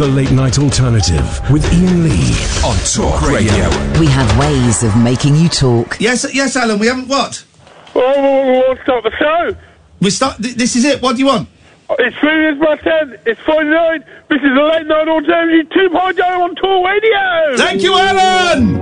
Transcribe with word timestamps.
The 0.00 0.08
Late 0.08 0.30
Night 0.30 0.58
Alternative 0.58 1.50
with 1.50 1.62
Iain 1.74 2.04
Lee 2.04 2.32
on 2.64 2.74
Talk 2.88 3.20
Radio. 3.28 3.68
We 4.00 4.06
have 4.06 4.38
ways 4.38 4.82
of 4.82 4.96
making 4.96 5.36
you 5.36 5.46
talk. 5.50 6.00
Yes, 6.00 6.26
yes, 6.34 6.56
Alan. 6.56 6.78
We 6.78 6.86
haven't 6.86 7.06
what? 7.06 7.44
Well, 7.92 8.46
we'll 8.46 8.82
start 8.82 9.04
the 9.04 9.10
show. 9.18 9.54
We 10.00 10.08
start. 10.08 10.38
Th- 10.38 10.54
this 10.54 10.74
is 10.74 10.86
it. 10.86 11.02
What 11.02 11.16
do 11.16 11.20
you 11.20 11.26
want? 11.26 11.50
It's 11.98 12.16
three 12.16 12.34
minutes 12.34 12.64
past 12.64 12.82
ten. 12.82 13.18
It's 13.26 13.38
Friday 13.42 13.68
night. 13.68 14.02
This 14.30 14.38
is 14.38 14.54
the 14.54 14.70
late 14.72 14.86
night 14.86 15.06
alternative 15.06 15.70
2.0 15.70 16.40
on 16.40 16.54
Talk 16.54 16.86
Radio. 16.86 17.56
Thank 17.58 17.82
you, 17.82 17.94
Alan. 17.94 18.76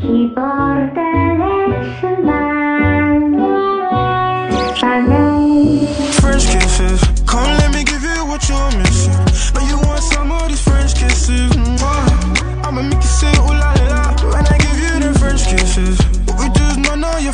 Keep 0.00 0.38
on 0.38 0.94
French 0.94 2.53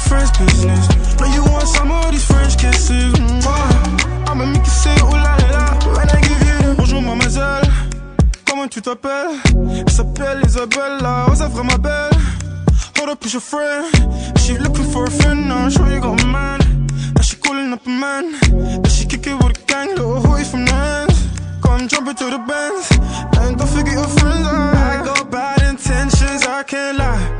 friends' 0.08 0.30
business. 0.38 0.88
Know 1.18 1.26
you 1.26 1.42
want 1.44 1.68
some 1.68 1.90
of 1.90 2.10
these 2.10 2.24
French 2.24 2.56
kisses. 2.58 3.12
Mwah. 3.14 4.28
I'ma 4.30 4.46
make 4.46 4.64
you 4.64 4.70
say 4.70 4.94
ooh 5.02 5.10
la 5.10 5.34
la 5.54 5.64
when 5.96 6.08
I 6.08 6.20
give 6.20 6.40
you 6.48 6.56
the 6.62 6.74
Bonjour 6.76 7.02
mademoiselle, 7.02 7.68
comment 8.46 8.68
tu 8.68 8.80
t'appelles? 8.80 9.36
Elle 9.78 9.90
s'appelle 9.90 10.42
Isabella, 10.46 11.26
oh 11.28 11.34
ferait 11.34 11.64
ma 11.64 11.76
belle. 11.78 12.10
Hold 12.96 13.10
up, 13.10 13.24
is 13.24 13.32
your 13.32 13.40
friend? 13.40 13.86
She 14.38 14.56
looking 14.58 14.84
for 14.92 15.04
a 15.04 15.10
friend, 15.10 15.48
now 15.48 15.64
I'm 15.64 15.70
sure 15.70 15.90
you 15.90 16.00
got 16.00 16.22
a 16.22 16.26
man. 16.26 16.60
Now 17.16 17.22
she 17.22 17.36
calling 17.36 17.72
up 17.72 17.84
a 17.86 17.90
man. 17.90 18.32
Now 18.82 18.88
she 18.88 19.06
kick 19.06 19.26
it 19.26 19.34
with 19.34 19.58
a 19.58 19.64
gang, 19.66 19.88
little 19.96 20.20
hoodie 20.20 20.44
from 20.44 20.64
the 20.64 20.72
hands. 20.72 21.18
Come 21.62 21.88
jump 21.88 22.08
into 22.08 22.26
the 22.30 22.38
bands. 22.38 22.86
And 23.38 23.58
don't 23.58 23.68
forget 23.68 23.94
your 23.94 24.06
friends. 24.06 24.46
I 24.46 25.02
got 25.04 25.30
bad 25.30 25.62
intentions, 25.62 26.46
I 26.46 26.62
can't 26.62 26.98
lie. 26.98 27.39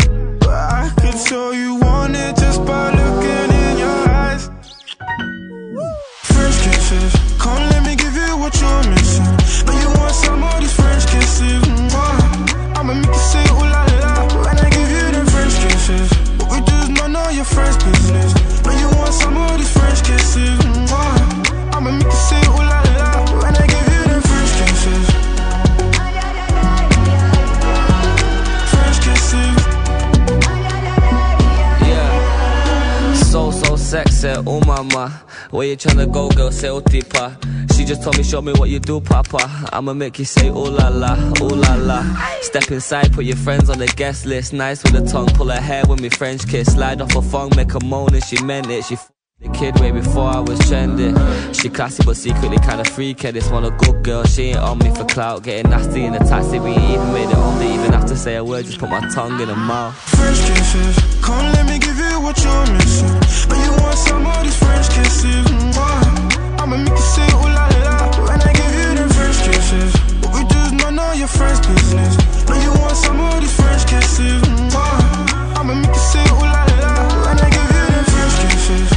Sexy, 34.21 34.43
oh 34.47 34.61
mama. 34.67 35.23
Where 35.51 35.67
you 35.67 35.77
tryna 35.77 36.13
go, 36.13 36.29
girl? 36.31 36.51
Say 36.51 36.69
oh 36.69 36.81
deeper. 36.81 37.37
She 37.75 37.85
just 37.85 38.03
told 38.03 38.17
me, 38.19 38.23
show 38.23 38.43
me 38.43 38.53
what 38.53 38.69
you 38.69 38.79
do, 38.79 39.01
papa. 39.01 39.69
I'ma 39.73 39.95
make 39.95 40.19
you 40.19 40.25
say 40.25 40.51
oh 40.51 40.63
la 40.63 40.89
la, 40.89 41.17
oh 41.41 41.47
la 41.47 41.75
la. 41.75 42.03
Step 42.43 42.71
inside, 42.71 43.13
put 43.13 43.25
your 43.25 43.37
friends 43.37 43.71
on 43.71 43.79
the 43.79 43.87
guest 43.87 44.27
list. 44.27 44.53
Nice 44.53 44.83
with 44.85 44.95
a 44.95 45.07
tongue, 45.07 45.29
pull 45.29 45.49
her 45.49 45.61
hair 45.61 45.83
with 45.89 46.01
me 46.01 46.09
French 46.09 46.47
kiss. 46.47 46.73
Slide 46.73 47.01
off 47.01 47.13
her 47.15 47.23
phone, 47.23 47.51
make 47.57 47.73
her 47.73 47.81
moan 47.85 48.15
and 48.15 48.25
she 48.25 48.43
meant 48.43 48.71
it. 48.71 48.85
She 48.85 48.95
f- 48.95 49.11
the 49.41 49.49
kid 49.49 49.81
way 49.81 49.91
before 49.91 50.29
I 50.29 50.41
was 50.41 50.59
trending. 50.69 51.17
She 51.55 51.71
classy 51.71 52.03
but 52.05 52.17
secretly 52.17 52.59
kinda 52.59 52.85
freaky. 52.85 53.31
This 53.31 53.49
one 53.51 53.65
a 53.65 53.71
good 53.71 54.03
girl, 54.05 54.25
she 54.25 54.51
ain't 54.51 54.59
on 54.59 54.79
me 54.79 54.95
for 54.95 55.05
clout. 55.07 55.45
Getting 55.45 55.71
nasty 55.71 56.05
in 56.05 56.13
the 56.13 56.19
taxi, 56.19 56.61
we 56.61 56.73
ain't 56.73 56.91
even 56.91 57.13
made 57.15 57.31
it 57.31 57.35
home. 57.35 57.59
They 57.59 57.73
even 57.73 57.93
have 57.93 58.05
to 58.07 58.17
say 58.17 58.37
a 58.37 58.45
word, 58.45 58.67
just 58.67 58.79
put 58.79 58.91
my 58.91 59.01
tongue 59.09 59.41
in 59.41 59.49
her 59.49 59.57
mouth. 59.57 59.95
French 59.95 60.39
kisses. 60.41 60.99
Come 61.25 61.53
let 61.53 61.65
me 61.65 61.79
give 61.79 61.97
you 61.97 62.00
what 62.23 62.37
you're 62.45 62.67
missing. 62.77 63.09
Know 63.49 63.57
you 63.65 63.73
want 63.83 63.99
some 63.99 64.27
of 64.27 64.43
these 64.45 64.57
French 64.57 64.89
kisses. 64.91 65.47
Mwah. 65.75 66.61
I'ma 66.61 66.77
make 66.77 66.91
you 66.91 67.07
say 67.15 67.27
ooh 67.33 67.49
la 67.57 67.67
la 67.87 67.97
when 68.29 68.41
I 68.41 68.53
give 68.53 68.75
you 68.81 68.89
the 68.99 69.07
French 69.15 69.39
kisses. 69.47 69.93
What 70.23 70.33
we 70.37 70.43
do 70.53 70.59
is 70.67 70.73
none 70.73 70.99
of 70.99 71.15
your 71.19 71.29
friends' 71.29 71.61
business. 71.67 72.15
Know 72.49 72.57
you 72.67 72.73
want 72.81 72.97
some 72.97 73.21
of 73.21 73.41
these 73.41 73.55
French 73.61 73.87
kisses. 73.87 74.43
Mwah. 74.73 75.59
I'ma 75.59 75.75
make 75.75 75.95
you 75.95 76.05
say 76.13 76.25
ooh 76.35 76.47
la 76.55 76.63
la 76.83 76.93
when 77.25 77.39
I 77.47 77.49
give 77.57 77.71
you 77.77 77.85
the 77.97 78.03
French 78.13 78.37
kisses. 78.43 78.89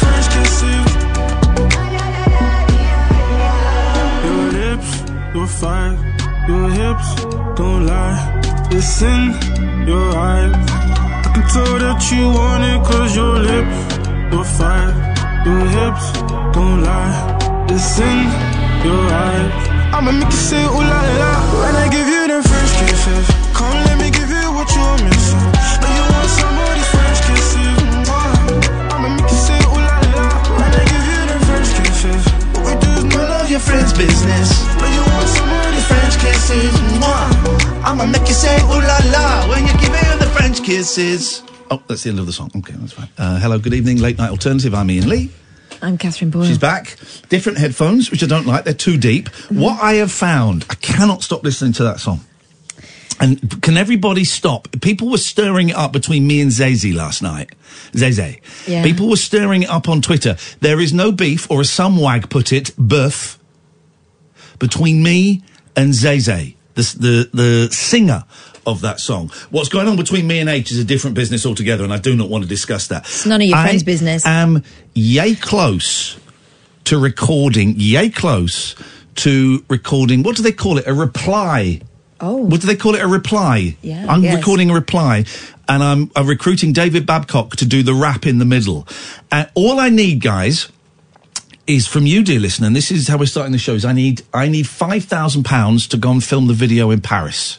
French 0.00 0.26
kisses. 0.34 0.86
Your 4.26 4.44
lips, 4.58 4.90
your 5.34 5.46
thighs, 5.60 5.98
your 6.48 6.66
hips, 6.78 7.08
don't 7.56 7.86
lie. 7.86 8.35
It's 8.70 9.02
in 9.02 9.86
your 9.86 10.08
eyes. 10.16 10.54
I 11.24 11.30
can 11.34 11.46
tell 11.54 11.78
that 11.78 12.00
you 12.10 12.28
want 12.28 12.64
it 12.64 12.78
cause 12.84 13.14
your 13.14 13.38
lips, 13.38 13.78
your 14.32 14.44
thighs, 14.44 14.96
your 15.46 15.64
hips, 15.76 16.06
don't 16.52 16.82
lie. 16.82 17.14
It's 17.70 17.98
in 18.00 18.26
your 18.84 19.04
eyes. 19.24 19.52
I'ma 19.94 20.12
make 20.12 20.30
you 20.30 20.42
say 20.50 20.64
ooh 20.64 20.82
la 20.92 21.00
la 21.22 21.32
when 21.62 21.74
I 21.76 21.88
give 21.88 22.08
you 22.08 22.22
the 22.26 22.40
first 22.42 22.74
kisses. 22.80 23.26
Come 23.54 23.78
let 23.86 23.98
me 24.02 24.10
give 24.10 24.30
you 24.30 24.46
what 24.56 24.68
you're 24.74 24.98
missing. 25.06 25.46
Know 25.80 25.92
you 25.98 26.04
want 26.12 26.30
some 26.40 26.56
of 26.58 26.70
these 26.76 27.20
kisses. 27.26 28.10
I'ma 28.92 29.08
make 29.14 29.30
you 29.30 29.40
say 29.46 29.58
ooh 29.62 29.80
la 29.88 29.98
la 30.18 30.26
when 30.58 30.72
I 30.74 30.84
give 30.90 31.06
you. 31.06 31.16
What 32.06 32.76
we 32.82 33.08
do 33.10 33.16
none 33.16 33.40
of 33.40 33.50
your 33.50 33.60
friends' 33.60 33.92
business. 33.92 34.48
Know 34.78 34.90
you 34.96 35.15
these 36.26 36.48
kisses. 36.48 36.72
Mwah. 36.98 37.84
I'ma 37.84 38.06
make 38.06 38.26
you 38.26 38.34
say 38.34 38.56
ooh 38.62 38.80
la 38.80 38.98
la 39.12 39.48
when 39.48 39.66
you 39.66 39.72
give 39.74 39.92
me 39.92 40.00
the 40.18 40.30
French 40.34 40.62
kisses. 40.62 41.42
Oh, 41.70 41.82
that's 41.86 42.02
the 42.02 42.10
end 42.10 42.18
of 42.18 42.26
the 42.26 42.32
song. 42.32 42.50
Okay, 42.56 42.74
that's 42.76 42.92
fine. 42.92 43.08
Uh, 43.18 43.38
hello, 43.40 43.58
good 43.58 43.74
evening, 43.74 43.98
late 43.98 44.18
night 44.18 44.30
alternative. 44.30 44.74
I'm 44.74 44.88
Iain 44.90 45.08
Lee. 45.08 45.30
I'm 45.82 45.98
Catherine 45.98 46.30
Boyle. 46.30 46.44
She's 46.44 46.58
back. 46.58 46.96
Different 47.28 47.58
headphones, 47.58 48.10
which 48.10 48.22
I 48.22 48.26
don't 48.26 48.46
like. 48.46 48.64
They're 48.64 48.74
too 48.74 48.96
deep. 48.96 49.28
What 49.50 49.80
I 49.82 49.94
have 49.94 50.10
found, 50.10 50.64
I 50.70 50.74
cannot 50.74 51.22
stop 51.22 51.42
listening 51.44 51.72
to 51.74 51.84
that 51.84 52.00
song. 52.00 52.20
And 53.20 53.62
can 53.62 53.76
everybody 53.76 54.24
stop? 54.24 54.68
People 54.80 55.10
were 55.10 55.18
stirring 55.18 55.70
it 55.70 55.76
up 55.76 55.92
between 55.92 56.26
me 56.26 56.40
and 56.40 56.50
Zazie 56.50 56.94
last 56.94 57.22
night. 57.22 57.54
Zeze. 57.92 58.40
Yeah. 58.66 58.82
People 58.82 59.08
were 59.08 59.16
stirring 59.16 59.62
it 59.62 59.70
up 59.70 59.88
on 59.88 60.02
Twitter. 60.02 60.36
There 60.60 60.80
is 60.80 60.92
no 60.92 61.12
beef, 61.12 61.50
or 61.50 61.60
as 61.60 61.70
some 61.70 61.98
wag 61.98 62.30
put 62.30 62.52
it, 62.52 62.76
birth, 62.76 63.38
between 64.58 65.02
me 65.02 65.42
and 65.76 65.92
Zeze, 65.92 66.54
the, 66.74 66.82
the, 66.98 67.30
the 67.32 67.72
singer 67.72 68.24
of 68.66 68.80
that 68.80 68.98
song. 68.98 69.30
What's 69.50 69.68
going 69.68 69.86
on 69.86 69.96
between 69.96 70.26
me 70.26 70.40
and 70.40 70.48
H 70.48 70.72
is 70.72 70.78
a 70.78 70.84
different 70.84 71.14
business 71.14 71.46
altogether, 71.46 71.84
and 71.84 71.92
I 71.92 71.98
do 71.98 72.16
not 72.16 72.28
want 72.28 72.42
to 72.42 72.48
discuss 72.48 72.88
that. 72.88 73.02
It's 73.02 73.26
none 73.26 73.40
of 73.40 73.46
your 73.46 73.56
friends' 73.58 73.84
business. 73.84 74.26
I 74.26 74.40
am 74.40 74.64
yay 74.94 75.34
close 75.34 76.18
to 76.84 76.98
recording, 76.98 77.74
yay 77.76 78.10
close 78.10 78.74
to 79.16 79.64
recording, 79.68 80.22
what 80.22 80.36
do 80.36 80.42
they 80.42 80.52
call 80.52 80.78
it? 80.78 80.86
A 80.86 80.94
reply. 80.94 81.80
Oh. 82.20 82.36
What 82.36 82.60
do 82.60 82.66
they 82.66 82.76
call 82.76 82.94
it? 82.94 83.02
A 83.02 83.06
reply. 83.06 83.76
Yeah, 83.82 84.06
I'm 84.08 84.22
yes. 84.22 84.36
recording 84.36 84.70
a 84.70 84.74
reply 84.74 85.24
and 85.68 85.82
I'm, 85.82 86.10
I'm 86.14 86.26
recruiting 86.26 86.72
David 86.72 87.06
Babcock 87.06 87.56
to 87.56 87.66
do 87.66 87.82
the 87.82 87.94
rap 87.94 88.26
in 88.26 88.38
the 88.38 88.44
middle. 88.44 88.86
And 89.30 89.50
all 89.54 89.80
I 89.80 89.88
need, 89.88 90.20
guys, 90.22 90.70
is 91.66 91.86
from 91.86 92.06
you, 92.06 92.22
dear 92.22 92.40
listener, 92.40 92.66
and 92.66 92.76
this 92.76 92.90
is 92.90 93.08
how 93.08 93.18
we're 93.18 93.26
starting 93.26 93.52
the 93.52 93.58
shows. 93.58 93.84
I 93.84 93.92
need, 93.92 94.22
I 94.32 94.48
need 94.48 94.66
£5,000 94.66 95.88
to 95.88 95.96
go 95.96 96.10
and 96.10 96.22
film 96.22 96.46
the 96.46 96.54
video 96.54 96.90
in 96.90 97.00
Paris. 97.00 97.58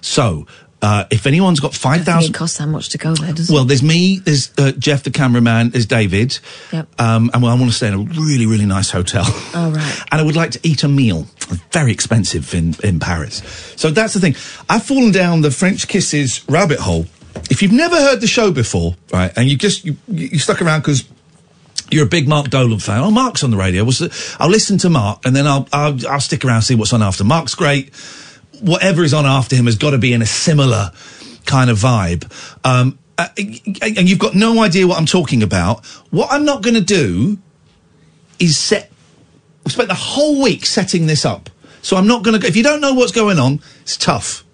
So, 0.00 0.46
uh, 0.80 1.04
if 1.10 1.26
anyone's 1.26 1.58
got 1.58 1.74
five 1.74 2.04
thousand, 2.04 2.34
it 2.34 2.38
costs 2.38 2.58
that 2.58 2.68
much 2.68 2.90
to 2.90 2.98
go 2.98 3.12
there, 3.14 3.32
doesn't 3.32 3.52
well, 3.52 3.64
it? 3.64 3.66
there's 3.66 3.82
me, 3.82 4.20
there's 4.20 4.52
uh, 4.58 4.70
Jeff, 4.78 5.02
the 5.02 5.10
cameraman, 5.10 5.70
there's 5.70 5.86
David. 5.86 6.38
Yep. 6.72 7.00
Um, 7.00 7.30
and 7.34 7.42
well, 7.42 7.50
I 7.50 7.58
want 7.58 7.70
to 7.70 7.76
stay 7.76 7.88
in 7.88 7.94
a 7.94 7.98
really, 7.98 8.46
really 8.46 8.64
nice 8.64 8.90
hotel. 8.90 9.24
Oh, 9.26 9.72
right. 9.74 10.02
and 10.12 10.20
I 10.20 10.22
would 10.22 10.36
like 10.36 10.52
to 10.52 10.60
eat 10.62 10.84
a 10.84 10.88
meal. 10.88 11.26
Very 11.72 11.90
expensive 11.90 12.54
in, 12.54 12.76
in 12.84 13.00
Paris. 13.00 13.38
So 13.76 13.90
that's 13.90 14.14
the 14.14 14.20
thing. 14.20 14.36
I've 14.68 14.84
fallen 14.84 15.10
down 15.10 15.40
the 15.40 15.50
French 15.50 15.88
kisses 15.88 16.48
rabbit 16.48 16.78
hole. 16.78 17.06
If 17.50 17.60
you've 17.60 17.72
never 17.72 17.96
heard 17.96 18.20
the 18.20 18.26
show 18.28 18.52
before, 18.52 18.94
right, 19.12 19.32
and 19.36 19.48
you 19.48 19.56
just, 19.56 19.84
you, 19.84 19.96
you 20.06 20.38
stuck 20.38 20.62
around 20.62 20.80
because 20.80 21.08
you're 21.90 22.04
a 22.04 22.08
big 22.08 22.28
Mark 22.28 22.50
Dolan 22.50 22.78
fan. 22.78 23.02
Oh, 23.02 23.10
Mark's 23.10 23.42
on 23.42 23.50
the 23.50 23.56
radio. 23.56 23.86
I'll 24.38 24.50
listen 24.50 24.78
to 24.78 24.90
Mark 24.90 25.24
and 25.24 25.34
then 25.34 25.46
I'll, 25.46 25.68
I'll, 25.72 26.06
I'll 26.06 26.20
stick 26.20 26.44
around 26.44 26.56
and 26.56 26.64
see 26.64 26.74
what's 26.74 26.92
on 26.92 27.02
after. 27.02 27.24
Mark's 27.24 27.54
great. 27.54 27.94
Whatever 28.60 29.04
is 29.04 29.14
on 29.14 29.26
after 29.26 29.56
him 29.56 29.66
has 29.66 29.76
got 29.76 29.90
to 29.90 29.98
be 29.98 30.12
in 30.12 30.22
a 30.22 30.26
similar 30.26 30.92
kind 31.46 31.70
of 31.70 31.78
vibe. 31.78 32.30
Um, 32.64 32.98
uh, 33.16 33.28
and 33.36 34.08
you've 34.08 34.18
got 34.18 34.34
no 34.34 34.62
idea 34.62 34.86
what 34.86 34.96
I'm 34.98 35.06
talking 35.06 35.42
about. 35.42 35.84
What 36.10 36.28
I'm 36.30 36.44
not 36.44 36.62
going 36.62 36.74
to 36.74 36.80
do 36.80 37.38
is 38.38 38.56
set. 38.56 38.92
We 39.64 39.72
spent 39.72 39.88
the 39.88 39.94
whole 39.94 40.40
week 40.40 40.64
setting 40.64 41.06
this 41.06 41.24
up, 41.24 41.50
so 41.82 41.96
I'm 41.96 42.06
not 42.06 42.22
going 42.22 42.40
to. 42.40 42.46
If 42.46 42.54
you 42.54 42.62
don't 42.62 42.80
know 42.80 42.94
what's 42.94 43.10
going 43.10 43.40
on, 43.40 43.60
it's 43.82 43.96
tough. 43.96 44.44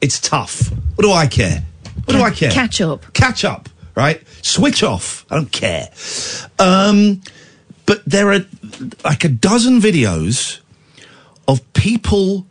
It's 0.00 0.18
tough. 0.18 0.68
What 0.96 1.04
do 1.04 1.12
I 1.12 1.28
care? 1.28 1.62
What 2.04 2.14
do 2.14 2.22
I 2.22 2.32
care? 2.32 2.50
Catch 2.50 2.80
up. 2.80 3.12
Catch 3.12 3.44
up. 3.44 3.68
Right? 3.94 4.20
Switch 4.42 4.82
off. 4.82 5.24
I 5.30 5.36
don't 5.36 5.52
care. 5.52 5.88
Um, 6.58 7.22
But 7.86 8.04
there 8.04 8.32
are 8.32 8.40
like 9.04 9.24
a 9.24 9.28
dozen 9.28 9.80
videos 9.80 10.60
of 11.48 11.60
people 11.72 12.46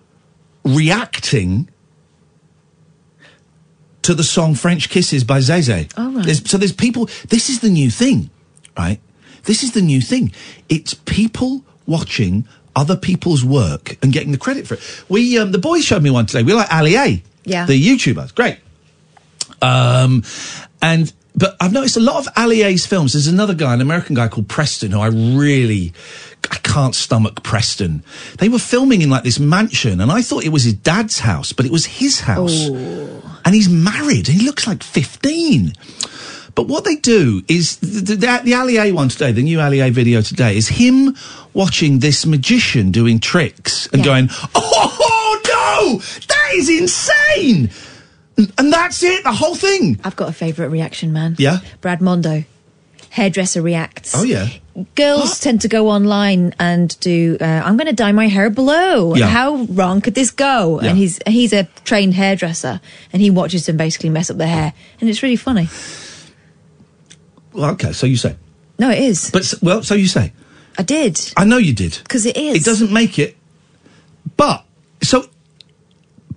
reacting 0.64 1.70
to 4.02 4.14
the 4.14 4.24
song 4.24 4.56
French 4.56 4.90
Kisses 4.90 5.24
by 5.24 5.40
Zay 5.40 5.88
Oh, 5.98 6.12
right. 6.12 6.26
There's, 6.26 6.50
so 6.50 6.58
there's 6.58 6.74
people, 6.74 7.10
this 7.30 7.50
is 7.50 7.60
the 7.60 7.70
new 7.70 7.90
thing, 7.90 8.30
right? 8.78 9.00
This 9.44 9.64
is 9.64 9.72
the 9.72 9.82
new 9.82 10.02
thing. 10.02 10.32
It's 10.70 10.94
people 10.94 11.64
watching 11.86 12.48
other 12.76 12.96
people's 12.96 13.44
work 13.44 13.98
and 14.02 14.14
getting 14.14 14.32
the 14.32 14.38
credit 14.38 14.68
for 14.68 14.76
it. 14.76 15.04
We, 15.10 15.38
um, 15.38 15.52
the 15.52 15.60
boys 15.60 15.84
showed 15.84 16.04
me 16.04 16.10
one 16.10 16.26
today. 16.26 16.44
We 16.44 16.54
like 16.54 16.72
Ali 16.72 16.96
A. 16.96 17.24
Yeah. 17.44 17.66
The 17.66 17.82
YouTuber. 17.82 18.34
Great. 18.36 18.60
Um, 19.62 20.24
and, 20.82 21.12
but 21.36 21.56
I've 21.60 21.72
noticed 21.74 21.98
a 21.98 22.02
lot 22.02 22.18
of 22.18 22.28
Ali 22.38 22.62
A's 22.62 22.86
films. 22.86 23.14
There's 23.14 23.28
another 23.28 23.54
guy, 23.54 23.74
an 23.74 23.82
American 23.82 24.16
guy 24.16 24.28
called 24.28 24.48
Preston, 24.50 24.92
who 24.92 25.00
I 25.00 25.08
really, 25.08 25.94
I 26.52 26.58
can't 26.58 26.94
stomach 26.96 27.42
Preston. 27.44 28.04
They 28.38 28.50
were 28.50 28.60
filming 28.60 29.02
in 29.02 29.10
like 29.10 29.24
this 29.24 29.40
mansion, 29.40 30.02
and 30.02 30.12
I 30.12 30.22
thought 30.22 30.44
it 30.44 30.50
was 30.50 30.64
his 30.64 30.74
dad's 30.74 31.20
house, 31.20 31.54
but 31.54 31.66
it 31.66 31.72
was 31.72 31.86
his 31.86 32.22
house. 32.22 32.68
And 33.44 33.56
he's 33.56 33.70
married, 33.70 34.30
and 34.30 34.40
he 34.40 34.46
looks 34.46 34.68
like 34.68 34.84
15. 34.84 35.74
But 36.54 36.68
what 36.68 36.84
they 36.84 36.96
do 36.98 37.44
is 37.48 37.78
the, 37.78 38.16
the, 38.16 38.42
the 38.44 38.54
Ali 38.54 38.78
A 38.78 38.92
one 38.92 39.08
today, 39.08 39.32
the 39.32 39.42
new 39.42 39.62
Ali 39.62 39.80
A 39.80 39.90
video 39.90 40.22
today, 40.22 40.58
is 40.58 40.68
him 40.68 41.16
watching 41.54 42.00
this 42.00 42.26
magician 42.26 42.92
doing 42.92 43.20
tricks 43.22 43.88
and 43.94 44.00
Yeah. 44.00 44.06
going, 44.06 44.30
"Oh 44.54 45.42
no, 45.48 46.00
that 46.28 46.50
is 46.54 46.68
insane!" 46.70 47.70
And, 48.38 48.74
that's 48.74 49.04
it, 49.04 49.24
the 49.24 49.32
whole 49.34 49.56
thing. 49.56 50.00
I've 50.04 50.16
got 50.16 50.30
a 50.30 50.34
favourite 50.34 50.70
reaction 50.70 51.14
man. 51.14 51.36
Yeah? 51.38 51.60
Brad 51.82 52.02
Mondo. 52.02 52.44
Hairdresser 53.12 53.62
reacts. 53.62 54.16
Oh 54.16 54.24
yeah. 54.24 54.48
Girls 54.96 55.38
tend 55.42 55.60
to 55.62 55.68
go 55.68 55.90
online 55.90 56.56
and 56.60 56.98
do. 57.02 57.36
Uh, 57.42 57.44
I'm 57.44 57.76
going 57.76 57.88
to 57.88 57.94
dye 57.94 58.14
my 58.14 58.30
hair 58.30 58.50
blue. 58.50 59.18
Yeah. 59.18 59.28
How 59.28 59.64
wrong 59.66 60.00
could 60.00 60.16
this 60.16 60.32
go? 60.32 60.80
Yeah. 60.82 60.90
And 60.90 60.98
he's 60.98 61.20
he's 61.28 61.52
a 61.52 61.66
trained 61.84 62.14
hairdresser, 62.14 62.80
and 63.12 63.22
he 63.22 63.30
watches 63.30 63.66
them 63.66 63.76
basically 63.76 64.10
mess 64.10 64.30
up 64.30 64.38
their 64.38 64.48
hair, 64.48 64.74
and 65.02 65.10
it's 65.10 65.22
really 65.22 65.36
funny. 65.36 65.68
Well, 67.52 67.72
okay, 67.72 67.92
so 67.92 68.08
you 68.08 68.16
say, 68.16 68.38
No, 68.80 68.90
it 68.90 69.00
is. 69.00 69.30
but 69.30 69.54
well, 69.62 69.84
so 69.84 69.94
you 69.96 70.08
say. 70.08 70.32
I 70.78 70.84
did 70.84 71.20
I 71.36 71.44
know 71.44 71.58
you 71.58 71.74
did. 71.74 72.00
because 72.04 72.26
it 72.26 72.38
is. 72.38 72.56
It 72.56 72.64
doesn't 72.64 72.94
make 72.94 73.20
it. 73.20 73.36
But 74.38 74.64
so 75.04 75.26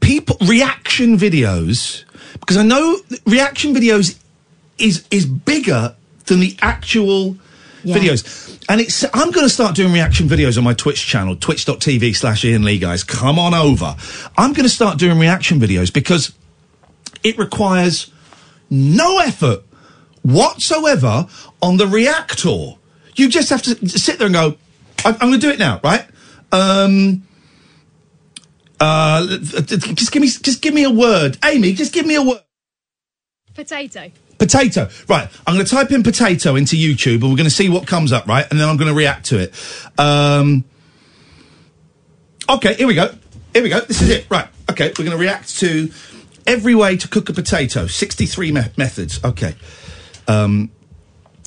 people 0.04 0.36
reaction 0.46 1.16
videos 1.16 2.04
because 2.40 2.56
I 2.56 2.62
know 2.62 2.98
reaction 3.26 3.74
videos 3.74 4.18
is 4.78 5.04
is 5.10 5.26
bigger 5.26 5.94
than 6.26 6.40
the 6.40 6.56
actual 6.62 7.36
Yeah. 7.84 7.96
videos. 7.98 8.58
And 8.68 8.80
it's 8.80 9.04
I'm 9.12 9.30
going 9.30 9.46
to 9.46 9.52
start 9.52 9.74
doing 9.74 9.92
reaction 9.92 10.28
videos 10.28 10.56
on 10.56 10.64
my 10.64 10.72
Twitch 10.74 11.06
channel, 11.06 11.36
twitch.tv 11.36 12.16
slash 12.16 12.44
Iain 12.44 12.64
Lee, 12.64 12.78
guys. 12.78 13.04
Come 13.04 13.38
on 13.38 13.52
over. 13.54 13.94
I'm 14.38 14.52
going 14.54 14.64
to 14.64 14.74
start 14.74 14.98
doing 14.98 15.18
reaction 15.18 15.60
videos 15.60 15.92
because 15.92 16.32
it 17.22 17.36
requires 17.38 18.10
no 18.70 19.18
effort 19.18 19.62
whatsoever 20.22 21.26
on 21.60 21.76
the 21.76 21.86
reactor. 21.86 22.74
You 23.16 23.28
just 23.28 23.50
have 23.50 23.62
to 23.62 23.88
sit 23.88 24.18
there 24.18 24.26
and 24.26 24.34
go, 24.34 24.56
I'm 25.04 25.16
going 25.18 25.32
to 25.32 25.38
do 25.38 25.50
it 25.50 25.58
now, 25.58 25.80
right? 25.84 26.06
Um, 26.52 27.22
uh, 28.80 29.26
just 29.26 30.12
give 30.12 30.20
me, 30.20 30.28
just 30.28 30.62
give 30.62 30.74
me 30.74 30.84
a 30.84 30.90
word, 30.90 31.38
Amy. 31.44 31.72
Just 31.72 31.92
give 31.92 32.06
me 32.06 32.16
a 32.16 32.22
word. 32.22 32.40
Potato. 33.54 34.10
Potato. 34.38 34.88
Right. 35.08 35.28
I'm 35.46 35.54
going 35.54 35.64
to 35.64 35.70
type 35.70 35.92
in 35.92 36.02
potato 36.02 36.56
into 36.56 36.76
YouTube 36.76 37.22
and 37.22 37.30
we're 37.30 37.36
going 37.36 37.44
to 37.44 37.50
see 37.50 37.68
what 37.68 37.86
comes 37.86 38.12
up, 38.12 38.26
right? 38.26 38.46
And 38.50 38.60
then 38.60 38.68
I'm 38.68 38.76
going 38.76 38.88
to 38.88 38.94
react 38.94 39.26
to 39.26 39.38
it. 39.38 39.54
Um, 39.98 40.64
okay, 42.48 42.74
here 42.74 42.86
we 42.86 42.94
go. 42.94 43.14
Here 43.52 43.62
we 43.62 43.68
go. 43.68 43.80
This 43.80 44.02
is 44.02 44.10
it. 44.10 44.26
Right. 44.28 44.48
Okay, 44.68 44.88
we're 44.88 45.04
going 45.04 45.16
to 45.16 45.16
react 45.16 45.56
to 45.60 45.90
every 46.46 46.74
way 46.74 46.96
to 46.96 47.08
cook 47.08 47.28
a 47.28 47.32
potato. 47.32 47.86
63 47.86 48.52
me- 48.52 48.62
methods. 48.76 49.22
Okay. 49.24 49.54
Um, 50.26 50.70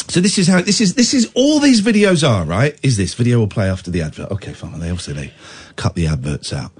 so 0.08 0.22
this 0.22 0.38
is 0.38 0.48
how 0.48 0.62
this 0.62 0.80
is 0.80 0.94
this 0.94 1.14
is 1.14 1.30
all 1.36 1.60
these 1.60 1.82
videos 1.82 2.26
are 2.28 2.46
right 2.46 2.80
is 2.82 2.96
this 2.96 3.14
video 3.14 3.40
will 3.40 3.48
play 3.48 3.70
after 3.70 3.92
the 3.92 4.02
advert 4.02 4.32
okay 4.32 4.54
fine 4.54 4.80
they 4.80 4.90
also 4.90 5.12
they 5.12 5.34
cut 5.76 5.96
the 5.96 6.08
adverts 6.08 6.54
out 6.54 6.72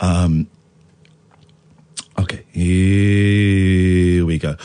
um 0.00 0.48
Okay, 2.16 2.44
here 2.52 4.24
we 4.24 4.38
go. 4.38 4.56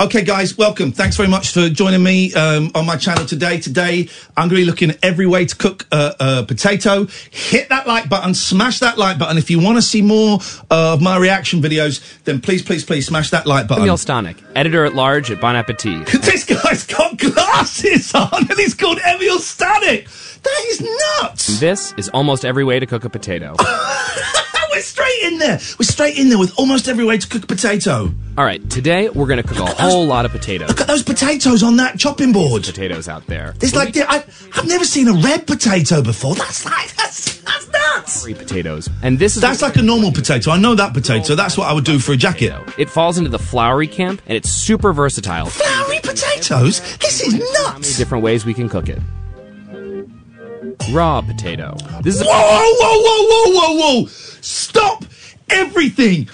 Okay, 0.00 0.24
guys, 0.24 0.58
welcome. 0.58 0.90
Thanks 0.90 1.16
very 1.16 1.28
much 1.28 1.52
for 1.52 1.68
joining 1.68 2.02
me 2.02 2.34
um, 2.34 2.72
on 2.74 2.84
my 2.84 2.96
channel 2.96 3.24
today. 3.24 3.60
Today, 3.60 4.08
I'm 4.36 4.48
going 4.48 4.50
to 4.50 4.56
be 4.56 4.64
looking 4.64 4.90
at 4.90 4.98
every 5.04 5.26
way 5.26 5.46
to 5.46 5.56
cook 5.56 5.86
uh, 5.92 6.14
a 6.18 6.42
potato. 6.44 7.06
Hit 7.30 7.68
that 7.68 7.86
like 7.86 8.08
button, 8.08 8.34
smash 8.34 8.80
that 8.80 8.98
like 8.98 9.18
button. 9.18 9.38
If 9.38 9.50
you 9.50 9.60
want 9.60 9.78
to 9.78 9.82
see 9.82 10.02
more 10.02 10.40
uh, 10.68 10.94
of 10.94 11.00
my 11.00 11.16
reaction 11.16 11.62
videos, 11.62 12.22
then 12.24 12.40
please, 12.40 12.62
please, 12.62 12.84
please 12.84 13.06
smash 13.06 13.30
that 13.30 13.46
like 13.46 13.68
button. 13.68 13.84
Emil 13.84 13.96
Stanek, 13.96 14.42
editor 14.56 14.84
at 14.84 14.94
large 14.94 15.30
at 15.30 15.40
Bon 15.40 15.54
Appetit. 15.54 16.06
this 16.22 16.44
guy's 16.44 16.84
got 16.86 17.16
glasses 17.16 18.12
on 18.14 18.28
and 18.32 18.58
he's 18.58 18.74
called 18.74 18.98
Emil 18.98 19.38
Stanek. 19.38 20.42
That 20.42 20.64
is 20.68 20.80
nuts. 21.22 21.60
This 21.60 21.94
is 21.96 22.08
almost 22.08 22.44
every 22.44 22.64
way 22.64 22.80
to 22.80 22.86
cook 22.86 23.04
a 23.04 23.10
potato. 23.10 23.54
Straight 24.86 25.22
in 25.32 25.38
there. 25.38 25.58
We're 25.78 25.84
straight 25.84 26.16
in 26.16 26.28
there 26.28 26.38
with 26.38 26.54
almost 26.58 26.86
every 26.88 27.04
way 27.04 27.18
to 27.18 27.26
cook 27.28 27.44
a 27.44 27.46
potato. 27.46 28.12
All 28.38 28.44
right, 28.44 28.68
today 28.70 29.08
we're 29.08 29.26
going 29.26 29.42
to 29.42 29.48
cook 29.48 29.58
a 29.58 29.66
whole 29.66 30.06
lot 30.06 30.24
of 30.24 30.30
potatoes. 30.30 30.68
Look 30.68 30.80
at 30.80 30.86
those 30.86 31.02
potatoes 31.02 31.62
on 31.62 31.76
that 31.78 31.98
chopping 31.98 32.32
board. 32.32 32.62
Potatoes 32.64 33.08
out 33.08 33.26
there. 33.26 33.54
There's 33.58 33.74
like 33.74 33.92
the- 33.94 34.08
I, 34.10 34.16
I've 34.54 34.66
never 34.66 34.84
seen 34.84 35.08
a 35.08 35.12
red 35.14 35.46
potato 35.46 36.02
before. 36.02 36.34
That's 36.36 36.64
like 36.64 36.94
that's 36.94 37.40
that's 37.42 37.68
nuts. 37.72 38.22
Three 38.22 38.34
potatoes. 38.34 38.88
And 39.02 39.18
this 39.18 39.36
is 39.36 39.42
That's 39.42 39.62
like 39.62 39.76
a 39.76 39.82
normal 39.82 40.12
potato. 40.12 40.50
I 40.52 40.58
know 40.58 40.74
that 40.76 40.94
potato. 40.94 41.34
That's 41.34 41.56
what 41.58 41.68
I 41.68 41.72
would 41.72 41.84
do 41.84 41.98
for 41.98 42.12
a 42.12 42.16
jacket. 42.16 42.52
It 42.78 42.88
falls 42.88 43.18
into 43.18 43.30
the 43.30 43.38
floury 43.38 43.88
camp 43.88 44.22
and 44.26 44.36
it's 44.36 44.50
super 44.50 44.92
versatile. 44.92 45.46
Floury 45.46 45.98
potatoes. 46.00 46.80
This 46.98 47.20
is 47.22 47.34
nuts. 47.62 47.96
Different 47.98 48.22
ways 48.22 48.44
we 48.46 48.54
can 48.54 48.68
cook 48.68 48.88
it. 48.88 49.00
Raw 50.90 51.20
potato. 51.20 51.76
This 52.02 52.16
is 52.16 52.22
Whoa, 52.22 52.32
whoa, 52.32 52.74
whoa, 52.78 53.02
whoa, 53.02 53.52
whoa, 53.52 53.74
whoa, 53.76 54.00
whoa! 54.02 54.06
Stop 54.40 55.04
everything! 55.50 56.28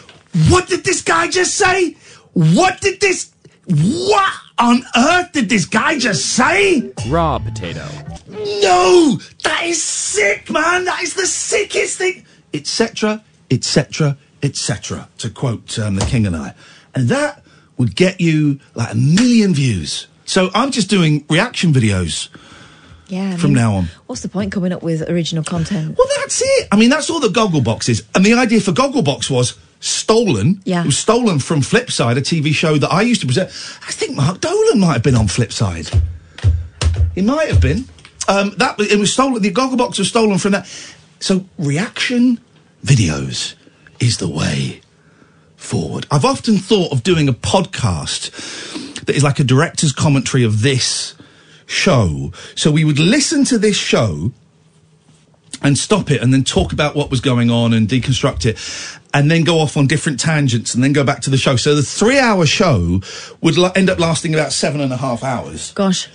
What 0.48 0.68
did 0.68 0.84
this 0.84 1.02
guy 1.02 1.28
just 1.28 1.54
say? 1.54 1.96
What 2.32 2.80
did 2.80 3.00
this? 3.00 3.32
What 3.66 4.32
on 4.58 4.82
earth 4.96 5.32
did 5.32 5.48
this 5.48 5.66
guy 5.66 5.98
just 5.98 6.26
say? 6.26 6.92
raw 7.08 7.38
potato. 7.38 7.86
No, 8.28 9.18
that 9.44 9.62
is 9.64 9.82
sick, 9.82 10.50
man. 10.50 10.84
That 10.84 11.02
is 11.02 11.14
the 11.14 11.26
sickest 11.26 11.98
thing. 11.98 12.24
Etc. 12.54 13.22
Etc. 13.50 14.16
Etc. 14.42 15.08
To 15.18 15.30
quote 15.30 15.78
um, 15.78 15.96
the 15.96 16.06
King 16.06 16.26
and 16.26 16.36
I, 16.36 16.54
and 16.94 17.08
that 17.08 17.44
would 17.76 17.94
get 17.96 18.20
you 18.20 18.60
like 18.74 18.92
a 18.92 18.96
million 18.96 19.54
views. 19.54 20.06
So 20.24 20.50
I'm 20.54 20.70
just 20.70 20.88
doing 20.88 21.24
reaction 21.28 21.72
videos 21.72 22.28
Yeah. 23.12 23.34
I 23.34 23.36
from 23.36 23.50
mean, 23.50 23.62
now 23.62 23.74
on. 23.74 23.88
What's 24.06 24.22
the 24.22 24.30
point 24.30 24.52
coming 24.52 24.72
up 24.72 24.82
with 24.82 25.06
original 25.06 25.44
content? 25.44 25.98
Well, 25.98 26.08
that's 26.16 26.40
it. 26.42 26.68
I 26.72 26.76
mean, 26.76 26.88
that's 26.88 27.10
all 27.10 27.20
the 27.20 27.28
Gogglebox 27.28 27.90
is. 27.90 28.04
And 28.14 28.24
the 28.24 28.32
idea 28.32 28.58
for 28.58 28.72
Gogglebox 28.72 29.28
was 29.28 29.58
stolen. 29.80 30.62
Yeah. 30.64 30.80
It 30.80 30.86
was 30.86 30.96
stolen 30.96 31.38
from 31.38 31.60
Flipside, 31.60 32.16
a 32.16 32.22
TV 32.22 32.54
show 32.54 32.78
that 32.78 32.90
I 32.90 33.02
used 33.02 33.20
to 33.20 33.26
present. 33.26 33.50
I 33.86 33.92
think 33.92 34.16
Mark 34.16 34.40
Dolan 34.40 34.80
might 34.80 34.94
have 34.94 35.02
been 35.02 35.14
on 35.14 35.26
Flipside. 35.26 35.94
He 37.14 37.20
might 37.20 37.50
have 37.50 37.60
been. 37.60 37.84
Um, 38.28 38.54
that 38.56 38.80
it 38.80 38.98
was 38.98 39.12
stolen. 39.12 39.42
The 39.42 39.52
Gogglebox 39.52 39.98
was 39.98 40.08
stolen 40.08 40.38
from 40.38 40.52
that. 40.52 40.66
So 41.20 41.44
reaction 41.58 42.40
videos 42.82 43.56
is 44.00 44.16
the 44.16 44.28
way 44.28 44.80
forward. 45.56 46.06
I've 46.10 46.24
often 46.24 46.56
thought 46.56 46.92
of 46.92 47.02
doing 47.02 47.28
a 47.28 47.34
podcast 47.34 48.30
that 49.04 49.14
is 49.14 49.22
like 49.22 49.38
a 49.38 49.44
director's 49.44 49.92
commentary 49.92 50.44
of 50.44 50.62
this 50.62 51.14
show. 51.66 52.32
So 52.54 52.70
we 52.70 52.84
would 52.84 52.98
listen 52.98 53.44
to 53.46 53.58
this 53.58 53.76
show 53.76 54.32
and 55.62 55.78
stop 55.78 56.10
it 56.10 56.20
and 56.22 56.32
then 56.32 56.44
talk 56.44 56.72
about 56.72 56.94
what 56.96 57.10
was 57.10 57.20
going 57.20 57.50
on 57.50 57.72
and 57.72 57.88
deconstruct 57.88 58.46
it 58.46 58.58
and 59.14 59.30
then 59.30 59.44
go 59.44 59.58
off 59.58 59.76
on 59.76 59.86
different 59.86 60.18
tangents 60.18 60.74
and 60.74 60.82
then 60.82 60.92
go 60.92 61.04
back 61.04 61.20
to 61.20 61.30
the 61.30 61.36
show. 61.36 61.56
So 61.56 61.74
the 61.74 61.82
three 61.82 62.18
hour 62.18 62.46
show 62.46 63.00
would 63.40 63.56
la- 63.56 63.72
end 63.74 63.90
up 63.90 63.98
lasting 63.98 64.34
about 64.34 64.52
seven 64.52 64.80
and 64.80 64.92
a 64.92 64.96
half 64.96 65.22
hours. 65.22 65.72
Gosh. 65.72 66.08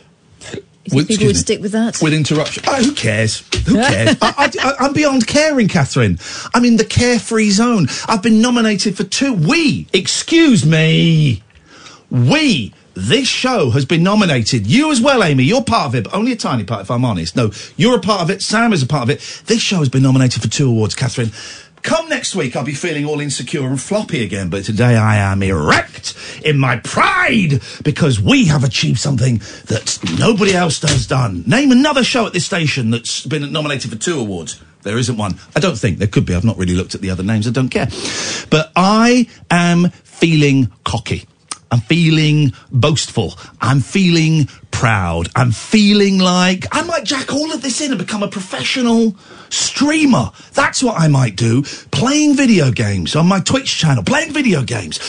With- 0.92 1.10
people 1.10 1.28
would 1.28 1.36
me. 1.36 1.40
stick 1.42 1.62
with 1.62 1.74
that? 1.74 2.02
With 2.02 2.14
interruption. 2.14 2.64
Oh, 2.66 2.82
who 2.82 2.94
cares? 2.94 3.44
Who 3.68 3.76
cares? 3.76 4.18
I, 4.22 4.76
I'm 4.80 4.94
beyond 4.94 5.28
caring, 5.28 5.68
Catherine. 5.68 6.18
I'm 6.54 6.64
in 6.64 6.78
the 6.78 6.86
carefree 6.86 7.50
zone. 7.50 7.88
I've 8.08 8.24
been 8.24 8.42
nominated 8.42 8.96
for 8.96 9.04
two. 9.04 9.34
We, 9.34 9.88
excuse 9.92 10.66
me, 10.66 11.44
we, 12.10 12.74
this 12.98 13.28
show 13.28 13.70
has 13.72 13.86
been 13.86 14.04
nominated. 14.04 14.66
You 14.66 14.92
as 14.92 15.00
well, 15.00 15.24
Amy. 15.24 15.44
You're 15.44 15.64
part 15.64 15.88
of 15.88 15.96
it, 15.96 16.06
but 16.06 16.14
only 16.14 16.32
a 16.32 16.36
tiny 16.36 16.64
part, 16.64 16.82
if 16.82 16.92
I'm 16.92 17.06
honest. 17.06 17.36
No, 17.36 17.52
you're 17.76 17.98
a 17.98 18.02
part 18.02 18.22
of 18.22 18.30
it. 18.30 18.42
Sam 18.42 18.74
is 18.74 18.82
a 18.82 18.88
part 18.88 19.04
of 19.04 19.10
it. 19.10 19.20
This 19.46 19.62
show 19.62 19.78
has 19.78 19.90
been 19.90 20.04
nominated 20.04 20.42
for 20.42 20.48
two 20.48 20.68
awards, 20.68 20.96
Catherine. 20.96 21.32
Come 21.84 22.10
next 22.10 22.36
week, 22.36 22.56
I'll 22.56 22.66
be 22.66 22.74
feeling 22.74 23.06
all 23.06 23.22
insecure 23.22 23.68
and 23.68 23.80
floppy 23.80 24.24
again, 24.24 24.50
but 24.50 24.66
today 24.66 24.98
I 24.98 25.18
am 25.18 25.44
erect 25.44 26.16
in 26.44 26.58
my 26.58 26.78
pride 26.78 27.62
because 27.84 28.20
we 28.20 28.46
have 28.48 28.64
achieved 28.64 29.00
something 29.00 29.38
that 29.68 30.00
nobody 30.20 30.54
else 30.54 30.82
has 30.82 31.06
done. 31.06 31.44
Name 31.46 31.72
another 31.72 32.04
show 32.04 32.26
at 32.26 32.34
this 32.34 32.46
station 32.46 32.90
that's 32.90 33.26
been 33.26 33.52
nominated 33.54 33.92
for 33.92 33.98
two 33.98 34.20
awards. 34.20 34.62
There 34.82 34.98
isn't 34.98 35.18
one. 35.18 35.40
I 35.56 35.60
don't 35.60 35.78
think 35.78 36.00
there 36.00 36.08
could 36.08 36.26
be. 36.26 36.34
I've 36.34 36.44
not 36.44 36.58
really 36.58 36.76
looked 36.76 36.96
at 36.96 37.02
the 37.02 37.12
other 37.12 37.24
names. 37.24 37.48
I 37.48 37.52
don't 37.52 37.70
care. 37.70 37.88
But 38.50 38.72
I 38.76 39.28
am 39.52 39.92
feeling 39.92 40.72
cocky. 40.84 41.26
I'm 41.72 41.80
feeling 41.82 42.54
boastful. 42.72 43.36
I'm 43.62 43.82
feeling 43.82 44.48
proud. 44.72 45.30
I'm 45.36 45.52
feeling 45.52 46.20
like 46.20 46.66
I 46.72 46.84
might 46.84 47.04
jack 47.04 47.34
all 47.34 47.52
of 47.52 47.62
this 47.62 47.82
in 47.82 47.92
and 47.92 48.00
become 48.00 48.24
a 48.24 48.28
professional 48.28 49.16
streamer. 49.50 50.32
That's 50.54 50.82
what 50.82 51.00
I 51.00 51.08
might 51.08 51.36
do. 51.36 51.64
Playing 51.92 52.36
video 52.36 52.72
games 52.72 53.16
on 53.16 53.28
my 53.28 53.40
Twitch 53.40 53.78
channel, 53.78 54.04
playing 54.04 54.34
video 54.34 54.64
games, 54.64 55.00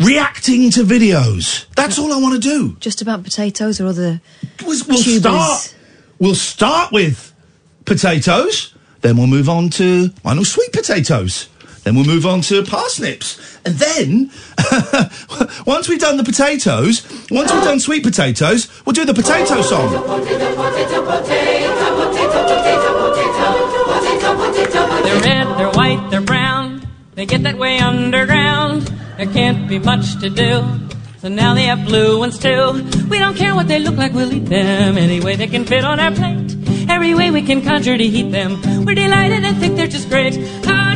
reacting 0.00 0.70
to 0.70 0.82
videos. 0.82 1.66
That's 1.74 1.98
all 1.98 2.12
I 2.12 2.20
want 2.20 2.34
to 2.34 2.40
do. 2.40 2.76
Just 2.80 3.02
about 3.02 3.22
potatoes 3.24 3.80
or 3.80 3.86
other 3.86 4.20
We'll, 4.62 4.80
we'll 4.88 4.98
start. 4.98 5.74
We'll 6.18 6.34
start 6.34 6.92
with 6.92 7.32
potatoes. 7.84 8.74
Then 9.02 9.16
we'll 9.16 9.26
move 9.26 9.48
on 9.48 9.68
to 9.70 10.10
I 10.24 10.34
know 10.34 10.42
sweet 10.42 10.72
potatoes. 10.72 11.48
Then 11.86 11.94
we'll 11.94 12.04
move 12.04 12.26
on 12.26 12.40
to 12.40 12.64
parsnips, 12.64 13.38
and 13.64 13.76
then 13.76 14.32
once 15.66 15.88
we've 15.88 16.00
done 16.00 16.16
the 16.16 16.24
potatoes, 16.24 17.06
once 17.30 17.52
we've 17.52 17.62
done 17.62 17.78
sweet 17.78 18.02
potatoes, 18.02 18.66
we'll 18.84 18.92
do 18.92 19.04
the 19.04 19.14
potato 19.14 19.62
song. 19.62 19.92
They're 25.04 25.20
red, 25.20 25.46
they're 25.56 25.70
white, 25.70 26.08
they're 26.10 26.20
brown. 26.20 26.88
They 27.14 27.24
get 27.24 27.44
that 27.44 27.56
way 27.56 27.78
underground. 27.78 28.90
There 29.16 29.26
can't 29.26 29.68
be 29.68 29.78
much 29.78 30.18
to 30.18 30.28
do. 30.28 30.64
So 31.18 31.28
now 31.28 31.54
they 31.54 31.66
have 31.66 31.84
blue 31.86 32.18
ones 32.18 32.36
too. 32.36 32.82
We 33.08 33.20
don't 33.20 33.36
care 33.36 33.54
what 33.54 33.68
they 33.68 33.78
look 33.78 33.94
like, 33.94 34.12
we'll 34.12 34.32
eat 34.32 34.46
them 34.46 34.98
any 34.98 35.20
way 35.20 35.36
they 35.36 35.46
can 35.46 35.64
fit 35.64 35.84
on 35.84 36.00
our 36.00 36.10
plate. 36.10 36.56
Every 36.90 37.14
way 37.14 37.30
we 37.30 37.42
can 37.42 37.62
conjure 37.62 37.96
to 37.96 38.06
heat 38.08 38.32
them. 38.32 38.60
We're 38.84 38.96
delighted 38.96 39.44
and 39.44 39.56
think 39.58 39.76
they're 39.76 39.86
just 39.86 40.08
great. 40.08 40.34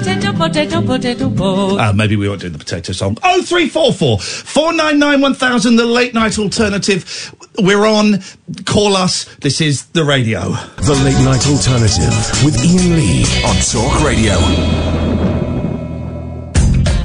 Potato, 0.01 0.33
potato, 0.33 0.81
potato, 0.81 1.29
potato. 1.29 1.79
Uh, 1.79 1.93
maybe 1.93 2.17
we 2.17 2.27
won't 2.27 2.41
do 2.41 2.49
the 2.49 2.57
potato 2.57 2.95
song. 2.95 3.19
Oh 3.23 3.43
three 3.43 3.69
four 3.69 3.93
four 3.93 4.19
four 4.19 4.73
nine 4.73 4.99
nine 4.99 5.21
one 5.21 5.35
thousand. 5.35 5.77
The 5.77 5.85
late 5.85 6.15
night 6.15 6.39
alternative. 6.39 7.35
We're 7.59 7.85
on. 7.85 8.21
Call 8.65 8.97
us. 8.97 9.27
This 9.37 9.61
is 9.61 9.85
the 9.89 10.03
radio. 10.03 10.53
The 10.79 10.99
Late 11.05 11.23
Night 11.23 11.47
Alternative 11.47 12.15
with 12.43 12.57
Iain 12.57 12.97
Lee 12.97 13.25
on 13.45 13.57
Talk 13.57 14.03
Radio. 14.03 14.37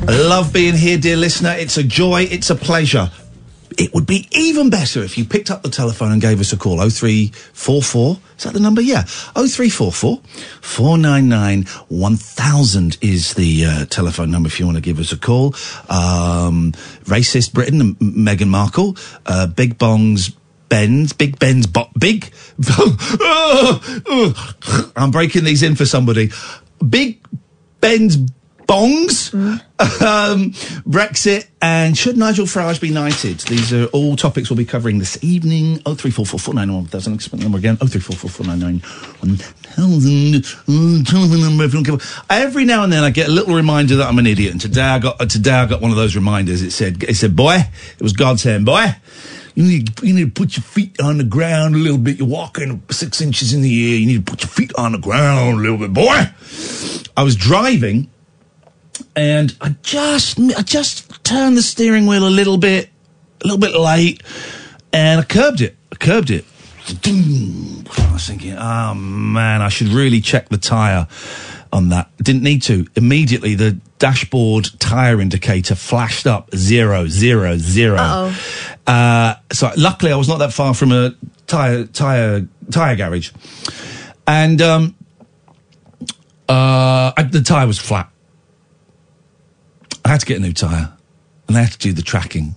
I 0.08 0.18
love 0.30 0.54
being 0.54 0.76
here, 0.76 0.98
dear 0.98 1.18
listener. 1.18 1.54
It's 1.58 1.78
a 1.78 1.84
joy. 1.84 2.22
It's 2.22 2.50
a 2.50 2.56
pleasure. 2.56 3.12
It 3.78 3.94
would 3.94 4.06
be 4.06 4.28
even 4.32 4.70
better 4.70 5.04
if 5.04 5.18
you 5.18 5.26
picked 5.26 5.52
up 5.52 5.62
the 5.64 5.70
telephone 5.70 6.12
and 6.12 6.22
gave 6.22 6.40
us 6.40 6.54
a 6.54 6.58
call. 6.58 6.78
0344. 6.78 8.20
Is 8.38 8.44
that 8.44 8.54
the 8.54 8.60
number? 8.60 8.82
Yeah. 8.82 9.04
0344 9.04 10.22
499 10.62 11.64
1000 11.90 12.98
is 13.02 13.34
the 13.34 13.66
uh, 13.66 13.86
telephone 13.86 14.32
number 14.32 14.48
if 14.48 14.60
you 14.60 14.66
want 14.66 14.78
to 14.78 14.82
give 14.82 15.00
us 15.00 15.12
a 15.12 15.18
call. 15.18 15.48
Um, 15.90 16.72
racist 17.04 17.54
Britain, 17.54 17.82
M- 17.82 17.96
Meghan 18.00 18.48
Markle, 18.48 18.96
uh, 19.26 19.48
Big 19.48 19.78
Bong's 19.78 20.30
Ben's, 20.70 21.14
Big 21.14 21.38
Ben's, 21.38 21.68
bo- 21.68 21.90
Big. 21.98 22.32
I'm 24.96 25.12
breaking 25.12 25.44
these 25.44 25.64
in 25.64 25.76
for 25.76 25.86
somebody. 25.86 26.32
Big 26.88 27.24
Ben's 27.82 28.18
bongs, 28.68 29.34
um, 29.34 30.52
Brexit, 30.84 31.48
and 31.62 31.98
should 31.98 32.18
Nigel 32.18 32.46
Farage 32.46 32.80
be 32.82 32.90
knighted? 32.92 33.40
These 33.42 33.74
are 33.74 33.86
all 33.88 34.16
topics 34.16 34.50
we'll 34.50 34.58
be 34.58 34.66
covering 34.66 35.00
this 35.00 35.24
evening. 35.24 35.82
Oh 35.86 35.96
three 35.96 36.12
four 36.12 36.26
four 36.26 36.40
four 36.40 36.54
nine 36.54 36.74
one 36.74 36.86
thousand. 36.86 37.14
Explain 37.14 37.40
the 37.40 37.46
number 37.46 37.58
again. 37.58 37.78
Oh 37.82 37.88
three 37.88 38.02
four 38.02 38.16
four 38.16 38.30
four 38.30 38.46
nine 38.46 38.60
nine 38.60 38.80
one 39.20 39.38
thousand. 39.38 40.44
Mm, 40.68 41.06
Telephone 41.08 41.42
number. 41.42 41.64
If 41.64 41.74
you 41.74 41.84
don't 41.84 41.98
give 42.00 42.26
a- 42.30 42.34
Every 42.34 42.66
now 42.66 42.84
and 42.84 42.92
then 42.92 43.04
I 43.04 43.10
get 43.10 43.28
a 43.28 43.32
little 43.32 43.56
reminder 43.56 43.98
that 43.98 44.08
I'm 44.08 44.20
an 44.20 44.28
idiot. 44.28 44.52
And 44.52 44.62
today 44.62 44.82
I 44.82 45.00
got 45.00 45.30
today 45.30 45.52
I 45.52 45.66
got 45.66 45.82
one 45.82 45.92
of 45.92 45.98
those 45.98 46.16
reminders. 46.16 46.62
It 46.62 46.72
said 46.72 47.04
it 47.04 47.16
said 47.16 47.36
boy. 47.36 47.56
It 47.56 48.02
was 48.02 48.14
God 48.14 48.40
saying 48.40 48.66
boy. 48.66 48.86
You 49.58 49.64
need, 49.64 50.02
you 50.04 50.14
need 50.14 50.36
to 50.36 50.42
put 50.42 50.58
your 50.58 50.64
feet 50.66 51.00
on 51.00 51.18
the 51.18 51.24
ground 51.24 51.76
a 51.76 51.78
little 51.78 51.98
bit. 51.98 52.18
You're 52.18 52.28
walking 52.28 52.84
six 52.92 53.22
inches 53.22 53.54
in 53.54 53.62
the 53.62 53.94
air. 53.94 54.00
You 54.00 54.06
need 54.06 54.26
to 54.26 54.30
put 54.30 54.42
your 54.44 54.50
feet 54.50 54.74
on 54.78 54.92
the 54.92 54.98
ground 54.98 55.58
a 55.60 55.62
little 55.62 55.78
bit, 55.78 55.94
boy. 55.94 56.24
I 57.16 57.24
was 57.24 57.38
driving 57.38 58.10
and 59.16 59.56
I 59.62 59.76
just 59.82 60.40
I 60.40 60.62
just 60.62 61.24
turned 61.24 61.58
the 61.58 61.62
steering 61.62 62.06
wheel 62.06 62.28
a 62.28 62.30
little 62.30 62.58
bit, 62.58 62.90
a 63.44 63.48
little 63.48 63.60
bit 63.60 63.74
late, 63.76 64.22
and 64.92 65.22
I 65.22 65.24
curbed 65.24 65.62
it. 65.62 65.76
I 65.92 65.96
curbed 65.96 66.30
it. 66.30 66.46
I 66.88 68.10
was 68.14 68.28
thinking, 68.28 68.54
oh 68.54 68.94
man, 68.94 69.62
I 69.62 69.70
should 69.70 69.88
really 69.88 70.22
check 70.22 70.50
the 70.50 70.58
tyre 70.58 71.08
on 71.74 71.90
that. 71.90 72.16
Didn't 72.18 72.44
need 72.44 72.62
to. 72.64 72.86
Immediately, 72.96 73.56
the 73.56 73.80
dashboard 73.98 74.70
tyre 74.80 75.20
indicator 75.20 75.74
flashed 75.76 76.28
up 76.28 76.54
zero, 76.56 77.08
zero, 77.08 77.58
zero. 77.58 77.98
Uh, 78.86 79.36
so 79.52 79.72
luckily, 79.78 80.12
I 80.12 80.16
was 80.16 80.28
not 80.28 80.38
that 80.40 80.54
far 80.54 80.74
from 80.74 80.92
a 80.92 81.16
tyre 81.48 81.86
tyre 81.86 82.48
tyre 82.72 82.96
garage, 82.96 83.32
and 84.28 84.62
um, 84.62 84.96
uh, 86.48 87.14
I, 87.18 87.24
the 87.32 87.42
tyre 87.42 87.66
was 87.66 87.80
flat. 87.80 88.10
I 90.06 90.10
had 90.10 90.22
to 90.22 90.26
get 90.26 90.38
a 90.38 90.40
new 90.40 90.54
tyre, 90.54 90.94
and 91.48 91.58
I 91.58 91.64
had 91.64 91.72
to 91.74 91.78
do 91.80 91.92
the 91.92 92.04
tracking, 92.04 92.56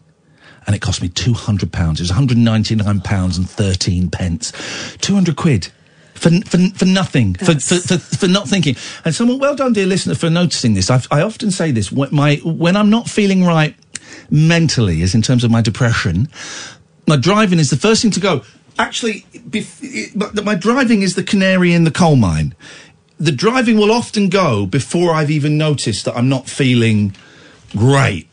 and 0.66 0.76
it 0.76 0.82
cost 0.82 1.02
me 1.02 1.08
two 1.08 1.32
hundred 1.32 1.72
pounds. 1.72 1.98
It 1.98 2.04
was 2.04 2.10
one 2.10 2.18
hundred 2.18 2.36
ninety 2.36 2.76
nine 2.76 3.00
pounds 3.00 3.38
and 3.38 3.48
thirteen 3.48 4.10
pence, 4.10 4.52
two 5.00 5.14
hundred 5.14 5.36
quid. 5.36 5.68
For, 6.14 6.30
for, 6.46 6.58
for 6.74 6.84
nothing, 6.84 7.34
for, 7.34 7.54
for, 7.60 7.76
for, 7.76 7.96
for 7.96 8.26
not 8.26 8.48
thinking. 8.48 8.74
And 9.04 9.14
someone, 9.14 9.38
well 9.38 9.54
done, 9.54 9.72
dear 9.72 9.86
listener, 9.86 10.16
for 10.16 10.28
noticing 10.28 10.74
this. 10.74 10.90
I've, 10.90 11.06
I 11.12 11.22
often 11.22 11.52
say 11.52 11.70
this 11.70 11.92
when, 11.92 12.12
my, 12.12 12.40
when 12.42 12.74
I'm 12.74 12.90
not 12.90 13.08
feeling 13.08 13.44
right 13.44 13.76
mentally, 14.28 15.00
as 15.02 15.14
in 15.14 15.22
terms 15.22 15.44
of 15.44 15.52
my 15.52 15.62
depression, 15.62 16.28
my 17.06 17.16
driving 17.16 17.60
is 17.60 17.70
the 17.70 17.76
first 17.76 18.02
thing 18.02 18.10
to 18.10 18.18
go. 18.18 18.42
Actually, 18.80 19.26
bef- 19.32 20.44
my 20.44 20.56
driving 20.56 21.02
is 21.02 21.14
the 21.14 21.22
canary 21.22 21.72
in 21.72 21.84
the 21.84 21.92
coal 21.92 22.16
mine. 22.16 22.52
The 23.20 23.30
driving 23.30 23.78
will 23.78 23.92
often 23.92 24.28
go 24.28 24.66
before 24.66 25.12
I've 25.12 25.30
even 25.30 25.56
noticed 25.56 26.04
that 26.06 26.16
I'm 26.16 26.28
not 26.28 26.48
feeling 26.48 27.14
great. 27.76 28.32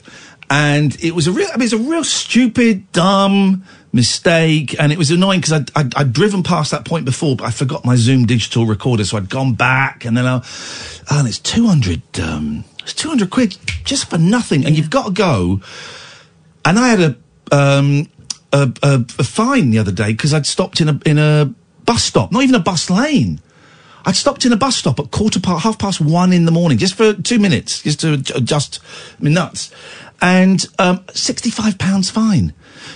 And 0.49 0.95
it 1.03 1.15
was 1.15 1.27
a 1.27 1.31
real, 1.31 1.47
I 1.51 1.57
mean, 1.57 1.63
it's 1.63 1.73
a 1.73 1.77
real 1.77 2.03
stupid, 2.03 2.91
dumb 2.91 3.63
mistake. 3.91 4.79
And 4.79 4.91
it 4.91 4.97
was 4.97 5.09
annoying 5.09 5.39
because 5.39 5.53
I'd, 5.53 5.71
I'd, 5.75 5.95
I'd 5.95 6.13
driven 6.13 6.43
past 6.43 6.71
that 6.71 6.85
point 6.85 7.05
before, 7.05 7.35
but 7.35 7.45
I 7.45 7.51
forgot 7.51 7.83
my 7.83 7.95
Zoom 7.95 8.25
digital 8.25 8.65
recorder. 8.65 9.05
So 9.05 9.17
I'd 9.17 9.29
gone 9.29 9.53
back 9.53 10.05
and 10.05 10.15
then 10.15 10.25
I, 10.25 10.37
oh, 10.37 11.19
and 11.19 11.27
it's 11.27 11.39
200, 11.39 12.19
um, 12.19 12.63
it's 12.83 12.93
200 12.93 13.29
quid 13.29 13.57
just 13.83 14.09
for 14.09 14.17
nothing. 14.17 14.65
And 14.65 14.77
you've 14.77 14.91
got 14.91 15.07
to 15.07 15.11
go. 15.11 15.61
And 16.63 16.77
I 16.77 16.89
had 16.89 16.99
a, 16.99 17.15
um, 17.55 18.07
a, 18.53 18.71
a, 18.83 18.93
a 19.19 19.23
fine 19.23 19.71
the 19.71 19.79
other 19.79 19.91
day 19.91 20.11
because 20.11 20.33
I'd 20.33 20.45
stopped 20.45 20.79
in 20.79 20.89
a, 20.89 20.99
in 21.05 21.17
a 21.17 21.53
bus 21.85 22.03
stop, 22.03 22.31
not 22.31 22.43
even 22.43 22.55
a 22.55 22.59
bus 22.59 22.89
lane. 22.89 23.41
I'd 24.05 24.15
stopped 24.15 24.45
in 24.45 24.53
a 24.53 24.57
bus 24.57 24.75
stop 24.75 24.99
at 24.99 25.11
quarter 25.11 25.39
past, 25.39 25.63
half 25.63 25.79
past 25.79 25.99
one 25.99 26.31
in 26.31 26.45
the 26.45 26.51
morning, 26.51 26.77
just 26.77 26.93
for 26.95 27.13
two 27.13 27.39
minutes, 27.39 27.81
just 27.81 27.99
to 28.01 28.17
adj- 28.17 28.35
adjust 28.35 28.79
my 29.19 29.29
nuts. 29.31 29.71
And, 30.21 30.63
um, 30.79 30.99
£65 31.07 32.09
fine. 32.11 32.53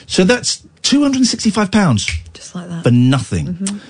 So 0.08 0.24
that's 0.24 0.62
£265 0.84 2.10
Just 2.34 2.56
like 2.56 2.70
that. 2.70 2.84
for 2.84 2.92
nothing. 2.92 3.82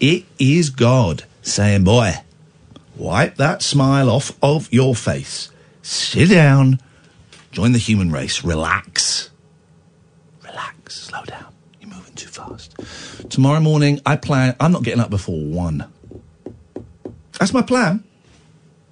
It 0.00 0.24
is 0.38 0.70
God 0.70 1.24
saying, 1.42 1.84
boy, 1.84 2.14
wipe 2.96 3.36
that 3.36 3.62
smile 3.62 4.10
off 4.10 4.32
of 4.42 4.72
your 4.72 4.94
face. 4.94 5.50
Sit 5.82 6.30
down. 6.30 6.80
Join 7.52 7.72
the 7.72 7.78
human 7.78 8.10
race. 8.10 8.42
Relax. 8.44 9.30
Relax. 10.44 10.94
Slow 11.02 11.22
down. 11.24 11.46
You're 11.80 11.90
moving 11.94 12.14
too 12.14 12.28
fast. 12.28 12.74
Tomorrow 13.30 13.60
morning, 13.60 14.00
I 14.04 14.16
plan, 14.16 14.56
I'm 14.60 14.72
not 14.72 14.82
getting 14.82 15.00
up 15.00 15.10
before 15.10 15.40
one. 15.40 15.86
That's 17.38 17.52
my 17.52 17.62
plan. 17.62 18.02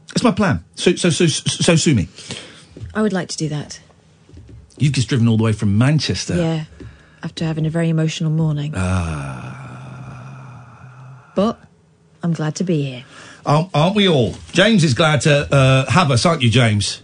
That's 0.09 0.23
my 0.23 0.31
plan. 0.33 0.65
So, 0.75 0.95
so, 0.97 1.11
so, 1.11 1.27
so 1.27 1.77
sue 1.77 1.95
me. 1.95 2.09
I 2.95 3.03
would 3.03 3.13
like 3.13 3.29
to 3.29 3.37
do 3.37 3.49
that. 3.49 3.81
You've 4.77 4.93
just 4.93 5.09
driven 5.09 5.29
all 5.29 5.37
the 5.37 5.45
way 5.45 5.53
from 5.53 5.79
Manchester. 5.79 6.37
Yeah. 6.37 6.65
After 7.23 7.45
having 7.45 7.65
a 7.67 7.71
very 7.71 7.89
emotional 7.89 8.31
morning. 8.31 8.75
Ah. 8.77 9.63
But 11.35 11.59
I'm 12.23 12.33
glad 12.35 12.55
to 12.57 12.65
be 12.65 12.83
here. 12.83 13.05
Aren't, 13.47 13.71
aren't 13.75 13.97
we 13.97 14.09
all? 14.09 14.35
James 14.53 14.85
is 14.85 14.95
glad 14.95 15.23
to 15.23 15.53
uh, 15.55 15.91
have 15.91 16.11
us, 16.11 16.27
aren't 16.27 16.43
you, 16.43 16.51
James? 16.51 17.01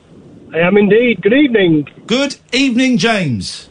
I 0.52 0.58
am 0.58 0.76
indeed. 0.76 1.22
Good 1.22 1.32
evening. 1.32 1.88
Good 2.06 2.36
evening, 2.52 2.98
James. 2.98 3.69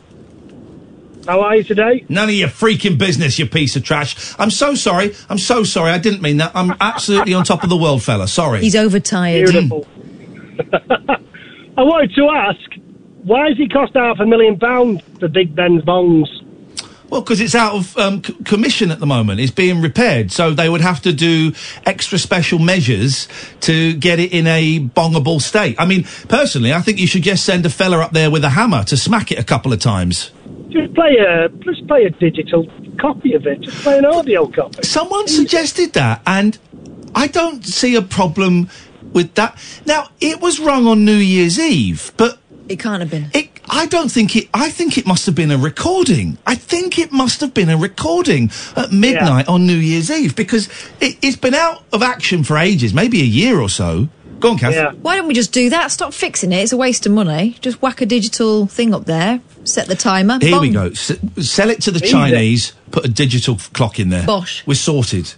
How 1.25 1.41
are 1.41 1.55
you 1.57 1.63
today? 1.63 2.05
None 2.09 2.29
of 2.29 2.35
your 2.35 2.47
freaking 2.47 2.97
business, 2.97 3.37
you 3.37 3.45
piece 3.45 3.75
of 3.75 3.83
trash. 3.83 4.35
I'm 4.39 4.49
so 4.49 4.73
sorry. 4.75 5.15
I'm 5.29 5.37
so 5.37 5.63
sorry. 5.63 5.91
I 5.91 5.97
didn't 5.99 6.21
mean 6.21 6.37
that. 6.37 6.51
I'm 6.55 6.75
absolutely 6.81 7.33
on 7.33 7.43
top 7.43 7.63
of 7.63 7.69
the 7.69 7.77
world, 7.77 8.01
fella. 8.03 8.27
Sorry. 8.27 8.61
He's 8.61 8.75
overtired. 8.75 9.51
Beautiful. 9.51 9.87
I 11.77 11.83
wanted 11.83 12.13
to 12.15 12.29
ask, 12.29 12.59
why 13.23 13.49
has 13.49 13.57
he 13.57 13.67
cost 13.67 13.93
half 13.95 14.19
a 14.19 14.25
million 14.25 14.57
pounds 14.59 15.01
for 15.19 15.27
Big 15.27 15.55
Ben's 15.55 15.83
bongs? 15.83 16.27
Well, 17.09 17.21
because 17.21 17.41
it's 17.41 17.55
out 17.55 17.73
of 17.73 17.97
um, 17.97 18.23
c- 18.23 18.35
commission 18.45 18.91
at 18.91 18.99
the 18.99 19.05
moment. 19.07 19.39
It's 19.39 19.51
being 19.51 19.81
repaired, 19.81 20.31
so 20.31 20.51
they 20.53 20.69
would 20.69 20.81
have 20.81 21.01
to 21.01 21.13
do 21.13 21.53
extra 21.85 22.19
special 22.19 22.59
measures 22.59 23.27
to 23.61 23.95
get 23.95 24.19
it 24.19 24.31
in 24.31 24.45
a 24.45 24.79
bongable 24.79 25.41
state. 25.41 25.75
I 25.79 25.85
mean, 25.85 26.03
personally, 26.27 26.71
I 26.71 26.81
think 26.81 26.99
you 26.99 27.07
should 27.07 27.23
just 27.23 27.45
send 27.45 27.65
a 27.65 27.69
fella 27.69 27.99
up 27.99 28.11
there 28.11 28.29
with 28.29 28.43
a 28.43 28.49
hammer 28.49 28.83
to 28.85 28.97
smack 28.97 29.31
it 29.31 29.39
a 29.39 29.43
couple 29.43 29.73
of 29.73 29.79
times. 29.79 30.31
Just 30.69 30.93
play 30.93 31.17
a 31.17 31.49
just 31.49 31.87
play 31.87 32.03
a 32.03 32.09
digital 32.09 32.67
copy 32.99 33.33
of 33.33 33.47
it. 33.47 33.61
Just 33.61 33.83
play 33.83 33.97
an 33.97 34.05
audio 34.05 34.47
copy. 34.47 34.83
Someone 34.83 35.27
suggested 35.27 35.93
that, 35.93 36.21
and 36.27 36.57
I 37.15 37.27
don't 37.27 37.65
see 37.65 37.95
a 37.95 38.01
problem 38.01 38.69
with 39.13 39.33
that. 39.35 39.57
Now, 39.85 40.09
it 40.19 40.41
was 40.41 40.59
rung 40.59 40.85
on 40.85 41.05
New 41.05 41.15
Year's 41.15 41.59
Eve, 41.59 42.11
but 42.17 42.39
it 42.67 42.79
can't 42.79 43.01
have 43.01 43.09
been. 43.09 43.31
It, 43.33 43.49
I 43.67 43.87
don't 43.87 44.09
think 44.11 44.35
it. 44.35 44.47
I 44.53 44.69
think 44.69 44.97
it 44.97 45.07
must 45.07 45.25
have 45.25 45.35
been 45.35 45.51
a 45.51 45.57
recording. 45.57 46.37
I 46.45 46.55
think 46.55 46.99
it 46.99 47.11
must 47.11 47.41
have 47.41 47.53
been 47.53 47.69
a 47.69 47.77
recording 47.77 48.51
at 48.75 48.91
midnight 48.91 49.47
on 49.47 49.65
New 49.65 49.75
Year's 49.75 50.11
Eve 50.11 50.35
because 50.35 50.69
it, 51.01 51.17
it's 51.21 51.37
been 51.37 51.55
out 51.55 51.83
of 51.91 52.03
action 52.03 52.43
for 52.43 52.57
ages, 52.57 52.93
maybe 52.93 53.21
a 53.21 53.25
year 53.25 53.59
or 53.59 53.69
so. 53.69 54.09
Go 54.39 54.51
on, 54.51 54.57
Kath. 54.57 54.95
Why 55.01 55.15
don't 55.17 55.27
we 55.27 55.33
just 55.33 55.51
do 55.51 55.69
that? 55.69 55.91
Stop 55.91 56.13
fixing 56.13 56.51
it. 56.51 56.57
It's 56.57 56.71
a 56.71 56.77
waste 56.77 57.05
of 57.05 57.11
money. 57.11 57.57
Just 57.61 57.81
whack 57.81 58.01
a 58.01 58.05
digital 58.05 58.67
thing 58.67 58.93
up 58.93 59.05
there, 59.05 59.41
set 59.65 59.87
the 59.87 59.95
timer. 59.95 60.39
Here 60.41 60.59
we 60.59 60.69
go. 60.69 60.87
S- 60.87 61.11
sell 61.41 61.69
it 61.69 61.81
to 61.83 61.91
the 61.91 61.99
Easy. 62.03 62.11
Chinese. 62.11 62.73
Put 62.91 63.05
a 63.05 63.09
digital 63.09 63.55
f- 63.55 63.71
clock 63.73 63.99
in 63.99 64.09
there. 64.09 64.25
Bosh. 64.25 64.65
We're 64.65 64.73
sorted. 64.75 65.33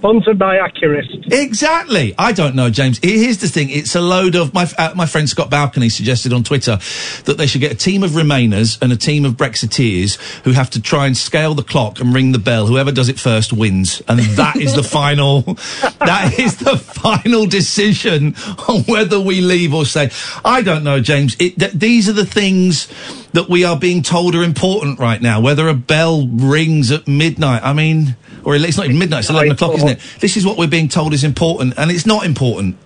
Sponsored 0.00 0.38
by 0.38 0.56
Accurist. 0.56 1.30
Exactly. 1.30 2.14
I 2.16 2.32
don't 2.32 2.54
know, 2.54 2.70
James. 2.70 2.98
Here's 3.02 3.36
the 3.36 3.48
thing. 3.48 3.68
It's 3.68 3.94
a 3.94 4.00
load 4.00 4.34
of 4.34 4.54
my 4.54 4.66
uh, 4.78 4.94
my 4.96 5.04
friend 5.04 5.28
Scott 5.28 5.50
Balcony 5.50 5.90
suggested 5.90 6.32
on 6.32 6.42
Twitter 6.42 6.78
that 7.26 7.36
they 7.36 7.46
should 7.46 7.60
get 7.60 7.70
a 7.70 7.74
team 7.74 8.02
of 8.02 8.12
Remainers 8.12 8.80
and 8.80 8.92
a 8.92 8.96
team 8.96 9.26
of 9.26 9.34
Brexiteers 9.34 10.16
who 10.44 10.52
have 10.52 10.70
to 10.70 10.80
try 10.80 11.06
and 11.06 11.14
scale 11.14 11.52
the 11.52 11.62
clock 11.62 12.00
and 12.00 12.14
ring 12.14 12.32
the 12.32 12.38
bell. 12.38 12.66
Whoever 12.66 12.90
does 12.90 13.10
it 13.10 13.20
first 13.20 13.52
wins, 13.52 14.00
and 14.08 14.20
that 14.20 14.56
is 14.56 14.74
the 14.74 14.82
final. 14.82 15.58
That 16.00 16.38
is 16.38 16.56
the 16.56 16.76
final 16.78 17.46
decision 17.46 18.34
on 18.68 18.82
whether 18.84 19.20
we 19.20 19.42
leave 19.42 19.74
or 19.74 19.84
stay. 19.84 20.10
I 20.44 20.62
don't 20.62 20.82
know, 20.82 20.98
James. 21.00 21.36
It, 21.38 21.58
th- 21.58 21.72
these 21.72 22.08
are 22.08 22.14
the 22.14 22.24
things 22.24 22.88
that 23.32 23.48
we 23.48 23.64
are 23.64 23.78
being 23.78 24.02
told 24.02 24.34
are 24.34 24.42
important 24.42 24.98
right 24.98 25.20
now. 25.20 25.40
Whether 25.40 25.68
a 25.68 25.74
bell 25.74 26.26
rings 26.26 26.90
at 26.90 27.06
midnight. 27.08 27.62
I 27.62 27.72
mean. 27.72 28.16
Or 28.42 28.54
it's 28.56 28.78
not 28.78 28.86
even 28.86 28.98
midnight, 28.98 29.20
it's 29.20 29.28
11 29.28 29.52
o'clock, 29.52 29.74
isn't 29.74 29.88
it? 29.88 30.00
This 30.20 30.38
is 30.38 30.46
what 30.46 30.56
we're 30.56 30.66
being 30.66 30.88
told 30.88 31.12
is 31.12 31.24
important, 31.24 31.74
and 31.76 31.90
it's 31.90 32.06
not 32.06 32.24
important. 32.24 32.78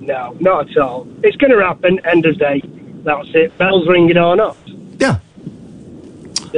No, 0.00 0.34
not 0.40 0.70
at 0.70 0.78
all. 0.78 1.06
It's 1.22 1.36
going 1.36 1.50
to 1.50 1.62
happen. 1.62 2.00
End 2.06 2.24
of 2.24 2.38
day. 2.38 2.62
That's 3.04 3.28
it. 3.34 3.56
Bells 3.58 3.86
ringing 3.86 4.16
or 4.16 4.36
not. 4.36 4.56
Yeah. 4.98 5.18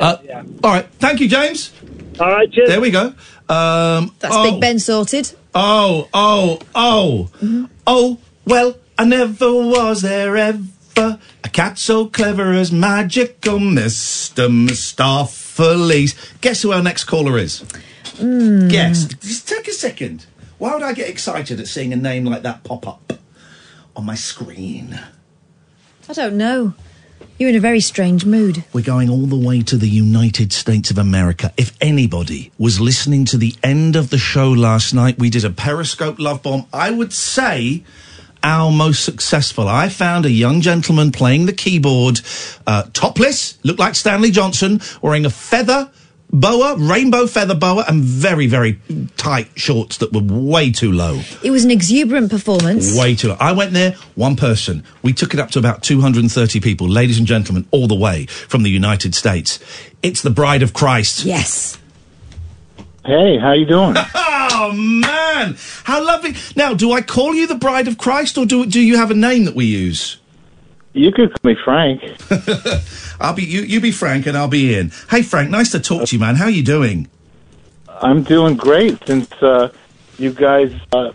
Uh, 0.00 0.16
All 0.62 0.72
right. 0.72 0.86
Thank 0.98 1.20
you, 1.20 1.28
James. 1.28 1.72
All 2.20 2.30
right, 2.30 2.50
cheers. 2.50 2.68
There 2.68 2.80
we 2.80 2.90
go. 2.90 3.14
Um, 3.48 4.14
That's 4.18 4.34
oh, 4.34 4.50
Big 4.50 4.60
Ben 4.60 4.78
sorted. 4.78 5.32
Oh, 5.54 6.08
oh, 6.12 6.60
oh. 6.74 7.30
Oh, 7.86 8.18
well, 8.44 8.76
I 8.98 9.04
never 9.04 9.52
was 9.52 10.02
there 10.02 10.36
ever. 10.36 10.62
A 10.96 11.18
cat 11.52 11.78
so 11.78 12.06
clever 12.06 12.52
as 12.52 12.72
magical 12.72 13.58
Mr. 13.58 14.48
Mistoffelees. 14.48 16.14
Guess 16.40 16.62
who 16.62 16.72
our 16.72 16.82
next 16.82 17.04
caller 17.04 17.38
is? 17.38 17.60
Mm. 18.14 18.70
Guess. 18.70 19.04
Just 19.04 19.46
take 19.46 19.68
a 19.68 19.72
second. 19.72 20.24
Why 20.58 20.72
would 20.72 20.82
I 20.82 20.94
get 20.94 21.10
excited 21.10 21.60
at 21.60 21.68
seeing 21.68 21.92
a 21.92 21.96
name 21.96 22.24
like 22.24 22.42
that 22.42 22.64
pop 22.64 22.88
up 22.88 23.12
on 23.94 24.06
my 24.06 24.14
screen? 24.14 24.98
I 26.08 26.12
don't 26.14 26.38
know. 26.38 26.72
You're 27.38 27.50
in 27.50 27.56
a 27.56 27.60
very 27.60 27.80
strange 27.80 28.24
mood. 28.24 28.64
We're 28.72 28.80
going 28.80 29.10
all 29.10 29.26
the 29.26 29.36
way 29.36 29.60
to 29.62 29.76
the 29.76 29.88
United 29.88 30.54
States 30.54 30.90
of 30.90 30.96
America. 30.96 31.52
If 31.58 31.76
anybody 31.82 32.52
was 32.56 32.80
listening 32.80 33.26
to 33.26 33.36
the 33.36 33.54
end 33.62 33.96
of 33.96 34.08
the 34.08 34.16
show 34.16 34.50
last 34.50 34.94
night, 34.94 35.18
we 35.18 35.28
did 35.28 35.44
a 35.44 35.50
Periscope 35.50 36.18
love 36.18 36.42
bomb. 36.42 36.64
I 36.72 36.90
would 36.90 37.12
say 37.12 37.84
our 38.46 38.70
most 38.70 39.04
successful. 39.04 39.66
I 39.68 39.88
found 39.88 40.24
a 40.24 40.30
young 40.30 40.60
gentleman 40.60 41.10
playing 41.10 41.46
the 41.46 41.52
keyboard, 41.52 42.20
uh, 42.64 42.84
topless, 42.92 43.58
looked 43.64 43.80
like 43.80 43.96
Stanley 43.96 44.30
Johnson, 44.30 44.80
wearing 45.02 45.26
a 45.26 45.30
feather 45.30 45.90
boa, 46.30 46.76
rainbow 46.76 47.26
feather 47.26 47.56
boa, 47.56 47.84
and 47.88 48.04
very, 48.04 48.46
very 48.46 48.80
tight 49.16 49.48
shorts 49.56 49.96
that 49.98 50.12
were 50.12 50.22
way 50.22 50.70
too 50.70 50.92
low. 50.92 51.20
It 51.42 51.50
was 51.50 51.64
an 51.64 51.72
exuberant 51.72 52.30
performance. 52.30 52.96
Way 52.96 53.16
too 53.16 53.28
low. 53.28 53.36
I 53.40 53.50
went 53.52 53.72
there, 53.72 53.92
one 54.14 54.36
person. 54.36 54.84
We 55.02 55.12
took 55.12 55.34
it 55.34 55.40
up 55.40 55.50
to 55.52 55.58
about 55.58 55.82
230 55.82 56.60
people, 56.60 56.88
ladies 56.88 57.18
and 57.18 57.26
gentlemen, 57.26 57.66
all 57.72 57.88
the 57.88 57.96
way 57.96 58.26
from 58.26 58.62
the 58.62 58.70
United 58.70 59.14
States. 59.16 59.58
It's 60.04 60.22
the 60.22 60.30
Bride 60.30 60.62
of 60.62 60.72
Christ. 60.72 61.24
Yes. 61.24 61.78
Hey, 63.06 63.38
how 63.38 63.52
you 63.52 63.66
doing? 63.66 63.94
oh 64.14 64.72
man, 64.74 65.56
how 65.84 66.04
lovely! 66.04 66.34
Now, 66.56 66.74
do 66.74 66.90
I 66.90 67.02
call 67.02 67.34
you 67.34 67.46
the 67.46 67.54
Bride 67.54 67.86
of 67.86 67.98
Christ, 67.98 68.36
or 68.36 68.46
do 68.46 68.66
do 68.66 68.80
you 68.80 68.96
have 68.96 69.12
a 69.12 69.14
name 69.14 69.44
that 69.44 69.54
we 69.54 69.64
use? 69.64 70.18
You 70.92 71.12
could 71.12 71.30
call 71.30 71.52
me 71.52 71.56
Frank. 71.64 72.02
I'll 73.20 73.34
be 73.34 73.44
you. 73.44 73.60
You 73.60 73.80
be 73.80 73.92
Frank, 73.92 74.26
and 74.26 74.36
I'll 74.36 74.48
be 74.48 74.74
Iain. 74.74 74.92
Hey, 75.08 75.22
Frank, 75.22 75.50
nice 75.50 75.70
to 75.70 75.78
talk 75.78 76.08
to 76.08 76.16
you, 76.16 76.18
man. 76.18 76.34
How 76.34 76.48
you 76.48 76.64
doing? 76.64 77.08
I'm 77.88 78.24
doing 78.24 78.56
great 78.56 78.98
since 79.06 79.32
uh, 79.40 79.70
you 80.18 80.32
guys 80.32 80.74
uh, 80.92 81.12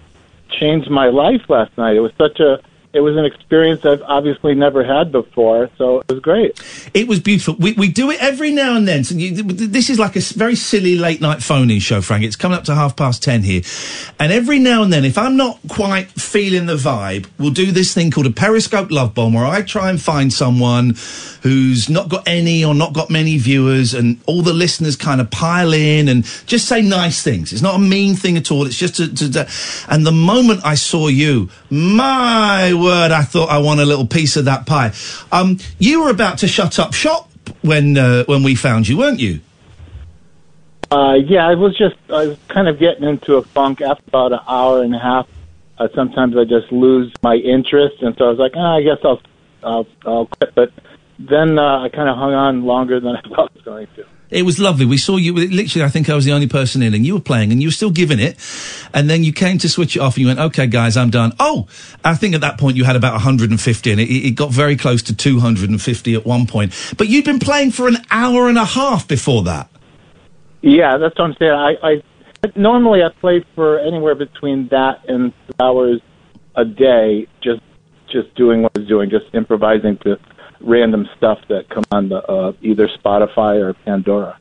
changed 0.49 0.89
my 0.89 1.07
life 1.07 1.49
last 1.49 1.77
night. 1.77 1.97
It 1.97 1.99
was 1.99 2.13
such 2.17 2.39
a 2.39 2.61
it 2.93 2.99
was 2.99 3.15
an 3.15 3.23
experience 3.23 3.85
I've 3.85 4.01
obviously 4.01 4.53
never 4.53 4.83
had 4.83 5.11
before, 5.11 5.69
so 5.77 6.01
it 6.01 6.11
was 6.11 6.19
great. 6.19 6.61
It 6.93 7.07
was 7.07 7.19
beautiful. 7.19 7.55
We, 7.55 7.71
we 7.73 7.89
do 7.89 8.11
it 8.11 8.21
every 8.21 8.51
now 8.51 8.75
and 8.75 8.87
then. 8.87 9.03
So 9.03 9.15
you, 9.15 9.43
this 9.43 9.89
is 9.89 9.97
like 9.97 10.15
a 10.15 10.19
very 10.19 10.55
silly 10.55 10.97
late 10.97 11.21
night 11.21 11.41
phone-in 11.41 11.79
show, 11.79 12.01
Frank. 12.01 12.23
It's 12.25 12.35
coming 12.35 12.57
up 12.57 12.65
to 12.65 12.75
half 12.75 12.95
past 12.97 13.23
ten 13.23 13.43
here, 13.43 13.61
and 14.19 14.31
every 14.31 14.59
now 14.59 14.83
and 14.83 14.91
then, 14.91 15.05
if 15.05 15.17
I'm 15.17 15.37
not 15.37 15.59
quite 15.69 16.09
feeling 16.09 16.65
the 16.65 16.75
vibe, 16.75 17.29
we'll 17.39 17.51
do 17.51 17.71
this 17.71 17.93
thing 17.93 18.11
called 18.11 18.27
a 18.27 18.31
Periscope 18.31 18.91
Love 18.91 19.13
Bomb, 19.13 19.33
where 19.33 19.45
I 19.45 19.61
try 19.61 19.89
and 19.89 20.01
find 20.01 20.33
someone 20.33 20.95
who's 21.43 21.89
not 21.89 22.09
got 22.09 22.27
any 22.27 22.63
or 22.63 22.75
not 22.75 22.93
got 22.93 23.09
many 23.09 23.37
viewers, 23.37 23.93
and 23.93 24.19
all 24.25 24.41
the 24.41 24.53
listeners 24.53 24.97
kind 24.97 25.21
of 25.21 25.31
pile 25.31 25.73
in 25.73 26.09
and 26.09 26.25
just 26.45 26.67
say 26.67 26.81
nice 26.81 27.23
things. 27.23 27.53
It's 27.53 27.61
not 27.61 27.75
a 27.75 27.79
mean 27.79 28.15
thing 28.15 28.35
at 28.35 28.51
all. 28.51 28.65
It's 28.65 28.77
just 28.77 28.97
to, 28.97 29.13
to, 29.13 29.31
to 29.31 29.49
and 29.87 30.05
the 30.05 30.11
moment 30.11 30.61
I 30.65 30.75
saw 30.75 31.07
you, 31.07 31.49
my 31.71 32.73
word, 32.73 33.11
I 33.11 33.23
thought 33.23 33.49
I 33.49 33.59
want 33.59 33.79
a 33.79 33.85
little 33.85 34.05
piece 34.05 34.35
of 34.35 34.45
that 34.45 34.65
pie. 34.65 34.91
Um, 35.31 35.57
you 35.79 36.03
were 36.03 36.09
about 36.09 36.39
to 36.39 36.47
shut 36.47 36.77
up 36.77 36.93
shop 36.93 37.31
when 37.61 37.97
uh, 37.97 38.25
when 38.25 38.43
we 38.43 38.55
found 38.55 38.87
you, 38.87 38.97
weren't 38.97 39.19
you? 39.19 39.39
Uh, 40.91 41.13
yeah, 41.13 41.47
I 41.47 41.55
was 41.55 41.77
just 41.77 41.95
I 42.09 42.27
was 42.27 42.37
kind 42.49 42.67
of 42.67 42.77
getting 42.77 43.07
into 43.07 43.35
a 43.35 43.41
funk 43.41 43.81
after 43.81 44.03
about 44.07 44.33
an 44.33 44.39
hour 44.47 44.83
and 44.83 44.93
a 44.93 44.99
half. 44.99 45.27
Uh, 45.77 45.87
sometimes 45.95 46.35
I 46.35 46.43
just 46.43 46.71
lose 46.71 47.11
my 47.23 47.35
interest, 47.35 48.01
and 48.01 48.15
so 48.17 48.25
I 48.25 48.29
was 48.29 48.39
like, 48.39 48.53
ah, 48.55 48.75
I 48.75 48.83
guess 48.83 48.97
I'll 49.03 49.21
I'll, 49.63 49.87
I'll 50.05 50.25
quit. 50.25 50.53
But 50.53 50.73
then 51.17 51.57
uh, 51.57 51.83
I 51.83 51.89
kind 51.89 52.09
of 52.09 52.17
hung 52.17 52.33
on 52.33 52.65
longer 52.65 52.99
than 52.99 53.15
I 53.15 53.21
thought 53.21 53.51
I 53.51 53.53
was 53.53 53.63
going 53.63 53.87
to. 53.95 54.05
It 54.31 54.43
was 54.43 54.59
lovely. 54.59 54.85
We 54.85 54.97
saw 54.97 55.17
you. 55.17 55.33
Literally, 55.33 55.83
I 55.85 55.89
think 55.89 56.09
I 56.09 56.15
was 56.15 56.23
the 56.23 56.31
only 56.31 56.47
person 56.47 56.81
in, 56.81 56.93
and 56.93 57.05
you 57.05 57.15
were 57.15 57.21
playing, 57.21 57.51
and 57.51 57.61
you 57.61 57.67
were 57.67 57.73
still 57.73 57.91
giving 57.91 58.19
it. 58.19 58.37
And 58.93 59.09
then 59.09 59.25
you 59.25 59.33
came 59.33 59.57
to 59.59 59.69
switch 59.69 59.97
it 59.97 59.99
off, 59.99 60.15
and 60.15 60.21
you 60.21 60.27
went, 60.27 60.39
"Okay, 60.39 60.67
guys, 60.67 60.95
I'm 60.95 61.09
done." 61.09 61.33
Oh, 61.39 61.67
I 62.03 62.15
think 62.15 62.33
at 62.33 62.41
that 62.41 62.57
point 62.57 62.77
you 62.77 62.85
had 62.85 62.95
about 62.95 63.13
150, 63.13 63.91
and 63.91 63.99
it, 63.99 64.09
it 64.09 64.31
got 64.31 64.49
very 64.51 64.77
close 64.77 65.01
to 65.03 65.15
250 65.15 66.15
at 66.15 66.25
one 66.25 66.47
point. 66.47 66.73
But 66.97 67.09
you'd 67.09 67.25
been 67.25 67.39
playing 67.39 67.71
for 67.71 67.89
an 67.89 67.97
hour 68.09 68.47
and 68.47 68.57
a 68.57 68.65
half 68.65 69.07
before 69.07 69.43
that. 69.43 69.69
Yeah, 70.61 70.97
that's 70.97 71.17
what 71.17 71.25
I'm 71.25 71.35
saying. 71.37 71.51
I, 71.51 71.75
I 71.83 72.01
normally 72.55 73.03
I 73.03 73.09
play 73.19 73.43
for 73.55 73.79
anywhere 73.79 74.15
between 74.15 74.69
that 74.69 75.09
and 75.09 75.33
hours 75.59 76.01
a 76.55 76.63
day, 76.63 77.27
just 77.41 77.61
just 78.07 78.33
doing 78.35 78.61
what 78.61 78.71
I 78.75 78.79
was 78.79 78.87
doing, 78.87 79.09
just 79.09 79.25
improvising 79.33 79.97
to 79.99 80.17
random 80.63 81.07
stuff 81.17 81.39
that 81.49 81.69
come 81.69 81.83
on 81.91 82.09
the 82.09 82.17
uh, 82.17 82.53
either 82.61 82.87
Spotify 82.87 83.61
or 83.61 83.73
Pandora. 83.73 84.39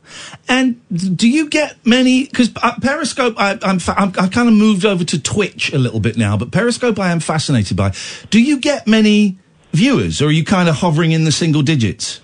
And 0.48 0.80
do 1.16 1.28
you 1.28 1.48
get 1.48 1.84
many? 1.86 2.24
Because 2.24 2.50
uh, 2.62 2.72
Periscope, 2.80 3.34
I, 3.38 3.58
I'm, 3.62 3.78
fa- 3.78 3.94
I'm 3.96 4.12
I 4.18 4.28
kind 4.28 4.48
of 4.48 4.54
moved 4.54 4.84
over 4.84 5.04
to 5.04 5.20
Twitch 5.20 5.72
a 5.72 5.78
little 5.78 6.00
bit 6.00 6.16
now, 6.16 6.36
but 6.36 6.50
Periscope, 6.50 6.98
I 6.98 7.10
am 7.12 7.20
fascinated 7.20 7.76
by. 7.76 7.94
Do 8.30 8.40
you 8.40 8.58
get 8.58 8.86
many 8.86 9.38
viewers, 9.72 10.20
or 10.20 10.26
are 10.26 10.32
you 10.32 10.44
kind 10.44 10.68
of 10.68 10.76
hovering 10.76 11.12
in 11.12 11.24
the 11.24 11.32
single 11.32 11.62
digits? 11.62 12.20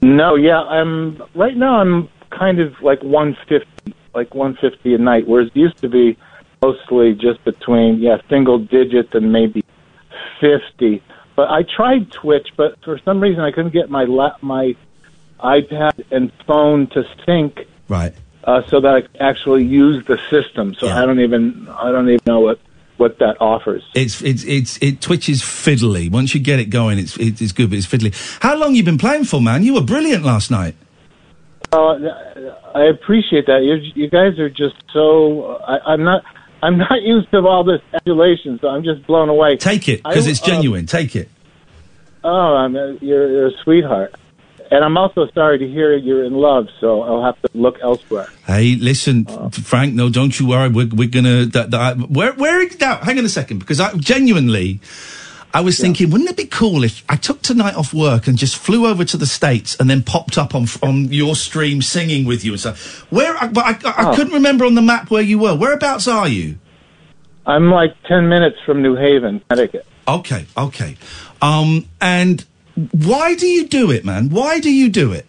No, 0.00 0.34
yeah, 0.34 0.60
I'm 0.60 1.22
right 1.34 1.56
now. 1.56 1.80
I'm 1.80 2.08
kind 2.30 2.60
of 2.60 2.72
like 2.82 3.02
150, 3.02 3.94
like 4.14 4.34
150 4.34 4.94
a 4.94 4.98
night, 4.98 5.28
whereas 5.28 5.48
it 5.48 5.56
used 5.56 5.78
to 5.78 5.88
be 5.88 6.18
mostly 6.62 7.12
just 7.14 7.44
between 7.44 7.98
yeah 7.98 8.18
single 8.28 8.58
digits 8.58 9.10
and 9.12 9.32
maybe 9.32 9.62
50. 10.40 11.02
But 11.34 11.50
I 11.50 11.62
tried 11.62 12.12
Twitch, 12.12 12.48
but 12.56 12.82
for 12.84 12.98
some 13.04 13.20
reason 13.20 13.42
I 13.42 13.50
couldn't 13.52 13.72
get 13.72 13.88
my 13.90 14.04
la- 14.04 14.36
my 14.42 14.74
iPad 15.40 16.04
and 16.10 16.30
phone 16.46 16.86
to 16.88 17.04
sync, 17.26 17.66
Right. 17.88 18.12
uh, 18.44 18.62
so 18.68 18.80
that 18.80 18.94
I 18.94 19.00
can 19.02 19.22
actually 19.22 19.64
use 19.64 20.04
the 20.06 20.18
system. 20.30 20.74
So 20.74 20.88
I 20.88 21.04
don't 21.06 21.20
even 21.20 21.68
I 21.68 21.90
don't 21.90 22.08
even 22.08 22.20
know 22.26 22.40
what 22.40 22.58
what 22.98 23.18
that 23.18 23.36
offers. 23.40 23.82
It's 23.94 24.20
it's 24.22 24.44
it's 24.44 24.78
it 24.82 25.00
twitches 25.00 25.42
fiddly. 25.42 26.10
Once 26.10 26.34
you 26.34 26.40
get 26.40 26.60
it 26.60 26.66
going, 26.66 26.98
it's 26.98 27.16
it's, 27.16 27.40
it's 27.40 27.52
good, 27.52 27.70
but 27.70 27.78
it's 27.78 27.86
fiddly. 27.86 28.12
How 28.40 28.54
long 28.56 28.74
you 28.74 28.84
been 28.84 28.98
playing 28.98 29.24
for, 29.24 29.40
man? 29.40 29.62
You 29.64 29.74
were 29.74 29.80
brilliant 29.82 30.24
last 30.24 30.50
night. 30.50 30.74
Uh, 31.72 31.94
I 32.74 32.84
appreciate 32.84 33.46
that. 33.46 33.62
You, 33.62 33.76
you 33.94 34.10
guys 34.10 34.38
are 34.38 34.50
just 34.50 34.74
so. 34.92 35.56
I, 35.66 35.92
I'm 35.92 36.04
not. 36.04 36.22
I'm 36.62 36.78
not 36.78 37.02
used 37.02 37.30
to 37.32 37.38
all 37.46 37.64
this 37.64 37.80
adulation, 37.92 38.58
so 38.60 38.68
I'm 38.68 38.84
just 38.84 39.06
blown 39.06 39.28
away. 39.28 39.56
Take 39.56 39.88
it 39.88 40.02
because 40.02 40.26
it's 40.26 40.42
uh, 40.42 40.46
genuine. 40.46 40.86
Take 40.86 41.16
it. 41.16 41.28
Oh, 42.24 42.54
I'm, 42.54 42.76
uh, 42.76 42.92
you're, 43.00 43.30
you're 43.30 43.46
a 43.48 43.52
sweetheart. 43.64 44.14
And 44.70 44.82
I'm 44.82 44.96
also 44.96 45.26
sorry 45.34 45.58
to 45.58 45.68
hear 45.68 45.94
you're 45.94 46.24
in 46.24 46.32
love, 46.32 46.68
so 46.80 47.02
I'll 47.02 47.22
have 47.22 47.38
to 47.42 47.48
look 47.52 47.76
elsewhere. 47.82 48.26
Hey, 48.46 48.76
listen, 48.76 49.26
Uh. 49.28 49.50
Frank. 49.50 49.92
No, 49.92 50.08
don't 50.08 50.38
you 50.40 50.46
worry. 50.46 50.70
We're 50.70 50.88
we're 50.88 51.08
gonna. 51.10 51.44
That, 51.44 51.72
that, 51.72 51.98
where 52.08 52.32
where 52.32 52.66
now? 52.80 52.96
Hang 52.96 53.18
on 53.18 53.24
a 53.26 53.28
second, 53.28 53.58
because 53.58 53.80
I 53.80 53.92
genuinely. 53.96 54.80
I 55.54 55.60
was 55.60 55.78
thinking, 55.78 56.08
wouldn't 56.10 56.30
it 56.30 56.36
be 56.36 56.46
cool 56.46 56.82
if 56.82 57.04
I 57.10 57.16
took 57.16 57.42
tonight 57.42 57.74
off 57.74 57.92
work 57.92 58.26
and 58.26 58.38
just 58.38 58.56
flew 58.56 58.86
over 58.86 59.04
to 59.04 59.16
the 59.18 59.26
states 59.26 59.76
and 59.78 59.90
then 59.90 60.02
popped 60.02 60.38
up 60.38 60.54
on 60.54 60.66
on 60.82 61.12
your 61.12 61.36
stream 61.36 61.82
singing 61.82 62.24
with 62.24 62.42
you 62.44 62.52
and 62.52 62.60
stuff? 62.60 63.06
Where? 63.12 63.36
I- 63.36 63.48
But 63.48 63.64
I, 63.84 63.88
I, 63.90 63.92
I 64.06 64.10
Oh. 64.10 64.14
couldn't 64.16 64.32
remember 64.32 64.64
on 64.64 64.74
the 64.74 64.82
map 64.82 65.10
where 65.10 65.22
you 65.22 65.38
were. 65.38 65.54
Whereabouts 65.54 66.08
are 66.08 66.26
you? 66.28 66.56
I'm 67.44 67.70
like 67.70 67.94
10 68.04 68.28
minutes 68.28 68.56
from 68.64 68.82
New 68.82 68.94
Haven, 68.96 69.42
Connecticut. 69.50 69.84
Okay, 70.08 70.46
okay. 70.56 70.96
Um, 71.42 71.86
and 72.00 72.44
why 72.92 73.34
do 73.34 73.46
you 73.46 73.66
do 73.66 73.90
it, 73.90 74.04
man? 74.04 74.30
Why 74.30 74.58
do 74.60 74.70
you 74.70 74.88
do 74.88 75.12
it? 75.12 75.26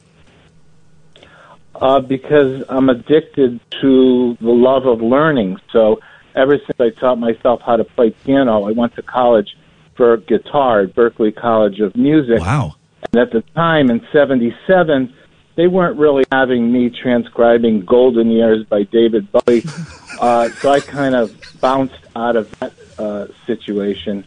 Uh, 1.76 2.00
because 2.00 2.64
I'm 2.70 2.88
addicted 2.90 3.60
to 3.82 4.38
the 4.40 4.52
love 4.52 4.86
of 4.86 5.02
learning. 5.02 5.58
So 5.72 6.00
ever 6.36 6.58
since 6.60 6.80
I 6.80 6.92
taught 6.92 7.18
myself 7.20 7.62
how 7.66 7.76
to 7.78 7.84
play 7.84 8.12
piano, 8.12 8.64
I 8.64 8.72
went 8.72 8.96
to 8.96 9.02
college 9.02 9.58
for 9.96 10.18
guitar 10.18 10.82
at 10.82 10.96
Berklee 10.96 11.36
College 11.36 11.80
of 11.80 11.96
Music. 11.96 12.40
Wow. 12.40 12.76
And 13.12 13.22
at 13.22 13.32
the 13.32 13.42
time 13.54 13.90
in 13.90 14.06
77, 14.12 15.14
they 15.56 15.68
weren't 15.68 15.98
really 16.00 16.24
having 16.32 16.72
me 16.72 16.90
transcribing 16.90 17.86
Golden 17.86 18.32
Years 18.32 18.66
by 18.66 18.84
David 18.84 19.32
Bowie. 19.32 19.64
uh, 20.20 20.50
so 20.50 20.72
I 20.72 20.80
kind 20.80 21.16
of 21.16 21.36
bounced 21.62 21.96
out 22.16 22.36
of 22.36 22.50
that 22.60 22.74
uh, 22.98 23.28
situation 23.46 24.26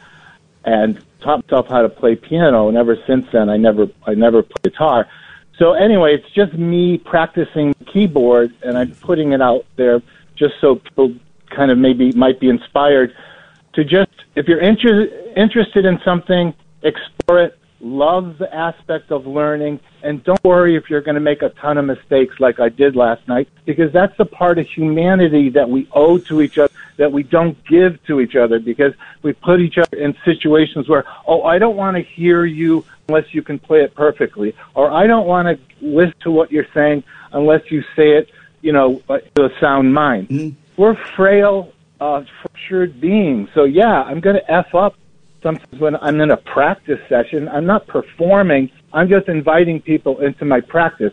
and 0.64 1.00
taught 1.20 1.42
myself 1.44 1.68
how 1.68 1.82
to 1.82 1.88
play 1.88 2.16
piano. 2.16 2.68
And 2.68 2.76
ever 2.76 2.96
since 3.06 3.26
then, 3.32 3.48
I 3.48 3.56
never, 3.56 3.88
I 4.06 4.14
never 4.14 4.42
played 4.42 4.74
guitar. 4.74 5.08
So 5.58 5.72
anyway, 5.72 6.14
it's 6.14 6.30
just 6.34 6.52
me 6.52 6.98
practicing 6.98 7.74
the 7.78 7.84
keyboard, 7.86 8.54
and 8.62 8.76
I'm 8.76 8.94
putting 8.96 9.32
it 9.32 9.40
out 9.40 9.64
there 9.76 10.02
just 10.36 10.54
so 10.60 10.76
people 10.76 11.14
kind 11.48 11.70
of 11.70 11.78
maybe 11.78 12.12
might 12.12 12.38
be 12.38 12.48
inspired 12.48 13.16
to 13.72 13.84
just, 13.84 14.10
if 14.34 14.46
you're 14.46 14.60
inter- 14.60 15.08
interested 15.36 15.84
in 15.84 16.00
something, 16.04 16.54
explore 16.82 17.44
it. 17.44 17.58
Love 17.78 18.38
the 18.38 18.52
aspect 18.54 19.12
of 19.12 19.26
learning, 19.26 19.78
and 20.02 20.24
don't 20.24 20.42
worry 20.42 20.76
if 20.76 20.88
you're 20.88 21.02
going 21.02 21.14
to 21.14 21.20
make 21.20 21.42
a 21.42 21.50
ton 21.50 21.76
of 21.76 21.84
mistakes 21.84 22.40
like 22.40 22.58
I 22.58 22.70
did 22.70 22.96
last 22.96 23.28
night, 23.28 23.50
because 23.66 23.92
that's 23.92 24.16
the 24.16 24.24
part 24.24 24.58
of 24.58 24.66
humanity 24.66 25.50
that 25.50 25.68
we 25.68 25.86
owe 25.92 26.16
to 26.16 26.40
each 26.40 26.56
other, 26.56 26.72
that 26.96 27.12
we 27.12 27.22
don't 27.22 27.62
give 27.66 28.02
to 28.06 28.22
each 28.22 28.34
other, 28.34 28.58
because 28.60 28.94
we 29.20 29.34
put 29.34 29.60
each 29.60 29.76
other 29.76 29.98
in 29.98 30.16
situations 30.24 30.88
where, 30.88 31.04
oh, 31.26 31.42
I 31.42 31.58
don't 31.58 31.76
want 31.76 31.98
to 31.98 32.02
hear 32.02 32.46
you 32.46 32.82
unless 33.08 33.34
you 33.34 33.42
can 33.42 33.58
play 33.58 33.82
it 33.82 33.94
perfectly, 33.94 34.54
or 34.74 34.90
I 34.90 35.06
don't 35.06 35.26
want 35.26 35.46
to 35.46 35.58
listen 35.82 36.18
to 36.20 36.30
what 36.30 36.50
you're 36.50 36.72
saying 36.72 37.04
unless 37.32 37.70
you 37.70 37.82
say 37.94 38.12
it, 38.12 38.30
you 38.62 38.72
know, 38.72 39.02
with 39.06 39.22
a 39.36 39.50
sound 39.60 39.92
mind. 39.92 40.56
We're 40.78 40.96
frail, 41.14 41.72
uh, 42.00 42.24
fractured 42.40 43.02
beings. 43.02 43.50
So 43.54 43.64
yeah, 43.64 44.02
I'm 44.02 44.20
going 44.20 44.36
to 44.36 44.50
f 44.50 44.74
up 44.74 44.94
sometimes 45.46 45.80
when 45.80 45.94
I'm 45.96 46.20
in 46.20 46.32
a 46.32 46.36
practice 46.36 46.98
session. 47.08 47.48
I'm 47.48 47.66
not 47.66 47.86
performing. 47.86 48.68
I'm 48.92 49.08
just 49.08 49.28
inviting 49.28 49.80
people 49.80 50.20
into 50.20 50.44
my 50.44 50.60
practice. 50.60 51.12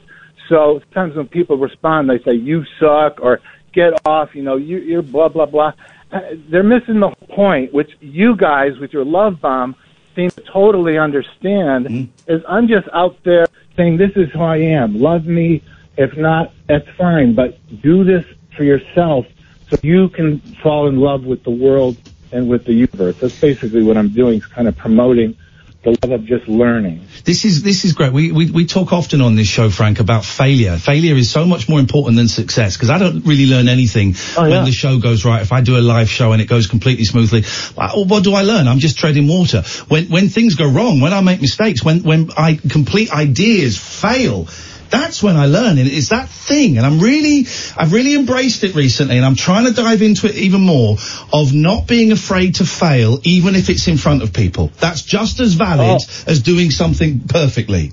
So 0.50 0.82
sometimes 0.86 1.16
when 1.16 1.28
people 1.28 1.58
respond, 1.58 2.10
they 2.10 2.20
say 2.24 2.34
"you 2.34 2.66
suck" 2.80 3.20
or 3.22 3.42
"get 3.74 3.92
off," 4.06 4.30
you 4.34 4.42
know, 4.42 4.56
you, 4.56 4.78
you're 4.80 5.04
blah 5.04 5.30
blah 5.30 5.46
blah. 5.46 5.74
Uh, 6.12 6.22
They're 6.50 6.64
missing 6.76 7.00
the 7.00 7.12
point, 7.30 7.74
which 7.74 7.92
you 8.02 8.36
guys 8.36 8.72
with 8.80 8.92
your 8.92 9.06
love 9.06 9.40
bomb 9.40 9.76
seem 10.16 10.30
to 10.32 10.42
totally 10.42 10.98
understand. 10.98 12.12
Is 12.28 12.42
I'm 12.50 12.68
just 12.68 12.88
out 12.92 13.16
there 13.24 13.46
saying, 13.78 13.98
"This 13.98 14.14
is 14.16 14.32
who 14.32 14.42
I 14.42 14.58
am. 14.58 15.00
Love 15.00 15.26
me. 15.28 15.62
If 15.96 16.18
not, 16.18 16.54
that's 16.68 16.90
fine. 16.98 17.36
But 17.36 17.50
do 17.82 18.04
this 18.04 18.26
for 18.58 18.64
yourself, 18.64 19.28
so 19.70 19.78
you 19.84 20.10
can 20.10 20.40
fall 20.64 20.88
in 20.88 21.00
love 21.00 21.24
with 21.24 21.44
the 21.44 21.56
world 21.66 21.98
and 22.34 22.50
with 22.50 22.66
the 22.66 22.74
universe." 22.74 23.16
That's 23.22 23.40
basically 23.40 23.84
what 23.84 23.98
I'm 23.98 24.10
doing. 24.10 24.40
Is 24.40 24.46
kind 24.46 24.68
of 24.68 24.76
promoting 24.78 25.38
the 25.84 25.98
love 26.02 26.12
of 26.12 26.26
just 26.26 26.48
learning. 26.48 27.06
This 27.26 27.44
is 27.44 27.62
this 27.62 27.84
is 27.84 27.92
great. 27.94 28.14
We, 28.14 28.32
we 28.32 28.50
we 28.50 28.66
talk 28.66 28.94
often 28.94 29.20
on 29.22 29.36
this 29.36 29.48
show, 29.48 29.70
Frank, 29.70 30.00
about 30.00 30.24
failure. 30.24 30.78
Failure 30.78 31.16
is 31.16 31.30
so 31.30 31.46
much 31.46 31.68
more 31.68 31.80
important 31.80 32.16
than 32.16 32.30
success 32.30 32.78
because 32.78 32.90
I 32.90 32.98
don't 33.00 33.26
really 33.26 33.48
learn 33.48 33.68
anything 33.68 34.16
Oh, 34.38 34.44
when 34.44 34.52
yeah. 34.52 34.64
the 34.64 34.72
show 34.72 34.98
goes 35.00 35.26
right. 35.26 35.42
If 35.42 35.52
I 35.52 35.60
do 35.62 35.78
a 35.78 35.84
live 35.84 36.10
show 36.10 36.32
and 36.32 36.42
it 36.42 36.46
goes 36.48 36.68
completely 36.68 37.04
smoothly, 37.04 37.44
I- 37.78 37.92
what 37.98 38.24
do 38.24 38.34
I 38.34 38.44
learn? 38.44 38.68
I'm 38.70 38.80
just 38.80 38.98
treading 38.98 39.28
water. 39.28 39.64
When 39.90 40.06
when 40.06 40.30
things 40.30 40.56
go 40.56 40.68
wrong, 40.70 41.02
when 41.02 41.12
I 41.14 41.20
make 41.22 41.42
mistakes, 41.42 41.84
when 41.84 42.02
when 42.04 42.32
I 42.38 42.56
complete 42.56 43.12
ideas 43.12 43.78
fail. 43.78 44.48
That's 44.94 45.24
when 45.24 45.36
I 45.36 45.48
learn, 45.48 45.80
and 45.80 45.88
it's 45.90 46.10
that 46.10 46.30
thing. 46.30 46.78
And 46.78 46.86
I'm 46.86 47.00
really, 47.00 47.48
I've 47.76 47.92
really 47.92 48.14
embraced 48.14 48.64
it 48.64 48.76
recently, 48.76 49.18
and 49.18 49.26
I'm 49.26 49.34
trying 49.34 49.66
to 49.66 49.74
dive 49.74 50.04
into 50.04 50.28
it 50.28 50.36
even 50.36 50.62
more. 50.62 50.98
Of 51.34 51.52
not 51.52 51.88
being 51.88 52.12
afraid 52.12 52.56
to 52.56 52.66
fail, 52.66 53.20
even 53.24 53.56
if 53.56 53.72
it's 53.72 53.88
in 53.88 53.98
front 53.98 54.22
of 54.22 54.34
people. 54.34 54.72
That's 54.80 55.02
just 55.02 55.40
as 55.40 55.56
valid 55.56 56.00
Oh. 56.00 56.24
as 56.28 56.44
doing 56.44 56.70
something 56.70 57.22
perfectly. 57.22 57.92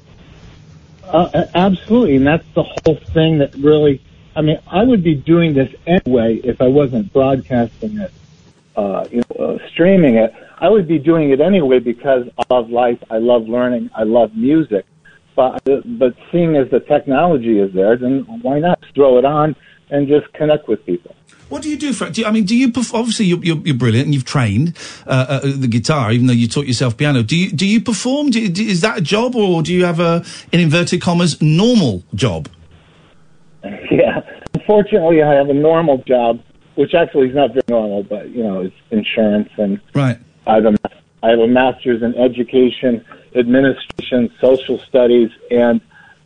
Uh, 1.03 1.47
absolutely, 1.55 2.17
and 2.17 2.27
that's 2.27 2.47
the 2.55 2.65
whole 2.65 2.99
thing 3.15 3.39
that 3.39 3.55
really. 3.55 4.03
I 4.37 4.43
mean, 4.43 4.59
I 4.71 4.85
would 4.85 5.03
be 5.03 5.15
doing 5.15 5.55
this 5.55 5.75
anyway 5.87 6.37
if 6.45 6.61
I 6.61 6.69
wasn't 6.69 7.15
broadcasting 7.15 7.99
it, 7.99 8.13
uh, 8.77 9.07
you 9.11 9.23
know, 9.23 9.45
uh, 9.45 9.69
streaming 9.71 10.17
it. 10.17 10.35
I 10.59 10.69
would 10.69 10.87
be 10.87 10.99
doing 10.99 11.31
it 11.31 11.41
anyway 11.41 11.79
because 11.79 12.29
I 12.39 12.43
love 12.55 12.69
life, 12.69 13.03
I 13.11 13.17
love 13.17 13.49
learning, 13.49 13.89
I 13.97 14.03
love 14.03 14.37
music. 14.37 14.85
But 15.37 15.63
but 15.65 16.15
seeing 16.31 16.57
as 16.57 16.71
the 16.71 16.81
technology 16.81 17.59
is 17.59 17.73
there, 17.73 17.97
then 17.97 18.27
why 18.43 18.59
not 18.59 18.79
throw 18.95 19.19
it 19.19 19.25
on 19.25 19.57
and 19.91 20.07
just 20.09 20.33
connect 20.35 20.69
with 20.69 20.85
people? 20.87 21.15
What 21.49 21.63
do 21.63 21.69
you 21.69 21.77
do, 21.77 21.93
Frank? 21.93 22.15
Do 22.15 22.21
you, 22.21 22.27
I 22.29 22.31
mean, 22.31 22.45
do 22.45 22.57
you 22.57 22.71
perf- 22.71 22.95
obviously 22.95 23.27
you're, 23.27 23.43
you're, 23.43 23.59
you're 23.59 23.77
brilliant 23.77 24.07
and 24.07 24.15
you've 24.15 24.25
trained 24.25 24.77
uh, 25.07 25.27
uh, 25.29 25.41
the 25.43 25.67
guitar, 25.67 26.13
even 26.13 26.29
though 26.29 26.33
you 26.33 26.47
taught 26.47 26.67
yourself 26.67 26.97
piano. 26.97 27.25
Do 27.25 27.37
you 27.37 27.51
do 27.51 27.67
you 27.67 27.81
perform? 27.81 28.31
Do 28.31 28.41
you, 28.41 28.49
do, 28.49 28.63
is 28.65 28.83
that 28.83 28.99
a 28.99 29.01
job, 29.01 29.35
or 29.35 29.61
do 29.63 29.75
you 29.75 29.85
have 29.85 29.99
a 29.99 30.25
in 30.53 30.61
inverted 30.61 31.03
commas 31.03 31.41
normal 31.43 32.05
job? 32.15 32.49
Yeah. 33.91 34.21
Unfortunately, 34.55 35.23
I 35.23 35.35
have 35.35 35.49
a 35.49 35.55
normal 35.55 35.99
job, 36.07 36.41
which 36.77 36.95
actually 36.95 37.29
is 37.29 37.35
not 37.35 37.51
very 37.53 37.63
normal, 37.69 38.05
but 38.05 38.31
you 38.31 38.43
know, 38.43 38.61
it's 38.61 38.75
insurance 38.91 39.51
and 39.59 39.81
Right. 39.95 40.19
I 40.47 40.55
have 40.55 40.65
a 40.65 40.75
I 41.23 41.31
have 41.31 41.41
a 41.41 41.47
master's 41.47 42.03
in 42.03 42.15
education, 42.15 43.05
administration, 43.35 44.00
social 44.41 44.79
studies, 44.81 45.31
and 45.51 45.81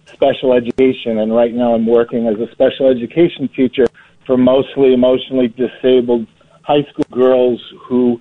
special 0.07 0.53
education. 0.53 1.19
And 1.19 1.35
right 1.35 1.53
now, 1.53 1.75
I'm 1.75 1.87
working 1.87 2.27
as 2.27 2.39
a 2.39 2.51
special 2.53 2.89
education 2.89 3.49
teacher 3.49 3.87
for 4.27 4.37
mostly 4.37 4.95
emotionally 4.95 5.49
disabled 5.49 6.27
high 6.63 6.83
school 6.91 7.05
girls 7.11 7.61
who 7.87 8.21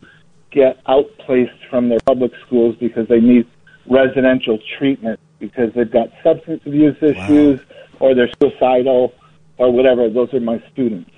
get 0.51 0.79
outplaced 0.87 1.65
from 1.69 1.89
their 1.89 1.99
public 2.05 2.31
schools 2.45 2.75
because 2.79 3.07
they 3.07 3.19
need 3.19 3.47
residential 3.87 4.59
treatment 4.77 5.19
because 5.39 5.73
they've 5.73 5.91
got 5.91 6.09
substance 6.23 6.61
abuse 6.65 6.95
issues 7.01 7.59
or 7.99 8.13
they're 8.13 8.29
suicidal 8.41 9.13
or 9.57 9.71
whatever. 9.71 10.09
Those 10.09 10.33
are 10.33 10.39
my 10.39 10.63
students. 10.71 11.09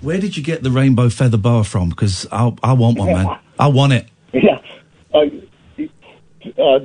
Where 0.00 0.20
did 0.20 0.36
you 0.36 0.42
get 0.42 0.62
the 0.62 0.70
rainbow 0.70 1.08
feather 1.08 1.38
boa 1.38 1.64
from? 1.64 1.88
Because 1.88 2.26
I 2.30 2.52
I 2.62 2.74
want 2.74 2.98
one, 2.98 3.12
man. 3.12 3.38
I 3.58 3.68
want 3.68 3.94
it. 3.94 4.08
Yeah. 4.32 4.60
Uh, 5.12 5.26
uh, 6.58 6.78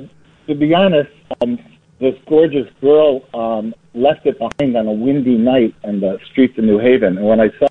to 0.47 0.55
be 0.55 0.73
honest, 0.73 1.11
um, 1.41 1.59
this 1.99 2.15
gorgeous 2.27 2.67
girl 2.81 3.21
um, 3.33 3.73
left 3.93 4.25
it 4.25 4.37
behind 4.39 4.75
on 4.77 4.87
a 4.87 4.91
windy 4.91 5.37
night 5.37 5.75
on 5.83 5.99
the 5.99 6.19
streets 6.31 6.57
of 6.57 6.63
New 6.63 6.79
Haven. 6.79 7.17
And 7.17 7.27
when 7.27 7.39
I 7.39 7.49
saw 7.59 7.67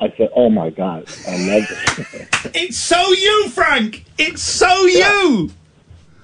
I 0.00 0.12
said, 0.16 0.30
oh 0.34 0.50
my 0.50 0.70
God, 0.70 1.04
I 1.28 1.36
love 1.46 1.64
it. 1.70 2.28
It's 2.54 2.76
so 2.76 3.00
you, 3.12 3.48
Frank. 3.50 4.04
It's 4.18 4.42
so 4.42 4.84
you. 4.86 5.50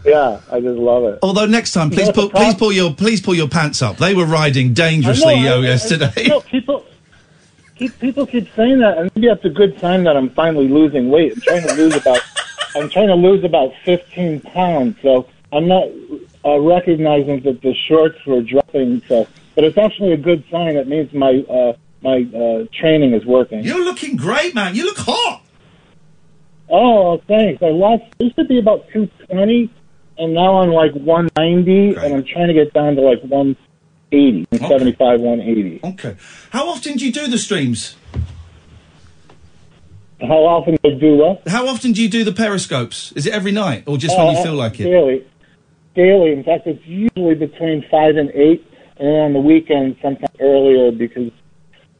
yeah, 0.04 0.40
I 0.50 0.60
just 0.60 0.78
love 0.78 1.04
it. 1.04 1.18
Although 1.22 1.46
next 1.46 1.72
time, 1.72 1.90
You 1.90 1.96
please 1.98 2.06
know 2.08 2.12
pull 2.12 2.30
please 2.30 2.54
pull 2.54 2.72
your 2.72 2.92
please 2.94 3.20
pull 3.20 3.34
your 3.36 3.48
pants 3.48 3.80
up. 3.82 3.96
They 3.98 4.14
were 4.14 4.26
riding 4.26 4.72
dangerously 4.74 5.34
I 5.34 5.42
know, 5.42 5.42
yo 5.42 5.54
I- 5.62 5.64
I- 5.64 5.68
yesterday. 5.68 6.26
no, 6.28 6.40
people, 6.40 6.84
keep, 7.76 7.96
people 8.00 8.26
keep 8.26 8.48
saying 8.56 8.80
that, 8.80 8.98
and 8.98 9.10
maybe 9.14 9.28
that's 9.28 9.44
a 9.44 9.50
good 9.50 9.78
sign 9.80 10.02
that 10.04 10.16
I'm 10.16 10.30
finally 10.30 10.66
losing 10.68 11.08
weight. 11.10 11.34
I'm 11.34 11.40
trying 11.42 11.66
to 11.68 11.74
lose 11.74 11.94
about, 11.94 12.20
I'm 12.76 12.88
trying 12.88 13.08
to 13.08 13.14
lose 13.14 13.44
about 13.44 13.72
15 13.84 14.40
pounds. 14.40 14.96
So 15.02 15.28
I'm 15.52 15.68
not, 15.68 15.88
uh, 16.44 16.58
recognizing 16.60 17.40
that 17.42 17.60
the 17.62 17.74
shorts 17.74 18.24
were 18.26 18.42
dropping. 18.42 19.02
So, 19.08 19.26
but 19.54 19.64
it's 19.64 19.78
actually 19.78 20.12
a 20.12 20.16
good 20.16 20.44
sign. 20.50 20.76
It 20.76 20.88
means 20.88 21.12
my 21.12 21.44
uh, 21.48 21.72
my 22.00 22.26
uh, 22.34 22.66
training 22.72 23.12
is 23.12 23.24
working. 23.26 23.64
You're 23.64 23.84
looking 23.84 24.16
great, 24.16 24.54
man. 24.54 24.74
You 24.74 24.84
look 24.84 24.98
hot. 24.98 25.42
Oh, 26.70 27.18
thanks. 27.26 27.62
I 27.62 27.70
lost. 27.70 28.04
I 28.20 28.24
used 28.24 28.36
to 28.36 28.44
be 28.44 28.58
about 28.58 28.86
220, 28.92 29.70
and 30.18 30.34
now 30.34 30.58
I'm 30.58 30.70
like 30.70 30.92
190, 30.92 31.96
and 31.96 32.14
I'm 32.14 32.24
trying 32.24 32.48
to 32.48 32.54
get 32.54 32.72
down 32.72 32.94
to 32.96 33.00
like 33.00 33.20
180, 33.22 34.46
175, 34.50 35.20
180. 35.20 35.80
Okay. 35.82 36.16
How 36.50 36.68
often 36.68 36.96
do 36.96 37.06
you 37.06 37.12
do 37.12 37.26
the 37.26 37.38
streams? 37.38 37.96
How 40.20 40.44
often 40.44 40.76
do 40.82 40.90
you 40.90 40.98
do 40.98 41.16
what? 41.16 41.42
How 41.46 41.68
often 41.68 41.92
do 41.92 42.02
you 42.02 42.08
do 42.08 42.24
the 42.24 42.32
periscopes? 42.32 43.12
Is 43.12 43.26
it 43.26 43.32
every 43.32 43.52
night 43.52 43.84
or 43.86 43.96
just 43.98 44.16
when 44.18 44.32
you 44.32 44.38
Uh, 44.38 44.42
feel 44.42 44.54
like 44.54 44.80
it? 44.80 44.84
Daily. 44.84 45.22
Daily. 45.94 46.32
In 46.32 46.42
fact, 46.44 46.66
it's 46.66 46.84
usually 46.86 47.34
between 47.34 47.84
5 47.90 48.16
and 48.16 48.30
8, 48.34 48.64
and 48.98 49.08
then 49.08 49.20
on 49.20 49.32
the 49.32 49.40
weekend, 49.40 49.96
sometimes 50.02 50.34
earlier 50.40 50.90
because, 50.90 51.30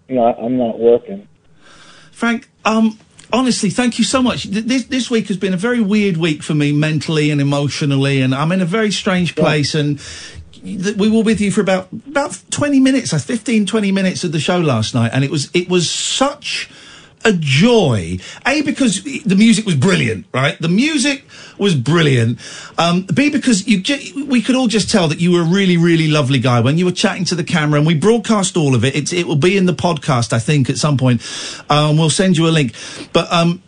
you 0.08 0.16
know, 0.16 0.24
I- 0.24 0.44
I'm 0.44 0.56
not 0.56 0.78
working. 0.80 1.28
Frank, 2.10 2.48
um, 2.64 2.98
honestly, 3.32 3.70
thank 3.70 3.98
you 3.98 4.04
so 4.04 4.20
much. 4.20 4.44
This 4.44 4.84
this 4.84 5.08
week 5.10 5.28
has 5.28 5.36
been 5.36 5.54
a 5.54 5.56
very 5.56 5.80
weird 5.80 6.16
week 6.16 6.42
for 6.42 6.54
me 6.54 6.72
mentally 6.72 7.30
and 7.30 7.40
emotionally, 7.40 8.20
and 8.20 8.34
I'm 8.34 8.50
in 8.50 8.60
a 8.60 8.64
very 8.64 8.90
strange 8.90 9.36
place. 9.36 9.76
And 9.76 10.00
th- 10.64 10.96
we 10.96 11.08
were 11.08 11.22
with 11.22 11.40
you 11.40 11.52
for 11.52 11.60
about 11.60 11.86
about 12.08 12.36
20 12.50 12.80
minutes, 12.80 13.12
uh, 13.12 13.18
15, 13.18 13.66
20 13.66 13.92
minutes 13.92 14.24
of 14.24 14.32
the 14.32 14.40
show 14.40 14.58
last 14.58 14.92
night, 14.94 15.12
and 15.14 15.22
it 15.24 15.30
was 15.30 15.50
it 15.54 15.68
was 15.68 15.88
such 15.88 16.68
a 17.24 17.32
joy. 17.32 18.18
A 18.46 18.62
because 18.62 19.02
the 19.02 19.36
music 19.36 19.66
was 19.66 19.74
brilliant, 19.74 20.26
right? 20.32 20.58
The 20.60 20.68
music 20.68 21.24
was 21.58 21.74
brilliant. 21.74 22.38
Um, 22.78 23.02
B 23.02 23.30
because 23.30 23.66
you 23.66 23.82
we 24.26 24.42
could 24.42 24.54
all 24.54 24.68
just 24.68 24.90
tell 24.90 25.08
that 25.08 25.20
you 25.20 25.32
were 25.32 25.42
a 25.42 25.44
really 25.44 25.76
really 25.76 26.08
lovely 26.08 26.38
guy 26.38 26.60
when 26.60 26.78
you 26.78 26.84
were 26.84 26.92
chatting 26.92 27.24
to 27.26 27.34
the 27.34 27.44
camera, 27.44 27.78
and 27.78 27.86
we 27.86 27.94
broadcast 27.94 28.56
all 28.56 28.74
of 28.74 28.84
it. 28.84 28.94
It's, 28.94 29.12
it 29.12 29.26
will 29.26 29.36
be 29.36 29.56
in 29.56 29.66
the 29.66 29.74
podcast, 29.74 30.32
I 30.32 30.38
think, 30.38 30.70
at 30.70 30.76
some 30.76 30.96
point. 30.96 31.22
Um, 31.68 31.96
we'll 31.96 32.10
send 32.10 32.36
you 32.36 32.46
a 32.48 32.50
link, 32.50 32.74
but. 33.12 33.32
Um, 33.32 33.62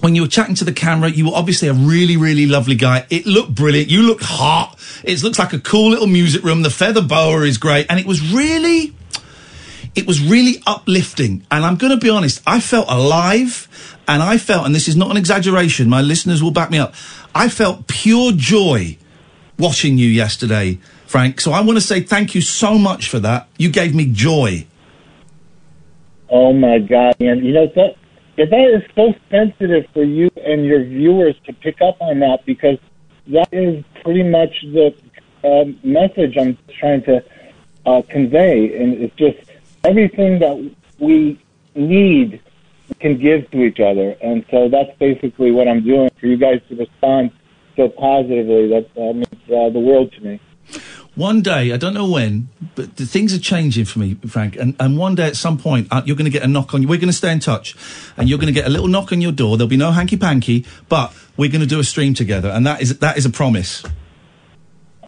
when 0.00 0.14
you 0.14 0.22
were 0.22 0.28
chatting 0.28 0.54
to 0.54 0.64
the 0.64 0.72
camera, 0.72 1.10
you 1.10 1.26
were 1.26 1.34
obviously 1.34 1.66
a 1.66 1.72
really, 1.72 2.16
really 2.16 2.46
lovely 2.46 2.76
guy. 2.76 3.04
It 3.10 3.26
looked 3.26 3.54
brilliant. 3.54 3.90
You 3.90 4.02
looked 4.02 4.22
hot. 4.22 4.78
It 5.02 5.20
looks 5.24 5.40
like 5.40 5.52
a 5.52 5.58
cool 5.58 5.90
little 5.90 6.06
music 6.06 6.44
room. 6.44 6.62
The 6.62 6.70
feather 6.70 7.02
boa 7.02 7.40
is 7.40 7.58
great. 7.58 7.86
And 7.90 7.98
it 7.98 8.06
was 8.06 8.32
really, 8.32 8.94
it 9.94 10.06
was 10.06 10.20
really 10.20 10.62
uplifting. 10.66 11.46
And 11.50 11.64
I'm 11.64 11.76
going 11.76 11.92
to 11.92 11.98
be 11.98 12.08
honest, 12.08 12.42
I 12.46 12.60
felt 12.60 12.86
alive 12.88 13.68
and 14.08 14.22
I 14.22 14.38
felt, 14.38 14.66
and 14.66 14.74
this 14.74 14.88
is 14.88 14.96
not 14.96 15.10
an 15.10 15.16
exaggeration, 15.16 15.88
my 15.88 16.00
listeners 16.00 16.42
will 16.42 16.50
back 16.50 16.70
me 16.70 16.78
up. 16.78 16.94
I 17.34 17.48
felt 17.48 17.86
pure 17.86 18.32
joy 18.32 18.98
watching 19.58 19.98
you 19.98 20.08
yesterday, 20.08 20.78
Frank. 21.06 21.40
So 21.40 21.52
I 21.52 21.60
want 21.60 21.76
to 21.76 21.80
say 21.80 22.00
thank 22.00 22.34
you 22.34 22.40
so 22.40 22.78
much 22.78 23.08
for 23.08 23.20
that. 23.20 23.48
You 23.58 23.70
gave 23.70 23.94
me 23.94 24.06
joy. 24.06 24.66
Oh 26.28 26.52
my 26.52 26.78
God, 26.78 27.14
man! 27.20 27.44
You 27.44 27.52
know 27.52 27.66
that, 27.66 27.96
that 28.38 28.52
is 28.52 28.82
so 28.94 29.14
sensitive 29.30 29.84
for 29.92 30.02
you 30.02 30.30
and 30.42 30.64
your 30.64 30.82
viewers 30.82 31.36
to 31.44 31.52
pick 31.52 31.82
up 31.82 32.00
on 32.00 32.20
that 32.20 32.46
because 32.46 32.78
that 33.26 33.48
is 33.52 33.84
pretty 34.02 34.22
much 34.22 34.62
the 34.62 34.94
um, 35.44 35.78
message 35.82 36.38
I'm 36.38 36.56
trying 36.80 37.02
to 37.02 37.22
uh, 37.84 38.00
convey, 38.08 38.82
and 38.82 38.94
it's 38.94 39.14
just 39.16 39.51
everything 39.84 40.38
that 40.40 40.74
we 40.98 41.40
need 41.74 42.40
can 43.00 43.18
give 43.18 43.50
to 43.50 43.62
each 43.62 43.80
other, 43.80 44.16
and 44.22 44.44
so 44.50 44.68
that's 44.68 44.96
basically 44.98 45.50
what 45.50 45.68
I'm 45.68 45.84
doing. 45.84 46.10
For 46.20 46.26
you 46.26 46.36
guys 46.36 46.60
to 46.68 46.76
respond 46.76 47.30
so 47.76 47.88
positively, 47.88 48.68
that 48.68 48.88
uh, 48.96 49.12
means 49.12 49.26
uh, 49.46 49.70
the 49.70 49.80
world 49.80 50.12
to 50.12 50.20
me. 50.20 50.40
One 51.14 51.42
day, 51.42 51.72
I 51.72 51.76
don't 51.76 51.92
know 51.92 52.08
when, 52.08 52.48
but 52.74 52.96
things 52.96 53.34
are 53.34 53.38
changing 53.38 53.84
for 53.84 53.98
me, 53.98 54.14
Frank. 54.26 54.56
And, 54.56 54.74
and 54.80 54.96
one 54.96 55.14
day 55.14 55.26
at 55.26 55.36
some 55.36 55.58
point, 55.58 55.88
uh, 55.90 56.00
you're 56.06 56.16
going 56.16 56.24
to 56.24 56.30
get 56.30 56.42
a 56.42 56.48
knock 56.48 56.72
on 56.72 56.80
you. 56.80 56.88
We're 56.88 56.98
going 56.98 57.08
to 57.08 57.12
stay 57.12 57.30
in 57.30 57.38
touch. 57.38 57.76
And 58.16 58.30
you're 58.30 58.38
going 58.38 58.46
to 58.46 58.58
get 58.58 58.66
a 58.66 58.70
little 58.70 58.88
knock 58.88 59.12
on 59.12 59.20
your 59.20 59.32
door. 59.32 59.58
There'll 59.58 59.68
be 59.68 59.76
no 59.76 59.90
hanky 59.90 60.16
panky, 60.16 60.64
but 60.88 61.14
we're 61.36 61.50
going 61.50 61.60
to 61.60 61.66
do 61.66 61.78
a 61.78 61.84
stream 61.84 62.14
together. 62.14 62.48
And 62.48 62.66
that 62.66 62.80
is, 62.80 62.98
that 63.00 63.18
is 63.18 63.26
a 63.26 63.30
promise. 63.30 63.84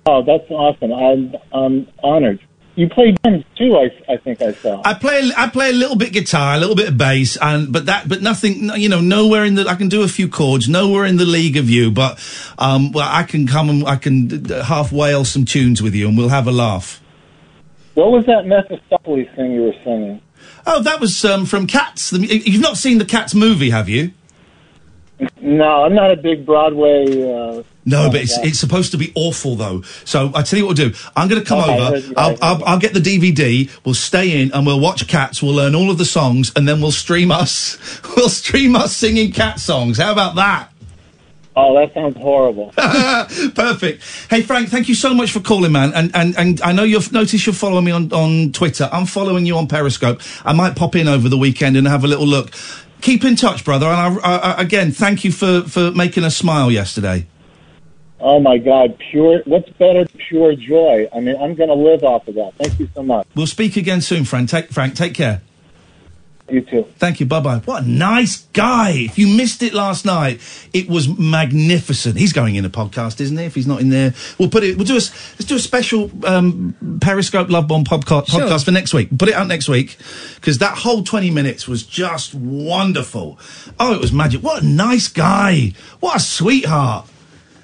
Oh, 0.06 0.22
that's 0.22 0.50
awesome! 0.50 0.92
I'm 0.92 1.34
I'm 1.50 1.88
honored. 2.02 2.38
You 2.76 2.88
play 2.88 3.14
drums 3.22 3.44
too, 3.56 3.76
I, 3.76 4.12
I 4.12 4.16
think 4.16 4.42
I 4.42 4.52
saw. 4.52 4.82
I 4.84 4.94
play, 4.94 5.30
I 5.36 5.48
play 5.48 5.70
a 5.70 5.72
little 5.72 5.94
bit 5.94 6.12
guitar, 6.12 6.56
a 6.56 6.58
little 6.58 6.74
bit 6.74 6.88
of 6.88 6.98
bass, 6.98 7.38
and, 7.40 7.72
but 7.72 7.86
that, 7.86 8.08
but 8.08 8.20
nothing, 8.20 8.68
you 8.74 8.88
know, 8.88 9.00
nowhere 9.00 9.44
in 9.44 9.54
the, 9.54 9.68
I 9.68 9.76
can 9.76 9.88
do 9.88 10.02
a 10.02 10.08
few 10.08 10.28
chords, 10.28 10.68
nowhere 10.68 11.04
in 11.04 11.16
the 11.16 11.24
league 11.24 11.56
of 11.56 11.70
you, 11.70 11.92
but, 11.92 12.18
um, 12.58 12.90
well, 12.90 13.08
I 13.08 13.22
can 13.22 13.46
come 13.46 13.70
and 13.70 13.86
I 13.86 13.94
can 13.94 14.44
half 14.46 14.90
wail 14.90 15.24
some 15.24 15.44
tunes 15.44 15.82
with 15.82 15.94
you 15.94 16.08
and 16.08 16.18
we'll 16.18 16.30
have 16.30 16.48
a 16.48 16.52
laugh. 16.52 17.00
What 17.94 18.10
was 18.10 18.26
that 18.26 18.44
Mephistopheles 18.44 19.28
thing 19.36 19.52
you 19.52 19.62
were 19.62 19.76
singing? 19.84 20.20
Oh, 20.66 20.82
that 20.82 20.98
was, 20.98 21.24
um, 21.24 21.46
from 21.46 21.68
Cats. 21.68 22.10
The, 22.10 22.18
you've 22.26 22.60
not 22.60 22.76
seen 22.76 22.98
the 22.98 23.04
Cats 23.04 23.36
movie, 23.36 23.70
have 23.70 23.88
you? 23.88 24.10
No, 25.40 25.84
I'm 25.84 25.94
not 25.94 26.10
a 26.10 26.16
big 26.16 26.44
Broadway. 26.44 27.04
Uh, 27.22 27.62
No, 27.84 28.10
but 28.10 28.22
it's 28.22 28.36
it's 28.38 28.58
supposed 28.58 28.90
to 28.92 28.96
be 28.98 29.12
awful 29.14 29.54
though. 29.54 29.82
So 30.04 30.32
I 30.34 30.42
tell 30.42 30.58
you 30.58 30.66
what 30.66 30.76
we'll 30.78 30.90
do. 30.90 30.96
I'm 31.14 31.28
going 31.28 31.40
to 31.40 31.46
come 31.46 31.60
Okay, 31.60 31.86
over. 31.86 32.14
I'll, 32.16 32.36
I'll 32.42 32.64
I'll 32.64 32.78
get 32.78 32.94
the 32.94 33.00
DVD. 33.00 33.70
We'll 33.84 33.94
stay 33.94 34.42
in 34.42 34.52
and 34.52 34.66
we'll 34.66 34.80
watch 34.80 35.06
Cats. 35.06 35.42
We'll 35.42 35.54
learn 35.54 35.74
all 35.74 35.90
of 35.90 35.98
the 35.98 36.04
songs 36.04 36.52
and 36.56 36.66
then 36.66 36.80
we'll 36.80 36.90
stream 36.92 37.30
us. 37.30 37.78
We'll 38.16 38.28
stream 38.28 38.74
us 38.76 38.96
singing 38.96 39.32
cat 39.32 39.58
songs. 39.60 39.98
How 39.98 40.12
about 40.12 40.36
that? 40.36 40.68
Oh, 41.56 41.74
that 41.78 41.92
sounds 41.94 42.16
horrible. 42.16 42.72
Perfect. 43.54 44.02
Hey 44.30 44.42
Frank, 44.42 44.68
thank 44.68 44.88
you 44.88 44.94
so 44.94 45.14
much 45.14 45.30
for 45.30 45.40
calling, 45.40 45.72
man. 45.72 45.92
And 45.94 46.10
and 46.14 46.36
and 46.36 46.60
I 46.62 46.72
know 46.72 46.82
you've 46.82 47.12
noticed 47.12 47.46
you're 47.46 47.54
following 47.54 47.84
me 47.84 47.92
on 47.92 48.12
on 48.12 48.52
Twitter. 48.52 48.88
I'm 48.92 49.06
following 49.06 49.46
you 49.46 49.56
on 49.56 49.68
Periscope. 49.68 50.20
I 50.44 50.52
might 50.52 50.74
pop 50.76 50.96
in 50.96 51.06
over 51.08 51.28
the 51.28 51.38
weekend 51.38 51.76
and 51.76 51.86
have 51.86 52.02
a 52.04 52.08
little 52.08 52.26
look. 52.26 52.50
Keep 53.00 53.24
in 53.24 53.36
touch, 53.36 53.64
brother. 53.64 53.86
And 53.86 54.20
I, 54.20 54.36
I, 54.36 54.62
again, 54.62 54.92
thank 54.92 55.24
you 55.24 55.32
for 55.32 55.62
for 55.62 55.90
making 55.90 56.24
us 56.24 56.36
smile 56.36 56.70
yesterday. 56.70 57.26
Oh 58.20 58.40
my 58.40 58.56
God, 58.56 58.98
pure. 59.10 59.42
What's 59.44 59.68
better 59.70 60.06
pure 60.28 60.54
joy? 60.54 61.08
I 61.14 61.20
mean, 61.20 61.36
I'm 61.36 61.54
going 61.54 61.68
to 61.68 61.74
live 61.74 62.04
off 62.04 62.26
of 62.26 62.36
that. 62.36 62.54
Thank 62.56 62.80
you 62.80 62.88
so 62.94 63.02
much. 63.02 63.26
We'll 63.34 63.46
speak 63.46 63.76
again 63.76 64.00
soon, 64.00 64.24
Frank. 64.24 64.48
Take 64.48 64.70
Frank. 64.70 64.94
Take 64.94 65.14
care. 65.14 65.42
You 66.46 66.60
too. 66.60 66.84
Thank 66.98 67.20
you. 67.20 67.26
Bye 67.26 67.40
bye. 67.40 67.56
What 67.64 67.84
a 67.84 67.88
nice 67.88 68.42
guy. 68.52 68.90
If 68.90 69.18
you 69.18 69.26
missed 69.34 69.62
it 69.62 69.72
last 69.72 70.04
night, 70.04 70.40
it 70.74 70.90
was 70.90 71.08
magnificent. 71.08 72.18
He's 72.18 72.34
going 72.34 72.56
in 72.56 72.66
a 72.66 72.70
podcast, 72.70 73.18
isn't 73.22 73.36
he? 73.38 73.44
If 73.44 73.54
he's 73.54 73.66
not 73.66 73.80
in 73.80 73.88
there, 73.88 74.12
we'll 74.38 74.50
put 74.50 74.62
it. 74.62 74.76
We'll 74.76 74.86
do 74.86 74.92
a. 74.94 74.98
s- 74.98 75.10
Let's 75.34 75.46
do 75.46 75.56
a 75.56 75.58
special 75.58 76.10
um, 76.26 76.98
Periscope 77.00 77.48
Love 77.48 77.66
Bomb 77.66 77.84
podca- 77.84 78.28
Sure. 78.28 78.42
podcast 78.42 78.66
for 78.66 78.72
next 78.72 78.92
week. 78.92 79.08
Put 79.18 79.30
it 79.30 79.34
out 79.34 79.46
next 79.46 79.70
week 79.70 79.96
because 80.34 80.58
that 80.58 80.76
whole 80.76 81.02
twenty 81.02 81.30
minutes 81.30 81.66
was 81.66 81.82
just 81.82 82.34
wonderful. 82.34 83.38
Oh, 83.80 83.94
it 83.94 84.00
was 84.00 84.12
magic. 84.12 84.42
What 84.42 84.62
a 84.62 84.66
nice 84.66 85.08
guy. 85.08 85.72
What 86.00 86.16
a 86.16 86.20
sweetheart. 86.20 87.08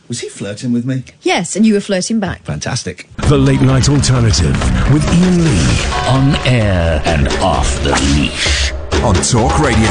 Was 0.09 0.19
he 0.21 0.29
flirting 0.29 0.73
with 0.73 0.85
me? 0.85 1.05
Yes, 1.23 1.55
and 1.55 1.65
you 1.65 1.75
were 1.75 1.81
flirting 1.81 2.19
back. 2.19 2.43
Fantastic. 2.43 3.09
The 3.29 3.39
Late 3.39 3.61
Night 3.61 3.89
Alternative 3.89 4.53
with 4.93 5.07
Iain 5.07 5.45
Lee. 5.45 5.85
On 6.09 6.35
air 6.49 7.01
and 7.05 7.29
off 7.45 7.81
the 7.85 7.93
leash. 8.17 8.70
On 9.03 9.15
Talk 9.15 9.59
Radio. 9.61 9.89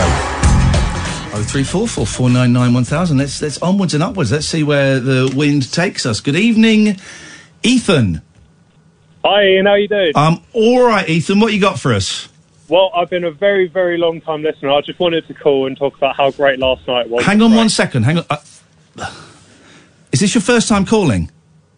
Oh 1.32 1.43
three 1.48 1.63
four 1.63 1.88
four 1.88 2.06
four 2.06 2.30
nine 2.30 2.54
nine 2.54 2.74
one 2.74 2.84
thousand. 2.84 3.17
Let's 3.17 3.41
let's 3.41 3.58
onwards 3.60 3.95
and 3.95 4.04
upwards. 4.04 4.32
Let's 4.32 4.45
see 4.45 4.62
where 4.62 5.00
the 5.00 5.34
wind 5.36 5.72
takes 5.74 6.06
us. 6.06 6.22
Good 6.22 6.36
evening, 6.36 6.98
Ethan. 7.63 8.22
Hi, 9.26 9.41
Iain. 9.41 9.65
How 9.65 9.74
you 9.74 9.88
doing? 9.88 10.12
Um, 10.13 10.43
all 10.54 10.84
right, 10.84 11.10
Ethan. 11.10 11.39
What 11.39 11.54
you 11.54 11.60
got 11.60 11.80
for 11.80 11.91
us? 11.93 12.30
well, 12.69 12.91
I've 12.95 13.10
been 13.10 13.24
a 13.24 13.32
very, 13.32 13.67
very 13.67 13.98
long 13.98 14.22
time 14.22 14.43
listener. 14.43 14.69
I 14.69 14.82
just 14.82 15.00
wanted 15.00 15.28
to 15.28 15.34
call 15.34 15.65
and 15.65 15.76
talk 15.76 15.98
about 15.98 16.15
how 16.15 16.30
great 16.32 16.60
last 16.60 16.88
night 16.88 17.10
was. 17.10 17.26
Hang 17.26 17.41
on 17.41 17.56
one 17.56 17.69
second. 17.69 18.04
Hang 18.04 18.19
on. 18.19 18.26
Uh, 18.30 18.38
is 20.12 20.19
this 20.19 20.36
your 20.36 20.41
first 20.41 20.69
time 20.69 20.86
calling? 20.86 21.32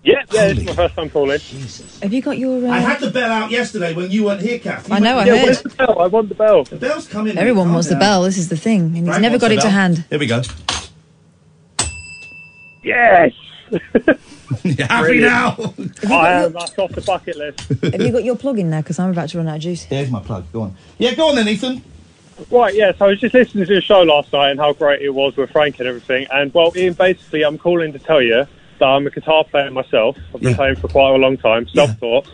Yeah, 0.04 0.24
yeah, 0.32 0.48
it's 0.48 0.64
my 0.64 0.74
first 0.74 0.96
time 0.96 1.10
calling. 1.12 1.40
Have 2.02 2.12
you 2.12 2.22
got 2.24 2.38
your? 2.38 2.66
Uh... 2.68 2.72
I 2.72 2.80
had 2.80 3.00
the 3.00 3.12
bell 3.12 3.32
out 3.32 3.52
yesterday 3.52 3.94
when 3.94 4.10
you 4.10 4.24
weren't 4.26 4.42
here, 4.42 4.58
Kath. 4.58 4.90
You 4.90 4.96
I 4.96 5.00
know, 5.00 5.14
I 5.20 5.26
went- 5.26 5.30
heard. 5.30 5.44
Where's 5.46 5.62
the 5.62 5.70
bell? 5.70 6.00
I 6.00 6.08
want 6.08 6.30
the 6.30 6.36
bell. 6.36 6.64
The 6.64 6.76
bell's 6.78 7.08
coming. 7.08 7.38
Everyone 7.38 7.66
Calm 7.66 7.74
wants 7.74 7.90
the 7.90 7.98
bell. 7.98 8.24
This 8.24 8.40
is 8.40 8.50
the 8.50 8.58
thing, 8.58 8.82
and 8.82 8.96
he's 8.98 9.06
Frank 9.06 9.22
never 9.22 9.38
got 9.38 9.50
the 9.50 9.56
it 9.56 9.62
to 9.62 9.70
hand. 9.70 10.06
Here 10.10 10.18
we 10.18 10.26
go. 10.28 10.42
Yes. 12.84 13.34
You 14.64 14.76
happy 14.84 15.22
Brilliant. 15.22 16.04
now? 16.04 16.14
I 16.14 16.32
am. 16.44 16.52
That's 16.52 16.78
off 16.78 16.92
the 16.92 17.00
bucket 17.02 17.38
list. 17.38 17.62
Have 17.82 18.02
you 18.02 18.12
got 18.12 18.26
your 18.26 18.36
plug 18.36 18.60
in 18.60 18.70
there? 18.70 18.82
Because 18.82 19.00
I'm 19.00 19.10
about 19.10 19.30
to 19.30 19.38
run 19.38 19.48
out 19.48 19.56
of 19.56 19.62
juice. 19.62 19.86
There's 19.86 20.12
my 20.12 20.20
plug. 20.20 20.52
Go 20.52 20.64
on. 20.64 20.76
Yeah, 20.98 21.16
go 21.16 21.30
on 21.30 21.36
then, 21.36 21.48
Ethan. 21.48 21.82
Right, 22.52 22.76
yeah, 22.76 22.92
so 22.94 23.06
I 23.06 23.08
was 23.10 23.22
just 23.22 23.34
listening 23.34 23.66
to 23.66 23.76
the 23.76 23.82
show 23.82 24.02
last 24.02 24.34
night 24.34 24.52
and 24.52 24.60
how 24.60 24.74
great 24.74 25.02
it 25.02 25.12
was 25.12 25.38
with 25.38 25.52
Frank 25.52 25.80
and 25.80 25.88
everything. 25.88 26.28
And, 26.32 26.54
well, 26.54 26.74
Iain, 26.76 26.94
basically, 26.94 27.44
I'm 27.44 27.58
calling 27.58 27.94
to 27.94 28.00
tell 28.00 28.22
you 28.22 28.46
that 28.82 28.88
I'm 28.88 29.08
a 29.08 29.12
guitar 29.12 29.44
player 29.46 29.72
myself. 29.72 30.18
I've 30.36 30.42
been 30.42 30.50
Yeah. 30.52 30.56
playing 30.58 30.76
for 30.76 30.90
quite 30.90 31.12
a 31.12 31.18
long 31.18 31.38
time, 31.38 31.68
self 31.70 31.98
taught. 32.00 32.28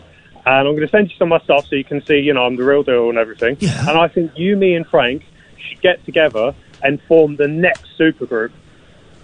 And 0.46 0.66
I'm 0.66 0.74
going 0.74 0.80
to 0.80 0.88
send 0.88 1.10
you 1.10 1.16
some 1.18 1.30
of 1.30 1.40
my 1.40 1.44
stuff 1.44 1.66
so 1.68 1.76
you 1.76 1.84
can 1.84 2.04
see, 2.06 2.16
you 2.18 2.32
know, 2.32 2.44
I'm 2.46 2.56
the 2.56 2.64
real 2.64 2.82
deal 2.82 3.10
and 3.10 3.18
everything. 3.18 3.58
Yeah. 3.60 3.88
And 3.88 3.98
I 3.98 4.08
think 4.08 4.32
you, 4.36 4.56
me, 4.56 4.74
and 4.74 4.86
Frank 4.86 5.22
should 5.58 5.80
get 5.82 6.04
together 6.06 6.54
and 6.82 7.00
form 7.02 7.36
the 7.36 7.46
next 7.48 7.84
supergroup. 7.98 8.50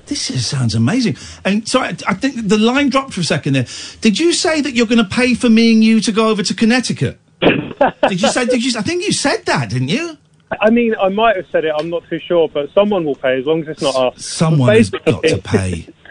This 0.07 0.31
is, 0.31 0.47
sounds 0.47 0.75
amazing. 0.75 1.17
And 1.47 1.67
sorry, 1.67 1.97
I- 2.07 2.15
think 2.15 2.49
the 2.49 2.59
line 2.59 2.91
dropped 2.91 3.15
for 3.15 3.21
a 3.23 3.25
second 3.25 3.55
there. 3.55 3.67
Did 4.03 4.19
you 4.21 4.35
say 4.35 4.61
that 4.61 4.75
you're 4.75 4.87
going 4.87 4.99
to 4.99 5.05
pay 5.09 5.33
for 5.35 5.49
me 5.49 5.73
and 5.73 5.83
you 5.83 6.01
to 6.01 6.13
go 6.13 6.29
over 6.29 6.43
to 6.43 6.55
Connecticut? 6.55 7.19
did 7.41 8.21
you 8.21 8.29
say? 8.29 8.45
Did 8.45 8.63
you? 8.65 8.79
I 8.79 8.83
think 8.83 9.03
you 9.05 9.13
said 9.13 9.47
that, 9.47 9.71
didn't 9.71 9.89
you? 9.89 10.19
I 10.61 10.71
mean, 10.71 10.95
I 11.01 11.09
might 11.09 11.37
have 11.37 11.47
said 11.51 11.65
it. 11.65 11.73
I'm 11.77 11.89
not 11.91 12.07
too 12.09 12.21
sure, 12.21 12.49
but 12.49 12.71
someone 12.75 13.05
will 13.05 13.15
pay 13.17 13.39
as 13.39 13.47
long 13.47 13.63
as 13.63 13.69
it's 13.69 13.83
not 13.83 13.95
us. 13.97 14.25
Someone 14.25 14.69
has 14.77 14.91
got 14.91 15.23
to 15.25 15.39
pay. 15.39 15.87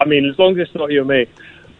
I 0.00 0.06
mean, 0.06 0.28
as 0.28 0.38
long 0.38 0.58
as 0.58 0.66
it's 0.66 0.74
not 0.74 0.90
you 0.90 1.00
and 1.00 1.08
me. 1.08 1.26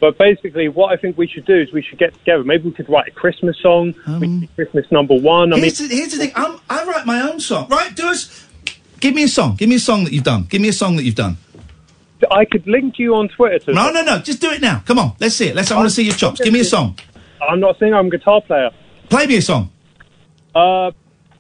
But 0.01 0.17
basically, 0.17 0.69
what 0.69 0.93
I 0.93 0.97
think 0.97 1.19
we 1.19 1.27
should 1.27 1.45
do 1.45 1.61
is 1.61 1.73
we 1.73 1.83
should 1.83 1.99
get 1.99 2.15
together. 2.15 2.43
Maybe 2.43 2.65
we 2.65 2.73
could 2.73 2.89
write 2.89 3.09
a 3.09 3.11
Christmas 3.11 3.57
song. 3.61 3.95
be 4.19 4.49
Christmas 4.55 4.91
number 4.91 5.15
one. 5.15 5.53
I 5.53 5.57
mean, 5.57 5.65
Here's, 5.65 5.79
the, 5.79 5.89
here's 5.89 6.13
the 6.13 6.19
thing. 6.19 6.33
I'm, 6.35 6.59
I 6.71 6.85
write 6.85 7.05
my 7.05 7.21
own 7.21 7.39
song. 7.39 7.69
Right, 7.69 7.95
do 7.95 8.09
us. 8.09 8.47
Give 9.01 9.15
me 9.15 9.25
a 9.25 9.29
song. 9.29 9.57
Give 9.57 9.69
me 9.69 9.77
a 9.77 9.81
song 9.81 10.05
that 10.05 10.13
you've 10.13 10.25
done. 10.25 10.45
Give 10.45 10.61
me 10.61 10.69
a 10.69 10.73
song 10.73 10.97
that 10.97 11.05
you've 11.05 11.15
done. 11.15 11.37
I 12.31 12.45
could 12.45 12.67
link 12.67 12.99
you 12.99 13.15
on 13.15 13.29
Twitter 13.29 13.59
to. 13.61 13.73
No, 13.73 13.91
no, 13.91 14.03
no. 14.03 14.19
Just 14.19 14.41
do 14.41 14.51
it 14.51 14.61
now. 14.61 14.83
Come 14.87 14.99
on. 14.99 15.17
Let's 15.21 15.37
see 15.37 15.49
it. 15.49 15.55
Let's. 15.55 15.71
I 15.71 15.77
want 15.77 15.89
to 15.89 15.95
see 15.95 16.05
your 16.05 16.15
chops. 16.15 16.41
Give 16.41 16.53
me 16.53 16.61
a 16.61 16.65
song. 16.65 16.99
I'm 17.47 17.61
not 17.61 17.79
saying 17.79 17.95
I'm 17.95 18.07
a 18.07 18.11
guitar 18.11 18.41
player. 18.43 18.71
Play 19.09 19.27
me 19.27 19.37
a 19.37 19.43
song. 19.43 19.71
Uh, 20.55 20.93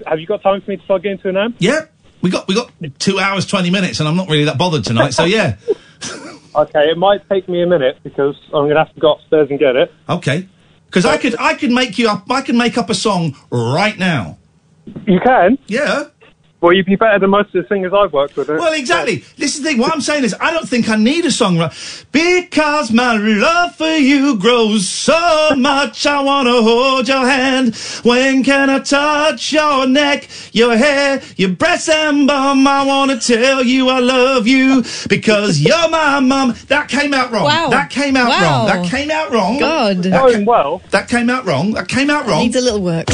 have 0.06 0.20
you 0.20 0.26
got 0.26 0.42
time 0.42 0.60
for 0.60 0.70
me 0.70 0.76
to 0.76 0.82
plug 0.84 1.04
into 1.04 1.28
an 1.28 1.36
amp? 1.36 1.56
Yeah. 1.58 1.86
We 2.22 2.30
got 2.30 2.48
we 2.48 2.54
got 2.54 2.70
two 2.98 3.18
hours 3.18 3.46
twenty 3.46 3.70
minutes, 3.70 4.00
and 4.00 4.08
I'm 4.08 4.16
not 4.16 4.28
really 4.28 4.44
that 4.44 4.58
bothered 4.58 4.84
tonight. 4.84 5.10
So 5.10 5.24
yeah. 5.24 5.56
Okay, 6.54 6.90
it 6.90 6.98
might 6.98 7.28
take 7.28 7.48
me 7.48 7.62
a 7.62 7.66
minute 7.66 7.98
because 8.02 8.36
I'm 8.46 8.64
going 8.64 8.74
to 8.74 8.84
have 8.84 8.94
to 8.94 9.00
go 9.00 9.12
upstairs 9.14 9.48
and 9.50 9.58
get 9.58 9.76
it. 9.76 9.92
Okay. 10.08 10.48
Because 10.86 11.06
I 11.06 11.18
could 11.18 11.36
I 11.38 11.54
could 11.54 11.70
make 11.70 11.98
you 11.98 12.08
up. 12.08 12.28
I 12.30 12.42
can 12.42 12.58
make 12.58 12.76
up 12.76 12.90
a 12.90 12.94
song 12.94 13.36
right 13.52 13.96
now. 13.96 14.38
You 15.06 15.20
can? 15.20 15.56
Yeah. 15.68 16.06
Well, 16.60 16.74
you'd 16.74 16.84
be 16.84 16.96
better 16.96 17.18
than 17.18 17.30
most 17.30 17.54
of 17.54 17.62
the 17.62 17.68
singers 17.68 17.92
I've 17.94 18.12
worked 18.12 18.36
with. 18.36 18.50
Eh? 18.50 18.56
Well, 18.56 18.74
exactly. 18.74 19.24
This 19.38 19.54
is 19.56 19.62
the 19.62 19.70
thing. 19.70 19.78
What 19.78 19.94
I'm 19.94 20.02
saying 20.02 20.24
is, 20.24 20.34
I 20.38 20.50
don't 20.50 20.68
think 20.68 20.90
I 20.90 20.96
need 20.96 21.24
a 21.24 21.30
song, 21.30 21.56
right? 21.58 21.72
Because 22.12 22.92
my 22.92 23.16
love 23.16 23.76
for 23.76 23.86
you 23.96 24.36
grows 24.38 24.86
so 24.86 25.50
much. 25.56 26.04
I 26.06 26.20
wanna 26.20 26.60
hold 26.60 27.08
your 27.08 27.26
hand. 27.26 27.74
When 28.02 28.44
can 28.44 28.68
I 28.68 28.80
touch 28.80 29.52
your 29.54 29.86
neck, 29.86 30.28
your 30.52 30.76
hair, 30.76 31.22
your 31.36 31.48
breasts 31.50 31.88
and 31.88 32.26
bum? 32.26 32.66
I 32.66 32.84
wanna 32.84 33.18
tell 33.18 33.64
you 33.64 33.88
I 33.88 34.00
love 34.00 34.46
you 34.46 34.84
because 35.08 35.60
you're 35.60 35.88
my 35.88 36.20
mum. 36.20 36.54
That 36.68 36.88
came 36.88 37.14
out 37.14 37.32
wrong. 37.32 37.44
Wow. 37.44 37.70
That 37.70 37.88
came 37.88 38.16
out 38.16 38.28
Wow. 38.28 38.42
wrong. 38.42 38.66
That 38.66 38.90
came 38.90 39.10
out 39.10 39.30
wrong. 39.32 39.58
God. 39.58 40.02
That 40.02 40.20
Going 40.22 40.44
well. 40.44 40.82
That 40.90 41.08
came 41.08 41.30
out 41.30 41.46
wrong. 41.46 41.72
That 41.72 41.88
came 41.88 42.10
out 42.10 42.26
wrong. 42.26 42.40
Needs 42.42 42.56
a 42.56 42.60
little 42.60 42.82
work. 42.82 43.08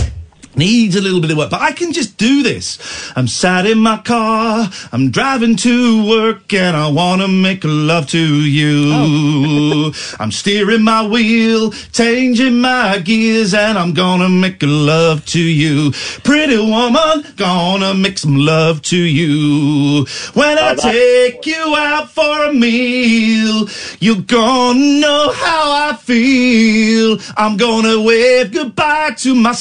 Needs 0.56 0.96
a 0.96 1.02
little 1.02 1.20
bit 1.20 1.30
of 1.30 1.36
work, 1.36 1.50
but 1.50 1.60
I 1.60 1.72
can 1.72 1.92
just 1.92 2.16
do 2.16 2.42
this. 2.42 2.78
I'm 3.14 3.28
sat 3.28 3.66
in 3.66 3.78
my 3.78 3.98
car, 3.98 4.70
I'm 4.90 5.10
driving 5.10 5.54
to 5.56 6.08
work, 6.08 6.54
and 6.54 6.74
I 6.74 6.88
wanna 6.88 7.28
make 7.28 7.60
love 7.62 8.06
to 8.08 8.18
you. 8.18 8.90
Oh. 8.90 9.92
I'm 10.18 10.32
steering 10.32 10.82
my 10.82 11.06
wheel, 11.06 11.72
changing 11.92 12.58
my 12.58 12.98
gears, 13.00 13.52
and 13.52 13.78
I'm 13.78 13.92
gonna 13.92 14.30
make 14.30 14.62
love 14.62 15.26
to 15.26 15.40
you. 15.40 15.92
Pretty 16.24 16.56
woman, 16.56 17.24
gonna 17.36 17.92
make 17.92 18.16
some 18.16 18.36
love 18.36 18.80
to 18.82 18.96
you. 18.96 20.06
When 20.32 20.58
I 20.58 20.74
take 20.74 21.44
you 21.44 21.76
out 21.76 22.10
for 22.10 22.46
a 22.46 22.52
meal, 22.54 23.68
you're 24.00 24.22
gonna 24.22 24.80
know 25.00 25.32
how 25.34 25.90
I 25.90 25.96
feel. 25.96 27.18
I'm 27.36 27.58
gonna 27.58 28.00
wave 28.00 28.52
goodbye 28.52 29.10
to 29.18 29.34
my 29.34 29.52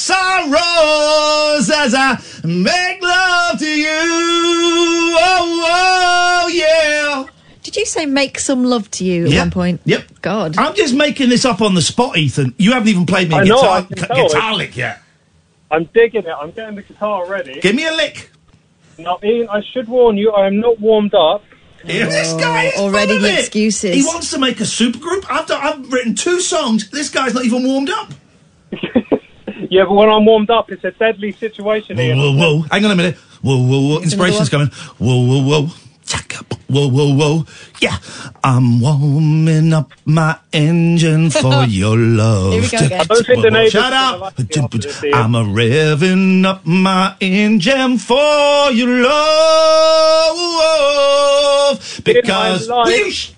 sorrows 0.90 1.70
as 1.70 1.94
I 1.96 2.18
make 2.44 3.02
love 3.02 3.58
to 3.58 3.66
you. 3.66 5.16
Oh, 5.18 6.44
oh 6.44 6.48
yeah. 6.48 7.24
Did 7.62 7.76
you 7.76 7.84
say 7.86 8.06
make 8.06 8.38
some 8.38 8.64
love 8.64 8.90
to 8.92 9.04
you 9.04 9.24
at 9.24 9.30
Yep. 9.30 9.40
one 9.42 9.50
point? 9.50 9.80
Yep. 9.84 10.04
God. 10.22 10.56
I'm 10.58 10.74
just 10.74 10.94
making 10.94 11.28
this 11.30 11.44
up 11.44 11.60
on 11.60 11.74
the 11.74 11.82
spot, 11.82 12.16
Ethan. 12.16 12.54
You 12.58 12.72
haven't 12.72 12.88
even 12.88 13.06
played 13.06 13.28
me 13.28 13.34
a 13.36 13.38
I 13.40 13.44
guitar, 13.44 13.78
I 13.78 13.82
can 13.82 13.96
gu- 13.96 14.06
tell. 14.06 14.28
guitar 14.28 14.54
lick 14.54 14.76
yet. 14.76 15.02
I'm 15.70 15.84
digging 15.92 16.22
it. 16.22 16.28
I'm 16.40 16.52
getting 16.52 16.76
the 16.76 16.82
guitar 16.82 17.26
ready. 17.28 17.60
Give 17.60 17.74
me 17.74 17.86
a 17.86 17.92
lick. 17.92 18.30
Now, 18.98 19.18
Iain, 19.22 19.48
I 19.50 19.62
should 19.72 19.88
warn 19.88 20.16
you, 20.16 20.30
I 20.30 20.46
am 20.46 20.60
not 20.60 20.80
warmed 20.80 21.14
up. 21.14 21.42
Here, 21.84 22.06
this 22.06 22.32
guy 22.34 22.64
is 22.66 22.74
Oh, 22.78 22.84
already 22.86 23.08
full 23.08 23.16
of 23.16 23.22
the 23.22 23.32
it. 23.32 23.38
excuses. 23.40 23.94
He 23.94 24.02
wants 24.04 24.30
to 24.30 24.38
make 24.38 24.58
a 24.60 24.64
supergroup. 24.64 25.24
I've, 25.28 25.46
done, 25.46 25.60
I've 25.62 25.92
written 25.92 26.14
two 26.14 26.40
songs. 26.40 26.88
This 26.90 27.10
guy's 27.10 27.34
not 27.34 27.44
even 27.44 27.64
warmed 27.66 27.90
up. 27.90 28.12
Yeah, 29.70 29.84
but 29.84 29.94
when 29.94 30.08
I'm 30.08 30.24
warmed 30.24 30.50
up, 30.50 30.70
it's 30.70 30.84
a 30.84 30.90
deadly 30.92 31.32
situation, 31.32 31.96
Whoa, 31.96 32.02
Iain. 32.04 32.18
whoa, 32.18 32.32
whoa. 32.36 32.62
Hang 32.70 32.84
on 32.84 32.90
a 32.90 32.96
minute. 32.96 33.16
Whoa, 33.42 33.56
whoa, 33.58 33.80
whoa. 33.88 34.00
Inspiration's 34.02 34.48
coming. 34.48 34.68
Whoa, 34.98 35.24
whoa, 35.26 35.42
whoa. 35.42 35.68
Check 36.04 36.38
up. 36.38 36.54
Whoa, 36.68 36.88
whoa, 36.88 37.14
whoa. 37.14 37.44
Yeah. 37.80 37.96
I'm 38.44 38.80
warming 38.80 39.72
up 39.72 39.90
my 40.04 40.38
engine 40.52 41.30
for 41.42 41.64
your 41.64 41.96
love. 41.96 42.52
Here 42.52 42.62
we 42.62 42.68
go 42.68 42.78
again. 42.86 43.00
I 43.00 43.04
don't 43.04 43.26
think 43.26 43.42
the 43.42 43.50
neighbours 43.50 43.72
Shut 43.72 43.92
are 43.92 43.96
up. 43.96 44.12
gonna 44.12 44.22
like 44.24 44.36
the 44.36 44.60
opposite 44.62 45.04
here. 45.04 45.14
I'm 45.14 45.34
a 45.34 45.42
revving 45.42 46.44
up 46.44 46.64
my 46.64 47.16
engine 47.20 47.98
for 47.98 48.70
your 48.70 49.02
love. 50.46 52.02
Because. 52.04 52.70
Iain, 52.70 52.78
I'm. 52.86 52.92
You 52.92 53.10
sh- 53.10 53.32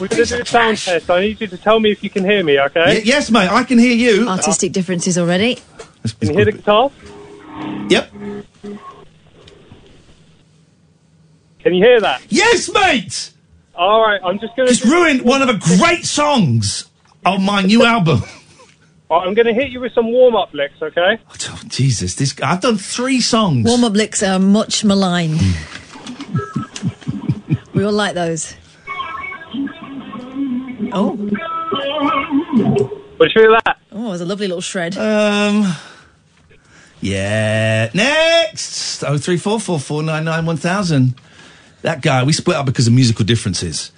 We're 0.00 0.08
going 0.08 0.24
to 0.26 0.42
a 0.42 0.46
sound 0.46 0.78
test. 0.78 1.10
I 1.10 1.20
need 1.20 1.40
you 1.40 1.46
to 1.46 1.56
tell 1.56 1.80
me 1.80 1.92
if 1.92 2.02
you 2.02 2.10
can 2.10 2.24
hear 2.24 2.42
me, 2.42 2.58
okay? 2.58 2.96
Y- 2.96 3.02
yes, 3.04 3.30
mate. 3.30 3.50
I 3.50 3.64
can 3.64 3.78
hear 3.78 3.94
you. 3.94 4.28
Artistic 4.28 4.72
differences 4.72 5.18
already. 5.18 5.58
Can 6.20 6.30
you 6.30 6.34
hear 6.34 6.44
the 6.44 6.52
guitar? 6.52 6.90
Yep. 7.88 8.10
Can 11.60 11.74
you 11.74 11.84
hear 11.84 12.00
that? 12.00 12.22
Yes, 12.28 12.70
mate. 12.72 13.32
All 13.74 14.00
right, 14.00 14.20
I'm 14.22 14.38
just 14.38 14.54
going 14.56 14.68
to. 14.68 14.74
Just 14.74 14.84
ruined 14.84 15.22
one 15.22 15.42
of 15.42 15.48
the 15.48 15.76
great 15.78 16.04
songs 16.04 16.90
on 17.24 17.42
my 17.42 17.62
new 17.62 17.84
album. 17.84 18.22
I'm 19.10 19.34
going 19.34 19.46
to 19.46 19.54
hit 19.54 19.70
you 19.70 19.80
with 19.80 19.92
some 19.92 20.10
warm 20.10 20.34
up 20.34 20.52
licks, 20.52 20.80
okay? 20.82 21.18
Oh, 21.30 21.34
oh 21.50 21.60
Jesus, 21.68 22.14
this 22.16 22.34
I've 22.42 22.60
done 22.60 22.78
three 22.78 23.20
songs. 23.20 23.66
Warm 23.66 23.84
up 23.84 23.92
licks 23.92 24.22
are 24.22 24.38
much 24.38 24.84
maligned. 24.84 25.40
we 27.74 27.84
all 27.84 27.92
like 27.92 28.14
those. 28.14 28.56
Oh. 30.94 31.10
What 33.16 33.28
do 33.28 33.40
you 33.40 33.42
feel 33.42 33.52
that? 33.64 33.78
Oh, 33.90 34.06
it 34.06 34.10
was 34.10 34.20
a 34.20 34.24
lovely 34.24 34.46
little 34.46 34.60
shred. 34.60 34.96
Um. 34.96 35.74
Yeah. 37.00 37.90
Next. 37.92 39.02
Oh 39.02 39.18
three 39.18 39.36
four 39.36 39.58
four 39.58 39.80
four 39.80 40.02
nine 40.02 40.24
nine 40.24 40.46
one 40.46 40.56
thousand. 40.56 41.14
That 41.82 42.00
guy. 42.00 42.22
We 42.22 42.32
split 42.32 42.56
up 42.56 42.66
because 42.66 42.86
of 42.86 42.92
musical 42.92 43.24
differences. 43.24 43.90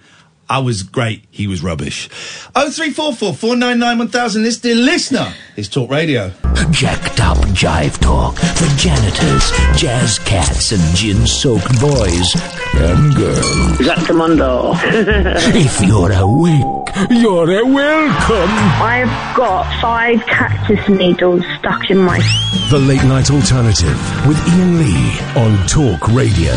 I 0.49 0.61
was 0.61 0.83
great. 0.83 1.25
He 1.31 1.47
was 1.47 1.63
rubbish. 1.63 2.09
Oh 2.55 2.71
three 2.71 2.91
four 2.93 3.15
four 3.15 3.35
four 3.35 3.57
nine 3.57 3.79
nine 3.79 3.99
one 3.99 4.09
thousand. 4.09 4.43
This 4.45 4.59
dear 4.59 4.75
listener 4.75 5.35
is 5.57 5.69
Talk 5.69 5.91
Radio. 5.91 6.33
Jacked 6.71 7.21
up 7.21 7.39
jive 7.55 7.99
talk 8.01 8.37
for 8.39 8.67
janitors, 8.77 9.51
jazz 9.79 10.19
cats, 10.21 10.73
and 10.73 10.83
gin 10.97 11.27
soaked 11.27 11.81
boys 11.81 12.35
and 12.75 13.15
girls. 13.15 14.07
Commando. 14.07 14.73
if 14.85 15.81
you're 15.83 16.13
awake, 16.13 16.89
you're 17.11 17.51
a 17.51 17.65
welcome. 17.65 18.51
I've 18.83 19.37
got 19.37 19.81
five 19.81 20.21
cactus 20.27 20.89
needles 20.89 21.45
stuck 21.59 21.91
in 21.91 21.99
my. 21.99 22.19
The 22.71 22.79
Late 22.79 23.05
Night 23.05 23.31
Alternative 23.31 24.27
with 24.27 24.39
Iain 24.49 24.79
Lee 24.79 25.19
on 25.37 25.67
Talk 25.67 26.09
Radio. 26.09 26.55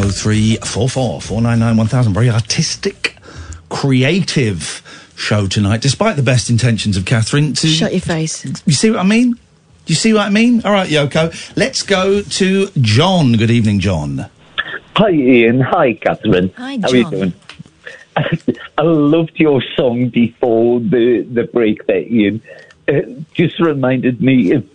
Oh 0.00 0.10
three 0.12 0.56
four 0.64 0.88
four 0.88 1.20
four 1.20 1.42
nine 1.42 1.58
nine 1.58 1.76
one 1.76 1.86
thousand. 1.88 2.14
Very 2.14 2.30
artistic, 2.30 3.16
creative 3.68 4.82
show 5.18 5.46
tonight, 5.46 5.80
despite 5.82 6.16
the 6.16 6.22
best 6.22 6.48
intentions 6.48 6.96
of 6.96 7.04
Catherine. 7.04 7.52
To 7.54 7.66
Shut 7.66 7.92
your 7.92 8.00
face. 8.00 8.44
You 8.66 8.72
see 8.72 8.90
what 8.90 9.00
I 9.00 9.02
mean? 9.02 9.34
You 9.86 9.94
see 9.94 10.12
what 10.12 10.22
I 10.22 10.30
mean? 10.30 10.62
All 10.64 10.72
right, 10.72 10.88
Yoko. 10.88 11.32
Let's 11.56 11.82
go 11.82 12.22
to 12.22 12.66
John. 12.80 13.32
Good 13.32 13.50
evening, 13.50 13.80
John. 13.80 14.28
Hi, 14.96 15.08
Iain. 15.10 15.60
Hi, 15.60 15.94
Catherine. 15.94 16.52
Hi, 16.56 16.78
How 16.80 16.88
are 16.88 16.96
you 16.96 17.02
John. 17.02 17.10
doing? 17.12 17.32
I 18.16 18.82
loved 18.82 19.32
your 19.36 19.62
song 19.76 20.08
before 20.08 20.80
the, 20.80 21.26
the 21.32 21.44
break 21.44 21.86
there, 21.86 21.96
Iain. 21.98 22.42
Uh, 22.86 23.00
just 23.34 23.58
reminded 23.60 24.20
me 24.20 24.52
of, 24.52 24.66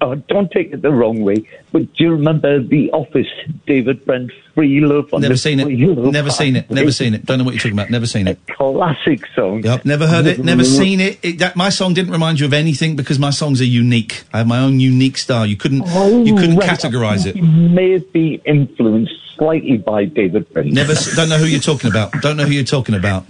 oh, 0.00 0.14
don't 0.14 0.50
take 0.50 0.72
it 0.72 0.82
the 0.82 0.90
wrong 0.90 1.22
way, 1.22 1.46
but 1.72 1.92
do 1.94 2.04
you 2.04 2.12
remember 2.12 2.60
The 2.60 2.90
Office, 2.92 3.26
David 3.66 4.04
Brent, 4.04 4.30
Free 4.54 4.80
Love? 4.80 5.12
on 5.12 5.20
Never 5.20 5.34
the 5.34 5.38
seen 5.38 5.60
it. 5.60 5.68
Never 5.68 6.30
seen 6.30 6.56
it. 6.56 6.70
Never 6.70 6.92
seen 6.92 7.14
it. 7.14 7.24
Don't 7.24 7.38
know 7.38 7.44
what 7.44 7.54
you're 7.54 7.60
talking 7.60 7.72
about. 7.72 7.90
Never 7.90 8.06
seen 8.06 8.28
it. 8.28 8.38
Classic 8.46 9.24
song. 9.34 9.62
Yep. 9.62 9.84
Never 9.84 10.06
heard 10.06 10.26
it. 10.26 10.38
Never 10.38 10.64
seen 10.64 11.00
it. 11.00 11.18
it 11.22 11.38
that, 11.38 11.56
my 11.56 11.68
song 11.68 11.94
didn't 11.94 12.12
remind 12.12 12.40
you 12.40 12.46
of 12.46 12.52
anything 12.52 12.96
because 12.96 13.18
my 13.18 13.30
songs 13.30 13.60
are 13.60 13.66
unique. 13.66 14.24
I 14.32 14.38
have 14.38 14.46
my 14.46 14.58
own 14.58 14.80
unique 14.80 15.18
style. 15.18 15.46
You 15.46 15.56
couldn't. 15.56 15.84
Oh, 15.86 16.24
you 16.24 16.34
couldn't 16.34 16.56
right. 16.56 16.68
categorize 16.68 17.26
it. 17.26 17.36
You 17.36 17.42
may 17.42 17.98
be 17.98 18.40
influenced 18.44 19.12
slightly 19.36 19.78
by 19.78 20.04
David 20.04 20.52
Brent. 20.52 20.72
Never. 20.72 20.94
Don't 21.14 21.28
know 21.28 21.38
who 21.38 21.46
you're 21.46 21.60
talking 21.60 21.90
about. 21.90 22.12
Don't 22.20 22.36
know 22.36 22.44
who 22.44 22.52
you're 22.52 22.64
talking 22.64 22.94
about. 22.94 23.26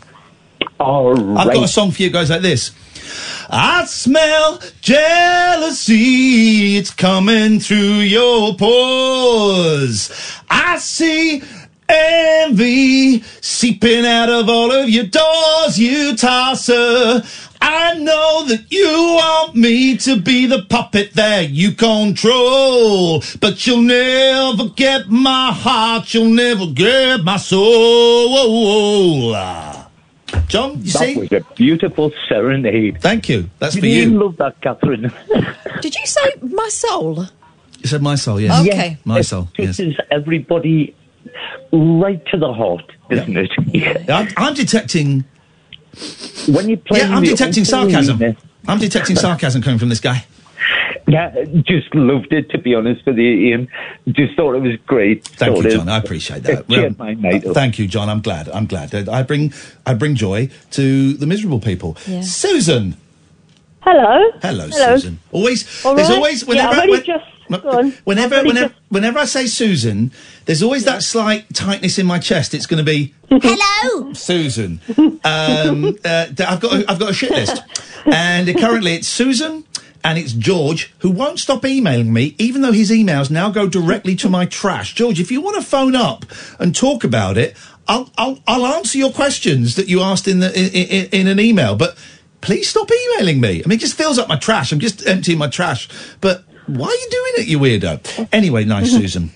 All 0.79 1.13
right. 1.13 1.47
I've 1.47 1.55
got 1.55 1.65
a 1.65 1.69
song 1.69 1.91
for 1.91 2.03
you 2.03 2.11
guys 2.11 2.31
like 2.31 2.41
this. 2.41 2.73
I 3.49 3.85
smell 3.87 4.61
jealousy. 4.81 6.77
It's 6.77 6.91
coming 6.91 7.61
through 7.61 8.01
your 8.01 8.55
pores. 8.55 10.11
I 10.49 10.79
see 10.79 11.43
Envy 11.91 13.21
seeping 13.41 14.07
out 14.07 14.31
of 14.31 14.49
all 14.49 14.71
of 14.71 14.89
your 14.89 15.07
doors, 15.07 15.77
you 15.77 16.15
tosser. 16.17 17.23
I 17.61 17.95
know 17.95 18.45
that 18.47 18.71
you 18.71 18.87
want 18.87 19.57
me 19.57 19.97
to 19.99 20.21
be 20.21 20.47
the 20.47 20.63
puppet 20.63 21.15
that 21.15 21.51
you 21.51 21.73
control, 21.73 23.25
but 23.41 23.67
you'll 23.67 23.83
never 23.83 24.69
get 24.69 25.09
my 25.11 25.53
heart, 25.53 26.15
you'll 26.15 26.27
never 26.27 26.67
get 26.69 27.25
my 27.25 27.39
soul. 27.39 29.35
John, 30.49 30.79
you 30.79 30.93
that 30.93 30.99
see? 30.99 31.17
was 31.17 31.33
a 31.33 31.41
beautiful 31.55 32.13
serenade. 32.29 33.01
Thank 33.01 33.29
you. 33.29 33.49
That's 33.59 33.75
Did 33.75 33.81
for 33.81 33.87
you. 33.87 34.11
love 34.11 34.37
that, 34.39 34.61
Catherine. 34.61 35.13
Did 35.81 35.95
you 35.95 36.07
say 36.07 36.31
my 36.43 36.69
soul? 36.69 37.25
You 37.79 37.87
said 37.89 38.03
my 38.03 38.15
soul, 38.17 38.41
yes. 38.41 38.67
Okay. 38.67 38.99
My 39.05 39.23
soul, 39.23 39.49
It 39.57 39.65
yes. 39.65 39.77
touches 39.79 39.97
everybody 40.11 40.95
right 41.73 42.25
to 42.27 42.37
the 42.39 42.53
heart, 42.53 42.85
isn't 43.11 43.37
it? 43.37 44.11
I'm, 44.11 44.29
I'm 44.37 44.55
detecting. 44.55 45.25
When 46.49 46.69
you 46.69 46.77
play, 46.77 47.01
Yeah, 47.01 47.15
I'm 47.17 47.23
detecting 47.25 47.65
sarcasm. 47.65 48.37
I'm 48.69 48.79
detecting 48.79 49.17
sarcasm 49.17 49.63
coming 49.63 49.79
from 49.79 49.89
this 49.89 50.01
guy. 50.01 50.25
Yeah, 51.11 51.35
just 51.67 51.93
loved 51.95 52.33
it 52.33 52.51
to 52.51 52.59
be 52.59 52.75
honest 52.75 53.05
with 53.05 53.17
you, 53.19 53.53
Iain. 53.53 53.69
Just 54.11 54.37
thought 54.37 54.55
it 54.55 54.63
was 54.63 54.77
great. 54.87 55.25
Thank 55.25 55.55
Sort 55.57 55.65
you, 55.67 55.73
John. 55.73 55.89
I 55.89 55.99
appreciate 55.99 56.45
that. 56.45 56.61
It 56.61 56.69
cheered 56.69 56.99
my 56.99 57.15
night 57.15 57.45
up. 57.47 57.55
Thank 57.55 57.79
you, 57.81 57.89
John. 57.89 58.09
I'm 58.09 58.21
glad. 58.21 58.49
I'm 58.51 58.67
glad. 58.67 58.95
Uh, 58.95 59.11
I 59.11 59.23
bring 59.25 59.53
I 59.85 59.95
bring 59.95 60.15
joy 60.15 60.51
to 60.73 61.15
the 61.15 61.27
miserable 61.27 61.59
people. 61.59 61.97
Yeah. 62.07 62.21
Susan. 62.21 62.97
Hello. 63.81 64.31
Hello, 64.43 64.69
Hello. 64.69 64.97
Susan. 64.97 65.19
Always. 65.33 65.85
All 65.85 65.95
there's 65.97 66.09
right. 66.09 66.17
always 66.17 66.43
Yeah, 66.43 66.49
whenever 66.49 66.69
I've 66.75 66.79
only 66.79 66.93
when- 66.93 67.05
just 67.05 67.25
no, 67.49 67.59
gone. 67.59 67.93
whenever 68.05 68.35
I've 68.37 68.41
only 68.43 68.49
whenever, 68.53 68.69
just- 68.69 68.81
whenever 68.91 69.19
I 69.19 69.25
say 69.25 69.47
Susan, 69.47 70.13
there's 70.45 70.63
always 70.63 70.85
that 70.85 71.03
slight 71.03 71.53
tightness 71.55 71.99
in 71.99 72.07
my 72.07 72.21
chest. 72.21 72.55
It's 72.55 72.67
going 72.67 72.79
to 72.79 72.85
be 72.85 73.15
Hello. 73.31 74.13
Susan. 74.13 74.81
Um, 75.25 75.97
uh, 76.05 76.27
I've 76.47 76.61
got 76.61 76.73
a, 76.73 76.85
I've 76.89 76.99
got 77.01 77.11
a 77.11 77.15
shit 77.15 77.31
list, 77.33 77.63
and 78.07 78.47
currently 78.59 78.95
it's 78.95 79.09
Susan 79.09 79.65
and 80.03 80.19
it's 80.19 80.33
George 80.33 80.93
who 81.01 81.11
won't 81.11 81.39
stop 81.39 81.65
emailing 81.65 82.13
me, 82.13 82.35
even 82.39 82.63
though 82.63 82.73
his 82.73 82.91
emails 82.91 83.31
now 83.31 83.51
go 83.51 83.69
directly 83.69 84.17
to 84.17 84.29
my 84.29 84.47
trash. 84.47 84.95
George, 84.95 85.21
if 85.21 85.31
you 85.31 85.41
want 85.41 85.57
to 85.57 85.63
phone 85.63 85.95
up 85.95 86.25
and 86.59 86.75
talk 86.75 87.05
about 87.05 87.37
it, 87.37 87.57
I'll 87.89 88.11
I'll, 88.17 88.39
I'll 88.47 88.67
answer 88.67 88.99
your 88.99 89.13
questions 89.13 89.77
that 89.77 89.89
you 89.89 90.01
asked 90.01 90.29
in 90.29 90.41
the 90.41 90.53
in, 90.59 90.71
in, 90.71 91.21
in 91.21 91.27
an 91.27 91.41
email, 91.41 91.77
but. 91.77 91.97
Please 92.43 92.71
stop 92.71 92.89
emailing 92.91 93.39
me. 93.39 93.63
I 93.63 93.69
mean, 93.69 93.77
it 93.77 93.83
just 93.83 93.99
fills 93.99 94.19
up 94.19 94.27
my 94.27 94.37
trash. 94.37 94.73
I'm 94.73 94.81
just 94.81 95.07
emptying 95.07 95.37
my 95.37 95.49
trash. 95.49 95.91
But 96.23 96.43
why 96.67 96.87
are 96.87 96.91
you 96.91 97.09
doing 97.11 97.33
it, 97.37 97.47
you 97.49 97.59
weirdo? 97.59 98.29
Anyway, 98.33 98.65
nice, 98.65 98.91
Susan. 98.97 99.31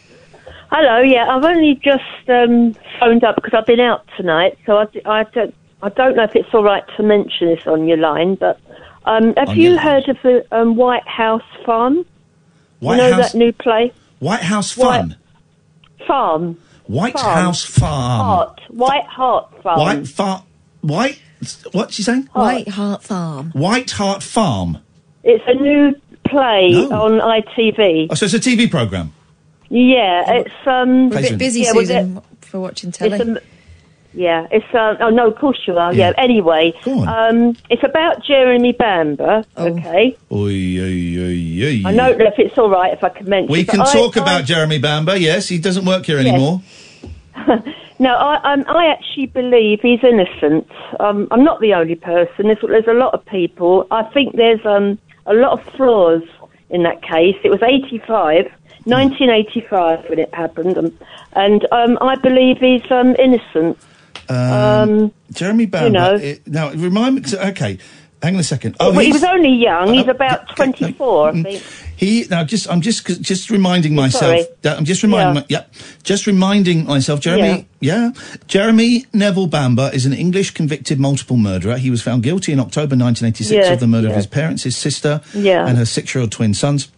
Hello. 0.70 1.02
Yeah, 1.02 1.26
I've 1.28 1.44
only 1.44 1.78
just 1.84 2.30
um, 2.30 2.74
phoned 2.98 3.22
up 3.22 3.34
because 3.36 3.52
I've 3.52 3.66
been 3.66 3.78
out 3.78 4.06
tonight, 4.16 4.56
so 4.64 4.78
I, 4.78 4.86
I 5.04 5.24
don't 5.24 5.54
I 5.84 5.90
don't 5.90 6.16
know 6.16 6.24
if 6.24 6.34
it's 6.34 6.48
all 6.54 6.64
right 6.64 6.82
to 6.96 7.02
mention 7.02 7.48
this 7.48 7.66
on 7.66 7.86
your 7.86 7.98
line, 7.98 8.36
but 8.36 8.58
um, 9.04 9.34
have 9.36 9.50
On 9.50 9.56
you 9.56 9.70
your 9.70 9.78
heard 9.80 10.08
of 10.08 10.16
the 10.22 10.44
um, 10.50 10.76
White 10.76 11.06
House 11.06 11.42
Farm? 11.64 12.04
White 12.80 12.96
you 12.96 13.02
know 13.02 13.12
House- 13.14 13.32
that 13.32 13.38
new 13.38 13.52
play? 13.52 13.92
White 14.20 14.40
House 14.42 14.76
White- 14.76 14.98
Fun. 15.00 15.16
Farm. 16.06 16.58
White 16.86 17.14
Farm. 17.18 17.34
House 17.44 17.64
Farm. 17.64 18.20
Heart. 18.26 18.60
White 18.68 19.06
Heart 19.06 19.62
Farm. 19.62 19.78
White 19.80 20.06
Farm. 20.08 20.42
White. 20.82 21.18
What's 21.72 21.94
she 21.94 22.02
saying? 22.02 22.28
White 22.32 22.68
Hart 22.68 23.02
Farm. 23.02 23.50
White 23.52 23.90
Hart 23.90 24.22
Farm. 24.22 24.78
It's 25.22 25.44
a 25.46 25.54
new 25.54 25.94
play 26.28 26.70
No. 26.72 27.02
on 27.04 27.20
ITV. 27.20 28.08
Oh, 28.10 28.14
so 28.14 28.26
it's 28.26 28.34
a 28.34 28.38
TV 28.38 28.70
program. 28.70 29.12
Yeah, 29.70 30.30
it's 30.32 30.54
um. 30.66 31.08
We're 31.10 31.18
a 31.18 31.22
bit 31.22 31.38
busy, 31.38 31.60
yeah, 31.62 31.72
well, 31.72 31.80
Susan, 31.82 32.20
for 32.42 32.60
watching 32.60 32.92
telly. 32.92 33.12
It's 33.18 33.24
a, 33.28 33.42
yeah, 34.14 34.46
it's 34.50 34.74
uh, 34.74 34.96
oh 35.00 35.10
no, 35.10 35.28
of 35.28 35.36
course 35.36 35.58
you 35.66 35.76
are. 35.76 35.92
Yeah. 35.92 36.12
Anyway, 36.16 36.72
um, 36.86 37.56
it's 37.70 37.82
about 37.82 38.24
Jeremy 38.24 38.72
Bamber. 38.72 39.44
Oh. 39.56 39.66
Okay, 39.66 40.16
Oy, 40.32 40.78
oy, 40.80 41.62
oy. 41.62 41.82
I 41.84 41.94
don't 41.94 42.18
know 42.18 42.26
if 42.26 42.38
it's 42.38 42.56
all 42.56 42.70
right 42.70 42.92
if 42.92 43.02
I 43.02 43.08
can 43.10 43.28
mention. 43.28 43.52
We 43.52 43.64
can 43.64 43.80
talk 43.80 44.16
I- 44.16 44.22
about 44.22 44.44
Jeremy 44.44 44.78
Bamber. 44.78 45.16
Yes, 45.16 45.48
he 45.48 45.58
doesn't 45.58 45.84
work 45.84 46.06
here 46.06 46.18
Yes. 46.20 46.26
anymore. 46.28 46.62
No, 48.00 48.12
I, 48.16 48.52
um, 48.52 48.64
I 48.66 48.86
actually 48.86 49.26
believe 49.26 49.78
he's 49.80 50.02
innocent. 50.02 50.68
Um, 50.98 51.28
I'm 51.30 51.44
not 51.44 51.60
the 51.60 51.74
only 51.74 51.94
person. 51.94 52.46
There's, 52.48 52.58
there's 52.60 52.88
a 52.88 52.92
lot 52.92 53.14
of 53.14 53.24
people. 53.26 53.86
I 53.90 54.02
think 54.02 54.34
there's 54.34 54.64
um, 54.66 54.98
a 55.26 55.32
lot 55.32 55.52
of 55.52 55.74
flaws 55.74 56.22
in 56.70 56.82
that 56.82 57.02
case. 57.02 57.36
It 57.44 57.50
was 57.50 57.62
85, 57.62 58.50
1985 58.84 60.08
when 60.10 60.18
it 60.18 60.34
happened, 60.34 60.76
um, 60.76 60.98
and 61.34 61.66
um, 61.70 61.96
I 62.00 62.16
believe 62.16 62.58
he's 62.58 62.82
um, 62.90 63.14
innocent. 63.18 63.78
Um, 64.28 65.12
Jeremy 65.32 65.66
Bamber. 65.66 65.90
know. 65.90 66.14
it- 66.14 66.46
now, 66.46 66.70
remind 66.72 67.16
me. 67.16 67.22
Okay, 67.50 67.78
hang 68.22 68.34
on 68.34 68.40
a 68.40 68.44
second. 68.44 68.76
Well, 68.80 68.92
he 68.92 69.10
Oh, 69.10 69.12
was 69.14 69.24
only 69.24 69.52
young. 69.54 69.92
He's 69.92 70.06
Oh, 70.06 70.10
about 70.10 70.54
24, 70.56 71.28
I 71.30 71.42
think. 71.42 71.62
He 71.96 72.26
now 72.28 72.42
just 72.42 72.68
I'm 72.68 72.80
just 72.80 73.06
just 73.22 73.50
reminding 73.50 73.94
myself. 73.94 74.24
Sorry. 74.24 74.44
that- 74.62 74.76
I'm 74.76 74.84
just 74.84 75.02
reminding. 75.04 75.36
Yeah. 75.36 75.40
My, 75.40 75.46
yep, 75.48 75.72
just 76.02 76.26
reminding 76.26 76.86
myself. 76.86 77.20
Jeremy, 77.20 77.66
yeah. 77.80 78.10
Jeremy 78.48 79.06
Neville 79.12 79.46
Bamber 79.46 79.90
is 79.94 80.04
an 80.04 80.12
English 80.12 80.50
convicted 80.52 80.98
multiple 80.98 81.36
murderer. 81.36 81.76
He 81.78 81.90
was 81.90 82.02
found 82.02 82.22
guilty 82.24 82.52
in 82.52 82.58
October 82.58 82.96
1986 82.96 83.50
Yes, 83.52 83.72
of 83.74 83.78
the 83.80 83.86
murder 83.86 84.08
of 84.08 84.16
his 84.16 84.26
parents, 84.26 84.64
his 84.64 84.76
sister, 84.76 85.20
Yeah. 85.34 85.66
and 85.68 85.78
her 85.78 85.84
six-year-old 85.86 86.32
twin 86.32 86.52
sons. 86.52 86.88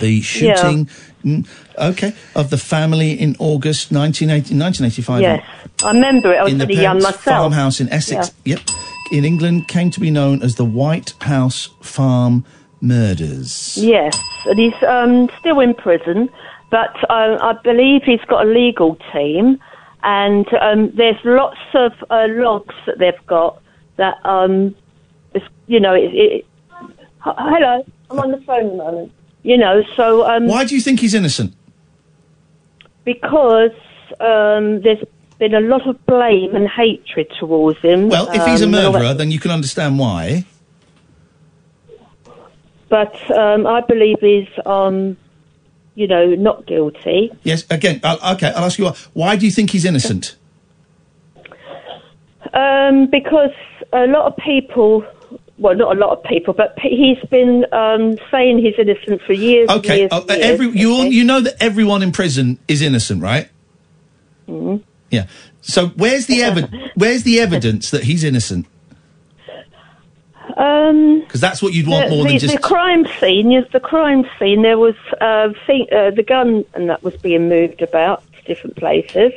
The 0.00 0.22
shooting, 0.22 0.86
mm, 0.86 0.88
okay, 1.78 2.14
of 2.34 2.50
the 2.50 2.58
family 2.58 3.12
in 3.12 3.36
August 3.38 3.92
1980, 3.92 4.58
1985. 4.58 5.20
Yes, 5.20 5.44
I 5.84 5.92
remember 5.92 6.32
it. 6.32 6.38
I 6.38 6.42
was 6.44 6.52
in 6.52 6.58
the 6.58 6.66
pretty 6.66 6.82
young 6.82 6.98
myself. 6.98 7.22
farmhouse 7.22 7.80
in 7.80 7.88
Essex. 7.90 8.32
Yep, 8.44 8.60
in 9.12 9.24
England, 9.24 9.68
came 9.68 9.90
to 9.90 10.00
be 10.00 10.10
known 10.10 10.42
as 10.42 10.56
the 10.56 10.64
White 10.64 11.14
House 11.20 11.70
Farm 11.80 12.44
Murders. 12.80 13.76
Yes, 13.76 14.18
and 14.46 14.58
he's 14.58 14.82
um, 14.82 15.30
still 15.38 15.60
in 15.60 15.74
prison, 15.74 16.28
but 16.70 16.94
uh, 17.10 17.38
I 17.40 17.54
believe 17.62 18.02
he's 18.04 18.24
got 18.26 18.46
a 18.46 18.48
legal 18.48 18.96
team, 19.12 19.58
and 20.02 20.46
um, 20.54 20.90
there's 20.94 21.18
lots 21.24 21.60
of 21.74 21.92
uh, 22.10 22.26
logs 22.28 22.74
that 22.86 22.98
they've 22.98 23.26
got 23.26 23.62
that, 23.96 24.24
um, 24.24 24.74
it's, 25.34 25.44
you 25.66 25.80
know, 25.80 25.94
it, 25.94 26.12
it, 26.14 26.46
hello, 27.20 27.84
I'm 28.10 28.18
on 28.18 28.30
the 28.32 28.40
phone 28.40 28.66
at 28.66 28.70
the 28.70 28.76
moment. 28.76 29.12
You 29.42 29.56
know, 29.58 29.82
so 29.96 30.24
um, 30.28 30.46
Why 30.46 30.64
do 30.64 30.74
you 30.74 30.80
think 30.80 31.00
he's 31.00 31.14
innocent? 31.14 31.54
because 33.04 33.72
um, 34.20 34.80
there's 34.82 35.02
been 35.40 35.54
a 35.54 35.60
lot 35.60 35.84
of 35.88 36.06
blame 36.06 36.54
and 36.54 36.68
hatred 36.68 37.28
towards 37.40 37.80
him. 37.80 38.08
Well, 38.08 38.28
if 38.32 38.44
he's 38.46 38.60
a 38.62 38.66
um, 38.66 38.74
and 38.74 38.86
all 38.86 38.92
that- 38.92 38.98
murderer, 39.00 39.14
then 39.14 39.32
you 39.32 39.40
can 39.40 39.50
understand 39.50 39.98
why. 39.98 40.44
but 42.88 43.16
um, 43.32 43.66
I 43.66 43.80
believe 43.80 44.18
he's, 44.20 44.46
um, 44.64 45.16
you 45.96 46.06
know, 46.06 46.36
not 46.36 46.66
guilty. 46.66 47.32
Yes. 47.42 47.64
Again, 47.70 48.00
I'll, 48.04 48.34
okay. 48.34 48.52
I'll 48.54 48.64
ask 48.66 48.78
you. 48.78 48.84
Why, 48.84 48.94
why 49.14 49.36
do 49.36 49.46
you 49.46 49.50
think 49.52 49.70
he's 49.70 49.84
innocent? 49.84 50.36
Um, 52.52 53.06
because 53.06 53.50
a 53.92 54.06
lot 54.06 54.26
of 54.26 54.36
people, 54.36 55.04
well, 55.62 55.74
not 55.76 55.96
a 55.96 55.98
lot 55.98 56.10
of 56.18 56.22
people, 56.24 56.52
but 56.52 56.76
he's 56.82 57.18
been 57.30 57.64
um, 57.72 58.18
saying 58.30 58.58
he's 58.58 58.74
innocent 58.78 59.22
for 59.22 59.32
years. 59.32 59.68
Okay. 59.70 60.00
years, 60.00 60.12
uh, 60.12 60.24
years. 60.28 60.40
every 60.44 60.68
you 60.70 60.92
all, 60.92 61.04
you 61.04 61.24
know 61.24 61.40
that 61.40 61.54
everyone 61.62 62.02
in 62.02 62.12
prison 62.12 62.58
is 62.68 62.82
innocent, 62.82 63.22
right? 63.22 63.48
Mhm. 64.48 64.82
Yeah. 65.10 65.26
So 65.60 65.88
where's 65.88 66.26
the 66.26 66.40
evi- 66.40 66.90
Where's 66.96 67.22
the 67.22 67.40
evidence 67.40 67.90
that 67.90 68.04
he's 68.04 68.24
innocent? 68.24 68.66
Um, 70.56 71.20
Because 71.20 71.40
that's 71.40 71.62
what 71.62 71.72
you'd 71.72 71.86
want 71.86 72.08
the, 72.10 72.14
more 72.16 72.24
the, 72.24 72.30
than 72.30 72.38
just. 72.38 72.54
the 72.54 72.60
crime 72.60 73.06
scene. 73.20 73.50
Yes, 73.50 73.64
the 73.72 73.80
crime 73.80 74.24
scene. 74.38 74.62
There 74.62 74.78
was 74.78 74.96
uh, 75.20 75.50
thing, 75.66 75.86
uh, 75.92 76.10
the 76.10 76.22
gun, 76.22 76.64
and 76.74 76.90
that 76.90 77.02
was 77.02 77.16
being 77.16 77.48
moved 77.48 77.80
about 77.80 78.22
to 78.34 78.42
different 78.44 78.76
places. 78.76 79.32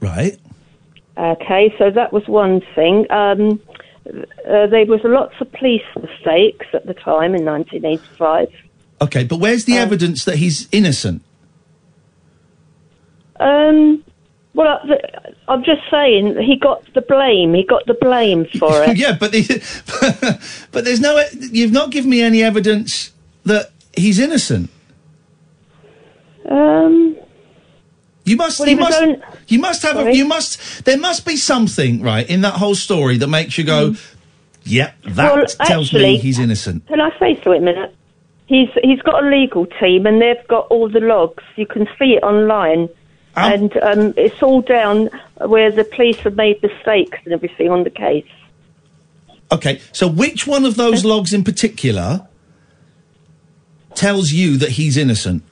Right. 0.00 0.38
Okay, 1.18 1.74
so 1.78 1.90
that 1.90 2.12
was 2.12 2.26
one 2.26 2.60
thing. 2.74 3.10
Um, 3.10 3.60
uh, 4.48 4.66
there 4.68 4.86
was 4.86 5.00
lots 5.04 5.34
of 5.40 5.50
police 5.52 5.82
mistakes 6.00 6.66
at 6.72 6.86
the 6.86 6.94
time 6.94 7.34
in 7.34 7.44
1985. 7.44 8.48
Okay, 9.02 9.24
but 9.24 9.38
where's 9.38 9.64
Uh, 9.64 9.72
the 9.72 9.78
evidence 9.78 10.24
that 10.24 10.36
he's 10.36 10.68
innocent? 10.72 11.22
Um, 13.38 14.02
well, 14.54 14.80
the, 14.86 14.98
I'm 15.48 15.62
just 15.64 15.82
saying 15.90 16.36
he 16.40 16.56
got 16.56 16.82
the 16.94 17.02
blame. 17.02 17.52
He 17.54 17.64
got 17.64 17.84
the 17.86 17.94
blame 17.94 18.46
for 18.58 18.82
it. 18.88 18.96
yeah, 18.96 19.16
but 19.18 19.32
the, 19.32 19.42
but 20.72 20.84
there's 20.84 21.00
no. 21.00 21.22
You've 21.32 21.72
not 21.72 21.90
given 21.90 22.10
me 22.10 22.22
any 22.22 22.42
evidence 22.42 23.12
that 23.44 23.70
he's 23.96 24.18
innocent. 24.18 24.70
Um, 26.48 27.16
You 28.26 28.36
must. 28.36 28.58
Well, 28.60 28.68
you 28.68 28.76
must. 28.76 29.00
own- 29.00 29.22
You 29.48 29.58
must 29.60 29.82
have. 29.82 29.96
A, 30.06 30.14
you 30.14 30.26
must. 30.26 30.84
There 30.84 30.98
must 30.98 31.24
be 31.24 31.36
something 31.36 32.02
right 32.02 32.28
in 32.28 32.42
that 32.42 32.54
whole 32.54 32.74
story 32.74 33.16
that 33.18 33.28
makes 33.28 33.56
you 33.56 33.64
go, 33.64 33.94
"Yep, 34.64 34.94
that 35.14 35.32
Mm. 35.32 35.36
Well, 35.58 35.66
tells 35.66 35.92
me 35.92 36.18
he's 36.18 36.38
innocent." 36.38 36.86
Can 36.88 37.00
I 37.00 37.10
say 37.18 37.40
so 37.42 37.52
a 37.52 37.60
minute? 37.60 37.94
He's 38.46 38.68
he's 38.82 39.00
got 39.02 39.24
a 39.24 39.28
legal 39.28 39.66
team 39.66 40.06
and 40.06 40.20
they've 40.20 40.46
got 40.48 40.66
all 40.68 40.88
the 40.88 41.00
logs. 41.00 41.42
You 41.56 41.66
can 41.66 41.86
see 41.98 42.14
it 42.14 42.22
online. 42.22 42.88
and 43.38 43.76
um, 43.82 44.14
it's 44.16 44.42
all 44.42 44.62
down 44.62 45.10
where 45.44 45.70
the 45.70 45.84
police 45.84 46.16
have 46.20 46.36
made 46.36 46.60
mistakes 46.62 47.18
and 47.24 47.34
everything 47.34 47.68
on 47.70 47.84
the 47.84 47.90
case. 47.90 48.24
Okay, 49.52 49.78
so 49.92 50.08
which 50.08 50.46
one 50.46 50.64
of 50.64 50.76
those 50.76 51.04
logs 51.04 51.34
in 51.34 51.44
particular 51.44 52.26
tells 53.94 54.32
you 54.32 54.56
that 54.56 54.70
he's 54.70 54.96
innocent? 54.96 55.42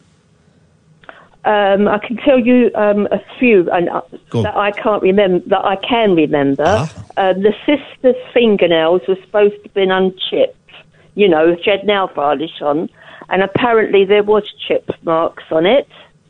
Um, 1.44 1.88
I 1.88 1.98
can 1.98 2.16
tell 2.16 2.38
you 2.38 2.70
um, 2.74 3.06
a 3.10 3.20
few 3.38 3.70
and 3.70 3.90
uh, 3.90 4.00
that 4.32 4.56
I 4.56 4.70
can't 4.70 5.02
remember. 5.02 5.46
That 5.48 5.64
I 5.64 5.76
can 5.76 6.14
remember. 6.14 6.64
Ah. 6.66 7.04
Um, 7.16 7.42
the 7.42 7.54
sister's 7.66 8.16
fingernails 8.32 9.02
were 9.06 9.16
supposed 9.16 9.56
to 9.56 9.62
have 9.64 9.74
been 9.74 9.90
unchipped. 9.90 10.56
You 11.14 11.28
know, 11.28 11.56
she 11.62 11.70
had 11.70 11.84
nail 11.84 12.08
varnish 12.08 12.62
on, 12.62 12.88
and 13.28 13.42
apparently 13.42 14.04
there 14.04 14.22
was 14.22 14.50
chip 14.66 14.90
marks 15.02 15.44
on 15.50 15.66
it. 15.66 15.88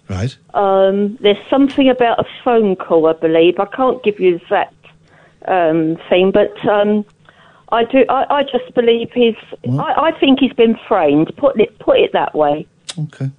Right. 0.09 0.37
Um, 0.53 1.17
there's 1.21 1.39
something 1.49 1.89
about 1.89 2.19
a 2.19 2.27
phone 2.43 2.77
call, 2.77 3.07
I 3.07 3.15
believe. 3.15 3.59
I 3.59 3.67
can't 3.67 4.03
give 4.03 4.21
you 4.21 4.41
that 4.51 4.75
um, 5.47 5.97
thing, 6.11 6.31
but 6.33 6.55
um, 6.67 7.07
I 7.71 7.85
do. 7.85 8.05
I, 8.09 8.39
I 8.39 8.43
just 8.43 8.75
believe 8.75 9.11
he's. 9.13 9.37
I, 9.79 10.11
I 10.13 10.19
think 10.19 10.41
he's 10.41 10.53
been 10.53 10.77
framed. 10.89 11.35
Put 11.37 11.59
it 11.61 11.79
put 11.79 11.99
it 11.99 12.13
that 12.13 12.35
way. 12.35 12.67
Okay. 12.99 13.31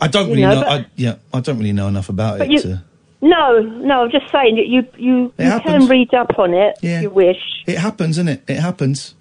I 0.00 0.08
don't 0.08 0.26
You 0.28 0.34
really 0.34 0.42
know, 0.42 0.54
know. 0.54 0.60
but- 0.62 0.70
I, 0.80 0.86
yeah, 0.96 1.14
I 1.32 1.40
don't 1.40 1.58
really 1.58 1.72
know 1.72 1.88
enough 1.88 2.08
about 2.08 2.40
it. 2.40 2.50
you- 2.50 2.60
to, 2.60 2.82
No, 3.22 3.60
no. 3.60 4.02
I'm 4.04 4.10
just 4.10 4.30
saying 4.30 4.56
that 4.56 4.66
you 4.66 4.86
you, 4.98 5.32
It 5.38 5.44
you 5.44 5.50
happens. 5.50 5.74
can 5.84 5.88
read 5.88 6.12
up 6.14 6.38
on 6.38 6.52
it 6.54 6.76
Yeah. 6.82 6.96
if 6.98 7.02
you 7.04 7.10
wish. 7.10 7.40
it 7.66 7.78
happens, 7.78 8.18
isn't 8.18 8.28
it? 8.28 8.42
It 8.46 8.58
happens. 8.60 9.14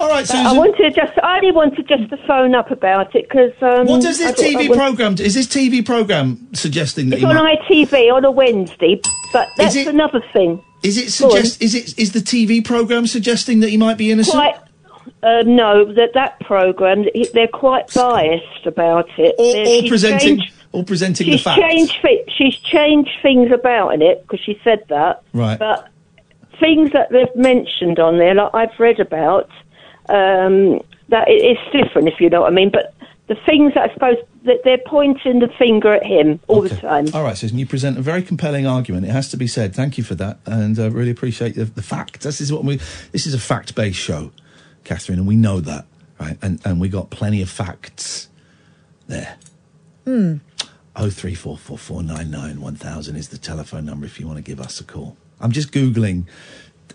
All 0.00 0.08
right, 0.08 0.26
But 0.26 0.36
I 0.36 0.52
wanted 0.52 0.94
just. 0.94 1.12
I 1.22 1.36
only 1.36 1.52
wanted 1.52 1.86
just 1.88 2.10
to 2.10 2.16
phone 2.26 2.54
up 2.54 2.70
about 2.70 3.14
it 3.14 3.28
because. 3.28 3.52
Um, 3.62 3.86
What 3.86 4.02
does 4.02 4.18
this 4.18 4.28
I 4.28 4.32
thought- 4.32 4.44
I 4.44 4.48
TV 4.64 4.68
was- 4.68 4.78
program? 4.78 5.14
Is 5.20 5.34
this 5.34 5.46
TV 5.46 5.82
program 5.84 6.46
suggesting 6.52 7.10
that 7.10 7.16
It's 7.16 7.24
on 7.24 7.34
might, 7.36 7.58
ITV 7.70 8.10
on 8.10 8.24
a 8.24 8.30
Wednesday, 8.30 9.00
but 9.32 9.48
that's 9.56 9.76
it- 9.76 9.86
another 9.86 10.22
thing. 10.32 10.60
is 10.82 10.96
it 10.98 11.10
suggest? 11.10 11.62
Is 11.62 11.74
it 11.74 11.94
is 11.98 12.10
the 12.12 12.20
TV 12.20 12.60
program 12.60 13.06
suggesting 13.06 13.60
that 13.60 13.70
he 13.70 13.76
might 13.76 13.96
be 13.96 14.10
innocent? 14.10 14.34
Quite. 14.36 14.56
Uh, 15.22 15.42
no, 15.46 15.92
that 15.94 16.10
that 16.14 16.38
program 16.40 17.04
they're 17.32 17.48
quite 17.48 17.92
biased 17.94 18.66
about 18.66 19.08
it. 19.18 19.34
or, 19.38 19.52
They're- 19.52 19.62
or 19.62 19.80
she's 19.80 19.88
presenting 19.88 20.38
changed- 20.38 20.52
or 20.72 20.84
presenting 20.84 21.30
the 21.30 21.38
facts? 21.38 21.60
changed. 21.60 21.96
She's 22.36 22.56
changed 22.56 23.10
things 23.22 23.50
about 23.52 23.94
in 23.94 24.02
it 24.02 24.22
because 24.22 24.40
she 24.44 24.58
said 24.64 24.82
that. 24.88 25.22
Right. 25.32 25.58
But 25.58 25.88
things 26.60 26.90
that 26.92 27.10
they've 27.10 27.34
mentioned 27.36 27.98
on 27.98 28.18
there, 28.18 28.34
like 28.34 28.50
I've 28.54 28.78
read 28.80 29.00
about, 29.00 29.48
um, 30.08 30.80
that 31.08 31.28
it, 31.28 31.42
it's 31.44 31.60
different, 31.72 32.08
if 32.08 32.20
you 32.20 32.28
know 32.30 32.42
what 32.42 32.52
I 32.52 32.54
mean. 32.54 32.70
But 32.70 32.94
the 33.26 33.36
things 33.46 33.72
that 33.74 33.90
I 33.90 33.94
suppose 33.94 34.16
that 34.44 34.60
they're 34.64 34.78
pointing 34.86 35.38
the 35.38 35.48
finger 35.58 35.94
at 35.94 36.04
him 36.04 36.38
all 36.48 36.60
the 36.60 36.68
time. 36.68 37.06
All 37.14 37.22
right, 37.22 37.36
Susan, 37.36 37.58
you 37.58 37.66
present 37.66 37.96
a 37.96 38.02
very 38.02 38.22
compelling 38.22 38.66
argument. 38.66 39.06
It 39.06 39.10
has 39.10 39.30
to 39.30 39.36
be 39.38 39.46
said. 39.46 39.74
Thank 39.74 39.96
you 39.96 40.04
for 40.04 40.14
that, 40.16 40.38
and 40.44 40.78
I 40.78 40.88
really 40.88 41.10
appreciate 41.10 41.54
the, 41.54 41.64
the 41.64 41.82
facts. 41.82 42.24
This 42.24 42.40
is 42.42 42.52
what 42.52 42.64
we. 42.64 42.76
This 43.12 43.26
is 43.26 43.32
a 43.32 43.38
fact-based 43.38 43.98
show, 43.98 44.30
Catherine, 44.84 45.18
and 45.18 45.26
we 45.26 45.36
know 45.36 45.60
that, 45.60 45.86
right? 46.20 46.38
And 46.42 46.60
and 46.64 46.80
we 46.80 46.88
got 46.88 47.10
plenty 47.10 47.42
of 47.42 47.50
facts 47.50 48.28
there. 49.06 49.36
Hmm. 50.04 50.36
Oh 50.96 51.10
three 51.10 51.34
four 51.34 51.56
four 51.56 51.78
four 51.78 52.02
nine 52.02 52.30
nine 52.30 52.60
one 52.60 52.76
thousand 52.76 53.16
is 53.16 53.28
the 53.30 53.38
telephone 53.38 53.84
number 53.84 54.06
if 54.06 54.20
you 54.20 54.26
want 54.26 54.38
to 54.38 54.42
give 54.42 54.60
us 54.60 54.80
a 54.80 54.84
call. 54.84 55.16
I'm 55.40 55.50
just 55.50 55.72
googling 55.72 56.26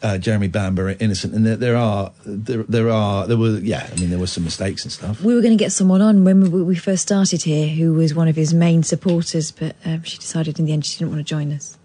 uh, 0.02 0.18
Jeremy 0.18 0.48
Bamber 0.48 0.96
innocent, 1.00 1.34
and 1.34 1.46
there, 1.46 1.58
there 1.58 1.76
are 1.76 2.12
there, 2.26 2.64
there 2.64 2.90
are 2.90 3.28
there 3.28 3.38
were 3.38 3.58
yeah. 3.60 3.90
I 3.92 4.00
mean 4.00 4.10
there 4.10 4.20
were 4.20 4.28
some 4.28 4.46
mistakes 4.46 4.84
and 4.84 4.92
stuff. 4.92 5.22
We 5.22 5.36
were 5.36 5.42
going 5.42 5.58
to 5.58 5.62
get 5.62 5.72
someone 5.72 6.02
on 6.02 6.24
when 6.24 6.52
we, 6.52 6.64
we 6.64 6.76
first 6.76 7.04
started 7.04 7.44
here 7.44 7.68
who 7.68 7.94
was 7.94 8.14
one 8.14 8.28
of 8.28 8.36
his 8.36 8.54
main 8.54 8.84
supporters, 8.84 9.52
but 9.52 9.76
um, 9.84 10.04
she 10.04 10.18
decided 10.18 10.60
in 10.60 10.66
the 10.66 10.74
end 10.74 10.86
she 10.86 11.00
didn't 11.00 11.12
want 11.12 11.20
to 11.20 11.30
join 11.30 11.52
us. 11.52 11.78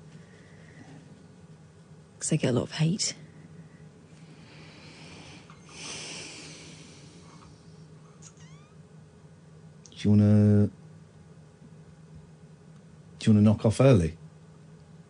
Because 2.15 2.31
they 2.31 2.37
get 2.37 2.51
a 2.51 2.53
lot 2.53 2.65
of 2.65 2.73
hate. 2.73 3.15
Do 10.05 10.11
you 10.11 10.17
want 10.17 10.21
to? 10.21 10.71
Do 13.21 13.31
you 13.31 13.33
want 13.33 13.39
to 13.39 13.51
knock 13.51 13.65
off 13.65 13.81
early? 13.81 14.19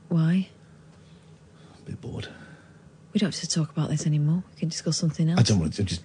Why? 0.08 0.48
A 1.76 1.82
bit 1.90 2.00
bored. 2.00 2.28
We 3.12 3.18
don't 3.18 3.34
have 3.34 3.40
to 3.40 3.48
talk 3.48 3.70
about 3.70 3.88
this 3.90 4.06
anymore. 4.06 4.44
We 4.54 4.60
can 4.60 4.68
discuss 4.68 4.96
something 4.96 5.28
else. 5.28 5.40
I 5.40 5.42
don't 5.42 5.58
want 5.58 5.72
to 5.74 5.82
just 5.82 6.04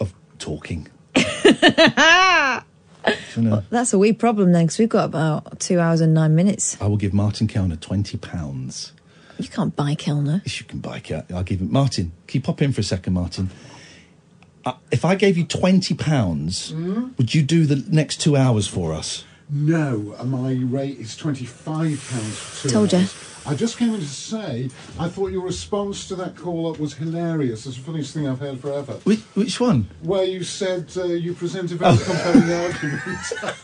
of 0.00 0.12
talking. 0.38 0.86
Well, 3.36 3.64
that's 3.68 3.92
a 3.92 3.98
wee 3.98 4.12
problem 4.12 4.52
then, 4.52 4.64
because 4.66 4.78
we've 4.78 4.88
got 4.88 5.04
about 5.06 5.58
two 5.60 5.78
hours 5.80 6.00
and 6.00 6.14
nine 6.14 6.34
minutes. 6.34 6.80
I 6.80 6.86
will 6.86 6.96
give 6.96 7.12
Martin 7.12 7.48
Kelner 7.48 7.78
twenty 7.80 8.16
pounds. 8.16 8.92
You 9.38 9.48
can't 9.48 9.74
buy 9.74 9.94
Kelner. 9.94 10.40
Yes, 10.44 10.60
you 10.60 10.66
can 10.66 10.78
buy. 10.78 11.00
Ke- 11.00 11.30
I'll 11.32 11.42
give 11.42 11.60
him 11.60 11.72
Martin. 11.72 12.12
Can 12.26 12.38
you 12.38 12.42
pop 12.42 12.62
in 12.62 12.72
for 12.72 12.80
a 12.80 12.84
second, 12.84 13.12
Martin? 13.14 13.50
Uh, 14.66 14.72
if 14.90 15.04
I 15.04 15.14
gave 15.14 15.36
you 15.36 15.44
twenty 15.44 15.94
pounds, 15.94 16.72
Mm. 16.72 17.16
would 17.18 17.34
you 17.34 17.42
do 17.42 17.66
the 17.66 17.84
next 17.90 18.20
two 18.20 18.36
hours 18.36 18.66
for 18.66 18.92
us? 18.92 19.24
No, 19.50 20.14
uh, 20.18 20.24
my 20.24 20.52
rate 20.54 20.98
is 20.98 21.16
twenty-five 21.16 22.02
pounds 22.10 22.36
for 22.38 22.68
two 22.68 22.74
Told 22.74 22.92
ya. 22.92 22.98
hours. 23.00 23.14
I 23.46 23.54
just 23.54 23.76
came 23.76 23.92
in 23.92 24.00
to 24.00 24.06
say 24.06 24.70
I 24.98 25.06
thought 25.08 25.30
your 25.30 25.42
response 25.42 26.08
to 26.08 26.14
that 26.16 26.34
call 26.34 26.70
up 26.70 26.78
was 26.80 26.94
hilarious. 26.94 27.66
It's 27.66 27.76
the 27.76 27.82
funniest 27.82 28.14
thing 28.14 28.26
I've 28.26 28.38
heard 28.40 28.58
forever. 28.58 28.94
Which, 29.04 29.20
which 29.34 29.60
one? 29.60 29.88
Where 30.02 30.24
you 30.24 30.42
said 30.44 30.90
uh, 30.96 31.04
you 31.04 31.34
present 31.34 31.70
a 31.70 31.74
very 31.74 31.94
compelling 31.98 32.50
argument. 32.64 33.02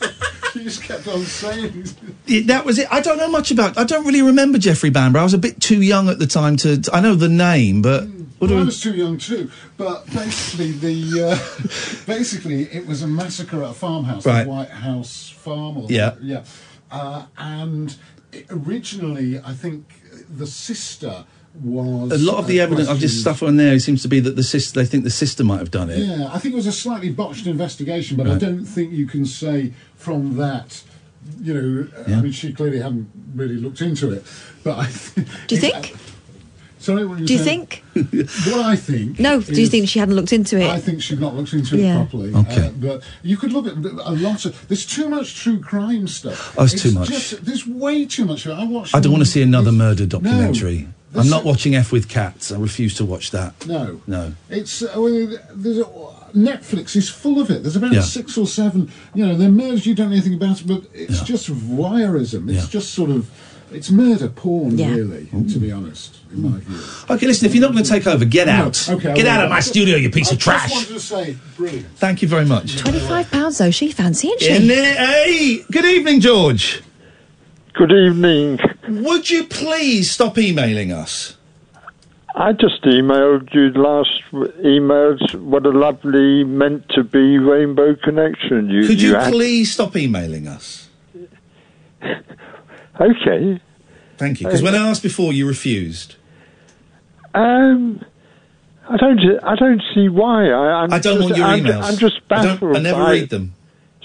you 0.55 0.63
just 0.65 0.83
kept 0.83 1.07
on 1.07 1.23
saying. 1.23 1.85
Yeah, 2.27 2.41
that 2.45 2.63
was 2.63 2.77
it. 2.77 2.87
I 2.91 3.01
don't 3.01 3.17
know 3.17 3.27
much 3.31 3.49
about. 3.49 3.75
I 3.75 3.83
don't 3.83 4.05
really 4.05 4.21
remember 4.21 4.59
Jeffrey 4.59 4.91
Bamber. 4.91 5.17
I 5.17 5.23
was 5.23 5.33
a 5.33 5.39
bit 5.39 5.59
too 5.59 5.81
young 5.81 6.09
at 6.09 6.19
the 6.19 6.27
time 6.27 6.57
to. 6.57 6.79
to- 6.79 6.95
I 6.95 6.99
know 7.01 7.15
the 7.15 7.27
name, 7.27 7.81
but 7.81 8.03
what 8.07 8.20
Well, 8.41 8.49
do 8.49 8.57
I 8.57 8.63
was 8.63 8.81
too 8.81 8.95
young 8.95 9.17
too, 9.19 9.51
but 9.77 10.05
basically 10.07 10.71
the 10.71 11.29
uh, 11.29 12.05
basically 12.07 12.63
it 12.63 12.87
was 12.87 13.03
a 13.03 13.07
massacre 13.07 13.63
at 13.63 13.69
a 13.69 13.73
farmhouse, 13.73 14.25
Right. 14.25 14.43
the 14.43 14.49
White 14.49 14.69
House 14.71 15.29
Farm. 15.29 15.77
Or 15.77 15.85
Yeah. 15.89 16.15
yeah, 16.21 16.43
uh, 16.91 17.25
and 17.37 17.95
originally 18.49 19.39
I 19.39 19.53
think 19.53 19.85
the 20.29 20.47
sister 20.47 21.25
was 21.61 22.11
a 22.13 22.17
lot 22.17 22.37
of 22.39 22.47
the 22.47 22.61
uh, 22.61 22.63
evidence 22.63 22.87
of 22.89 22.99
this 22.99 23.11
questioned. 23.11 23.37
stuff 23.37 23.43
on 23.47 23.57
there 23.57 23.77
seems 23.79 24.01
to 24.01 24.07
be 24.07 24.19
that 24.21 24.35
the 24.35 24.43
sister. 24.43 24.79
They 24.79 24.85
think 24.85 25.03
the 25.03 25.09
sister 25.09 25.43
might 25.43 25.59
have 25.59 25.69
done 25.71 25.89
it. 25.89 25.99
Yeah, 25.99 26.29
I 26.33 26.39
think 26.39 26.53
it 26.53 26.55
was 26.57 26.65
a 26.67 26.71
slightly 26.71 27.11
botched 27.11 27.45
investigation, 27.45 28.17
but 28.17 28.27
I 28.27 28.37
don't 28.37 28.65
think 28.65 28.91
you 28.91 29.05
can 29.05 29.25
say 29.25 29.73
from 29.95 30.37
that. 30.37 30.81
You 31.39 31.53
know, 31.53 31.87
Yeah. 32.07 32.17
I 32.17 32.21
mean, 32.21 32.31
she 32.31 32.51
clearly 32.53 32.79
hadn't 32.79 33.09
really 33.35 33.57
looked 33.57 33.81
into 33.81 34.09
it. 34.11 34.25
But 34.63 34.79
I 34.79 34.85
th- 34.87 35.27
Do 35.47 35.55
you 35.55 35.61
think? 35.67 35.95
Sorry, 36.81 37.05
what 37.05 37.19
were 37.19 37.25
Do 37.25 37.33
you 37.33 37.39
saying? 37.39 37.67
think? 37.67 37.83
what 38.47 38.65
I 38.65 38.75
think. 38.75 39.19
No, 39.19 39.39
do 39.39 39.61
you 39.61 39.67
think 39.67 39.87
she 39.87 39.99
hadn't 39.99 40.15
looked 40.15 40.33
into 40.33 40.57
it? 40.59 40.67
I 40.69 40.79
think 40.79 41.01
she'd 41.01 41.19
not 41.19 41.35
looked 41.35 41.53
into 41.53 41.75
it 41.77 41.81
Yeah. 41.83 41.95
properly. 41.97 42.33
Okay. 42.33 42.67
Uh, 42.67 42.71
but 42.71 43.03
you 43.21 43.37
could 43.37 43.53
look 43.53 43.67
at 43.67 43.73
a 43.75 44.11
lot 44.11 44.45
of. 44.45 44.67
There's 44.67 44.85
too 44.85 45.07
much 45.07 45.35
true 45.35 45.59
crime 45.59 46.07
stuff. 46.07 46.55
Oh, 46.57 46.63
it's 46.63 46.81
too 46.81 46.91
much. 46.91 47.09
Just, 47.09 47.45
there's 47.45 47.67
way 47.67 48.05
too 48.05 48.25
much. 48.25 48.47
I 48.47 48.63
watched. 48.63 48.95
I 48.95 48.99
don't 48.99 49.11
want 49.11 49.23
to 49.23 49.29
see 49.29 49.41
another 49.43 49.71
murder 49.71 50.05
documentary. 50.07 50.87
this- 51.11 51.23
I'm 51.23 51.29
not 51.29 51.43
watching 51.43 51.75
F 51.75 51.91
with 51.91 52.07
Cats. 52.09 52.51
I 52.51 52.57
refuse 52.57 52.95
to 52.95 53.05
watch 53.05 53.31
that. 53.31 53.67
No. 53.67 54.01
No. 54.07 54.33
It's 54.49 54.81
uh, 54.81 54.91
well, 54.95 55.37
there's 55.53 55.77
a, 55.79 55.83
Netflix 56.33 56.95
is 56.95 57.09
full 57.09 57.39
of 57.41 57.51
it. 57.51 57.61
There's 57.61 57.75
about 57.75 57.91
Yeah. 57.91 58.01
six 58.01 58.37
or 58.37 58.47
seven. 58.47 58.89
You 59.13 59.27
know, 59.27 59.35
they're 59.37 59.49
murders 59.51 59.85
you 59.85 59.93
don't 59.93 60.07
know 60.09 60.13
anything 60.15 60.33
about, 60.35 60.61
it, 60.61 60.67
but 60.67 60.83
it's 60.93 61.19
Yeah. 61.19 61.25
just 61.25 61.49
voyeurism. 61.51 62.49
It's 62.49 62.63
Yeah. 62.63 62.69
just 62.69 62.93
sort 62.93 63.09
of. 63.11 63.29
It's 63.73 63.89
murder 63.89 64.27
porn, 64.27 64.77
Yeah. 64.77 64.89
really, 64.93 65.27
to 65.51 65.57
be 65.59 65.71
honest, 65.71 66.17
in 66.33 66.41
my 66.41 66.59
view. 66.59 66.77
Okay, 67.09 67.25
listen. 67.25 67.45
If 67.47 67.55
you're 67.55 67.61
not 67.61 67.71
going 67.71 67.83
to 67.85 67.89
take 67.89 68.05
over, 68.05 68.25
get 68.25 68.47
No, 68.47 68.53
out. 68.53 68.89
okay, 68.89 69.13
get 69.13 69.25
well, 69.25 69.39
out 69.39 69.43
of 69.45 69.49
my 69.49 69.61
studio, 69.61 69.95
you 69.95 70.09
piece 70.09 70.29
I 70.29 70.33
of 70.33 70.39
trash. 70.39 70.71
I 70.71 70.83
just 70.83 71.11
wanted 71.11 71.33
to 71.33 71.35
say, 71.35 71.37
brilliant. 71.55 71.85
Thank 71.95 72.21
you 72.21 72.27
very 72.27 72.45
much. 72.45 72.77
Twenty-five 72.77 73.31
pounds 73.31 73.57
though. 73.59 73.71
She 73.71 73.91
fancy, 73.91 74.27
isn't 74.27 74.41
she? 74.41 74.55
In 74.55 74.67
there- 74.67 74.95
Hey, 74.95 75.63
good 75.71 75.85
evening, 75.85 76.19
George. 76.19 76.81
Good 77.73 77.91
evening. 77.93 78.59
Would 78.89 79.29
you 79.29 79.45
please 79.45 80.11
stop 80.11 80.37
emailing 80.37 80.91
us? 80.91 81.37
I 82.35 82.51
just 82.53 82.81
emailed 82.83 83.53
you 83.53 83.69
last 83.71 84.09
w- 84.31 84.51
emailed 84.63 85.35
what 85.35 85.65
a 85.65 85.69
lovely 85.69 86.43
meant 86.43 86.87
to 86.89 87.03
be 87.03 87.37
rainbow 87.37 87.95
connection 87.95 88.69
you 88.69 88.85
Could 88.87 89.01
you 89.01 89.15
had. 89.15 89.31
please 89.31 89.71
stop 89.71 89.95
emailing 89.95 90.47
us? 90.47 90.87
Okay. 92.99 93.61
Thank 94.17 94.41
you. 94.41 94.47
Because 94.47 94.61
when 94.61 94.75
I 94.75 94.89
asked 94.89 95.03
before, 95.03 95.33
you 95.33 95.47
refused. 95.47 96.15
Um, 97.33 98.03
I 98.87 98.97
don't. 98.97 99.19
I 99.43 99.55
don't 99.55 99.81
see 99.93 100.09
why. 100.09 100.49
I, 100.49 100.83
I'm 100.83 100.93
I 100.93 100.99
don't 100.99 101.17
just, 101.17 101.23
want 101.23 101.37
your 101.37 101.47
I'm, 101.47 101.63
emails. 101.63 101.83
I'm 101.83 101.97
just 101.97 102.17
I, 102.17 102.27
baffled. 102.27 102.73
don't, 102.73 102.75
I 102.75 102.79
never 102.79 103.03
read 103.05 103.29
them. 103.29 103.53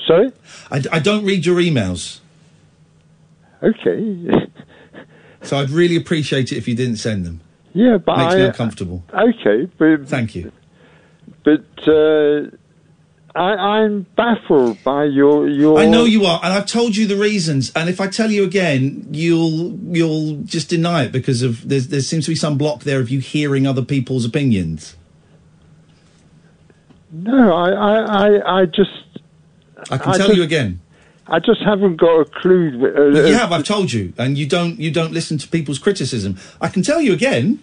Sorry. 0.06 0.32
I, 0.70 0.82
I 0.92 0.98
don't 1.00 1.24
read 1.24 1.44
your 1.44 1.56
emails. 1.56 2.20
Okay. 3.62 4.46
So 5.42 5.58
I'd 5.58 5.70
really 5.70 5.94
appreciate 5.94 6.50
it 6.50 6.56
if 6.56 6.66
you 6.66 6.74
didn't 6.74 6.96
send 6.96 7.24
them. 7.24 7.40
Yeah, 7.72 7.98
but 7.98 8.16
Makes 8.16 8.34
I, 8.34 8.38
me 8.38 8.44
uncomfortable. 8.46 9.04
Okay, 9.14 9.70
but 9.78 10.08
Thank 10.08 10.34
you. 10.34 10.50
but 11.44 11.64
uh, 11.86 12.50
I, 13.36 13.80
I'm 13.80 14.06
baffled 14.16 14.82
by 14.82 15.04
your 15.04 15.48
your. 15.48 15.78
I 15.78 15.86
know 15.86 16.04
you 16.04 16.24
are, 16.24 16.40
and 16.42 16.52
I've 16.52 16.66
told 16.66 16.96
you 16.96 17.06
the 17.06 17.16
reasons. 17.16 17.70
And 17.76 17.88
if 17.88 18.00
I 18.00 18.06
tell 18.08 18.30
you 18.30 18.44
again, 18.44 19.06
you'll 19.10 19.72
you'll 19.94 20.36
just 20.44 20.70
deny 20.70 21.04
it 21.04 21.12
because 21.12 21.42
of 21.42 21.68
there's, 21.68 21.88
there 21.88 22.00
seems 22.00 22.24
to 22.24 22.30
be 22.30 22.34
some 22.34 22.56
block 22.56 22.84
there 22.84 22.98
of 23.00 23.10
you 23.10 23.20
hearing 23.20 23.66
other 23.66 23.82
people's 23.82 24.24
opinions. 24.24 24.96
No, 27.12 27.54
I, 27.54 27.70
I, 27.70 27.98
I, 27.98 28.60
I 28.60 28.66
just. 28.66 28.90
I 29.90 29.98
can 29.98 30.12
I 30.14 30.16
tell 30.16 30.26
just- 30.28 30.36
you 30.38 30.42
again. 30.42 30.80
I 31.28 31.40
just 31.40 31.60
haven't 31.60 31.96
got 31.96 32.20
a 32.20 32.24
clue. 32.24 32.94
Uh, 32.96 33.26
you 33.26 33.34
have. 33.34 33.50
I've 33.50 33.64
told 33.64 33.92
you, 33.92 34.12
and 34.16 34.38
you 34.38 34.46
don't. 34.46 34.78
You 34.78 34.90
don't 34.92 35.12
listen 35.12 35.38
to 35.38 35.48
people's 35.48 35.80
criticism. 35.80 36.38
I 36.60 36.68
can 36.68 36.82
tell 36.82 37.00
you 37.00 37.12
again. 37.12 37.58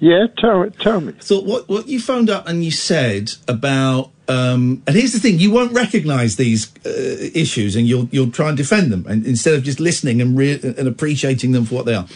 Yeah, 0.00 0.26
tell 0.36 0.68
tell 0.70 1.00
me. 1.00 1.14
So 1.20 1.40
what 1.40 1.68
what 1.68 1.88
you 1.88 2.00
phoned 2.00 2.30
up 2.30 2.48
and 2.48 2.64
you 2.64 2.70
said 2.70 3.32
about. 3.46 4.10
Um, 4.28 4.82
and 4.86 4.94
here's 4.94 5.12
the 5.12 5.18
thing: 5.20 5.38
you 5.38 5.50
won't 5.50 5.72
recognise 5.72 6.36
these 6.36 6.70
uh, 6.84 7.30
issues, 7.34 7.76
and 7.76 7.86
you'll 7.86 8.08
you'll 8.12 8.30
try 8.30 8.48
and 8.48 8.56
defend 8.56 8.92
them, 8.92 9.06
and 9.08 9.26
instead 9.26 9.54
of 9.54 9.62
just 9.62 9.80
listening 9.80 10.20
and 10.20 10.36
re- 10.36 10.60
and 10.62 10.86
appreciating 10.86 11.52
them 11.52 11.64
for 11.64 11.76
what 11.76 11.86
they 11.86 11.94
are. 11.94 12.06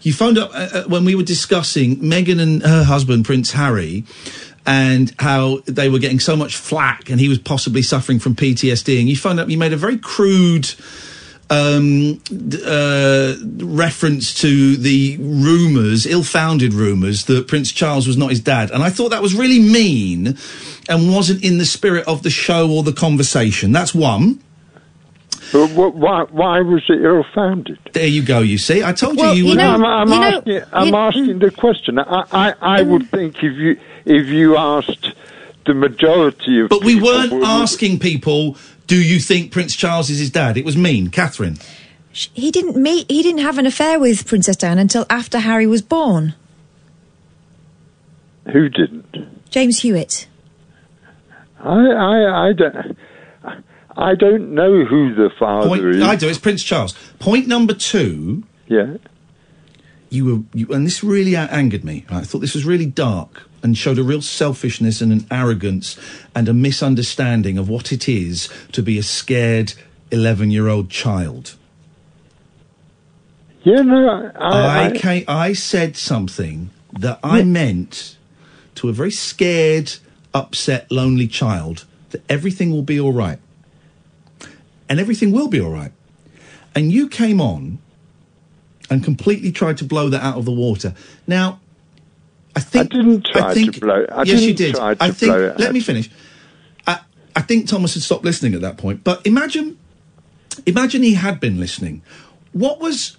You 0.00 0.14
phoned 0.14 0.38
up 0.38 0.50
uh, 0.54 0.68
uh, 0.72 0.84
when 0.84 1.04
we 1.04 1.14
were 1.14 1.22
discussing 1.22 1.96
Meghan 1.96 2.40
and 2.40 2.62
her 2.62 2.84
husband 2.84 3.26
Prince 3.26 3.52
Harry, 3.52 4.04
and 4.64 5.14
how 5.18 5.58
they 5.66 5.90
were 5.90 5.98
getting 5.98 6.20
so 6.20 6.34
much 6.34 6.56
flack, 6.56 7.10
and 7.10 7.20
he 7.20 7.28
was 7.28 7.38
possibly 7.38 7.82
suffering 7.82 8.18
from 8.18 8.34
PTSD. 8.34 8.98
And 8.98 9.08
you 9.08 9.16
phoned 9.16 9.38
up, 9.38 9.50
you 9.50 9.58
made 9.58 9.74
a 9.74 9.76
very 9.76 9.98
crude 9.98 10.74
um, 11.50 12.20
uh, 12.64 13.34
reference 13.58 14.32
to 14.40 14.76
the 14.76 15.16
rumours, 15.18 16.06
ill-founded 16.06 16.72
rumours, 16.72 17.24
that 17.26 17.48
Prince 17.48 17.72
Charles 17.72 18.06
was 18.06 18.16
not 18.16 18.30
his 18.30 18.40
dad, 18.40 18.70
and 18.70 18.82
I 18.82 18.90
thought 18.90 19.10
that 19.10 19.20
was 19.22 19.34
really 19.34 19.58
mean, 19.58 20.38
and 20.88 21.12
wasn't 21.12 21.44
in 21.44 21.58
the 21.58 21.64
spirit 21.64 22.06
of 22.06 22.22
the 22.22 22.30
show 22.30 22.70
or 22.70 22.82
the 22.82 22.92
conversation. 22.92 23.72
That's 23.72 23.94
one. 23.94 24.40
But 25.52 25.70
what, 25.72 25.96
why, 25.96 26.22
why 26.30 26.60
was 26.60 26.84
it 26.88 27.02
ill-founded? 27.02 27.78
There 27.92 28.06
you 28.06 28.22
go. 28.22 28.38
You 28.38 28.56
see, 28.56 28.84
I 28.84 28.92
told 28.92 29.16
Well, 29.16 29.34
you 29.34 29.44
you 29.46 29.50
you 29.50 29.56
know- 29.56 29.72
I'm- 29.72 29.84
I'm 29.84 30.12
asking- 30.12 30.62
I'm 30.72 30.94
asking 30.94 31.38
the 31.40 31.50
question. 31.50 31.98
I, 31.98 32.24
I, 32.30 32.54
I 32.60 32.82
would 32.82 33.10
think 33.10 33.42
if 33.42 33.56
you 33.56 33.76
if 34.04 34.28
you 34.28 34.56
asked 34.56 35.12
the 35.66 35.74
majority 35.74 36.60
of 36.60 36.68
But 36.68 36.84
we 36.84 37.00
weren't 37.00 37.32
asking 37.32 37.98
people, 37.98 38.56
"Do 38.90 39.00
you 39.00 39.20
think 39.20 39.52
Prince 39.52 39.76
Charles 39.76 40.10
is 40.10 40.18
his 40.18 40.30
dad?" 40.30 40.56
It 40.56 40.64
was 40.64 40.76
mean, 40.76 41.10
Catherine. 41.10 41.58
He 42.10 42.50
didn't 42.50 42.74
meet. 42.74 43.08
He 43.08 43.22
didn't 43.22 43.42
have 43.42 43.56
an 43.56 43.64
affair 43.64 44.00
with 44.00 44.26
Princess 44.26 44.56
Diana 44.56 44.80
until 44.80 45.06
after 45.08 45.38
Harry 45.38 45.68
was 45.68 45.80
born. 45.80 46.34
who 48.52 48.68
didn't. 48.68 49.14
James 49.48 49.78
Hewitt. 49.82 50.26
I, 51.60 51.86
I, 51.86 52.48
I 52.48 52.52
don't. 52.52 52.98
I 53.96 54.14
don't 54.16 54.54
know 54.54 54.84
who 54.84 55.14
the 55.14 55.30
father 55.38 55.68
Point, 55.68 55.84
is. 55.84 56.02
I 56.02 56.16
do. 56.16 56.28
It's 56.28 56.38
Prince 56.38 56.64
Charles. 56.64 56.92
Point 57.20 57.46
number 57.46 57.74
two. 57.74 58.42
Yeah. 58.66 58.96
You 60.08 60.24
were, 60.24 60.42
you, 60.52 60.66
and 60.72 60.84
this 60.84 61.04
really 61.04 61.36
angered 61.36 61.84
me. 61.84 62.06
I 62.10 62.22
thought 62.22 62.40
this 62.40 62.54
was 62.54 62.64
really 62.64 62.86
dark 62.86 63.48
and 63.62 63.76
showed 63.76 63.98
a 63.98 64.02
real 64.02 64.22
selfishness 64.22 65.00
and 65.00 65.12
an 65.12 65.26
arrogance 65.30 65.98
and 66.34 66.48
a 66.48 66.54
misunderstanding 66.54 67.58
of 67.58 67.68
what 67.68 67.92
it 67.92 68.08
is 68.08 68.48
to 68.72 68.82
be 68.82 68.98
a 68.98 69.02
scared 69.02 69.74
eleven-year-old 70.10 70.90
child. 70.90 71.56
Yeah, 73.62 73.82
no, 73.82 74.32
I, 74.36 74.88
I, 74.88 75.00
I, 75.04 75.24
I 75.28 75.52
said 75.52 75.96
something 75.96 76.70
that 76.98 77.20
I 77.22 77.42
meant 77.42 78.16
to 78.76 78.88
a 78.88 78.92
very 78.92 79.10
scared, 79.10 79.92
upset, 80.32 80.90
lonely 80.90 81.28
child 81.28 81.84
that 82.10 82.22
everything 82.28 82.70
will 82.70 82.82
be 82.82 82.98
all 82.98 83.12
right. 83.12 83.38
And 84.88 84.98
everything 84.98 85.30
will 85.30 85.48
be 85.48 85.60
all 85.60 85.70
right. 85.70 85.92
And 86.74 86.90
you 86.90 87.08
came 87.08 87.40
on 87.40 87.78
and 88.88 89.04
completely 89.04 89.52
tried 89.52 89.76
to 89.78 89.84
blow 89.84 90.08
that 90.08 90.22
out 90.22 90.38
of 90.38 90.46
the 90.46 90.50
water. 90.50 90.94
Now, 91.26 91.60
I 92.56 92.60
think. 92.60 92.92
I 92.92 92.96
didn't 92.96 93.26
try 93.26 93.54
think, 93.54 93.74
to 93.74 93.80
blow. 93.80 94.06
I 94.10 94.22
yes, 94.22 94.42
you 94.42 94.54
did. 94.54 94.76
I 94.76 95.10
think. 95.10 95.32
let 95.58 95.72
me 95.72 95.80
finish. 95.80 96.10
I, 96.86 97.00
I 97.36 97.42
think 97.42 97.68
Thomas 97.68 97.94
had 97.94 98.02
stopped 98.02 98.24
listening 98.24 98.54
at 98.54 98.60
that 98.60 98.76
point. 98.76 99.04
But 99.04 99.26
imagine, 99.26 99.78
imagine 100.66 101.02
he 101.02 101.14
had 101.14 101.40
been 101.40 101.60
listening. 101.60 102.02
What 102.52 102.80
was 102.80 103.16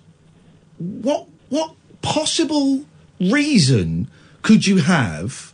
what 0.78 1.28
what 1.50 1.76
possible 2.02 2.86
reason 3.20 4.10
could 4.42 4.66
you 4.66 4.78
have 4.78 5.54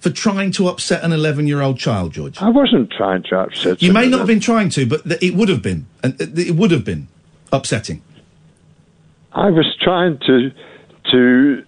for 0.00 0.10
trying 0.10 0.50
to 0.52 0.68
upset 0.68 1.02
an 1.02 1.12
11 1.12 1.46
year 1.46 1.62
old 1.62 1.78
child 1.78 2.12
george 2.12 2.40
I 2.42 2.48
wasn't 2.48 2.90
trying 2.90 3.22
to 3.30 3.38
upset. 3.38 3.80
you 3.80 3.92
may 3.92 4.08
not 4.08 4.18
have 4.18 4.26
been 4.26 4.40
trying 4.40 4.68
to 4.70 4.84
but 4.84 5.04
th- 5.04 5.22
it 5.22 5.34
would 5.34 5.48
have 5.48 5.62
been 5.62 5.86
and 6.02 6.20
uh, 6.20 6.26
it 6.36 6.56
would 6.56 6.72
have 6.72 6.84
been 6.84 7.08
upsetting 7.52 8.02
I 9.32 9.50
was 9.50 9.66
trying 9.80 10.18
to 10.26 10.50
to 11.12 11.64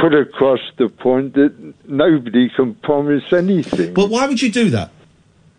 put 0.00 0.14
across 0.14 0.60
the 0.78 0.88
point 0.88 1.34
that 1.34 1.74
nobody 1.86 2.48
can 2.54 2.74
promise 2.76 3.24
anything. 3.32 3.94
but 3.94 4.08
why 4.08 4.26
would 4.26 4.40
you 4.40 4.50
do 4.50 4.70
that 4.70 4.90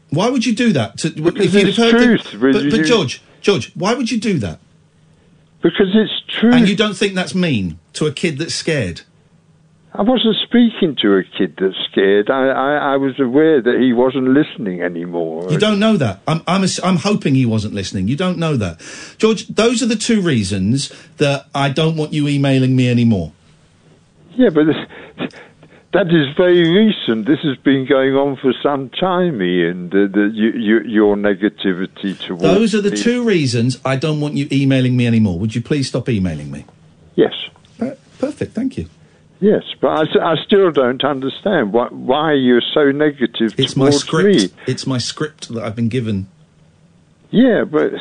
why 0.10 0.30
would 0.30 0.46
you 0.46 0.54
do 0.54 0.74
that 0.74 0.98
to, 0.98 1.10
Because 1.10 1.54
you'd 1.54 1.70
it's 1.70 1.78
have 1.78 1.92
heard 1.92 2.04
truth, 2.22 2.32
the, 2.32 2.52
but 2.52 2.72
but, 2.72 2.86
george 2.86 3.22
george 3.42 3.72
why 3.76 3.94
would 3.94 4.12
you 4.12 4.20
do 4.20 4.40
that 4.40 4.60
because 5.62 5.92
it's 5.94 6.40
true 6.40 6.52
and 6.54 6.68
you 6.68 6.76
don't 6.76 6.96
think 6.98 7.14
that's 7.14 7.36
mean 7.36 7.80
to 7.94 8.06
a 8.06 8.12
kid 8.12 8.38
that's 8.38 8.56
scared 8.56 9.02
I 9.94 10.04
wasn't 10.04 10.38
speaking 10.44 10.96
to 11.02 11.16
a 11.18 11.24
kid 11.24 11.58
that's 11.60 11.76
scared. 11.92 12.30
I, 12.30 12.48
I, 12.48 12.94
I 12.94 12.98
was 12.98 13.20
aware 13.20 13.62
that 13.62 13.78
he 13.78 13.92
wasn't 13.92 14.30
listening 14.30 14.82
anymore. 14.82 15.52
You 15.52 15.58
don't 15.60 15.80
know 15.80 15.98
that. 15.98 16.22
I'm, 16.26 16.42
I'm, 16.48 16.64
ass- 16.64 16.80
I'm 16.82 16.96
hoping 16.96 17.36
he 17.36 17.46
wasn't 17.46 17.74
listening. 17.74 18.08
You 18.08 18.16
don't 18.16 18.38
know 18.38 18.56
that. 18.56 18.80
George, 19.18 19.48
those 19.48 19.84
are 19.84 19.88
the 19.88 19.98
two 19.98 20.22
reasons 20.22 20.94
that 21.18 21.48
I 21.54 21.70
don't 21.70 21.98
want 21.98 22.14
you 22.14 22.30
emailing 22.30 22.74
me 22.74 22.90
anymore. 22.90 23.34
Yeah, 24.36 24.50
but 24.50 24.66
that 25.94 26.08
is 26.08 26.36
very 26.38 26.70
recent. 26.70 27.26
This 27.26 27.40
has 27.44 27.58
been 27.58 27.86
going 27.86 28.14
on 28.16 28.38
for 28.38 28.54
some 28.64 28.90
time, 28.90 29.42
Iain. 29.42 29.90
The, 29.90 30.10
the, 30.12 30.32
you, 30.34 30.52
you, 30.52 30.80
your 30.82 31.16
negativity 31.16 32.18
towards 32.18 32.42
Those 32.42 32.76
are 32.76 32.82
the 32.82 32.92
two 32.92 33.24
reasons 33.24 33.80
I 33.84 33.98
don't 33.98 34.22
want 34.22 34.36
you 34.36 34.48
emailing 34.52 34.96
me 34.96 35.06
anymore. 35.06 35.38
Would 35.40 35.54
you 35.54 35.62
please 35.62 35.88
stop 35.90 36.08
emailing 36.08 36.50
me? 36.52 36.66
Yes. 37.16 37.34
Perfect, 38.20 38.54
thank 38.54 38.78
you. 38.78 38.88
Yes, 39.40 39.64
but 39.82 40.08
I 40.22 40.36
still 40.46 40.72
don't 40.72 41.04
understand 41.04 41.74
why, 41.74 41.88
why 41.88 42.34
you're 42.34 42.62
so 42.76 42.92
negative 42.92 43.56
It's 43.58 43.76
my 43.76 43.86
towards 43.90 43.98
script. 43.98 44.28
me. 44.28 44.50
It's 44.68 44.86
my 44.86 45.00
script 45.00 45.50
that 45.50 45.64
I've 45.64 45.76
been 45.76 45.90
given. 45.90 46.30
Yeah, 47.32 47.64
but 47.64 47.92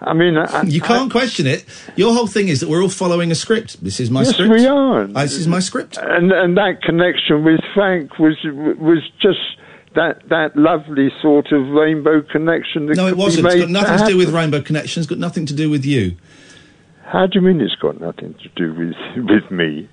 I 0.00 0.14
mean, 0.14 0.36
I, 0.36 0.62
You 0.62 0.80
can't 0.80 1.10
question 1.10 1.46
it. 1.46 1.64
Your 1.96 2.14
whole 2.14 2.28
thing 2.28 2.48
is 2.48 2.60
that 2.60 2.68
we're 2.68 2.82
all 2.82 2.88
following 2.88 3.32
a 3.32 3.34
script. 3.34 3.82
This 3.82 3.98
is 3.98 4.10
my 4.10 4.22
yes, 4.22 4.34
script. 4.34 4.50
we 4.52 4.66
are. 4.66 5.06
This 5.06 5.34
is 5.34 5.48
my 5.48 5.58
script. 5.58 5.98
And 6.00 6.30
and 6.30 6.56
that 6.56 6.82
connection 6.82 7.44
with 7.44 7.60
Frank 7.74 8.18
was 8.18 8.36
was 8.44 9.02
just 9.20 9.40
that 9.94 10.28
that 10.28 10.56
lovely 10.56 11.10
sort 11.20 11.50
of 11.50 11.66
rainbow 11.68 12.22
connection. 12.22 12.86
That 12.86 12.96
No, 12.96 13.08
it 13.08 13.16
wasn't. 13.16 13.46
It's 13.46 13.56
got 13.56 13.70
nothing 13.70 13.98
to 13.98 14.06
do 14.06 14.16
with. 14.16 14.28
Rainbow 14.28 14.62
Connection. 14.62 15.00
It's 15.00 15.08
got 15.08 15.18
nothing 15.18 15.46
to 15.46 15.54
do 15.54 15.68
with 15.68 15.84
you. 15.84 16.16
How 17.04 17.26
do 17.26 17.40
you 17.40 17.40
mean 17.40 17.60
it's 17.60 17.74
got 17.76 18.00
nothing 18.00 18.34
to 18.34 18.48
do 18.54 18.74
with 18.74 18.94
with 19.16 19.50
me? 19.50 19.88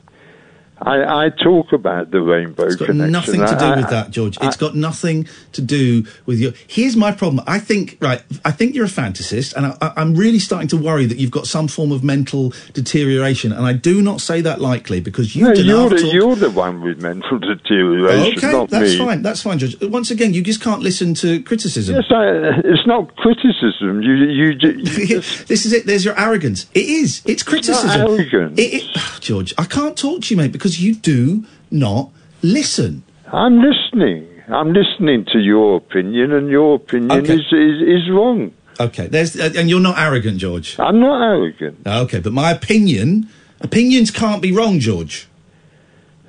I, 0.81 1.25
I 1.25 1.29
talk 1.29 1.71
about 1.71 2.11
the 2.11 2.21
rainbow 2.21 2.63
It's 2.65 2.75
got 2.75 2.87
connection. 2.87 3.11
nothing 3.11 3.39
to 3.39 3.55
do 3.57 3.65
I- 3.65 3.75
with 3.77 3.89
that, 3.89 4.11
George. 4.11 4.37
It's 4.41 4.57
got 4.57 4.75
nothing 4.75 5.27
to 5.53 5.61
do 5.61 6.05
with 6.25 6.39
your. 6.39 6.51
Here's 6.67 6.95
my 6.97 7.11
problem. 7.11 7.43
I 7.47 7.59
think, 7.59 7.97
right, 8.01 8.21
I 8.43 8.51
think 8.51 8.75
you're 8.75 8.85
a 8.85 8.89
fantasist, 8.89 9.53
and 9.55 9.67
I, 9.67 9.93
I'm 9.95 10.15
really 10.15 10.39
starting 10.39 10.67
to 10.69 10.77
worry 10.77 11.05
that 11.05 11.17
you've 11.17 11.31
got 11.31 11.47
some 11.47 11.67
form 11.67 11.91
of 11.91 12.03
mental 12.03 12.53
deterioration. 12.73 13.51
And 13.53 13.65
I 13.65 13.73
do 13.73 14.01
not 14.01 14.19
say 14.21 14.41
that 14.41 14.59
lightly 14.59 14.99
because 14.99 15.35
you 15.35 15.45
no, 15.45 15.53
you're 15.53 15.89
the, 15.89 15.95
all- 16.03 16.13
you're 16.13 16.35
the 16.35 16.49
one 16.51 16.81
with 16.81 17.01
mental 17.01 17.39
deterioration, 17.39 18.49
Okay, 18.49 18.65
that's 18.69 18.91
me. 18.93 18.97
fine. 18.97 19.21
That's 19.21 19.41
fine, 19.41 19.59
George. 19.59 19.81
Once 19.81 20.11
again, 20.11 20.33
you 20.33 20.41
just 20.41 20.61
can't 20.61 20.81
listen 20.81 21.13
to 21.15 21.41
criticism. 21.43 21.95
Yes, 21.95 22.05
I, 22.11 22.59
it's 22.65 22.85
not 22.85 23.15
criticism. 23.15 24.01
You, 24.01 24.13
you, 24.13 24.45
you 24.51 25.15
this 25.47 25.65
is 25.65 25.73
it. 25.73 25.85
There's 25.85 26.03
your 26.05 26.19
arrogance. 26.19 26.67
It 26.73 26.85
is. 26.85 27.21
It's 27.25 27.43
criticism. 27.43 27.87
not 27.87 28.09
arrogance. 28.09 28.59
It, 28.59 28.83
it, 28.83 29.21
George, 29.21 29.53
I 29.57 29.65
can't 29.65 29.97
talk 29.97 30.21
to 30.23 30.33
you, 30.33 30.37
mate, 30.37 30.51
because 30.51 30.64
you 30.81 30.95
do 30.95 31.45
not 31.71 32.11
listen. 32.41 33.03
I'm 33.31 33.61
listening. 33.61 34.27
I'm 34.47 34.73
listening 34.73 35.25
to 35.33 35.39
your 35.39 35.77
opinion, 35.77 36.31
and 36.31 36.49
your 36.49 36.75
opinion 36.75 37.11
Okay. 37.11 37.33
is, 37.33 37.45
is 37.51 37.81
is 37.81 38.09
wrong. 38.09 38.51
Okay, 38.79 39.07
there's, 39.07 39.39
uh, 39.39 39.51
and 39.57 39.69
you're 39.69 39.79
not 39.79 39.97
arrogant, 39.97 40.37
George. 40.37 40.77
I'm 40.79 40.99
not 40.99 41.21
arrogant. 41.23 41.87
Okay, 41.87 42.19
but 42.19 42.33
my 42.33 42.51
opinion, 42.51 43.29
opinions 43.61 44.11
can't 44.11 44.41
be 44.41 44.51
wrong, 44.51 44.79
George. 44.79 45.27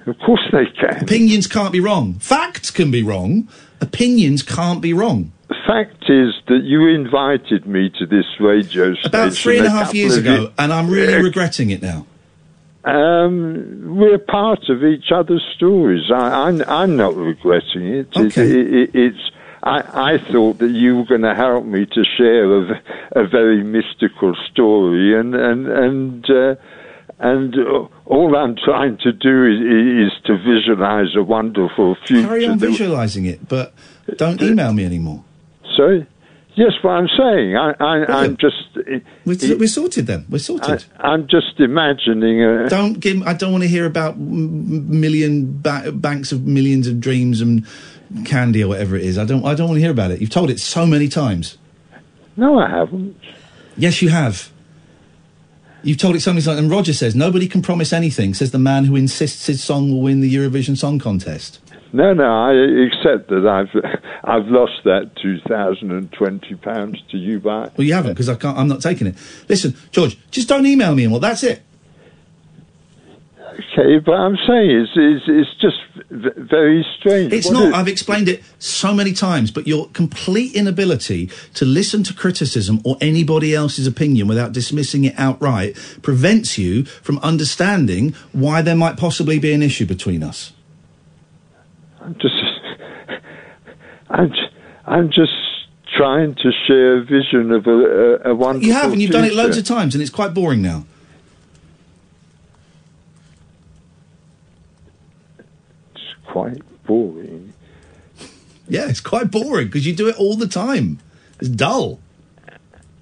Of 0.06 0.16
course 0.24 0.42
they 0.52 0.66
can. 0.80 1.02
Opinions 1.02 1.46
can't 1.48 1.72
be 1.72 1.80
wrong. 1.80 2.14
Facts 2.20 2.70
can 2.70 2.90
be 2.92 3.02
wrong. 3.02 3.48
Opinions 3.80 4.42
can't 4.42 4.80
be 4.80 4.92
wrong. 4.92 5.32
The 5.48 5.56
fact 5.66 6.04
is 6.08 6.34
that 6.48 6.62
you 6.62 6.86
invited 6.88 7.66
me 7.66 7.90
to 7.98 8.06
this 8.06 8.24
radio 8.40 8.94
station 8.94 9.06
About 9.08 9.32
three 9.32 9.58
and 9.58 9.66
a 9.66 9.70
half 9.70 9.92
years 9.94 10.16
ago, 10.16 10.52
and 10.58 10.72
I'm 10.72 10.88
really 10.88 11.20
regretting 11.22 11.70
it 11.70 11.82
now. 11.82 12.06
Um, 12.86 13.96
we're 13.96 14.18
part 14.18 14.68
of 14.68 14.84
each 14.84 15.10
other's 15.12 15.44
stories. 15.56 16.04
I, 16.14 16.62
I'm 16.68 16.96
not 16.96 17.16
regretting 17.16 17.86
it. 17.88 18.16
Okay. 18.16 18.48
It, 18.48 18.74
it, 18.74 18.90
it's. 18.94 19.30
I, 19.62 20.12
I 20.14 20.18
thought 20.30 20.58
that 20.58 20.70
you 20.70 20.96
were 20.96 21.04
going 21.04 21.22
to 21.22 21.34
help 21.34 21.64
me 21.64 21.86
to 21.86 22.04
share 22.16 22.62
a 23.16 23.26
very 23.26 23.64
mystical 23.64 24.36
story, 24.52 25.18
and 25.18 25.34
and 25.34 25.66
and 25.66 26.30
uh, 26.30 26.54
and 27.18 27.54
uh, 27.58 27.88
all 28.04 28.36
I'm 28.36 28.54
trying 28.54 28.98
to 28.98 29.12
do 29.12 29.44
is, 29.46 30.12
is 30.12 30.22
to 30.26 30.38
visualize 30.38 31.16
a 31.16 31.24
wonderful 31.24 31.96
future. 32.06 32.28
Carry 32.28 32.46
on 32.46 32.58
visualising 32.60 33.24
it, 33.24 33.48
but 33.48 33.74
don't 34.16 34.40
email 34.40 34.72
me 34.72 34.84
anymore. 34.84 35.24
Sorry. 35.76 36.06
Yes, 36.56 36.72
what 36.80 36.92
I'm 36.92 37.08
saying. 37.08 37.54
I, 37.54 37.74
I, 37.78 38.22
I'm 38.22 38.38
just. 38.38 38.56
We're, 39.26 39.58
we're 39.58 39.66
sorted 39.68 40.06
then. 40.06 40.24
We're 40.30 40.38
sorted. 40.38 40.86
I, 40.98 41.08
I'm 41.08 41.28
just 41.28 41.60
imagining. 41.60 42.42
A, 42.42 42.68
don't 42.70 42.98
give. 42.98 43.22
I 43.24 43.34
don't 43.34 43.52
want 43.52 43.62
to 43.64 43.68
hear 43.68 43.84
about 43.84 44.16
million 44.18 45.60
ba- 45.60 45.92
banks 45.92 46.32
of 46.32 46.46
millions 46.46 46.86
of 46.86 46.98
dreams 46.98 47.42
and 47.42 47.66
candy 48.24 48.64
or 48.64 48.68
whatever 48.68 48.96
it 48.96 49.02
is. 49.02 49.18
I 49.18 49.26
don't. 49.26 49.44
I 49.44 49.54
don't 49.54 49.68
want 49.68 49.76
to 49.76 49.82
hear 49.82 49.90
about 49.90 50.12
it. 50.12 50.22
You've 50.22 50.30
told 50.30 50.48
it 50.48 50.58
so 50.58 50.86
many 50.86 51.08
times. 51.08 51.58
No, 52.38 52.58
I 52.58 52.70
haven't. 52.70 53.20
Yes, 53.76 54.00
you 54.00 54.08
have. 54.08 54.50
You've 55.82 55.98
told 55.98 56.16
it 56.16 56.20
so 56.20 56.32
many 56.32 56.42
times. 56.42 56.58
And 56.58 56.70
Roger 56.70 56.94
says 56.94 57.14
nobody 57.14 57.48
can 57.48 57.60
promise 57.60 57.92
anything. 57.92 58.32
Says 58.32 58.50
the 58.50 58.58
man 58.58 58.86
who 58.86 58.96
insists 58.96 59.46
his 59.46 59.62
song 59.62 59.90
will 59.90 60.00
win 60.00 60.20
the 60.20 60.34
Eurovision 60.34 60.76
Song 60.76 60.98
Contest. 60.98 61.60
No, 61.96 62.12
no, 62.12 62.24
I 62.24 62.52
accept 62.86 63.30
that 63.30 63.46
I've 63.46 63.74
I've 64.22 64.46
lost 64.48 64.84
that 64.84 65.12
two 65.22 65.38
thousand 65.48 65.92
and 65.92 66.12
twenty 66.12 66.54
pounds 66.54 67.02
to 67.10 67.16
you 67.16 67.40
by. 67.40 67.70
Well, 67.76 67.86
you 67.86 67.94
haven't 67.94 68.12
because 68.12 68.28
I 68.28 68.34
can't. 68.34 68.58
I'm 68.58 68.68
not 68.68 68.82
taking 68.82 69.06
it. 69.06 69.16
Listen, 69.48 69.74
George, 69.92 70.18
just 70.30 70.46
don't 70.46 70.66
email 70.66 70.94
me 70.94 71.04
anymore. 71.04 71.20
That's 71.20 71.42
it. 71.42 71.62
Okay, 73.78 73.98
but 74.04 74.12
I'm 74.12 74.36
saying 74.46 74.70
it's 74.70 74.90
it's, 74.94 75.24
it's 75.26 75.60
just 75.60 75.76
v- 76.10 76.28
very 76.36 76.84
strange. 76.98 77.32
It's 77.32 77.46
What 77.46 77.54
not. 77.54 77.68
is- 77.68 77.74
I've 77.74 77.88
explained 77.88 78.28
it 78.28 78.42
so 78.58 78.92
many 78.92 79.14
times, 79.14 79.50
but 79.50 79.66
your 79.66 79.88
complete 79.90 80.54
inability 80.54 81.30
to 81.54 81.64
listen 81.64 82.02
to 82.02 82.12
criticism 82.14 82.80
or 82.84 82.98
anybody 83.00 83.54
else's 83.54 83.86
opinion 83.86 84.28
without 84.28 84.52
dismissing 84.52 85.04
it 85.04 85.14
outright 85.16 85.76
prevents 86.02 86.58
you 86.58 86.84
from 86.84 87.18
understanding 87.20 88.14
why 88.32 88.60
there 88.60 88.76
might 88.76 88.98
possibly 88.98 89.38
be 89.38 89.52
an 89.54 89.62
issue 89.62 89.86
between 89.86 90.22
us. 90.22 90.52
I'm 92.06 92.14
just 92.20 92.34
I'm 94.08 94.32
I'm 94.84 95.10
just 95.10 95.32
trying 95.96 96.36
to 96.36 96.52
share 96.66 96.98
a 96.98 97.04
vision 97.04 97.50
of 97.50 97.66
a, 97.66 97.70
a, 97.70 98.30
a 98.30 98.34
wonderful. 98.34 98.64
You 98.66 98.74
have, 98.74 98.92
and 98.92 99.02
you've 99.02 99.10
done 99.10 99.24
it 99.24 99.34
loads 99.34 99.58
of 99.58 99.64
times, 99.64 99.94
and 99.96 100.00
it's 100.00 100.10
quite 100.10 100.32
boring 100.32 100.62
now. 100.62 100.84
It's 105.96 106.04
quite 106.26 106.62
boring. 106.86 107.52
Yeah, 108.68 108.88
it's 108.88 109.00
quite 109.00 109.32
boring 109.32 109.66
because 109.66 109.84
you 109.84 109.92
do 109.92 110.08
it 110.08 110.16
all 110.16 110.36
the 110.36 110.48
time. 110.48 111.00
It's 111.40 111.48
dull. 111.48 111.98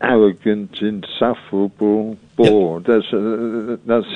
arrogant, 0.01 0.79
insufferable, 0.81 2.17
bored. 2.37 2.85
That's 2.85 3.13
uh, 3.13 3.77
that's 3.87 4.07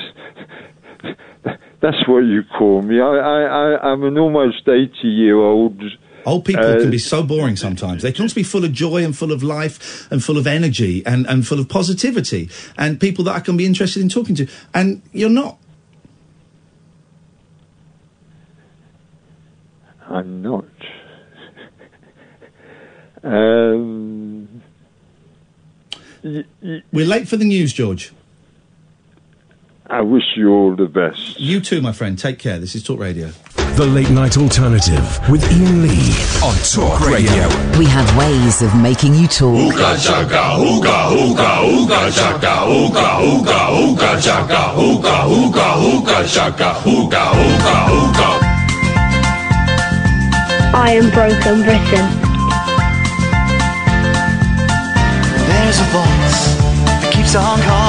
that's 1.81 2.07
what 2.07 2.19
you 2.19 2.43
call 2.57 2.81
me. 2.81 2.99
I, 2.99 3.05
I, 3.05 3.41
I 3.41 3.91
I'm 3.91 4.03
an 4.03 4.17
almost 4.17 4.67
eighty 4.67 5.07
year 5.07 5.37
old. 5.37 5.81
Old 6.25 6.43
people 6.45 6.65
Uh, 6.65 6.79
can 6.81 6.91
be 6.91 6.97
so 6.97 7.23
boring 7.23 7.55
sometimes. 7.55 8.01
They 8.03 8.11
can 8.11 8.23
also 8.23 8.35
be 8.35 8.43
full 8.43 8.65
of 8.65 8.73
joy 8.73 9.03
and 9.05 9.17
full 9.17 9.31
of 9.31 9.41
life 9.41 10.05
and 10.11 10.21
full 10.23 10.37
of 10.37 10.45
energy 10.45 11.01
and, 11.05 11.25
and 11.27 11.47
full 11.47 11.59
of 11.59 11.69
positivity 11.69 12.49
and 12.77 12.99
people 12.99 13.23
that 13.23 13.35
I 13.35 13.39
can 13.39 13.55
be 13.55 13.65
interested 13.65 14.01
in 14.03 14.09
talking 14.09 14.35
to. 14.35 14.47
And 14.73 15.01
you're 15.13 15.29
not. 15.29 15.57
I'm 20.09 20.41
not. 20.41 20.65
um, 23.23 24.61
y- 26.23 26.43
y- 26.61 26.83
We're 26.91 27.05
late 27.05 27.27
for 27.27 27.37
the 27.37 27.45
news, 27.45 27.71
George. 27.73 28.11
I 29.91 30.01
wish 30.01 30.35
you 30.35 30.51
all 30.51 30.75
the 30.75 30.85
best. 30.85 31.39
You 31.39 31.59
too, 31.59 31.81
my 31.81 31.91
friend. 31.91 32.15
Take 32.17 32.37
care. 32.37 32.59
This 32.59 32.75
is 32.75 32.83
Talk 32.83 32.99
Radio. 32.99 33.31
The 33.73 33.87
Late 33.87 34.11
Night 34.11 34.37
Alternative 34.37 35.01
with 35.31 35.43
Iain 35.49 35.81
Lee 35.81 36.13
on 36.45 36.53
Talk 36.61 37.01
Radio. 37.09 37.49
We 37.79 37.85
have 37.85 38.05
ways 38.15 38.61
of 38.61 38.75
making 38.75 39.15
you 39.15 39.25
talk. 39.25 39.57
Ooga 39.57 39.97
chaka, 39.97 40.61
ooga, 40.61 41.09
ooga, 41.09 41.65
ooga 41.65 42.11
chaka, 42.13 42.69
ooga, 42.69 43.17
ooga, 43.17 43.57
ooga 43.81 44.21
chaka, 44.21 44.77
ooga, 44.77 45.25
ooga, 45.25 45.67
ooga 45.81 46.17
chaka, 46.31 46.69
ooga, 46.85 47.33
ooga, 47.33 47.75
ooga. 47.89 48.29
I 50.71 50.91
am 51.01 51.09
broken 51.09 51.63
Britain. 51.63 52.05
There's 55.49 55.79
a 55.79 55.87
voice 55.89 56.41
that 57.01 57.09
keeps 57.11 57.33
on 57.33 57.59
calling 57.61 57.63
me. 57.63 57.79
Down 57.79 57.88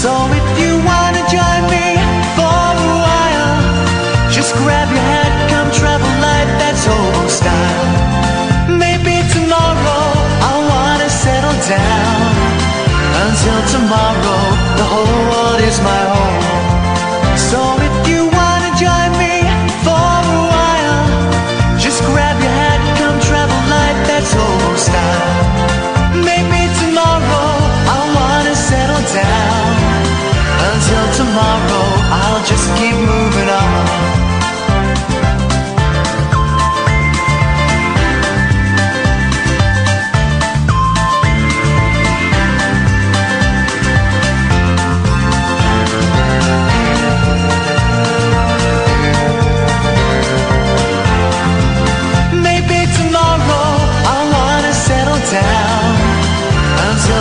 So 0.00 0.08
if 0.32 0.46
you 0.58 0.80
wanna 0.80 1.20
join 1.28 1.62
me 1.68 1.86
for 2.32 2.72
a 2.88 2.92
while, 3.04 3.60
just 4.32 4.54
grab 4.56 4.88
your 4.88 5.04
hat, 5.12 5.32
come 5.52 5.68
travel 5.76 6.08
light, 6.24 6.48
that's 6.56 6.88
old 6.88 7.28
style. 7.28 7.84
Maybe 8.80 9.20
tomorrow 9.36 10.04
I'll 10.48 10.64
wanna 10.72 11.10
settle 11.10 11.58
down. 11.68 12.32
Until 13.24 13.60
tomorrow, 13.76 14.42
the 14.80 14.86
whole 14.92 15.20
world 15.28 15.60
is 15.68 15.76
my 15.84 16.02
home. 16.14 16.44
So 17.36 17.79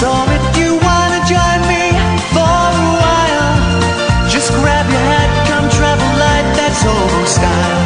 So 0.00 0.10
if 0.30 0.44
you 0.56 0.78
wanna 0.78 1.20
join 1.26 1.60
me 1.66 1.90
for 2.30 2.54
a 2.70 2.88
while, 3.02 3.54
just 4.30 4.48
grab 4.60 4.86
your 4.94 5.04
hat, 5.12 5.30
come 5.50 5.66
travel 5.78 6.10
light, 6.22 6.48
that's 6.54 6.82
old 6.86 7.26
style. 7.26 7.82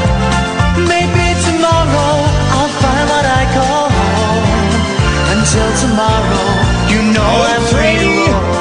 Maybe 0.92 1.26
tomorrow 1.48 2.12
I'll 2.56 2.74
find 2.84 3.06
what 3.14 3.24
I 3.40 3.42
call 3.56 3.86
home. 3.98 4.46
Until 5.34 5.68
tomorrow, 5.84 6.48
you 6.92 7.00
know 7.14 7.32
oh, 7.32 7.50
I'm 7.52 7.64
free 7.72 8.52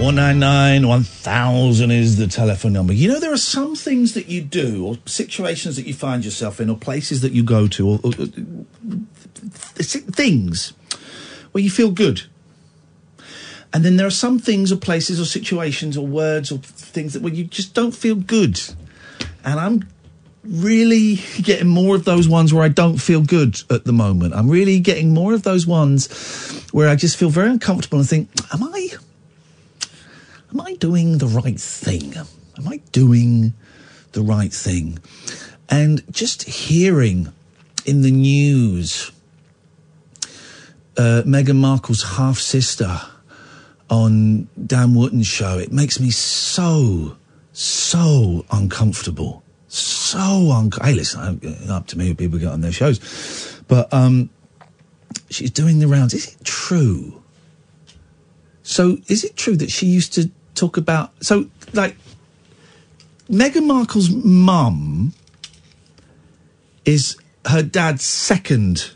499 0.00 0.88
1000 0.88 1.90
is 1.90 2.16
the 2.16 2.26
telephone 2.26 2.72
number. 2.72 2.92
You 2.92 3.08
know, 3.08 3.20
there 3.20 3.32
are 3.32 3.36
some 3.36 3.76
things 3.76 4.14
that 4.14 4.28
you 4.28 4.40
do, 4.40 4.86
or 4.86 4.98
situations 5.04 5.76
that 5.76 5.86
you 5.86 5.92
find 5.92 6.24
yourself 6.24 6.58
in, 6.58 6.70
or 6.70 6.76
places 6.76 7.20
that 7.20 7.32
you 7.32 7.42
go 7.42 7.68
to, 7.68 7.86
or, 7.86 8.00
or, 8.02 8.12
things 10.20 10.74
where 11.52 11.64
you 11.64 11.70
feel 11.70 11.90
good. 11.90 12.22
And 13.72 13.84
then 13.84 13.96
there 13.96 14.06
are 14.06 14.18
some 14.26 14.38
things, 14.38 14.70
or 14.70 14.76
places, 14.76 15.18
or 15.18 15.24
situations, 15.24 15.96
or 15.96 16.06
words, 16.06 16.52
or 16.52 16.58
things 16.58 17.14
that 17.14 17.22
where 17.22 17.32
you 17.32 17.44
just 17.44 17.72
don't 17.72 17.92
feel 17.92 18.16
good. 18.16 18.60
And 19.44 19.58
I'm 19.58 19.88
really 20.44 21.20
getting 21.40 21.68
more 21.68 21.94
of 21.96 22.04
those 22.04 22.28
ones 22.28 22.52
where 22.52 22.64
I 22.64 22.68
don't 22.68 22.98
feel 22.98 23.22
good 23.22 23.62
at 23.70 23.84
the 23.84 23.92
moment. 23.92 24.34
I'm 24.34 24.50
really 24.50 24.78
getting 24.80 25.14
more 25.14 25.32
of 25.32 25.42
those 25.42 25.66
ones 25.66 26.08
where 26.72 26.88
I 26.88 26.96
just 26.96 27.16
feel 27.16 27.30
very 27.30 27.48
uncomfortable 27.48 27.98
and 27.98 28.08
think, 28.08 28.28
am 28.52 28.62
I 28.62 28.88
am 30.52 30.60
I 30.60 30.74
doing 30.74 31.16
the 31.16 31.28
right 31.28 31.60
thing? 31.60 32.14
Am 32.58 32.68
I 32.68 32.78
doing 32.92 33.54
the 34.12 34.22
right 34.22 34.52
thing? 34.52 34.98
And 35.70 36.02
just 36.10 36.42
hearing 36.42 37.32
in 37.86 38.02
the 38.02 38.10
news 38.10 39.12
uh, 40.96 41.22
Meghan 41.26 41.56
Markle's 41.56 42.02
half 42.02 42.38
sister 42.38 43.00
on 43.88 44.48
Dan 44.66 44.94
Wootton's 44.94 45.26
show, 45.26 45.58
it 45.58 45.72
makes 45.72 45.98
me 46.00 46.10
so, 46.10 47.16
so 47.52 48.44
uncomfortable. 48.50 49.42
So 49.68 50.18
uncomfortable. 50.52 50.86
Hey, 50.86 50.94
listen, 50.94 51.20
I'm- 51.20 51.70
up 51.70 51.86
to 51.88 51.98
me, 51.98 52.14
people 52.14 52.38
get 52.38 52.48
on 52.52 52.60
their 52.60 52.72
shows. 52.72 53.62
But 53.68 53.92
um, 53.92 54.30
she's 55.28 55.50
doing 55.50 55.78
the 55.78 55.88
rounds. 55.88 56.14
Is 56.14 56.34
it 56.34 56.44
true? 56.44 57.22
So, 58.62 58.98
is 59.08 59.24
it 59.24 59.36
true 59.36 59.56
that 59.56 59.70
she 59.70 59.86
used 59.86 60.12
to 60.14 60.30
talk 60.60 60.76
about. 60.76 61.12
So, 61.24 61.46
like, 61.72 61.96
Meghan 63.30 63.66
Markle's 63.66 64.10
mum 64.10 65.14
is 66.84 67.16
her 67.46 67.62
dad's 67.62 68.04
second 68.04 68.92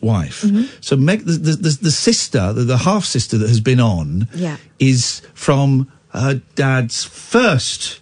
wife. 0.00 0.42
Mm-hmm. 0.42 0.64
So, 0.80 0.96
Meg, 0.96 1.24
the, 1.24 1.32
the, 1.32 1.78
the, 1.80 1.90
sister, 1.90 2.52
the, 2.52 2.62
the 2.64 2.78
half 2.78 3.04
sister 3.04 3.38
that 3.38 3.48
has 3.48 3.60
been 3.60 3.80
on, 3.80 4.28
Yeah. 4.34 4.56
is 4.78 5.22
from 5.34 5.90
her 6.10 6.40
dad's 6.54 7.04
first 7.04 8.00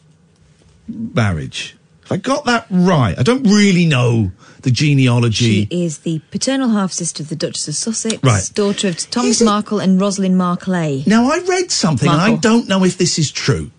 marriage. 0.89 1.77
Have 2.05 2.13
I 2.13 2.17
got 2.19 2.45
that 2.45 2.67
right? 2.71 3.19
I 3.19 3.23
don't 3.23 3.45
really 3.45 3.87
know 3.87 4.33
the 4.61 4.71
genealogy. 4.71 5.67
She 5.67 5.85
is 5.85 5.99
the 5.99 6.21
paternal 6.31 6.71
half 6.71 6.93
sister 6.93 7.23
of 7.23 7.29
the 7.29 7.37
Duchess 7.37 7.69
of 7.69 7.75
Sussex, 7.77 8.23
Right. 8.23 8.51
daughter 8.55 8.89
of 8.89 8.99
Thomas 9.11 9.41
Markle 9.41 9.79
and 9.79 10.01
Rosalind 10.01 10.37
Markley. 10.37 11.05
Now, 11.07 11.31
I 11.31 11.39
read 11.39 11.71
something, 11.71 12.09
and 12.09 12.21
I 12.21 12.37
don't 12.37 12.69
know 12.69 12.85
if 12.85 12.99
this 12.99 13.19
is 13.19 13.31
true 13.31 13.71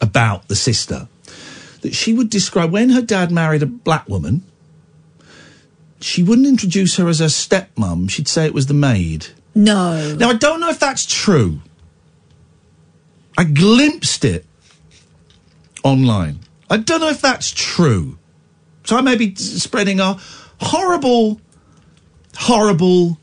about 0.00 0.48
the 0.48 0.56
sister, 0.56 1.08
that 1.80 1.94
she 1.94 2.12
would 2.12 2.28
describe 2.30 2.70
when 2.70 2.90
her 2.90 3.02
dad 3.02 3.30
married 3.30 3.62
a 3.62 3.66
black 3.66 4.08
woman, 4.08 4.42
she 6.04 6.22
wouldn't 6.22 6.46
introduce 6.46 6.96
her 6.96 7.08
as 7.08 7.20
her 7.20 7.26
stepmom, 7.26 8.10
she'd 8.10 8.28
say 8.28 8.44
it 8.44 8.52
was 8.52 8.66
the 8.66 8.74
maid. 8.74 9.28
No. 9.54 10.14
Now, 10.16 10.28
I 10.28 10.34
don't 10.34 10.60
know 10.60 10.68
if 10.68 10.78
that's 10.78 11.06
true. 11.06 11.62
I 13.38 13.44
glimpsed 13.44 14.22
it 14.22 14.44
online. 15.82 16.40
I 16.68 16.76
don't 16.76 17.00
know 17.00 17.08
if 17.08 17.22
that's 17.22 17.50
true. 17.50 18.18
So 18.84 18.98
I 18.98 19.00
may 19.00 19.16
be 19.16 19.34
spreading 19.34 19.98
a 19.98 20.18
horrible, 20.60 21.40
horrible 22.36 23.18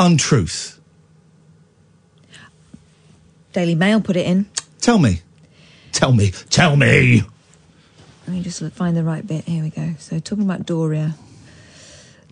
untruth. 0.00 0.80
Daily 3.52 3.76
Mail 3.76 4.00
put 4.00 4.16
it 4.16 4.26
in. 4.26 4.50
Tell 4.80 4.98
me. 4.98 5.20
Tell 5.92 6.12
me. 6.12 6.32
Tell 6.50 6.74
me. 6.74 7.22
Let 8.26 8.34
me 8.34 8.42
just 8.42 8.62
find 8.72 8.96
the 8.96 9.04
right 9.04 9.24
bit. 9.24 9.44
Here 9.44 9.62
we 9.62 9.70
go. 9.70 9.94
So, 10.00 10.18
talking 10.18 10.44
about 10.44 10.66
Doria. 10.66 11.14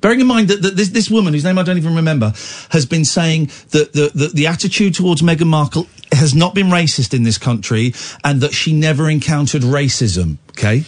Bearing 0.01 0.21
in 0.21 0.27
mind 0.27 0.49
that, 0.49 0.63
that 0.63 0.77
this, 0.77 0.89
this 0.89 1.11
woman, 1.11 1.35
whose 1.35 1.45
name 1.45 1.59
I 1.59 1.63
don't 1.63 1.77
even 1.77 1.95
remember, 1.95 2.33
has 2.71 2.87
been 2.87 3.05
saying 3.05 3.47
that 3.71 3.93
the, 3.93 4.11
the, 4.15 4.29
the 4.29 4.47
attitude 4.47 4.95
towards 4.95 5.21
Meghan 5.21 5.47
Markle 5.47 5.87
has 6.13 6.35
not 6.35 6.55
been 6.55 6.69
racist 6.69 7.15
in 7.15 7.23
this 7.23 7.39
country 7.39 7.93
and 8.25 8.41
that 8.41 8.53
she 8.53 8.73
never 8.73 9.11
encountered 9.11 9.63
racism. 9.63 10.39
Okay? 10.51 10.85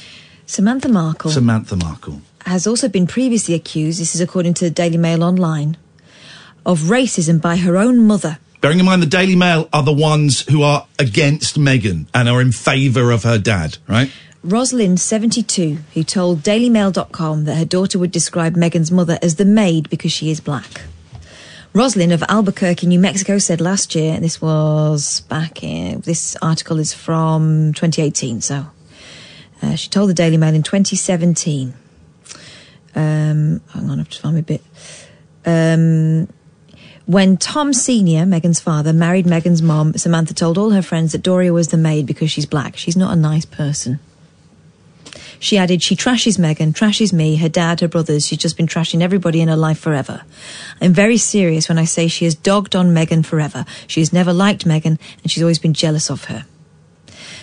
Samantha 0.46 0.88
Markle 0.88 1.30
Samantha 1.30 1.76
Markle. 1.76 2.20
has 2.46 2.66
also 2.66 2.88
been 2.88 3.06
previously 3.06 3.54
accused, 3.54 4.00
this 4.00 4.14
is 4.14 4.20
according 4.20 4.54
to 4.54 4.64
the 4.64 4.70
Daily 4.70 4.98
Mail 4.98 5.22
Online, 5.22 5.76
of 6.66 6.80
racism 6.80 7.40
by 7.40 7.56
her 7.56 7.76
own 7.76 8.06
mother. 8.06 8.38
Bearing 8.60 8.78
in 8.78 8.86
mind 8.86 9.02
the 9.02 9.06
Daily 9.06 9.36
Mail 9.36 9.68
are 9.72 9.82
the 9.82 9.92
ones 9.92 10.42
who 10.48 10.62
are 10.62 10.86
against 10.98 11.58
Meghan 11.58 12.06
and 12.14 12.28
are 12.28 12.40
in 12.40 12.52
favour 12.52 13.10
of 13.10 13.24
her 13.24 13.38
dad, 13.38 13.78
right? 13.88 14.10
Rosalind, 14.44 14.98
72, 14.98 15.78
who 15.94 16.02
told 16.02 16.40
DailyMail.com 16.40 17.44
that 17.44 17.54
her 17.54 17.64
daughter 17.64 17.96
would 18.00 18.10
describe 18.10 18.56
Meghan's 18.56 18.90
mother 18.90 19.16
as 19.22 19.36
the 19.36 19.44
maid 19.44 19.88
because 19.88 20.10
she 20.10 20.30
is 20.30 20.40
black. 20.40 20.82
Rosalind 21.72 22.12
of 22.12 22.24
Albuquerque, 22.28 22.88
New 22.88 22.98
Mexico, 22.98 23.38
said 23.38 23.60
last 23.60 23.94
year, 23.94 24.14
and 24.14 24.24
this 24.24 24.42
was 24.42 25.20
back 25.22 25.62
in, 25.62 26.00
this 26.00 26.36
article 26.42 26.80
is 26.80 26.92
from 26.92 27.72
2018, 27.74 28.40
so 28.40 28.66
uh, 29.62 29.76
she 29.76 29.88
told 29.88 30.10
the 30.10 30.14
Daily 30.14 30.36
Mail 30.36 30.54
in 30.54 30.64
2017. 30.64 31.72
Um, 32.94 33.60
hang 33.72 33.90
on, 33.90 33.90
I 33.92 33.96
have 33.98 34.08
to 34.10 34.18
find 34.18 34.34
my 34.34 34.40
bit. 34.40 34.62
Um, 35.46 36.28
when 37.06 37.36
Tom 37.36 37.72
Sr., 37.72 38.26
Meghan's 38.26 38.60
father, 38.60 38.92
married 38.92 39.26
Meghan's 39.26 39.62
mom, 39.62 39.94
Samantha 39.94 40.34
told 40.34 40.58
all 40.58 40.70
her 40.70 40.82
friends 40.82 41.12
that 41.12 41.22
Doria 41.22 41.52
was 41.52 41.68
the 41.68 41.76
maid 41.76 42.06
because 42.06 42.30
she's 42.30 42.46
black. 42.46 42.76
She's 42.76 42.96
not 42.96 43.12
a 43.12 43.16
nice 43.16 43.44
person. 43.44 44.00
She 45.42 45.58
added, 45.58 45.82
She 45.82 45.96
trashes 45.96 46.38
Meghan, 46.38 46.72
trashes 46.72 47.12
me, 47.12 47.34
her 47.34 47.48
dad, 47.48 47.80
her 47.80 47.88
brothers. 47.88 48.24
She's 48.24 48.38
just 48.38 48.56
been 48.56 48.68
trashing 48.68 49.02
everybody 49.02 49.40
in 49.40 49.48
her 49.48 49.56
life 49.56 49.80
forever. 49.80 50.22
I'm 50.80 50.92
very 50.92 51.16
serious 51.16 51.68
when 51.68 51.78
I 51.78 51.84
say 51.84 52.06
she 52.06 52.26
has 52.26 52.36
dogged 52.36 52.76
on 52.76 52.94
Meghan 52.94 53.26
forever. 53.26 53.64
She 53.88 53.98
has 53.98 54.12
never 54.12 54.32
liked 54.32 54.64
Meghan, 54.64 55.00
and 55.22 55.30
she's 55.30 55.42
always 55.42 55.58
been 55.58 55.74
jealous 55.74 56.12
of 56.12 56.26
her. 56.26 56.44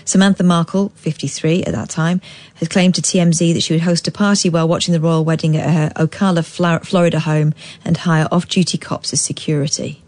Samantha 0.06 0.44
Markle, 0.44 0.94
53 0.96 1.66
at 1.66 1.74
that 1.74 1.90
time, 1.90 2.22
has 2.56 2.70
claimed 2.70 2.96
to 2.96 3.02
TMZ 3.02 3.54
that 3.54 3.64
she 3.64 3.74
would 3.74 3.82
host 3.82 4.08
a 4.08 4.12
party 4.12 4.50
while 4.50 4.66
watching 4.66 4.94
the 4.94 5.02
royal 5.02 5.26
wedding 5.26 5.58
at 5.58 5.70
her 5.70 5.90
Ocala, 6.02 6.86
Florida 6.86 7.20
home 7.20 7.54
and 7.84 7.98
hire 7.98 8.30
off 8.32 8.48
duty 8.48 8.78
cops 8.78 9.12
as 9.12 9.20
security. 9.20 10.02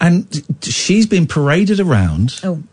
And 0.00 0.44
she's 0.60 1.06
been 1.06 1.28
paraded 1.28 1.78
around. 1.78 2.40
Oh. 2.42 2.64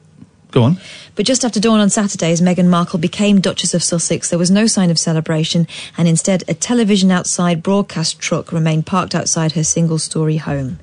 Go 0.52 0.64
on. 0.64 0.78
But 1.16 1.26
just 1.26 1.46
after 1.46 1.60
dawn 1.60 1.80
on 1.80 1.90
Saturday, 1.90 2.32
as 2.32 2.42
Meghan 2.42 2.68
Markle 2.68 2.98
became 2.98 3.40
Duchess 3.40 3.74
of 3.74 3.84
Sussex, 3.84 4.30
there 4.30 4.40
was 4.40 4.50
no 4.50 4.66
sign 4.66 4.90
of 4.90 4.98
celebration, 4.98 5.68
and 5.98 6.08
instead 6.08 6.44
a 6.48 6.54
television 6.54 7.12
outside 7.12 7.62
broadcast 7.62 8.20
truck 8.20 8.52
remained 8.52 8.88
parked 8.88 9.14
outside 9.14 9.52
her 9.52 9.64
single 9.64 10.00
story 10.00 10.38
home. 10.38 10.80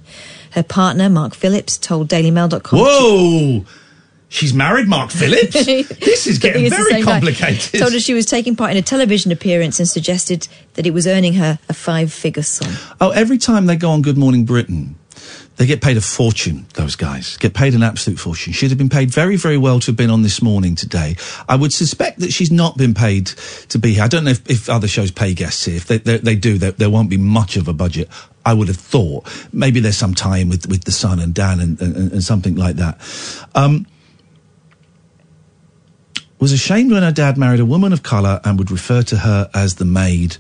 Her 0.53 0.63
partner, 0.63 1.09
Mark 1.09 1.35
Phillips, 1.35 1.77
told 1.79 2.09
DailyMail.com. 2.09 2.79
Whoa! 2.79 3.65
She's 4.29 4.53
married 4.53 4.89
Mark 4.89 5.11
Phillips? 5.11 5.53
this 5.65 6.27
is 6.27 6.39
getting 6.39 6.69
very 6.69 7.03
complicated. 7.03 7.81
Told 7.81 7.93
her 7.93 8.01
she 8.01 8.15
was 8.15 8.27
taking 8.27 8.57
part 8.57 8.71
in 8.71 8.77
a 8.77 8.83
television 8.83 9.33
appearance 9.33 9.79
and 9.79 9.89
suggested 9.89 10.49
that 10.75 10.87
it 10.87 10.93
was 10.93 11.07
earning 11.07 11.35
her 11.35 11.59
a 11.69 11.75
five 11.75 12.13
figure 12.13 12.43
sum. 12.43 12.73
Oh, 13.01 13.11
every 13.11 13.39
time 13.39 13.67
they 13.67 13.77
go 13.77 13.91
on 13.91 14.03
Good 14.03 14.19
Morning 14.19 14.45
Britain, 14.45 14.97
they 15.57 15.65
get 15.65 15.81
paid 15.81 15.97
a 15.97 16.03
fortune, 16.03 16.67
those 16.75 16.97
guys. 16.97 17.37
Get 17.39 17.55
paid 17.55 17.75
an 17.75 17.83
absolute 17.83 18.19
fortune. 18.19 18.53
She'd 18.53 18.71
have 18.71 18.79
been 18.79 18.91
paid 18.91 19.11
very, 19.11 19.37
very 19.37 19.57
well 19.57 19.81
to 19.81 19.87
have 19.87 19.97
been 19.97 20.11
on 20.11 20.23
this 20.23 20.43
morning 20.43 20.75
today. 20.75 21.17
I 21.49 21.57
would 21.57 21.73
suspect 21.73 22.21
that 22.21 22.33
she's 22.33 22.51
not 22.51 22.77
been 22.77 22.93
paid 22.93 23.27
to 23.71 23.79
be 23.79 23.95
here. 23.95 24.05
I 24.05 24.09
don't 24.09 24.25
know 24.25 24.33
if, 24.33 24.49
if 24.51 24.69
other 24.69 24.87
shows 24.87 25.11
pay 25.11 25.33
guests 25.33 25.65
here. 25.65 25.77
If 25.77 25.87
they, 25.87 25.99
they, 25.99 26.19
they 26.19 26.37
do, 26.37 26.59
there, 26.59 26.73
there 26.73 26.91
won't 26.91 27.09
be 27.09 27.17
much 27.17 27.57
of 27.57 27.69
a 27.69 27.73
budget. 27.73 28.11
I 28.45 28.53
would 28.53 28.69
have 28.69 28.77
thought. 28.77 29.27
Maybe 29.53 29.81
there's 29.81 29.97
some 29.97 30.15
tie-in 30.15 30.51
with, 30.51 30.69
with 30.69 30.85
the 30.85 30.93
Sun 30.93 31.21
and 31.21 31.35
Dan 31.35 31.61
and, 31.61 31.81
and, 31.81 32.13
and 32.13 32.23
something 32.23 32.55
like 32.55 32.77
that. 32.77 33.01
Um, 33.55 33.87
was 36.39 36.53
ashamed 36.53 36.93
when 36.93 37.03
her 37.03 37.13
dad 37.13 37.39
married 37.39 37.61
a 37.61 37.65
woman 37.65 37.95
of 37.95 38.03
colour 38.03 38.41
and 38.45 38.59
would 38.59 38.71
refer 38.71 39.03
to 39.05 39.17
her 39.17 39.49
as 39.55 39.77
the 39.77 39.87
maid 39.87 40.37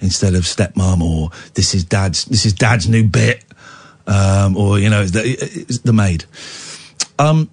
instead 0.00 0.34
of 0.34 0.42
stepmom 0.42 1.00
or 1.00 1.30
this 1.54 1.74
is 1.74 1.84
dad's 1.84 2.24
this 2.26 2.44
is 2.44 2.52
dad's 2.52 2.88
new 2.88 3.02
bit 3.04 3.44
um, 4.06 4.56
or 4.56 4.78
you 4.78 4.90
know 4.90 5.04
the, 5.04 5.80
the 5.84 5.92
maid. 5.92 6.24
Um, 7.18 7.50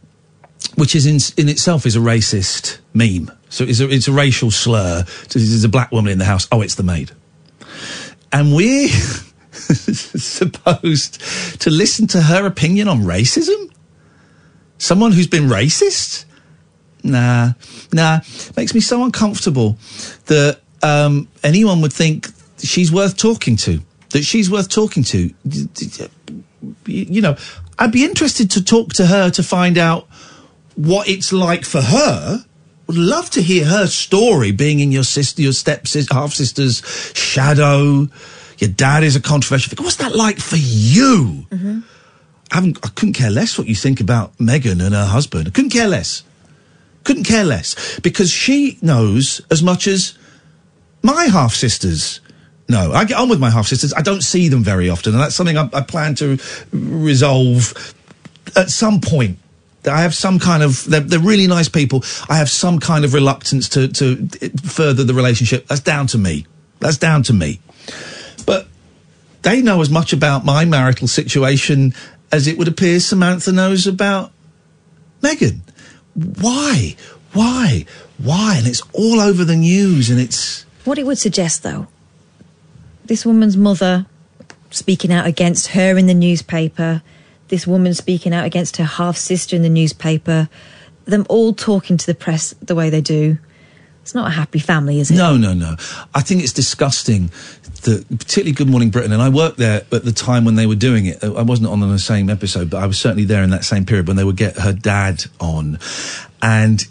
which 0.76 0.96
is 0.96 1.06
in, 1.06 1.18
in 1.42 1.50
itself 1.50 1.86
is 1.86 1.96
a 1.96 2.00
racist 2.00 2.80
meme. 2.94 3.32
So 3.50 3.66
it's 3.66 3.80
a, 3.82 3.90
it's 3.90 4.08
a 4.08 4.12
racial 4.14 4.52
slur. 4.52 5.04
There's 5.30 5.64
a 5.64 5.70
black 5.70 5.92
woman 5.92 6.12
in 6.12 6.18
the 6.18 6.26
house. 6.26 6.48
Oh 6.52 6.62
it's 6.62 6.76
the 6.76 6.84
maid. 6.84 7.12
And 8.32 8.56
we're 8.56 8.88
supposed 9.52 11.22
to 11.62 11.70
listen 11.70 12.08
to 12.08 12.22
her 12.22 12.46
opinion 12.46 12.88
on 12.88 13.02
racism? 13.02 13.72
Someone 14.78 15.12
who's 15.12 15.28
been 15.28 15.48
racist? 15.48 16.26
Nah, 17.04 17.54
nah. 17.92 18.22
Makes 18.56 18.74
me 18.74 18.80
so 18.80 19.04
uncomfortable 19.04 19.78
that 20.28 20.62
um, 20.82 21.28
anyone 21.44 21.82
would 21.82 21.94
think 21.94 22.30
she's 22.60 22.92
worth 22.92 23.18
talking 23.18 23.58
to. 23.58 23.82
That 24.12 24.24
she's 24.24 24.50
worth 24.50 24.70
talking 24.70 25.04
to. 25.04 25.34
You, 26.86 27.22
know, 27.22 27.38
I'd 27.80 27.92
be 27.92 28.04
interested 28.04 28.52
to 28.52 28.64
talk 28.64 28.94
to 28.94 29.08
her 29.08 29.30
to 29.32 29.44
find 29.44 29.78
out 29.78 30.08
what 30.76 31.08
it's 31.08 31.34
like 31.34 31.66
for 31.66 31.82
her. 31.82 32.46
Would 32.88 32.98
love 32.98 33.30
to 33.32 33.42
hear 33.42 33.66
her 33.66 33.88
story, 33.88 34.52
being 34.52 34.80
in 34.80 34.92
your 34.92 35.04
sister, 35.04 35.42
your 35.42 35.54
step 35.54 35.86
half 36.12 36.34
sister's 36.34 36.82
shadow. 37.16 38.08
Your 38.58 38.70
dad 38.70 39.04
is 39.04 39.16
a 39.16 39.22
controversial 39.22 39.70
figure. 39.70 39.84
What's 39.84 39.98
that 39.98 40.16
like 40.16 40.40
for 40.40 40.58
you? 40.58 41.48
Mm-hmm. 41.50 41.80
I 42.52 42.56
haven't. 42.56 42.80
I 42.84 42.90
couldn't 42.90 43.14
care 43.14 43.32
less 43.32 43.58
what 43.58 43.68
you 43.68 43.76
think 43.76 44.02
about 44.02 44.38
Meghan 44.38 44.84
and 44.86 44.94
her 44.94 45.06
husband. 45.06 45.48
I 45.48 45.52
couldn't 45.52 45.72
care 45.72 45.88
less. 45.88 46.24
Couldn't 47.04 47.24
care 47.24 47.44
less 47.44 48.00
because 48.02 48.30
she 48.30 48.78
knows 48.82 49.42
as 49.50 49.64
much 49.64 49.88
as 49.88 50.18
my 51.02 51.26
half 51.26 51.54
sisters 51.54 52.20
know. 52.72 52.92
I 52.92 53.06
get 53.06 53.18
on 53.18 53.30
with 53.30 53.40
my 53.40 53.50
half 53.50 53.68
sisters. 53.68 53.94
I 53.94 54.02
don't 54.02 54.22
see 54.22 54.48
them 54.48 54.64
very 54.64 54.90
often, 54.90 55.14
and 55.14 55.22
that's 55.22 55.36
something 55.36 55.58
I, 55.58 55.70
I 55.74 55.82
plan 55.82 56.16
to 56.16 56.40
resolve 56.72 57.94
at 58.56 58.70
some 58.70 59.02
point. 59.02 59.38
I 59.86 60.02
have 60.02 60.14
some 60.14 60.40
kind 60.40 60.64
of 60.64 60.84
they're, 60.86 61.00
they're 61.02 61.20
really 61.20 61.48
nice 61.48 61.70
people. 61.70 62.04
I 62.30 62.38
have 62.38 62.50
some 62.50 62.80
kind 62.80 63.06
of 63.06 63.14
reluctance 63.14 63.70
to 63.70 63.88
to 63.90 64.28
further 64.64 65.04
the 65.04 65.14
relationship. 65.14 65.68
That's 65.68 65.82
down 65.82 66.08
to 66.08 66.18
me. 66.18 66.46
That's 66.80 66.98
down 66.98 67.24
to 67.24 67.34
me. 67.34 67.60
But 68.46 68.68
they 69.44 69.62
know 69.62 69.82
as 69.82 69.90
much 69.90 70.14
about 70.14 70.46
my 70.46 70.66
marital 70.66 71.08
situation 71.08 71.94
as 72.32 72.48
it 72.48 72.58
would 72.58 72.68
appear 72.68 73.00
Samantha 73.00 73.52
knows 73.52 73.88
about 73.88 74.32
Meghan. 75.22 75.60
Why? 76.16 76.96
Why? 77.34 77.86
Why? 78.18 78.56
And 78.58 78.68
it's 78.68 78.82
all 78.94 79.20
over 79.20 79.44
the 79.44 79.56
news 79.56 80.10
and 80.10 80.20
it's. 80.20 80.66
What 80.86 80.98
it 80.98 81.06
would 81.06 81.18
suggest, 81.18 81.64
though, 81.64 81.88
this 83.06 83.26
woman's 83.26 83.58
mother 83.58 84.06
speaking 84.70 85.12
out 85.12 85.26
against 85.26 85.68
her 85.70 85.98
in 85.98 86.08
the 86.08 86.14
newspaper, 86.14 87.02
this 87.50 87.68
woman 87.68 87.94
speaking 87.94 88.34
out 88.34 88.46
against 88.46 88.78
her 88.78 88.84
half 88.84 89.18
sister 89.18 89.56
in 89.56 89.62
the 89.62 89.70
newspaper, 89.70 90.50
them 91.06 91.26
all 91.30 91.54
talking 91.54 91.98
to 91.98 92.06
the 92.06 92.16
press 92.16 92.54
the 92.62 92.76
way 92.76 92.90
they 92.90 93.02
do. 93.02 93.38
It's 94.02 94.16
not 94.16 94.28
a 94.28 94.32
happy 94.32 94.60
family, 94.60 95.00
is 95.00 95.12
it? 95.12 95.16
No, 95.16 95.38
no, 95.38 95.54
no. 95.54 95.76
I 96.16 96.22
think 96.22 96.42
it's 96.42 96.54
disgusting 96.54 97.30
particularly 97.84 98.52
Good 98.52 98.70
Morning 98.70 98.90
Britain, 98.90 99.12
and 99.12 99.22
I 99.22 99.30
worked 99.30 99.58
there 99.58 99.84
at 99.92 100.06
the 100.06 100.12
time 100.12 100.46
when 100.46 100.56
they 100.56 100.66
were 100.66 100.76
doing 100.76 101.06
it. 101.08 101.24
I 101.24 101.42
wasn't 101.42 101.68
on 101.68 101.80
the 101.80 102.00
same 102.00 102.30
episode, 102.30 102.70
but 102.70 102.82
I 102.82 102.86
was 102.86 103.00
certainly 103.00 103.26
there 103.26 103.44
in 103.44 103.50
that 103.52 103.66
same 103.66 103.86
period 103.86 104.08
when 104.08 104.18
they 104.18 104.24
would 104.24 104.38
get 104.38 104.58
her 104.58 104.74
dad 104.74 105.24
on. 105.40 105.80
And 106.42 106.86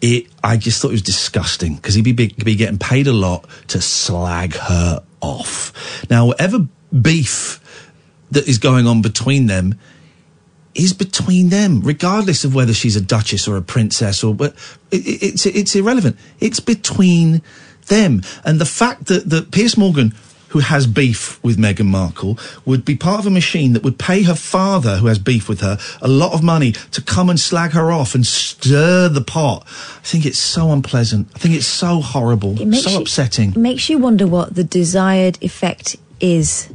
it, 0.00 0.26
I 0.42 0.56
just 0.56 0.80
thought 0.80 0.88
it 0.88 0.92
was 0.92 1.02
disgusting 1.02 1.76
because 1.76 1.94
he'd 1.94 2.02
be, 2.02 2.12
be 2.12 2.54
getting 2.56 2.78
paid 2.78 3.06
a 3.06 3.12
lot 3.12 3.46
to 3.68 3.80
slag 3.80 4.54
her 4.54 5.02
off. 5.20 5.72
Now, 6.10 6.26
whatever 6.26 6.66
beef 7.00 7.60
that 8.30 8.48
is 8.48 8.58
going 8.58 8.86
on 8.86 9.02
between 9.02 9.46
them 9.46 9.74
is 10.74 10.92
between 10.92 11.48
them, 11.48 11.80
regardless 11.80 12.44
of 12.44 12.54
whether 12.54 12.72
she's 12.72 12.96
a 12.96 13.00
duchess 13.00 13.48
or 13.48 13.56
a 13.56 13.62
princess 13.62 14.22
or 14.22 14.34
but 14.34 14.54
it, 14.90 15.06
it- 15.06 15.22
it's 15.22 15.46
it's 15.46 15.74
irrelevant. 15.74 16.16
It's 16.38 16.60
between 16.60 17.42
them, 17.88 18.22
and 18.44 18.60
the 18.60 18.66
fact 18.66 19.06
that 19.06 19.28
that 19.30 19.50
Piers 19.50 19.76
Morgan. 19.76 20.14
Who 20.50 20.58
has 20.58 20.86
beef 20.86 21.42
with 21.44 21.58
Meghan 21.58 21.86
Markle 21.86 22.36
would 22.64 22.84
be 22.84 22.96
part 22.96 23.20
of 23.20 23.26
a 23.26 23.30
machine 23.30 23.72
that 23.74 23.84
would 23.84 23.98
pay 23.98 24.22
her 24.24 24.34
father, 24.34 24.96
who 24.96 25.06
has 25.06 25.18
beef 25.20 25.48
with 25.48 25.60
her, 25.60 25.78
a 26.02 26.08
lot 26.08 26.32
of 26.32 26.42
money 26.42 26.72
to 26.90 27.00
come 27.00 27.30
and 27.30 27.38
slag 27.38 27.70
her 27.70 27.92
off 27.92 28.16
and 28.16 28.26
stir 28.26 29.08
the 29.08 29.20
pot. 29.20 29.64
I 29.66 30.02
think 30.02 30.26
it's 30.26 30.40
so 30.40 30.72
unpleasant. 30.72 31.28
I 31.36 31.38
think 31.38 31.54
it's 31.54 31.66
so 31.68 32.00
horrible, 32.00 32.60
It 32.60 32.66
makes 32.66 32.82
so 32.84 32.90
you- 32.90 32.98
upsetting. 32.98 33.50
It 33.50 33.56
makes 33.58 33.88
you 33.88 33.98
wonder 33.98 34.26
what 34.26 34.54
the 34.56 34.64
desired 34.64 35.38
effect 35.40 35.96
is. 36.18 36.68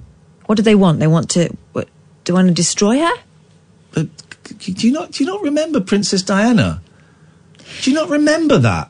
What 0.46 0.56
do 0.56 0.62
they 0.64 0.76
want? 0.76 1.00
They 1.00 1.08
want 1.08 1.30
to. 1.32 1.50
What, 1.74 1.88
do 2.24 2.32
they 2.32 2.34
want 2.34 2.48
to 2.48 2.54
destroy 2.54 3.00
her? 3.00 3.14
Do 3.94 4.08
you 4.62 4.92
not? 4.94 5.12
Do 5.12 5.24
you 5.24 5.30
not 5.30 5.42
remember 5.42 5.82
Princess 5.82 6.22
Diana? 6.22 6.82
Do 7.82 7.90
you 7.92 7.96
not 7.96 8.10
remember 8.10 8.58
that? 8.60 8.90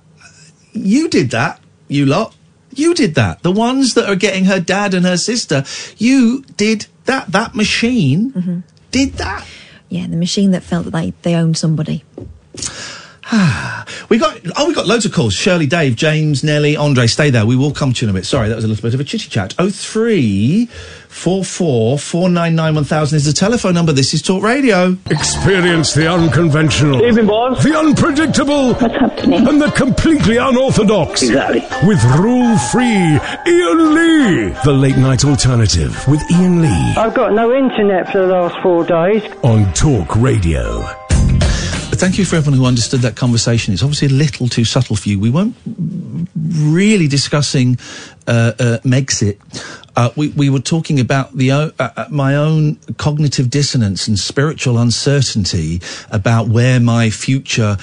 You 0.74 1.08
did 1.10 1.32
that, 1.32 1.60
you 1.88 2.06
lot. 2.06 2.36
You 2.76 2.94
did 2.94 3.16
that. 3.16 3.44
The 3.44 3.52
ones 3.52 3.94
that 3.94 4.08
are 4.08 4.16
getting 4.16 4.46
her 4.46 4.60
dad 4.60 4.94
and 4.94 5.06
her 5.06 5.18
sister. 5.18 5.64
You 5.98 6.44
did 6.58 6.88
that. 7.06 7.32
That 7.32 7.56
machine 7.56 8.64
did 8.92 9.14
that. 9.14 9.46
Yeah, 9.90 10.08
the 10.08 10.18
machine 10.18 10.52
that 10.52 10.64
felt 10.64 10.86
that 10.86 10.92
they, 10.92 11.14
they 11.22 11.36
owned 11.36 11.58
somebody. 11.58 12.04
Ah. 13.26 13.86
We 14.08 14.20
got 14.20 14.40
oh, 14.56 14.68
we 14.68 14.76
got 14.76 14.86
loads 14.86 15.06
of 15.06 15.14
calls. 15.14 15.34
Shirley, 15.34 15.66
Dave, 15.66 15.96
James, 15.96 16.44
Nelly, 16.44 16.78
Andre. 16.78 17.08
Stay 17.08 17.32
there. 17.32 17.44
We 17.44 17.56
will 17.56 17.72
come 17.72 17.92
to 17.92 18.06
you 18.06 18.10
in 18.10 18.16
a 18.16 18.20
bit. 18.20 18.26
Sorry, 18.26 18.50
that 18.50 18.56
was 18.56 18.64
a 18.64 18.68
little 18.68 18.84
bit 18.84 18.94
of 18.94 19.00
a 19.00 19.04
chitty 19.04 19.30
chat. 19.30 19.56
Oh 19.58 19.72
three 19.72 20.70
four 21.16 21.44
four 21.46 21.98
four 21.98 22.30
nine 22.30 22.56
nine 22.56 22.76
one 22.76 22.84
thousand 22.84 23.16
is 23.16 23.26
the 23.26 23.32
telephone 23.34 23.74
number. 23.74 23.94
This 23.94 24.14
is 24.14 24.22
Talk 24.22 24.44
Radio. 24.44 24.98
Experience 25.10 25.94
the 25.94 26.12
unconventional, 26.12 26.98
the 27.00 27.74
unpredictable, 27.78 28.74
What's 28.76 28.94
happening? 28.96 29.48
and 29.48 29.62
the 29.62 29.72
completely 29.72 30.38
unorthodox. 30.38 31.24
Exactly. 31.24 31.62
With 31.88 32.04
rule 32.20 32.58
free 32.72 33.18
Iain 33.48 33.96
Lee. 33.96 34.50
The 34.66 34.74
late 34.74 34.98
night 34.98 35.24
alternative 35.24 35.96
with 36.08 36.22
Iain 36.32 36.62
Lee 36.62 36.94
I've 36.98 37.14
got 37.14 37.34
no 37.34 37.54
internet 37.56 38.12
for 38.12 38.20
the 38.20 38.28
last 38.28 38.56
four 38.62 38.84
days. 38.86 39.24
on 39.44 39.72
Talk 39.74 40.16
Radio. 40.18 41.05
But 41.96 42.02
thank 42.02 42.18
you 42.18 42.26
for 42.26 42.36
everyone 42.36 42.60
who 42.60 42.66
understood 42.66 43.00
that 43.04 43.16
conversation. 43.16 43.74
It's 43.74 43.82
obviously 43.82 44.10
a 44.10 44.12
little 44.12 44.50
too 44.50 44.66
subtle 44.66 44.98
for 44.98 45.08
you. 45.08 45.18
We 45.18 45.30
weren't 45.30 45.56
really 46.36 47.08
discussing 47.08 47.78
uh, 48.28 48.52
uh, 48.60 48.78
Megxit. 48.84 49.40
Uh, 49.96 50.10
we, 50.18 50.28
we 50.28 50.50
were 50.50 50.60
talking 50.60 51.00
about 51.00 51.38
the 51.38 51.52
uh, 51.52 51.72
uh, 51.80 52.08
my 52.10 52.36
own 52.36 52.76
cognitive 52.98 53.50
dissonance 53.50 54.10
and 54.10 54.20
spiritual 54.20 54.78
uncertainty 54.78 55.80
about 56.12 56.50
where 56.50 56.82
my 56.82 57.10
future 57.10 57.78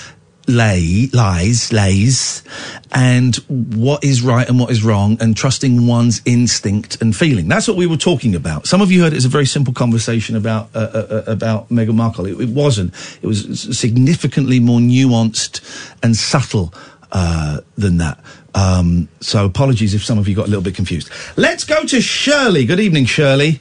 lay 0.48 1.08
lies 1.12 1.72
lays 1.72 2.42
and 2.90 3.36
what 3.36 4.02
is 4.02 4.22
right 4.22 4.48
and 4.48 4.58
what 4.58 4.70
is 4.70 4.82
wrong 4.82 5.16
and 5.20 5.36
trusting 5.36 5.86
one's 5.86 6.20
instinct 6.24 7.00
and 7.00 7.16
feeling. 7.16 7.48
That's 7.48 7.68
what 7.68 7.76
we 7.76 7.86
were 7.86 7.96
talking 7.96 8.34
about. 8.34 8.66
Some 8.66 8.80
of 8.80 8.90
you 8.90 9.02
heard 9.02 9.12
it 9.12 9.16
as 9.16 9.24
a 9.24 9.28
very 9.28 9.46
simple 9.46 9.72
conversation 9.72 10.36
about 10.36 10.68
uh, 10.74 10.78
uh, 10.78 10.98
uh, 10.98 11.22
about 11.26 11.68
Meghan 11.68 11.94
Markle. 11.94 12.26
It, 12.26 12.40
it 12.40 12.48
wasn't. 12.48 12.92
It 13.22 13.26
was 13.26 13.60
significantly 13.78 14.60
more 14.60 14.80
nuanced 14.80 15.60
and 16.02 16.16
subtle 16.16 16.74
uh, 17.12 17.60
than 17.76 17.98
that. 17.98 18.18
Um, 18.54 19.08
so 19.20 19.46
apologies 19.46 19.94
if 19.94 20.04
some 20.04 20.18
of 20.18 20.28
you 20.28 20.34
got 20.34 20.46
a 20.46 20.48
little 20.48 20.62
bit 20.62 20.74
confused. 20.74 21.10
Let's 21.36 21.64
go 21.64 21.84
to 21.84 22.00
Shirley. 22.00 22.64
Good 22.66 22.80
evening 22.80 23.06
Shirley. 23.06 23.60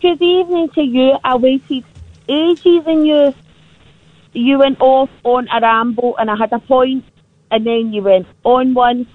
Good 0.00 0.20
evening 0.20 0.68
to 0.70 0.82
you. 0.82 1.16
I 1.22 1.36
waited 1.36 1.84
ages 2.28 2.86
and 2.86 3.06
you 3.06 3.34
you 4.34 4.58
went 4.58 4.80
off 4.80 5.10
on 5.22 5.48
a 5.48 5.60
ramble 5.60 6.16
and 6.18 6.30
I 6.30 6.36
had 6.36 6.52
a 6.52 6.58
point 6.58 7.04
and 7.50 7.66
then 7.66 7.92
you 7.92 8.02
went 8.02 8.26
on 8.42 8.74
one 8.74 9.06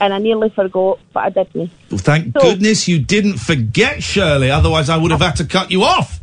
and 0.00 0.14
I 0.14 0.18
nearly 0.18 0.50
forgot, 0.50 1.00
but 1.12 1.20
I 1.24 1.30
didn't. 1.30 1.70
well, 1.90 1.98
thank 1.98 2.32
So- 2.38 2.40
goodness 2.40 2.86
you 2.88 2.98
didn't 3.00 3.38
forget 3.38 4.02
Shirley 4.02 4.50
otherwise 4.50 4.88
I 4.88 4.96
would 4.96 5.10
have 5.10 5.20
had 5.20 5.36
to 5.36 5.44
cut 5.44 5.70
you 5.70 5.82
off 5.82 6.20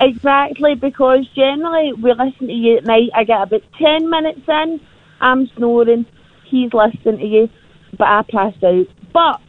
Exactly, 0.00 0.76
because 0.76 1.26
generally 1.34 1.92
we 1.92 2.12
listen 2.12 2.46
to 2.46 2.52
you 2.52 2.76
at 2.76 2.84
night. 2.84 3.10
I 3.16 3.24
get 3.24 3.42
about 3.42 3.62
10 3.78 4.08
minutes 4.08 4.42
in, 4.46 4.80
I'm 5.20 5.48
snoring, 5.56 6.06
he's 6.44 6.72
listening 6.72 7.18
to 7.18 7.26
you, 7.26 7.48
but 7.96 8.06
I 8.06 8.22
passed 8.22 8.62
out. 8.62 8.86
But 9.12 9.40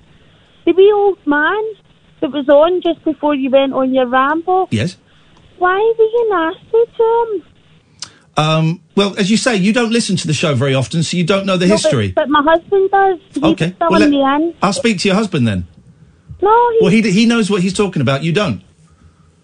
the 0.65 0.71
wee 0.71 0.91
old 0.91 1.19
man 1.27 1.63
that 2.21 2.31
was 2.31 2.49
on 2.49 2.81
just 2.81 3.03
before 3.05 3.35
you 3.35 3.51
went 3.51 3.73
on 3.73 3.93
your 3.93 4.07
ramble, 4.07 4.67
yes 4.71 4.97
why 5.59 5.93
were 5.97 6.05
you 6.05 6.29
nasty 6.29 6.91
to 6.97 7.25
him? 7.27 7.43
Um, 8.39 8.81
well, 8.95 9.17
as 9.19 9.29
you 9.29 9.37
say, 9.37 9.55
you 9.57 9.73
don't 9.73 9.91
listen 9.91 10.15
to 10.17 10.27
the 10.27 10.33
show 10.33 10.55
very 10.55 10.73
often, 10.73 11.03
so 11.03 11.17
you 11.17 11.23
don't 11.25 11.45
know 11.45 11.57
the 11.57 11.67
No, 11.67 11.73
history. 11.75 12.09
But, 12.11 12.29
but 12.29 12.29
my 12.29 12.43
husband 12.43 12.89
does. 12.91 13.19
He's 13.33 13.43
okay, 13.43 13.75
filling 13.77 13.91
well, 13.91 13.99
let- 13.99 14.09
me 14.09 14.21
in. 14.21 14.55
I'll 14.61 14.73
speak 14.73 14.99
to 14.99 15.07
your 15.07 15.15
husband 15.15 15.47
then. 15.47 15.67
No, 16.41 16.69
he, 16.71 16.77
Well, 16.81 16.91
he 16.91 17.01
he 17.11 17.25
knows 17.25 17.49
what 17.51 17.61
he's 17.61 17.73
talking 17.73 18.01
about. 18.01 18.23
You 18.23 18.31
don't. 18.31 18.61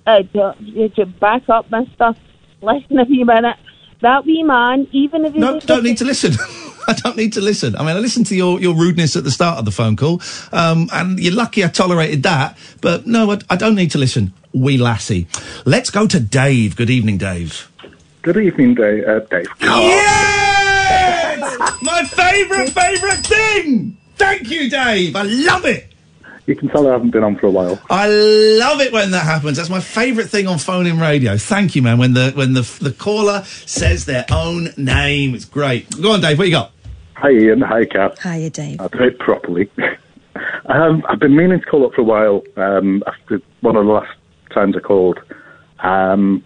uh, 0.08 0.22
don't- 0.34 0.60
you 0.62 0.90
should 0.96 1.20
back 1.20 1.50
up, 1.50 1.70
mister. 1.72 2.16
Listen 2.62 3.00
a 3.00 3.04
wee 3.04 3.24
minute. 3.24 3.58
That 4.02 4.26
wee 4.26 4.44
man, 4.44 4.88
even 4.92 5.26
if 5.26 5.34
he's... 5.34 5.42
No, 5.42 5.60
don't 5.60 5.84
need 5.84 5.98
to 5.98 6.06
listen. 6.06 6.34
I 6.88 6.94
don't 6.94 7.18
need 7.18 7.34
to 7.34 7.42
listen. 7.42 7.76
I 7.76 7.80
mean, 7.80 7.96
I 7.96 8.00
listened 8.00 8.28
to 8.28 8.36
your, 8.36 8.60
your 8.62 8.76
rudeness 8.76 9.16
at 9.16 9.24
the 9.24 9.32
start 9.32 9.58
of 9.58 9.66
the 9.66 9.72
phone 9.72 9.96
call, 9.96 10.22
um, 10.52 10.88
and 10.94 11.20
you're 11.20 11.34
lucky 11.34 11.64
I 11.64 11.68
tolerated 11.68 12.24
that. 12.24 12.58
But 12.82 13.08
no, 13.08 13.32
I, 13.32 13.40
I 13.50 13.56
don't 13.56 13.76
need 13.76 13.92
to 13.92 13.98
listen. 13.98 14.34
Wee 14.54 14.78
lassie. 14.78 15.28
Let's 15.66 15.90
go 15.90 16.08
to 16.08 16.20
Dave. 16.20 16.76
Good 16.76 16.90
evening, 16.90 17.18
Dave. 17.18 17.70
Good 18.26 18.38
evening, 18.38 18.74
Dave. 18.74 19.08
Uh, 19.08 19.20
Dave. 19.20 19.46
Yes! 19.62 21.60
My 21.84 22.04
favourite, 22.06 22.70
favourite 22.72 23.24
thing! 23.24 23.96
Thank 24.16 24.50
you, 24.50 24.68
Dave. 24.68 25.16
I 25.16 25.22
love 25.22 25.64
it. 25.66 25.94
You 26.48 26.56
can 26.56 26.68
tell 26.70 26.88
I 26.88 26.94
haven't 26.94 27.12
been 27.12 27.24
on 27.24 27.36
for 27.36 27.46
a 27.46 27.52
while. 27.52 27.80
I 27.88 28.08
love 28.08 28.82
it 28.82 28.92
when 28.92 29.12
that 29.12 29.26
happens. 29.26 29.58
That's 29.58 29.70
my 29.70 29.80
favourite 29.80 30.28
thing 30.28 30.48
on 30.48 30.58
phone 30.58 30.88
in 30.88 31.00
radio. 31.00 31.38
Thank 31.38 31.76
you, 31.76 31.84
man. 31.84 32.00
When 32.00 32.14
the 32.14 32.32
when 32.32 32.54
the 32.54 32.62
the 32.82 32.92
caller 32.92 33.44
says 33.44 34.06
their 34.06 34.26
own 34.32 34.70
name, 34.76 35.36
it's 35.36 35.46
great. 35.46 35.90
Go 36.02 36.14
on, 36.14 36.22
Dave. 36.22 36.40
What 36.40 36.48
you 36.48 36.54
got? 36.54 36.72
Hi, 37.18 37.30
Iain. 37.30 37.62
Hi, 37.62 37.86
Kath. 37.86 38.20
Hiya, 38.24 38.50
Dave. 38.50 38.82
I'll 38.82 38.90
do 38.90 39.04
it 39.04 39.20
properly. 39.20 39.70
um, 40.66 41.04
I've 41.08 41.20
been 41.20 41.36
meaning 41.36 41.60
to 41.60 41.66
call 41.68 41.86
up 41.86 41.94
for 41.94 42.02
a 42.02 42.04
while 42.04 42.42
um, 42.58 43.04
after 43.06 43.40
one 43.62 43.76
of 43.76 43.86
the 43.86 43.92
last 43.92 44.18
times 44.52 44.76
I 44.76 44.80
called. 44.80 45.20
Um, 45.80 46.44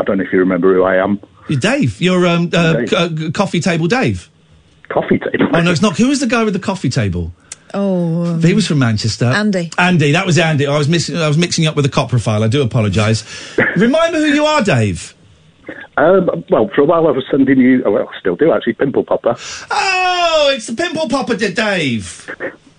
I 0.00 0.02
don't 0.04 0.18
know 0.18 0.24
if 0.24 0.32
you 0.32 0.38
remember 0.40 0.72
who 0.74 0.82
I 0.82 0.96
am. 0.96 1.20
You're 1.48 1.60
Dave. 1.60 2.00
You're 2.00 2.26
um, 2.26 2.50
uh, 2.52 2.86
c- 2.86 2.96
uh, 2.96 3.30
coffee 3.32 3.60
table 3.60 3.86
Dave. 3.86 4.30
Coffee 4.88 5.18
table. 5.18 5.48
Oh 5.52 5.60
no, 5.60 5.70
it's 5.70 5.82
not. 5.82 5.96
Who 5.98 6.08
was 6.08 6.20
the 6.20 6.26
guy 6.26 6.42
with 6.44 6.54
the 6.54 6.60
coffee 6.60 6.88
table? 6.90 7.32
Oh, 7.72 8.24
um, 8.26 8.42
He 8.42 8.54
was 8.54 8.66
from 8.66 8.78
Manchester. 8.80 9.26
Andy. 9.26 9.70
Andy, 9.78 10.12
that 10.12 10.26
was 10.26 10.38
Andy. 10.38 10.66
I 10.66 10.76
was 10.78 10.88
missing. 10.88 11.16
I 11.16 11.28
was 11.28 11.38
mixing 11.38 11.66
up 11.66 11.76
with 11.76 11.84
the 11.84 11.90
cop 11.90 12.08
profile. 12.10 12.42
I 12.42 12.48
do 12.48 12.62
apologise. 12.62 13.22
Remind 13.76 14.12
me 14.14 14.20
who 14.20 14.26
you 14.34 14.44
are, 14.44 14.62
Dave. 14.62 15.14
Um, 15.96 16.44
well, 16.50 16.68
for 16.74 16.80
a 16.80 16.84
while 16.84 17.06
I 17.06 17.10
was 17.10 17.24
sending 17.30 17.58
you. 17.58 17.82
Oh, 17.84 17.90
well, 17.92 18.08
I 18.12 18.18
still 18.18 18.34
do 18.36 18.52
actually. 18.52 18.72
Pimple 18.72 19.04
popper. 19.04 19.36
Oh, 19.70 20.50
it's 20.54 20.66
the 20.66 20.74
pimple 20.74 21.08
popper, 21.08 21.36
Dave. 21.36 22.28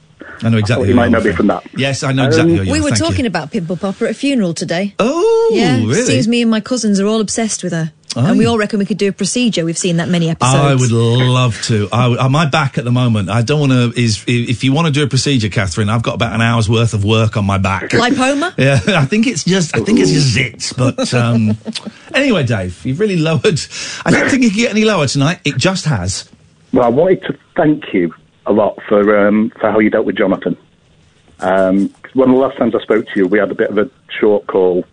I 0.44 0.50
know 0.50 0.58
exactly. 0.58 0.90
you 0.90 0.96
might 0.96 1.10
know 1.12 1.22
me 1.22 1.32
from 1.34 1.48
that. 1.48 1.66
Yes, 1.78 2.04
I 2.04 2.12
know 2.12 2.28
exactly 2.28 2.58
who 2.58 2.64
you 2.64 2.72
we 2.72 2.82
were 2.82 2.90
Thank 2.90 3.00
you. 3.00 3.06
talking 3.08 3.26
about 3.26 3.52
Pimple 3.52 3.78
Popper 3.78 4.06
at 4.06 4.12
a 4.12 4.14
funeral 4.14 4.54
today. 4.54 4.96
Oh, 5.00 5.52
yeah. 5.54 5.78
really? 5.78 6.02
Seems 6.04 6.28
me 6.28 6.42
and 6.42 6.50
my 6.50 6.62
cousins 6.62 7.00
are 7.00 7.08
all 7.08 7.22
obsessed 7.22 7.64
with 7.64 7.74
her. 7.74 7.92
Oh, 8.14 8.26
and 8.26 8.38
we 8.38 8.46
all 8.46 8.58
reckon 8.58 8.80
we 8.80 8.86
could 8.86 8.98
do 8.98 9.08
a 9.08 9.14
procedure. 9.14 9.64
We've 9.64 9.78
seen 9.78 9.98
that 9.98 10.10
many 10.10 10.30
episodes. 10.30 10.56
I 10.56 10.76
would 10.76 10.92
love 10.92 11.62
to. 11.64 11.88
I, 11.94 12.08
would- 12.10 12.30
my 12.30 12.46
back 12.46 12.78
at 12.78 12.84
the 12.84 12.92
moment. 12.92 13.30
I 13.30 13.42
don't 13.42 13.70
want 13.70 13.72
to. 13.72 14.02
Is 14.02 14.26
if 14.28 14.66
you 14.66 14.74
want 14.74 14.88
to 14.88 14.92
do 14.92 15.04
a 15.04 15.08
procedure, 15.08 15.48
Catherine, 15.48 15.88
I've 15.90 16.04
got 16.04 16.16
about 16.16 16.34
an 16.34 16.42
hour's 16.42 16.70
worth 16.70 16.94
of 16.94 17.06
work 17.06 17.38
on 17.38 17.46
my 17.46 17.58
back. 17.58 17.90
Lipoma? 17.92 18.54
Yeah, 18.58 19.00
I 19.00 19.06
think 19.06 19.28
it's 19.28 19.46
just. 19.46 19.76
I 19.76 19.80
think 19.80 20.00
it's 20.00 20.12
just 20.12 20.36
zits. 20.36 20.76
But 20.78 21.14
um, 21.14 21.58
anyway, 22.14 22.44
Dave, 22.44 22.86
you've 22.86 23.00
really 23.00 23.18
lowered. 23.18 23.62
I 24.06 24.12
don't 24.12 24.30
think 24.30 24.44
you 24.44 24.50
can 24.50 24.60
get 24.60 24.72
any 24.72 24.84
lower 24.84 25.08
tonight. 25.08 25.40
It 25.46 25.56
just 25.58 25.86
has. 25.86 26.30
Well, 26.74 26.84
I 26.86 26.90
wanted 26.90 27.22
to 27.24 27.38
thank 27.56 27.94
you 27.94 28.14
a 28.52 28.54
lot 28.54 28.78
for 28.88 29.28
um, 29.28 29.52
for 29.60 29.72
how 29.72 29.80
you 29.80 29.90
dealt 29.90 30.06
with 30.06 30.18
Jonathan. 30.18 30.58
Um 31.40 31.94
one 32.14 32.30
of 32.30 32.36
the 32.36 32.42
last 32.42 32.58
times 32.58 32.76
I 32.76 32.82
spoke 32.82 33.08
to 33.08 33.20
you, 33.20 33.28
we 33.28 33.40
had 33.40 33.52
a 33.52 33.56
bit 33.56 33.70
of 33.70 33.78
a 33.78 33.90
short 34.20 34.48
call 34.48 34.86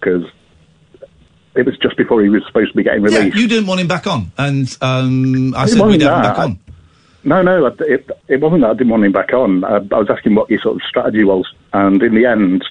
because 0.00 0.24
it 1.54 1.66
was 1.66 1.76
just 1.78 1.96
before 1.96 2.22
he 2.22 2.28
was 2.28 2.42
supposed 2.46 2.70
to 2.72 2.76
be 2.76 2.82
getting 2.82 3.02
released. 3.02 3.36
Yeah, 3.36 3.42
you 3.42 3.46
didn't 3.46 3.66
want 3.66 3.80
him 3.80 3.88
back 3.88 4.06
on, 4.06 4.32
and 4.38 4.76
um, 4.80 5.54
I 5.54 5.64
It 5.64 5.68
said 5.68 5.86
we'd 5.86 6.00
have 6.00 6.16
him 6.16 6.22
back 6.22 6.38
on. 6.38 6.58
No, 7.24 7.42
no, 7.42 7.66
it, 7.66 7.80
it, 7.80 8.10
it 8.26 8.40
wasn't 8.40 8.62
that 8.62 8.70
I 8.70 8.72
didn't 8.72 8.88
want 8.88 9.04
him 9.04 9.12
back 9.12 9.32
on. 9.32 9.62
I, 9.62 9.76
I 9.76 9.98
was 9.98 10.08
asking 10.10 10.34
what 10.34 10.50
your 10.50 10.60
sort 10.60 10.76
of 10.76 10.82
strategy 10.88 11.24
was, 11.24 11.46
and 11.72 12.02
in 12.02 12.14
the 12.14 12.26
end, 12.26 12.64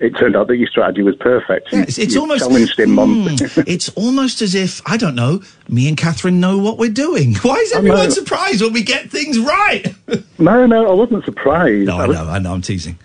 it 0.00 0.10
turned 0.18 0.36
out 0.36 0.48
that 0.48 0.56
your 0.56 0.68
strategy 0.68 1.02
was 1.02 1.14
perfect. 1.16 1.68
Yeah, 1.72 1.82
it's, 1.82 1.98
it's 1.98 2.16
almost 2.16 2.40
challenged 2.44 2.78
him 2.78 2.98
on. 2.98 3.28
Hmm. 3.28 3.60
it's 3.66 3.88
almost 3.90 4.42
as 4.42 4.54
if 4.54 4.82
I 4.86 4.96
don't 4.96 5.14
know. 5.14 5.42
Me 5.68 5.88
and 5.88 5.96
Catherine 5.96 6.40
know 6.40 6.58
what 6.58 6.78
we're 6.78 6.90
doing. 6.90 7.34
Why 7.42 7.54
is 7.56 7.72
I 7.72 7.78
everyone 7.78 8.10
surprised 8.10 8.60
when 8.62 8.72
we 8.72 8.82
get 8.82 9.10
things 9.10 9.38
right? 9.38 9.94
no, 10.38 10.66
no, 10.66 10.90
I 10.90 10.94
wasn't 10.94 11.24
surprised. 11.24 11.86
No, 11.86 11.98
I 11.98 12.06
was- 12.06 12.16
know, 12.16 12.28
I 12.28 12.38
know. 12.38 12.52
I'm 12.52 12.62
teasing. 12.62 12.98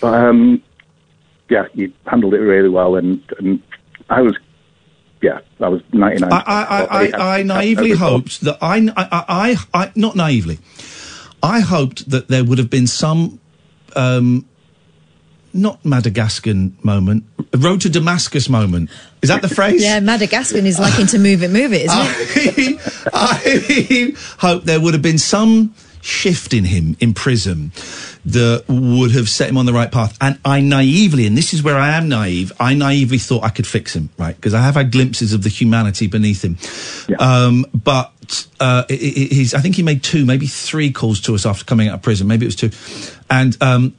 But 0.00 0.14
um, 0.14 0.62
yeah, 1.48 1.66
you 1.74 1.92
handled 2.06 2.34
it 2.34 2.40
really 2.40 2.68
well, 2.68 2.96
and, 2.96 3.22
and 3.38 3.62
I 4.10 4.20
was, 4.20 4.36
yeah, 5.22 5.38
I 5.60 5.68
was 5.68 5.80
ninety 5.92 6.20
nine. 6.20 6.32
I, 6.32 6.38
I, 6.38 6.62
I, 6.62 7.06
I, 7.06 7.38
I 7.38 7.42
naively 7.42 7.92
hoped 7.92 8.40
that 8.40 8.58
I, 8.60 8.76
I, 8.96 9.06
I, 9.28 9.56
I, 9.72 9.92
not 9.94 10.16
naively, 10.16 10.58
I 11.42 11.60
hoped 11.60 12.10
that 12.10 12.28
there 12.28 12.44
would 12.44 12.58
have 12.58 12.70
been 12.70 12.86
some, 12.86 13.38
um, 13.94 14.44
not 15.54 15.84
Madagascan 15.84 16.76
moment, 16.82 17.24
road 17.56 17.80
to 17.82 17.88
Damascus 17.90 18.48
moment. 18.48 18.90
Is 19.22 19.28
that 19.28 19.42
the 19.42 19.48
phrase? 19.54 19.82
Yeah, 19.82 20.00
Madagascar 20.00 20.58
is 20.58 20.78
liking 20.78 21.06
to 21.08 21.18
move 21.18 21.42
it, 21.42 21.50
move 21.50 21.72
it, 21.72 21.86
isn't 21.86 21.98
it? 22.00 22.80
I 23.12 24.14
hope 24.38 24.64
there 24.64 24.80
would 24.80 24.94
have 24.94 25.02
been 25.02 25.18
some 25.18 25.74
shift 26.00 26.52
in 26.52 26.64
him 26.64 26.96
in 26.98 27.14
prison 27.14 27.70
that 28.24 28.64
would 28.68 29.12
have 29.12 29.28
set 29.28 29.48
him 29.48 29.56
on 29.56 29.66
the 29.66 29.72
right 29.72 29.90
path. 29.92 30.16
And 30.20 30.38
I 30.44 30.60
naively, 30.60 31.26
and 31.26 31.36
this 31.38 31.54
is 31.54 31.62
where 31.62 31.76
I 31.76 31.90
am 31.96 32.08
naive, 32.08 32.52
I 32.58 32.74
naively 32.74 33.18
thought 33.18 33.44
I 33.44 33.50
could 33.50 33.66
fix 33.66 33.94
him, 33.94 34.10
right? 34.18 34.34
Because 34.34 34.52
I 34.54 34.62
have 34.62 34.74
had 34.74 34.90
glimpses 34.90 35.32
of 35.32 35.42
the 35.44 35.48
humanity 35.48 36.08
beneath 36.08 36.42
him. 36.44 36.56
Um, 37.20 37.66
but 37.72 38.46
uh, 38.60 38.84
i- 38.88 38.92
i- 38.92 38.96
he's, 38.96 39.54
I 39.54 39.60
think 39.60 39.76
he 39.76 39.82
made 39.84 40.02
two, 40.02 40.24
maybe 40.24 40.46
three 40.46 40.90
calls 40.92 41.20
to 41.22 41.34
us 41.34 41.46
after 41.46 41.64
coming 41.64 41.88
out 41.88 41.94
of 41.94 42.02
prison. 42.02 42.26
Maybe 42.26 42.46
it 42.46 42.48
was 42.48 42.56
two. 42.56 42.70
And 43.30 43.56
um, 43.62 43.94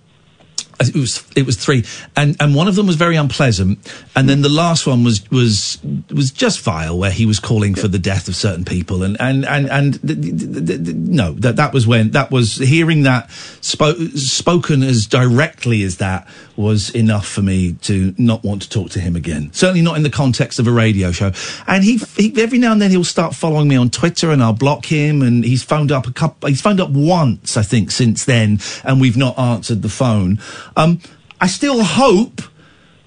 Uh, 0.80 0.86
it 0.88 0.95
was 0.95 1.24
it 1.36 1.45
was 1.45 1.57
three, 1.57 1.84
and 2.15 2.36
and 2.39 2.55
one 2.55 2.67
of 2.67 2.76
them 2.76 2.88
was 2.88 2.95
very 2.95 3.15
unpleasant, 3.15 3.80
and 4.15 4.28
then 4.28 4.41
the 4.41 4.49
last 4.49 4.88
one 4.88 5.03
was 5.03 5.30
was 5.32 5.80
was 6.09 6.32
just 6.32 6.61
vile, 6.61 6.97
where 6.97 7.11
he 7.11 7.26
was 7.26 7.39
calling 7.39 7.76
for 7.76 7.88
the 7.88 7.99
death 7.99 8.28
of 8.28 8.36
certain 8.36 8.65
people, 8.65 9.03
and 9.03 9.19
and 9.19 9.45
and 9.45 9.69
and 9.69 11.09
no, 11.09 11.34
that 11.34 11.55
that 11.57 11.74
was 11.74 11.86
when 11.88 12.11
that 12.11 12.32
was 12.32 12.57
hearing 12.57 13.03
that 13.03 13.30
spo- 13.61 14.17
spoken 14.17 14.84
as 14.84 15.05
directly 15.05 15.84
as 15.84 15.97
that 15.97 16.28
was 16.55 16.89
enough 16.91 17.28
for 17.28 17.41
me 17.41 17.74
to 17.82 18.13
not 18.17 18.43
want 18.43 18.61
to 18.61 18.69
talk 18.69 18.89
to 18.91 18.99
him 18.99 19.15
again. 19.15 19.51
Certainly 19.53 19.82
not 19.82 19.97
in 19.97 20.03
the 20.03 20.09
context 20.09 20.59
of 20.59 20.67
a 20.67 20.71
radio 20.71 21.11
show. 21.11 21.32
And 21.67 21.84
he, 21.84 21.97
he 22.15 22.34
every 22.41 22.59
now 22.59 22.71
and 22.71 22.82
then 22.82 22.91
he'll 22.91 23.03
start 23.03 23.36
following 23.36 23.67
me 23.67 23.76
on 23.76 23.89
Twitter, 23.89 24.32
and 24.32 24.43
I'll 24.43 24.53
block 24.53 24.86
him. 24.86 25.21
And 25.21 25.43
he's 25.43 25.63
phoned 25.63 25.91
up 25.91 26.07
a 26.07 26.11
couple. 26.11 26.49
He's 26.49 26.61
phoned 26.61 26.80
up 26.80 26.89
once, 26.91 27.57
I 27.57 27.63
think, 27.63 27.91
since 27.91 28.26
then, 28.26 28.59
and 28.84 29.01
we've 29.01 29.17
not 29.17 29.38
answered 29.38 29.82
the 29.82 29.89
phone. 29.89 30.39
Um, 30.76 30.99
I 31.39 31.47
still 31.47 31.84
hope. 31.84 32.41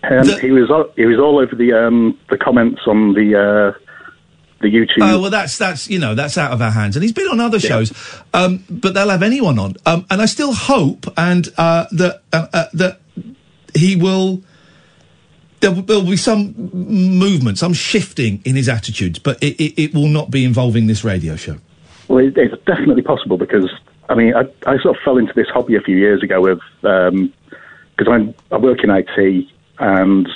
Um, 0.02 0.28
he 0.40 0.52
was 0.52 0.70
all, 0.70 0.90
he 0.94 1.06
was 1.06 1.18
all 1.18 1.38
over 1.38 1.56
the 1.56 1.72
um, 1.72 2.18
the 2.30 2.38
comments 2.38 2.82
on 2.86 3.14
the 3.14 3.34
uh, 3.34 3.78
the 4.60 4.68
YouTube. 4.68 5.02
Oh 5.02 5.20
well, 5.20 5.30
that's 5.30 5.58
that's 5.58 5.88
you 5.88 5.98
know 5.98 6.14
that's 6.14 6.38
out 6.38 6.52
of 6.52 6.62
our 6.62 6.70
hands, 6.70 6.96
and 6.96 7.02
he's 7.02 7.12
been 7.12 7.28
on 7.28 7.40
other 7.40 7.60
shows, 7.60 7.92
um, 8.32 8.64
but 8.68 8.94
they'll 8.94 9.08
have 9.08 9.22
anyone 9.22 9.58
on, 9.58 9.76
um, 9.84 10.06
and 10.10 10.22
I 10.22 10.26
still 10.26 10.52
hope 10.52 11.06
and 11.16 11.48
uh, 11.56 11.86
that 11.92 12.22
uh, 12.32 12.46
uh, 12.52 12.64
that 12.74 13.00
he 13.74 13.96
will. 13.96 14.42
There 15.60 15.72
will, 15.72 16.04
be 16.04 16.18
some 16.18 16.52
movement, 16.72 17.56
some 17.58 17.72
shifting 17.72 18.42
in 18.44 18.54
his 18.54 18.68
attitudes, 18.68 19.18
but 19.18 19.42
it, 19.42 19.56
it, 19.58 19.82
it 19.82 19.94
will 19.94 20.06
not 20.06 20.30
be 20.30 20.44
involving 20.44 20.86
this 20.86 21.02
radio 21.02 21.34
show. 21.34 21.56
Well, 22.08 22.18
it, 22.18 22.36
it's 22.36 22.62
definitely 22.66 23.02
possible 23.02 23.38
because 23.38 23.72
I 24.08 24.14
mean 24.14 24.34
I, 24.34 24.42
I 24.66 24.78
sort 24.78 24.96
of 24.96 25.02
fell 25.02 25.16
into 25.16 25.32
this 25.32 25.48
hobby 25.48 25.74
a 25.74 25.80
few 25.80 25.96
years 25.96 26.22
ago 26.22 26.42
with 26.42 26.60
because 27.96 28.12
I'm 28.12 28.34
I 28.52 28.58
work 28.58 28.82
in 28.84 28.90
IT 28.90 29.46
and 29.78 30.28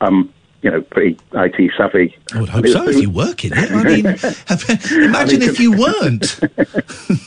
I'm 0.00 0.32
you 0.62 0.70
know 0.70 0.80
pretty 0.82 1.18
IT 1.32 1.72
savvy. 1.76 2.16
I 2.34 2.40
would 2.40 2.48
hope 2.48 2.66
so 2.66 2.88
if 2.88 3.00
you 3.00 3.10
work 3.10 3.44
in 3.44 3.52
it. 3.54 3.70
I 3.70 3.82
mean, 3.82 4.06
imagine 5.08 5.42
if 5.42 5.60
you 5.60 5.72
weren't. 5.72 6.38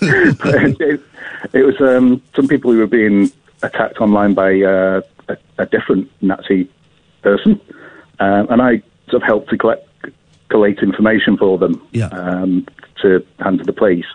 it, 0.02 1.02
it 1.54 1.64
was 1.64 1.80
um, 1.82 2.22
some 2.36 2.48
people 2.48 2.72
who 2.72 2.80
were 2.80 2.88
being 2.88 3.32
attacked 3.64 4.00
online 4.00 4.34
by 4.34 4.62
uh, 4.62 5.02
a, 5.28 5.38
a 5.60 5.66
different 5.66 6.10
Nazi 6.22 6.70
person, 7.22 7.60
uh, 8.20 8.46
and 8.50 8.62
I 8.62 8.82
sort 9.10 9.22
of 9.22 9.28
helped 9.28 9.50
to 9.50 9.58
collect 9.58 9.84
collate 10.50 10.80
information 10.80 11.38
for 11.38 11.58
them 11.58 11.86
Yeah. 11.92 12.08
um, 12.08 12.66
to 13.02 13.26
hand 13.40 13.60
to 13.60 13.66
the 13.66 13.74
police. 13.74 14.06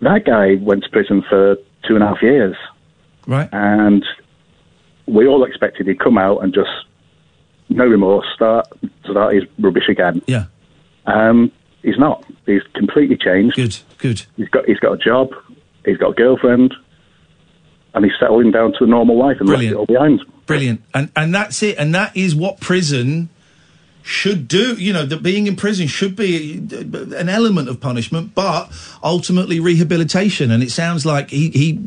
That 0.00 0.24
guy 0.24 0.54
went 0.54 0.84
to 0.84 0.90
prison 0.90 1.22
for 1.28 1.56
two 1.86 1.94
and 1.94 2.02
a 2.02 2.08
half 2.08 2.22
years, 2.22 2.56
right? 3.26 3.48
And 3.52 4.04
we 5.06 5.26
all 5.26 5.44
expected 5.44 5.86
he'd 5.86 6.00
come 6.00 6.18
out 6.18 6.42
and 6.42 6.54
just 6.54 6.70
no 7.68 7.84
remorse 7.84 8.26
start 8.34 8.66
start 9.08 9.34
his 9.34 9.44
rubbish 9.58 9.88
again. 9.88 10.22
Yeah. 10.26 10.46
Um, 11.06 11.50
he's 11.82 11.98
not. 11.98 12.24
He's 12.46 12.62
completely 12.74 13.16
changed. 13.16 13.56
Good, 13.56 13.78
good. 13.98 14.22
He's 14.36 14.48
got 14.48 14.66
he's 14.66 14.78
got 14.78 14.92
a 14.92 14.98
job. 14.98 15.30
He's 15.84 15.96
got 15.96 16.10
a 16.10 16.14
girlfriend, 16.14 16.74
and 17.94 18.04
he's 18.04 18.14
settling 18.20 18.52
down 18.52 18.72
to 18.78 18.84
a 18.84 18.86
normal 18.86 19.18
life 19.18 19.38
and 19.40 19.48
left 19.48 19.62
it 19.62 19.74
all 19.74 19.86
behind. 19.86 20.24
Brilliant. 20.46 20.82
And 20.94 21.10
and 21.16 21.34
that's 21.34 21.62
it. 21.62 21.78
And 21.78 21.94
that 21.94 22.16
is 22.16 22.34
what 22.34 22.60
prison 22.60 23.30
should 24.02 24.48
do. 24.48 24.74
You 24.74 24.92
know, 24.92 25.04
that 25.06 25.22
being 25.22 25.46
in 25.46 25.56
prison 25.56 25.86
should 25.86 26.16
be 26.16 26.58
an 26.58 27.28
element 27.28 27.68
of 27.68 27.80
punishment, 27.80 28.34
but 28.34 28.70
ultimately 29.02 29.60
rehabilitation. 29.60 30.50
And 30.50 30.62
it 30.62 30.70
sounds 30.70 31.04
like 31.06 31.30
he 31.30 31.50
he 31.50 31.80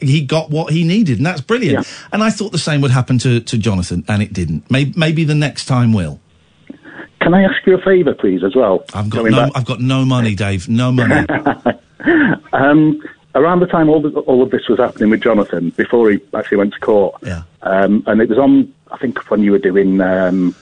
he 0.00 0.20
got 0.24 0.50
what 0.50 0.72
he 0.72 0.84
needed, 0.84 1.18
and 1.18 1.26
that's 1.26 1.40
brilliant. 1.40 1.86
And 2.12 2.22
I 2.22 2.30
thought 2.30 2.52
the 2.52 2.58
same 2.58 2.80
would 2.80 2.90
happen 2.90 3.18
to 3.18 3.40
to 3.40 3.58
Jonathan, 3.58 4.04
and 4.08 4.22
it 4.22 4.32
didn't. 4.32 4.70
Maybe 4.70 4.92
maybe 4.96 5.24
the 5.24 5.34
next 5.34 5.64
time 5.66 5.92
will. 5.92 6.20
Can 7.20 7.34
I 7.34 7.42
ask 7.44 7.64
you 7.66 7.74
a 7.76 7.80
favour, 7.80 8.14
please, 8.14 8.42
as 8.42 8.56
well? 8.56 8.84
I've 8.94 9.08
got 9.08 9.24
no 9.26 9.30
back- 9.30 9.52
I've 9.54 9.64
got 9.64 9.80
no 9.80 10.04
money, 10.04 10.34
Dave. 10.34 10.68
No 10.68 10.90
money. 10.90 11.24
um, 12.52 13.00
around 13.34 13.60
the 13.60 13.66
time 13.66 13.88
all, 13.88 14.02
the, 14.02 14.10
all 14.20 14.42
of 14.42 14.50
this 14.50 14.68
was 14.68 14.78
happening 14.78 15.10
with 15.10 15.22
Jonathan, 15.22 15.70
before 15.70 16.10
he 16.10 16.20
actually 16.34 16.58
went 16.58 16.74
to 16.74 16.80
court, 16.80 17.14
Yeah. 17.22 17.42
um, 17.62 18.02
and 18.06 18.20
it 18.20 18.28
was 18.28 18.38
on, 18.38 18.72
I 18.90 18.98
think, 18.98 19.30
when 19.30 19.40
you 19.42 19.52
were 19.52 19.58
doing 19.58 20.00
um, 20.00 20.54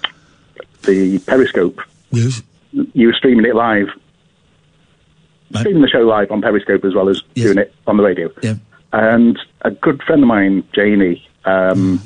the 0.83 1.19
Periscope. 1.21 1.81
Yes. 2.11 2.43
You 2.73 3.09
were 3.09 3.13
streaming 3.15 3.45
it 3.47 3.55
live. 3.55 3.89
Streaming 5.55 5.83
the 5.83 5.89
show 5.89 6.01
live 6.01 6.31
on 6.31 6.41
Periscope 6.41 6.85
as 6.85 6.95
well 6.95 7.09
as 7.09 7.23
doing 7.35 7.59
it 7.59 7.75
on 7.87 7.97
the 7.97 8.03
radio. 8.05 8.31
Yeah. 8.43 8.55
And 8.93 9.39
a 9.63 9.71
good 9.71 10.03
friend 10.03 10.23
of 10.23 10.29
mine, 10.29 10.65
Janie, 10.73 11.27
um, 11.45 12.01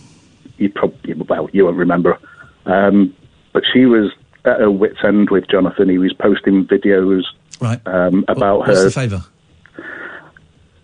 you 0.59 0.71
probably, 0.71 1.15
well, 1.15 1.49
you 1.53 1.65
won't 1.65 1.77
remember, 1.77 2.19
um, 2.67 3.15
but 3.53 3.63
she 3.71 3.85
was 3.87 4.13
at 4.47 4.61
her 4.61 4.71
wit's 4.71 4.99
end 5.05 5.31
with 5.31 5.49
Jonathan. 5.49 5.89
He 5.89 5.99
was 5.99 6.13
posting 6.15 6.67
videos 6.67 7.23
Right. 7.61 7.81
um, 7.87 8.25
about 8.29 8.61
What's 8.61 8.79
her. 8.79 8.85
the 8.85 8.91
favour? 8.91 9.25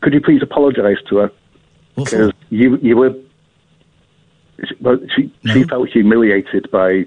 Could 0.02 0.14
you 0.14 0.20
please 0.20 0.42
apologise 0.42 0.98
to 1.08 1.16
her? 1.18 1.32
Because 1.96 2.32
you 2.48 2.78
you 2.82 2.96
were. 2.96 3.14
Well, 4.80 4.98
she 5.14 5.30
she 5.46 5.64
felt 5.64 5.88
humiliated 5.90 6.70
by 6.70 7.06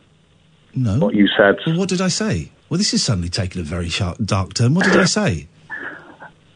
No. 0.76 1.00
What 1.00 1.16
you 1.16 1.28
said. 1.38 1.58
Well, 1.66 1.78
what 1.78 1.90
did 1.90 2.02
I 2.02 2.08
say? 2.08 2.52
Well, 2.70 2.78
this 2.78 2.94
is 2.94 3.04
suddenly 3.04 3.30
taking 3.30 3.62
a 3.62 3.66
very 3.66 3.90
sharp, 3.90 4.18
dark 4.24 4.54
turn. 4.54 4.74
What 4.74 4.86
did 4.86 4.98
I 5.00 5.06
say? 5.06 5.48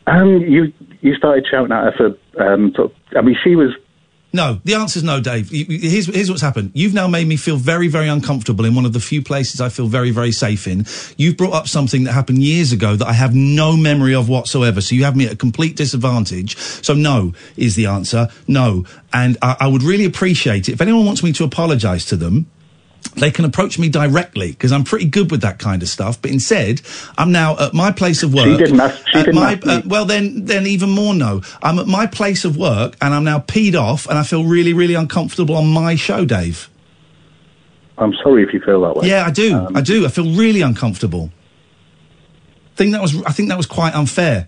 Um, 0.08 0.38
you 0.38 0.72
you 1.02 1.16
started 1.16 1.46
shouting 1.52 1.74
at 1.74 1.94
her 1.94 2.16
for. 2.38 2.42
Um, 2.42 2.74
of, 2.78 2.94
I 3.16 3.22
mean, 3.22 3.36
she 3.44 3.58
was. 3.58 3.76
No, 4.34 4.62
the 4.64 4.76
answer's 4.76 5.04
no, 5.04 5.20
Dave. 5.20 5.50
Here's, 5.50 6.06
here's 6.06 6.30
what's 6.30 6.42
happened. 6.42 6.72
You've 6.74 6.94
now 6.94 7.08
made 7.08 7.28
me 7.28 7.38
feel 7.38 7.58
very, 7.58 7.88
very 7.88 8.08
uncomfortable 8.08 8.66
in 8.66 8.76
one 8.76 8.86
of 8.86 8.94
the 8.94 9.00
few 9.00 9.22
places 9.22 9.60
I 9.60 9.70
feel 9.70 9.88
very, 9.88 10.12
very 10.12 10.32
safe 10.32 10.68
in. 10.68 10.86
You've 11.18 11.38
brought 11.38 11.54
up 11.54 11.68
something 11.68 12.04
that 12.04 12.14
happened 12.14 12.44
years 12.44 12.72
ago 12.72 12.96
that 12.96 13.08
I 13.08 13.14
have 13.14 13.36
no 13.36 13.76
memory 13.76 14.16
of 14.16 14.30
whatsoever. 14.30 14.80
So 14.80 14.96
you 14.96 15.06
have 15.06 15.16
me 15.16 15.26
at 15.26 15.34
a 15.34 15.36
complete 15.36 15.76
disadvantage. 15.76 16.58
So 16.58 16.94
no 16.94 17.34
is 17.56 17.76
the 17.76 17.88
answer. 17.88 18.28
No. 18.48 18.86
And 19.12 19.38
I, 19.42 19.58
I 19.62 19.68
would 19.68 19.84
really 19.84 20.06
appreciate 20.06 20.70
it. 20.70 20.74
If 20.74 20.82
anyone 20.82 21.06
wants 21.06 21.24
me 21.24 21.34
to 21.34 21.44
apologise 21.44 22.06
to 22.06 22.16
them, 22.16 22.48
they 23.16 23.32
can 23.32 23.46
approach 23.46 23.80
me 23.80 23.90
directly 23.90 24.52
because 24.52 24.72
I'm 24.72 24.84
pretty 24.84 25.06
good 25.06 25.32
with 25.32 25.42
that 25.42 25.60
kind 25.60 25.82
of 25.82 25.90
stuff. 25.90 26.22
But 26.22 26.32
instead, 26.32 26.82
I'm 27.18 27.32
now 27.32 27.58
at 27.58 27.74
my 27.74 27.92
place 27.92 28.24
of 28.24 28.34
work. 28.34 28.46
She 28.46 28.58
didn't 28.58 28.80
ask- 28.80 29.08
she 29.08 29.20
didn't 29.20 29.36
my, 29.36 29.54
ask 29.54 29.68
uh, 29.68 29.82
well, 29.86 30.06
then, 30.06 30.46
then 30.46 30.68
even 30.68 30.90
more 30.90 31.14
no. 31.14 31.42
I'm 31.62 31.80
at 31.80 31.88
my 31.88 32.08
place 32.08 32.46
of 32.46 32.58
work 32.58 32.96
and 33.02 33.14
I'm 33.14 33.24
now 33.24 33.40
peed 33.40 33.76
off 33.76 34.08
and 34.08 34.18
I 34.18 34.24
feel 34.24 34.44
really, 34.46 34.74
really 34.74 34.96
uncomfortable 34.96 35.56
on 35.56 35.68
my 35.68 35.96
show, 35.96 36.26
Dave. 36.26 36.70
I'm 37.98 38.14
sorry 38.24 38.44
if 38.44 38.54
you 38.54 38.60
feel 38.62 38.82
that 38.82 38.96
way. 38.96 39.08
Yeah, 39.08 39.26
I 39.26 39.32
do. 39.32 39.68
I 39.74 39.82
do. 39.82 40.06
I 40.06 40.10
feel 40.10 40.32
really 40.36 40.62
uncomfortable. 40.62 41.32
I 42.74 42.78
Think 42.78 42.92
that 42.92 43.02
was. 43.02 43.24
I 43.24 43.32
think 43.32 43.50
that 43.50 43.58
was 43.58 43.66
quite 43.66 43.96
unfair. 43.96 44.48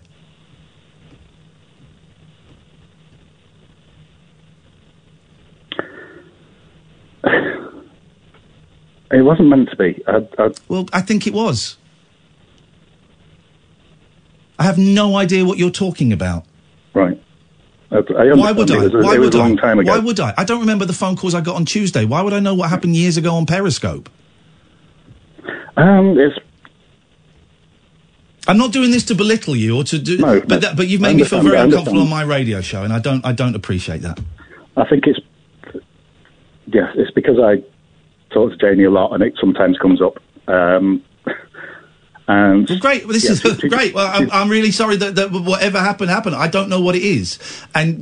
It 9.12 9.22
wasn't 9.22 9.48
meant 9.48 9.68
to 9.70 9.76
be. 9.76 10.02
I, 10.06 10.26
I, 10.38 10.50
Well, 10.68 10.86
I 10.92 11.00
think 11.00 11.26
it 11.26 11.32
was. 11.32 11.76
I 14.58 14.64
have 14.64 14.78
no 14.78 15.16
idea 15.16 15.44
what 15.44 15.58
you're 15.58 15.70
talking 15.70 16.12
about. 16.12 16.44
right. 16.94 17.20
Why 17.88 18.52
would 18.52 18.70
I? 18.70 18.76
It 18.76 18.92
was, 18.92 18.94
a- 18.94 18.98
Why 18.98 19.18
would 19.18 19.34
I? 19.34 19.38
long 19.38 19.56
time 19.56 19.80
ago. 19.80 19.90
Why 19.90 19.98
would 19.98 20.20
I? 20.20 20.32
I 20.38 20.44
don't 20.44 20.60
remember 20.60 20.84
the 20.84 20.92
phone 20.92 21.16
calls 21.16 21.34
I 21.34 21.40
got 21.40 21.56
on 21.56 21.64
Tuesday. 21.64 22.04
Why 22.04 22.22
would 22.22 22.32
I 22.32 22.38
know 22.38 22.54
what 22.54 22.70
happened 22.70 22.94
years 22.94 23.16
ago 23.16 23.34
on 23.34 23.46
Periscope? 23.46 24.08
Um, 25.76 26.16
it's 26.16 26.38
I'm 28.46 28.58
not 28.58 28.72
doing 28.72 28.92
this 28.92 29.04
to 29.06 29.16
belittle 29.16 29.56
you 29.56 29.76
or 29.76 29.82
to 29.84 29.98
do. 29.98 30.18
No, 30.18 30.40
but 30.40 30.60
that, 30.60 30.76
but 30.76 30.86
you've 30.86 31.00
made 31.00 31.16
me 31.16 31.24
feel 31.24 31.42
very 31.42 31.58
uncomfortable 31.58 32.02
on 32.02 32.08
my 32.08 32.22
radio 32.22 32.60
show, 32.60 32.84
and 32.84 32.92
I 32.92 33.00
don't. 33.00 33.24
I 33.26 33.32
don't 33.32 33.56
appreciate 33.56 34.02
that. 34.02 34.20
I 34.76 34.84
think 34.88 35.08
it's 35.08 35.18
yeah, 36.66 36.92
it's 36.94 37.10
because 37.10 37.38
I 37.40 37.62
talk 38.30 38.50
to 38.50 38.56
Janie 38.56 38.84
a 38.84 38.90
lot, 38.90 39.12
and 39.12 39.22
it 39.22 39.34
sometimes 39.40 39.78
comes 39.78 40.00
up. 40.02 40.18
Um, 40.48 41.02
and 42.28 42.68
Well, 42.68 42.78
great. 42.78 43.04
Well, 43.04 43.12
this 43.12 43.24
Yeah, 43.24 43.32
is 43.32 43.40
she- 43.40 43.54
she- 43.56 43.68
great. 43.76 43.94
Well, 43.94 44.10
I'm, 44.12 44.30
I'm 44.30 44.48
really 44.48 44.70
sorry 44.70 44.96
that, 44.96 45.14
that 45.16 45.30
whatever 45.32 45.78
happened 45.80 46.10
happened. 46.10 46.36
I 46.36 46.48
don't 46.48 46.68
know 46.68 46.80
what 46.80 46.94
it 46.96 47.02
is, 47.02 47.38
and 47.74 47.98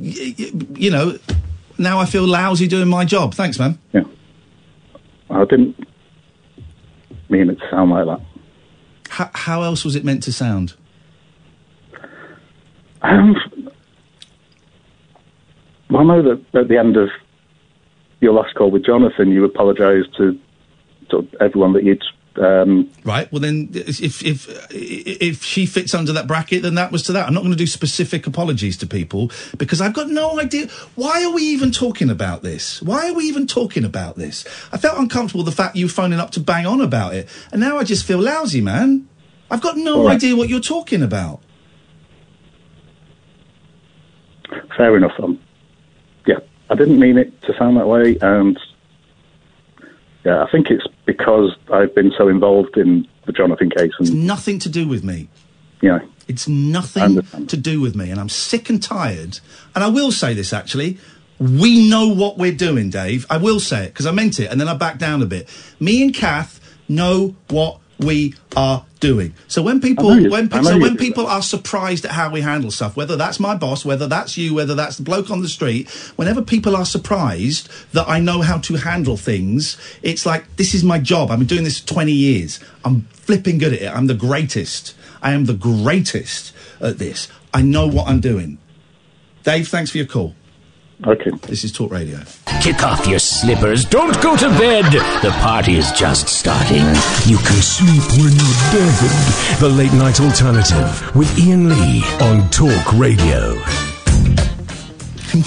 you 0.77 0.91
know, 0.91 1.17
now 1.77 1.99
I 1.99 2.05
feel 2.05 2.25
lousy 2.27 2.67
doing 2.67 2.87
my 2.87 3.05
job. 3.05 3.33
Thanks, 3.33 3.57
man. 3.59 3.77
Yeah, 3.93 4.01
I 5.29 5.45
didn't 5.45 5.75
mean 7.29 7.49
it 7.49 7.59
to 7.59 7.69
sound 7.69 7.91
like 7.91 8.05
that. 8.05 8.21
How, 9.09 9.29
how 9.33 9.63
else 9.63 9.83
was 9.85 9.95
it 9.95 10.03
meant 10.05 10.23
to 10.23 10.31
sound? 10.33 10.73
Um, 13.01 13.35
well, 15.89 16.01
I 16.01 16.03
know 16.03 16.21
that 16.21 16.59
at 16.59 16.67
the 16.67 16.77
end 16.77 16.97
of 16.97 17.09
your 18.21 18.33
last 18.33 18.55
call 18.55 18.71
with 18.71 18.85
Jonathan, 18.85 19.31
you 19.31 19.43
apologised 19.45 20.15
to, 20.17 20.39
to 21.11 21.27
everyone 21.39 21.73
that 21.73 21.83
you'd. 21.83 22.03
Um, 22.37 22.89
Right. 23.03 23.29
Well, 23.31 23.41
then, 23.41 23.69
if 23.73 24.23
if 24.23 24.47
if 24.71 25.43
she 25.43 25.65
fits 25.65 25.93
under 25.93 26.13
that 26.13 26.27
bracket, 26.27 26.61
then 26.61 26.75
that 26.75 26.91
was 26.91 27.03
to 27.03 27.11
that. 27.13 27.27
I'm 27.27 27.33
not 27.33 27.41
going 27.41 27.51
to 27.51 27.57
do 27.57 27.67
specific 27.67 28.27
apologies 28.27 28.77
to 28.77 28.87
people 28.87 29.31
because 29.57 29.81
I've 29.81 29.93
got 29.93 30.09
no 30.09 30.39
idea. 30.39 30.67
Why 30.95 31.23
are 31.23 31.31
we 31.31 31.41
even 31.43 31.71
talking 31.71 32.09
about 32.09 32.43
this? 32.43 32.81
Why 32.81 33.09
are 33.09 33.13
we 33.13 33.25
even 33.25 33.47
talking 33.47 33.83
about 33.83 34.15
this? 34.15 34.45
I 34.71 34.77
felt 34.77 34.97
uncomfortable 34.97 35.43
the 35.43 35.51
fact 35.51 35.75
you 35.75 35.85
were 35.85 35.91
phoning 35.91 36.19
up 36.19 36.31
to 36.31 36.39
bang 36.39 36.65
on 36.65 36.81
about 36.81 37.13
it, 37.13 37.27
and 37.51 37.59
now 37.59 37.77
I 37.77 37.83
just 37.83 38.05
feel 38.05 38.19
lousy, 38.19 38.61
man. 38.61 39.09
I've 39.51 39.61
got 39.61 39.75
no 39.75 40.05
right. 40.05 40.15
idea 40.15 40.35
what 40.35 40.47
you're 40.47 40.59
talking 40.61 41.01
about. 41.01 41.41
fair 44.79 44.95
enough. 44.95 45.11
Um, 45.21 45.37
yeah, 45.37 45.48
I 46.69 46.75
didn't 46.75 46.99
mean 46.99 47.17
it 47.17 47.41
to 47.43 47.57
sound 47.57 47.77
that 47.77 47.87
way, 47.87 48.17
and 48.21 48.59
yeah, 50.23 50.43
I 50.43 50.51
think 50.51 50.69
it's 50.69 50.85
because 51.05 51.55
I've 51.71 51.93
been 51.95 52.11
so 52.17 52.27
involved 52.27 52.77
in 52.77 53.07
the 53.25 53.31
Jonathan 53.31 53.69
case, 53.69 53.91
and 53.99 54.27
Nothing 54.27 54.59
to 54.59 54.69
do 54.69 54.87
with 54.87 55.03
me. 55.03 55.29
know, 55.81 56.01
It's 56.27 56.47
nothing 56.47 57.19
uh, 57.19 57.45
to 57.47 57.57
do 57.57 57.81
with 57.81 57.95
me, 57.95 58.11
and 58.11 58.19
I'm 58.19 58.29
sick 58.29 58.69
and 58.69 58.81
tired. 58.81 59.39
And 59.73 59.83
I 59.83 59.87
will 59.87 60.11
say 60.11 60.33
this 60.33 60.53
actually. 60.53 60.97
We 61.39 61.89
know 61.89 62.09
what 62.09 62.37
we're 62.37 62.51
doing, 62.51 62.89
Dave. 62.89 63.25
I 63.29 63.37
will 63.37 63.61
say 63.61 63.85
it 63.85 63.93
because 63.93 64.05
I 64.05 64.11
meant 64.11 64.39
it, 64.39 64.51
and 64.51 64.59
then 64.59 64.67
I 64.67 64.73
backed 64.73 64.99
down 64.99 65.21
a 65.21 65.25
bit. 65.25 65.47
Me 65.79 66.03
and 66.03 66.13
Kath 66.13 66.59
know 66.89 67.35
what 67.47 67.79
we 67.97 68.35
are 68.57 68.85
doing. 68.99 69.33
So 69.47 69.61
when 69.61 69.79
people, 69.79 70.09
I 70.11 70.15
know 70.15 70.19
you- 70.23 70.29
when, 70.29 70.49
so 70.63 70.77
when 70.81 70.97
people 70.97 71.25
are 71.25 71.41
surprised 71.41 72.05
at 72.05 72.11
how 72.11 72.29
we 72.29 72.41
handle 72.41 72.71
stuff, 72.71 72.95
whether 72.95 73.15
that's 73.15 73.39
my 73.39 73.55
boss, 73.55 73.85
whether 73.85 74.07
that's 74.07 74.37
you, 74.37 74.53
whether 74.53 74.75
that's 74.75 74.97
the 74.97 75.03
bloke 75.03 75.31
on 75.31 75.41
the 75.41 75.49
street, 75.49 75.89
whenever 76.15 76.41
people 76.41 76.75
are 76.75 76.85
surprised 76.85 77.69
that 77.93 78.07
I 78.09 78.19
know 78.19 78.41
how 78.41 78.57
to 78.59 78.75
handle 78.75 79.17
things, 79.17 79.77
it's 80.01 80.25
like 80.25 80.55
this 80.57 80.73
is 80.73 80.83
my 80.83 80.99
job. 80.99 81.31
I've 81.31 81.39
been 81.39 81.47
doing 81.47 81.63
this 81.63 81.79
for 81.79 81.87
20 81.87 82.11
years. 82.11 82.59
I'm 82.83 83.07
flipping 83.13 83.57
good 83.57 83.73
at 83.73 83.81
it. 83.81 83.91
I'm 83.95 84.07
the 84.07 84.13
greatest. 84.13 84.93
I 85.21 85.31
am 85.31 85.45
the 85.45 85.53
greatest 85.53 86.53
at 86.81 86.97
this. 86.97 87.27
I 87.53 87.61
know 87.61 87.87
what 87.87 88.07
I'm 88.07 88.19
doing. 88.19 88.57
Dave, 89.43 89.67
thanks 89.69 89.91
for 89.91 89.97
your 89.97 90.07
call. 90.07 90.35
Okay. 91.07 91.31
This 91.43 91.63
is 91.63 91.71
Talk 91.71 91.91
Radio. 91.91 92.19
Kick 92.61 92.83
off 92.83 93.07
your 93.07 93.19
slippers. 93.19 93.85
Don't 93.85 94.21
go 94.21 94.35
to 94.35 94.49
bed. 94.49 94.83
The 95.23 95.31
party 95.39 95.77
is 95.77 95.93
just 95.93 96.27
starting. 96.27 96.85
You 97.25 97.37
can 97.37 97.61
sleep 97.61 98.03
when 98.19 98.33
you're 98.35 98.59
dead. 98.73 99.59
The 99.61 99.69
Late 99.69 99.93
Night 99.93 100.19
Alternative 100.19 101.15
with 101.15 101.29
Iain 101.39 101.69
Lee 101.69 102.03
on 102.19 102.49
Talk 102.49 102.93
Radio. 102.93 103.55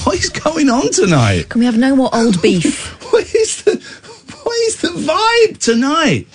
What 0.04 0.14
is 0.16 0.30
going 0.30 0.70
on 0.70 0.90
tonight? 0.90 1.50
Can 1.50 1.58
we 1.58 1.66
have 1.66 1.76
no 1.76 1.96
more 1.96 2.08
old 2.14 2.40
beef? 2.40 2.92
what 3.12 3.34
is 3.34 3.62
the 3.64 3.72
what 4.42 4.56
is 4.60 4.80
the 4.80 4.88
vibe 4.88 5.58
tonight? 5.58 6.28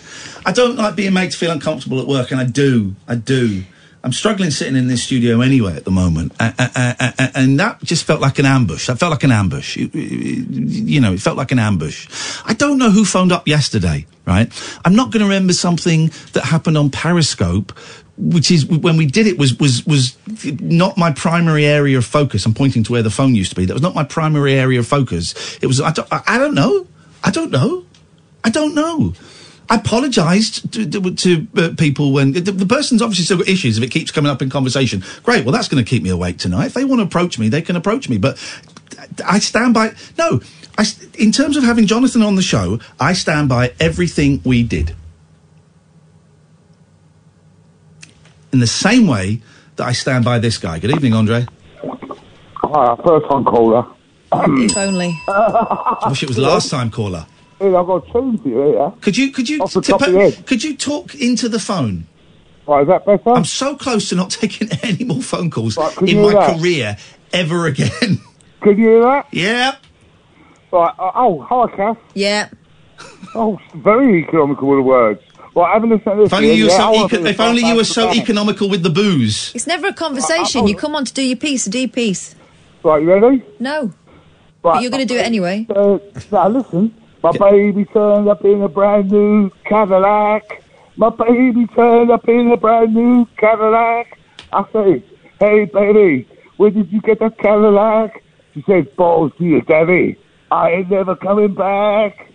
I 0.45 0.51
don't 0.51 0.75
like 0.75 0.95
being 0.95 1.13
made 1.13 1.31
to 1.31 1.37
feel 1.37 1.51
uncomfortable 1.51 1.99
at 1.99 2.07
work, 2.07 2.29
and 2.31 2.39
I 2.39 2.43
do. 2.43 2.95
I 3.07 3.15
do. 3.15 3.63
I'm 4.07 4.13
struggling 4.13 4.51
sitting 4.51 4.77
in 4.77 4.87
this 4.87 5.03
studio 5.03 5.41
anyway 5.41 5.75
at 5.75 5.83
the 5.83 5.91
moment, 5.91 6.31
and, 6.39 7.59
that 7.59 7.83
just 7.83 8.05
felt 8.05 8.21
like 8.21 8.39
an 8.39 8.45
ambush. 8.45 8.87
That 8.87 8.99
felt 8.99 9.11
like 9.11 9.25
an 9.25 9.33
ambush. 9.33 9.75
You- 9.75 11.01
know, 11.01 11.11
it 11.11 11.19
felt 11.19 11.35
like 11.35 11.51
an 11.51 11.59
ambush. 11.59 12.07
I 12.45 12.53
don't 12.53 12.77
know 12.77 12.89
who 12.89 13.03
phoned 13.03 13.33
up 13.33 13.49
yesterday, 13.49 14.05
right? 14.25 14.49
I'm 14.85 14.95
not 14.95 15.11
going 15.11 15.19
to 15.19 15.25
remember 15.25 15.51
something 15.51 16.09
that 16.31 16.45
happened 16.45 16.77
on 16.77 16.89
Periscope, 16.89 17.77
which 18.15 18.49
is 18.49 18.65
when 18.65 18.95
we 18.95 19.07
did 19.07 19.27
it 19.27 19.37
was 19.37 19.59
was 19.59 19.85
was 19.85 20.15
not 20.61 20.95
my 20.97 21.11
primary 21.11 21.65
area 21.65 21.97
of 21.97 22.05
focus. 22.05 22.45
I'm 22.45 22.53
pointing 22.53 22.83
to 22.83 22.93
where 22.93 23.03
the 23.03 23.09
phone 23.09 23.35
used 23.35 23.49
to 23.49 23.57
be. 23.57 23.65
That 23.65 23.73
was 23.73 23.83
not 23.83 23.93
my 23.93 24.05
primary 24.05 24.53
area 24.53 24.79
of 24.79 24.87
focus. 24.87 25.59
It 25.61 25.67
was 25.67 25.81
I 25.81 25.91
don't, 25.91 26.07
I 26.09 26.37
don't 26.37 26.55
know. 26.55 26.87
I 27.25 27.31
don't 27.31 27.51
know. 27.51 27.83
I 28.45 28.49
don't 28.51 28.73
know. 28.73 29.15
I 29.69 29.75
apologised 29.75 30.71
to, 30.73 30.89
to, 30.89 31.11
to 31.15 31.47
uh, 31.57 31.69
people 31.77 32.13
when 32.13 32.31
the, 32.31 32.39
the 32.39 32.65
person's 32.65 33.01
obviously 33.01 33.25
still 33.25 33.37
got 33.39 33.49
issues 33.49 33.77
if 33.77 33.83
it 33.83 33.91
keeps 33.91 34.11
coming 34.11 34.31
up 34.31 34.41
in 34.41 34.49
conversation. 34.49 35.03
Great, 35.23 35.43
well 35.45 35.51
that's 35.53 35.67
going 35.67 35.83
to 35.83 35.89
keep 35.89 36.03
me 36.03 36.09
awake 36.09 36.37
tonight. 36.37 36.67
If 36.67 36.73
they 36.73 36.85
want 36.85 36.99
to 37.01 37.05
approach 37.05 37.37
me, 37.37 37.49
they 37.49 37.61
can 37.61 37.75
approach 37.75 38.07
me. 38.07 38.17
But 38.17 38.37
I 39.25 39.39
stand 39.39 39.73
by. 39.73 39.93
No, 40.17 40.39
I, 40.77 40.81
s- 40.83 41.03
in 41.15 41.31
terms 41.33 41.57
of 41.57 41.63
having 41.63 41.85
Jonathan 41.85 42.21
on 42.21 42.35
the 42.35 42.41
show, 42.41 42.79
I 42.99 43.11
stand 43.13 43.49
by 43.49 43.73
everything 43.79 44.41
we 44.45 44.63
did. 44.63 44.95
In 48.53 48.59
the 48.59 48.67
same 48.67 49.07
way 49.07 49.41
that 49.75 49.85
I 49.85 49.91
stand 49.91 50.23
by 50.23 50.39
this 50.39 50.57
guy. 50.57 50.79
Good 50.79 50.91
evening, 50.91 51.13
Andre. 51.13 51.45
Hi, 52.55 52.95
first 53.05 53.29
time 53.29 53.43
caller. 53.43 53.85
if 54.31 54.77
only. 54.77 55.13
I 55.27 56.05
wish 56.09 56.23
it 56.23 56.29
was 56.29 56.37
last 56.37 56.69
time 56.71 56.89
caller. 56.89 57.25
Hey, 57.59 57.73
I've 57.73 57.85
got 57.87 58.07
a 58.07 58.11
tune 58.11 58.37
for 58.37 58.47
you 58.49 58.61
here. 58.61 58.93
Could 59.01 59.17
you 59.17 59.31
could 59.31 59.49
you 59.49 59.59
Off 59.61 59.73
the 59.73 59.81
top 59.81 60.01
of 60.01 60.09
your 60.13 60.21
head. 60.29 60.45
could 60.45 60.63
you 60.63 60.75
talk 60.77 61.15
into 61.15 61.49
the 61.49 61.59
phone? 61.59 62.05
Right, 62.67 62.81
is 62.81 62.87
that 62.89 63.05
better? 63.05 63.29
I'm 63.31 63.45
so 63.45 63.75
close 63.75 64.09
to 64.09 64.15
not 64.15 64.29
taking 64.41 64.69
any 64.83 65.03
more 65.05 65.21
phone 65.21 65.49
calls 65.49 65.75
can 65.75 66.07
in 66.07 66.17
you 66.17 66.21
my 66.23 66.31
hear 66.31 66.39
that? 66.39 66.59
career 66.59 66.97
ever 67.33 67.65
again. 67.67 67.89
Can 68.61 68.71
you 68.77 68.87
hear 68.89 69.01
that? 69.01 69.27
Yeah. 69.31 69.75
Right, 70.71 70.93
uh, 70.97 71.11
oh, 71.13 71.41
hi, 71.41 71.75
Kath. 71.75 71.97
Yeah. 72.15 72.49
Oh, 73.35 73.59
very 73.75 74.23
economical 74.23 74.67
with 74.67 74.79
the 74.79 74.81
words. 74.81 75.21
Right, 75.55 75.73
have 75.73 75.83
a 75.83 75.87
listen 75.87 76.11
to 76.17 76.23
this. 76.23 76.27
If 76.27 76.33
only 76.33 76.53
you 76.53 76.63
were 76.65 76.69
yeah, 76.71 76.75
I 76.75 76.79
so, 76.79 76.91
wanna 76.91 77.05
eco- 77.05 77.23
be 77.23 77.29
if 77.29 77.39
only 77.39 77.61
you 77.63 77.75
were 77.75 77.83
so 77.83 78.05
back 78.07 78.15
to 78.15 78.21
economical 78.21 78.67
with 78.67 78.81
the 78.81 78.89
booze. 78.89 79.51
It's 79.53 79.67
never 79.67 79.87
a 79.87 79.93
conversation. 79.93 80.67
You 80.67 80.75
come 80.75 80.95
on 80.95 81.05
to 81.05 81.13
do 81.13 81.21
your 81.21 81.37
piece, 81.37 81.65
so 81.65 81.71
do 81.71 81.79
your 81.79 81.87
piece. 81.89 82.33
Right, 82.83 83.01
you 83.03 83.13
ready? 83.13 83.43
No. 83.59 83.83
Right, 83.83 83.93
But 84.63 84.81
you're 84.81 84.91
going 84.91 85.07
to 85.07 85.13
do 85.13 85.19
it 85.19 85.25
anyway. 85.25 85.67
Uh, 85.69 85.99
now, 86.31 86.49
listen. 86.49 86.93
My 87.23 87.31
baby 87.31 87.85
turned 87.85 88.29
up 88.29 88.45
in 88.45 88.61
a 88.61 88.69
brand 88.69 89.11
new 89.11 89.51
Cadillac. 89.65 90.63
My 90.95 91.09
baby 91.09 91.67
turned 91.67 92.11
up 92.11 92.27
in 92.27 92.51
a 92.51 92.57
brand 92.57 92.93
new 92.93 93.27
Cadillac. 93.37 94.19
I 94.53 94.65
say, 94.71 95.03
hey 95.39 95.65
baby, 95.65 96.27
where 96.57 96.69
did 96.69 96.91
you 96.91 97.01
get 97.01 97.19
that 97.19 97.37
Cadillac? 97.39 98.23
She 98.53 98.63
said, 98.67 98.95
balls 98.95 99.31
to 99.37 99.43
your 99.43 99.61
daddy. 99.61 100.17
I 100.51 100.71
ain't 100.71 100.89
never 100.89 101.15
coming 101.15 101.53
back. 101.53 102.31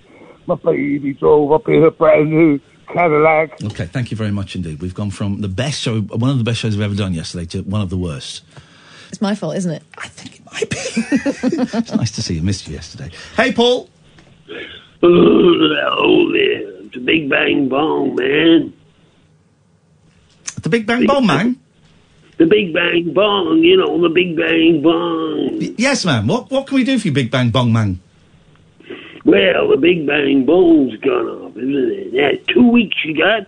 My 0.46 0.56
baby 0.56 1.14
drove 1.14 1.52
up 1.52 1.68
in 1.68 1.84
a 1.84 1.90
brand 1.90 2.30
new 2.30 2.60
Cadillac. 2.92 3.62
Okay, 3.62 3.86
thank 3.86 4.10
you 4.10 4.16
very 4.16 4.30
much 4.30 4.54
indeed. 4.54 4.80
We've 4.80 4.94
gone 4.94 5.10
from 5.10 5.40
the 5.40 5.48
best 5.48 5.80
show, 5.80 6.00
one 6.00 6.30
of 6.30 6.38
the 6.38 6.44
best 6.44 6.60
shows 6.60 6.76
we've 6.76 6.84
ever 6.84 6.94
done 6.94 7.14
yesterday, 7.14 7.46
to 7.46 7.62
one 7.62 7.80
of 7.80 7.90
the 7.90 7.96
worst. 7.96 8.42
It's 9.08 9.20
my 9.20 9.34
fault, 9.34 9.56
isn't 9.56 9.70
it? 9.70 9.82
I 9.98 10.08
think 10.08 10.40
it 10.40 10.44
might 10.52 10.70
be. 10.70 10.76
it's 11.78 11.94
nice 11.94 12.10
to 12.12 12.22
see 12.22 12.34
you. 12.34 12.42
Missed 12.42 12.66
you 12.66 12.74
yesterday. 12.74 13.10
Hey, 13.36 13.52
Paul. 13.52 13.88
Oh, 15.02 16.28
man. 16.28 16.86
It's 16.86 16.96
a 16.96 17.00
big 17.00 17.28
bang 17.30 17.68
bong, 17.68 18.14
man. 18.14 18.72
The 20.62 20.68
Big 20.68 20.86
Bang 20.86 21.06
Bomb 21.06 21.26
Man? 21.26 21.58
The 22.38 22.46
big 22.46 22.72
bang 22.72 23.12
bong, 23.12 23.58
you 23.58 23.76
know, 23.76 24.00
the 24.00 24.08
big 24.08 24.36
bang 24.36 24.80
bong. 24.80 25.58
Y- 25.58 25.74
yes, 25.76 26.04
man. 26.04 26.26
What 26.26 26.50
what 26.50 26.66
can 26.66 26.76
we 26.76 26.84
do 26.84 26.98
for 26.98 27.08
you, 27.08 27.12
Big 27.12 27.30
Bang 27.30 27.50
Bong 27.50 27.72
Man? 27.72 28.00
Well, 29.24 29.68
the 29.68 29.76
big 29.76 30.06
bang 30.06 30.44
bong's 30.46 30.96
gone 31.00 31.26
off, 31.28 31.56
isn't 31.56 31.74
it? 31.74 32.12
Yeah, 32.12 32.32
two 32.52 32.68
weeks 32.68 32.96
you 33.04 33.16
got. 33.16 33.46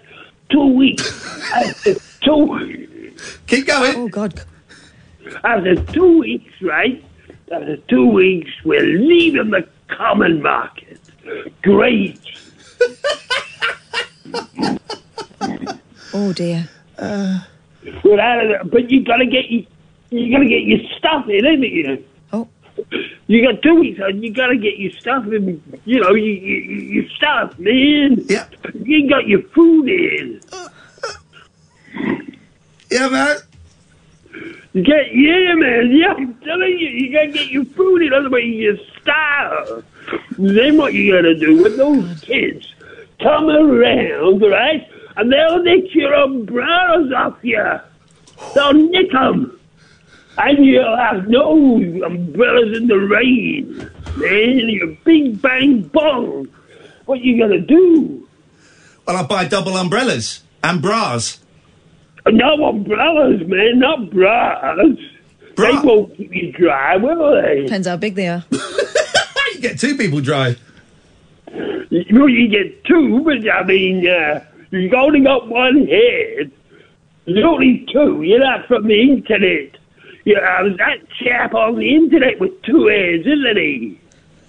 Two 0.50 0.74
weeks. 0.74 1.04
After 1.54 1.94
two. 2.20 3.14
Keep 3.46 3.66
going. 3.68 3.96
Oh, 3.96 4.08
God. 4.08 4.44
After 5.42 5.76
two 5.76 6.18
weeks, 6.18 6.52
right? 6.62 7.02
After 7.50 7.76
two 7.88 8.06
weeks, 8.06 8.50
we're 8.64 8.82
leaving 8.84 9.50
the 9.50 9.66
common 9.96 10.42
market. 10.42 11.00
Great. 11.62 12.20
Oh, 16.12 16.32
dear. 16.32 16.68
We're 18.04 18.20
out 18.20 18.42
of 18.44 18.48
there, 18.48 18.64
but 18.64 18.90
you 18.90 19.04
gotta 19.04 19.26
get 19.26 19.46
you, 19.50 19.66
you 20.10 20.30
gotta 20.32 20.48
get 20.48 20.62
your 20.62 20.78
stuff 20.98 21.28
in, 21.28 21.44
ain't 21.44 21.60
you? 21.62 22.04
Oh. 22.32 22.48
You 23.26 23.42
got 23.50 23.62
two 23.62 23.74
weeks 23.74 24.00
on. 24.00 24.22
You 24.22 24.32
gotta 24.32 24.56
get 24.56 24.78
your 24.78 24.92
stuff 24.92 25.26
in. 25.26 25.60
You 25.84 26.00
know, 26.00 26.14
you, 26.14 26.24
you, 26.32 26.56
you- 26.56 27.02
your 27.02 27.08
stuff, 27.10 27.58
man. 27.58 28.24
Yeah. 28.28 28.46
You 28.74 29.08
got 29.08 29.26
your 29.28 29.42
food 29.54 29.88
in. 29.88 30.40
Uh, 30.52 30.68
uh. 31.04 32.14
Yeah, 32.90 33.08
man. 33.08 33.36
You 34.74 34.82
get, 34.82 35.14
yeah, 35.14 35.54
man. 35.54 35.92
Yeah, 35.92 36.14
I'm 36.14 36.34
telling 36.40 36.78
you, 36.78 36.88
you 36.88 37.12
gotta 37.12 37.28
get 37.28 37.48
your 37.48 37.64
food 37.64 38.02
in. 38.02 38.12
Otherwise, 38.12 38.42
you 38.44 38.76
starve. 39.00 39.84
Then 40.36 40.76
what 40.76 40.92
you 40.94 41.14
gotta 41.14 41.36
do 41.36 41.62
with 41.62 41.76
those 41.76 42.20
kids? 42.20 42.74
Come 43.20 43.48
around, 43.48 44.40
right? 44.42 44.88
And 45.16 45.32
they'll 45.32 45.62
nick 45.62 45.94
your 45.94 46.12
umbrellas 46.12 47.12
off 47.12 47.38
you. 47.42 47.64
They'll 48.56 48.72
nick 48.72 49.12
them. 49.12 49.60
And 50.38 50.66
you'll 50.66 50.96
have 50.96 51.28
no 51.28 51.76
umbrellas 51.76 52.76
in 52.76 52.88
the 52.88 52.98
rain. 52.98 53.90
Man, 54.16 54.68
your 54.68 54.88
big 55.04 55.40
bang 55.40 55.82
bong. 55.82 56.48
What 57.06 57.20
you 57.20 57.38
gonna 57.38 57.60
do? 57.60 58.26
Well, 59.06 59.16
I'll 59.16 59.26
buy 59.28 59.44
double 59.44 59.76
umbrellas 59.76 60.42
and 60.64 60.82
bras. 60.82 61.38
No 62.26 62.64
umbrellas, 62.68 63.46
man, 63.46 63.78
not 63.78 64.10
bras. 64.10 64.78
They 65.56 65.72
won't 65.72 66.16
keep 66.16 66.34
you 66.34 66.52
dry, 66.52 66.96
will 66.96 67.40
they? 67.42 67.62
Depends 67.62 67.86
how 67.86 67.96
big 67.96 68.14
they 68.14 68.28
are. 68.28 68.44
you 68.50 69.60
get 69.60 69.78
two 69.78 69.96
people 69.96 70.20
dry. 70.20 70.56
You, 71.90 72.26
you 72.26 72.48
get 72.48 72.84
two, 72.84 73.22
but 73.24 73.48
I 73.48 73.62
mean, 73.64 74.08
uh, 74.08 74.44
you've 74.70 74.92
only 74.94 75.20
got 75.20 75.48
one 75.48 75.86
head. 75.86 76.50
There's 77.26 77.44
only 77.44 77.86
two. 77.92 78.22
You're 78.22 78.40
not 78.40 78.66
from 78.66 78.88
the 78.88 79.00
internet. 79.00 79.76
Yeah, 80.24 80.62
that 80.78 81.06
chap 81.22 81.54
on 81.54 81.78
the 81.78 81.94
internet 81.94 82.40
with 82.40 82.60
two 82.62 82.86
heads, 82.86 83.26
isn't 83.26 83.56
he? 83.56 84.00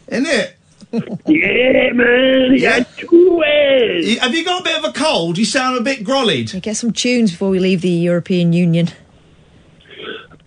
Isn't 0.07 0.25
it? 0.25 0.54
Yeah, 0.91 1.91
man. 1.93 2.53
He 2.53 2.61
had 2.61 2.87
two 2.97 3.41
heads. 3.45 4.17
Have 4.19 4.33
you 4.33 4.45
got 4.45 4.61
a 4.61 4.63
bit 4.63 4.77
of 4.77 4.85
a 4.85 4.93
cold? 4.93 5.37
You 5.37 5.45
sound 5.45 5.77
a 5.77 5.81
bit 5.81 6.03
grollied. 6.03 6.61
Get 6.61 6.77
some 6.77 6.91
tunes 6.91 7.31
before 7.31 7.49
we 7.49 7.59
leave 7.59 7.81
the 7.81 7.89
European 7.89 8.53
Union. 8.53 8.89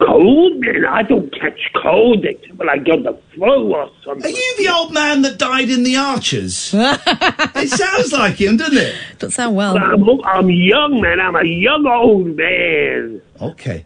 Cold, 0.01 0.61
man. 0.61 0.85
I 0.89 1.03
don't 1.03 1.29
catch 1.33 1.59
cold 1.83 2.25
except 2.25 2.55
when 2.55 2.69
I 2.69 2.79
got 2.79 3.03
the 3.03 3.19
flu 3.35 3.75
or 3.75 3.91
something. 4.05 4.33
Are 4.33 4.37
you 4.37 4.55
the 4.59 4.69
old 4.69 4.93
man 4.93 5.23
that 5.23 5.39
died 5.39 5.71
in 5.71 5.83
the 5.83 5.97
Archers? 5.97 6.73
it 6.75 7.69
sounds 7.69 8.13
like 8.13 8.35
him, 8.37 8.57
doesn't 8.57 8.79
it? 8.79 8.95
Doesn't 9.19 9.33
sound 9.33 9.57
well. 9.57 9.77
I'm, 9.77 10.09
I'm 10.25 10.49
young, 10.51 11.01
man. 11.01 11.21
I'm 11.21 11.35
a 11.35 11.45
young 11.45 11.85
old 11.87 12.37
man. 12.37 13.21
Okay. 13.41 13.85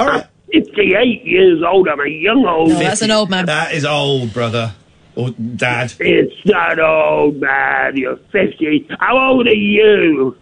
All 0.00 0.08
right. 0.08 0.26
58 0.52 1.24
years 1.24 1.62
old. 1.62 1.88
I'm 1.88 2.00
a 2.00 2.08
young 2.08 2.44
old 2.44 2.70
No, 2.70 2.78
that's 2.78 3.02
an 3.02 3.10
old 3.10 3.30
man. 3.30 3.46
That 3.46 3.72
is 3.72 3.84
old, 3.84 4.32
brother. 4.32 4.74
Or 5.16 5.30
dad. 5.30 5.94
It's 5.98 6.44
not 6.44 6.78
old, 6.78 7.40
man. 7.40 7.96
You're 7.96 8.16
50. 8.16 8.88
How 9.00 9.18
old 9.30 9.46
are 9.46 9.54
you? 9.54 10.36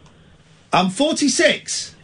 I'm 0.73 0.91
46. 0.91 1.95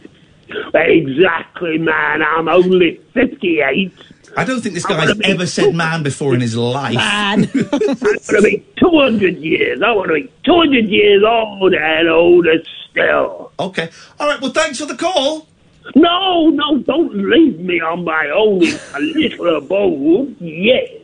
Exactly, 0.73 1.77
man. 1.77 2.21
I'm 2.21 2.47
only 2.47 3.01
58. 3.13 3.93
I 4.37 4.45
don't 4.45 4.61
think 4.61 4.75
this 4.75 4.85
guy's 4.85 5.19
ever 5.21 5.45
said 5.45 5.75
man 5.75 6.03
before 6.03 6.33
in 6.33 6.39
his 6.39 6.55
life. 6.55 6.95
Man. 6.95 7.49
I 7.53 7.67
want 7.71 8.23
to 8.25 8.41
be 8.41 8.65
200 8.77 9.37
years. 9.37 9.81
I 9.81 9.91
want 9.91 10.07
to 10.07 10.13
be 10.13 10.31
200 10.45 10.85
years 10.87 11.23
old 11.27 11.73
and 11.73 12.07
older 12.07 12.63
still. 12.89 13.51
Okay. 13.59 13.89
All 14.19 14.27
right. 14.27 14.39
Well, 14.39 14.51
thanks 14.51 14.79
for 14.79 14.85
the 14.85 14.95
call. 14.95 15.47
No, 15.95 16.49
no, 16.49 16.77
don't 16.79 17.13
leave 17.13 17.59
me 17.59 17.81
on 17.81 18.05
my 18.05 18.29
own 18.29 18.63
a 18.93 18.99
little 18.99 19.57
abode. 19.57 20.35
Yes. 20.39 21.00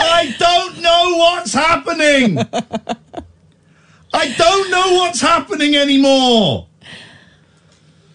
I 0.00 0.34
don't 0.38 0.80
know 0.80 1.16
what's 1.16 1.52
happening. 1.52 2.38
I 4.12 4.32
don't 4.36 4.70
know 4.70 4.94
what's 4.94 5.20
happening 5.20 5.74
anymore. 5.76 6.66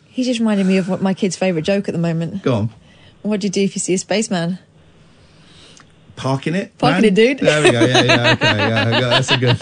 He 0.05 0.23
just 0.23 0.39
reminded 0.39 0.65
me 0.67 0.77
of 0.77 0.87
what 0.89 1.01
my 1.01 1.13
kid's 1.13 1.35
favourite 1.35 1.65
joke 1.65 1.89
at 1.89 1.93
the 1.93 1.99
moment. 1.99 2.43
Go 2.43 2.53
on. 2.53 2.69
What 3.23 3.39
do 3.39 3.47
you 3.47 3.51
do 3.51 3.61
if 3.61 3.75
you 3.75 3.79
see 3.79 3.93
a 3.95 3.97
spaceman? 3.97 4.59
Parking 6.15 6.53
it. 6.55 6.77
Parking 6.77 7.01
man? 7.01 7.05
it, 7.05 7.15
dude. 7.15 7.39
There 7.39 7.63
we 7.63 7.71
go. 7.71 7.81
Yeah, 7.85 8.03
yeah. 8.03 8.31
Okay. 8.33 8.57
Yeah, 8.63 8.99
that's 8.99 9.31
a 9.31 9.37
good. 9.37 9.59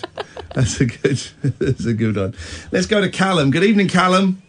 That's 0.53 0.81
a 0.81 0.85
good. 0.85 1.17
That's 1.59 1.85
a 1.85 1.93
good 1.93 2.17
one. 2.17 2.35
Let's 2.71 2.85
go 2.85 2.99
to 2.99 3.09
Callum. 3.09 3.51
Good 3.51 3.63
evening, 3.63 3.87
Callum. 3.87 4.41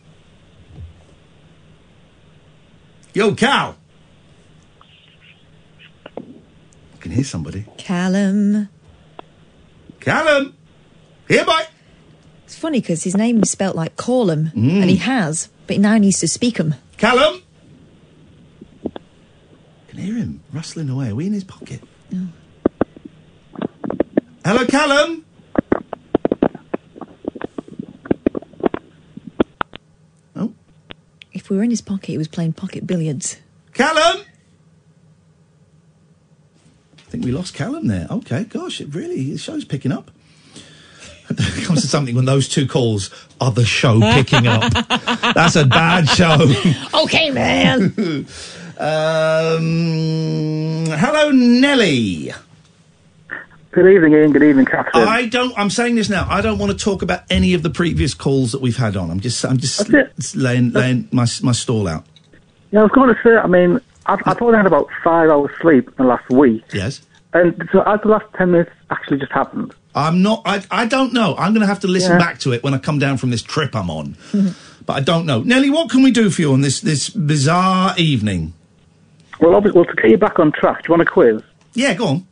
Yo, 3.14 3.34
Cal. 3.34 3.76
I 6.18 6.22
can 7.02 7.12
hear 7.12 7.24
somebody. 7.24 7.66
Callum. 7.76 8.68
Callum. 10.00 10.54
Here, 11.28 11.44
boy. 11.44 11.60
It's 12.44 12.56
funny 12.56 12.80
because 12.80 13.02
his 13.04 13.16
name 13.16 13.42
is 13.42 13.50
spelt 13.50 13.74
like 13.76 13.96
Callum, 13.96 14.50
Mm. 14.54 14.80
and 14.82 14.90
he 14.90 14.96
has, 14.96 15.48
but 15.66 15.76
he 15.76 15.82
now 15.82 15.96
needs 15.98 16.20
to 16.20 16.28
speak 16.28 16.58
'em. 16.60 16.74
Callum. 16.98 17.42
I 18.84 18.90
can 19.88 19.98
hear 19.98 20.14
him 20.16 20.40
rustling 20.52 20.88
away. 20.88 21.10
Are 21.10 21.14
we 21.14 21.26
in 21.26 21.32
his 21.32 21.44
pocket? 21.44 21.82
Hello, 24.44 24.66
Callum. 24.66 25.24
Oh. 30.36 30.52
If 31.32 31.48
we 31.50 31.56
were 31.56 31.62
in 31.62 31.70
his 31.70 31.80
pocket, 31.82 32.06
he 32.08 32.18
was 32.18 32.28
playing 32.28 32.52
pocket 32.54 32.86
billiards. 32.86 33.36
Callum. 33.74 34.22
I 37.12 37.14
think 37.14 37.26
we 37.26 37.32
lost 37.32 37.52
Callum 37.52 37.88
there. 37.88 38.06
Okay, 38.10 38.44
gosh, 38.44 38.80
it 38.80 38.94
really 38.94 39.32
the 39.32 39.38
show's 39.38 39.66
picking 39.66 39.92
up. 39.92 40.10
It 41.28 41.36
comes 41.66 41.82
to 41.82 41.86
something 41.86 42.14
when 42.14 42.24
those 42.24 42.48
two 42.48 42.66
calls 42.66 43.10
are 43.38 43.50
the 43.50 43.66
show 43.66 44.00
picking 44.00 44.46
up. 44.46 44.72
That's 45.34 45.56
a 45.56 45.66
bad 45.66 46.08
show. 46.08 46.38
okay, 47.02 47.30
man. 47.30 47.92
um, 48.78 49.66
hello, 50.86 51.30
Nelly. 51.32 52.32
Good 53.72 53.94
evening, 53.94 54.14
Iain. 54.14 54.32
Good 54.32 54.44
evening, 54.44 54.64
Catherine. 54.64 55.06
I 55.06 55.26
don't. 55.26 55.52
I'm 55.58 55.68
saying 55.68 55.96
this 55.96 56.08
now. 56.08 56.26
I 56.30 56.40
don't 56.40 56.58
want 56.58 56.72
to 56.72 56.78
talk 56.82 57.02
about 57.02 57.24
any 57.28 57.52
of 57.52 57.62
the 57.62 57.68
previous 57.68 58.14
calls 58.14 58.52
that 58.52 58.62
we've 58.62 58.78
had 58.78 58.96
on. 58.96 59.10
I'm 59.10 59.20
just. 59.20 59.44
I'm 59.44 59.58
just 59.58 60.34
laying 60.34 60.70
laying 60.70 61.10
my 61.12 61.26
my 61.42 61.52
stall 61.52 61.88
out. 61.88 62.06
Yeah, 62.70 62.80
I 62.80 62.82
was 62.84 62.92
going 62.92 63.14
to 63.14 63.20
say, 63.22 63.36
I 63.36 63.46
mean, 63.48 63.82
I've, 64.06 64.18
I've 64.26 64.40
only 64.42 64.56
had 64.56 64.66
about 64.66 64.88
five 65.04 65.30
hours 65.30 65.50
sleep 65.60 65.88
in 65.88 65.94
the 65.96 66.04
last 66.04 66.28
week. 66.30 66.62
Yes. 66.72 67.02
And 67.34 67.68
so 67.72 67.82
has 67.84 68.00
the 68.02 68.08
last 68.08 68.26
10 68.36 68.50
minutes 68.50 68.70
actually 68.90 69.18
just 69.18 69.32
happened? 69.32 69.74
I'm 69.94 70.22
not. 70.22 70.42
I. 70.44 70.64
I 70.70 70.86
don't 70.86 71.12
know. 71.12 71.34
I'm 71.36 71.52
going 71.52 71.60
to 71.60 71.66
have 71.66 71.80
to 71.80 71.86
listen 71.86 72.12
Yeah. 72.12 72.18
back 72.18 72.38
to 72.40 72.52
it 72.52 72.62
when 72.62 72.72
I 72.74 72.78
come 72.78 72.98
down 72.98 73.16
from 73.18 73.30
this 73.30 73.42
trip 73.42 73.74
I'm 73.76 73.90
on. 73.90 74.16
but 74.86 74.92
I 74.94 75.00
don't 75.00 75.26
know. 75.26 75.42
Nelly, 75.42 75.70
what 75.70 75.90
can 75.90 76.02
we 76.02 76.10
do 76.10 76.30
for 76.30 76.40
you 76.42 76.52
on 76.52 76.62
this 76.62 76.80
this 76.80 77.10
bizarre 77.10 77.94
evening? 77.98 78.54
Well, 79.40 79.54
obviously, 79.54 79.80
well, 79.80 79.84
to 79.94 79.94
get 80.00 80.10
you 80.10 80.18
back 80.18 80.38
on 80.38 80.52
track, 80.52 80.82
do 80.82 80.88
you 80.88 80.92
want 80.98 81.02
a 81.08 81.10
quiz? 81.10 81.42
Yeah, 81.74 81.94
go 81.94 82.06
on. 82.06 82.26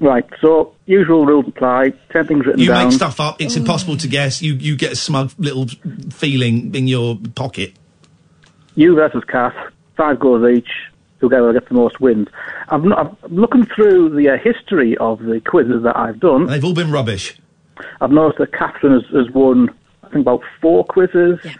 Right. 0.00 0.24
So 0.40 0.74
usual 0.86 1.26
rules 1.26 1.46
apply. 1.48 1.90
Ten 2.10 2.26
things 2.26 2.46
written 2.46 2.60
You 2.60 2.68
down. 2.68 2.84
make 2.88 2.94
stuff 2.94 3.18
up. 3.20 3.40
It's 3.40 3.56
impossible 3.56 3.96
to 3.98 4.08
guess. 4.08 4.40
You 4.42 4.54
you 4.54 4.76
get 4.76 4.92
a 4.92 4.96
smug 4.96 5.32
little 5.38 5.66
feeling 6.10 6.74
in 6.74 6.86
your 6.88 7.18
pocket. 7.34 7.74
You 8.74 8.94
versus 8.94 9.22
Kath. 9.28 9.54
Five 9.96 10.18
goals 10.20 10.48
each. 10.48 10.68
Whoever 11.22 11.52
gets 11.52 11.68
the 11.68 11.74
most 11.74 12.00
wins. 12.00 12.28
I'm, 12.68 12.88
not, 12.88 13.16
I'm 13.22 13.34
looking 13.34 13.64
through 13.64 14.10
the 14.10 14.28
uh, 14.28 14.36
history 14.38 14.96
of 14.98 15.20
the 15.20 15.40
quizzes 15.40 15.82
that 15.84 15.96
I've 15.96 16.20
done. 16.20 16.46
They've 16.46 16.64
all 16.64 16.74
been 16.74 16.90
rubbish. 16.92 17.36
I've 18.00 18.10
noticed 18.10 18.38
that 18.38 18.52
Catherine 18.52 18.92
has, 19.00 19.04
has 19.14 19.30
won, 19.30 19.70
I 20.02 20.08
think, 20.08 20.22
about 20.22 20.42
four 20.60 20.84
quizzes. 20.84 21.38
Yeah. 21.44 21.54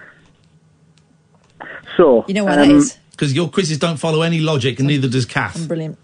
So 1.96 2.24
You 2.28 2.34
know 2.34 2.44
why 2.44 2.52
um, 2.52 2.68
that 2.68 2.70
is? 2.70 2.98
Because 3.12 3.32
your 3.34 3.48
quizzes 3.48 3.78
don't 3.78 3.98
follow 3.98 4.22
any 4.22 4.40
logic, 4.40 4.78
and 4.78 4.88
neither 4.88 5.08
does 5.08 5.26
Kath. 5.26 5.66
Brilliant. 5.68 5.98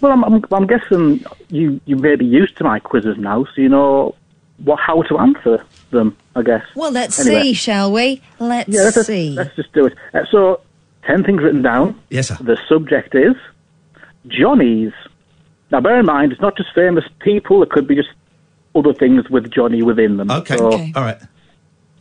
Well, 0.00 0.12
I'm, 0.12 0.24
I'm, 0.24 0.44
I'm 0.52 0.66
guessing 0.66 1.24
you 1.48 1.80
you 1.84 1.96
may 1.96 2.16
be 2.16 2.24
used 2.26 2.56
to 2.58 2.64
my 2.64 2.78
quizzes 2.80 3.16
now, 3.18 3.44
so 3.44 3.60
you 3.62 3.68
know 3.68 4.14
what 4.58 4.80
how 4.80 5.02
to 5.02 5.18
answer 5.18 5.64
them. 5.90 6.16
I 6.34 6.42
guess. 6.42 6.64
Well, 6.74 6.90
let's 6.90 7.20
Anyway. 7.20 7.42
see, 7.42 7.52
shall 7.52 7.92
we? 7.92 8.20
Let's 8.38 8.68
Yeah, 8.68 8.82
let's, 8.82 9.06
see. 9.06 9.30
let's 9.30 9.54
just 9.54 9.72
do 9.74 9.86
it. 9.86 9.94
Uh, 10.14 10.20
so, 10.30 10.60
ten 11.06 11.24
things 11.24 11.42
written 11.42 11.62
down. 11.62 12.00
Yes, 12.10 12.28
sir. 12.28 12.36
The 12.40 12.58
subject 12.68 13.14
is 13.14 13.34
Johnny's. 14.26 14.92
Now, 15.70 15.80
bear 15.80 15.98
in 15.98 16.06
mind, 16.06 16.32
it's 16.32 16.40
not 16.40 16.56
just 16.56 16.70
famous 16.74 17.04
people. 17.20 17.62
It 17.62 17.70
could 17.70 17.86
be 17.86 17.94
just 17.94 18.10
other 18.74 18.92
things 18.92 19.28
with 19.30 19.50
Johnny 19.50 19.82
within 19.82 20.16
them. 20.18 20.30
Okay. 20.30 20.56
So, 20.56 20.70
All 20.72 21.02
right. 21.02 21.18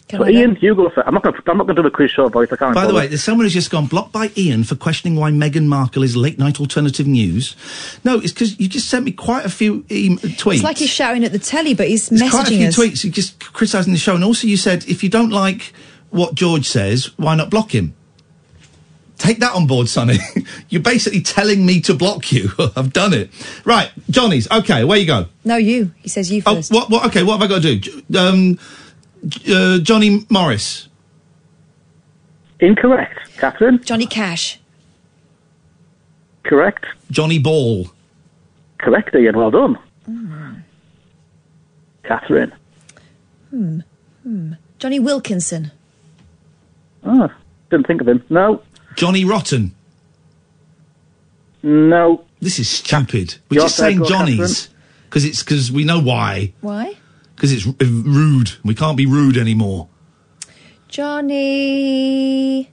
so 0.10 0.24
Iain, 0.26 0.58
you 0.62 0.76
go 0.76 0.90
first. 0.90 1.08
I'm 1.08 1.14
not 1.14 1.24
going. 1.24 1.36
I'm 1.48 1.58
not 1.58 1.68
going 1.68 1.76
to 1.78 1.82
do 1.82 1.90
the 1.90 1.96
quiz 1.96 2.12
show 2.12 2.28
voice. 2.28 2.50
I 2.52 2.58
can't. 2.58 2.76
By 2.76 2.82
the 2.82 2.88
bother. 2.88 2.98
way, 3.00 3.08
there's 3.08 3.24
someone 3.24 3.46
who's 3.46 3.54
just 3.54 3.72
gone 3.72 3.86
blocked 3.88 4.12
by 4.12 4.30
Iain 4.38 4.66
for 4.66 4.76
questioning 4.76 5.18
why 5.18 5.32
Meghan 5.32 5.68
Markle 5.68 6.04
is 6.04 6.18
late 6.18 6.38
night 6.38 6.60
alternative 6.60 7.08
news. 7.08 7.56
No, 8.04 8.18
it's 8.20 8.34
because 8.34 8.60
you 8.60 8.68
just 8.68 8.90
sent 8.90 9.06
me 9.06 9.14
quite 9.14 9.46
a 9.46 9.50
few 9.50 9.86
e- 9.88 10.10
tweets. 10.18 10.54
It's 10.56 10.64
like 10.64 10.78
he's 10.78 10.90
shouting 10.90 11.24
at 11.24 11.32
the 11.32 11.40
telly, 11.40 11.74
but 11.74 11.88
he's 11.88 12.10
There's 12.10 12.30
quite 12.30 12.50
a 12.50 12.52
messaging 12.52 12.58
few 12.58 12.68
us. 12.68 12.76
tweets. 12.78 13.04
You 13.06 13.12
just 13.12 13.40
criticising 13.54 13.94
the 13.94 14.00
show, 14.00 14.16
and 14.16 14.24
also 14.26 14.48
you 14.48 14.58
said 14.58 14.86
if 14.90 15.02
you 15.02 15.10
don't 15.10 15.30
like 15.30 15.72
what 16.10 16.36
George 16.36 16.68
says, 16.68 17.18
why 17.18 17.36
not 17.36 17.50
block 17.50 17.74
him? 17.74 17.96
Take 19.22 19.38
that 19.42 19.54
on 19.54 19.68
board, 19.68 19.88
Sonny. 19.88 20.18
You're 20.70 20.82
basically 20.82 21.22
telling 21.22 21.64
me 21.64 21.80
to 21.82 21.94
block 21.94 22.32
you. 22.32 22.50
I've 22.76 22.92
done 22.92 23.14
it. 23.14 23.30
Right, 23.66 23.92
Johnny's. 24.10 24.50
Okay, 24.50 24.84
where 24.84 24.98
you 24.98 25.06
go? 25.06 25.28
No, 25.46 25.58
you. 25.58 25.92
He 26.02 26.10
says 26.10 26.32
you 26.32 26.42
Oh, 26.48 26.56
first. 26.56 26.72
what? 26.74 26.90
What? 26.90 27.06
Okay, 27.06 27.22
what 27.22 27.34
have 27.40 27.44
I 27.44 27.48
got 27.48 27.62
to 27.62 27.76
do? 27.78 28.18
Um, 28.18 28.58
uh, 29.48 29.78
Johnny 29.78 30.26
Morris. 30.32 30.88
Incorrect, 32.62 33.38
Catherine. 33.38 33.80
Johnny 33.84 34.08
Cash. 34.08 34.60
Correct. 36.44 36.84
Johnny 37.12 37.38
Ball. 37.38 37.92
Correct, 38.80 39.14
Iain. 39.16 39.38
Well 39.38 39.52
done, 39.52 39.76
Hmm. 40.08 40.54
Catherine. 42.04 42.54
Hmm. 43.52 43.80
Hmm. 44.24 44.54
Jonny 44.80 45.00
Wilkinson. 45.00 45.72
Oh, 47.04 47.30
didn't 47.70 47.86
think 47.86 48.02
of 48.02 48.08
him. 48.08 48.24
No, 48.32 48.64
Johnny 49.02 49.26
Rotten. 49.26 49.74
no. 51.64 52.24
This 52.40 52.60
is 52.60 52.70
stupid. 52.70 53.36
We're 53.50 53.56
Your 53.56 53.66
just 53.66 53.78
saying 53.78 54.06
Johnny's 54.06 54.70
because 55.06 55.26
it's 55.26 55.42
because 55.42 55.72
we 55.72 55.84
know 55.86 56.00
why. 56.00 56.54
Why? 56.62 56.96
Because 57.36 57.52
it's 57.52 57.66
r- 57.66 57.74
rude. 57.80 58.52
We 58.64 58.76
can't 58.76 58.96
be 58.96 59.08
rude 59.08 59.38
anymore. 59.38 59.88
Johnny 60.88 62.70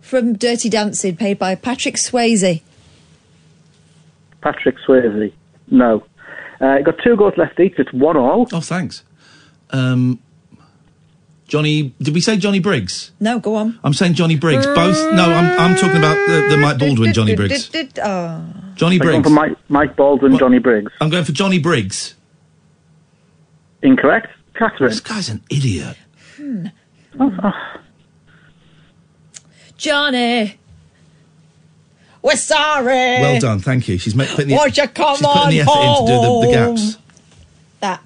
from 0.00 0.34
Dirty 0.34 0.68
Dancing, 0.68 1.16
played 1.16 1.40
by 1.40 1.56
Patrick 1.56 1.96
Swayze. 1.96 2.62
Patrick 4.42 4.76
Swayze. 4.86 5.32
No. 5.72 6.04
Uh, 6.60 6.78
got 6.82 6.98
two 7.02 7.16
goals 7.16 7.34
left 7.36 7.58
each. 7.58 7.74
It's 7.78 7.92
one 7.92 8.16
all. 8.16 8.46
Oh, 8.52 8.60
thanks. 8.60 9.02
Um, 9.70 10.20
Johnny. 11.48 11.94
Did 12.02 12.14
we 12.14 12.20
say 12.20 12.36
Johnny 12.36 12.58
Briggs? 12.58 13.12
No, 13.20 13.38
go 13.38 13.54
on. 13.54 13.78
I'm 13.84 13.94
saying 13.94 14.14
Johnny 14.14 14.36
Briggs. 14.36 14.66
Both. 14.66 14.96
No, 15.14 15.24
I'm 15.24 15.58
I'm 15.60 15.76
talking 15.76 15.96
about 15.98 16.14
the, 16.26 16.46
the 16.50 16.56
Mike 16.56 16.78
Baldwin 16.78 17.12
Johnny 17.12 17.36
Briggs. 17.36 17.70
Oh. 18.02 18.44
Johnny 18.74 18.96
I'm 18.96 19.00
going 19.00 19.22
Briggs. 19.22 19.28
for 19.28 19.30
Mike, 19.34 19.56
Mike 19.68 19.96
Baldwin, 19.96 20.36
Johnny 20.38 20.58
Briggs. 20.58 20.90
I'm 21.00 21.08
going 21.08 21.24
for 21.24 21.32
Johnny 21.32 21.58
Briggs. 21.58 22.14
Incorrect. 23.82 24.28
Catherine. 24.54 24.90
This 24.90 25.00
guy's 25.00 25.28
an 25.28 25.42
idiot. 25.50 25.96
Hmm. 26.36 26.66
Oh, 27.20 27.32
oh. 27.42 27.80
Johnny. 29.76 30.58
We're 32.22 32.36
sorry. 32.36 32.86
Well 33.20 33.38
done, 33.40 33.60
thank 33.60 33.86
you. 33.88 33.98
She's 33.98 34.14
ma- 34.14 34.24
putting 34.24 34.48
the, 34.48 34.54
Won't 34.56 34.76
you 34.76 34.88
come 34.88 35.16
she's 35.16 35.26
putting 35.26 35.50
the 35.50 35.60
on 35.62 35.68
effort 35.68 36.00
in 36.00 36.06
to 36.06 36.12
do 36.12 36.14
the, 36.14 36.20
the 36.20 36.64
home? 36.64 36.74
gaps. 36.74 36.98
That. 37.80 38.02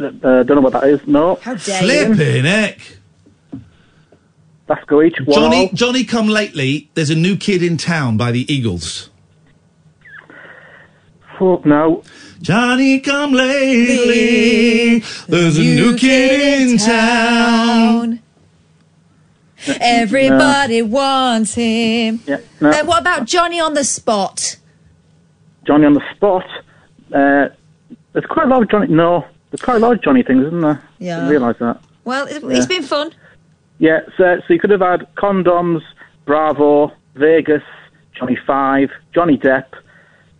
Uh, 0.00 0.42
don't 0.42 0.56
know 0.56 0.60
what 0.60 0.72
that 0.72 0.84
is. 0.84 1.06
No. 1.06 1.36
How 1.36 1.54
dare 1.54 1.82
you? 1.82 2.14
Flipping 2.14 2.44
heck. 2.44 2.80
Let's 4.68 4.84
go 4.84 5.02
each. 5.02 5.18
One 5.24 5.34
Johnny. 5.34 5.70
Johnny, 5.74 6.04
come 6.04 6.28
lately. 6.28 6.90
There's 6.94 7.10
a 7.10 7.16
new 7.16 7.36
kid 7.36 7.62
in 7.62 7.76
town 7.76 8.16
by 8.16 8.30
the 8.30 8.50
Eagles. 8.52 9.10
Fuck 11.38 11.66
no. 11.66 12.02
Johnny, 12.40 13.00
come 13.00 13.32
lately. 13.32 15.00
There's 15.28 15.58
a 15.58 15.62
new 15.62 15.96
kid 15.96 16.70
in 16.70 16.78
town. 16.78 18.20
Everybody 19.66 20.82
wants 20.82 21.54
him. 21.54 22.20
Yeah. 22.26 22.38
No. 22.60 22.70
Uh, 22.70 22.84
what 22.84 23.00
about 23.00 23.26
Johnny 23.26 23.60
on 23.60 23.74
the 23.74 23.84
spot? 23.84 24.56
Johnny 25.66 25.84
on 25.84 25.94
the 25.94 26.02
spot. 26.14 26.44
Uh, 27.12 27.48
there's 28.12 28.26
quite 28.26 28.46
a 28.46 28.48
lot 28.48 28.62
of 28.62 28.70
Johnny. 28.70 28.86
No, 28.88 29.26
there's 29.50 29.60
quite 29.62 29.76
a 29.76 29.80
lot 29.80 29.92
of 29.92 30.02
Johnny 30.02 30.22
things, 30.22 30.46
isn't 30.46 30.60
there? 30.60 30.82
Yeah. 30.98 31.16
Didn't 31.16 31.30
realise 31.30 31.56
that. 31.58 31.80
Well, 32.04 32.26
it, 32.26 32.42
Yeah. 32.42 32.56
it's 32.56 32.66
been 32.66 32.82
fun. 32.82 33.12
Yeah, 33.78 34.00
so, 34.16 34.38
so 34.46 34.52
you 34.52 34.60
could 34.60 34.70
have 34.70 34.80
had 34.80 35.06
condoms, 35.16 35.80
Bravo, 36.26 36.92
Vegas, 37.14 37.62
Johnny 38.18 38.36
Five, 38.46 38.90
Johnny 39.14 39.38
Depp, 39.38 39.64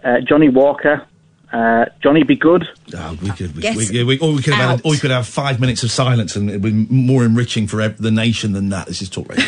uh, 0.04 0.20
Johnnie 0.20 0.50
Walker, 0.50 1.06
uh, 1.52 1.86
Johnny 2.02 2.22
B. 2.22 2.36
Goode. 2.36 2.66
Oh, 2.94 3.18
we 3.22 3.30
could, 3.30 3.56
we, 3.56 3.62
we, 3.76 3.84
yeah, 3.86 4.04
we, 4.04 4.18
or 4.18 4.32
we 4.34 4.42
could 4.42 4.54
have, 4.54 4.70
had, 4.70 4.86
or 4.86 4.92
we 4.92 4.98
could 4.98 5.10
have 5.10 5.26
five 5.26 5.58
minutes 5.58 5.82
of 5.82 5.90
silence, 5.90 6.36
and 6.36 6.50
it 6.50 6.60
would 6.60 6.62
be 6.88 6.94
more 6.94 7.24
enriching 7.24 7.66
for 7.66 7.80
ev- 7.80 7.96
the 7.98 8.10
nation 8.10 8.52
than 8.52 8.68
that. 8.68 8.86
This 8.86 9.00
is 9.02 9.08
talk 9.08 9.28
radio. 9.30 9.44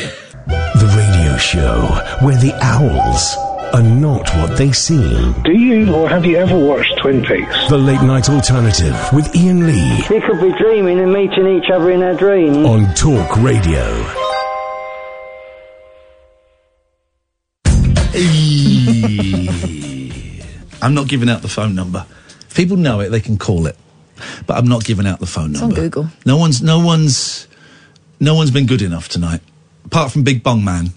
The 0.46 0.94
radio 0.96 1.36
show 1.36 1.82
where 2.26 2.36
the 2.36 2.54
owls 2.62 3.36
are 3.74 3.82
not 3.82 4.28
what 4.36 4.56
they 4.58 4.72
seem. 4.72 5.32
Do 5.42 5.52
you 5.52 5.94
or 5.94 6.08
have 6.08 6.24
you 6.24 6.36
ever 6.36 6.58
watched 6.58 6.98
Twin 7.00 7.22
Peaks? 7.24 7.68
The 7.68 7.78
late 7.78 8.02
night 8.02 8.28
alternative 8.28 8.96
with 9.12 9.34
Iain 9.36 9.66
Lee 9.66 10.04
We 10.10 10.20
could 10.20 10.40
be 10.40 10.52
dreaming 10.58 11.00
and 11.00 11.12
meeting 11.12 11.46
each 11.56 11.70
other 11.70 11.90
in 11.90 12.02
our 12.02 12.14
dreams. 12.14 12.56
on 12.58 12.92
Talk 12.94 13.36
Radio. 13.38 13.82
I'm 20.82 20.94
not 20.94 21.06
giving 21.08 21.28
out 21.28 21.42
the 21.42 21.48
phone 21.48 21.74
number. 21.74 22.04
If 22.40 22.54
people 22.56 22.76
know 22.76 23.00
it, 23.00 23.10
they 23.10 23.20
can 23.20 23.38
call 23.38 23.66
it, 23.66 23.76
but 24.46 24.56
I'm 24.56 24.66
not 24.66 24.84
giving 24.84 25.06
out 25.06 25.20
the 25.20 25.26
phone 25.26 25.52
It's 25.52 25.62
on 25.62 25.68
number. 25.68 25.82
Google. 25.82 26.08
No 26.26 26.36
one's, 26.36 26.60
no 26.60 26.80
one's, 26.80 27.46
no 28.18 28.34
one's 28.34 28.50
been 28.50 28.66
good 28.66 28.82
enough 28.82 29.08
tonight, 29.08 29.40
apart 29.84 30.10
from 30.10 30.24
Big 30.24 30.42
Bong 30.42 30.64
Man, 30.64 30.90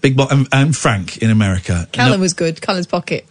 Big 0.00 0.16
Bong 0.16 0.28
and, 0.30 0.48
and 0.52 0.76
Frank 0.76 1.18
in 1.18 1.30
America. 1.30 1.88
Callum 1.92 2.20
was 2.20 2.32
good. 2.34 2.60
Callum's 2.62 2.86
pocket. 2.86 3.26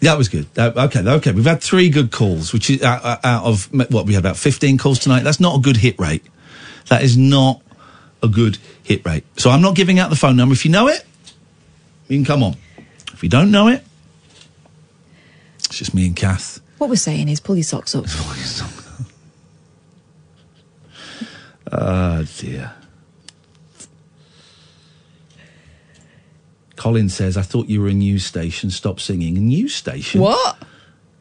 That 0.00 0.18
was 0.18 0.28
good. 0.28 0.46
Uh, 0.58 0.72
okay, 0.76 1.00
okay. 1.08 1.30
We've 1.32 1.44
had 1.44 1.62
three 1.62 1.88
good 1.88 2.10
calls, 2.10 2.52
which 2.52 2.68
is 2.70 2.82
out, 2.82 3.04
out- 3.04 3.24
out 3.24 3.44
of 3.44 3.72
what 3.92 4.04
we 4.06 4.14
had 4.14 4.22
about 4.24 4.36
fifteen 4.36 4.76
calls 4.78 4.98
tonight. 4.98 5.22
That's 5.22 5.38
not 5.38 5.56
a 5.56 5.60
good 5.60 5.76
hit 5.76 5.98
rate. 6.00 6.24
That 6.88 7.02
is 7.02 7.16
not 7.16 7.62
a 8.22 8.26
good 8.28 8.58
hit 8.82 9.04
rate. 9.06 9.24
So 9.38 9.50
I'm 9.50 9.62
not 9.62 9.76
giving 9.76 10.00
out 10.00 10.10
the 10.10 10.16
phone 10.16 10.36
number. 10.36 10.52
If 10.54 10.64
you 10.64 10.72
know 10.72 10.88
it, 10.88 11.04
you 12.08 12.16
can 12.18 12.24
come 12.24 12.42
on. 12.42 12.56
If 13.12 13.22
you 13.22 13.28
don't 13.28 13.52
know 13.52 13.68
it, 13.68 13.84
it's 15.58 15.78
just 15.78 15.94
me 15.94 16.06
and 16.06 16.16
Kath. 16.16 16.60
What 16.78 16.90
we're 16.90 16.96
saying 16.96 17.28
is 17.28 17.38
pull 17.38 17.54
your 17.54 17.62
socks 17.62 17.94
up. 17.94 18.06
Oh 21.74 22.24
dear. 22.38 22.72
Colin 26.82 27.08
says, 27.08 27.36
"I 27.36 27.42
thought 27.42 27.68
you 27.68 27.80
were 27.80 27.86
a 27.86 27.92
news 27.92 28.26
station. 28.26 28.68
Stop 28.68 28.98
singing. 28.98 29.36
A 29.36 29.40
news 29.40 29.72
station? 29.72 30.20
What? 30.20 30.58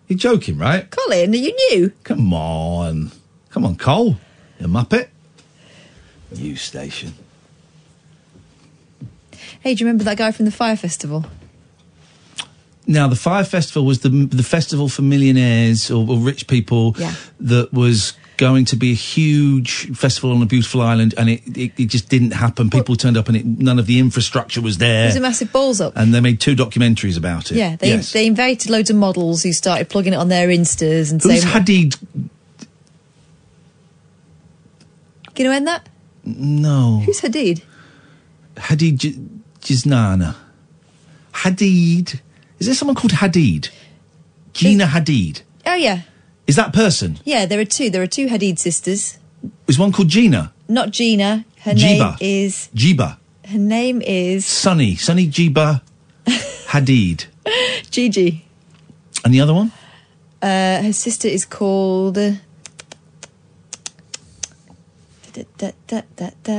You're 0.07 0.17
joking, 0.17 0.57
right? 0.57 0.89
Colin, 0.89 1.35
are 1.35 1.37
you 1.37 1.55
new? 1.69 1.91
Come 2.03 2.33
on. 2.33 3.11
Come 3.51 3.63
on, 3.63 3.75
Cole. 3.75 4.17
You 4.59 4.65
muppet. 4.65 5.09
News 6.35 6.63
station. 6.63 7.13
Hey, 9.59 9.75
do 9.75 9.83
you 9.83 9.85
remember 9.85 10.03
that 10.05 10.17
guy 10.17 10.31
from 10.31 10.45
the 10.45 10.51
Fyre 10.51 10.75
Festival? 10.75 11.27
Now, 12.87 13.07
the 13.07 13.15
Fyre 13.15 13.43
Festival 13.43 13.85
was 13.85 13.99
the 13.99 14.09
the 14.09 14.43
festival 14.43 14.89
for 14.89 15.01
millionaires 15.03 15.91
or, 15.91 16.05
or 16.09 16.17
rich 16.17 16.47
people 16.47 16.95
Yeah. 16.97 17.13
that 17.39 17.71
was 17.71 18.13
going 18.37 18.65
to 18.65 18.75
be 18.75 18.91
a 18.91 18.95
huge 18.95 19.95
festival 19.95 20.31
on 20.31 20.41
a 20.41 20.47
beautiful 20.47 20.81
island, 20.81 21.13
and 21.15 21.29
it, 21.29 21.41
it, 21.55 21.71
it 21.79 21.85
just 21.85 22.09
didn't 22.09 22.31
happen. 22.31 22.71
People 22.71 22.95
turned 22.95 23.17
up, 23.17 23.27
and 23.27 23.37
it, 23.37 23.45
none 23.45 23.77
of 23.77 23.85
the 23.85 23.99
infrastructure 23.99 24.61
was 24.61 24.79
there. 24.79 25.03
There's 25.03 25.15
a 25.15 25.19
massive 25.21 25.51
balls 25.51 25.79
up. 25.79 25.93
and 25.95 26.11
they 26.11 26.19
made 26.21 26.41
two 26.41 26.55
documentaries 26.55 27.17
about 27.17 27.51
it. 27.51 27.57
Yeah, 27.57 27.75
they 27.75 27.89
yes. 27.89 28.11
they 28.13 28.25
invited 28.25 28.71
loads 28.71 28.89
of 28.89 28.95
models 28.95 29.43
who 29.43 29.53
started 29.53 29.89
plugging 29.89 30.13
it 30.13 30.17
on 30.17 30.29
their 30.29 30.47
instas 30.47 31.11
and 31.11 31.21
Who's 31.21 31.43
saying, 31.43 31.53
Hadid? 31.53 31.99
"Can 35.35 35.45
you 35.45 35.51
end 35.51 35.67
that? 35.67 35.87
No, 36.25 37.01
Who's 37.05 37.21
Hadid? 37.21 37.61
Hadid 38.55 38.97
J- 38.97 39.19
Jiznana. 39.61 40.35
Hadid. 41.33 42.19
Is 42.61 42.67
there 42.67 42.75
someone 42.75 42.93
called 42.95 43.13
Hadid? 43.13 43.69
Gina 44.53 44.85
Hadid. 44.85 45.41
Oh 45.65 45.73
yeah, 45.73 46.01
Is 46.45 46.55
that 46.57 46.73
person? 46.73 47.17
yeah. 47.25 47.47
There 47.47 47.59
are 47.59 47.65
two. 47.65 47.89
There 47.89 48.03
are 48.03 48.07
two 48.07 48.27
Hadid 48.27 48.59
sisters. 48.59 49.17
Is 49.67 49.79
one 49.79 49.91
called 49.91 50.09
Gina? 50.09 50.53
Not 50.69 50.91
Gina. 50.91 51.43
Her 51.61 51.71
Jiba. 51.73 51.97
name 51.99 52.17
is. 52.21 52.69
Jiba. 52.75 53.17
Her 53.47 53.57
name 53.57 54.01
is 54.03 54.45
Sunny. 54.45 54.95
Sunny 54.95 55.27
Jiba 55.27 55.81
Hadid. 56.67 57.25
Gigi. 57.89 58.45
And 59.25 59.33
the 59.33 59.41
other 59.41 59.55
one? 59.55 59.71
Uh, 60.39 60.83
her 60.83 60.93
sister 60.93 61.27
is 61.27 61.45
called. 61.45 62.17
uh, 62.19 62.33
Da, 65.33 65.43
da, 65.57 65.71
da, 65.87 66.01
da, 66.15 66.29
da. 66.43 66.53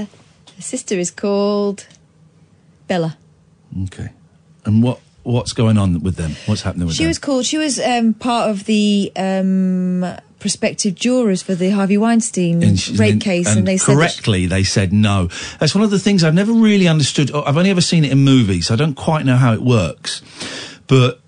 Her 0.56 0.62
sister 0.62 0.94
is 0.98 1.10
called 1.12 1.86
Bella. 2.88 3.16
Okay. 3.84 4.08
And 4.64 4.82
what 4.82 4.98
what's 5.22 5.52
going 5.52 5.78
on 5.78 6.00
with 6.00 6.16
them? 6.16 6.32
What's 6.46 6.62
happening 6.62 6.86
with 6.86 6.96
She 6.96 7.02
them? 7.02 7.04
She 7.04 7.08
was 7.08 7.18
called. 7.18 7.44
She 7.46 7.58
was 7.58 7.78
um, 7.80 8.14
part 8.14 8.50
of 8.50 8.64
the 8.64 9.12
um, 9.16 10.04
prospective 10.40 10.94
jurors 10.96 11.42
for 11.42 11.54
the 11.54 11.70
Harvey 11.70 11.96
Weinstein 11.96 12.62
And 12.62 12.78
she- 12.78 12.96
rape 12.96 13.12
and- 13.12 13.22
case, 13.22 13.48
and 13.48 13.58
and, 13.60 13.68
they 13.68 13.76
said 13.76 13.92
that 13.92 13.96
correctly 13.96 14.46
they 14.46 14.64
said 14.64 14.92
no. 14.92 15.28
That's 15.60 15.74
one 15.74 15.84
of 15.84 15.90
the 15.90 15.98
things 16.00 16.24
I've 16.24 16.34
never 16.34 16.52
really 16.52 16.88
understood. 16.88 17.30
oh, 17.32 17.42
I've 17.42 17.56
only 17.56 17.70
ever 17.70 17.80
seen 17.80 18.04
it 18.04 18.10
in 18.12 18.18
movies. 18.18 18.70
I 18.70 18.76
don't 18.76 18.94
quite 18.94 19.24
know 19.24 19.36
how 19.36 19.52
it 19.52 19.62
works. 19.62 20.22
But 20.88 21.20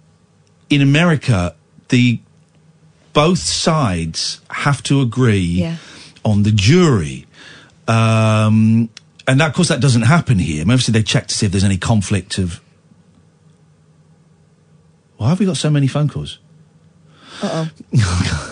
in 0.69 0.83
America, 0.83 1.55
the 1.91 2.21
both 3.13 3.39
sides 3.39 4.41
have 4.51 4.83
to 4.83 5.01
agree 5.01 5.39
Yeah. 5.39 5.77
on 6.25 6.43
the 6.43 6.51
jury. 6.51 7.27
Um, 7.87 8.89
and 9.29 9.41
that, 9.41 9.49
of 9.51 9.55
course, 9.55 9.69
that 9.69 9.81
doesn't 9.81 10.03
happen 10.03 10.39
here. 10.39 10.63
I 10.63 10.65
mean, 10.65 10.73
Obviously, 10.73 10.93
they 10.93 11.03
check 11.03 11.29
to 11.29 11.35
see 11.35 11.47
if 11.47 11.53
there's 11.53 11.65
any 11.65 11.79
conflict 11.79 12.39
of. 12.39 12.61
Why 15.25 15.31
have 15.31 15.41
we 15.41 15.47
got 15.47 15.57
so 15.57 15.71
many 15.71 15.87
phone 15.87 16.11
calls? 16.11 16.39
Uh 17.43 17.67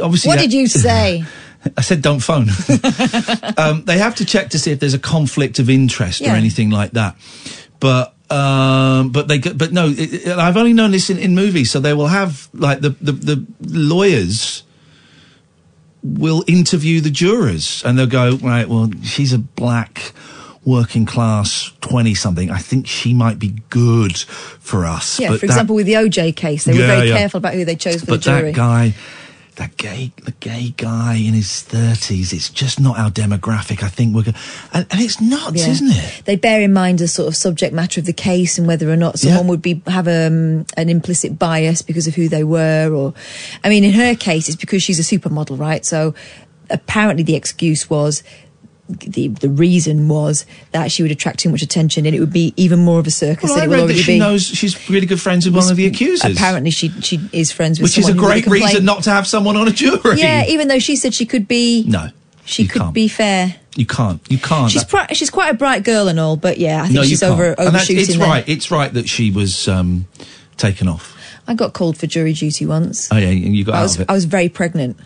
Obviously, 0.00 0.28
What 0.28 0.36
that- 0.36 0.42
did 0.42 0.52
you 0.52 0.68
say? 0.68 1.24
I 1.76 1.80
said 1.80 2.02
don't 2.02 2.20
phone. 2.20 2.48
um, 3.58 3.84
they 3.84 3.98
have 3.98 4.14
to 4.16 4.24
check 4.24 4.50
to 4.50 4.60
see 4.60 4.70
if 4.70 4.78
there's 4.78 4.94
a 4.94 4.98
conflict 5.00 5.58
of 5.58 5.68
interest 5.68 6.20
or 6.20 6.26
anything 6.30 6.70
like 6.70 6.92
that. 6.92 7.16
But 7.80 8.14
um, 8.30 9.10
but 9.10 9.26
they 9.26 9.40
but 9.40 9.72
no, 9.72 9.88
it, 9.88 9.98
it- 10.14 10.38
I've 10.38 10.56
only 10.56 10.72
known 10.72 10.92
this 10.92 11.10
in, 11.10 11.18
in 11.18 11.34
movies. 11.34 11.72
So 11.72 11.80
they 11.80 11.94
will 11.94 12.06
have 12.06 12.48
like 12.54 12.80
the, 12.80 12.90
the 13.00 13.10
the 13.10 13.46
lawyers 13.60 14.62
will 16.04 16.44
interview 16.46 17.00
the 17.00 17.10
jurors 17.10 17.82
and 17.84 17.98
they'll 17.98 18.06
go 18.06 18.36
right. 18.36 18.68
Well, 18.68 18.92
she's 19.02 19.32
a 19.32 19.38
black 19.38 20.12
working 20.68 21.06
class 21.06 21.72
twenty 21.80 22.14
something. 22.14 22.50
I 22.50 22.58
think 22.58 22.86
she 22.86 23.14
might 23.14 23.38
be 23.38 23.54
good 23.70 24.16
for 24.18 24.84
us. 24.84 25.18
Yeah, 25.18 25.30
But 25.30 25.40
for 25.40 25.46
that- 25.46 25.52
example, 25.52 25.74
with 25.76 25.86
the 25.86 25.94
OJ 25.94 26.36
case, 26.36 26.64
they 26.64 26.72
were 26.72 26.86
very 26.86 27.08
yeah. 27.08 27.16
careful 27.16 27.38
about 27.38 27.54
who 27.54 27.64
they 27.64 27.76
chose 27.76 28.00
for 28.00 28.06
but 28.06 28.22
the 28.22 28.30
jury. 28.30 28.50
that 28.52 28.56
guy, 28.56 28.94
that 29.56 29.76
gay, 29.76 30.12
the 30.24 30.30
gay 30.32 30.72
guy 30.76 31.14
in 31.14 31.34
his 31.34 31.62
thirties, 31.62 32.32
it's 32.32 32.48
just 32.50 32.78
not 32.78 32.98
our 32.98 33.10
demographic. 33.10 33.82
I 33.82 33.88
think 33.88 34.14
we're, 34.14 34.22
go- 34.24 34.32
and, 34.72 34.86
and 34.90 35.00
it's 35.00 35.20
nuts, 35.20 35.56
Yeah. 35.66 35.68
isn't 35.72 35.90
it? 35.90 36.22
They 36.26 36.36
bear 36.36 36.60
in 36.60 36.72
mind 36.72 36.98
the 37.00 37.08
sort 37.08 37.26
of 37.28 37.34
subject 37.34 37.74
matter 37.74 37.98
of 38.00 38.06
the 38.06 38.12
case 38.12 38.58
and 38.58 38.66
whether 38.68 38.88
or 38.90 38.96
not 38.96 39.18
someone 39.18 39.48
would 39.48 39.62
be 39.62 39.82
have 39.86 40.06
um, 40.06 40.64
an 40.76 40.88
implicit 40.88 41.38
bias 41.38 41.82
because 41.82 42.06
of 42.06 42.14
who 42.14 42.28
they 42.28 42.44
were. 42.44 42.92
Or, 42.94 43.14
I 43.64 43.68
mean, 43.68 43.82
in 43.84 43.92
her 43.94 44.14
case, 44.14 44.48
it's 44.48 44.56
because 44.56 44.82
she's 44.82 45.00
a 45.00 45.18
supermodel, 45.18 45.58
right? 45.58 45.84
So 45.84 46.14
apparently, 46.70 47.22
the 47.24 47.34
excuse 47.34 47.88
was. 47.90 48.22
The 48.88 49.28
the 49.28 49.50
reason 49.50 50.08
was 50.08 50.46
that 50.72 50.90
she 50.90 51.02
would 51.02 51.12
attract 51.12 51.40
too 51.40 51.50
much 51.50 51.60
attention 51.62 52.06
and 52.06 52.14
it 52.16 52.20
would 52.20 52.32
be 52.32 52.54
even 52.56 52.78
more 52.78 52.98
of 52.98 53.06
a 53.06 53.10
circus 53.10 53.50
Well, 53.50 53.58
than 53.60 53.62
I 53.62 53.66
it 53.66 53.76
that 53.76 53.82
already 53.82 53.98
she 54.00 54.12
be. 54.14 54.18
knows 54.18 54.46
she's 54.46 54.88
really 54.88 55.06
good 55.06 55.20
friends 55.20 55.44
with 55.44 55.54
one 55.54 55.70
of 55.70 55.76
the 55.76 55.86
accusers, 55.86 56.32
Apparently, 56.36 56.70
she 56.70 56.88
she 57.02 57.20
is 57.32 57.52
friends 57.52 57.78
with 57.78 57.90
which 57.90 57.98
is 57.98 58.08
a 58.08 58.12
would 58.12 58.18
great 58.18 58.46
reason 58.46 58.84
not 58.86 59.02
to 59.04 59.10
have 59.10 59.26
someone 59.26 59.56
on 59.56 59.68
a 59.68 59.72
jury. 59.72 60.18
Yeah, 60.18 60.44
even 60.46 60.68
though 60.68 60.78
she 60.78 60.96
said 60.96 61.12
she 61.12 61.26
could 61.26 61.46
be. 61.46 61.84
no, 61.86 62.08
she 62.46 62.66
could 62.66 62.80
can't. 62.80 62.94
be 62.94 63.08
fair. 63.08 63.56
You 63.76 63.84
can't. 63.86 64.20
You 64.30 64.38
can't. 64.38 64.70
She's 64.72 64.84
pri- 64.84 65.08
she's 65.12 65.30
quite 65.30 65.50
a 65.50 65.54
bright 65.54 65.84
girl 65.84 66.08
and 66.08 66.18
all, 66.18 66.36
but 66.36 66.56
yeah, 66.58 66.80
I 66.80 66.84
think 66.86 66.94
no, 66.94 67.02
she's 67.04 67.20
can't. 67.20 67.32
over 67.34 67.54
overshooting. 67.60 67.98
It's 67.98 68.16
there. 68.16 68.26
right. 68.26 68.48
It's 68.48 68.70
right 68.70 68.92
that 68.94 69.08
she 69.08 69.30
was 69.30 69.68
um, 69.68 70.06
taken 70.56 70.88
off. 70.88 71.14
I 71.46 71.54
got 71.54 71.72
called 71.74 71.96
for 71.96 72.06
jury 72.06 72.32
duty 72.32 72.66
once. 72.66 73.08
Oh 73.12 73.16
yeah, 73.16 73.28
and 73.28 73.54
you 73.54 73.64
got 73.64 73.74
I 73.74 73.78
out 73.78 73.82
was 73.82 73.94
of 73.96 74.00
it. 74.02 74.10
I 74.10 74.14
was 74.14 74.24
very 74.24 74.48
pregnant, 74.48 74.98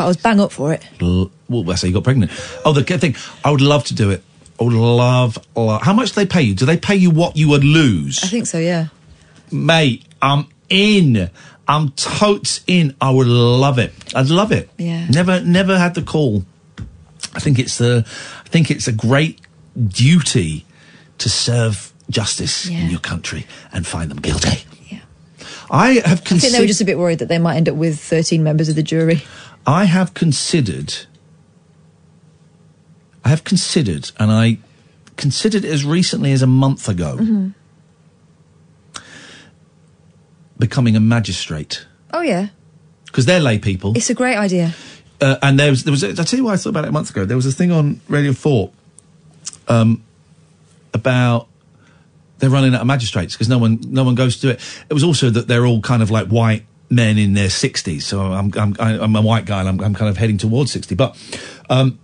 but 0.00 0.04
I 0.04 0.08
was 0.08 0.16
bang 0.16 0.40
up 0.40 0.50
for 0.50 0.72
it. 0.72 0.82
L- 1.02 1.30
well, 1.50 1.62
that's 1.62 1.82
how 1.82 1.88
you 1.88 1.92
got 1.92 2.04
pregnant. 2.04 2.30
Oh, 2.64 2.72
the 2.72 2.82
good 2.82 3.02
thing. 3.02 3.16
I 3.44 3.50
would 3.50 3.60
love 3.60 3.84
to 3.84 3.94
do 3.94 4.08
it. 4.08 4.22
I 4.58 4.64
would 4.64 4.72
love, 4.72 5.36
love. 5.54 5.82
How 5.82 5.92
much 5.92 6.12
do 6.12 6.14
they 6.14 6.24
pay 6.24 6.40
you? 6.40 6.54
Do 6.54 6.64
they 6.64 6.78
pay 6.78 6.96
you 6.96 7.10
what 7.10 7.36
you 7.36 7.50
would 7.50 7.64
lose? 7.64 8.24
I 8.24 8.28
think 8.28 8.46
so. 8.46 8.58
Yeah. 8.58 8.86
Mate, 9.52 10.06
I'm 10.22 10.46
in. 10.70 11.28
I'm 11.68 11.90
totes 11.90 12.62
in. 12.66 12.96
I 12.98 13.10
would 13.10 13.26
love 13.26 13.78
it. 13.78 13.92
I'd 14.14 14.30
love 14.30 14.52
it. 14.52 14.70
Yeah. 14.78 15.06
Never, 15.08 15.42
never 15.42 15.78
had 15.78 15.94
the 15.94 16.02
call. 16.02 16.46
I 17.34 17.40
think 17.40 17.58
it's 17.58 17.76
the. 17.76 18.06
I 18.06 18.48
think 18.48 18.70
it's 18.70 18.88
a 18.88 18.92
great 18.92 19.38
duty 19.86 20.64
to 21.18 21.28
serve 21.28 21.92
justice 22.08 22.66
in 22.70 22.88
your 22.88 23.00
country 23.00 23.46
and 23.70 23.86
find 23.86 24.10
them 24.10 24.18
guilty. 24.18 24.64
Yeah. 24.88 25.00
I 25.70 25.92
have 26.06 26.22
I 26.22 26.38
think 26.38 26.52
they 26.52 26.60
were 26.60 26.66
just 26.66 26.80
a 26.80 26.86
bit 26.86 26.98
worried 26.98 27.18
that 27.18 27.28
they 27.28 27.38
might 27.38 27.56
end 27.56 27.68
up 27.68 27.76
with 27.76 28.00
13 28.00 28.42
members 28.42 28.70
of 28.70 28.76
the 28.76 28.82
jury. 28.82 29.22
I 29.66 29.84
have 29.84 30.14
considered. 30.14 30.94
I 33.24 33.28
have 33.28 33.44
considered, 33.44 34.10
and 34.18 34.30
I 34.32 34.58
considered 35.16 35.64
as 35.64 35.84
recently 35.84 36.32
as 36.32 36.42
a 36.42 36.46
month 36.46 36.88
ago, 36.88 37.18
Mhm. 37.20 37.54
becoming 40.58 40.96
a 40.96 41.00
magistrate 41.00 41.86
Oh 42.12 42.22
yeah, 42.22 42.48
because 43.06 43.26
they're 43.26 43.40
lay 43.40 43.58
people. 43.58 43.92
it's 43.96 44.10
a 44.10 44.14
great 44.14 44.36
idea. 44.36 44.74
Uh, 45.20 45.36
and 45.42 45.60
there 45.60 45.70
was, 45.70 45.84
there 45.84 45.90
was. 45.92 46.02
A, 46.02 46.10
I 46.10 46.24
tell 46.24 46.38
you 46.38 46.44
why 46.44 46.54
I 46.54 46.56
thought 46.56 46.70
about 46.70 46.84
it 46.84 46.88
a 46.88 46.92
month 46.92 47.10
ago. 47.10 47.24
There 47.26 47.36
was 47.36 47.44
a 47.46 47.52
thing 47.52 47.70
on 47.70 48.00
Radio 48.08 48.32
Four 48.32 48.70
um, 49.68 50.02
about 50.94 51.46
they're 52.38 52.48
running 52.50 52.74
out 52.74 52.80
of 52.80 52.86
magistrates 52.86 53.34
because 53.34 53.48
no 53.48 53.58
one, 53.58 53.78
no 53.86 54.02
one 54.02 54.14
goes 54.14 54.36
to 54.36 54.40
do 54.40 54.48
it. 54.48 54.60
It 54.88 54.94
was 54.94 55.04
also 55.04 55.28
that 55.28 55.46
they're 55.46 55.66
all 55.66 55.82
kind 55.82 56.02
of 56.02 56.10
like 56.10 56.28
white 56.28 56.64
men 56.90 57.16
in 57.16 57.34
their 57.34 57.48
sixties. 57.48 58.04
So 58.04 58.20
I'm, 58.20 58.52
I'm, 58.56 58.74
I'm 58.78 59.16
a 59.16 59.22
white 59.22 59.46
guy 59.46 59.60
and 59.60 59.68
I'm, 59.68 59.80
I'm 59.80 59.94
kind 59.94 60.08
of 60.08 60.16
heading 60.16 60.38
towards 60.38 60.72
sixty. 60.72 60.94
But 60.94 61.16
um, 61.70 61.98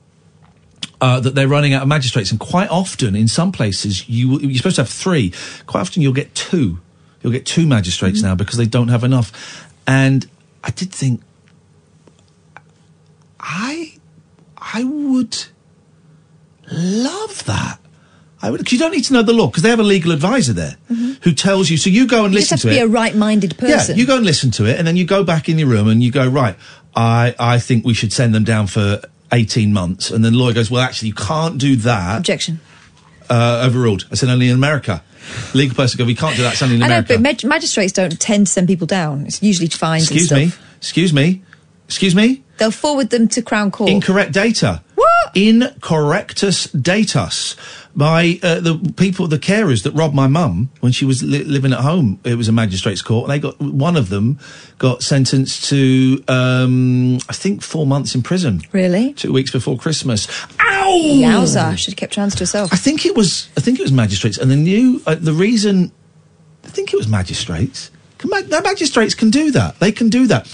uh, 1.01 1.21
that 1.21 1.35
they're 1.35 1.49
running 1.49 1.75
out 1.75 1.83
of 1.83 1.89
magistrates, 1.89 2.31
and 2.31 2.41
quite 2.41 2.71
often 2.71 3.15
in 3.15 3.29
some 3.29 3.53
places 3.53 4.09
you 4.09 4.39
you're 4.39 4.57
supposed 4.57 4.77
to 4.77 4.83
have 4.83 4.89
three. 4.89 5.33
Quite 5.67 5.81
often 5.81 6.03
you'll 6.03 6.13
get 6.13 6.35
two. 6.35 6.79
You'll 7.23 7.33
get 7.33 7.45
two 7.45 7.67
magistrates 7.67 8.23
now 8.23 8.35
because 8.35 8.57
they 8.57 8.67
don't 8.67 8.89
have 8.89 9.03
enough. 9.03 9.67
And 9.87 10.29
I 10.63 10.71
did 10.71 10.93
think 10.93 11.21
I 13.41 13.95
I 14.57 14.85
would 14.85 15.37
love 16.71 17.45
that. 17.45 17.81
I 18.43 18.51
would, 18.51 18.65
'cause 18.65 18.73
you 18.73 18.79
don't 18.79 18.93
need 18.93 19.05
to 19.05 19.13
know 19.15 19.23
the 19.23 19.33
law 19.33 19.47
because 19.47 19.63
they 19.63 19.71
have 19.71 19.81
a 19.81 19.83
legal 19.85 20.13
advisor 20.13 20.53
there 20.53 20.77
who 21.23 21.33
tells 21.33 21.71
you. 21.71 21.77
So 21.79 21.89
you 21.91 22.07
go 22.07 22.25
and 22.25 22.35
You 22.35 22.41
listen 22.41 22.59
to 22.59 22.69
it. 22.69 22.73
You 22.73 22.79
have 22.81 22.87
to 22.89 22.89
be 22.89 22.93
a 22.93 23.01
right-minded 23.01 23.57
person. 23.57 23.97
Yeah, 23.97 24.01
you 24.01 24.07
go 24.07 24.17
and 24.17 24.27
listen 24.27 24.51
to 24.53 24.67
it, 24.67 24.79
and 24.79 24.87
then 24.87 24.97
you 24.97 25.05
go 25.07 25.25
back 25.25 25.49
in 25.49 25.59
your 25.59 25.69
room 25.69 25.89
and 25.89 26.03
you 26.03 26.11
go, 26.11 26.29
right, 26.29 26.55
I, 26.95 27.35
I 27.39 27.59
think 27.59 27.85
we 27.87 27.95
should 27.95 28.13
send 28.13 28.35
them 28.35 28.45
down 28.45 28.67
for 28.67 29.01
18 29.33 29.73
months. 29.73 30.11
And 30.11 30.23
then 30.25 30.33
the 30.35 30.39
lawyer 30.39 30.53
goes, 30.53 30.71
well, 30.71 30.83
actually, 30.83 31.09
you 31.09 31.15
can't 31.15 31.57
do 31.59 31.77
that. 31.77 32.19
Objection. 32.19 32.61
Uh, 33.31 33.63
overruled. 33.67 34.07
I 34.13 34.15
said, 34.17 34.29
only 34.29 34.49
in 34.49 34.55
America. 34.55 35.03
Legal 35.55 35.75
person 35.75 35.99
go, 35.99 36.05
we 36.05 36.15
can't 36.15 36.37
do 36.37 36.43
that, 36.43 36.53
it's 36.53 36.63
only 36.63 36.77
in 36.77 36.83
America. 36.83 37.15
I 37.15 37.17
know, 37.17 37.23
but 37.23 37.23
mag- 37.23 37.45
magistrates 37.45 37.93
don't 37.93 38.21
tend 38.21 38.47
to 38.47 38.53
send 38.53 38.69
people 38.69 38.87
down. 38.87 39.27
It's 39.27 39.43
usually 39.43 39.69
fines 39.69 40.05
Excuse 40.05 40.31
me, 40.31 40.53
excuse 40.79 41.13
me, 41.13 41.43
excuse 41.87 42.15
me. 42.15 42.43
They'll 42.59 42.71
forward 42.71 43.11
them 43.11 43.27
to 43.29 43.43
Crown 43.43 43.71
Court. 43.71 43.91
Incorrect 43.91 44.33
data. 44.33 44.83
What? 44.95 45.35
Incorrectus 45.35 46.69
datus. 46.81 47.57
By 47.97 48.39
uh, 48.43 48.61
the 48.61 48.93
people, 48.99 49.27
the 49.27 49.39
carers 49.39 49.83
that 49.85 49.93
robbed 49.93 50.15
my 50.15 50.27
mum 50.27 50.69
when 50.81 50.93
she 50.93 51.07
was 51.07 51.23
li- 51.23 51.45
living 51.45 51.73
at 51.73 51.81
home. 51.81 52.21
It 52.25 52.35
was 52.35 52.47
a 52.47 52.53
magistrate's 52.53 53.01
court. 53.01 53.25
And 53.25 53.33
they 53.33 53.39
got 53.39 53.59
one 53.59 53.97
of 53.97 54.11
them 54.11 54.39
got 54.79 55.03
sentenced 55.03 55.65
to, 55.71 56.23
um, 56.29 57.17
I 57.31 57.33
think, 57.33 57.63
four 57.63 57.87
months 57.87 58.15
in 58.15 58.23
prison. 58.23 58.61
Really? 58.73 59.15
Two 59.15 59.33
weeks 59.33 59.51
before 59.51 59.79
Christmas. 59.79 60.29
Ow! 60.61 61.01
Yowza! 61.03 61.77
Should 61.79 61.95
have 61.95 61.97
kept 61.97 62.17
her 62.17 62.21
hands 62.21 62.35
to 62.35 62.41
herself. 62.41 62.71
I 62.71 62.77
think 62.77 63.07
it 63.07 63.17
was. 63.17 63.49
I 63.57 63.63
think 63.63 63.79
it 63.79 63.83
was 63.83 63.93
magistrates, 63.93 64.37
and 64.37 64.51
the 64.51 64.57
new. 64.57 65.01
Uh, 65.07 65.15
the 65.15 65.33
reason. 65.33 65.91
I 66.65 66.69
think 66.69 66.93
it 66.93 66.97
was 66.97 67.09
magistrates. 67.09 67.91
Can 68.19 68.31
The 68.31 68.61
magistrates 68.63 69.15
can 69.15 69.31
do 69.31 69.51
that. 69.53 69.79
They 69.79 69.93
can 69.93 70.09
do 70.09 70.27
that. 70.27 70.47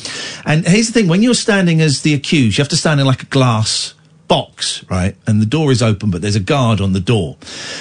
And 0.44 0.66
here's 0.66 0.86
the 0.86 0.92
thing: 0.92 1.08
when 1.08 1.22
you're 1.22 1.34
standing 1.34 1.80
as 1.80 2.02
the 2.02 2.14
accused, 2.14 2.58
you 2.58 2.62
have 2.62 2.68
to 2.70 2.76
stand 2.76 3.00
in 3.00 3.06
like 3.06 3.22
a 3.22 3.26
glass 3.26 3.94
box, 4.32 4.82
right? 4.88 5.14
And 5.26 5.42
the 5.42 5.46
door 5.46 5.70
is 5.70 5.82
open, 5.82 6.10
but 6.10 6.22
there's 6.22 6.36
a 6.36 6.40
guard 6.40 6.80
on 6.80 6.94
the 6.94 7.00
door. 7.00 7.36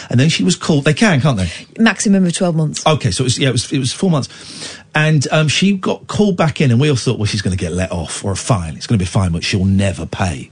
And 0.10 0.20
then 0.20 0.28
she 0.28 0.44
was 0.44 0.58
called. 0.58 0.84
They 0.84 0.94
can, 0.94 1.22
can't 1.22 1.38
they? 1.38 1.50
Maximum 1.82 2.26
of 2.26 2.34
12 2.36 2.56
months. 2.58 2.86
Okay, 2.86 3.10
so 3.10 3.24
it 3.24 3.28
was, 3.28 3.40
yeah, 3.40 3.48
it 3.48 3.54
was, 3.54 3.72
it 3.72 3.80
was 3.80 3.94
four 3.94 4.12
months. 4.12 4.78
And 4.94 5.26
um, 5.32 5.48
she 5.48 5.78
got 5.78 6.08
called 6.08 6.36
back 6.36 6.60
in, 6.60 6.70
and 6.70 6.82
we 6.82 6.90
all 6.90 6.98
thought, 6.98 7.18
well, 7.18 7.26
she's 7.26 7.42
going 7.42 7.56
to 7.56 7.58
get 7.58 7.72
let 7.72 7.94
off 7.94 8.26
or 8.26 8.34
a 8.34 8.36
fine. 8.36 8.76
It's 8.76 8.86
going 8.86 9.00
to 9.00 9.06
be 9.06 9.08
a 9.08 9.10
fine, 9.10 9.32
but 9.32 9.46
she'll 9.46 9.64
never 9.64 10.06
pay. 10.06 10.52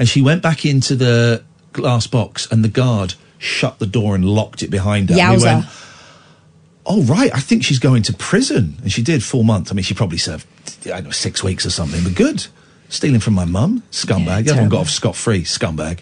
And 0.00 0.08
she 0.08 0.20
went 0.20 0.42
back 0.42 0.64
into 0.64 0.96
the 0.96 1.44
glass 1.72 2.08
box, 2.08 2.50
and 2.50 2.64
the 2.64 2.68
guard 2.68 3.14
shut 3.38 3.78
the 3.78 3.86
door 3.86 4.16
and 4.16 4.24
locked 4.24 4.64
it 4.64 4.70
behind 4.70 5.10
her. 5.10 5.16
And 5.16 5.40
we 5.40 5.44
went, 5.44 5.66
oh, 6.86 7.02
right, 7.04 7.32
I 7.32 7.38
think 7.38 7.62
she's 7.62 7.78
going 7.78 8.02
to 8.02 8.12
prison. 8.12 8.78
And 8.82 8.90
she 8.90 9.02
did 9.02 9.22
four 9.22 9.44
months. 9.44 9.70
I 9.70 9.76
mean, 9.76 9.84
she 9.84 9.94
probably 9.94 10.18
served, 10.18 10.44
I 10.86 10.88
don't 10.88 11.04
know, 11.04 11.10
six 11.12 11.44
weeks 11.44 11.64
or 11.64 11.70
something, 11.70 12.02
but 12.02 12.16
good. 12.16 12.48
Stealing 12.88 13.20
from 13.20 13.34
my 13.34 13.44
mum, 13.44 13.82
scumbag. 13.90 14.44
the 14.44 14.52
other 14.52 14.60
one 14.62 14.68
got 14.70 14.80
off 14.82 14.90
scot 14.90 15.16
free, 15.16 15.42
scumbag. 15.42 16.00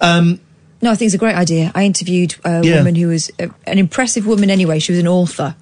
Um, 0.00 0.40
No, 0.80 0.90
I 0.90 0.96
think 0.96 1.06
it's 1.06 1.14
a 1.14 1.18
great 1.18 1.36
idea. 1.36 1.70
I 1.76 1.84
interviewed 1.84 2.34
a 2.44 2.64
Yeah. 2.64 2.78
woman 2.78 2.96
who 2.96 3.08
was 3.08 3.30
a, 3.38 3.50
an 3.68 3.78
impressive 3.78 4.26
woman 4.26 4.50
anyway. 4.50 4.80
She 4.80 4.90
was 4.92 4.98
an 4.98 5.06
author, 5.06 5.54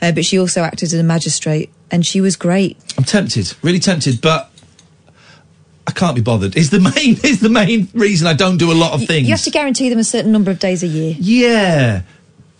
uh, 0.00 0.12
but 0.12 0.24
she 0.24 0.38
also 0.38 0.62
acted 0.62 0.84
as 0.92 0.94
a 0.94 1.02
magistrate, 1.02 1.70
and 1.90 2.06
she 2.06 2.20
was 2.20 2.36
great. 2.36 2.76
I'm 2.96 3.02
tempted, 3.04 3.54
really 3.62 3.80
tempted, 3.80 4.20
but 4.20 4.52
I 5.88 5.90
can't 5.90 6.14
be 6.14 6.22
bothered. 6.22 6.56
Is 6.56 6.70
the 6.70 6.78
main 6.96 7.18
is 7.24 7.40
the 7.40 7.48
main 7.48 7.88
reason 7.92 8.28
I 8.28 8.34
don't 8.34 8.56
do 8.58 8.70
a 8.70 8.74
lot 8.74 8.92
of 8.92 9.04
things. 9.06 9.26
You 9.26 9.34
have 9.34 9.42
to 9.42 9.50
guarantee 9.50 9.88
them 9.88 9.98
a 9.98 10.04
certain 10.04 10.30
number 10.30 10.52
of 10.52 10.60
days 10.60 10.84
a 10.84 10.86
year. 10.86 11.16
Yeah, 11.18 12.02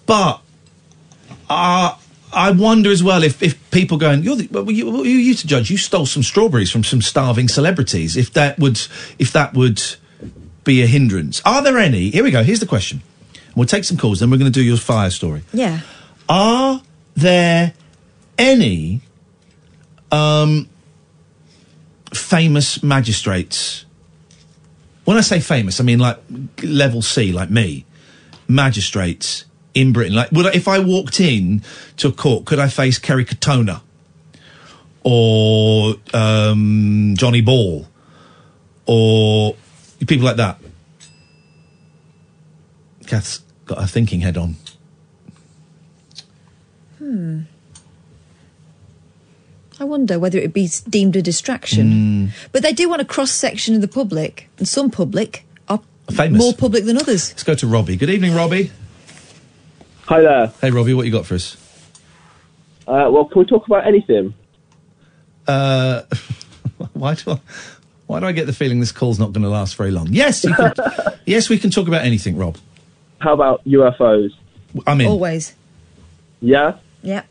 but 0.06 0.40
uh, 1.48 1.94
I 2.32 2.50
wonder 2.50 2.90
as 2.90 3.02
well 3.02 3.22
if, 3.22 3.42
if 3.42 3.70
people 3.70 3.98
going, 3.98 4.22
you're 4.22 4.36
the, 4.36 4.48
well, 4.50 4.70
you, 4.70 5.04
you 5.04 5.18
you 5.18 5.34
to 5.34 5.46
judge. 5.46 5.70
You 5.70 5.78
stole 5.78 6.06
some 6.06 6.22
strawberries 6.22 6.70
from 6.70 6.84
some 6.84 7.00
starving 7.00 7.48
celebrities. 7.48 8.16
If 8.16 8.32
that 8.32 8.58
would 8.58 8.80
if 9.18 9.32
that 9.32 9.54
would 9.54 9.82
be 10.64 10.82
a 10.82 10.86
hindrance, 10.86 11.40
are 11.44 11.62
there 11.62 11.78
any? 11.78 12.10
Here 12.10 12.24
we 12.24 12.30
go. 12.30 12.42
Here's 12.42 12.60
the 12.60 12.66
question. 12.66 13.02
We'll 13.54 13.66
take 13.66 13.84
some 13.84 13.96
calls, 13.96 14.20
then 14.20 14.30
we're 14.30 14.36
going 14.36 14.52
to 14.52 14.58
do 14.58 14.62
your 14.62 14.76
fire 14.76 15.10
story. 15.10 15.42
Yeah. 15.52 15.80
Are 16.28 16.82
there 17.14 17.72
any 18.36 19.00
um, 20.12 20.68
famous 22.12 22.82
magistrates? 22.82 23.86
When 25.04 25.16
I 25.16 25.22
say 25.22 25.40
famous, 25.40 25.80
I 25.80 25.84
mean 25.84 26.00
like 26.00 26.18
level 26.62 27.00
C, 27.00 27.32
like 27.32 27.50
me, 27.50 27.86
magistrates 28.48 29.46
in 29.76 29.92
Britain. 29.92 30.14
Like, 30.14 30.32
would 30.32 30.46
I, 30.46 30.52
if 30.54 30.66
I 30.66 30.78
walked 30.78 31.20
in 31.20 31.62
to 31.98 32.08
a 32.08 32.12
court, 32.12 32.46
could 32.46 32.58
I 32.58 32.68
face 32.68 32.98
Kerry 32.98 33.26
Katona 33.26 33.82
or 35.04 35.96
um, 36.14 37.14
Johnny 37.16 37.42
Ball 37.42 37.86
or 38.86 39.54
people 40.06 40.24
like 40.24 40.36
that? 40.36 40.58
Kath's 43.06 43.42
got 43.66 43.78
her 43.78 43.86
thinking 43.86 44.20
head 44.20 44.38
on. 44.38 44.56
Hmm. 46.98 47.42
I 49.78 49.84
wonder 49.84 50.18
whether 50.18 50.38
it 50.38 50.42
would 50.42 50.52
be 50.54 50.70
deemed 50.88 51.16
a 51.16 51.22
distraction. 51.22 52.32
But 52.50 52.62
they 52.62 52.72
do 52.72 52.88
want 52.88 53.02
a 53.02 53.04
cross 53.04 53.30
section 53.30 53.74
of 53.74 53.82
the 53.82 53.88
public, 53.88 54.48
and 54.56 54.66
some 54.66 54.90
public 54.90 55.44
are 55.68 55.82
Famous. 56.10 56.38
more 56.38 56.54
public 56.54 56.86
than 56.86 56.96
others. 56.96 57.28
Let's 57.32 57.42
go 57.42 57.54
to 57.54 57.66
Robbie. 57.66 57.96
Good 57.96 58.08
evening, 58.08 58.34
Robbie. 58.34 58.72
Hi 60.06 60.20
there. 60.20 60.52
Hey, 60.60 60.70
Robbie, 60.70 60.94
what 60.94 61.04
you 61.04 61.10
got 61.10 61.26
for 61.26 61.34
us? 61.34 61.56
Uh, 62.86 63.10
well, 63.10 63.24
can 63.24 63.40
we 63.40 63.44
talk 63.44 63.66
about 63.66 63.88
anything? 63.88 64.34
Uh, 65.48 66.02
why 66.92 67.14
do 67.14 67.32
I, 67.32 67.40
why 68.06 68.20
do 68.20 68.26
I 68.26 68.32
get 68.32 68.46
the 68.46 68.52
feeling 68.52 68.78
this 68.78 68.92
call's 68.92 69.18
not 69.18 69.32
going 69.32 69.42
to 69.42 69.48
last 69.48 69.74
very 69.74 69.90
long? 69.90 70.06
Yes, 70.12 70.44
you 70.44 70.54
can, 70.54 70.72
yes, 71.26 71.48
we 71.48 71.58
can 71.58 71.70
talk 71.70 71.88
about 71.88 72.04
anything, 72.04 72.36
Rob. 72.36 72.56
How 73.18 73.34
about 73.34 73.64
UFOs? 73.64 74.30
I'm 74.86 75.00
in. 75.00 75.08
Always. 75.08 75.56
Yeah? 76.40 76.76
Yeah. 77.02 77.24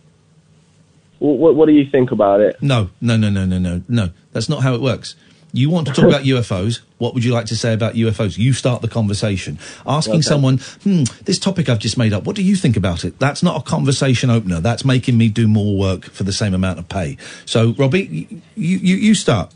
What, 1.20 1.38
what, 1.38 1.56
what 1.56 1.66
do 1.68 1.72
you 1.72 1.90
think 1.90 2.12
about 2.12 2.42
it? 2.42 2.62
No, 2.62 2.90
no, 3.00 3.16
no, 3.16 3.30
no, 3.30 3.46
no, 3.46 3.58
no, 3.58 3.84
no. 3.88 4.10
That's 4.34 4.50
not 4.50 4.64
how 4.64 4.74
it 4.74 4.82
works. 4.82 5.16
You 5.56 5.70
want 5.70 5.88
to 5.88 5.94
talk 5.94 6.04
about 6.06 6.24
UFOs? 6.24 6.82
What 6.98 7.14
would 7.14 7.24
you 7.24 7.32
like 7.32 7.46
to 7.46 7.56
say 7.56 7.74
about 7.74 7.94
UFOs? 7.94 8.38
You 8.38 8.52
start 8.52 8.82
the 8.82 8.90
conversation. 8.90 9.58
Asking 9.88 10.16
Okay. 10.16 10.22
someone, 10.24 10.58
hmm, 10.84 11.04
this 11.24 11.40
topic 11.40 11.70
I've 11.70 11.80
just 11.80 11.98
made 11.98 12.12
up, 12.12 12.26
what 12.26 12.36
do 12.36 12.44
you 12.44 12.58
think 12.58 12.76
about 12.76 13.06
it? 13.06 13.20
That's 13.20 13.42
not 13.42 13.62
a 13.62 13.64
conversation 13.64 14.30
opener. 14.30 14.60
That's 14.60 14.84
making 14.84 15.18
me 15.18 15.30
do 15.30 15.48
more 15.48 15.78
work 15.78 16.04
for 16.06 16.24
the 16.24 16.34
same 16.34 16.54
amount 16.54 16.80
of 16.80 16.90
pay. 16.90 17.16
So, 17.46 17.74
Robbie, 17.78 18.28
you, 18.56 18.78
you, 18.80 18.96
you 18.98 19.16
start. 19.16 19.54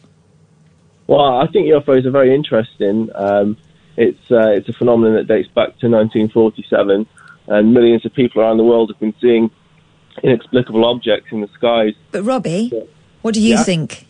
Well, 1.08 1.20
I 1.20 1.48
think 1.48 1.68
UFOs 1.68 2.06
are 2.06 2.12
very 2.12 2.34
interesting. 2.34 3.10
Um, 3.16 3.58
it's 3.98 4.32
uh, 4.32 4.52
it's 4.52 4.70
a 4.70 4.74
phenomenon 4.74 5.16
that 5.18 5.28
dates 5.28 5.50
back 5.50 5.78
to 5.80 5.90
1947, 5.90 7.06
and 7.48 7.74
millions 7.74 8.06
of 8.06 8.14
people 8.14 8.42
around 8.42 8.56
the 8.56 8.64
world 8.64 8.90
have 8.90 9.00
been 9.02 9.14
seeing 9.20 9.52
inexplicable 10.24 10.86
objects 10.86 11.28
in 11.34 11.42
the 11.42 11.50
skies. 11.58 11.94
But 12.12 12.24
Robbie, 12.24 12.72
what 13.22 13.34
do 13.34 13.42
you 13.42 13.56
Yeah. 13.56 13.64
think? 13.64 14.06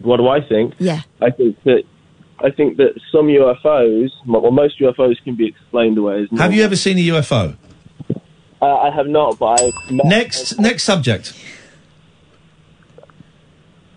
What 0.00 0.18
do 0.18 0.28
I 0.28 0.40
think? 0.40 0.74
Yeah. 0.78 1.02
I 1.20 1.30
think 1.30 1.62
that 1.64 1.82
I 2.38 2.50
think 2.50 2.76
that 2.76 3.00
some 3.10 3.26
UFOs, 3.28 4.10
well, 4.26 4.50
most 4.50 4.78
UFOs 4.80 5.22
can 5.24 5.36
be 5.36 5.46
explained 5.46 5.96
away 5.98 6.22
as 6.30 6.38
Have 6.38 6.52
you 6.54 6.62
ever 6.64 6.76
seen 6.76 6.98
a 6.98 7.00
UFO? 7.16 7.56
Uh, 8.60 8.64
I 8.66 8.90
have 8.94 9.06
not, 9.06 9.38
but 9.38 9.60
I've 9.60 9.90
met- 9.90 10.06
Next, 10.06 10.58
next 10.58 10.82
subject. 10.84 11.32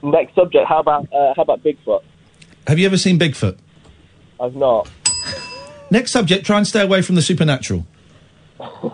Next 0.02 0.36
subject. 0.36 0.66
How 0.68 0.80
about 0.80 1.12
uh, 1.14 1.34
how 1.36 1.42
about 1.42 1.64
Bigfoot? 1.64 2.02
Have 2.68 2.80
you 2.80 2.86
ever 2.86 2.98
seen 2.98 3.20
Bigfoot? 3.20 3.58
I've 4.40 4.56
not. 4.56 4.90
Next 5.92 6.12
subject, 6.12 6.46
try 6.46 6.58
and 6.58 6.68
stay 6.68 6.82
away 6.82 7.02
from 7.02 7.16
the 7.16 7.22
supernatural. 7.22 7.86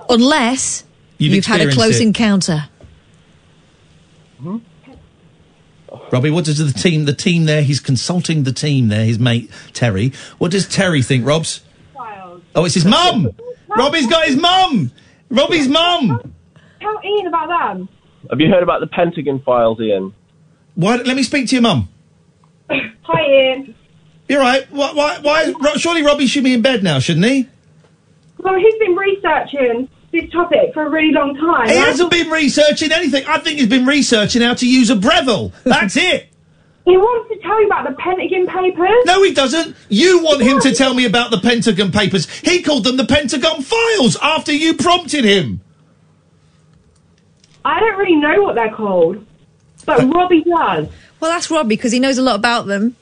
Unless 0.09 0.85
You've 1.17 1.33
you've, 1.33 1.45
had 1.45 1.61
a 1.61 1.71
close 1.71 1.99
it. 1.99 2.03
encounter. 2.03 2.69
Robbie, 6.11 6.29
what 6.29 6.45
does 6.45 6.57
the 6.57 6.77
team, 6.79 7.05
the 7.05 7.13
team 7.13 7.45
there, 7.45 7.61
he's 7.61 7.79
consulting 7.79 8.43
the 8.43 8.53
team 8.53 8.87
there, 8.87 9.05
his 9.05 9.19
mate 9.19 9.49
Terry. 9.73 10.13
What 10.37 10.51
does 10.51 10.67
Terry 10.67 11.01
think, 11.01 11.25
Robs? 11.25 11.61
Oh, 12.55 12.63
it's 12.63 12.75
his 12.75 12.85
mum! 12.85 13.29
Robbie's 13.75 14.07
got 14.07 14.25
his 14.25 14.37
mum! 14.37 14.91
Robbie's 15.29 15.67
mum! 15.67 16.33
Tell 16.79 16.97
Iain 17.03 17.27
about 17.27 17.47
them. 17.47 17.89
Have 18.29 18.39
you 18.39 18.49
heard 18.49 18.63
about 18.63 18.79
the 18.79 18.87
Pentagon 18.87 19.41
files, 19.41 19.79
Iain? 19.81 20.13
Why, 20.75 20.95
let 20.97 21.15
me 21.15 21.23
speak 21.23 21.49
to 21.49 21.55
your 21.55 21.63
mum. 21.63 21.89
Hi, 22.69 23.21
Iain. 23.21 23.75
You're 24.29 24.39
right. 24.39 24.65
Why, 24.71 24.93
why, 24.93 25.19
why, 25.21 25.53
Ro- 25.59 25.75
surely 25.75 26.03
Robbie 26.03 26.27
should 26.27 26.43
be 26.43 26.53
in 26.53 26.61
bed 26.61 26.81
now, 26.83 26.99
shouldn't 26.99 27.25
he? 27.25 27.49
Well, 28.37 28.55
he's 28.55 28.75
been 28.75 28.95
researching 28.95 29.89
this 30.21 30.31
topic 30.31 30.73
for 30.73 30.85
a 30.85 30.89
really 30.89 31.11
long 31.11 31.35
time. 31.35 31.67
He 31.67 31.75
hasn't 31.75 32.11
been 32.11 32.29
researching 32.29 32.91
anything. 32.91 33.23
I 33.27 33.39
think 33.39 33.59
he's 33.59 33.67
been 33.67 33.85
researching 33.85 34.41
how 34.41 34.53
to 34.55 34.67
use 34.67 34.89
a 34.89 34.95
Breville. 34.95 35.51
That's 35.63 35.97
it. 35.97 36.29
He 36.85 36.95
wants 36.97 37.33
to 37.33 37.39
tell 37.39 37.59
you 37.59 37.65
about 37.65 37.89
the 37.89 37.95
Pentagon 37.95 38.45
Papers. 38.45 39.05
No, 39.05 39.23
he 39.23 39.33
doesn't. 39.33 39.75
You 39.89 40.23
want 40.23 40.43
him 40.43 40.59
to 40.59 40.71
tell 40.71 40.93
me 40.93 41.05
about 41.05 41.31
the 41.31 41.39
Pentagon 41.39 41.91
Papers. 41.91 42.29
He 42.29 42.61
called 42.61 42.83
them 42.83 42.95
the 42.95 43.07
Pentagon 43.07 43.63
Files 43.63 44.15
after 44.21 44.53
you 44.53 44.75
prompted 44.75 45.25
him. 45.25 45.61
I 47.65 47.79
don't 47.79 47.97
really 47.97 48.17
know 48.17 48.43
what 48.43 48.53
they're 48.53 48.71
called, 48.71 49.25
but 49.87 50.03
uh, 50.03 50.07
Robbie 50.09 50.43
does. 50.43 50.87
Well, 51.19 51.31
that's 51.31 51.49
Robbie 51.49 51.69
because 51.69 51.91
he 51.91 51.99
knows 51.99 52.19
a 52.19 52.21
lot 52.21 52.35
about 52.35 52.67
them. 52.67 52.95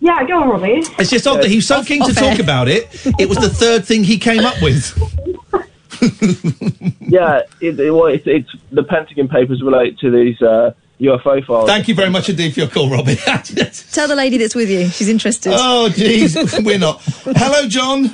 Yeah, 0.00 0.22
go 0.26 0.42
on, 0.42 0.50
Robbie. 0.50 0.82
It's 0.98 1.08
just 1.08 1.26
odd 1.26 1.42
that 1.42 1.48
he's 1.48 1.66
so 1.66 1.82
keen 1.82 2.02
to 2.02 2.10
off 2.10 2.16
talk 2.16 2.34
air. 2.34 2.42
about 2.42 2.68
it. 2.68 2.86
It 3.18 3.30
was 3.30 3.38
the 3.38 3.48
third 3.48 3.86
thing 3.86 4.04
he 4.04 4.18
came 4.18 4.44
up 4.44 4.60
with. 4.60 4.92
yeah, 7.00 7.42
it, 7.60 7.78
it, 7.78 7.90
well, 7.90 8.06
it's, 8.06 8.26
it's 8.26 8.50
the 8.72 8.82
Pentagon 8.82 9.28
Papers 9.28 9.62
relate 9.62 9.98
to 10.00 10.10
these 10.10 10.40
uh, 10.42 10.72
UFO 11.00 11.44
files. 11.44 11.68
Thank 11.68 11.88
you 11.88 11.94
very 11.94 12.10
much 12.10 12.28
indeed 12.28 12.54
for 12.54 12.60
your 12.60 12.68
call, 12.68 12.90
Robbie. 12.90 13.16
Tell 13.92 14.08
the 14.08 14.14
lady 14.16 14.38
that's 14.38 14.54
with 14.54 14.70
you. 14.70 14.88
She's 14.88 15.08
interested. 15.08 15.52
oh, 15.54 15.88
jeez, 15.90 16.64
we're 16.64 16.78
not. 16.78 17.00
Hello, 17.24 17.68
John. 17.68 18.10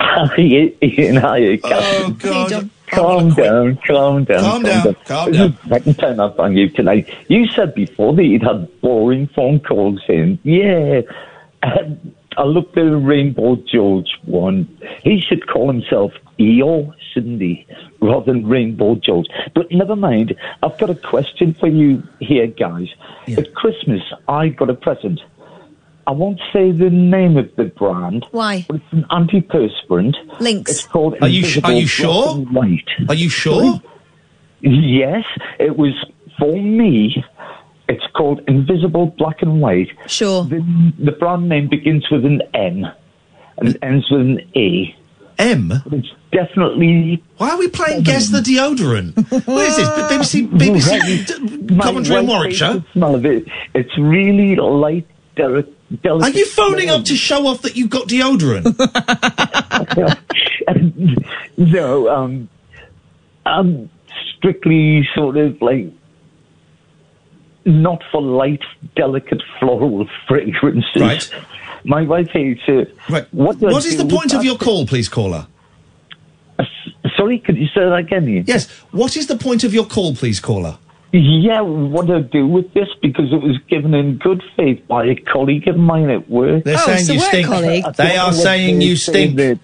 Hi, 0.00 0.72
Iain. 0.82 1.16
Hi, 1.16 1.58
Oh, 1.64 2.10
God. 2.18 2.50
John. 2.50 2.70
Calm 2.88 3.30
down, 3.34 3.76
calm 3.84 4.22
down. 4.22 4.40
Calm 4.40 4.62
down, 4.62 4.94
calm 5.06 5.32
down. 5.32 5.58
Second 5.68 5.98
time 5.98 6.20
I've 6.20 6.38
rang 6.38 6.56
you 6.56 6.68
tonight. 6.68 7.12
You 7.26 7.48
said 7.48 7.74
before 7.74 8.14
that 8.14 8.22
you'd 8.22 8.44
had 8.44 8.80
boring 8.80 9.26
phone 9.34 9.58
calls 9.58 10.00
in. 10.08 10.38
Yeah. 10.44 11.00
Um, 11.64 12.14
I 12.36 12.44
looked 12.44 12.76
at 12.76 12.84
the 12.84 12.96
Rainbow 12.96 13.56
George 13.56 14.18
one. 14.24 14.68
He 15.02 15.20
should 15.20 15.46
call 15.48 15.70
himself 15.72 16.12
EO, 16.38 16.92
shouldn't 17.12 17.40
he? 17.40 17.66
Rather 18.00 18.32
than 18.32 18.46
Rainbow 18.46 18.96
George. 18.96 19.26
But 19.54 19.70
never 19.72 19.96
mind. 19.96 20.36
I've 20.62 20.78
got 20.78 20.90
a 20.90 20.94
question 20.94 21.54
for 21.54 21.66
you 21.68 22.02
here, 22.20 22.46
guys. 22.46 22.88
At 23.26 23.54
Christmas, 23.54 24.02
I 24.28 24.48
got 24.48 24.68
a 24.70 24.74
present. 24.74 25.20
I 26.06 26.12
won't 26.12 26.40
say 26.52 26.70
the 26.70 26.90
name 26.90 27.36
of 27.36 27.54
the 27.56 27.64
brand. 27.64 28.26
Why? 28.30 28.64
But 28.68 28.76
it's 28.76 28.92
an 28.92 29.06
antiperspirant. 29.10 30.14
Lynx. 30.40 30.70
It's 30.70 30.86
called 30.86 31.16
Are 31.20 31.28
you 31.28 31.42
sh- 31.44 31.58
are 31.64 31.72
Invisible 31.72 31.80
you 31.80 31.86
sure? 31.86 32.34
Light. 32.52 32.88
Are 33.08 33.14
you 33.14 33.28
sure? 33.28 33.80
Yes, 34.60 35.24
it 35.58 35.76
was 35.76 35.94
for 36.38 36.56
me. 36.56 37.24
It's 37.88 38.04
called 38.14 38.40
Invisible 38.48 39.06
Black 39.18 39.42
and 39.42 39.60
White. 39.60 39.90
Sure. 40.06 40.44
The, 40.44 40.92
the 40.98 41.12
brand 41.12 41.48
name 41.48 41.68
begins 41.68 42.08
with 42.10 42.24
an 42.24 42.42
M 42.52 42.84
and 43.58 43.78
ends 43.82 44.10
with 44.10 44.20
an 44.22 44.40
A. 44.56 44.96
M? 45.38 45.72
It's 45.92 46.08
definitely. 46.32 47.22
Why 47.36 47.50
are 47.50 47.58
we 47.58 47.68
playing 47.68 48.02
Guess 48.02 48.30
the 48.30 48.40
Deodorant? 48.40 49.14
what 49.46 49.66
is 49.66 49.76
this? 49.76 49.88
BBC, 49.88 50.48
BBC 51.28 51.68
d- 51.68 51.76
Coventry 51.80 52.16
and 52.16 52.26
Warwickshire? 52.26 52.82
Smell 52.92 53.14
of 53.14 53.24
it. 53.26 53.46
It's 53.74 53.96
really 53.98 54.56
light, 54.56 55.06
deli- 55.36 55.72
Are 56.08 56.30
you 56.30 56.46
phoning 56.46 56.90
up 56.90 57.04
to 57.04 57.14
show 57.16 57.46
off 57.46 57.62
that 57.62 57.76
you've 57.76 57.90
got 57.90 58.08
deodorant? 58.08 58.66
no, 61.58 62.08
um, 62.08 62.48
um, 63.44 63.90
strictly 64.36 65.06
sort 65.14 65.36
of 65.36 65.60
like 65.60 65.92
not 67.66 68.02
for 68.10 68.22
light, 68.22 68.62
delicate 68.94 69.42
floral 69.60 70.08
fragrances. 70.28 71.02
Right. 71.02 71.30
My 71.84 72.02
wife 72.02 72.28
hates 72.30 72.62
it. 72.68 72.96
Right. 73.10 73.26
What, 73.32 73.58
What 73.58 73.84
is 73.84 73.96
the 73.96 74.06
point 74.06 74.32
of 74.34 74.44
your 74.44 74.56
call, 74.56 74.86
please, 74.86 75.08
caller? 75.08 75.46
Uh, 76.58 76.64
sorry, 77.16 77.38
could 77.38 77.56
you 77.56 77.66
say 77.66 77.80
that 77.80 77.94
again? 77.94 78.24
Iain? 78.26 78.44
Yes. 78.46 78.68
What 78.92 79.16
is 79.16 79.26
the 79.26 79.36
point 79.36 79.62
of 79.64 79.74
your 79.74 79.84
call, 79.84 80.14
please, 80.14 80.40
caller? 80.40 80.78
Yeah, 81.12 81.60
what 81.60 82.06
do 82.06 82.16
I 82.16 82.20
do 82.20 82.46
with 82.46 82.72
this? 82.74 82.88
Because 83.00 83.32
it 83.32 83.40
was 83.40 83.56
given 83.68 83.94
in 83.94 84.18
good 84.18 84.42
faith 84.56 84.86
by 84.88 85.06
a 85.06 85.14
colleague 85.14 85.66
of 85.68 85.76
mine 85.76 86.10
at 86.10 86.28
work. 86.28 86.64
They're 86.64 86.74
Oh, 86.76 86.86
saying 86.86 86.98
it's 87.00 87.08
you 87.08 87.18
work 87.20 87.28
stink. 87.28 87.46
colleague. 87.46 87.84
I 87.84 87.90
They 87.92 88.02
don't 88.04 88.12
are 88.12 88.16
know 88.16 88.26
what 88.26 88.34
saying 88.34 88.78
they're 88.80 88.88
you 88.88 88.96
stink. 88.96 89.36
that 89.36 89.58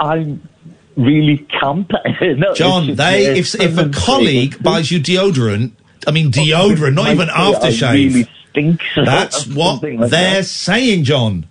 I'm 0.00 0.48
really 0.96 1.38
camp. 1.60 1.90
No, 2.22 2.54
John, 2.54 2.94
they 2.94 3.36
if 3.38 3.54
if 3.56 3.76
a 3.76 3.88
colleague 3.90 4.62
buys 4.62 4.90
you 4.92 5.00
deodorant, 5.00 5.72
I 6.06 6.10
mean 6.10 6.30
deodorant, 6.30 6.94
not 6.94 7.10
even 7.10 7.28
say 7.28 7.34
aftershave. 7.34 8.14
really 8.14 8.28
stink. 8.50 8.80
That's 8.96 9.46
what 9.46 9.82
like 9.82 10.10
they're 10.10 10.36
that. 10.42 10.46
saying, 10.46 11.04
John. 11.04 11.46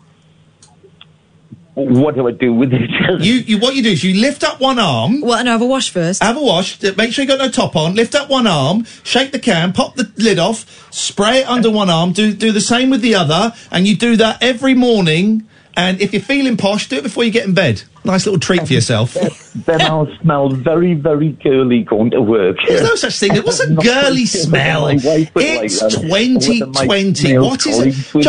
What 1.75 2.13
do 2.13 2.27
I 2.27 2.31
do 2.31 2.53
with 2.53 2.71
it? 2.71 2.87
you, 3.19 3.33
you, 3.33 3.57
what 3.57 3.73
you 3.73 3.81
do 3.81 3.89
is 3.89 4.03
you 4.03 4.21
lift 4.21 4.43
up 4.43 4.59
one 4.59 4.77
arm. 4.77 5.21
Well, 5.21 5.43
no, 5.43 5.51
have 5.53 5.61
a 5.61 5.65
wash 5.65 5.89
first. 5.89 6.21
Have 6.21 6.37
a 6.37 6.41
wash. 6.41 6.79
Make 6.83 7.13
sure 7.13 7.23
you 7.23 7.27
got 7.27 7.39
no 7.39 7.49
top 7.49 7.75
on. 7.75 7.95
Lift 7.95 8.13
up 8.13 8.29
one 8.29 8.45
arm. 8.45 8.85
Shake 9.03 9.31
the 9.31 9.39
can. 9.39 9.73
Pop 9.73 9.95
the 9.95 10.11
lid 10.17 10.37
off. 10.37 10.87
Spray 10.93 11.39
it 11.39 11.47
under 11.47 11.71
one 11.71 11.89
arm. 11.89 12.13
Do 12.13 12.31
do 12.31 12.51
the 12.51 12.61
same 12.61 12.91
with 12.91 13.01
the 13.01 13.15
other, 13.15 13.53
and 13.71 13.87
you 13.87 13.95
do 13.95 14.15
that 14.17 14.37
every 14.43 14.75
morning. 14.75 15.47
And 15.75 15.99
if 16.01 16.13
you're 16.13 16.21
feeling 16.21 16.55
posh, 16.55 16.87
do 16.87 16.97
it 16.97 17.03
before 17.03 17.23
you 17.23 17.31
get 17.31 17.45
in 17.47 17.55
bed. 17.55 17.81
Nice 18.05 18.27
little 18.27 18.39
treat 18.39 18.67
for 18.67 18.73
yourself. 18.73 19.13
then 19.65 19.81
I'll 19.81 20.07
smell 20.21 20.49
very, 20.49 20.93
very 20.93 21.29
girly 21.31 21.81
going 21.81 22.11
to 22.11 22.21
work. 22.21 22.57
There's 22.67 22.83
no 22.83 22.93
such 22.95 23.17
thing. 23.17 23.35
What's 23.37 23.59
a 23.59 23.69
Not 23.73 23.83
girly 23.83 24.25
smell? 24.27 24.83
whether 24.83 24.97
my 25.03 25.15
wife 25.17 25.33
would 25.35 25.43
like 25.43 25.63
It's 25.65 25.79
that, 25.79 25.95
or 25.97 26.09
whether 26.09 26.67
my 26.67 27.01
2020. 27.03 27.37
What 27.39 27.65
is 27.65 27.79
it, 28.13 28.21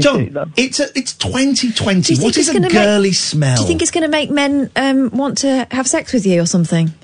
John? 0.00 0.32
John, 0.32 0.52
it's 0.56 0.80
a, 0.80 0.86
it's 0.96 1.12
2020. 1.14 2.00
Do 2.00 2.14
you 2.14 2.24
What 2.24 2.34
think 2.34 2.38
is 2.38 2.48
it's 2.48 2.66
a 2.66 2.70
girly 2.70 3.08
make- 3.08 3.14
smell? 3.14 3.56
Do 3.56 3.62
you 3.62 3.68
think 3.68 3.82
it's 3.82 3.90
going 3.90 4.04
to 4.04 4.08
make 4.10 4.30
men 4.30 4.70
um, 4.76 5.10
want 5.10 5.36
to 5.38 5.66
have 5.72 5.86
sex 5.86 6.14
with 6.14 6.24
you 6.26 6.40
or 6.40 6.46
something? 6.46 6.94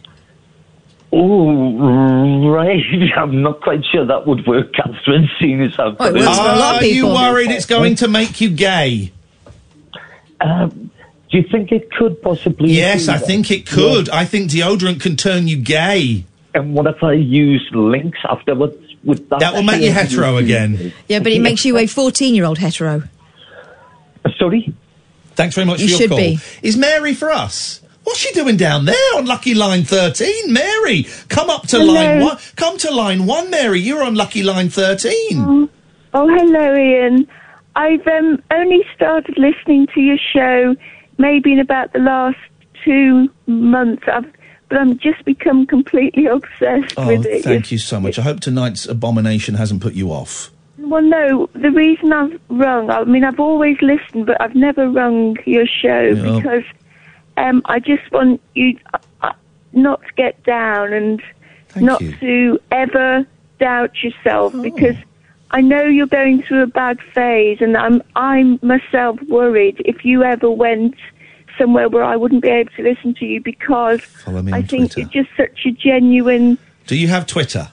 Oh, 1.12 2.48
right. 2.48 2.82
I'm 3.16 3.42
not 3.42 3.60
quite 3.60 3.84
sure 3.92 4.06
that 4.06 4.26
would 4.26 4.46
work, 4.46 4.72
Catherine, 4.74 5.28
seeing 5.38 5.60
as 5.60 5.72
I've 5.78 5.96
Oh, 6.00 6.06
it 6.06 6.14
works 6.14 6.24
for 6.38 6.44
a 6.44 6.56
lot 6.56 6.76
of 6.76 6.82
Are 6.82 6.86
you 6.86 7.06
worried 7.08 7.50
it's 7.50 7.66
going 7.66 7.96
to 7.96 8.08
make 8.08 8.40
you 8.40 8.48
gay? 8.50 9.12
Um, 10.42 10.90
do 11.30 11.38
you 11.38 11.44
think 11.50 11.72
it 11.72 11.90
could 11.92 12.20
possibly? 12.20 12.72
Yes, 12.72 13.08
I 13.08 13.16
think 13.18 13.50
it 13.50 13.66
could. 13.66 14.10
I 14.10 14.24
think 14.24 14.50
deodorant 14.50 15.00
can 15.00 15.16
turn 15.16 15.48
you 15.48 15.56
gay. 15.56 16.24
And 16.54 16.74
what 16.74 16.86
if 16.86 17.02
I 17.02 17.12
use 17.14 17.66
Lynx 17.72 18.18
afterwards? 18.28 18.76
Would 19.04 19.28
that, 19.30 19.40
That 19.40 19.54
will 19.54 19.62
make 19.62 19.82
you 19.82 19.90
hetero 19.92 20.36
again. 20.36 20.92
Yeah, 21.08 21.18
but 21.20 21.32
it 21.32 21.40
makes 21.40 21.64
you 21.64 21.76
a 21.78 21.86
14 21.86 22.34
year 22.34 22.44
old 22.44 22.58
hetero. 22.58 23.02
Sorry? 24.38 24.72
Thanks 25.34 25.54
very 25.54 25.66
much 25.66 25.80
You 25.80 25.86
for 25.86 25.90
your 25.90 25.98
should 26.00 26.08
call. 26.10 26.18
be. 26.18 26.38
Is 26.62 26.76
Mary 26.76 27.14
for 27.14 27.30
us? 27.30 27.80
What's 28.04 28.18
she 28.18 28.32
doing 28.32 28.56
down 28.56 28.84
there 28.84 29.16
on 29.16 29.26
lucky 29.26 29.54
line 29.54 29.84
13? 29.84 30.52
Mary, 30.52 31.06
come 31.28 31.48
up 31.50 31.66
to 31.68 31.78
Hello. 31.78 31.94
line 31.94 32.20
one. 32.20 32.36
Come 32.56 32.76
to 32.78 32.90
line 32.92 33.26
one, 33.26 33.48
Mary. 33.50 33.80
You're 33.80 34.02
on 34.04 34.14
lucky 34.14 34.42
line 34.42 34.68
13. 34.68 35.68
Oh, 36.14 36.28
hello, 36.28 36.74
Iain. 36.74 37.26
I've 37.76 38.06
um, 38.06 38.42
only 38.50 38.80
started 38.94 39.36
listening 39.38 39.86
to 39.94 40.00
your 40.00 40.18
show 40.18 40.76
maybe 41.18 41.52
in 41.52 41.58
about 41.58 41.92
the 41.92 41.98
last 42.00 42.38
two 42.84 43.28
months. 43.46 44.02
I've, 44.06 44.30
but 44.68 44.78
I'm 44.78 44.98
just 44.98 45.24
become 45.24 45.66
completely 45.66 46.26
obsessed 46.26 46.94
Oh, 46.96 47.06
with 47.06 47.26
it. 47.26 47.42
thank 47.44 47.70
you 47.70 47.78
so 47.78 48.00
much. 48.00 48.18
I 48.18 48.22
hope 48.22 48.40
tonight's 48.40 48.86
abomination 48.86 49.54
hasn't 49.54 49.82
put 49.82 49.94
you 49.94 50.10
off. 50.10 50.50
Well, 50.78 51.02
no, 51.02 51.48
the 51.54 51.70
reason 51.70 52.12
I've 52.12 52.40
rung, 52.48 52.90
I 52.90 53.04
mean, 53.04 53.22
I've 53.24 53.38
always 53.38 53.76
listened, 53.82 54.26
but 54.26 54.40
I've 54.40 54.54
never 54.54 54.88
rung 54.88 55.36
your 55.46 55.66
show 55.66 56.00
Yeah. 56.16 56.36
because 56.38 56.64
um, 57.36 57.62
I 57.66 57.78
just 57.78 58.10
want 58.10 58.40
you 58.54 58.78
uh, 59.22 59.32
not 59.72 60.00
to 60.02 60.12
get 60.16 60.42
down 60.44 60.92
and 60.92 61.22
not 61.76 62.00
to 62.00 62.58
ever 62.70 63.26
doubt 63.60 64.02
yourself 64.02 64.54
Oh. 64.56 64.62
because 64.62 64.96
I 65.52 65.60
know 65.60 65.82
you're 65.82 66.06
going 66.06 66.42
through 66.42 66.62
a 66.62 66.66
bad 66.66 66.98
phase, 67.14 67.58
and 67.60 67.76
I'm 67.76 68.02
I'm 68.16 68.58
myself 68.62 69.20
worried 69.28 69.82
if 69.84 70.04
you 70.04 70.22
ever 70.24 70.50
went 70.50 70.94
somewhere 71.58 71.88
where 71.88 72.04
I 72.04 72.16
wouldn't 72.16 72.42
be 72.42 72.48
able 72.48 72.70
to 72.76 72.82
listen 72.82 73.14
to 73.16 73.26
you 73.26 73.40
because 73.40 74.00
I 74.26 74.62
think 74.62 74.92
Twitter. 74.92 75.00
you're 75.00 75.08
just 75.24 75.30
such 75.36 75.66
a 75.66 75.70
genuine. 75.72 76.56
Do 76.86 76.96
you 76.96 77.08
have 77.08 77.26
Twitter? 77.26 77.68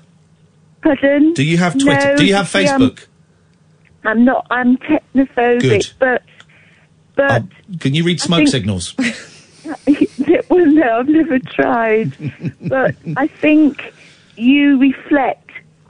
Pardon? 0.82 1.34
Do 1.34 1.44
you 1.44 1.58
have 1.58 1.78
Twitter? 1.78 2.12
No, 2.12 2.18
Do 2.18 2.26
you 2.26 2.36
have 2.36 2.48
see, 2.50 2.68
I'm- 2.68 2.80
Facebook? 2.82 3.06
I'm 4.06 4.24
not. 4.26 4.48
I'm 4.50 4.78
technophobic, 4.78 5.62
Good. 5.62 5.92
but 6.00 6.24
but 7.16 7.32
um, 7.32 7.50
Can 7.80 7.94
you 7.94 8.04
read 8.04 8.22
I 8.22 8.26
smoke 8.26 8.38
think- 8.40 8.50
signals? 8.50 8.96
well, 10.50 10.66
no, 10.66 11.00
I've 11.00 11.08
never 11.10 11.40
tried. 11.40 12.14
but 12.62 12.96
I 13.18 13.28
think 13.28 13.94
you 14.38 14.80
reflect 14.80 15.49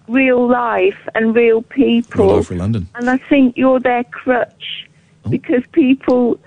real 0.10 0.48
life 0.48 0.98
and 1.15 1.36
real 1.36 1.61
people, 1.61 2.26
Roll 2.27 2.36
over 2.38 2.56
London. 2.56 2.88
and 2.95 3.10
I 3.10 3.18
think 3.18 3.56
you're 3.57 3.80
their 3.80 4.03
crutch 4.06 4.88
Oh. 5.26 5.30
because 5.30 5.64
people. 5.72 6.40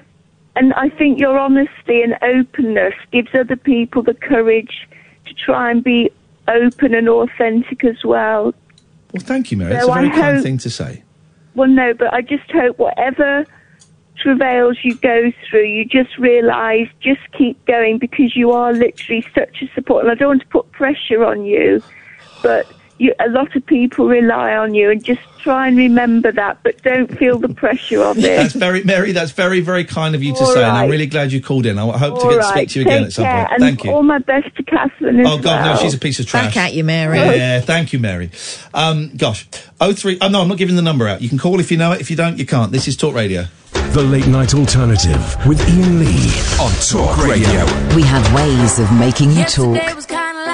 And 0.54 0.74
I 0.74 0.90
think 0.90 1.18
your 1.18 1.38
honesty 1.38 2.02
and 2.02 2.14
openness 2.22 2.94
gives 3.10 3.28
other 3.34 3.56
people 3.56 4.02
the 4.02 4.12
courage 4.14 4.86
to 5.26 5.32
try 5.34 5.70
and 5.70 5.82
be 5.82 6.10
open 6.46 6.94
and 6.94 7.08
authentic 7.08 7.84
as 7.84 8.04
well. 8.04 8.52
Well, 9.14 9.22
thank 9.22 9.50
you, 9.50 9.56
Mary. 9.56 9.70
So 9.72 9.86
That's 9.86 9.88
a 9.88 9.92
very 9.94 10.10
kind 10.10 10.42
thing 10.42 10.58
to 10.58 10.68
say. 10.70 11.02
Well, 11.54 11.68
no, 11.68 11.94
but 11.94 12.12
I 12.12 12.20
just 12.22 12.50
hope 12.50 12.78
whatever 12.78 13.46
travails 14.16 14.78
you 14.82 14.94
go 14.96 15.32
through, 15.48 15.64
you 15.64 15.84
just 15.84 16.16
realise, 16.18 16.88
just 17.00 17.20
keep 17.36 17.62
going 17.66 17.98
because 17.98 18.36
you 18.36 18.52
are 18.52 18.72
literally 18.72 19.24
such 19.34 19.62
a 19.62 19.68
support. 19.74 20.04
And 20.04 20.10
I 20.12 20.14
don't 20.14 20.28
want 20.28 20.42
to 20.42 20.48
put 20.48 20.70
pressure 20.72 21.24
on 21.24 21.44
you, 21.44 21.82
but 22.42 22.70
you, 23.02 23.14
a 23.20 23.28
lot 23.28 23.54
of 23.56 23.66
people 23.66 24.06
rely 24.08 24.54
on 24.56 24.74
you, 24.74 24.90
and 24.90 25.02
just 25.04 25.20
try 25.42 25.66
and 25.68 25.76
remember 25.76 26.30
that. 26.32 26.58
But 26.62 26.80
don't 26.82 27.08
feel 27.18 27.38
the 27.38 27.48
pressure 27.48 28.02
of 28.02 28.16
it. 28.18 28.22
That's 28.22 28.54
very, 28.54 28.84
Mary. 28.84 29.12
That's 29.12 29.32
very, 29.32 29.60
very 29.60 29.84
kind 29.84 30.14
of 30.14 30.22
you 30.22 30.32
to 30.34 30.40
All 30.40 30.54
say, 30.54 30.62
and 30.62 30.76
I'm 30.76 30.90
really 30.90 31.06
glad 31.06 31.32
you 31.32 31.42
called 31.42 31.66
in. 31.66 31.78
I 31.78 31.98
hope 31.98 32.18
to 32.20 32.24
All 32.24 32.30
get 32.30 32.36
to 32.38 32.42
speak 32.48 32.68
to 32.70 32.78
you 32.80 32.84
again 32.86 32.98
take 33.00 33.06
at 33.08 33.12
some 33.12 33.24
care, 33.24 33.36
point. 33.46 33.52
and 33.52 33.60
Thank 33.62 33.84
you. 33.84 33.90
All 33.92 34.02
my 34.02 34.18
best 34.18 34.54
to 34.56 34.62
Catherine 34.62 35.20
as 35.20 35.26
Oh 35.26 35.36
God, 35.38 35.44
well. 35.64 35.74
no, 35.76 35.80
she's 35.82 35.94
a 35.94 35.98
piece 35.98 36.20
of 36.20 36.26
trash. 36.26 36.54
Back 36.54 36.56
at 36.56 36.74
you, 36.74 36.84
Mary. 36.84 37.18
Yeah, 37.18 37.60
thank 37.60 37.92
you, 37.92 37.98
Mary. 37.98 38.30
Um, 38.72 39.10
gosh, 39.16 39.46
oh 39.80 39.92
three. 39.92 40.18
Oh 40.20 40.28
no, 40.28 40.40
I'm 40.42 40.48
not 40.48 40.58
giving 40.58 40.76
the 40.76 40.82
number 40.82 41.08
out. 41.08 41.20
You 41.22 41.28
can 41.28 41.38
call 41.38 41.60
if 41.60 41.70
you 41.70 41.76
know 41.76 41.92
it. 41.92 42.00
If 42.00 42.10
you 42.10 42.16
don't, 42.16 42.38
you 42.38 42.46
can't. 42.46 42.70
This 42.72 42.86
is 42.88 42.96
Talk 42.96 43.14
Radio. 43.14 43.44
The 43.92 44.02
Late 44.02 44.26
Night 44.26 44.54
Alternative 44.54 45.36
with 45.46 45.60
Iain 45.68 45.98
Lee 45.98 46.30
on 46.60 46.70
Talk 46.80 47.18
Radio. 47.26 47.64
We 47.94 48.02
have 48.02 48.32
ways 48.34 48.78
of 48.78 48.90
making 48.98 49.32
you 49.32 49.44
talk. 49.44 49.76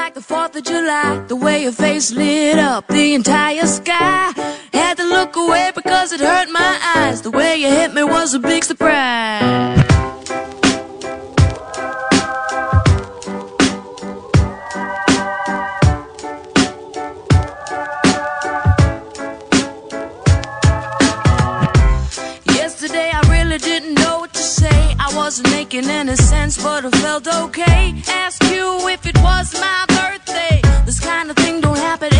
Like 0.08 0.14
the 0.14 0.34
4th 0.34 0.56
of 0.56 0.64
July. 0.64 1.22
The 1.28 1.36
way 1.36 1.64
your 1.64 1.72
face 1.72 2.12
lit 2.12 2.58
up 2.58 2.86
the 2.86 3.12
entire 3.12 3.66
sky. 3.66 4.32
Had 4.72 4.96
to 4.96 5.04
look 5.04 5.36
away 5.36 5.70
because 5.74 6.12
it 6.12 6.20
hurt 6.20 6.48
my 6.48 6.80
eyes. 6.96 7.20
The 7.20 7.30
way 7.30 7.56
you 7.56 7.68
hit 7.68 7.92
me 7.92 8.04
was 8.04 8.32
a 8.32 8.38
big 8.38 8.64
surprise. 8.64 9.76
Yesterday 22.46 23.10
I 23.12 23.20
really 23.28 23.58
didn't 23.58 23.92
know 23.92 24.20
what 24.20 24.32
to 24.32 24.40
say. 24.40 24.94
I 24.98 25.12
wasn't 25.14 25.50
making 25.50 25.84
any 25.84 26.16
sense, 26.16 26.56
but 26.62 26.86
I 26.86 26.90
felt 27.02 27.28
okay. 27.28 28.02
Ask 28.08 28.42
you 28.44 28.88
if 28.88 29.04
it 29.04 29.18
was 29.18 29.52
my 29.60 29.87
kind 31.08 31.30
of 31.30 31.36
thing 31.36 31.58
don't 31.62 31.78
happen 31.78 32.17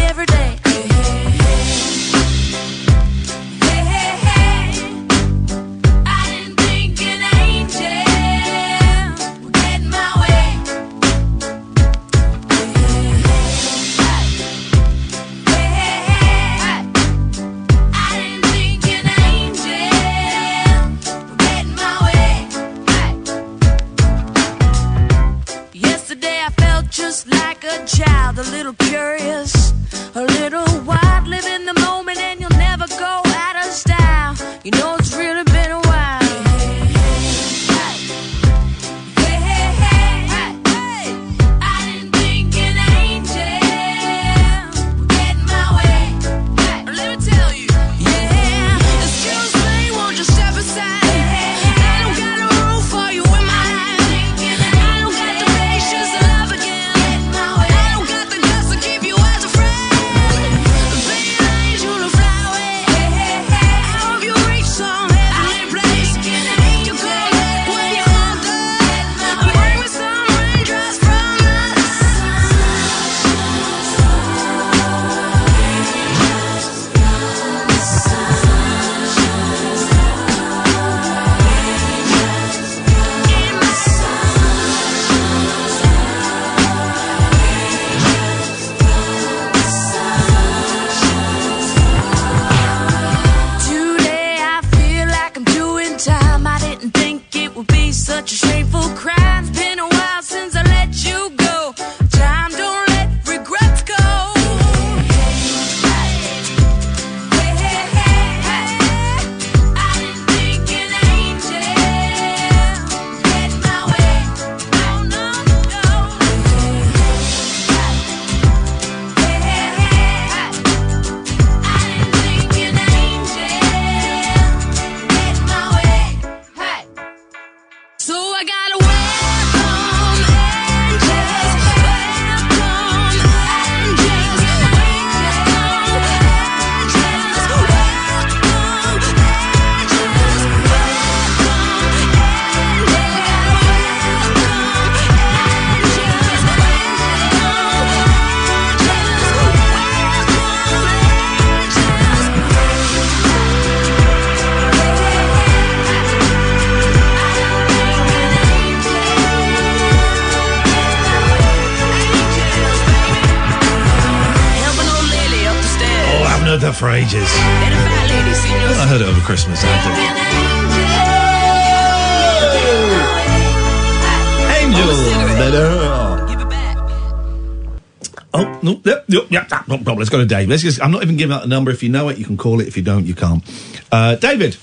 yep, 179.99 180.07
no 180.07 180.07
problem. 180.07 180.07
Let's 180.07 180.11
go 180.11 180.19
to 180.19 180.27
Dave. 180.27 180.49
Let's 180.49 180.62
just. 180.62 180.83
I'm 180.83 180.91
not 180.91 181.03
even 181.03 181.16
giving 181.16 181.35
out 181.35 181.43
the 181.43 181.49
number. 181.49 181.70
If 181.70 181.83
you 181.83 181.89
know 181.89 182.09
it, 182.09 182.19
you 182.19 182.25
can 182.25 182.37
call 182.37 182.61
it. 182.61 182.69
If 182.69 182.77
you 182.77 182.83
don't, 182.83 183.07
you 183.07 183.15
can't. 183.15 183.43
Uh, 183.91 184.15
David. 184.16 184.57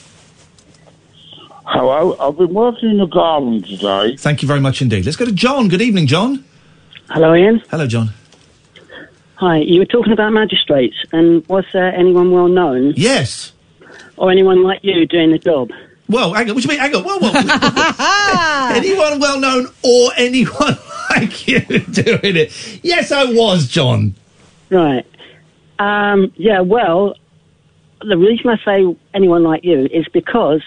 Hello, 1.67 2.15
I've 2.19 2.37
been 2.37 2.53
working 2.53 2.91
in 2.91 2.97
the 2.97 3.07
garden 3.07 3.63
today. 3.63 4.15
Thank 4.17 4.41
you 4.41 4.47
very 4.47 4.59
much 4.59 4.81
indeed. 4.81 5.05
Let's 5.05 5.17
go 5.17 5.25
to 5.25 5.31
John. 5.31 5.67
Good 5.67 5.81
evening, 5.81 6.07
John. 6.07 6.45
Hello, 7.09 7.33
Iain. 7.33 7.61
Hello, 7.69 7.87
John. 7.87 8.11
Hi, 9.35 9.57
you 9.57 9.79
were 9.79 9.85
talking 9.85 10.13
about 10.13 10.31
magistrates, 10.31 10.95
and 11.11 11.45
was 11.47 11.65
there 11.73 11.93
anyone 11.93 12.31
well 12.31 12.47
known? 12.47 12.93
Yes. 12.95 13.51
Or 14.15 14.31
anyone 14.31 14.63
like 14.63 14.79
you 14.83 15.05
doing 15.05 15.31
the 15.31 15.39
job? 15.39 15.71
Well, 16.07 16.33
hang 16.33 16.49
on. 16.49 16.55
What 16.55 16.63
do 16.63 16.71
you 16.71 16.79
mean? 16.79 16.79
Hang 16.79 16.95
on. 16.95 17.03
Whoa, 17.03 17.17
whoa. 17.19 18.75
anyone 18.75 19.19
well 19.19 19.39
known 19.39 19.67
or 19.83 20.11
anyone 20.17 20.77
like 21.09 21.47
you 21.47 21.59
doing 21.59 22.35
it? 22.35 22.79
Yes, 22.83 23.11
I 23.11 23.25
was, 23.25 23.67
John. 23.67 24.15
Right. 24.69 25.05
Um, 25.79 26.31
yeah, 26.35 26.61
well, 26.61 27.15
the 28.01 28.17
reason 28.17 28.49
I 28.49 28.57
say 28.63 28.95
anyone 29.13 29.43
like 29.43 29.63
you 29.63 29.85
is 29.91 30.05
because. 30.13 30.61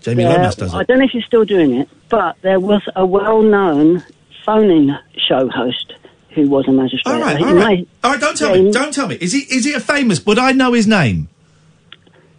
Jamie 0.00 0.22
there- 0.24 0.34
Lomas 0.34 0.54
does 0.54 0.74
I 0.74 0.84
don't 0.84 0.98
know 0.98 1.04
if 1.04 1.14
you're 1.14 1.22
still 1.24 1.44
doing 1.44 1.74
it, 1.74 1.88
but 2.08 2.36
there 2.42 2.60
was 2.60 2.82
a 2.94 3.04
well 3.04 3.42
known 3.42 4.04
phoning 4.46 4.96
show 5.28 5.48
host 5.48 5.92
who 6.34 6.48
was 6.48 6.68
a 6.68 6.72
magistrate. 6.72 7.12
All 7.12 7.20
right, 7.20 7.40
all 7.42 7.54
right. 7.54 7.78
May, 7.80 7.86
all 8.04 8.12
right, 8.12 8.20
don't 8.20 8.36
tell 8.38 8.56
Yeah, 8.56 8.62
me. 8.62 8.70
Don't 8.70 8.94
tell 8.94 9.08
me. 9.08 9.16
Is 9.16 9.32
he 9.32 9.40
is 9.40 9.64
he 9.64 9.72
a 9.72 9.80
famous? 9.80 10.24
Would 10.24 10.38
I 10.38 10.52
know 10.52 10.72
his 10.72 10.86
name? 10.86 11.28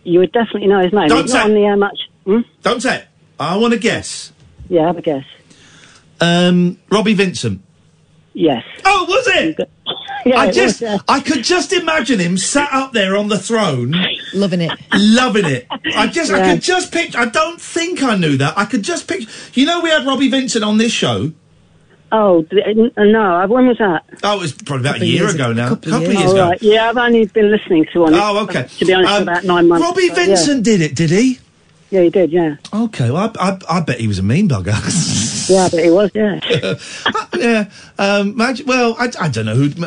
You 0.06 0.20
would 0.20 0.32
definitely 0.32 0.68
know 0.68 0.80
his 0.82 0.94
name. 0.94 1.10
Don't 1.10 1.24
He's 1.24 1.34
not 1.34 1.44
say- 1.44 1.50
on 1.50 1.54
the 1.56 1.68
uh, 1.68 1.76
much. 1.76 2.00
Hmm? 2.26 2.40
Don't 2.62 2.82
say 2.82 2.98
it. 3.00 3.08
I 3.40 3.58
want 3.58 3.74
to 3.74 3.80
guess. 3.80 4.32
Yeah, 4.70 4.88
have 4.88 4.98
a 4.98 5.02
guess. 5.02 5.26
Um, 6.22 6.78
Robbie 6.90 7.14
Vincent. 7.14 7.62
Yes. 8.34 8.64
Oh, 8.86 9.06
was 9.10 9.28
it? 9.28 9.70
Yeah, 10.26 10.38
I 10.40 10.52
just, 10.52 10.82
was, 10.82 10.92
yeah. 10.92 10.98
I 11.08 11.22
could 11.22 11.44
just 11.46 11.72
imagine 11.72 12.20
him 12.20 12.38
sat 12.38 12.70
up 12.74 12.92
there 12.92 13.16
on 13.16 13.30
the 13.30 13.40
throne, 13.40 13.96
loving 14.34 14.60
it, 14.62 14.72
loving 14.94 15.46
it. 15.46 15.66
I 15.96 16.08
just, 16.08 16.30
I 16.32 16.52
could 16.54 16.62
just 16.62 16.92
picture. 16.92 17.18
I 17.18 17.26
don't 17.26 17.60
think 17.62 18.04
I 18.04 18.16
knew 18.18 18.36
that. 18.38 18.58
I 18.58 18.66
could 18.66 18.84
just 18.84 19.08
picture. 19.08 19.30
You 19.54 19.66
know, 19.66 19.80
we 19.80 19.90
had 19.90 20.06
Robbie 20.06 20.30
Vincent 20.30 20.64
on 20.64 20.78
this 20.78 20.92
show. 20.92 21.32
Oh, 22.12 22.42
d- 22.42 22.62
n- 22.66 22.92
no. 22.98 23.46
When 23.48 23.68
was 23.68 23.78
that? 23.78 24.04
Oh, 24.24 24.38
it 24.38 24.40
was 24.42 24.52
probably 24.54 24.90
about 24.90 25.02
a 25.02 25.06
year 25.06 25.26
ago 25.30 25.52
ago. 25.52 25.54
now. 25.54 25.70
Couple 25.70 25.92
couple 25.92 25.96
of 26.08 26.08
of 26.08 26.14
years 26.14 26.20
years 26.24 26.32
ago. 26.34 26.50
right. 26.50 26.62
Yeah, 26.62 26.90
I've 26.90 26.98
only 26.98 27.26
been 27.28 27.52
listening 27.52 27.86
to 27.94 28.02
one. 28.02 28.14
Oh, 28.16 28.40
okay. 28.44 28.64
To 28.80 28.86
be 28.86 28.94
honest, 28.94 29.12
Um, 29.12 29.18
for 29.26 29.32
about 29.32 29.44
nine 29.46 29.68
months. 29.68 29.86
Robbie 29.86 30.08
so, 30.08 30.08
yeah. 30.08 30.26
Vincent 30.26 30.64
did 30.64 30.82
it, 30.82 30.96
did 30.96 31.12
he? 31.12 31.40
Yeah, 31.92 32.02
he 32.02 32.10
did. 32.10 32.32
Yeah. 32.32 32.56
Okay, 32.74 33.10
well, 33.12 33.32
I, 33.40 33.52
I, 33.52 33.78
I 33.78 33.82
bet 33.82 34.00
he 34.00 34.08
was 34.08 34.20
a 34.20 34.24
mean 34.24 34.50
bugger. 34.50 34.74
Yeah, 35.50 35.68
but 35.70 35.84
he 35.84 35.90
was. 35.90 36.12
Yeah. 36.14 36.40
yeah. 37.36 37.70
Um, 37.98 38.38
well, 38.66 38.96
I, 39.00 39.12
I 39.20 39.30
don't 39.30 39.46
know 39.46 39.56
who'd 39.56 39.78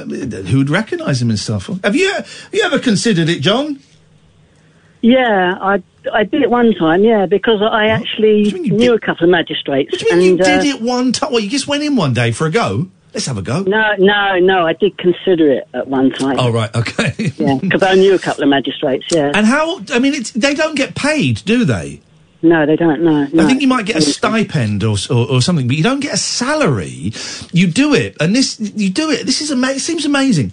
who'd 0.47 0.71
recognise 0.71 1.23
him 1.23 1.31
and 1.31 1.39
stuff. 1.39 1.71
Have 1.85 1.95
you 1.95 2.13
have 2.13 2.51
you 2.53 2.63
ever 2.63 2.79
considered 2.79 3.29
it, 3.29 3.41
John? 3.41 3.79
Yeah, 5.01 5.57
I 5.61 5.83
I 6.13 6.25
did 6.25 6.43
it 6.43 6.51
one 6.51 6.75
time. 6.75 7.05
Yeah, 7.05 7.27
because 7.27 7.63
I 7.63 7.87
actually 7.87 8.51
knew 8.53 8.95
a 8.95 9.01
couple 9.01 9.25
of 9.25 9.31
magistrates. 9.31 9.93
What 9.93 10.01
do 10.01 10.07
you 10.07 10.17
mean 10.17 10.31
and, 10.31 10.39
you 10.39 10.45
uh, 10.45 10.63
did 10.63 10.75
it 10.75 10.83
one 10.83 11.13
time? 11.13 11.33
Well, 11.33 11.41
you 11.41 11.51
just 11.51 11.69
went 11.69 11.83
in 11.83 11.97
one 11.97 12.13
day 12.13 12.33
for 12.33 12.47
a 12.47 12.51
go. 12.51 12.89
Let's 13.15 13.27
have 13.27 13.37
a 13.37 13.43
go. 13.43 13.63
No, 13.63 13.95
no, 13.99 14.39
no. 14.39 14.67
I 14.67 14.73
did 14.73 14.97
consider 14.97 15.53
it 15.53 15.69
at 15.75 15.87
one 15.87 16.11
time. 16.11 16.37
Oh 16.39 16.51
right, 16.51 16.75
okay. 16.75 17.33
Yeah, 17.37 17.59
because 17.61 17.83
I 17.83 17.95
knew 17.95 18.15
a 18.15 18.19
couple 18.19 18.43
of 18.43 18.49
magistrates. 18.49 19.07
Yeah. 19.11 19.33
And 19.35 19.47
how? 19.47 19.81
I 19.91 19.99
mean, 19.99 20.15
it's, 20.15 20.31
they 20.31 20.55
don't 20.55 20.77
get 20.77 20.95
paid, 20.95 21.43
do 21.45 21.65
they? 21.65 22.01
No, 22.43 22.67
they 22.67 22.75
don't. 22.75 23.03
No. 23.03 23.25
no. 23.33 23.45
I 23.45 23.47
think 23.47 23.63
you 23.63 23.69
might 23.69 23.87
get 23.87 23.97
a 23.97 24.03
stipend 24.03 24.83
or, 24.83 24.97
or 25.11 25.31
or 25.31 25.43
something, 25.43 25.69
but 25.69 25.77
you 25.77 25.85
don't 25.85 26.01
get 26.01 26.15
a 26.15 26.19
salary. 26.19 27.13
You 27.53 27.69
do 27.69 27.95
it, 27.95 28.17
and 28.21 28.35
this 28.35 28.59
you 28.59 28.91
do 28.91 29.11
it. 29.11 29.27
This 29.27 29.41
is 29.41 29.53
ama- 29.53 29.71
it 29.71 29.81
seems 29.81 30.05
amazing. 30.05 30.53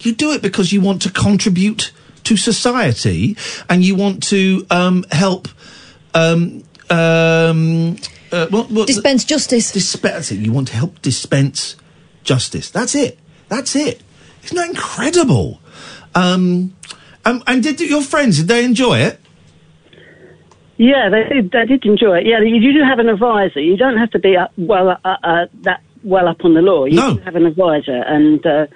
You 0.00 0.14
do 0.14 0.32
it 0.32 0.42
because 0.42 0.70
you 0.70 0.82
want 0.82 1.00
to 1.02 1.10
contribute 1.10 1.92
to 2.24 2.36
society, 2.36 3.38
and 3.70 3.82
you 3.82 3.96
want 3.96 4.22
to 4.24 4.66
um, 4.70 5.04
help. 5.10 5.48
Um, 6.12 6.62
um, 6.90 7.96
uh, 8.30 8.46
what, 8.48 8.70
what, 8.70 8.86
Dispense 8.86 9.24
justice. 9.24 9.72
Dispense 9.72 10.30
it. 10.30 10.36
You 10.36 10.52
want 10.52 10.68
to 10.68 10.74
help 10.74 11.00
dispense 11.00 11.76
justice. 12.22 12.70
That's 12.70 12.94
it. 12.94 13.18
That's 13.48 13.74
it. 13.74 14.02
Isn't 14.42 14.56
that 14.56 14.68
incredible? 14.68 15.60
Um, 16.14 16.76
um, 17.24 17.42
and 17.46 17.62
did 17.62 17.80
your 17.80 18.02
friends 18.02 18.38
did 18.38 18.48
they 18.48 18.64
enjoy 18.64 18.98
it? 18.98 19.20
Yeah, 20.76 21.08
they 21.08 21.22
did. 21.34 21.50
They 21.52 21.66
did 21.66 21.84
enjoy 21.86 22.18
it. 22.18 22.26
Yeah, 22.26 22.40
you 22.40 22.72
do 22.72 22.82
have 22.82 22.98
an 22.98 23.08
advisor. 23.08 23.60
You 23.60 23.76
don't 23.76 23.96
have 23.96 24.10
to 24.10 24.18
be 24.18 24.36
uh, 24.36 24.48
well 24.56 24.90
uh, 25.04 25.16
uh, 25.22 25.46
that 25.62 25.80
well 26.02 26.28
up 26.28 26.44
on 26.44 26.54
the 26.54 26.62
law. 26.62 26.84
You 26.84 26.96
No. 26.96 27.16
have 27.24 27.36
an 27.36 27.46
advisor, 27.46 28.02
and 28.06 28.44
uh, 28.44 28.66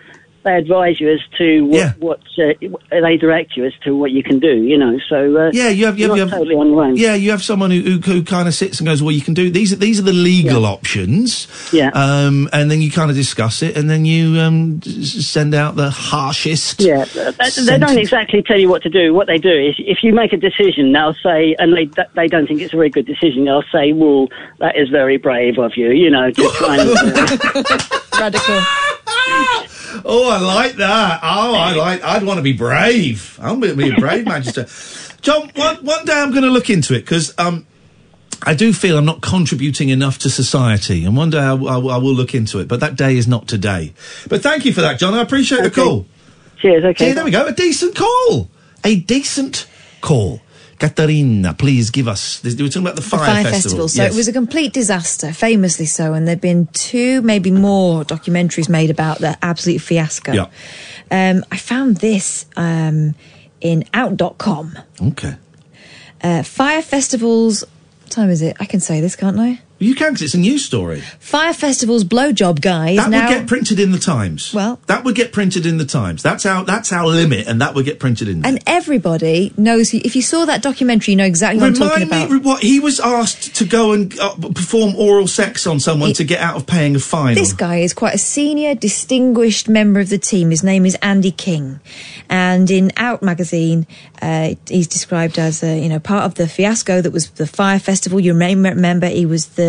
they 0.45 0.55
advise 0.57 1.01
you 1.01 1.13
as 1.13 1.21
to 1.39 1.63
what, 1.67 1.77
Yeah. 1.77 1.93
what 1.99 2.21
uh, 2.39 2.53
they 2.91 3.17
direct 3.17 3.57
you 3.57 3.65
as 3.67 3.73
to 3.85 3.97
what 3.97 4.11
you 4.11 4.23
can 4.23 4.39
do. 4.39 4.63
You 4.63 4.79
know, 4.79 4.99
so 5.09 5.37
uh, 5.37 5.51
Yeah, 5.53 5.69
you 5.69 5.87
have, 5.87 5.99
you 5.99 6.09
have, 6.09 6.17
you're 6.17 6.17
you 6.17 6.23
have 6.23 6.31
totally 6.31 6.55
on 6.55 6.69
your 6.71 6.85
own. 6.85 6.97
Yeah, 6.97 7.15
you 7.15 7.31
have 7.33 7.43
someone 7.43 7.71
who, 7.71 7.81
who, 7.83 7.99
who 8.01 8.23
kind 8.23 8.49
of 8.49 8.55
sits 8.55 8.79
and 8.81 8.87
goes, 8.87 9.03
"Well, 9.03 9.13
you 9.13 9.21
can 9.21 9.35
do 9.35 9.51
these. 9.51 9.73
Are 9.73 9.77
these 9.77 9.99
are 9.99 10.05
the 10.05 10.13
legal 10.13 10.65
options." 10.65 11.47
Yeah. 11.73 11.91
Um, 11.93 12.49
and 12.53 12.71
then 12.71 12.81
you 12.81 12.91
kind 12.91 13.11
of 13.11 13.17
discuss 13.17 13.63
it, 13.63 13.77
and 13.77 13.89
then 13.91 14.05
you 14.05 14.39
um, 14.41 14.81
send 14.83 15.55
out 15.55 15.77
the 15.77 15.91
harshest. 15.91 16.81
Yeah, 16.81 17.05
they, 17.05 17.51
they 17.65 17.79
don't 17.79 17.99
exactly 17.99 18.43
tell 18.43 18.59
you 18.59 18.69
what 18.69 18.83
to 18.83 18.91
do. 18.91 19.13
What 19.15 19.27
they 19.27 19.39
do 19.39 19.51
is, 19.51 19.75
if 19.79 19.99
you 20.03 20.13
make 20.15 20.33
a 20.33 20.37
decision, 20.37 20.93
they'll 20.93 21.15
say, 21.15 21.55
and 21.59 21.75
they 21.77 21.91
they 22.15 22.27
don't 22.29 22.47
think 22.47 22.61
it's 22.61 22.73
a 22.73 22.77
very 22.77 22.91
good 22.91 23.07
decision. 23.07 23.45
They'll 23.45 23.65
say, 23.73 23.93
"Well, 23.93 24.29
that 24.59 24.77
is 24.77 24.89
very 24.89 25.17
brave 25.17 25.59
of 25.59 25.73
you," 25.77 25.91
you 25.91 26.11
know, 26.11 26.31
to 26.31 26.51
try 26.57 26.79
and. 26.79 26.91
uh, 26.91 27.89
Radical. 28.19 28.61
Oh, 30.05 30.29
I 30.31 30.39
like 30.39 30.77
that. 30.77 31.21
Oh, 31.23 31.55
I 31.55 31.75
like. 31.75 32.03
I'd 32.03 32.23
want 32.23 32.39
to 32.39 32.43
be 32.43 32.53
brave. 32.53 33.39
I'm 33.43 33.61
going 33.61 33.77
to 33.77 33.83
be 33.83 33.91
a 33.91 33.97
brave 33.97 34.25
Manchester. 34.33 34.67
John, 35.21 35.51
one 35.57 35.77
one 35.85 36.05
day 36.05 36.13
I'm 36.15 36.31
going 36.31 36.45
to 36.45 36.51
look 36.51 36.71
into 36.71 36.95
it 36.95 37.01
because 37.01 37.35
um, 37.39 37.67
I 38.45 38.55
do 38.55 38.73
feel 38.73 38.97
I'm 38.99 39.05
not 39.05 39.21
contributing 39.21 39.89
enough 39.89 40.19
to 40.21 40.31
society, 40.31 41.05
and 41.05 41.17
one 41.17 41.31
day 41.31 41.39
I, 41.41 41.53
will- 41.55 41.69
I 41.69 41.95
I 41.95 41.99
will 41.99 42.15
look 42.15 42.35
into 42.35 42.61
it. 42.61 42.69
But 42.69 42.81
that 42.81 42.97
day 42.97 43.17
is 43.17 43.27
not 43.27 43.49
today. 43.49 43.95
But 44.29 44.43
thank 44.43 44.65
you 44.65 44.73
for 44.73 44.81
that, 44.83 44.99
John. 44.99 45.15
I 45.15 45.23
appreciate 45.23 45.63
the 45.63 45.71
call. 45.71 46.07
Cheers. 46.59 46.85
Okay. 46.85 47.09
See, 47.09 47.13
there 47.15 47.25
we 47.25 47.31
go. 47.31 47.47
A 47.47 47.53
decent 47.53 47.95
call. 47.97 48.49
A 48.85 48.97
decent 49.01 49.67
call. 50.01 50.41
Katarina, 50.79 51.55
please 51.55 51.91
give 51.91 52.07
us. 52.09 52.43
We 52.45 52.51
were 52.63 52.69
talking 52.69 52.83
about 52.83 52.95
the 52.97 53.03
The 53.03 53.09
Fyre, 53.09 53.19
Fyre 53.19 53.43
festival. 53.45 53.53
Festival. 53.53 53.89
So 53.89 54.03
Yes. 54.03 54.15
it 54.15 54.17
was 54.17 54.29
a 54.29 54.33
complete 54.33 54.73
disaster, 54.73 55.33
famously 55.33 55.87
so, 55.87 56.15
and 56.15 56.27
there've 56.27 56.41
been 56.41 56.69
two, 56.73 57.21
maybe 57.23 57.51
more 57.51 58.05
documentaries 58.05 58.69
made 58.69 58.91
about 58.91 59.19
the 59.19 59.37
absolute 59.43 59.81
fiasco. 59.81 60.33
Yeah. 60.33 60.47
Um, 61.11 61.45
I 61.51 61.57
found 61.57 61.97
this 61.99 62.47
um, 62.57 63.15
in 63.61 63.85
out.com. 63.95 64.79
Okay. 65.03 65.35
Uh, 66.23 66.43
Fyre 66.43 66.83
festivals. 66.83 67.65
What 68.03 68.11
time 68.11 68.31
is 68.31 68.43
it? 68.43 68.57
I 68.61 68.65
can 68.65 68.81
say 68.81 69.01
this, 69.01 69.17
can't 69.17 69.39
I? 69.39 69.61
You 69.81 69.95
can 69.95 70.09
because 70.15 70.23
it's 70.23 70.35
a 70.35 70.39
news 70.39 70.65
story. 70.65 71.01
Fyre 71.21 71.53
festivals 71.53 72.03
blowjob 72.05 72.61
guy 72.61 72.91
is 72.91 72.97
That 72.99 73.11
now. 73.11 73.29
would 73.29 73.35
get 73.39 73.47
printed 73.47 73.79
in 73.79 73.93
the 73.93 73.99
Times. 73.99 74.53
Well- 74.53 74.81
that 74.87 75.05
would 75.05 75.15
get 75.15 75.33
printed 75.33 75.67
in 75.67 75.79
the 75.79 75.85
Times. 75.85 76.23
That's 76.23 76.45
our 76.45 76.65
that's 76.65 76.93
our 76.93 77.07
limit, 77.07 77.47
and 77.47 77.61
that 77.61 77.75
would 77.75 77.85
get 77.85 78.01
printed 78.01 78.27
in. 78.29 78.41
there. 78.43 78.51
and 78.51 78.63
everybody 78.67 79.53
knows. 79.57 79.95
If 79.95 80.17
you 80.17 80.23
saw 80.23 80.45
that 80.47 80.63
documentary, 80.63 81.13
you 81.13 81.17
know 81.17 81.25
exactly 81.25 81.61
what 81.61 81.69
I'm 81.69 81.75
talking 81.75 82.09
Remind 82.09 82.25
about. 82.31 82.31
me 82.33 82.39
what 82.51 82.63
he 82.63 82.81
was 82.81 82.99
asked 82.99 83.55
to 83.57 83.65
go 83.65 83.93
and 83.93 84.19
uh, 84.19 84.35
perform 84.55 84.97
oral 84.97 85.27
sex 85.29 85.67
on 85.67 85.79
someone 85.79 86.13
to 86.15 86.25
get 86.25 86.41
out 86.41 86.57
of 86.57 86.67
paying 86.67 86.97
a 86.97 86.99
fine. 86.99 87.37
This 87.37 87.53
guy 87.53 87.77
is 87.79 87.95
quite 87.95 88.15
a 88.15 88.19
senior, 88.19 88.75
distinguished 88.75 89.69
member 89.69 90.01
of 90.01 90.09
the 90.09 90.19
team. 90.19 90.51
His 90.51 90.65
name 90.65 90.85
is 90.87 90.97
Andy 91.03 91.31
King, 91.31 91.79
and 92.29 92.69
in 92.71 92.91
Out 92.97 93.23
magazine, 93.23 93.87
uh, 94.21 94.55
he's 94.69 94.89
described 94.89 95.39
as 95.39 95.63
a, 95.63 95.79
you 95.81 95.89
know 95.89 96.01
part 96.01 96.25
of 96.25 96.35
the 96.35 96.49
fiasco 96.49 97.01
that 97.01 97.13
was 97.13 97.31
the 97.31 97.47
Fyre 97.47 97.79
Festival. 97.79 98.19
You 98.19 98.35
may 98.35 98.57
remember 98.57 99.07
he 99.07 99.25
was 99.27 99.47
the 99.61 99.68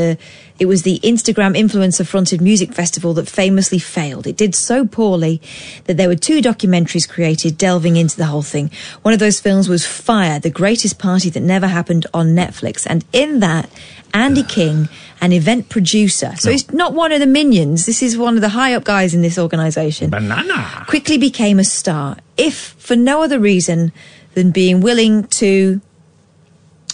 it 0.59 0.65
was 0.65 0.84
the 0.84 0.99
Instagram 1.03 1.57
influencer 1.57 2.05
fronted 2.05 2.41
music 2.41 2.73
festival 2.73 3.13
that 3.13 3.30
famously 3.30 3.80
failed. 3.80 4.27
It 4.27 4.35
did 4.35 4.53
so 4.53 4.85
poorly 4.85 5.41
that 5.85 5.97
there 5.97 6.09
were 6.09 6.15
two 6.15 6.41
documentaries 6.41 7.07
created 7.07 7.57
delving 7.57 7.95
into 7.95 8.17
the 8.17 8.26
whole 8.26 8.41
thing. 8.41 8.69
One 9.01 9.13
of 9.13 9.19
those 9.19 9.39
films 9.39 9.69
was 9.69 9.85
Fyre, 9.85 10.39
the 10.39 10.49
greatest 10.49 10.99
party 10.99 11.30
that 11.30 11.39
never 11.39 11.67
happened 11.67 12.05
on 12.13 12.35
Netflix, 12.35 12.85
and 12.88 13.05
in 13.13 13.39
that. 13.39 13.69
Andy 14.11 14.41
King, 14.57 14.89
an 15.21 15.31
event 15.31 15.69
producer. 15.69 16.34
So 16.38 16.49
he's 16.49 16.71
not 16.71 16.93
one 16.93 17.11
of 17.11 17.19
the 17.19 17.27
minions. 17.27 17.85
This 17.85 18.01
is 18.01 18.17
one 18.17 18.35
of 18.35 18.41
the 18.41 18.49
high 18.49 18.73
up 18.73 18.84
guys 18.84 19.13
in 19.13 19.21
this 19.21 19.38
organisation. 19.38 20.09
Banana. 20.09 20.85
Quickly 20.88 21.19
became 21.19 21.59
a 21.59 21.63
star, 21.63 22.17
if 22.35 22.55
for 22.80 22.95
no 22.95 23.21
other 23.21 23.39
reason 23.39 23.91
than 24.34 24.51
being 24.51 24.81
willing 24.81 25.26
to 25.26 25.81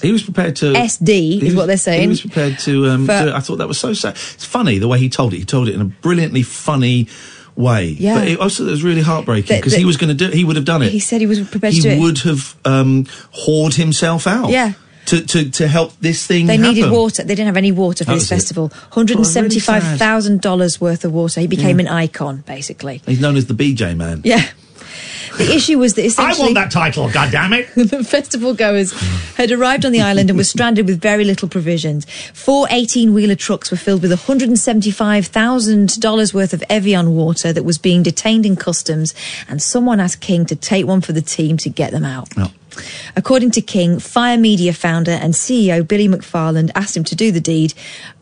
He 0.06 0.12
was 0.12 0.24
prepared 0.24 0.56
to 0.58 0.74
SD 0.74 1.08
he 1.08 1.38
is 1.38 1.44
was- 1.44 1.56
what 1.56 1.66
they're 1.68 1.78
saying. 1.78 2.02
He 2.02 2.08
was 2.08 2.22
prepared 2.22 2.60
to. 2.60 2.88
Um, 2.88 3.06
For-. 3.06 3.12
I 3.34 3.40
thought 3.40 3.58
that 3.58 3.68
was 3.68 3.80
so 3.80 3.94
sad. 3.94 4.14
It's 4.34 4.46
funny 4.46 4.78
the 4.78 4.88
way 4.88 5.00
he 5.00 5.10
told 5.10 5.34
it. 5.34 5.38
He 5.38 5.46
told 5.46 5.68
it 5.68 5.76
in 5.76 5.82
a 5.82 5.86
brilliantly 5.86 6.44
funny 6.44 7.08
way. 7.56 7.86
Yeah. 8.00 8.20
But 8.20 8.28
it 8.28 8.40
also 8.40 8.68
it 8.68 8.72
was 8.72 8.84
really 8.84 9.02
heartbreaking 9.02 9.58
because 9.58 9.76
he 9.76 9.86
was 9.86 9.98
going 9.98 10.16
to 10.16 10.28
do. 10.28 10.36
He 10.36 10.44
would 10.44 10.56
have 10.56 10.66
done 10.66 10.82
it. 10.82 10.92
He 10.92 11.00
said 11.00 11.22
he 11.22 11.28
was 11.28 11.40
prepared 11.50 11.74
he 11.74 11.82
to 11.82 11.88
do 11.88 11.90
it. 11.94 11.96
He 11.98 12.02
would 12.02 12.20
have 12.20 12.56
um, 12.66 13.06
whored 13.46 13.76
himself 13.76 14.28
out. 14.28 14.50
Yeah. 14.50 14.74
To, 15.08 15.24
to, 15.24 15.52
to 15.52 15.68
help 15.68 15.94
this 16.00 16.26
thing 16.26 16.48
They 16.48 16.58
needed 16.58 16.90
water. 16.90 17.22
They 17.24 17.36
didn't 17.36 17.46
have 17.46 17.58
any 17.58 17.72
water 17.72 18.04
for 18.04 18.12
That 18.12 18.16
this 18.18 18.28
festival. 18.28 18.72
Hundred 18.90 19.18
and 19.18 19.28
seventy-five 19.28 20.00
thousand 20.00 20.42
dollars 20.42 20.82
worth 20.82 21.06
of 21.06 21.14
water. 21.14 21.42
He 21.42 21.46
became 21.48 21.80
Yeah. 21.80 21.86
an 21.86 21.92
icon, 21.92 22.44
basically. 22.48 23.04
He's 23.06 23.22
known 23.22 23.36
as 23.36 23.46
the 23.46 23.54
BJ 23.54 23.96
man. 23.96 24.22
Yeah. 24.24 24.44
The 25.38 25.56
issue 25.56 25.80
was 25.80 25.94
that 25.96 26.06
essentially 26.06 26.42
I 26.42 26.44
want 26.44 26.54
that 26.56 26.72
title. 26.72 27.10
God 27.10 27.32
damn 27.32 27.54
it! 27.54 27.70
the 27.76 28.04
festival 28.04 28.54
goers 28.54 28.92
had 29.36 29.52
arrived 29.52 29.86
on 29.86 29.92
the 29.92 30.02
island 30.02 30.30
and 30.30 30.38
were 30.38 30.44
stranded 30.44 30.88
with 30.88 31.02
very 31.02 31.24
little 31.24 31.50
provisions. 31.50 32.06
Four 32.34 32.68
18 32.70 33.14
wheeler 33.14 33.36
trucks 33.36 33.72
were 33.72 33.78
filled 33.78 34.02
with 34.02 34.12
$175,000 34.12 36.34
worth 36.34 36.54
of 36.54 36.64
Evian 36.70 37.16
water 37.16 37.54
that 37.54 37.64
was 37.64 37.78
being 37.78 38.04
detained 38.04 38.46
in 38.46 38.56
customs, 38.56 39.14
and 39.48 39.62
someone 39.62 40.00
asked 40.00 40.22
King 40.22 40.46
to 40.46 40.56
take 40.56 40.86
one 40.86 41.02
for 41.02 41.12
the 41.12 41.22
team 41.22 41.58
to 41.58 41.70
get 41.70 41.92
them 41.92 42.06
out. 42.06 42.30
Oh. 42.38 42.52
According 43.16 43.52
to 43.52 43.62
King, 43.62 44.00
Fyre 44.00 44.38
Media 44.38 44.74
founder 44.74 45.12
and 45.12 45.34
CEO 45.34 45.88
Billy 45.88 46.08
McFarland 46.08 46.72
asked 46.76 46.96
him 46.96 47.04
to 47.06 47.16
do 47.16 47.32
the 47.32 47.42
deed 47.42 47.74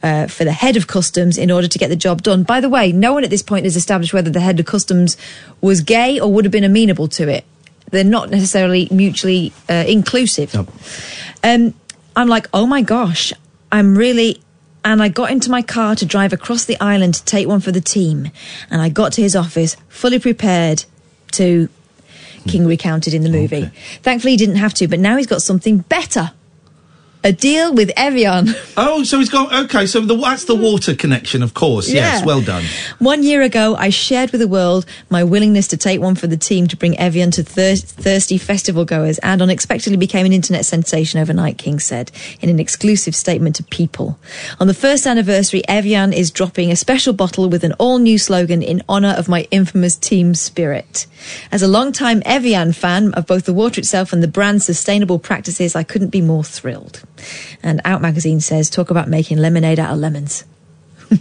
uh, 0.02 0.28
for 0.28 0.44
the 0.44 0.52
head 0.52 0.78
of 0.78 0.88
customs 0.88 1.38
in 1.38 1.52
order 1.52 1.68
to 1.68 1.80
get 1.80 1.90
the 1.90 1.96
job 1.96 2.22
done. 2.22 2.44
By 2.44 2.62
the 2.62 2.70
way, 2.70 2.92
no 2.92 3.14
one 3.14 3.24
at 3.24 3.30
this 3.30 3.42
point 3.42 3.66
has 3.66 3.76
established 3.76 4.14
whether 4.14 4.30
the 4.30 4.40
head 4.40 4.60
of 4.60 4.66
customs 4.66 5.18
was 5.62 5.82
gay 5.82 6.20
or 6.20 6.32
would 6.32 6.46
have 6.46 6.52
been 6.52 6.64
amenable 6.64 7.08
to 7.10 7.28
it. 7.30 7.46
They're 7.92 8.04
not 8.04 8.30
necessarily 8.30 8.88
mutually 8.92 9.54
uh, 9.70 9.86
inclusive. 9.88 10.56
Um, 11.44 11.74
I'm 12.16 12.28
like, 12.28 12.48
oh 12.54 12.66
my 12.66 12.82
gosh, 12.82 13.34
I'm 13.72 13.98
really. 13.98 14.42
And 14.86 15.02
I 15.02 15.08
got 15.08 15.32
into 15.32 15.50
my 15.50 15.62
car 15.62 15.96
to 15.96 16.06
drive 16.06 16.34
across 16.34 16.66
the 16.66 16.78
island 16.82 17.14
to 17.14 17.24
take 17.24 17.48
one 17.48 17.62
for 17.62 17.72
the 17.72 17.80
team. 17.80 18.32
And 18.70 18.82
I 18.82 18.90
got 18.90 19.14
to 19.14 19.22
his 19.22 19.36
office 19.36 19.78
fully 19.88 20.20
prepared 20.20 20.86
to. 21.34 21.70
King 22.48 22.64
hmm. 22.64 22.68
recounted 22.70 23.14
in 23.14 23.24
the 23.24 23.30
movie. 23.30 23.70
Thankfully, 24.02 24.32
he 24.32 24.38
didn't 24.38 24.56
have 24.56 24.74
to, 24.76 24.88
but 24.88 25.00
now 25.00 25.18
he's 25.18 25.28
got 25.28 25.42
something 25.42 25.80
better. 25.80 26.32
A 27.26 27.32
deal 27.32 27.74
with 27.74 27.92
Evian. 27.96 28.50
Oh, 28.76 29.04
so 29.04 29.20
he's 29.20 29.30
gone. 29.30 29.54
okay. 29.66 29.86
So 29.86 30.02
the, 30.02 30.16
that's 30.18 30.46
the 30.46 30.56
water 30.56 30.96
connection, 30.96 31.44
of 31.44 31.54
course. 31.54 31.90
Yes, 31.92 32.26
well 32.26 32.42
done. 32.42 32.64
One 32.98 33.22
year 33.22 33.44
ago, 33.44 33.76
I 33.76 33.90
shared 33.90 34.32
with 34.32 34.42
the 34.42 34.48
world 34.48 34.88
my 35.12 35.24
willingness 35.24 35.68
to 35.68 35.78
take 35.78 36.02
one 36.02 36.16
for 36.16 36.26
the 36.26 36.38
team 36.38 36.66
to 36.68 36.76
bring 36.76 36.98
Evian 36.98 37.30
to 37.32 37.44
thir- 37.44 37.76
thirsty 37.76 38.40
festival 38.40 38.84
goers 38.84 39.20
and 39.20 39.44
unexpectedly 39.44 39.96
became 39.98 40.26
an 40.26 40.34
internet 40.34 40.66
sensation 40.66 41.20
overnight, 41.20 41.60
King 41.60 41.80
said 41.80 42.12
in 42.42 42.50
an 42.50 42.60
exclusive 42.60 43.16
statement 43.16 43.56
to 43.58 43.64
People. 43.64 44.18
On 44.60 44.66
the 44.66 44.74
first 44.74 45.06
anniversary, 45.06 45.62
Evian 45.68 46.14
is 46.14 46.32
dropping 46.32 46.72
a 46.72 46.76
special 46.76 47.14
bottle 47.14 47.48
with 47.48 47.64
an 47.64 47.74
all 47.74 48.00
new 48.00 48.18
slogan 48.18 48.64
in 48.64 48.82
honour 48.90 49.14
of 49.16 49.30
my 49.30 49.48
infamous 49.52 49.96
team 49.96 50.34
spirit. 50.34 51.06
As 51.52 51.62
a 51.62 51.68
long-time 51.68 52.24
Evian 52.26 52.74
fan 52.74 53.14
of 53.14 53.28
both 53.28 53.46
the 53.46 53.54
water 53.54 53.80
itself 53.80 54.14
and 54.14 54.24
the 54.24 54.28
brand's 54.28 54.66
sustainable 54.66 55.20
practices, 55.20 55.76
I 55.76 55.84
couldn't 55.84 56.10
be 56.10 56.22
more 56.22 56.44
thrilled. 56.44 57.04
And 57.62 57.82
Out 57.86 58.02
magazine 58.02 58.40
says, 58.40 58.70
talk 58.70 58.90
about 58.90 59.08
making 59.08 59.38
lemonade 59.38 59.80
out 59.80 59.94
of 59.94 60.00
lemons. 60.00 60.46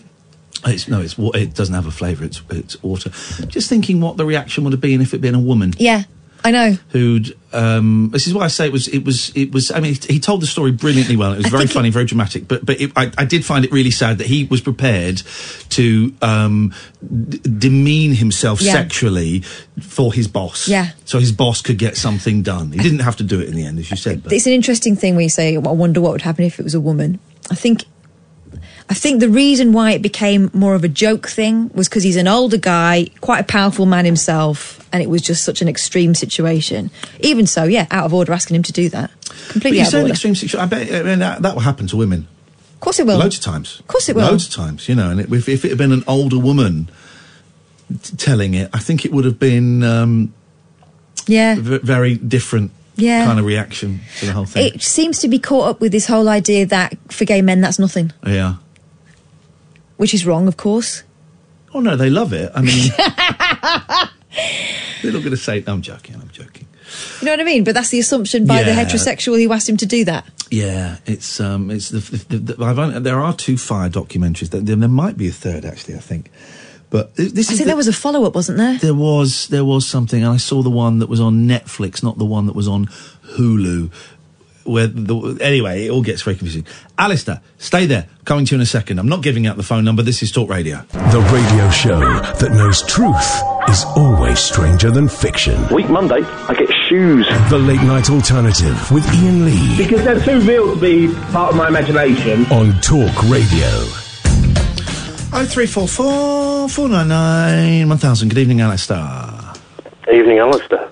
It's 0.65 0.87
no, 0.87 1.01
it's 1.01 1.17
it 1.19 1.55
doesn't 1.55 1.75
have 1.75 1.87
a 1.87 1.91
flavour. 1.91 2.25
It's 2.25 2.41
it's 2.49 2.81
water. 2.85 3.11
Just 3.49 3.69
thinking 3.69 4.01
what 4.01 4.17
the 4.17 4.25
reaction 4.25 4.63
would 4.63 4.73
have 4.73 4.81
been 4.81 5.01
if 5.01 5.09
it'd 5.09 5.21
been 5.21 5.35
a 5.35 5.41
woman 5.41 5.75
Yeah, 5.77 6.05
I 6.45 6.51
know. 6.51 6.73
who'd. 6.91 7.37
Um, 7.53 8.11
this 8.13 8.27
is 8.27 8.33
why 8.35 8.45
I 8.45 8.49
say 8.49 8.67
it 8.67 8.73
was. 8.73 8.89
It 8.89 9.05
was. 9.05 9.31
It 9.37 9.53
was. 9.53 9.71
I 9.71 9.81
mean, 9.81 9.95
he 10.09 10.19
told 10.19 10.41
the 10.43 10.47
story 10.47 10.73
brilliantly 10.73 11.17
well. 11.17 11.33
It 11.33 11.39
was 11.39 11.47
I 11.47 11.51
very 11.51 11.67
funny, 11.67 11.91
very 11.91 12.05
dramatic. 12.07 12.49
But 12.49 12.65
but 12.65 12.81
it, 12.81 12.93
I, 12.97 13.13
I 13.19 13.25
did 13.25 13.45
find 13.45 13.65
it 13.65 13.71
really 13.73 13.91
sad 13.91 14.19
that 14.19 14.27
he 14.27 14.45
was 14.45 14.61
prepared 14.61 15.19
to 15.71 16.15
um, 16.23 16.73
d- 17.29 17.39
demean 17.39 18.15
himself 18.15 18.61
Yeah. 18.63 18.73
sexually 18.73 19.41
for 19.81 20.13
his 20.13 20.29
boss. 20.29 20.67
Yeah. 20.69 20.91
So 21.05 21.19
his 21.19 21.31
boss 21.33 21.61
could 21.63 21.79
get 21.79 21.97
something 21.97 22.43
done. 22.43 22.73
He 22.73 22.79
didn't 22.79 23.01
have 23.01 23.17
to 23.17 23.23
do 23.25 23.41
it 23.41 23.49
in 23.49 23.55
the 23.55 23.65
end, 23.65 23.79
as 23.79 23.91
you 23.91 23.97
said. 23.97 24.23
But 24.23 24.33
It's 24.33 24.47
an 24.47 24.53
interesting 24.53 24.97
thing 24.97 25.15
when 25.15 25.25
you 25.25 25.29
say, 25.31 25.55
I 25.57 25.59
wonder 25.59 26.01
what 26.01 26.13
would 26.13 26.23
happen 26.23 26.45
if 26.45 26.59
it 26.59 26.63
was 26.63 26.75
a 26.75 26.81
woman. 26.81 27.19
I 27.51 27.55
think. 27.55 27.85
I 28.93 28.95
think 28.95 29.21
the 29.21 29.29
reason 29.31 29.73
why 29.73 29.93
it 29.93 30.03
became 30.03 30.51
more 30.53 30.75
of 30.75 30.85
a 30.85 30.89
joke 30.89 31.27
thing 31.27 31.71
was 31.73 31.89
because 31.89 32.03
he's 32.03 32.17
an 32.17 32.29
older 32.29 32.59
guy, 32.59 33.07
quite 33.23 33.41
a 33.41 33.45
powerful 33.45 33.87
man 33.87 34.05
himself, 34.05 34.87
and 34.93 35.03
it 35.03 35.09
was 35.09 35.23
just 35.23 35.45
such 35.45 35.63
an 35.63 35.69
extreme 35.69 36.15
situation. 36.15 36.91
Even 37.21 37.47
so, 37.47 37.65
yeah, 37.65 37.87
out 37.91 38.05
of 38.05 38.13
order 38.13 38.33
asking 38.35 38.57
him 38.57 38.63
to 38.65 38.73
do 38.73 38.91
that. 38.91 39.11
But 39.21 39.53
Completely 39.53 39.79
you 39.79 39.85
out 39.87 39.95
of 39.95 40.01
order. 40.03 40.13
extreme 40.13 40.35
situation. 40.35 40.61
I 40.61 40.67
bet 40.67 40.93
I 40.95 41.03
mean, 41.05 41.21
that, 41.21 41.41
that 41.41 41.55
will 41.55 41.63
happen 41.63 41.87
to 41.87 41.97
women. 41.97 42.29
Of 42.75 42.81
course 42.81 42.99
it 42.99 43.07
will. 43.07 43.17
Loads 43.19 43.39
of 43.39 43.43
times. 43.45 43.81
Of 43.81 43.87
course 43.87 44.09
it 44.11 44.15
will. 44.17 44.27
Loads 44.27 44.47
of 44.49 44.53
times, 44.53 44.87
you 44.91 44.95
know. 44.95 45.09
And 45.11 45.21
it, 45.21 45.33
if, 45.33 45.49
if 45.49 45.65
it 45.65 45.71
had 45.71 45.79
been 45.79 45.93
an 45.93 46.05
older 46.07 46.39
woman 46.39 46.91
t- 48.03 48.17
telling 48.17 48.53
it, 48.55 48.69
I 48.75 48.79
think 48.79 49.05
it 49.07 49.13
would 49.13 49.25
have 49.25 49.39
been 49.39 49.83
um, 49.83 50.35
Yeah. 51.27 51.55
v- 51.59 51.79
very 51.79 52.17
different 52.17 52.73
Yeah. 52.97 53.25
kind 53.25 53.39
of 53.39 53.47
reaction 53.47 54.01
to 54.21 54.27
the 54.27 54.33
whole 54.33 54.45
thing. 54.45 54.67
It 54.75 54.83
seems 54.83 55.19
to 55.21 55.29
be 55.29 55.39
caught 55.39 55.69
up 55.71 55.81
with 55.81 55.93
this 55.93 56.07
whole 56.09 56.29
idea 56.29 56.67
that 56.67 56.97
for 57.11 57.25
gay 57.25 57.41
men 57.41 57.63
that's 57.63 57.79
nothing, 57.79 58.13
yeah. 58.27 58.57
Which 60.03 60.15
is 60.15 60.27
wrong, 60.27 60.49
of 60.49 60.57
course. 60.57 61.05
Oh 61.73 61.79
no, 61.81 61.95
they 61.97 62.11
love 62.11 62.33
it. 62.33 62.51
I 62.57 62.61
mean, 62.61 62.91
they're 65.03 65.13
not 65.13 65.21
going 65.21 65.31
to 65.31 65.37
say. 65.37 65.63
I'm 65.67 65.81
joking. 65.81 66.17
I'm 66.17 66.29
joking. 66.31 66.67
You 67.21 67.27
know 67.27 67.33
what 67.33 67.41
I 67.41 67.45
mean? 67.45 67.63
But 67.63 67.75
that's 67.75 67.91
the 67.91 68.01
assumption 68.01 68.45
by 68.45 68.65
the 68.65 68.73
heterosexual 68.73 69.41
who 69.43 69.53
asked 69.53 69.69
him 69.69 69.77
to 69.77 69.87
do 69.87 70.05
that. 70.07 70.27
Yeah, 70.51 70.97
it's 71.07 71.39
um, 71.41 71.71
it's 71.71 71.91
the, 71.91 72.01
the, 72.29 72.39
the, 72.55 72.65
I've 72.65 72.79
only, 72.81 72.99
there 72.99 73.21
are 73.21 73.33
two 73.33 73.57
Fyre 73.57 73.89
documentaries. 73.89 74.51
There, 74.51 74.61
there 74.61 74.89
might 74.89 75.17
be 75.17 75.29
a 75.29 75.33
third 75.33 75.65
actually. 75.65 75.95
I 75.95 76.01
think, 76.01 76.31
but 76.91 77.15
this 77.15 77.29
I 77.33 77.39
is 77.39 77.47
think 77.47 77.59
the- 77.61 77.65
there 77.67 77.77
was 77.77 77.89
a 77.89 77.93
follow 77.93 78.25
up, 78.25 78.35
wasn't 78.35 78.59
there? 78.59 78.77
There 78.79 78.95
was 78.95 79.47
there 79.49 79.65
was 79.65 79.87
something, 79.87 80.23
and 80.25 80.33
I 80.33 80.37
saw 80.37 80.63
the 80.63 80.69
one 80.71 80.99
that 80.99 81.09
was 81.09 81.21
on 81.21 81.47
Netflix, 81.47 82.03
not 82.03 82.19
the 82.19 82.27
one 82.27 82.47
that 82.47 82.57
was 82.57 82.67
on 82.69 82.87
Hulu. 83.37 83.91
Where 84.65 84.87
the, 84.87 85.39
anyway, 85.41 85.87
it 85.87 85.91
all 85.91 86.03
gets 86.03 86.23
very 86.23 86.37
confusing. 86.37 86.67
Alistair, 86.99 87.41
stay 87.59 87.87
there. 87.87 88.07
Coming 88.25 88.45
to 88.47 88.53
you 88.55 88.59
in 88.59 88.63
a 88.63 88.67
second. 88.67 88.99
I'm 88.99 89.09
not 89.09 89.23
giving 89.23 89.47
out 89.47 89.57
the 89.57 89.63
phone 89.63 89.85
number. 89.85 90.03
This 90.03 90.23
is 90.23 90.31
Talk 90.31 90.49
Radio. 90.49 90.79
The 90.93 91.21
radio 91.33 91.69
show 91.71 91.99
that 91.99 92.51
knows 92.53 92.83
truth 92.87 93.43
is 93.69 93.85
always 93.97 94.39
stranger 94.39 94.91
than 94.91 95.09
fiction. 95.09 95.67
Week 95.69 95.89
Monday, 95.91 96.23
I 96.23 96.55
get 96.55 96.71
shoes. 96.89 97.27
The 97.51 97.59
Late 97.59 97.83
Night 97.83 98.09
Alternative 98.11 98.91
with 98.93 99.05
Iain 99.09 99.45
Lee 99.45 99.77
Because 99.77 100.05
they're 100.05 100.21
too 100.25 100.41
real 100.47 100.75
to 100.75 100.81
be 100.81 101.13
part 101.33 101.51
of 101.51 101.57
my 101.57 101.69
imagination. 101.69 102.45
on 102.53 102.73
Talk 102.81 103.23
Radio. 103.25 103.69
Oh 105.35 105.47
three 105.49 105.67
four 105.67 105.89
four 105.89 106.69
four 106.69 106.89
nine 106.91 107.09
nine 107.09 107.89
one 107.89 107.97
thousand. 107.99 108.29
Good 108.29 108.39
evening, 108.39 108.61
Alistair. 108.61 109.01
Evening, 110.13 110.39
Alistair. 110.39 110.91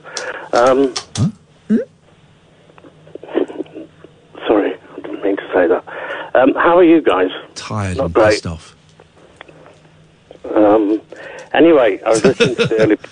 Um, 0.55 0.95
Sorry, 4.49 4.73
I 4.75 5.01
didn't 5.03 5.23
mean 5.23 5.37
to 5.37 5.43
say 5.55 5.67
that. 5.69 5.85
Um, 6.35 6.55
how 6.55 6.79
are 6.79 6.85
you 6.85 7.01
guys? 7.03 7.31
Tired 7.55 7.97
Not 7.97 8.07
and 8.07 8.15
great. 8.15 8.31
pissed 8.31 8.47
off. 8.47 8.77
Um, 10.55 11.01
anyway, 11.53 12.01
I 12.03 12.09
was 12.11 12.25
listening 12.25 12.57
to 12.57 12.67
the 12.67 12.77
early. 12.83 12.99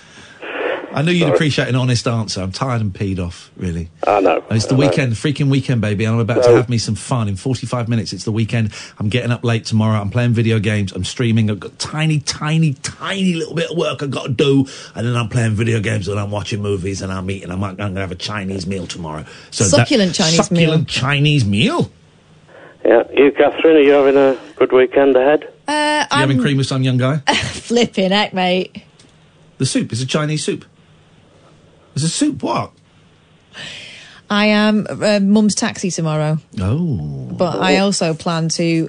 I 0.91 1.03
knew 1.03 1.13
you'd 1.13 1.21
Sorry. 1.27 1.35
appreciate 1.35 1.69
an 1.69 1.75
honest 1.77 2.09
answer. 2.09 2.41
I'm 2.41 2.51
tired 2.51 2.81
and 2.81 2.93
peed 2.93 3.19
off, 3.19 3.51
really. 3.59 3.91
I 4.07 4.21
know. 4.21 4.43
It's 4.51 4.65
the 4.67 4.75
I 4.75 4.79
know. 4.79 4.87
weekend, 4.89 5.13
freaking 5.13 5.51
weekend, 5.51 5.83
baby, 5.83 6.07
and 6.07 6.15
I'm 6.15 6.21
about 6.21 6.43
to 6.45 6.51
have 6.57 6.71
me 6.71 6.79
some 6.79 6.95
fun. 6.95 7.29
In 7.29 7.37
45 7.37 7.89
minutes, 7.89 8.15
it's 8.15 8.25
the 8.25 8.33
weekend. 8.33 8.73
I'm 8.99 9.11
getting 9.11 9.31
up 9.31 9.45
late 9.45 9.67
tomorrow. 9.67 10.01
I'm 10.01 10.09
playing 10.11 10.33
video 10.33 10.59
games. 10.59 10.93
I'm 10.93 11.05
streaming. 11.05 11.51
I've 11.51 11.61
got 11.61 11.79
tiny, 11.79 12.21
tiny, 12.21 12.73
tiny 12.73 13.35
little 13.35 13.55
bit 13.55 13.71
of 13.71 13.77
work 13.77 14.03
I've 14.03 14.11
got 14.11 14.25
to 14.25 14.33
do, 14.33 14.67
and 14.95 15.07
then 15.07 15.15
I'm 15.15 15.29
playing 15.29 15.53
video 15.53 15.79
games 15.81 16.09
and 16.09 16.19
I'm 16.19 16.31
watching 16.31 16.63
movies 16.63 17.03
and 17.03 17.13
I'm 17.13 17.31
eating. 17.31 17.51
I'm, 17.51 17.63
I'm 17.63 17.77
going 17.77 17.95
to 17.95 18.01
have 18.01 18.11
a 18.13 18.17
Chinese 18.17 18.67
meal 18.67 18.87
tomorrow. 18.87 19.27
So 19.51 19.65
that- 19.65 19.71
Succulent 19.89 20.15
Chinese 20.15 20.51
meal. 20.51 20.61
succulent 20.71 20.89
Chinese 20.89 21.45
meal. 21.45 21.91
Yeah, 22.89 23.03
you, 23.13 23.31
Catherine, 23.33 23.77
are 23.77 23.81
you 23.81 23.91
having 23.93 24.17
a 24.17 24.39
good 24.57 24.73
weekend 24.73 25.15
ahead? 25.15 25.45
Uh, 25.69 26.07
You 26.11 26.17
having 26.21 26.41
cream 26.41 26.57
with 26.57 26.67
some 26.67 26.83
young 26.83 26.97
guy? 26.97 27.19
flipping 27.35 28.13
heck, 28.13 28.33
mate. 28.33 28.83
The 29.59 29.67
soup 29.67 29.93
is 29.93 30.01
a 30.01 30.07
Chinese 30.07 30.43
soup. 30.43 30.65
It's 31.95 32.03
a 32.05 32.09
soup. 32.09 32.43
What? 32.43 32.73
I 34.31 34.47
am 34.47 34.87
uh, 34.89 35.21
mum's 35.21 35.55
taxi 35.55 35.91
tomorrow, 35.91 36.39
Oh. 36.61 37.29
but 37.37 37.59
I 37.61 37.77
also 37.79 38.15
plan 38.15 38.49
to. 38.51 38.89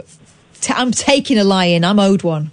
T- 0.62 0.74
I'm 0.74 0.92
taking 0.92 1.38
a 1.38 1.44
lie 1.44 1.66
in. 1.66 1.84
I'm 1.84 2.00
owed 2.00 2.24
one. 2.24 2.52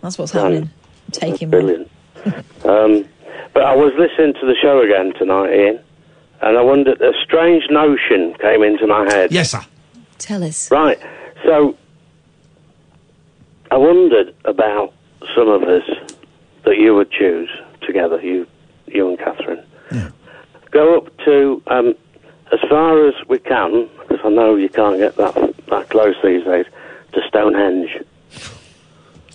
That's 0.00 0.18
what's 0.18 0.32
happening. 0.32 0.62
I'm 1.06 1.12
taking 1.12 1.50
one. 1.52 1.60
Brilliant. 1.60 1.90
um, 2.64 3.08
but 3.54 3.62
I 3.62 3.76
was 3.76 3.92
listening 3.96 4.34
to 4.40 4.46
the 4.46 4.56
show 4.60 4.80
again 4.82 5.12
tonight, 5.18 5.50
Iain, 5.50 5.80
and 6.42 6.58
I 6.58 6.62
wondered, 6.62 7.00
a 7.00 7.12
strange 7.24 7.64
notion 7.70 8.34
came 8.40 8.62
into 8.64 8.86
my 8.88 9.04
head. 9.04 9.30
Yes, 9.30 9.52
sir. 9.52 9.60
Tell 10.20 10.44
us. 10.44 10.70
Right. 10.70 10.98
So, 11.44 11.76
I 13.70 13.76
wondered 13.76 14.34
about 14.44 14.92
some 15.34 15.48
of 15.48 15.62
us 15.62 15.82
that 16.64 16.76
you 16.78 16.94
would 16.94 17.10
choose 17.10 17.50
together, 17.82 18.20
you, 18.20 18.46
you 18.86 19.08
and 19.08 19.18
Catherine. 19.18 19.64
Go 20.70 20.98
up 20.98 21.16
to 21.24 21.62
um, 21.66 21.94
as 22.52 22.60
far 22.68 23.08
as 23.08 23.14
we 23.28 23.38
can, 23.38 23.88
because 24.00 24.20
I 24.24 24.28
know 24.28 24.54
you 24.54 24.68
can't 24.68 24.98
get 24.98 25.16
that 25.16 25.34
that 25.68 25.88
close 25.88 26.14
these 26.22 26.44
days, 26.44 26.66
to 27.12 27.20
Stonehenge. 27.26 27.90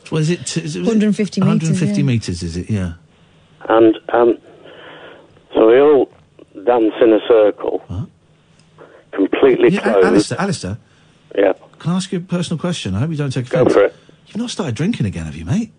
What 0.10 0.22
is 0.22 0.30
it? 0.30 0.58
Is 0.58 0.76
it 0.76 0.80
150 0.80 1.42
metres, 1.42 1.70
150 1.70 1.98
yeah. 1.98 2.06
metres, 2.06 2.44
is 2.44 2.56
it? 2.58 2.70
Yeah. 2.70 2.94
And 3.68 3.98
um, 4.10 4.38
so 5.54 5.68
we 5.68 5.80
all 5.80 6.10
dance 6.66 6.94
in 7.02 7.12
a 7.12 7.20
circle, 7.28 7.84
completely 9.16 9.70
yeah 9.70 9.82
closed. 9.82 10.06
Alistair, 10.08 10.42
Alistair, 10.42 10.78
Yeah, 11.38 11.54
can 11.80 11.92
I 11.94 11.96
ask 11.96 12.12
you 12.12 12.20
a 12.20 12.22
personal 12.22 12.60
question? 12.60 12.94
I 12.96 13.00
hope 13.00 13.10
you 13.12 13.18
don't 13.18 13.32
take 13.32 13.50
go 13.50 13.62
offence. 13.62 13.74
for 13.74 13.84
it. 13.86 13.96
You've 14.28 14.38
not 14.38 14.50
started 14.50 14.76
drinking 14.76 15.06
again, 15.06 15.26
have 15.26 15.36
you, 15.36 15.46
mate? 15.46 15.72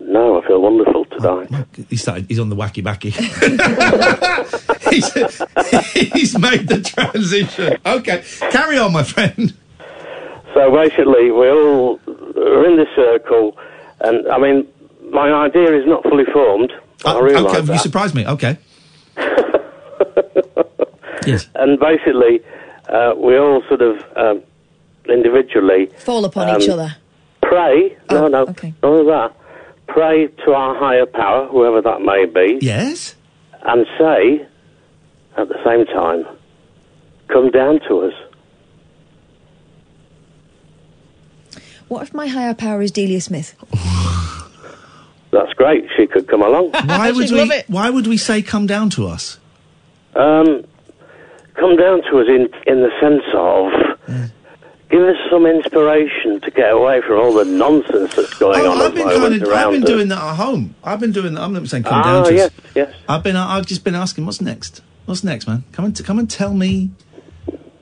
No, 0.00 0.40
I 0.42 0.46
feel 0.46 0.60
wonderful 0.60 1.04
tonight. 1.04 1.50
He 1.88 1.96
started. 1.96 2.26
He's 2.28 2.38
on 2.38 2.48
the 2.48 2.56
wacky 2.56 2.82
backy. 2.82 3.10
he's, 4.90 5.12
he's 6.12 6.38
made 6.38 6.66
the 6.68 6.80
transition. 6.82 7.76
Okay, 7.84 8.24
carry 8.50 8.78
on, 8.78 8.92
my 8.92 9.02
friend. 9.04 9.52
So 10.54 10.70
basically, 10.74 11.30
we're 11.30 11.52
all 11.54 12.00
are 12.36 12.66
in 12.66 12.76
this 12.76 12.88
circle, 12.96 13.56
and 14.00 14.26
I 14.28 14.38
mean, 14.38 14.66
my 15.10 15.30
idea 15.30 15.76
is 15.78 15.86
not 15.86 16.02
fully 16.04 16.24
formed. 16.32 16.72
I 17.04 17.18
realise 17.20 17.44
Uh, 17.44 17.48
okay, 17.48 17.60
you 17.60 17.66
that. 17.66 17.80
surprised 17.80 18.14
me. 18.14 18.26
Okay. 18.26 18.56
yes. 21.26 21.48
And 21.54 21.78
basically, 21.78 22.40
uh, 22.88 23.14
we 23.16 23.36
all 23.38 23.62
sort 23.68 23.82
of 23.82 23.96
um, 24.16 24.42
individually 25.08 25.90
Fall 25.98 26.24
upon 26.24 26.48
Um, 26.48 26.60
each 26.60 26.68
other. 26.68 26.96
pray. 27.42 27.96
no, 28.10 28.28
no, 28.28 28.42
okay. 28.48 28.74
none 28.82 29.00
of 29.00 29.06
that. 29.06 29.32
Pray 29.88 30.28
to 30.44 30.52
our 30.52 30.74
higher 30.78 31.06
power, 31.06 31.46
whoever 31.48 31.80
that 31.82 32.00
may 32.02 32.24
be. 32.26 32.58
Yes. 32.64 33.16
And 33.62 33.86
say, 33.98 34.46
at 35.36 35.48
the 35.48 35.58
same 35.64 35.84
time, 35.86 36.24
come 37.28 37.50
down 37.50 37.80
to 37.88 38.00
us. 38.02 38.14
What 41.88 42.02
if 42.02 42.14
my 42.14 42.28
higher 42.28 42.54
power 42.54 42.82
is 42.82 42.92
Delia 42.92 43.20
Smith? 43.20 43.54
That's 45.32 45.52
great. 45.54 45.84
She 45.96 46.06
could 46.06 46.28
come 46.28 46.42
along. 46.42 46.70
Why 46.70 47.10
would 47.14 47.28
She'd 47.28 47.34
we? 47.34 47.40
love 47.40 47.50
it. 47.50 47.68
Why 47.68 47.90
would 47.90 48.06
we 48.06 48.16
say 48.16 48.42
come 48.42 48.66
down 48.66 48.90
to 48.90 49.06
us? 49.08 49.38
Um, 50.14 50.64
come 51.60 51.76
down 51.76 52.02
to 52.10 52.18
us 52.20 52.26
in 52.28 52.48
in 52.66 52.82
the 52.82 52.90
sense 53.00 53.22
of 53.34 54.30
give 54.90 55.02
us 55.02 55.16
some 55.30 55.46
inspiration 55.46 56.40
to 56.40 56.50
get 56.50 56.72
away 56.72 57.00
from 57.06 57.18
all 57.20 57.32
the 57.32 57.44
nonsense 57.44 58.14
that's 58.16 58.34
going 58.34 58.60
Oh, 58.66 58.72
on 58.72 58.78
I've 58.78 58.86
at 58.86 58.94
the 58.94 59.00
been. 59.38 59.52
I've 59.52 59.70
been 59.72 59.82
doing 59.82 60.08
that 60.08 60.18
at 60.18 60.34
home. 60.36 60.74
I've 60.82 60.98
been 60.98 61.12
doing 61.12 61.34
that. 61.34 61.42
I'm 61.42 61.52
not 61.52 61.68
saying 61.68 61.84
come 61.84 62.00
Ah, 62.02 62.02
down 62.02 62.24
to 62.26 62.34
yes, 62.34 62.46
us. 62.50 62.52
yes. 62.74 62.94
I've 63.08 63.22
been. 63.22 63.36
I've 63.36 63.66
just 63.66 63.84
been 63.84 63.94
asking 63.94 64.26
what's 64.26 64.40
next. 64.40 64.82
What's 65.06 65.22
next, 65.22 65.46
man? 65.46 65.62
Come 65.72 65.84
and 65.84 66.04
come 66.04 66.18
and 66.18 66.28
tell 66.30 66.54
me. 66.54 66.90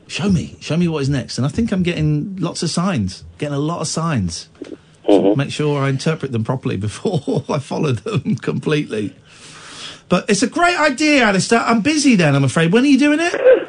Show 0.06 0.30
me. 0.30 0.56
Show 0.60 0.76
me 0.78 0.88
what 0.88 1.02
is 1.02 1.08
next. 1.10 1.36
And 1.38 1.46
I 1.46 1.50
think 1.50 1.70
I'm 1.70 1.82
getting 1.82 2.36
lots 2.36 2.62
of 2.62 2.70
signs. 2.70 3.24
Getting 3.38 3.54
a 3.54 3.58
lot 3.58 3.80
of 3.82 3.88
signs. 3.88 4.48
Mm-hmm. 5.06 5.38
Make 5.38 5.50
sure 5.50 5.82
I 5.82 5.90
interpret 5.90 6.32
them 6.32 6.44
properly 6.44 6.76
before 6.88 7.44
I 7.48 7.58
follow 7.58 7.92
them 7.92 8.36
completely. 8.42 9.14
But 10.08 10.28
it's 10.30 10.42
a 10.42 10.46
great 10.46 10.78
idea, 10.78 11.24
Alistair. 11.24 11.60
I'm 11.60 11.82
busy 11.82 12.16
then. 12.16 12.34
I'm 12.34 12.44
afraid. 12.44 12.72
When 12.72 12.84
are 12.84 12.86
you 12.86 12.98
doing 12.98 13.18
it? 13.20 13.67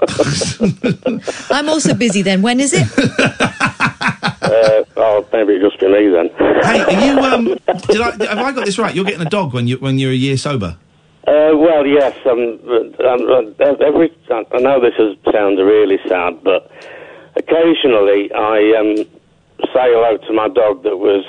I'm 1.50 1.68
also 1.68 1.94
busy 1.94 2.22
then. 2.22 2.42
When 2.42 2.60
is 2.60 2.72
it? 2.74 2.86
uh, 2.98 4.84
oh, 4.96 5.26
maybe 5.32 5.54
it 5.54 5.60
just 5.60 5.80
be 5.80 5.88
me 5.88 6.08
then. 6.08 6.28
Hey, 6.62 6.80
are 6.82 7.06
you? 7.06 7.18
Um, 7.20 7.44
did 7.88 8.00
I? 8.00 8.10
Have 8.28 8.38
I 8.38 8.52
got 8.52 8.64
this 8.66 8.78
right? 8.78 8.94
You're 8.94 9.04
getting 9.04 9.26
a 9.26 9.30
dog 9.30 9.52
when 9.54 9.66
you 9.66 9.78
when 9.78 9.98
you're 9.98 10.12
a 10.12 10.14
year 10.14 10.36
sober. 10.36 10.76
Uh, 11.26 11.50
well, 11.56 11.84
yes. 11.86 12.16
Um, 12.24 12.60
um, 13.04 13.54
uh, 13.58 13.72
every 13.84 14.12
I 14.30 14.58
know 14.60 14.80
this 14.80 14.94
is, 14.98 15.16
sounds 15.32 15.58
really 15.60 15.98
sad, 16.08 16.42
but 16.44 16.70
occasionally 17.36 18.32
I 18.32 18.74
um, 18.78 18.96
say 19.74 19.90
hello 19.90 20.18
to 20.18 20.32
my 20.32 20.48
dog 20.48 20.84
that 20.84 20.98
was, 20.98 21.24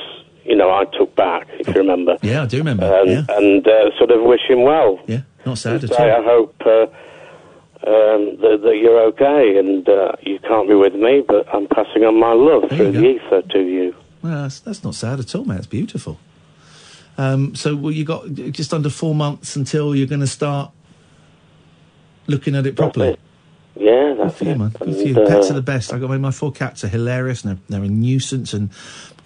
you 0.46 0.56
know, 0.56 0.70
I 0.70 0.86
took 0.98 1.16
back. 1.16 1.48
If 1.60 1.68
you 1.70 1.74
remember. 1.74 2.18
Yeah, 2.22 2.44
I 2.44 2.46
do 2.46 2.58
remember. 2.58 2.86
And, 2.86 3.10
yeah, 3.10 3.26
and 3.38 3.68
uh, 3.68 3.98
sort 3.98 4.12
of 4.12 4.22
wish 4.24 4.42
him 4.48 4.62
well. 4.62 5.00
yeah. 5.08 5.22
Not 5.48 5.58
sad 5.58 5.84
at 5.84 5.90
Say, 5.94 6.12
I 6.12 6.22
hope 6.22 6.54
uh, 6.66 6.88
um, 7.88 8.38
that, 8.42 8.60
that 8.64 8.78
you're 8.82 9.00
okay, 9.08 9.58
and 9.58 9.88
uh, 9.88 10.12
you 10.22 10.40
can't 10.40 10.68
be 10.68 10.76
with 10.76 10.94
me, 10.94 11.24
but 11.26 11.48
I'm 11.54 11.68
passing 11.68 12.04
on 12.04 12.20
my 12.20 12.34
love 12.34 12.70
There 12.70 12.78
through 12.78 12.92
the 12.92 13.08
ether 13.08 13.42
to 13.42 13.60
you. 13.60 13.96
Well, 14.22 14.44
that's, 14.44 14.60
that's 14.60 14.84
not 14.84 14.96
sad 14.96 15.20
at 15.20 15.34
all, 15.36 15.46
man. 15.46 15.58
It's 15.58 15.68
beautiful. 15.68 16.20
Um, 17.18 17.56
so, 17.56 17.76
well, 17.76 17.92
you 17.92 18.04
got 18.04 18.32
just 18.34 18.74
under 18.74 18.90
four 18.90 19.16
months 19.16 19.56
until 19.56 19.96
you're 19.96 20.08
going 20.08 20.22
to 20.22 20.28
start 20.28 20.72
looking 22.28 22.56
at 22.56 22.66
it 22.66 22.76
properly. 22.76 23.18
Yeah, 23.76 24.16
that's 24.18 24.34
Good 24.34 24.38
for 24.38 24.46
you, 24.46 24.56
man. 24.56 24.70
Good 24.70 24.78
for 24.78 24.84
And, 24.86 24.96
you. 24.98 25.14
Pets 25.16 25.48
uh, 25.48 25.52
are 25.52 25.56
the 25.56 25.62
best. 25.62 25.94
I 25.94 26.00
got 26.00 26.10
my, 26.10 26.18
my 26.18 26.32
four 26.32 26.52
cats 26.52 26.84
are 26.84 26.88
hilarious 26.88 27.44
and 27.44 27.58
they're, 27.70 27.80
they're 27.80 27.88
a 27.88 27.90
nuisance 27.90 28.54
and 28.54 28.70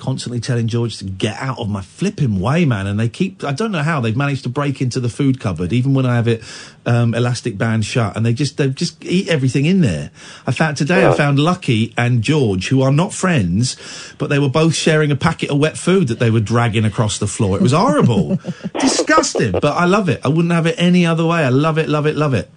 constantly 0.01 0.39
telling 0.39 0.67
George 0.67 0.97
to 0.97 1.05
get 1.05 1.37
out 1.37 1.59
of 1.59 1.69
my 1.69 1.81
flipping 1.81 2.39
way, 2.39 2.65
man. 2.65 2.87
And 2.87 2.99
they 2.99 3.07
keep, 3.07 3.43
I 3.43 3.51
don't 3.51 3.71
know 3.71 3.83
how 3.83 4.01
they've 4.01 4.17
managed 4.17 4.43
to 4.43 4.49
break 4.49 4.81
into 4.81 4.99
the 4.99 5.09
food 5.09 5.39
cupboard, 5.39 5.71
even 5.71 5.93
when 5.93 6.07
I 6.07 6.15
have 6.15 6.27
it 6.27 6.43
um, 6.87 7.13
elastic 7.13 7.55
band 7.55 7.85
shut, 7.85 8.17
and 8.17 8.25
they 8.25 8.33
just 8.33 8.57
they 8.57 8.69
just 8.69 9.05
eat 9.05 9.29
everything 9.29 9.65
in 9.65 9.81
there. 9.81 10.09
I 10.47 10.51
found 10.51 10.75
today 10.75 11.05
I 11.07 11.13
found 11.13 11.37
Lucky 11.37 11.93
and 11.95 12.23
George, 12.23 12.69
who 12.69 12.81
are 12.81 12.91
not 12.91 13.13
friends, 13.13 13.77
but 14.17 14.31
they 14.31 14.39
were 14.39 14.49
both 14.49 14.73
sharing 14.73 15.11
a 15.11 15.15
packet 15.15 15.51
of 15.51 15.59
wet 15.59 15.77
food 15.77 16.07
that 16.07 16.17
they 16.17 16.31
were 16.31 16.39
dragging 16.39 16.83
across 16.83 17.19
the 17.19 17.27
floor. 17.27 17.55
It 17.55 17.61
was 17.61 17.73
horrible, 17.73 18.39
disgusting. 18.79 19.51
But 19.51 19.77
I 19.77 19.85
love 19.85 20.09
it. 20.09 20.21
I 20.25 20.29
wouldn't 20.29 20.53
have 20.53 20.65
it 20.65 20.75
any 20.79 21.05
other 21.05 21.25
way. 21.25 21.43
I 21.43 21.49
love 21.49 21.77
it, 21.77 21.87
love 21.87 22.07
it, 22.07 22.15
love 22.15 22.33
it. 22.33 22.49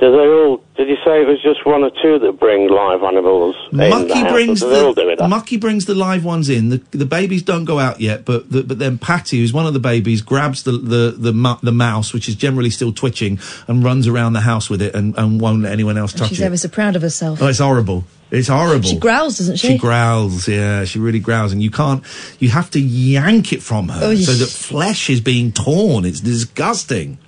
Do 0.00 0.10
they 0.10 0.16
all? 0.16 0.62
Did 0.76 0.88
you 0.88 0.96
say 1.04 1.20
it 1.20 1.26
was 1.26 1.42
just 1.42 1.66
one 1.66 1.82
or 1.84 1.90
two 2.02 2.18
that 2.20 2.40
bring 2.40 2.68
live 2.70 3.02
animals 3.02 3.54
in 3.70 3.76
the 3.78 3.88
Mucky 3.90 4.14
house? 4.14 4.32
brings 4.32 4.62
or 4.62 4.68
do 4.68 4.74
they 4.74 4.80
all 4.80 4.94
do 4.94 5.04
the 5.16 5.24
it? 5.24 5.28
Mucky 5.28 5.58
brings 5.58 5.84
the 5.84 5.94
live 5.94 6.24
ones 6.24 6.48
in. 6.48 6.70
The 6.70 6.78
the 6.92 7.04
babies 7.04 7.42
don't 7.42 7.66
go 7.66 7.78
out 7.78 8.00
yet, 8.00 8.24
but 8.24 8.50
the, 8.50 8.62
but 8.62 8.78
then 8.78 8.96
Patty, 8.96 9.40
who's 9.40 9.52
one 9.52 9.66
of 9.66 9.74
the 9.74 9.78
babies, 9.78 10.22
grabs 10.22 10.62
the 10.62 10.72
the 10.72 11.14
the, 11.18 11.32
mu- 11.34 11.58
the 11.62 11.72
mouse, 11.72 12.14
which 12.14 12.30
is 12.30 12.34
generally 12.34 12.70
still 12.70 12.94
twitching, 12.94 13.38
and 13.68 13.84
runs 13.84 14.08
around 14.08 14.32
the 14.32 14.40
house 14.40 14.70
with 14.70 14.80
it, 14.80 14.94
and, 14.94 15.14
and 15.18 15.38
won't 15.38 15.62
let 15.62 15.72
anyone 15.72 15.98
else 15.98 16.12
touch 16.12 16.30
She's 16.30 16.38
it. 16.38 16.40
She's 16.40 16.46
ever 16.46 16.56
so 16.56 16.68
proud 16.70 16.96
of 16.96 17.02
herself. 17.02 17.42
Oh, 17.42 17.48
it's 17.48 17.58
horrible. 17.58 18.04
It's 18.30 18.48
horrible. 18.48 18.88
She 18.88 18.98
growls, 18.98 19.36
doesn't 19.36 19.56
she? 19.56 19.72
She 19.72 19.76
growls, 19.78 20.48
yeah. 20.48 20.84
She 20.84 20.98
really 20.98 21.18
growls, 21.20 21.52
and 21.52 21.62
you 21.62 21.70
can't. 21.70 22.02
You 22.38 22.48
have 22.48 22.70
to 22.70 22.80
yank 22.80 23.52
it 23.52 23.62
from 23.62 23.88
her 23.88 24.00
Oh, 24.02 24.14
so 24.14 24.32
that 24.32 24.48
flesh 24.48 25.10
is 25.10 25.20
being 25.20 25.52
torn. 25.52 26.06
It's 26.06 26.20
disgusting. 26.20 27.18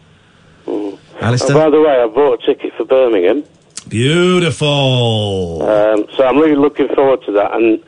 Oh, 1.24 1.54
by 1.54 1.70
the 1.70 1.80
way, 1.80 2.00
I 2.02 2.06
bought 2.06 2.42
a 2.42 2.46
ticket 2.46 2.72
for 2.76 2.84
Birmingham, 2.84 3.44
beautiful. 3.88 5.62
um, 5.62 6.06
so 6.16 6.24
I'm 6.26 6.38
really 6.38 6.56
looking 6.56 6.88
forward 6.94 7.20
to 7.26 7.32
that. 7.32 7.54
And 7.54 7.82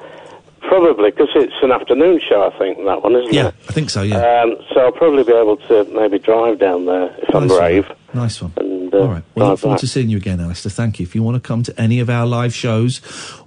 probably 0.60 1.10
because 1.10 1.28
it's 1.34 1.52
an 1.62 1.72
afternoon 1.72 2.20
show, 2.26 2.50
I 2.50 2.58
think 2.58 2.78
that 2.78 3.02
one, 3.02 3.14
isn't 3.16 3.32
Yeah, 3.32 3.48
it? 3.48 3.54
Yeah, 3.60 3.68
I 3.68 3.72
think 3.72 3.90
so. 3.90 4.02
Yeah, 4.02 4.42
Um, 4.42 4.56
so 4.72 4.80
I'll 4.80 4.92
probably 4.92 5.24
be 5.24 5.32
able 5.32 5.56
to 5.68 5.84
maybe 5.92 6.18
drive 6.18 6.58
down 6.58 6.86
there 6.86 7.14
if 7.18 7.34
I'm 7.34 7.42
Nice 7.46 7.50
one. 7.50 7.58
brave. 7.58 7.92
nice 8.14 8.42
one. 8.42 8.52
And, 8.56 8.94
uh, 8.94 8.98
All 8.98 9.08
right. 9.08 9.22
Well, 9.34 9.48
look 9.50 9.58
forward 9.60 9.74
back. 9.76 9.80
to 9.80 9.86
seeing 9.88 10.08
you 10.08 10.16
again, 10.16 10.40
Alistair. 10.40 10.70
Thank 10.70 10.98
you. 11.00 11.04
If 11.04 11.14
you 11.14 11.22
want 11.22 11.34
to 11.36 11.40
come 11.46 11.62
to 11.64 11.80
any 11.80 12.00
of 12.00 12.08
our 12.08 12.26
live 12.26 12.54
shows, 12.54 13.00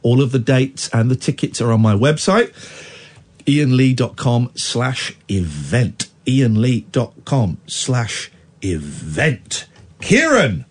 all 0.03 0.21
of 0.21 0.31
the 0.31 0.39
dates 0.39 0.89
and 0.93 1.09
the 1.09 1.15
tickets 1.15 1.59
are 1.61 1.71
on 1.71 1.81
my 1.81 1.93
website, 1.95 2.51
iainlee.com 3.45 4.51
slash 4.55 5.15
event. 5.29 6.07
iainlee.com 6.25 7.57
slash 7.65 8.29
event. 8.61 9.65
Kieran! 10.01 10.65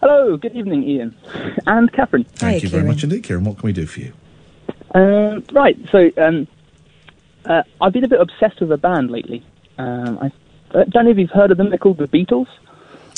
Hello, 0.00 0.36
good 0.36 0.54
evening, 0.56 0.82
Iain 0.84 1.14
and 1.66 1.92
Catherine. 1.92 2.24
Thank 2.24 2.62
you 2.62 2.68
very 2.68 2.84
much 2.84 3.04
indeed, 3.04 3.22
Kieran. 3.22 3.44
What 3.44 3.58
can 3.58 3.66
we 3.66 3.72
do 3.72 3.86
for 3.86 4.00
you? 4.00 4.12
Um, 4.94 5.44
right, 5.52 5.78
so 5.90 6.10
um, 6.18 6.46
uh, 7.44 7.62
I've 7.80 7.92
been 7.92 8.04
a 8.04 8.08
bit 8.08 8.20
obsessed 8.20 8.60
with 8.60 8.72
a 8.72 8.76
band 8.76 9.10
lately. 9.10 9.44
Um, 9.78 10.18
I 10.20 10.26
uh, 10.76 10.84
don't 10.84 11.04
know 11.04 11.10
if 11.10 11.18
you've 11.18 11.30
heard 11.30 11.50
of 11.50 11.56
them. 11.56 11.70
They're 11.70 11.78
called 11.78 11.98
the 11.98 12.08
Beatles. 12.08 12.48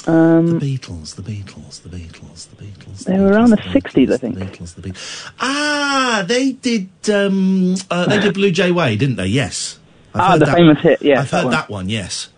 Um, 0.06 0.58
the 0.58 0.78
Beatles, 0.78 1.16
the 1.16 1.22
Beatles, 1.22 1.82
the 1.82 1.88
Beatles, 1.88 2.50
the 2.50 2.64
Beatles. 2.64 3.04
They 3.04 3.18
were 3.18 3.32
around 3.32 3.50
the 3.50 3.56
'60s, 3.56 4.12
I 4.12 4.16
think. 4.18 4.38
The 4.38 4.44
Beatles, 4.44 4.74
the 4.74 4.82
Beatles. 4.82 5.32
Ah, 5.40 6.24
they 6.26 6.52
did. 6.52 6.90
Um, 7.08 7.76
uh, 7.90 8.06
they 8.06 8.20
did 8.20 8.34
Blue 8.34 8.50
Jay 8.50 8.70
Way, 8.70 8.96
didn't 8.96 9.16
they? 9.16 9.26
Yes. 9.26 9.78
Ah, 10.14 10.32
heard 10.32 10.42
the 10.42 10.46
famous 10.46 10.80
hit, 10.80 11.02
yes, 11.02 11.18
I've 11.18 11.30
that 11.30 11.36
heard 11.36 11.44
one. 11.44 11.52
that 11.52 11.68
one. 11.70 11.88
Yes. 11.88 12.28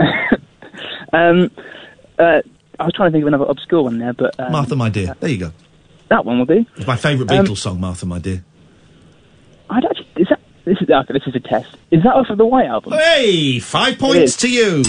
um, 1.12 1.50
uh, 2.18 2.42
I 2.78 2.84
was 2.84 2.92
trying 2.94 3.10
to 3.10 3.12
think 3.12 3.22
of 3.22 3.28
another 3.28 3.44
obscure 3.44 3.82
one 3.82 3.98
there, 3.98 4.12
but 4.12 4.38
um, 4.38 4.52
Martha, 4.52 4.76
my 4.76 4.88
dear. 4.88 5.14
There 5.20 5.30
you 5.30 5.38
go. 5.38 5.52
that 6.08 6.24
one 6.24 6.38
will 6.38 6.46
do. 6.46 6.64
It's 6.76 6.86
my 6.86 6.96
favourite 6.96 7.30
Um, 7.30 7.44
Beatles 7.46 7.58
song, 7.58 7.80
Martha, 7.80 8.06
my 8.06 8.18
dear. 8.18 8.44
I'd 9.70 9.84
actually, 9.84 10.06
is 10.16 10.28
that 10.28 10.40
this 10.64 10.78
is 10.80 10.88
okay, 10.88 11.12
this 11.12 11.22
is 11.26 11.34
a 11.34 11.40
test. 11.40 11.76
Is 11.90 12.02
that 12.04 12.14
off 12.14 12.28
of 12.30 12.38
the 12.38 12.46
White 12.46 12.66
album? 12.66 12.92
Hey, 12.94 13.58
five 13.58 13.98
points 13.98 14.36
to 14.38 14.50
you. 14.50 14.82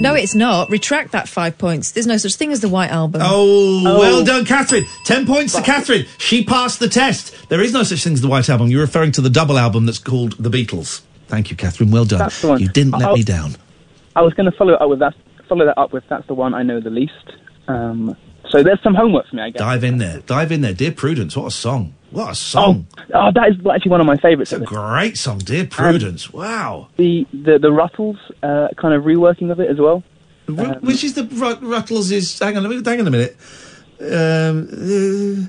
No, 0.00 0.14
it's 0.14 0.34
not. 0.34 0.68
Retract 0.70 1.12
that 1.12 1.28
five 1.28 1.56
points. 1.58 1.92
There's 1.92 2.06
no 2.06 2.16
such 2.18 2.34
thing 2.34 2.52
as 2.52 2.60
the 2.60 2.68
White 2.68 2.90
Album. 2.90 3.22
Oh, 3.24 3.82
well 3.98 4.24
done, 4.24 4.44
Catherine. 4.44 4.84
Ten 5.04 5.26
points 5.26 5.54
to 5.54 5.62
Catherine. 5.62 6.04
She 6.18 6.44
passed 6.44 6.80
the 6.80 6.88
test. 6.88 7.48
There 7.48 7.60
is 7.62 7.72
no 7.72 7.82
such 7.82 8.04
thing 8.04 8.12
as 8.14 8.20
the 8.20 8.28
White 8.28 8.48
Album. 8.50 8.68
You're 8.68 8.82
referring 8.82 9.12
to 9.12 9.20
the 9.20 9.30
double 9.30 9.58
album 9.58 9.86
that's 9.86 9.98
called 9.98 10.32
The 10.42 10.50
Beatles. 10.50 11.00
Thank 11.28 11.50
you, 11.50 11.56
Catherine. 11.56 11.90
Well 11.90 12.04
done. 12.04 12.18
That's 12.18 12.40
the 12.42 12.48
one. 12.48 12.60
You 12.60 12.68
didn't 12.68 12.92
let 12.92 13.08
I'll- 13.08 13.16
me 13.16 13.22
down. 13.22 13.56
I 14.14 14.20
was 14.20 14.34
going 14.34 14.50
to 14.50 14.56
follow 14.56 14.74
it 14.74 14.80
up 14.82 14.90
with 14.90 14.98
that. 14.98 15.14
Follow 15.52 15.66
that 15.66 15.76
up 15.78 15.92
with 15.92 16.04
that's 16.08 16.26
the 16.28 16.34
one 16.34 16.54
I 16.54 16.62
know 16.62 16.80
the 16.80 16.88
least. 16.90 17.12
Um, 17.68 18.16
so 18.48 18.62
there's 18.62 18.82
some 18.82 18.94
homework 18.94 19.28
for 19.28 19.36
me, 19.36 19.42
I 19.42 19.50
guess. 19.50 19.60
Dive 19.60 19.84
in 19.84 19.98
there. 19.98 20.20
Dive 20.20 20.50
in 20.50 20.62
there. 20.62 20.72
Dear 20.72 20.92
Prudence, 20.92 21.36
what 21.36 21.46
a 21.46 21.50
song. 21.50 21.94
What 22.10 22.30
a 22.30 22.34
song. 22.34 22.86
Oh, 23.14 23.30
that 23.34 23.48
is 23.50 23.56
actually 23.70 23.90
one 23.90 24.00
of 24.00 24.06
my 24.06 24.16
favourites. 24.16 24.50
It's 24.52 24.62
a 24.62 24.64
great 24.64 25.18
song, 25.18 25.38
Dear 25.38 25.66
Prudence. 25.66 26.32
wow. 26.32 26.88
The 26.96 27.26
the 27.34 27.58
the 27.58 27.70
Ruttles 27.70 28.16
uh, 28.42 28.68
kind 28.78 28.94
of 28.94 29.04
reworking 29.04 29.50
of 29.50 29.60
it 29.60 29.68
as 29.70 29.78
well. 29.78 30.02
Wh- 30.46 30.82
Which 30.82 31.04
is 31.04 31.14
the 31.14 31.24
Rut- 31.24 31.62
Ruttles 31.62 32.10
is. 32.10 32.38
Hang 32.38 32.56
on, 32.56 32.64
a 32.64 32.68
minute, 32.70 32.86
hang 32.86 33.00
on 33.00 33.06
a 33.06 33.10
minute. 33.10 33.36
Um, 34.00 34.68
uh, 34.72 35.48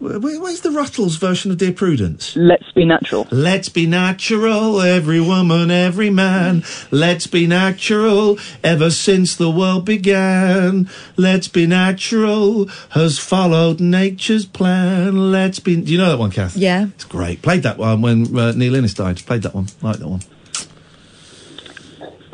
where's 0.00 0.60
the 0.60 0.70
Ruttles 0.70 1.16
version 1.16 1.50
of 1.50 1.58
Dear 1.58 1.72
Prudence? 1.72 2.34
Let's 2.36 2.70
be 2.72 2.84
natural. 2.84 3.26
Let's 3.30 3.68
be 3.68 3.86
natural, 3.86 4.80
every 4.80 5.20
woman, 5.20 5.70
every 5.70 6.10
man. 6.10 6.64
Let's 6.90 7.26
be 7.26 7.46
natural, 7.46 8.38
ever 8.62 8.90
since 8.90 9.36
the 9.36 9.50
world 9.50 9.84
began. 9.84 10.88
Let's 11.16 11.48
be 11.48 11.66
natural, 11.66 12.68
has 12.90 13.18
followed 13.18 13.80
nature's 13.80 14.46
plan. 14.46 15.30
Let's 15.30 15.60
be. 15.60 15.76
Do 15.76 15.92
you 15.92 15.98
know 15.98 16.10
that 16.10 16.18
one, 16.18 16.30
Kath? 16.30 16.56
Yeah. 16.56 16.86
It's 16.94 17.04
great. 17.04 17.42
Played 17.42 17.62
that 17.64 17.78
one 17.78 18.02
when 18.02 18.36
uh, 18.36 18.52
Neil 18.52 18.74
Innes 18.74 18.94
died. 18.94 19.18
Played 19.26 19.42
that 19.42 19.54
one. 19.54 19.66
Like 19.82 19.98
that 19.98 20.08
one. 20.08 20.20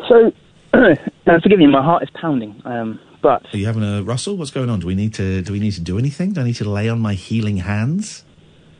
So, 0.09 0.32
uh, 0.72 1.40
forgive 1.40 1.59
me, 1.59 1.66
my 1.66 1.82
heart 1.82 2.02
is 2.02 2.10
pounding. 2.10 2.60
Um, 2.64 3.01
but 3.22 3.47
Are 3.52 3.56
you 3.56 3.66
having 3.66 3.82
a 3.82 4.02
Russell? 4.02 4.36
What's 4.36 4.51
going 4.51 4.70
on? 4.70 4.80
Do 4.80 4.86
we 4.86 4.94
need 4.94 5.14
to? 5.14 5.42
Do 5.42 5.52
we 5.52 5.59
need 5.59 5.72
to 5.72 5.80
do 5.80 5.98
anything? 5.98 6.32
Do 6.32 6.40
I 6.40 6.44
need 6.44 6.56
to 6.56 6.68
lay 6.68 6.88
on 6.88 7.01
my 7.01 7.14
healing 7.14 7.59
hands? 7.59 8.24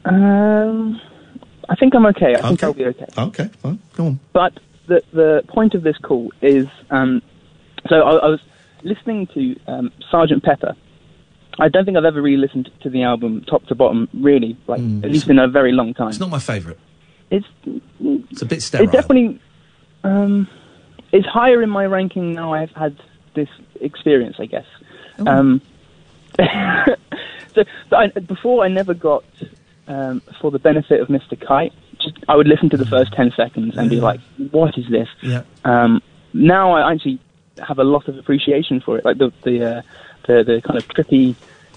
um, 0.05 1.01
I 1.69 1.77
think 1.77 1.95
I'm 1.95 2.07
okay. 2.07 2.35
I 2.35 2.49
think 2.49 2.65
I'll 2.65 2.73
be 2.73 2.87
okay. 2.87 3.07
Okay, 3.17 3.49
fine. 3.59 3.79
Go 3.95 4.07
on. 4.07 4.21
But 4.33 4.59
the 4.89 5.03
the 5.13 5.45
point 5.49 5.75
of 5.75 5.83
this 5.83 5.97
call 5.99 6.33
is, 6.43 6.67
um, 6.91 7.23
so 7.89 7.97
I, 7.97 8.17
I 8.17 8.29
was 8.29 8.41
listening 8.83 9.27
to 9.29 9.57
um, 9.67 9.93
Sergeant 10.11 10.43
Pepper. 10.43 10.75
I 11.59 11.69
don't 11.69 11.85
think 11.85 11.97
I've 11.97 12.05
ever 12.05 12.23
really 12.23 12.39
listened 12.39 12.71
to 12.83 12.91
the 12.91 13.03
album 13.03 13.45
top 13.47 13.67
to 13.67 13.75
bottom, 13.75 14.09
really, 14.15 14.57
like 14.67 14.81
at 14.81 15.11
least 15.11 15.29
in 15.29 15.39
a 15.39 15.47
very 15.47 15.73
long 15.73 15.93
time. 15.95 16.07
Mm. 16.07 16.11
It's 16.11 16.21
not 16.21 16.31
my 16.31 16.39
favourite. 16.39 16.79
It's 17.31 17.47
It's 18.01 18.43
a 18.43 18.47
bit 18.47 18.63
sterile. 18.63 18.89
It 18.89 18.93
definitely 18.93 19.41
um, 20.03 20.49
it's 21.13 21.27
higher 21.27 21.63
in 21.63 21.71
my 21.71 21.87
ranking 21.87 22.35
now. 22.35 22.55
I've 22.55 22.71
had 22.73 22.97
this 23.35 23.49
experience, 23.81 24.37
I 24.39 24.47
guess. 24.47 24.67
Um, 25.27 25.61
so, 26.39 27.65
so 27.89 27.97
I, 27.97 28.09
before 28.09 28.65
I 28.65 28.69
never 28.69 28.95
got 28.95 29.25
um, 29.91 30.23
for 30.41 30.51
the 30.51 30.59
benefit 30.59 31.01
of 31.01 31.09
Mr. 31.09 31.39
Kite. 31.39 31.73
Just, 32.01 32.17
I 32.29 32.37
would 32.37 32.49
listen 32.49 32.71
to 32.71 32.77
the 32.77 32.87
first 32.87 33.13
ten 33.13 33.33
seconds 33.33 33.77
and 33.77 33.91
be 33.91 34.01
like, 34.01 34.21
"What 34.51 34.79
is 34.79 34.89
this?" 34.89 35.09
Yeah. 35.21 35.43
Um, 35.65 36.01
now 36.33 36.73
I 36.73 36.93
actually 36.93 37.19
have 37.67 37.79
a 37.79 37.85
lot 37.85 38.09
of 38.09 38.17
appreciation 38.17 38.81
for 38.81 38.97
it, 38.97 39.05
like 39.05 39.19
the 39.19 39.33
the 39.43 39.65
uh, 39.65 39.83
the, 40.27 40.45
the 40.45 40.63
kind 40.63 40.79
of 40.79 40.89
trippy 40.89 41.35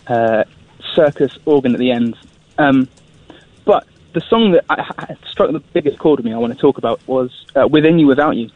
uh, 0.07 0.43
circus 0.93 1.37
organ 1.45 1.73
at 1.73 1.79
the 1.79 1.91
end. 1.91 2.15
Um, 2.57 2.87
but 3.65 3.85
the 4.13 4.21
song 4.21 4.51
that 4.51 4.65
I, 4.69 4.89
I, 4.97 5.15
struck 5.27 5.51
the 5.51 5.59
biggest 5.59 5.97
chord 5.97 6.19
with 6.19 6.25
me, 6.25 6.33
I 6.33 6.37
want 6.37 6.53
to 6.53 6.59
talk 6.59 6.77
about, 6.77 7.05
was 7.07 7.45
uh, 7.55 7.67
"Within 7.67 7.99
You, 7.99 8.07
Without 8.07 8.37
You." 8.37 8.49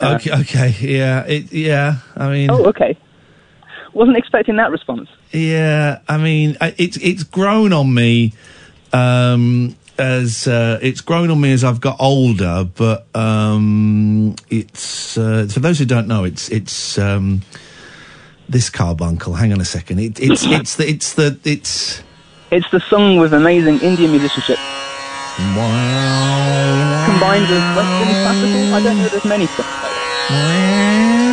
Okay, 0.00 0.30
okay, 0.32 0.74
yeah, 0.80 1.24
it, 1.24 1.52
yeah. 1.52 1.96
I 2.16 2.28
mean, 2.30 2.50
Oh, 2.50 2.64
okay. 2.66 2.96
Wasn't 3.92 4.16
expecting 4.16 4.56
that 4.56 4.70
response. 4.72 5.08
Yeah, 5.30 6.00
I 6.08 6.18
mean, 6.18 6.56
it's 6.60 6.96
it's 6.96 7.22
grown 7.22 7.72
on 7.72 7.94
me 7.94 8.32
um, 8.92 9.76
as 9.98 10.48
uh, 10.48 10.80
it's 10.82 11.00
grown 11.00 11.30
on 11.30 11.40
me 11.40 11.52
as 11.52 11.62
I've 11.62 11.80
got 11.80 11.96
older. 12.00 12.64
But 12.64 13.06
um, 13.14 14.34
it's 14.50 15.16
uh, 15.16 15.46
for 15.48 15.60
those 15.60 15.78
who 15.78 15.84
don't 15.84 16.08
know, 16.08 16.24
it's 16.24 16.48
it's 16.48 16.98
um, 16.98 17.42
this 18.48 18.68
carbuncle. 18.68 19.34
Hang 19.34 19.52
on 19.52 19.60
a 19.60 19.64
second. 19.64 20.00
It, 20.00 20.18
it's 20.20 20.42
it's 20.46 20.74
the 20.74 20.88
it's 20.88 21.14
the 21.14 21.38
it's 21.44 22.02
It's 22.50 22.68
the 22.72 22.80
song 22.80 23.18
with 23.18 23.32
amazing 23.32 23.78
Indian 23.78 24.10
musicianship 24.10 24.58
combined 27.04 27.48
with 27.48 27.68
Western 27.74 28.16
classical. 28.16 28.74
I 28.74 28.80
don't 28.80 28.96
know. 28.96 29.08
There's 29.08 29.24
many. 29.24 29.48
Like 29.58 29.66
that. 30.28 31.23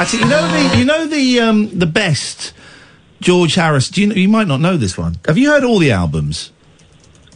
Actually, 0.00 0.20
you 0.20 0.28
know 0.30 0.48
the 0.48 0.78
you 0.78 0.84
know 0.86 1.06
the 1.06 1.40
um 1.40 1.78
the 1.78 1.84
best 1.84 2.54
George 3.20 3.54
Harris. 3.54 3.90
Do 3.90 4.00
you 4.00 4.06
know, 4.06 4.14
you 4.14 4.30
might 4.30 4.46
not 4.46 4.58
know 4.58 4.78
this 4.78 4.96
one? 4.96 5.16
Have 5.26 5.36
you 5.36 5.50
heard 5.50 5.62
all 5.62 5.78
the 5.78 5.92
albums? 5.92 6.52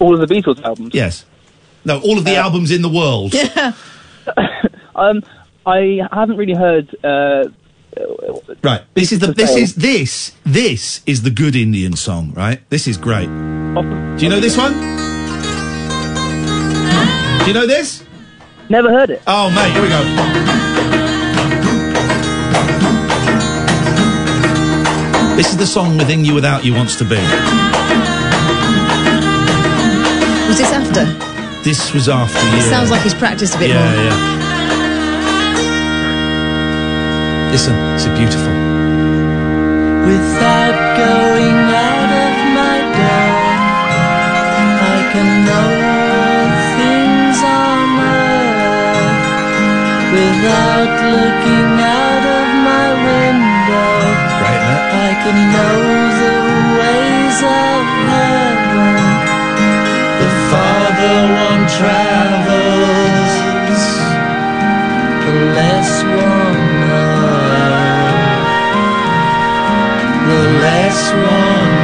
All 0.01 0.19
of 0.19 0.27
the 0.27 0.35
Beatles 0.35 0.63
albums. 0.63 0.95
Yes. 0.95 1.27
No, 1.85 2.01
all 2.01 2.17
of 2.17 2.25
the 2.25 2.37
albums 2.37 2.71
in 2.71 2.81
the 2.81 2.89
world. 2.89 3.35
um, 4.97 5.23
I 5.67 6.09
haven't 6.11 6.39
really 6.39 6.55
heard. 6.55 6.97
Uh, 7.05 7.51
Right. 8.63 8.83
This 8.95 9.13
is 9.13 9.19
the 9.19 9.33
this 9.33 9.55
is 9.55 9.75
this 9.77 10.33
this 10.45 11.03
is 11.07 11.23
the 11.23 11.31
good 11.31 11.55
Indian 11.55 11.95
song, 11.95 12.33
right? 12.33 12.59
This 12.71 12.89
is 12.89 12.97
great. 12.97 13.27
Do 13.27 14.19
you 14.19 14.31
know 14.31 14.41
this 14.41 14.57
one? 14.57 14.73
Do 17.39 17.47
you 17.47 17.53
know 17.53 17.67
this? 17.67 18.03
Never 18.69 18.91
heard 18.91 19.11
it. 19.11 19.23
Oh 19.27 19.51
mate, 19.51 19.71
here 19.73 19.83
we 19.83 19.89
go. 19.89 20.64
This 25.37 25.51
is 25.51 25.57
the 25.57 25.67
song 25.67 25.99
Within 25.99 26.25
You 26.25 26.33
Without 26.33 26.65
You 26.65 26.75
Wants 26.75 26.95
to 26.95 27.05
Be. 27.05 27.17
Was 30.47 30.59
this 30.59 30.71
after? 30.71 31.05
This 31.65 31.93
was 31.93 32.09
after 32.09 32.39
It 32.57 32.63
sounds 32.71 32.93
like 32.93 33.03
he's 33.03 33.15
practiced 33.15 33.57
a 33.57 33.59
bit 33.59 33.71
yeah, 33.71 33.83
more. 33.83 34.05
Yeah, 34.05 34.15
Listen, 37.51 37.75
it's 37.95 38.07
beautiful. 38.17 38.53
Without 40.07 40.97
going 41.03 41.59
out 41.91 42.11
of 42.15 42.35
my 42.55 42.79
door, 42.95 43.35
I 44.87 44.99
can 45.11 45.29
know 45.49 45.69
all 46.15 46.47
things 46.79 47.39
on 47.43 47.99
earth. 48.23 49.19
Without 50.15 50.95
looking 51.11 51.81
out 51.83 52.14
The 55.25 55.31
ways. 56.79 57.41
The 60.21 60.31
farther 60.51 61.19
one 61.45 61.65
travels, 61.79 63.33
the 65.25 65.35
less 65.57 65.93
one 66.05 66.61
knows. 66.81 68.15
The 70.29 70.43
less 70.65 71.01
one 71.13 71.84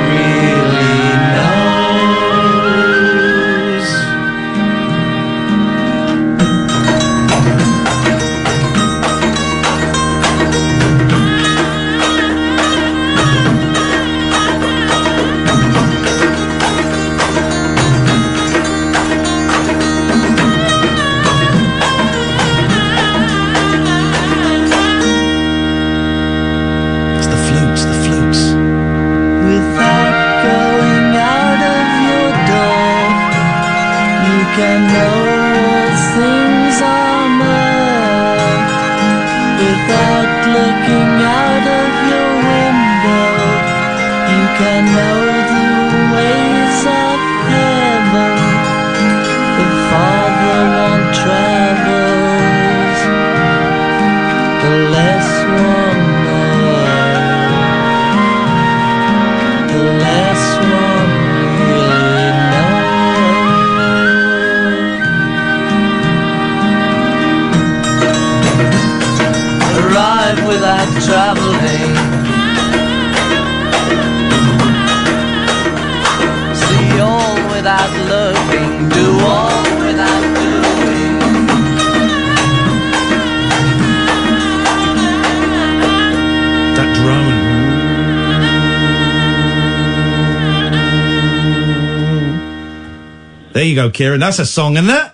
you 93.70 93.74
go, 93.76 93.90
Kieran. 93.90 94.20
That's 94.20 94.38
a 94.38 94.47
song, 94.47 94.76
isn't 94.76 94.90
it? 94.90 95.12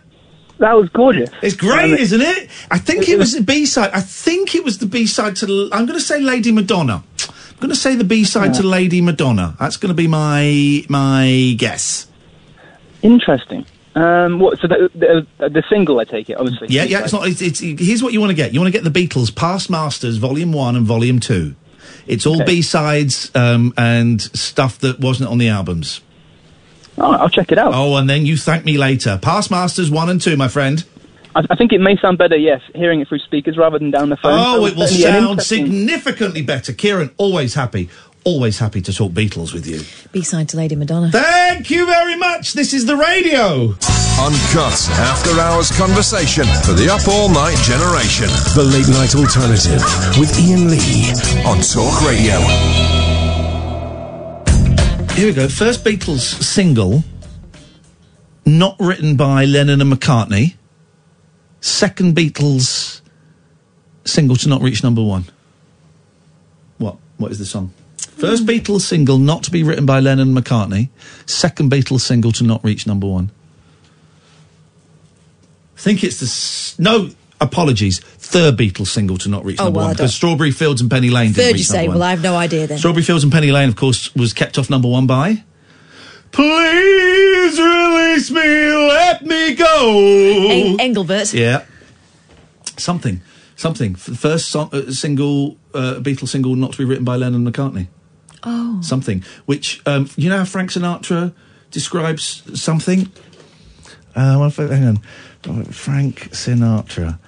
That 0.59 0.73
was 0.73 0.89
gorgeous. 0.89 1.31
It's 1.43 1.55
great, 1.55 2.01
isn't 2.01 2.21
it? 2.21 2.49
I 2.71 2.79
think 2.79 3.09
it 3.09 3.19
was 3.19 3.35
the 3.35 3.43
B 3.43 3.67
side. 3.67 3.91
I 3.93 4.01
think 4.01 4.55
it 4.55 4.65
was 4.65 4.79
the 4.79 4.87
B 4.87 5.07
side 5.07 5.37
to. 5.37 5.69
I'm 5.71 5.85
going 5.87 5.99
to 5.99 6.05
say 6.05 6.21
Lady 6.21 6.51
Madonna. 6.51 7.05
I'm 7.29 7.57
going 7.61 7.71
to 7.71 7.77
say 7.77 7.95
the 7.95 8.05
B 8.05 8.25
side 8.25 8.55
to 8.55 8.63
Lady 8.63 9.01
Madonna. 9.01 9.55
That's 9.61 9.77
going 9.77 9.91
to 9.91 9.95
be 9.95 10.09
my 10.09 10.85
my 10.89 11.55
guess. 11.59 12.07
Interesting. 13.03 13.67
Um, 13.95 14.41
what? 14.41 14.59
So 14.59 14.69
the, 14.69 14.91
the, 14.95 15.49
the 15.49 15.63
single, 15.69 16.01
I 16.01 16.05
take 16.05 16.31
it, 16.31 16.39
obviously. 16.39 16.69
Yeah, 16.71 16.85
yeah. 16.85 17.05
It's 17.05 17.13
not. 17.13 17.29
It's, 17.29 17.43
it's 17.43 17.61
here's 17.61 18.03
what 18.03 18.13
you 18.13 18.21
want 18.21 18.31
to 18.31 18.37
get. 18.37 18.55
You 18.55 18.61
want 18.61 18.73
to 18.73 18.79
get 18.81 18.91
the 18.91 19.07
Beatles 19.07 19.35
Past 19.35 19.69
Masters 19.69 20.17
Volume 20.17 20.53
One 20.53 20.75
and 20.75 20.87
Volume 20.87 21.21
Two. 21.21 21.55
It's 22.07 22.25
all 22.25 22.45
B 22.45 22.63
sides 22.63 23.31
um, 23.35 23.75
and 23.77 24.23
stuff 24.23 24.79
that 24.79 25.01
wasn't 25.01 25.29
on 25.29 25.39
the 25.39 25.49
albums. 25.49 26.01
Oh, 26.99 27.13
I'll 27.13 27.29
check 27.29 27.53
it 27.53 27.59
out. 27.59 27.73
Oh, 27.75 27.97
and 27.97 28.09
then 28.09 28.25
you 28.27 28.37
thank 28.37 28.65
me 28.65 28.79
later. 28.79 29.19
Past 29.21 29.51
Masters 29.51 29.91
One 29.91 30.09
and 30.09 30.21
Two, 30.21 30.37
my 30.37 30.49
friend. 30.49 30.85
I, 31.35 31.43
I 31.51 31.57
think 31.57 31.73
it 31.73 31.81
may 31.81 31.97
sound 31.99 32.17
better, 32.19 32.37
yes, 32.37 32.63
hearing 32.75 33.01
it 33.01 33.09
through 33.09 33.19
speakers 33.19 33.57
rather 33.59 33.79
than 33.79 33.91
down 33.91 34.09
the 34.09 34.17
phone. 34.17 34.33
Oh, 34.35 34.61
So 34.61 34.67
it 34.67 34.77
will 34.77 34.83
it's 34.85 34.93
certainly 34.99 35.19
an 35.19 35.25
sound 35.27 35.43
significantly 35.43 36.43
better. 36.43 36.73
Kieran, 36.73 37.11
always 37.19 37.55
happy. 37.55 37.91
Always 38.25 38.59
happy 38.59 38.81
to 38.83 38.93
talk 38.93 39.13
Beatles 39.13 39.53
with 39.55 39.69
you. 39.69 39.83
B 40.11 40.23
side 40.23 40.49
to 40.49 40.57
Lady 40.57 40.75
Madonna. 40.75 41.13
Thank 41.13 41.71
you 41.71 41.87
very 41.87 42.17
much. 42.17 42.55
This 42.55 42.73
is 42.73 42.85
the 42.85 42.97
radio. 42.97 43.69
Uncut 44.19 44.89
after 44.99 45.39
hours 45.39 45.71
conversation 45.77 46.45
for 46.65 46.73
the 46.73 46.89
up 46.91 47.07
all 47.07 47.29
night 47.29 47.57
generation. 47.59 48.27
The 48.57 48.65
Late 48.65 48.89
Night 48.89 49.15
Alternative 49.15 49.81
with 50.19 50.35
Iain 50.41 50.71
Lee 50.71 51.13
on 51.47 51.61
Talk 51.61 52.01
Radio. 52.03 52.96
Here 55.17 55.29
we 55.29 55.33
go. 55.33 55.49
First 55.49 55.83
Beatles 55.83 56.43
single, 56.43 57.03
not 58.45 58.77
written 58.79 59.17
by 59.17 59.47
Lennon 59.47 59.81
and 59.81 59.91
McCartney. 59.91 60.57
Second 61.63 62.15
Beatles 62.15 63.01
single 64.05 64.37
to 64.37 64.47
not 64.51 64.61
reach 64.61 64.83
number 64.83 65.03
one. 65.03 65.25
What? 66.77 66.99
What 67.17 67.33
is 67.33 67.39
the 67.39 67.47
song? 67.47 67.73
First 67.97 68.43
hmm. 68.43 68.51
Beatles 68.51 68.83
single 68.83 69.17
not 69.17 69.43
to 69.45 69.51
be 69.51 69.63
written 69.63 69.87
by 69.87 70.01
Lennon 70.01 70.37
and 70.37 70.37
McCartney. 70.37 70.91
Second 71.25 71.73
Beatles 71.73 72.03
single 72.03 72.33
to 72.33 72.45
not 72.45 72.63
reach 72.63 72.87
number 72.87 73.07
one. 73.07 73.31
I 75.79 75.81
think 75.81 76.05
it's 76.05 76.21
the 76.21 76.27
s- 76.27 76.79
no. 76.79 77.09
Apologies. 77.41 78.01
Third 78.29 78.57
Beatles 78.57 78.89
single 78.89 79.17
to 79.19 79.29
not 79.29 79.45
reach 79.45 79.61
Oh, 79.61 79.65
number 79.65 79.77
well, 79.79 79.87
one 79.89 79.95
because 79.95 80.13
Strawberry 80.15 80.51
Fields 80.51 80.81
and 80.81 80.91
Penny 80.91 81.11
Lane 81.11 81.29
didn't 81.33 81.37
Third, 81.37 81.53
reach 81.53 81.59
you 81.59 81.65
say? 81.65 81.77
number 81.83 81.91
one. 81.91 81.99
Well, 82.01 82.09
I 82.09 82.11
have 82.11 82.23
no 82.23 82.37
idea 82.37 82.67
then. 82.67 82.79
Strawberry 82.79 83.05
Fields 83.05 83.23
and 83.23 83.33
Penny 83.33 83.53
Lane, 83.53 83.69
of 83.69 83.77
course, 83.77 84.15
was 84.17 84.33
kept 84.33 84.59
off 84.59 84.69
number 84.69 84.89
one 84.89 85.07
by. 85.07 85.45
Please 86.33 87.59
release 87.59 88.31
me, 88.31 88.41
let 88.43 89.25
me 89.25 89.55
go. 89.55 90.49
Eng- 90.51 90.81
Engelbert. 90.81 91.33
Yeah. 91.33 91.65
Something. 92.77 93.23
Something. 93.55 93.93
The 93.95 94.17
first 94.17 94.49
song, 94.49 94.69
uh, 94.73 94.91
single, 94.91 95.57
uh, 95.73 95.95
Beatles 96.01 96.29
single 96.29 96.55
not 96.57 96.73
to 96.73 96.79
be 96.79 96.85
written 96.85 97.05
by 97.05 97.17
Lennon 97.17 97.51
McCartney. 97.51 97.87
Oh. 98.43 98.81
Something. 98.83 99.25
Which, 99.47 99.81
um, 99.87 100.11
you 100.17 100.29
know 100.29 100.39
how 100.39 100.45
Frank 100.45 100.73
Sinatra 100.73 101.33
describes 101.71 102.43
something? 102.61 103.11
Uh, 104.15 104.37
what 104.37 104.47
if 104.49 104.61
I- 104.61 104.75
hang 104.75 104.85
on. 104.89 104.99
Oh, 105.49 105.63
Frank 105.71 106.31
Sinatra 106.33 107.19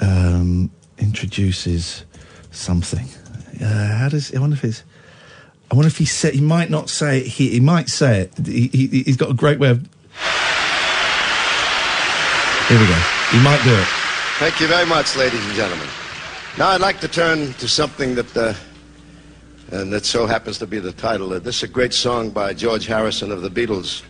um, 0.00 0.70
introduces 0.98 2.04
something. 2.50 3.06
Uh, 3.60 3.96
how 3.96 4.08
does 4.08 4.34
I 4.34 4.38
wonder 4.38 4.54
if 4.54 4.64
it's 4.64 4.84
I 5.70 5.74
wonder 5.74 5.88
if 5.88 5.98
he 5.98 6.04
said 6.04 6.34
he 6.34 6.40
might 6.40 6.70
not 6.70 6.88
say 6.88 7.18
it. 7.18 7.26
He, 7.26 7.50
he 7.50 7.60
might 7.60 7.88
say 7.88 8.20
it. 8.20 8.46
He, 8.46 8.68
he, 8.68 9.02
he's 9.02 9.16
got 9.16 9.30
a 9.30 9.34
great 9.34 9.58
way 9.58 9.70
of. 9.70 9.78
Here 12.68 12.78
we 12.78 12.86
go. 12.86 13.00
He 13.30 13.42
might 13.42 13.60
do 13.64 13.74
it. 13.74 13.86
Thank 14.38 14.60
you 14.60 14.66
very 14.66 14.86
much, 14.86 15.16
ladies 15.16 15.44
and 15.44 15.54
gentlemen. 15.54 15.88
Now 16.58 16.68
I'd 16.68 16.80
like 16.80 17.00
to 17.00 17.08
turn 17.08 17.52
to 17.54 17.68
something 17.68 18.14
that, 18.14 18.36
uh, 18.36 18.54
and 19.72 19.92
that 19.92 20.06
so 20.06 20.26
happens 20.26 20.58
to 20.58 20.66
be 20.66 20.78
the 20.78 20.92
title. 20.92 21.32
Uh, 21.32 21.40
this 21.40 21.56
is 21.56 21.62
a 21.64 21.68
great 21.68 21.92
song 21.92 22.30
by 22.30 22.52
George 22.52 22.86
Harrison 22.86 23.32
of 23.32 23.42
the 23.42 23.50
Beatles, 23.50 24.02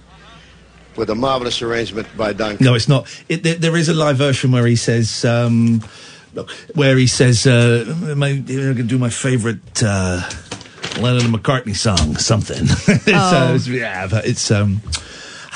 with 0.96 1.10
a 1.10 1.14
marvelous 1.14 1.60
arrangement 1.62 2.06
by 2.16 2.32
Duncan. 2.32 2.64
No, 2.64 2.74
it's 2.74 2.88
not. 2.88 3.06
It, 3.28 3.42
there, 3.42 3.54
there 3.56 3.76
is 3.76 3.88
a 3.88 3.94
live 3.94 4.16
version 4.16 4.52
where 4.52 4.66
he 4.66 4.76
says, 4.76 5.24
um, 5.24 5.82
look, 6.34 6.50
where 6.74 6.96
he 6.96 7.06
says, 7.06 7.46
uh, 7.46 7.84
my, 8.16 8.28
I'm 8.28 8.44
going 8.44 8.76
to 8.76 8.82
do 8.82 8.98
my 8.98 9.10
favourite 9.10 9.82
uh, 9.82 10.22
Lennon 11.00 11.26
and 11.26 11.34
McCartney 11.34 11.76
song, 11.76 12.16
something. 12.16 12.58
it's, 12.66 13.08
uh, 13.08 13.46
Oh. 13.50 13.54
it's- 13.54 13.66
yeah, 13.66 14.06
but 14.06 14.26
it's. 14.26 14.50
Um, 14.50 14.80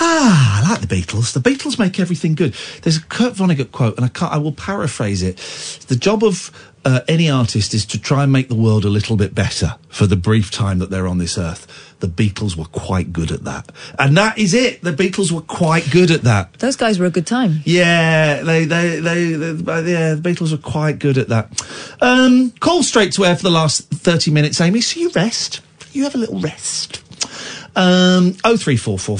Ah, 0.00 0.62
I 0.64 0.70
like 0.70 0.80
the 0.80 0.86
Beatles. 0.86 1.32
The 1.32 1.40
Beatles 1.40 1.76
make 1.76 1.98
everything 1.98 2.36
good. 2.36 2.54
There's 2.82 2.98
a 2.98 3.02
Kurt 3.02 3.34
Vonnegut 3.34 3.72
quote, 3.72 3.96
and 3.96 4.04
I 4.04 4.08
can't. 4.08 4.32
I 4.32 4.38
will 4.38 4.52
paraphrase 4.52 5.24
it. 5.24 5.38
The 5.88 5.96
job 5.96 6.22
of 6.22 6.52
uh, 6.84 7.00
any 7.08 7.28
artist 7.28 7.74
is 7.74 7.84
to 7.86 8.00
try 8.00 8.22
and 8.22 8.30
make 8.32 8.48
the 8.48 8.54
world 8.54 8.84
a 8.84 8.88
little 8.90 9.16
bit 9.16 9.34
better 9.34 9.74
for 9.88 10.06
the 10.06 10.14
brief 10.14 10.52
time 10.52 10.78
that 10.78 10.90
they're 10.90 11.08
on 11.08 11.18
this 11.18 11.36
earth. 11.36 11.87
The 12.00 12.06
Beatles 12.06 12.56
were 12.56 12.66
quite 12.66 13.12
good 13.12 13.32
at 13.32 13.44
that, 13.44 13.72
and 13.98 14.16
that 14.16 14.38
is 14.38 14.54
it. 14.54 14.82
The 14.82 14.92
Beatles 14.92 15.32
were 15.32 15.40
quite 15.40 15.90
good 15.90 16.10
at 16.10 16.22
that. 16.22 16.52
Those 16.54 16.76
guys 16.76 16.98
were 16.98 17.06
a 17.06 17.10
good 17.10 17.26
time. 17.26 17.60
Yeah, 17.64 18.42
they, 18.42 18.64
they, 18.64 19.00
they, 19.00 19.32
they 19.32 19.52
yeah, 19.90 20.14
the 20.14 20.20
Beatles 20.22 20.52
were 20.52 20.58
quite 20.58 20.98
good 20.98 21.18
at 21.18 21.28
that. 21.28 21.60
Um, 22.00 22.52
call 22.60 22.82
straight 22.82 23.12
to 23.14 23.24
air 23.24 23.36
for 23.36 23.42
the 23.42 23.50
last 23.50 23.88
30 23.90 24.30
minutes, 24.30 24.60
Amy, 24.60 24.80
so 24.80 25.00
you 25.00 25.10
rest. 25.10 25.60
You 25.92 26.04
have 26.04 26.14
a 26.14 26.18
little 26.18 26.40
rest. 26.40 27.02
Um, 27.78 28.32
0344 28.32 29.18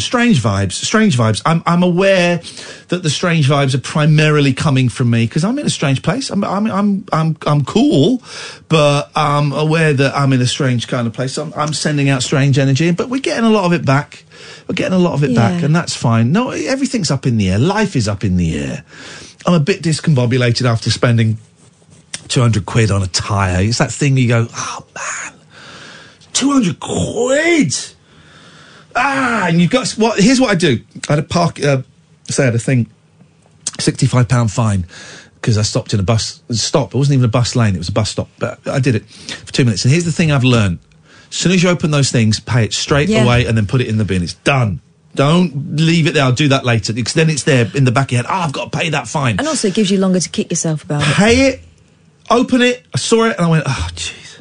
Strange 0.00 0.40
vibes, 0.40 0.72
strange 0.72 1.18
vibes. 1.18 1.42
I'm, 1.44 1.62
I'm 1.66 1.82
aware 1.82 2.38
that 2.88 3.02
the 3.02 3.10
strange 3.10 3.50
vibes 3.50 3.74
are 3.74 3.80
primarily 3.80 4.54
coming 4.54 4.88
from 4.88 5.10
me 5.10 5.26
because 5.26 5.44
I'm 5.44 5.58
in 5.58 5.66
a 5.66 5.70
strange 5.70 6.00
place. 6.00 6.30
I'm, 6.30 6.42
I'm, 6.42 6.66
I'm, 6.66 7.04
I'm, 7.12 7.36
I'm 7.46 7.62
cool, 7.66 8.22
but 8.70 9.10
I'm 9.14 9.52
aware 9.52 9.92
that 9.92 10.16
I'm 10.16 10.32
in 10.32 10.40
a 10.40 10.46
strange 10.46 10.88
kind 10.88 11.06
of 11.06 11.12
place. 11.12 11.36
I'm, 11.36 11.52
I'm 11.54 11.74
sending 11.74 12.08
out 12.08 12.22
strange 12.22 12.58
energy, 12.58 12.90
but 12.92 13.10
we're 13.10 13.20
getting 13.20 13.44
a 13.44 13.50
lot 13.50 13.66
of 13.66 13.74
it 13.74 13.84
back. 13.84 14.24
We're 14.66 14.74
getting 14.74 14.94
a 14.94 14.98
lot 14.98 15.12
of 15.12 15.22
it 15.22 15.34
back, 15.36 15.62
and 15.62 15.76
that's 15.76 15.94
fine. 15.94 16.32
No, 16.32 16.48
everything's 16.50 17.10
up 17.10 17.26
in 17.26 17.36
the 17.36 17.50
air. 17.50 17.58
Life 17.58 17.94
is 17.94 18.08
up 18.08 18.24
in 18.24 18.38
the 18.38 18.58
air. 18.58 18.84
I'm 19.46 19.52
a 19.52 19.60
bit 19.60 19.82
discombobulated 19.82 20.64
after 20.64 20.88
spending 20.88 21.36
200 22.28 22.64
quid 22.64 22.90
on 22.90 23.02
a 23.02 23.06
tyre. 23.06 23.62
It's 23.62 23.78
that 23.78 23.92
thing 23.92 24.16
you 24.16 24.28
go, 24.28 24.46
oh 24.50 24.86
man, 24.94 25.33
200 26.34 26.78
quid! 26.80 27.74
Ah, 28.96 29.46
and 29.48 29.60
you've 29.60 29.70
got, 29.70 29.88
what, 29.92 30.20
here's 30.20 30.40
what 30.40 30.50
I 30.50 30.54
do. 30.54 30.80
I 31.08 31.14
had 31.14 31.18
a 31.18 31.22
park, 31.26 31.62
uh, 31.62 31.82
say 32.28 32.44
I 32.44 32.46
had 32.46 32.54
a 32.54 32.58
thing, 32.58 32.88
£65 33.78 34.50
fine, 34.54 34.86
because 35.36 35.58
I 35.58 35.62
stopped 35.62 35.94
in 35.94 36.00
a 36.00 36.04
bus, 36.04 36.42
stop, 36.50 36.94
it 36.94 36.98
wasn't 36.98 37.14
even 37.14 37.24
a 37.24 37.28
bus 37.28 37.56
lane, 37.56 37.74
it 37.74 37.78
was 37.78 37.88
a 37.88 37.92
bus 37.92 38.10
stop, 38.10 38.28
but 38.38 38.60
I 38.68 38.78
did 38.78 38.94
it 38.94 39.04
for 39.10 39.52
two 39.52 39.64
minutes. 39.64 39.84
And 39.84 39.90
here's 39.92 40.04
the 40.04 40.12
thing 40.12 40.30
I've 40.30 40.44
learned. 40.44 40.78
As 41.30 41.36
soon 41.36 41.52
as 41.52 41.62
you 41.62 41.68
open 41.70 41.90
those 41.90 42.12
things, 42.12 42.38
pay 42.38 42.64
it 42.64 42.72
straight 42.72 43.08
Yeah. 43.08 43.24
away 43.24 43.46
and 43.46 43.56
then 43.56 43.66
put 43.66 43.80
it 43.80 43.88
in 43.88 43.98
the 43.98 44.04
bin. 44.04 44.22
It's 44.22 44.34
done. 44.34 44.80
Don't 45.16 45.76
leave 45.76 46.06
it 46.06 46.14
there. 46.14 46.24
I'll 46.24 46.32
do 46.32 46.48
that 46.48 46.64
later. 46.64 46.92
Because 46.92 47.14
then 47.14 47.28
it's 47.30 47.42
there 47.44 47.68
in 47.74 47.84
the 47.84 47.90
back 47.92 48.08
of 48.08 48.12
your 48.12 48.22
head. 48.22 48.30
Oh, 48.30 48.34
I've 48.34 48.52
got 48.52 48.70
to 48.72 48.78
pay 48.78 48.88
that 48.90 49.08
fine. 49.08 49.38
And 49.38 49.46
also, 49.48 49.68
it 49.68 49.74
gives 49.74 49.90
you 49.90 49.98
longer 49.98 50.20
to 50.20 50.28
kick 50.28 50.50
yourself 50.50 50.84
about 50.84 51.02
it. 51.02 51.14
Pay 51.14 51.48
it, 51.48 51.60
open 52.30 52.62
it. 52.62 52.84
I 52.94 52.98
saw 52.98 53.24
it 53.24 53.36
and 53.36 53.46
I 53.46 53.48
went, 53.50 53.64
oh, 53.66 53.88
jeez. 53.94 54.40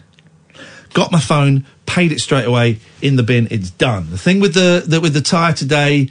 Got 0.94 1.12
my 1.12 1.20
phone, 1.20 1.66
paid 1.86 2.12
it 2.12 2.20
straight 2.20 2.46
away 2.46 2.80
in 3.02 3.16
the 3.16 3.24
bin. 3.24 3.48
It's 3.52 3.70
done. 3.70 4.10
The 4.10 4.18
thing 4.18 4.40
with 4.40 4.54
the, 4.54 4.84
the 4.86 5.00
with 5.02 5.14
the 5.14 5.22
tyre 5.22 5.54
today, 5.54 6.10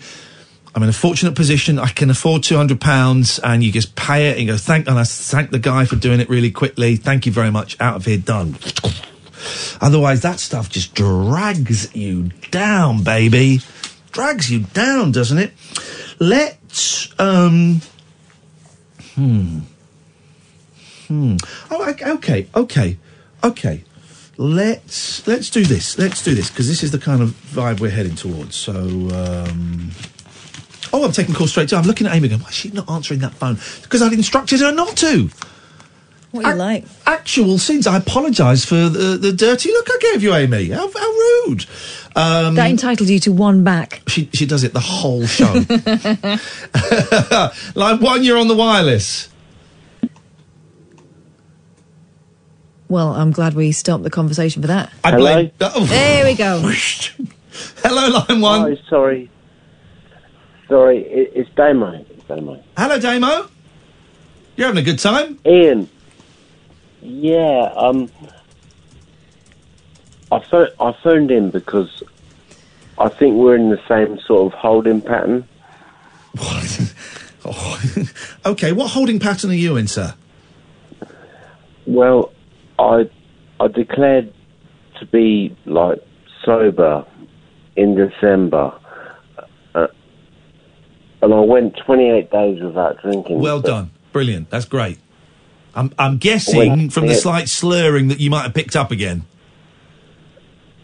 I'm 0.75 0.83
in 0.83 0.89
a 0.89 0.93
fortunate 0.93 1.35
position. 1.35 1.79
I 1.79 1.89
can 1.89 2.11
afford 2.11 2.43
two 2.43 2.57
hundred 2.57 2.81
pounds, 2.81 3.39
and 3.39 3.63
you 3.63 3.73
just 3.73 3.95
pay 3.95 4.31
it 4.31 4.39
and 4.39 4.47
go 4.47 4.57
thank. 4.57 4.89
And 4.89 4.99
I 4.99 5.05
thank 5.05 5.51
the 5.51 5.59
guy 5.59 5.85
for 5.85 5.97
doing 5.97 6.21
it 6.21 6.29
really 6.29 6.51
quickly. 6.51 6.97
Thank 6.97 7.27
you 7.27 7.33
very 7.33 7.51
much. 7.51 7.77
Out 7.81 7.97
of 7.97 8.05
here, 8.05 8.19
done. 8.19 8.57
Otherwise, 9.81 10.23
that 10.23 10.39
stuff 10.39 10.71
just 10.71 10.95
drags 10.95 11.95
you 11.97 12.31
down, 12.51 13.03
baby. 13.03 13.61
Drags 14.13 14.51
you 14.51 14.61
down, 14.61 15.11
doesn't 15.11 15.39
it? 15.39 15.53
Let's 16.19 17.13
um. 17.19 17.81
Hmm. 19.15 19.59
Hmm. 21.09 21.37
Oh, 21.71 21.91
okay, 21.91 22.49
okay, 22.55 22.99
okay. 23.45 23.85
Let's 24.43 25.25
let's 25.29 25.51
do 25.51 25.65
this. 25.65 25.97
Let's 25.99 26.25
do 26.25 26.35
this 26.35 26.51
because 26.51 26.67
this 26.67 26.83
is 26.83 26.91
the 26.91 26.99
kind 26.99 27.23
of 27.23 27.31
vibe 27.31 27.79
we're 27.79 27.91
heading 27.91 28.17
towards. 28.17 28.57
So, 28.57 28.73
um, 28.73 29.93
oh, 30.93 31.05
I'm 31.05 31.13
taking 31.13 31.33
calls 31.33 31.51
straight 31.51 31.69
to. 31.69 31.77
I'm 31.77 31.85
looking 31.85 32.09
at 32.09 32.17
Amy 32.17 32.27
going, 32.27 32.41
why 32.41 32.49
is 32.49 32.55
she 32.57 32.71
not 32.71 32.91
answering 32.91 33.21
that 33.21 33.35
phone? 33.35 33.55
Because 33.83 34.03
I'd 34.03 34.13
instructed 34.13 34.59
her 34.59 34.73
not 34.73 34.97
to. 34.97 35.31
What 36.33 36.45
you 36.45 36.55
like? 36.55 36.87
Actual 37.07 37.57
sins. 37.59 37.87
I 37.87 37.99
apologise 37.99 38.65
for 38.65 38.89
the, 38.89 39.17
the 39.17 39.33
dirty 39.33 39.71
look 39.71 39.87
I 39.89 39.99
gave 40.01 40.25
you, 40.25 40.35
Amy. 40.35 40.71
How, 40.71 40.91
how 40.91 41.11
rude. 41.47 41.67
Um, 42.17 42.57
that 42.57 42.69
entitled 42.69 43.09
you 43.09 43.21
to 43.21 43.33
one 43.33 43.63
back. 43.63 44.03
she 44.09 44.29
she 44.35 44.45
does 44.45 44.65
it 44.65 44.73
the 44.73 44.81
whole 44.81 45.25
show. 45.27 45.53
Line 47.81 48.01
one, 48.01 48.25
you're 48.25 48.39
on 48.39 48.49
the 48.49 48.57
wireless. 48.57 49.32
Well, 52.93 53.15
I'm 53.15 53.31
glad 53.31 53.55
we 53.55 53.73
stopped 53.73 54.05
the 54.05 54.11
conversation 54.11 54.61
for 54.61 54.69
that. 54.69 54.93
I 55.03 55.17
blame. 55.17 55.51
Oh. 55.63 55.87
There 55.87 56.27
we 56.27 56.35
go. 56.35 56.59
Hello, 57.83 58.23
line 58.29 58.41
one. 58.43 58.71
Oh, 58.71 58.77
sorry. 58.87 59.31
Sorry, 60.69 60.99
it, 60.99 61.33
it's 61.35 61.49
Damo. 61.55 62.05
It's 62.11 62.25
Damo. 62.25 62.63
Hello, 62.77 62.99
Damo. 62.99 63.49
You're 64.57 64.67
having 64.67 64.83
a 64.83 64.85
good 64.85 64.99
time. 64.99 65.39
Iain. 65.47 65.89
Yeah, 67.01 67.73
um, 67.75 68.11
I 70.31 70.41
phoned, 70.41 70.73
I 70.79 70.93
phoned 71.03 71.31
in 71.31 71.49
because 71.51 72.03
I 72.99 73.09
think 73.09 73.37
we're 73.37 73.57
in 73.57 73.71
the 73.71 73.81
same 73.89 74.19
sort 74.19 74.53
of 74.53 74.59
holding 74.61 75.01
pattern. 75.01 75.49
What? 76.37 76.95
Okay, 78.45 78.73
what 78.73 78.91
holding 78.91 79.19
pattern 79.19 79.51
are 79.51 79.55
you 79.55 79.77
in, 79.77 79.87
sir? 79.89 80.15
Well, 81.87 82.33
I 82.83 83.11
I 83.61 83.69
declared 83.69 84.33
to 84.99 85.07
be 85.07 85.57
like 85.67 85.99
sober 86.45 87.07
in 87.77 87.95
December, 87.95 88.73
uh, 89.75 89.87
and 91.23 91.35
I 91.35 91.41
went 91.41 91.77
28 91.87 92.31
days 92.31 92.63
without 92.63 93.01
drinking. 93.01 93.39
Well 93.41 93.61
done. 93.61 93.91
Brilliant. 94.13 94.51
That's 94.51 94.67
great. 94.67 94.99
I'm, 95.75 95.93
I'm 95.99 96.19
guessing 96.19 96.91
from 96.91 97.07
the 97.07 97.15
slight 97.15 97.49
slurring 97.49 98.09
that 98.09 98.21
you 98.21 98.29
might 98.29 98.43
have 98.43 98.55
picked 98.55 98.77
up 98.77 98.91
again. 98.91 99.25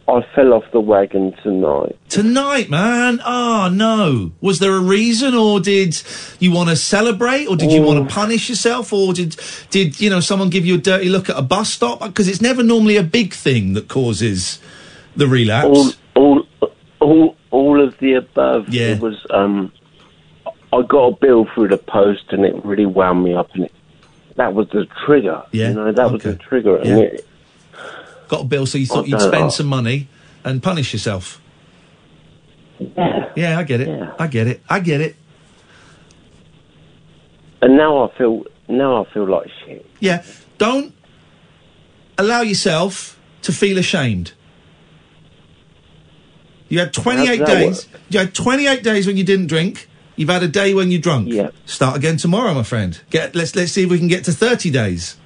I 0.09 0.23
fell 0.35 0.55
off 0.55 0.65
the 0.73 0.81
wagon 0.81 1.35
tonight. 1.43 1.99
Tonight, 2.09 2.71
man. 2.71 3.21
Oh, 3.27 3.69
no. 3.71 4.33
Was 4.41 4.59
there 4.59 4.73
a 4.73 4.81
reason 4.81 5.35
or 5.35 5.61
did 5.61 6.03
you 6.39 6.51
want 6.51 6.71
to 6.71 6.77
celebrate 6.77 7.47
or 7.47 7.57
did 7.57 7.71
you 7.71 7.83
want 7.83 8.09
to 8.09 8.15
punish 8.15 8.49
yourself 8.49 8.91
or 8.91 9.13
did, 9.13 9.37
did, 9.69 10.01
you 10.01 10.09
know, 10.09 10.21
someone 10.21 10.49
give 10.49 10.65
you 10.65 10.77
a 10.77 10.79
dirty 10.79 11.11
look 11.11 11.29
at 11.29 11.37
a 11.37 11.43
bus 11.43 11.71
stop? 11.71 12.01
Because 12.01 12.27
it's 12.27 12.41
never 12.41 12.63
normally 12.63 12.97
a 12.97 13.03
big 13.03 13.35
thing 13.35 13.75
that 13.75 13.89
causes 13.89 14.59
the 15.15 15.27
relapse. 15.27 15.67
All, 15.69 15.93
all, 16.15 16.47
all, 17.01 17.37
all 17.51 17.83
of 17.83 17.99
the 17.99 18.15
above. 18.15 18.71
Yeah. 18.71 18.95
It 18.95 19.01
was. 19.01 19.27
Um, 19.29 19.73
I 20.73 20.83
got 20.83 21.07
a 21.07 21.17
bill 21.17 21.47
through 21.55 21.69
the 21.69 21.79
post, 21.79 22.25
and 22.31 22.45
it 22.45 22.65
really 22.65 22.87
wound 22.87 23.25
me 23.25 23.35
up, 23.35 23.55
and 23.55 23.65
it, 23.65 23.73
that 24.37 24.55
was 24.55 24.69
the 24.71 24.87
trigger. 25.07 25.43
Yeah, 25.53 25.69
You 25.69 25.75
know, 25.75 25.93
that 25.93 26.13
was 26.13 26.23
the 26.23 26.37
trigger. 26.37 26.77
And 26.77 26.89
Yeah. 26.89 26.97
it, 26.97 27.27
Got 28.29 28.43
a 28.43 28.45
bill, 28.45 28.67
so 28.67 28.79
you 28.79 28.87
thought 28.87 29.09
you'd 29.09 29.21
spend 29.21 29.53
some 29.53 29.67
money 29.67 30.09
and 30.45 30.63
punish 30.63 30.93
yourself. 30.93 31.41
Yeah. 32.79 33.33
Yeah, 33.35 33.59
I 33.59 33.63
get 33.65 33.81
it. 33.81 34.09
I 34.19 34.27
get 34.27 34.47
it. 34.47 34.63
I 34.69 34.81
get 34.81 35.01
it. 35.01 35.17
and 37.61 37.77
now 37.77 38.05
I 38.05 38.17
feel. 38.17 38.45
Now 38.69 39.03
I 39.03 39.13
feel 39.13 39.27
like 39.29 39.49
shit. 39.65 39.85
Yeah. 39.99 40.23
Don't 40.59 40.95
allow 42.19 42.43
yourself 42.43 43.19
to 43.43 43.53
feel 43.53 43.79
ashamed. 43.79 44.33
You 46.69 46.81
had 46.81 46.93
28 46.93 47.39
How 47.41 47.47
does 47.47 47.85
days. 47.85 47.89
You 48.11 48.19
had 48.19 48.35
28 48.35 48.83
days 48.83 49.07
when 49.07 49.17
you 49.17 49.25
didn't 49.25 49.47
drink. 49.47 49.89
You've 50.17 50.29
had 50.29 50.43
a 50.43 50.49
day 50.49 50.75
when 50.75 50.91
you're 50.91 51.01
drunk. 51.01 51.29
Yeah. 51.29 51.51
Start 51.65 51.97
again 51.97 52.17
tomorrow, 52.19 52.53
my 52.53 52.63
friend. 52.63 53.01
Get 53.11 53.35
let's 53.35 53.57
let's 53.57 53.73
see 53.73 53.85
if 53.85 53.91
we 53.91 53.99
can 53.99 54.09
get 54.09 54.25
to 54.25 54.33
30 54.33 54.71
days. 54.71 55.17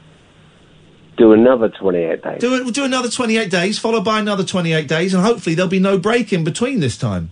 Do 1.22 1.32
another 1.32 1.68
28 1.68 2.20
days. 2.20 2.40
Do 2.40 2.72
do 2.72 2.84
another 2.84 3.08
28 3.08 3.48
days, 3.48 3.78
followed 3.78 4.04
by 4.04 4.18
another 4.18 4.42
28 4.42 4.88
days, 4.88 5.14
and 5.14 5.24
hopefully 5.24 5.54
there'll 5.54 5.70
be 5.70 5.78
no 5.78 5.96
break 5.96 6.32
in 6.32 6.42
between 6.42 6.80
this 6.80 6.98
time. 6.98 7.30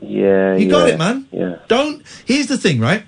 Yeah. 0.00 0.54
You 0.54 0.70
got 0.70 0.86
yeah, 0.86 0.94
it, 0.94 0.98
man. 0.98 1.26
Yeah. 1.32 1.56
Don't. 1.66 2.04
Here's 2.24 2.46
the 2.46 2.56
thing, 2.56 2.78
right? 2.78 3.02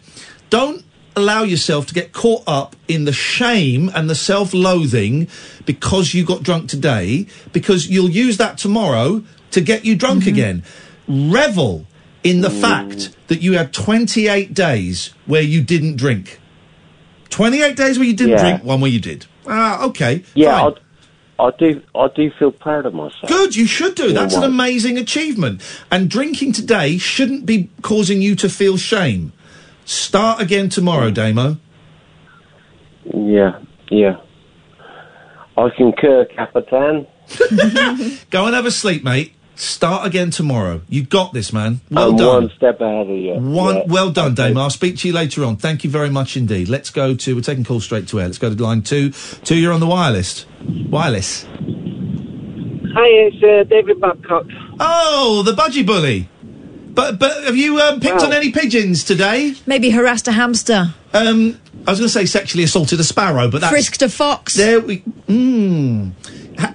Don't 0.51 0.85
allow 1.15 1.45
yourself 1.45 1.87
to 1.87 1.95
get 1.95 2.13
caught 2.13 2.43
up 2.49 2.75
in 2.89 3.05
the 3.05 3.13
shame 3.13 3.93
and 3.95 4.11
the 4.11 4.17
self-loathing 4.17 5.29
because 5.67 6.15
you 6.15 6.25
got 6.25 6.43
drunk 6.43 6.69
today, 6.69 7.29
because 7.53 7.89
you'll 7.89 8.11
use 8.11 8.39
that 8.39 8.59
tomorrow 8.59 9.23
to 9.53 9.61
get 9.61 9.85
you 9.85 9.95
drunk 9.95 10.23
mm-hmm. 10.23 10.31
again. 10.31 10.65
Revel 11.07 11.87
in 12.25 12.41
the 12.41 12.49
mm. 12.49 12.61
fact 12.61 13.17
that 13.29 13.41
you 13.41 13.53
had 13.53 13.73
28 13.73 14.53
days 14.53 15.15
where 15.27 15.43
you 15.43 15.63
didn't 15.63 15.95
drink. 15.95 16.41
28 17.29 17.77
days 17.77 18.01
where 18.01 18.09
you 18.09 18.17
didn't 18.17 18.33
Yeah. 18.33 18.43
drink, 18.43 18.65
one 18.65 18.81
where 18.81 18.91
you 18.91 18.99
did. 18.99 19.27
Ah, 19.47 19.85
okay. 19.87 20.25
Yeah. 20.35 20.71
I, 21.39 21.47
I 21.47 21.51
do. 21.59 21.83
I 21.95 22.09
do 22.15 22.31
feel 22.39 22.53
proud 22.53 22.87
of 22.87 22.95
myself. 22.95 23.29
Good, 23.29 23.57
you 23.57 23.67
should 23.67 23.95
do. 23.95 24.13
That's 24.13 24.35
an 24.35 24.45
amazing 24.45 24.99
achievement. 24.99 25.63
And 25.91 26.11
drinking 26.11 26.53
today 26.53 26.99
shouldn't 26.99 27.47
be 27.47 27.71
causing 27.83 28.21
you 28.21 28.35
to 28.37 28.49
feel 28.49 28.77
shame. 28.77 29.33
Start 29.85 30.41
again 30.41 30.69
tomorrow, 30.69 31.11
Damo. 31.11 31.57
Yeah, 33.05 33.59
yeah. 33.91 34.21
I 35.57 35.69
concur, 35.77 36.27
Capitan. 36.27 37.07
Go 38.31 38.47
and 38.47 38.55
have 38.55 38.67
a 38.67 38.71
sleep, 38.71 39.03
mate. 39.03 39.35
Start 39.61 40.07
again 40.07 40.31
tomorrow. 40.31 40.81
You 40.89 41.03
got 41.05 41.35
this, 41.35 41.53
man. 41.53 41.83
Well 41.91 42.11
I'm 42.13 42.17
done. 42.17 42.45
one 42.45 42.51
step 42.57 42.81
ahead 42.81 43.11
of 43.11 43.17
you. 43.17 43.35
One, 43.35 43.77
Yeah. 43.77 43.83
well 43.89 44.11
done, 44.11 44.35
Damo. 44.35 44.59
I'll 44.59 44.71
speak 44.71 44.97
to 44.99 45.09
you 45.09 45.13
later 45.13 45.45
on. 45.45 45.57
Thank 45.59 45.85
you 45.85 45.91
very 45.91 46.09
much 46.09 46.35
indeed. 46.35 46.71
Let's 46.71 46.89
go 46.89 47.15
to. 47.15 47.35
We're 47.35 47.43
taking 47.43 47.65
calls 47.65 47.85
straight 47.85 48.09
to 48.09 48.21
air. 48.21 48.27
Let's 48.27 48.39
go 48.39 48.55
to 48.55 48.63
line 48.63 48.81
two. 48.81 49.11
Two, 49.45 49.57
you're 49.57 49.75
on 49.75 49.81
the 49.81 49.87
wireless. 49.87 50.47
Wireless. 50.89 51.45
Hi, 51.45 53.07
it's 53.07 53.43
uh, 53.43 53.65
David 53.69 54.01
Babcock. 54.01 54.47
Oh, 54.81 55.43
the 55.45 55.53
budgie 55.53 55.85
bully. 55.85 56.29
But 56.95 57.19
but 57.19 57.45
have 57.45 57.57
you 57.57 57.79
um, 57.81 58.01
picked 58.01 58.23
on 58.23 58.33
any 58.33 58.51
pigeons 58.53 59.05
today? 59.05 59.55
Maybe 59.67 59.91
harassed 59.91 60.27
a 60.27 60.33
hamster. 60.33 60.95
Um, 61.13 61.61
I 61.87 61.91
was 61.91 62.01
going 62.01 62.09
to 62.09 62.13
say 62.13 62.25
sexually 62.25 62.65
assaulted 62.65 62.99
a 62.99 63.05
sparrow, 63.05 63.51
but 63.51 63.61
that's 63.61 63.73
Frisked 63.73 64.01
a 64.03 64.09
fox. 64.09 64.55
There 64.55 64.81
we. 64.81 65.01
Mm. 65.29 66.13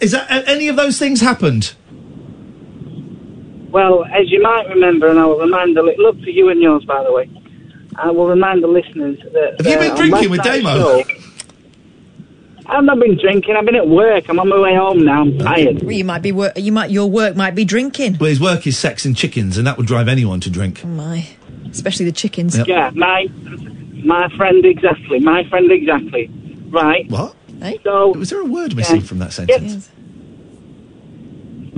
Is 0.04 0.12
that 0.12 0.30
a- 0.30 0.48
any 0.50 0.68
of 0.68 0.76
those 0.76 1.00
things 1.00 1.20
happened? 1.22 1.74
Well, 3.76 4.06
as 4.06 4.32
you 4.32 4.42
might 4.42 4.70
remember, 4.70 5.08
and 5.10 5.20
I 5.20 5.26
will 5.26 5.38
remind 5.38 5.76
the 5.76 5.84
li- 5.84 5.98
look 5.98 6.18
for 6.24 6.30
you 6.30 6.48
and 6.48 6.62
yours, 6.62 6.86
by 6.86 7.04
the 7.04 7.12
way. 7.12 7.30
I 7.98 8.10
will 8.10 8.26
remind 8.26 8.64
the 8.64 8.68
listeners 8.68 9.20
that. 9.34 9.56
Have 9.58 9.68
you 9.68 9.78
been 9.78 9.92
uh, 9.92 9.96
drinking 9.98 10.30
with 10.30 10.46
night's 10.46 10.64
Damo? 10.64 11.04
I've 12.68 12.86
not 12.86 13.00
been 13.00 13.18
drinking. 13.18 13.54
I've 13.58 13.66
been 13.66 13.76
at 13.76 13.90
work. 13.90 14.30
I'm 14.30 14.40
on 14.40 14.48
my 14.48 14.58
way 14.62 14.76
home 14.76 15.04
now. 15.04 15.24
I'm 15.24 15.38
tired. 15.40 15.84
Well, 15.84 15.92
you 15.92 16.06
might 16.06 16.22
be 16.22 16.32
wor- 16.32 16.54
you 16.56 16.72
might 16.72 16.90
your 16.90 17.10
work 17.12 17.36
might 17.36 17.54
be 17.54 17.66
drinking. 17.66 18.16
Well, 18.18 18.30
his 18.30 18.40
work 18.40 18.66
is 18.66 18.78
sex 18.78 19.04
and 19.04 19.14
chickens, 19.14 19.58
and 19.58 19.68
that 19.68 19.76
would 19.78 19.88
drive 19.88 20.08
anyone 20.08 20.40
to 20.40 20.50
drink. 20.50 20.80
Oh 20.86 20.88
my, 20.88 21.28
especially 21.70 22.06
the 22.06 22.14
chickens. 22.14 22.58
Yeah, 22.66 22.92
my 22.96 23.28
my 24.06 24.30
friend 24.38 24.64
exactly. 24.66 25.20
My 25.20 25.44
friend 25.50 25.70
exactly. 25.70 26.32
Right. 26.70 27.10
What? 27.10 27.36
So 27.84 28.14
was 28.14 28.30
there 28.30 28.40
a 28.40 28.46
word 28.46 28.74
missing 28.74 29.02
from 29.02 29.20
that 29.20 29.34
sentence? 29.34 29.90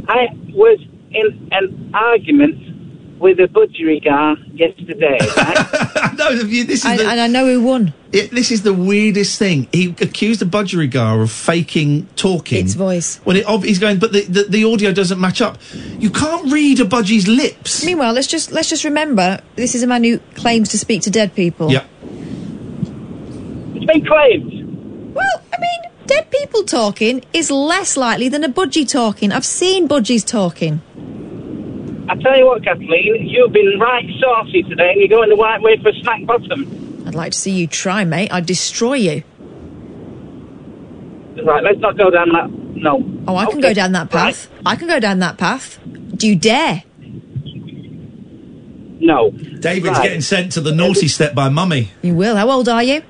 I 0.08 0.28
was 0.54 0.80
in 1.12 1.50
an 1.52 1.92
argument 1.94 2.64
with 3.20 3.40
a 3.40 3.48
budgerigar 3.48 4.36
yesterday. 4.54 5.18
Right? 5.38 6.14
no, 6.18 6.36
this 6.36 6.70
is 6.70 6.86
And, 6.86 7.00
the, 7.00 7.08
and 7.08 7.20
I 7.20 7.28
know 7.28 7.46
who 7.48 7.62
won. 7.64 7.94
it, 8.12 8.30
this 8.32 8.52
is 8.52 8.62
the 8.62 8.74
weirdest 8.74 9.40
thing. 9.40 9.68
He 9.72 9.90
accused 10.00 10.40
the 10.42 10.46
budgerigar 10.46 11.22
of 11.24 11.32
faking 11.32 12.08
talking. 12.16 12.64
Its 12.66 12.76
voice. 12.76 13.18
When 13.24 13.36
it, 13.38 13.48
ob- 13.48 13.64
he's 13.64 13.80
going, 13.80 13.98
but 13.98 14.12
the, 14.14 14.22
the, 14.22 14.44
the 14.44 14.64
audio 14.66 14.92
doesn't 14.92 15.20
match 15.20 15.42
up. 15.42 15.58
You 16.00 16.12
can't 16.12 16.52
read 16.52 16.80
a 16.80 16.86
budgie's 16.86 17.28
lips. 17.28 17.84
Meanwhile, 17.84 18.14
let's 18.14 18.28
just 18.28 18.52
let's 18.52 18.70
just 18.70 18.84
remember 18.84 19.40
this 19.56 19.74
is 19.74 19.82
a 19.84 19.88
man 19.88 20.04
who 20.04 20.20
claims 20.36 20.70
to 20.70 20.78
speak 20.78 21.02
to 21.04 21.10
dead 21.10 21.34
people. 21.34 21.72
Yeah. 21.72 21.86
it's 23.74 23.86
been 23.86 24.06
claimed. 24.06 25.14
Well, 25.16 25.42
I 25.54 25.58
mean, 25.60 25.92
dead 26.08 26.32
people 26.32 26.64
talking 26.64 27.24
is 27.34 27.52
less 27.52 27.96
likely 27.98 28.30
than 28.30 28.44
a 28.44 28.50
budgie 28.50 28.90
talking. 28.90 29.32
I've 29.32 29.46
seen 29.46 29.88
budgies 29.88 30.26
talking. 30.26 30.82
I 32.10 32.16
tell 32.16 32.38
you 32.38 32.46
what, 32.46 32.64
Kathleen, 32.64 33.28
you've 33.28 33.52
been 33.52 33.78
right 33.80 34.06
saucy 34.20 34.64
today, 34.64 34.92
and 34.92 35.00
you're 35.00 35.10
going 35.10 35.30
the 35.30 35.36
right 35.36 35.62
way 35.62 35.78
for 35.78 35.90
a 35.90 35.94
snack 36.02 36.26
bottom. 36.26 37.04
I'd 37.06 37.16
like 37.16 37.34
to 37.34 37.38
see 37.38 37.52
you 37.52 37.68
try, 37.68 38.04
mate. 38.06 38.32
I'd 38.32 38.46
destroy 38.46 38.94
you. 38.96 39.24
Right, 41.44 41.64
let's 41.64 41.80
not 41.80 41.98
go 41.98 42.10
down 42.10 42.30
that. 42.30 42.50
No. 42.50 43.04
Oh, 43.28 43.36
I 43.36 43.46
can 43.46 43.60
go 43.60 43.74
down 43.74 43.92
that 43.92 44.10
path. 44.10 44.50
I 44.66 44.76
can 44.76 44.88
go 44.88 45.00
down 45.00 45.20
that 45.20 45.38
path. 45.38 45.80
Do 46.16 46.28
you 46.28 46.36
dare? 46.36 46.84
No. 49.00 49.32
David's 49.32 49.98
Right. 49.98 50.04
getting 50.04 50.22
sent 50.22 50.52
to 50.54 50.62
the 50.62 50.72
naughty 50.74 51.08
step 51.08 51.36
by 51.36 51.50
mummy. 51.50 51.90
You 52.02 52.16
will. 52.16 52.36
How 52.36 52.50
old 52.50 52.68
are 52.68 52.82
you? 52.84 53.02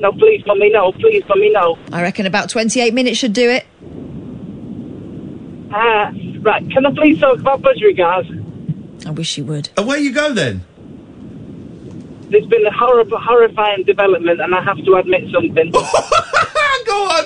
No, 0.00 0.12
please, 0.12 0.42
mummy, 0.46 0.70
no. 0.70 0.92
Please, 0.92 1.22
mummy, 1.28 1.50
no. 1.50 1.78
I 1.92 2.00
reckon 2.02 2.26
about 2.26 2.48
28 2.48 2.94
minutes 2.94 3.18
should 3.18 3.34
do 3.34 3.50
it. 3.50 3.66
Ah, 5.72 6.10
right. 6.40 6.68
Can 6.70 6.86
I 6.86 6.94
please 6.94 7.20
talk 7.20 7.38
about 7.38 7.60
budgerigars? 7.62 9.06
I 9.06 9.10
wish 9.10 9.36
you 9.38 9.44
would. 9.44 9.68
Away 9.76 9.98
you 9.98 10.12
go 10.12 10.32
then. 10.32 10.64
There's 12.30 12.46
been 12.46 12.64
a 12.64 12.72
horrible, 12.72 13.18
horrifying 13.18 13.84
development, 13.84 14.40
and 14.40 14.54
I 14.54 14.62
have 14.62 14.82
to 14.84 14.94
admit 14.94 15.30
something. 15.32 15.70
go 15.72 15.80
on. 15.82 17.24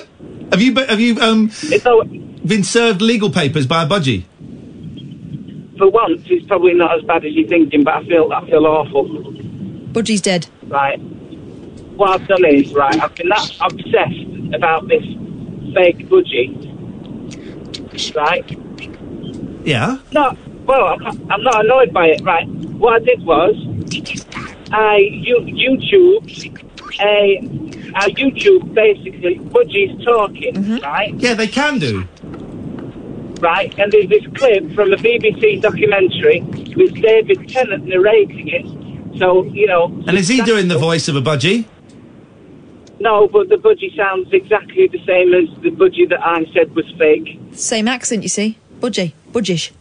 Have 0.51 0.61
you 0.61 0.75
have 0.75 0.99
you 0.99 1.19
um 1.21 1.49
It's 1.63 1.85
all, 1.85 2.03
been 2.03 2.63
served 2.63 3.01
legal 3.01 3.29
papers 3.29 3.65
by 3.67 3.83
a 3.83 3.87
budgie? 3.87 4.25
for 5.77 5.89
once, 5.89 6.21
it's 6.27 6.45
probably 6.47 6.73
not 6.73 6.97
as 6.97 7.03
bad 7.03 7.25
as 7.25 7.33
you're 7.33 7.47
thinking, 7.47 7.83
but 7.83 7.95
I 7.95 8.05
feel 8.05 8.31
I 8.31 8.45
feel 8.49 8.65
awful. 8.65 9.05
Budgie's 9.91 10.21
dead. 10.21 10.47
Right. 10.63 10.99
What 11.95 12.21
I've 12.21 12.27
done 12.27 12.45
is 12.45 12.73
right. 12.73 13.01
I've 13.01 13.15
been 13.15 13.29
that 13.29 13.51
obsessed 13.61 14.53
about 14.53 14.87
this 14.87 15.03
fake 15.73 16.07
budgie. 16.09 16.73
Right. 18.15 19.65
Yeah. 19.65 19.99
No, 20.11 20.37
well, 20.65 20.87
I'm 20.87 20.99
not, 21.01 21.17
I'm 21.31 21.43
not 21.43 21.65
annoyed 21.65 21.93
by 21.93 22.07
it, 22.07 22.21
right? 22.21 22.47
What 22.47 23.01
I 23.01 23.05
did 23.05 23.23
was, 23.23 23.55
I 24.71 24.97
you, 24.97 25.37
YouTube, 25.39 26.25
a, 26.99 27.37
I 27.95 28.09
YouTube 28.11 28.73
basically 28.73 29.39
Budgie's 29.39 30.03
talking, 30.03 30.53
mm-hmm. 30.55 30.77
right? 30.83 31.13
Yeah, 31.15 31.33
they 31.33 31.47
can 31.47 31.79
do. 31.79 32.07
Right, 33.41 33.77
and 33.77 33.91
there's 33.91 34.09
this 34.09 34.25
clip 34.35 34.73
from 34.73 34.93
a 34.93 34.97
BBC 34.97 35.61
documentary 35.61 36.41
with 36.75 36.93
David 37.01 37.47
Tennant 37.49 37.85
narrating 37.85 38.47
it. 38.47 39.19
So 39.19 39.43
you 39.43 39.67
know, 39.67 39.85
And 40.07 40.17
is 40.17 40.27
he 40.27 40.41
doing 40.41 40.67
the 40.67 40.77
voice 40.77 41.07
of 41.07 41.15
a 41.15 41.21
budgie? 41.21 41.65
No, 42.99 43.27
but 43.27 43.49
the 43.49 43.55
budgie 43.55 43.95
sounds 43.95 44.29
exactly 44.31 44.87
the 44.87 44.99
same 45.05 45.33
as 45.33 45.49
the 45.61 45.69
budgie 45.71 46.07
that 46.09 46.25
I 46.25 46.45
said 46.53 46.73
was 46.75 46.85
fake, 46.97 47.39
Same 47.53 47.87
accent, 47.87 48.23
you 48.23 48.29
see. 48.29 48.57
Budgie. 48.79 49.13
Budgish. 49.31 49.71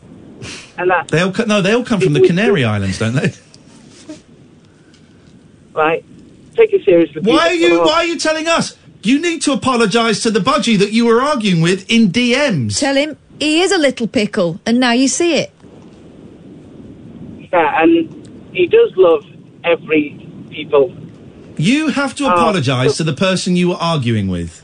and 0.76 0.90
that 0.90 1.08
They 1.08 1.20
all 1.20 1.32
co- 1.32 1.44
no, 1.44 1.60
they 1.62 1.72
all 1.72 1.84
come 1.84 2.00
from 2.00 2.12
the 2.12 2.20
Canary 2.26 2.64
Islands, 2.64 2.98
don't 2.98 3.14
they? 3.14 3.32
right. 5.72 6.04
Take 6.54 6.72
it 6.72 6.84
seriously. 6.84 7.20
Why 7.22 7.48
are 7.48 7.54
you 7.54 7.80
Why 7.80 7.94
are 7.94 8.04
you 8.04 8.18
telling 8.18 8.46
us? 8.46 8.76
You 9.02 9.20
need 9.20 9.42
to 9.42 9.52
apologise 9.52 10.22
to 10.22 10.30
the 10.30 10.40
budgie 10.40 10.78
that 10.78 10.92
you 10.92 11.04
were 11.06 11.20
arguing 11.20 11.60
with 11.60 11.90
in 11.90 12.10
DMs. 12.10 12.78
Tell 12.78 12.94
him 12.94 13.16
he 13.38 13.60
is 13.60 13.70
a 13.72 13.78
little 13.78 14.06
pickle, 14.06 14.60
and 14.64 14.80
now 14.80 14.92
you 14.92 15.08
see 15.08 15.34
it. 15.36 15.50
Yeah, 17.52 17.82
and 17.82 18.54
he 18.54 18.66
does 18.66 18.92
love 18.96 19.24
every 19.64 20.16
people. 20.50 20.94
You 21.56 21.88
have 21.88 22.14
to 22.16 22.24
Oh. 22.26 22.30
apologise 22.32 22.96
to 22.96 23.04
the 23.04 23.12
person 23.12 23.56
you 23.56 23.68
were 23.68 23.76
arguing 23.76 24.28
with. 24.28 24.62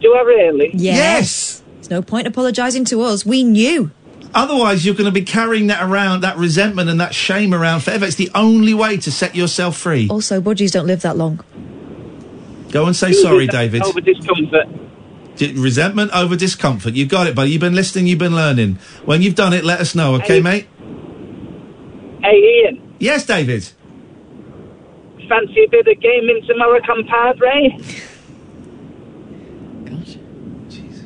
Do 0.00 0.14
I 0.14 0.20
really? 0.22 0.70
Yes. 0.74 1.62
There's 1.76 1.90
no 1.90 2.02
point 2.02 2.26
apologising 2.26 2.84
to 2.86 3.02
us. 3.02 3.24
We 3.24 3.42
knew. 3.42 3.90
Otherwise, 4.34 4.84
you're 4.84 4.94
going 4.94 5.04
to 5.06 5.12
be 5.12 5.22
carrying 5.22 5.68
that 5.68 5.82
around, 5.82 6.22
that 6.22 6.36
resentment 6.36 6.90
and 6.90 7.00
that 7.00 7.14
shame 7.14 7.54
around 7.54 7.80
forever. 7.80 8.04
It's 8.04 8.16
the 8.16 8.30
only 8.34 8.74
way 8.74 8.96
to 8.98 9.10
set 9.12 9.34
yourself 9.36 9.76
free. 9.78 10.08
Also, 10.10 10.40
budgies 10.40 10.72
don't 10.72 10.86
live 10.86 11.02
that 11.02 11.16
long. 11.16 11.40
Go 12.72 12.86
and 12.86 12.96
say 12.96 13.12
sorry, 13.12 13.46
David. 13.46 13.82
Over 13.82 14.00
discomfort. 14.00 14.66
D- 15.36 15.52
resentment 15.56 16.10
over 16.12 16.34
discomfort. 16.36 16.94
You 16.94 17.06
got 17.06 17.26
it, 17.28 17.34
buddy. 17.36 17.52
You've 17.52 17.60
been 17.60 17.74
listening, 17.76 18.08
you've 18.08 18.18
been 18.18 18.34
learning. 18.34 18.78
When 19.04 19.22
you've 19.22 19.34
done 19.36 19.52
it, 19.52 19.64
let 19.64 19.80
us 19.80 19.94
know, 19.94 20.14
okay, 20.16 20.36
Hey. 20.36 20.40
mate? 20.40 20.66
Hey, 22.22 22.64
Iain, 22.66 22.80
Yes, 22.98 23.24
David. 23.26 23.68
Fancy 25.28 25.64
a 25.64 25.68
bit 25.68 25.86
of 25.86 26.00
gaming 26.00 26.42
tomorrow, 26.46 26.80
compadre? 26.84 27.70
Gosh. 29.84 30.16
Jesus. 30.68 31.02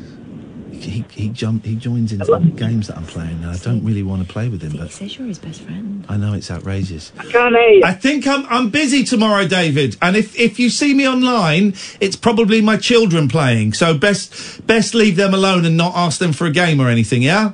He, 0.72 1.04
he, 1.10 1.28
jump, 1.28 1.64
he 1.64 1.76
joins 1.76 2.12
into 2.12 2.24
the 2.24 2.38
games 2.38 2.88
that 2.88 2.96
I'm 2.96 3.06
playing, 3.06 3.42
and 3.42 3.46
I 3.46 3.56
don't 3.56 3.84
really 3.84 4.02
want 4.02 4.26
to 4.26 4.32
play 4.32 4.48
with 4.48 4.62
him, 4.62 4.72
but 4.72 4.88
He 4.88 4.92
says 4.92 5.18
you're 5.18 5.28
his 5.28 5.38
best 5.38 5.62
friend. 5.62 6.04
I 6.08 6.16
know 6.16 6.32
it's 6.32 6.50
outrageous. 6.50 7.12
I 7.18 7.24
can't 7.24 7.54
hear 7.54 7.68
you. 7.68 7.82
I 7.84 7.92
think 7.92 8.26
I'm 8.26 8.46
I'm 8.46 8.70
busy 8.70 9.04
tomorrow, 9.04 9.46
David. 9.46 9.96
And 10.00 10.16
if 10.16 10.38
if 10.38 10.58
you 10.58 10.70
see 10.70 10.94
me 10.94 11.06
online, 11.06 11.74
it's 12.00 12.16
probably 12.16 12.60
my 12.60 12.76
children 12.76 13.28
playing. 13.28 13.74
So 13.74 13.96
best 13.96 14.66
best 14.66 14.94
leave 14.94 15.16
them 15.16 15.34
alone 15.34 15.64
and 15.64 15.76
not 15.76 15.94
ask 15.94 16.18
them 16.18 16.32
for 16.32 16.46
a 16.46 16.50
game 16.50 16.80
or 16.80 16.88
anything. 16.88 17.22
Yeah. 17.22 17.52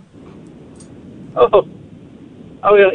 Oh, 1.36 1.68
oh, 2.62 2.76
yeah. 2.76 2.92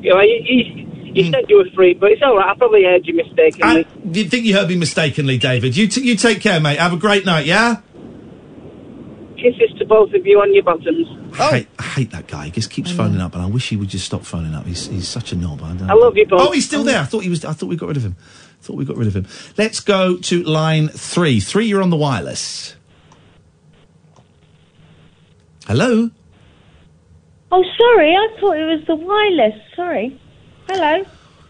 You 0.00 0.14
know, 0.14 0.20
he, 0.20 0.88
he, 1.14 1.22
You 1.22 1.30
said 1.32 1.44
you 1.48 1.56
were 1.56 1.70
free, 1.74 1.94
but 1.94 2.10
it's 2.12 2.22
all 2.22 2.36
right. 2.36 2.50
I 2.50 2.54
probably 2.56 2.84
heard 2.84 3.06
you 3.06 3.14
mistakenly. 3.14 3.86
Do 4.10 4.20
you 4.20 4.28
think 4.28 4.44
you 4.44 4.54
heard 4.54 4.68
me 4.68 4.76
mistakenly, 4.76 5.38
David? 5.38 5.76
You 5.76 5.88
t- 5.88 6.02
you 6.02 6.16
take 6.16 6.40
care, 6.40 6.60
mate. 6.60 6.78
Have 6.78 6.92
a 6.92 6.96
great 6.96 7.24
night. 7.24 7.46
Yeah. 7.46 7.80
Kisses 9.36 9.72
to 9.78 9.86
both 9.86 10.12
of 10.12 10.26
you 10.26 10.40
on 10.40 10.52
your 10.54 10.62
bottoms. 10.62 11.06
I, 11.38 11.50
hate, 11.50 11.68
I 11.78 11.82
hate 11.82 12.10
that 12.10 12.26
guy. 12.26 12.46
He 12.46 12.50
just 12.50 12.70
keeps 12.70 12.90
phoning 12.90 13.20
up, 13.20 13.34
and 13.34 13.42
I 13.42 13.46
wish 13.46 13.68
he 13.70 13.76
would 13.76 13.88
just 13.88 14.04
stop 14.04 14.24
phoning 14.24 14.54
up. 14.54 14.66
He's 14.66 14.86
he's 14.86 15.08
such 15.08 15.32
a 15.32 15.36
knob. 15.36 15.62
I, 15.62 15.72
don't 15.74 15.90
I 15.90 15.94
love 15.94 16.16
you 16.16 16.26
both. 16.26 16.40
Oh, 16.40 16.52
he's 16.52 16.66
still 16.66 16.84
there. 16.84 17.00
I 17.00 17.04
thought 17.04 17.22
he 17.22 17.30
was. 17.30 17.44
I 17.44 17.52
thought 17.52 17.68
we 17.68 17.76
got 17.76 17.88
rid 17.88 17.96
of 17.96 18.04
him. 18.04 18.16
Thought 18.60 18.76
we 18.76 18.84
got 18.84 18.98
rid 18.98 19.08
of 19.08 19.16
him. 19.16 19.26
Let's 19.56 19.80
go 19.80 20.18
to 20.18 20.42
line 20.42 20.88
three. 20.88 21.40
Three, 21.40 21.66
you're 21.66 21.82
on 21.82 21.88
the 21.88 21.96
wireless. 21.96 22.76
Hello. 25.66 26.10
Oh, 27.52 27.64
sorry, 27.78 28.14
I 28.14 28.28
thought 28.38 28.56
it 28.56 28.66
was 28.66 28.84
the 28.86 28.96
wireless. 28.96 29.60
Sorry. 29.74 30.19
Hello. 30.70 31.04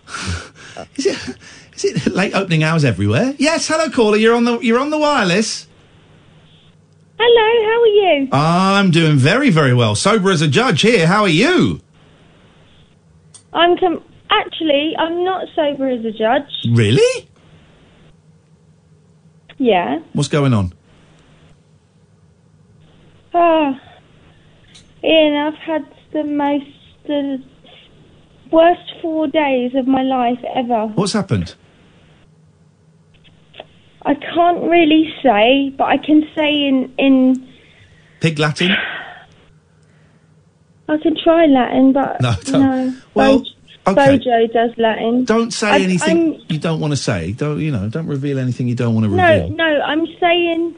Is 0.97 1.05
it 1.05 1.37
is 1.75 1.85
it 2.07 2.13
late 2.15 2.35
opening 2.35 2.63
hours 2.63 2.87
everywhere? 2.87 3.35
Yes. 3.37 3.69
Hello, 3.69 3.91
caller. 3.91 4.17
You're 4.17 4.35
on 4.35 4.45
the 4.45 4.59
you're 4.61 4.79
on 4.79 4.89
the 4.89 4.97
wireless. 4.99 5.67
Hello, 7.19 7.69
how 7.69 7.81
are 7.83 7.87
you? 7.87 8.29
I'm 8.33 8.91
doing 8.91 9.17
very 9.19 9.51
very 9.51 9.75
well. 9.75 9.95
Sober 9.95 10.31
as 10.31 10.41
a 10.41 10.49
judge 10.49 10.81
here. 10.81 11.07
How 11.07 11.23
are 11.23 11.29
you? 11.29 11.83
I'm 13.53 13.77
com- 13.77 14.03
actually 14.31 14.95
I'm 14.99 15.23
not 15.23 15.49
sober 15.55 15.89
as 15.91 16.03
a 16.05 16.13
judge. 16.13 16.51
Really? 16.71 17.29
Yeah. 19.59 19.99
What's 20.15 20.29
going 20.29 20.55
on? 20.55 20.73
Ah, 23.35 23.79
Iain, 25.05 25.35
I've 25.37 25.55
had 25.59 25.87
the 26.13 26.25
most 26.25 26.65
the 27.07 27.43
worst 28.53 28.93
four 29.03 29.27
days 29.29 29.75
of 29.75 29.87
my 29.87 30.03
life 30.03 30.39
ever. 30.55 30.87
What's 30.95 31.13
happened? 31.13 31.55
I 34.03 34.15
can't 34.15 34.63
really 34.63 35.13
say, 35.23 35.75
but 35.77 35.85
I 35.85 35.99
can 35.99 36.23
say 36.37 36.51
in 36.67 36.93
in 36.99 37.49
Pig 38.21 38.39
Latin? 38.39 38.73
I 40.89 40.97
can 40.99 41.17
try 41.23 41.47
Latin, 41.47 41.93
but 41.93 42.21
No, 42.21 42.35
don't. 42.45 42.61
no. 42.61 42.95
Well, 43.15 43.45
okay. 43.87 44.17
Bojo 44.19 44.47
does 44.53 44.71
Latin. 44.77 45.25
Don't 45.25 45.53
say 45.53 45.69
I- 45.69 45.79
anything 45.81 46.35
I'm- 46.35 46.43
you 46.49 46.59
don't 46.59 46.81
want 46.81 46.93
to 46.93 46.97
say. 46.97 47.33
Don't 47.33 47.61
you 47.61 47.71
know? 47.71 47.89
Don't 47.89 48.07
reveal 48.07 48.39
anything 48.39 48.67
you 48.69 48.75
don't 48.75 48.95
want 48.95 49.05
to 49.07 49.15
No, 49.15 49.29
reveal. 49.31 49.51
no, 49.57 49.81
I'm 49.83 50.07
saying. 50.19 50.75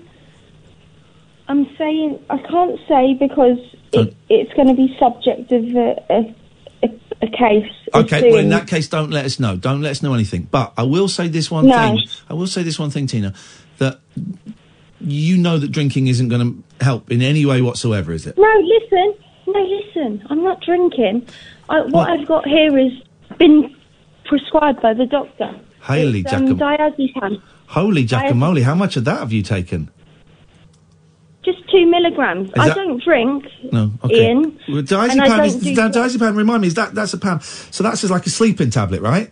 I'm 1.49 1.67
saying 1.77 2.19
I 2.31 2.39
can't 2.39 2.79
say 2.89 3.15
because 3.15 3.59
it, 3.93 4.15
it's 4.29 4.53
going 4.55 4.69
to 4.69 4.75
be 4.75 4.97
subject 4.99 5.51
of 5.53 5.65
uh, 5.77 5.95
a, 6.11 6.15
a, 6.19 6.35
a, 7.23 7.29
case. 7.29 7.73
Okay, 7.95 8.31
well 8.31 8.41
in 8.41 8.49
that 8.51 8.67
case, 8.69 8.89
don't 8.89 9.11
let 9.11 9.25
us 9.25 9.39
know. 9.39 9.57
Don't 9.57 9.81
let 9.83 9.91
us 9.91 10.03
know 10.03 10.15
anything. 10.15 10.49
But 10.51 10.73
I 10.77 10.83
will 10.83 11.09
say 11.09 11.29
this 11.29 11.51
one 11.51 11.67
No. 11.67 11.77
thing. 11.77 11.99
I 12.29 12.35
will 12.35 12.47
say 12.47 12.63
this 12.63 12.79
one 12.79 12.91
thing, 12.91 13.07
Tina, 13.07 13.35
that 13.79 14.01
you 15.01 15.37
know 15.37 15.59
that 15.59 15.71
drinking 15.73 16.07
isn't 16.09 16.29
going 16.29 16.65
to 16.79 16.85
help 16.85 17.11
in 17.11 17.23
any 17.23 17.45
way 17.47 17.61
whatsoever, 17.63 18.13
is 18.13 18.27
it? 18.27 18.37
No, 18.39 18.53
listen. 18.65 19.15
No, 19.47 19.61
listen. 19.61 20.27
I'm 20.31 20.43
not 20.43 20.61
drinking. 20.63 21.27
I, 21.69 21.81
what 21.81 21.93
What? 21.93 22.11
I've 22.11 22.27
got 22.27 22.47
here 22.47 22.79
is 22.79 22.93
been 23.39 23.75
prescribed 24.25 24.81
by 24.83 24.95
the 24.95 25.07
doctor. 25.07 25.55
Holy 25.81 26.21
It's, 26.21 26.33
um, 26.33 26.59
diazepam. 26.59 27.43
Holy 27.67 28.07
Giacomoli, 28.07 28.63
how 28.63 28.75
much 28.75 28.97
of 28.97 29.05
that 29.05 29.19
have 29.21 29.33
you 29.33 29.43
taken? 29.43 29.91
Just 31.45 31.69
two 31.71 31.87
milligrams. 31.91 32.53
I 32.57 32.69
don't 32.73 33.03
drink, 33.03 33.47
No, 33.73 33.91
okay. 34.05 34.27
Iain. 34.29 34.61
Well, 34.69 34.83
diazepam, 34.83 35.45
is, 35.47 35.57
do 35.57 35.75
di- 35.75 35.89
diazepam, 35.91 36.37
remind 36.37 36.63
me, 36.63 36.69
is 36.69 36.75
that 36.75 36.95
that's 36.95 37.15
a 37.15 37.19
pound? 37.19 37.43
So 37.43 37.83
that's 37.83 38.01
just 38.03 38.13
like 38.13 38.25
a 38.27 38.31
sleeping 38.31 38.71
tablet, 38.71 39.01
right? 39.03 39.29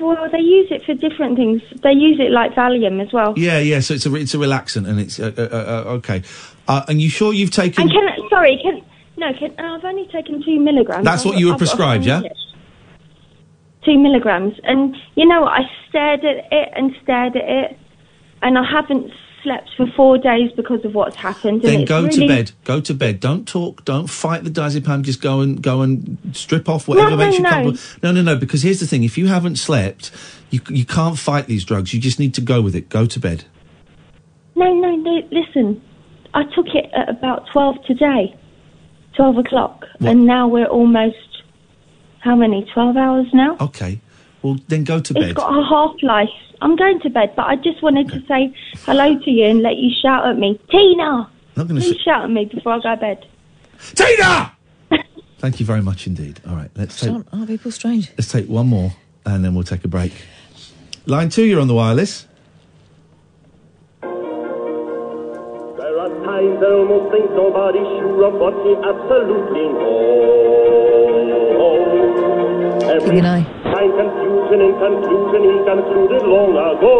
Well, 0.00 0.28
they 0.32 0.38
use 0.40 0.68
it 0.72 0.82
for 0.84 0.94
different 0.94 1.36
things. 1.36 1.62
They 1.82 1.92
use 1.92 2.18
it 2.18 2.32
like 2.32 2.54
Valium 2.54 3.00
as 3.06 3.12
well. 3.12 3.34
Yeah, 3.36 3.58
yeah. 3.58 3.80
So 3.80 3.94
it's 3.94 4.06
a 4.06 4.14
it's 4.16 4.34
a 4.34 4.38
relaxant, 4.38 4.88
and 4.88 4.98
it's 4.98 5.20
uh, 5.20 5.30
uh, 5.36 5.42
uh, 5.42 5.90
okay. 5.98 6.22
Uh, 6.66 6.84
and 6.88 7.00
you 7.00 7.10
sure 7.10 7.32
you've 7.34 7.50
taken? 7.50 7.82
And 7.82 7.90
can 7.92 8.28
sorry, 8.30 8.58
can 8.62 8.82
no, 9.18 9.32
can 9.38 9.54
I've 9.60 9.84
only 9.84 10.06
taken 10.08 10.42
two 10.42 10.58
milligrams. 10.58 11.04
That's 11.04 11.24
what 11.24 11.32
I've- 11.34 11.40
you 11.40 11.46
were 11.48 11.52
I've 11.52 11.58
prescribed, 11.58 12.04
yeah? 12.06 12.22
Two 13.84 13.98
milligrams, 13.98 14.54
and 14.64 14.96
you 15.16 15.26
know 15.26 15.42
what? 15.42 15.52
I 15.52 15.70
stared 15.88 16.24
at 16.24 16.50
it 16.50 16.68
and 16.74 16.96
stared 17.02 17.36
at 17.36 17.44
it, 17.44 17.78
and 18.42 18.56
I 18.58 18.64
haven't 18.64 19.10
slept 19.42 19.70
for 19.76 19.86
four 19.96 20.18
days 20.18 20.50
because 20.52 20.84
of 20.84 20.94
what's 20.94 21.16
happened. 21.16 21.62
Then 21.62 21.84
go 21.84 22.08
to 22.08 22.26
bed. 22.26 22.52
Go 22.64 22.80
to 22.80 22.94
bed. 22.94 23.20
Don't 23.20 23.46
talk. 23.46 23.84
Don't 23.84 24.08
fight 24.08 24.44
the 24.44 24.50
diazepam. 24.50 25.02
Just 25.02 25.20
go 25.20 25.40
and 25.40 25.62
go 25.62 25.82
and 25.82 26.18
strip 26.32 26.68
off 26.68 26.88
whatever 26.88 27.10
No, 27.10 27.16
makes 27.16 27.32
no, 27.32 27.36
you 27.38 27.42
no. 27.42 27.50
comfortable. 27.50 28.00
No, 28.02 28.12
no, 28.12 28.22
no. 28.22 28.36
Because 28.36 28.62
here's 28.62 28.80
the 28.80 28.86
thing: 28.86 29.04
if 29.04 29.16
you 29.18 29.26
haven't 29.28 29.56
slept, 29.56 30.10
you 30.50 30.60
you 30.68 30.84
can't 30.84 31.18
fight 31.18 31.46
these 31.46 31.64
drugs. 31.64 31.92
You 31.94 32.00
just 32.00 32.18
need 32.18 32.34
to 32.34 32.40
go 32.40 32.60
with 32.60 32.74
it. 32.74 32.88
Go 32.88 33.06
to 33.06 33.20
bed. 33.20 33.44
No, 34.56 34.72
no, 34.72 34.94
no. 34.96 35.22
Listen, 35.30 35.80
I 36.34 36.44
took 36.54 36.66
it 36.74 36.90
at 36.94 37.08
about 37.08 37.46
twelve 37.52 37.82
today, 37.84 38.36
twelve 39.16 39.38
o'clock, 39.38 39.84
and 40.00 40.26
now 40.26 40.48
we're 40.48 40.66
almost 40.66 41.16
how 42.20 42.36
many? 42.36 42.68
Twelve 42.74 42.96
hours 42.96 43.26
now. 43.32 43.56
Okay. 43.60 44.00
Well, 44.42 44.58
then 44.68 44.84
go 44.84 45.00
to 45.00 45.14
bed. 45.14 45.22
It's 45.22 45.28
bed. 45.30 45.36
got 45.36 45.58
a 45.58 45.62
half 45.66 45.96
life. 46.02 46.28
I'm 46.62 46.76
going 46.76 47.00
to 47.00 47.10
bed, 47.10 47.32
but 47.36 47.46
I 47.46 47.56
just 47.56 47.82
wanted 47.82 48.08
to 48.08 48.20
say 48.26 48.54
hello 48.84 49.18
to 49.18 49.30
you 49.30 49.46
and 49.46 49.62
let 49.62 49.76
you 49.76 49.90
shout 50.02 50.26
at 50.26 50.36
me, 50.38 50.58
Tina. 50.70 51.28
Not 51.56 51.68
going 51.68 51.80
to. 51.80 51.86
Please 51.86 52.00
shout 52.02 52.24
at 52.24 52.30
me 52.30 52.44
before 52.46 52.72
I 52.74 52.78
go 52.80 52.94
to 52.94 53.00
bed. 53.00 53.26
Tina. 53.94 54.52
Thank 55.38 55.58
you 55.60 55.66
very 55.66 55.80
much 55.82 56.06
indeed. 56.06 56.40
All 56.46 56.54
right, 56.56 56.70
let's 56.74 57.00
take 57.00 57.10
Aren't, 57.10 57.28
aren't 57.32 57.48
people 57.48 57.70
strange? 57.70 58.10
let's 58.18 58.30
take 58.30 58.46
one 58.48 58.66
more, 58.66 58.92
and 59.24 59.42
then 59.44 59.54
we'll 59.54 59.64
take 59.64 59.84
a 59.84 59.88
break. 59.88 60.12
Line 61.06 61.30
two, 61.30 61.44
you're 61.44 61.60
on 61.60 61.68
the 61.68 61.74
wireless. 61.74 62.26
There 64.02 65.98
are 65.98 66.08
times 66.24 66.62
I 66.62 66.72
almost 66.72 67.12
think 67.12 67.30
nobody's 67.32 67.86
sure 67.98 68.24
of 68.26 68.34
what 68.34 68.54
he 68.66 68.74
absolutely 68.84 69.68
knows. 69.80 70.10
Every 72.90 73.14
Good 73.16 73.22
night. 73.22 73.46
time 73.64 73.92
confusion 74.50 74.60
in 74.60 74.72
conclusion 74.78 75.42
he 75.44 75.56
concluded 75.64 76.22
long 76.26 76.50
ago. 76.50 76.94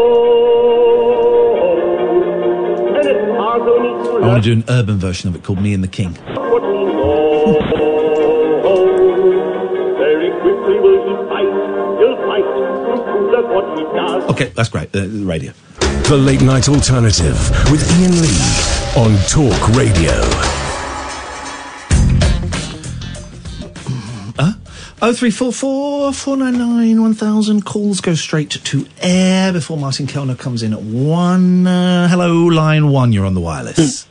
And 2.99 3.07
it's 3.09 3.37
hard 3.39 3.63
only 3.63 4.05
to 4.05 4.25
I 4.25 4.29
want 4.29 4.45
to 4.45 4.55
do 4.55 4.61
an 4.61 4.65
urban 4.69 4.99
version 4.99 5.29
of 5.29 5.37
it 5.37 5.43
called 5.43 5.61
"Me 5.61 5.75
and 5.75 5.83
the 5.83 5.89
King." 5.89 6.15
what 6.15 6.63
we 6.63 6.85
know. 6.85 7.59
Very 9.99 10.31
quickly 10.41 10.77
will 10.81 11.01
he 11.07 11.15
fight, 11.29 11.53
he'll 11.99 12.19
fight 12.27 12.47
to 12.47 13.03
prove 13.05 13.31
that 13.33 13.47
what 13.55 13.67
he 13.79 13.85
does 13.85 14.31
Okay, 14.31 14.53
that's 14.55 14.69
great. 14.69 14.95
Uh, 14.95 15.07
radio. 15.27 15.53
The 16.09 16.17
Late 16.17 16.43
Night 16.43 16.69
Alternative 16.69 17.37
with 17.71 17.83
Iain 17.93 18.21
Lee 18.21 18.41
on 18.97 19.17
Talk 19.29 19.69
Radio. 19.77 20.60
Oh 25.03 25.15
three 25.15 25.31
four 25.31 25.51
four 25.51 26.13
four 26.13 26.37
nine 26.37 26.59
nine 26.59 27.01
one 27.01 27.15
thousand 27.15 27.65
calls 27.65 28.03
go 28.03 28.13
straight 28.15 28.51
to 28.51 28.87
air 29.01 29.51
before 29.51 29.79
Martin 29.79 30.07
Kelner 30.07 30.39
comes 30.39 30.63
in 30.63 30.75
at 30.75 30.83
one. 30.83 31.67
Uh, 31.67 32.07
hello, 32.07 32.45
line 32.45 32.89
one. 32.89 33.11
You're 33.11 33.25
on 33.25 33.33
the 33.33 33.41
wireless. 33.41 34.07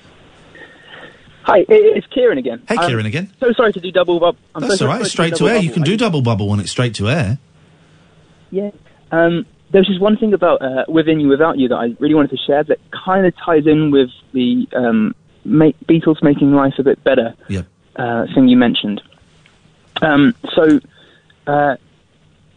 Hi, 1.44 1.64
it's 1.70 2.08
Kieran 2.08 2.40
again. 2.40 2.64
Hey, 2.68 2.76
I'm 2.76 2.88
Kieran 2.88 3.06
again. 3.06 3.32
So 3.40 3.52
sorry 3.54 3.72
to 3.74 3.80
do 3.80 3.92
double 3.92 4.20
bubble. 4.20 4.40
I'm 4.56 4.64
That's 4.64 4.80
so 4.80 4.88
all 4.88 4.94
sorry 4.98 5.06
Straight 5.10 5.34
to 5.36 5.40
double 5.40 5.50
air. 5.50 5.58
You 5.62 5.72
can 5.72 5.84
do 5.84 5.96
double 5.96 6.24
bubble 6.24 6.50
when 6.50 6.60
it's 6.60 6.72
straight 6.72 6.96
to 6.96 7.08
air. 7.08 7.38
Yeah. 8.50 8.72
Um, 9.12 9.46
there 9.72 9.82
was 9.82 9.88
just 9.88 10.02
one 10.02 10.18
thing 10.18 10.34
about 10.34 10.62
uh, 10.64 10.86
Within 10.88 11.20
You 11.20 11.28
Without 11.28 11.60
You 11.60 11.68
that 11.68 11.76
I 11.76 11.96
really 12.00 12.16
wanted 12.16 12.32
to 12.32 12.38
share 12.48 12.64
that 12.64 12.80
kind 13.06 13.28
of 13.28 13.34
ties 13.46 13.68
in 13.68 13.92
with 13.92 14.10
the 14.34 14.68
um, 14.76 15.14
make, 15.46 15.80
Beatles 15.82 16.24
making 16.24 16.52
life 16.54 16.74
a 16.80 16.84
bit 16.84 17.04
better 17.04 17.36
uh, 17.96 18.26
thing 18.34 18.48
you 18.48 18.58
mentioned. 18.58 19.02
Um, 20.02 20.36
so, 20.56 20.80
uh, 21.48 21.76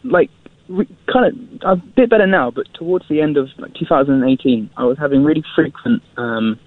like, 0.03 0.29
re- 0.69 0.87
kind 1.11 1.25
of 1.25 1.63
I'm 1.65 1.79
a 1.79 1.83
bit 1.95 2.09
better 2.09 2.27
now, 2.27 2.51
but 2.51 2.65
towards 2.73 3.07
the 3.09 3.21
end 3.21 3.37
of 3.37 3.49
like 3.57 3.73
2018, 3.75 4.69
I 4.77 4.83
was 4.85 4.97
having 4.97 5.23
really 5.23 5.43
frequent, 5.55 6.01
um, 6.17 6.59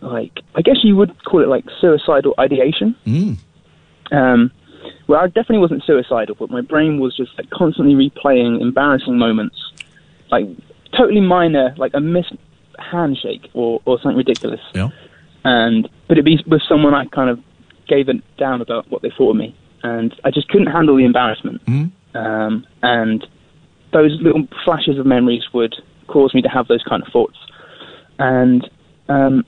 like, 0.00 0.40
I 0.54 0.62
guess 0.62 0.76
you 0.82 0.96
would 0.96 1.12
call 1.24 1.42
it 1.42 1.48
like 1.48 1.64
suicidal 1.80 2.34
ideation. 2.38 2.94
Mm. 3.06 3.38
Um, 4.12 4.52
well, 5.08 5.20
I 5.20 5.26
definitely 5.26 5.58
wasn't 5.58 5.84
suicidal, 5.84 6.36
but 6.38 6.50
my 6.50 6.60
brain 6.60 6.98
was 6.98 7.16
just 7.16 7.32
like 7.38 7.50
constantly 7.50 7.94
replaying 7.94 8.60
embarrassing 8.60 9.18
moments, 9.18 9.56
like 10.30 10.46
totally 10.96 11.20
minor, 11.20 11.74
like 11.76 11.92
a 11.94 12.00
missed 12.00 12.34
handshake 12.78 13.48
or, 13.54 13.80
or 13.84 14.00
something 14.00 14.16
ridiculous. 14.16 14.60
Yeah. 14.74 14.90
And 15.44 15.88
but 16.08 16.18
it'd 16.18 16.24
be 16.24 16.42
with 16.46 16.62
someone 16.68 16.94
I 16.94 17.06
kind 17.06 17.30
of 17.30 17.40
gave 17.88 18.08
it 18.08 18.16
down 18.36 18.60
about 18.60 18.90
what 18.90 19.02
they 19.02 19.10
thought 19.16 19.30
of 19.30 19.36
me, 19.36 19.56
and 19.86 20.10
I 20.26 20.30
just 20.38 20.48
couldn't 20.48 20.72
handle 20.76 20.96
the 20.96 21.04
embarrassment. 21.04 21.58
Mm. 21.66 21.92
Um, 22.14 22.54
and 22.82 23.20
those 23.92 24.12
little 24.26 24.44
flashes 24.64 24.98
of 24.98 25.06
memories 25.06 25.44
would 25.56 25.74
cause 26.08 26.30
me 26.34 26.42
to 26.42 26.48
have 26.48 26.66
those 26.72 26.84
kind 26.90 27.02
of 27.04 27.08
thoughts. 27.12 27.38
And 28.18 28.60
um, 29.08 29.44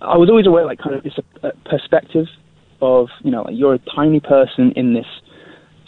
I 0.00 0.16
was 0.22 0.28
always 0.30 0.46
aware, 0.46 0.64
like, 0.64 0.78
kind 0.78 0.94
of 0.94 1.02
this 1.02 1.18
uh, 1.42 1.50
perspective 1.64 2.26
of, 2.80 3.08
you 3.24 3.30
know, 3.30 3.42
like 3.42 3.54
you're 3.56 3.74
a 3.74 3.84
tiny 3.96 4.20
person 4.20 4.72
in 4.80 4.94
this 4.94 5.10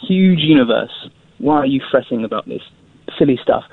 huge 0.07 0.39
universe. 0.39 0.95
Why 1.37 1.57
are 1.57 1.71
you 1.75 1.81
fretting 1.91 2.23
about 2.23 2.45
this 2.47 2.63
silly 3.17 3.37
stuff? 3.41 3.63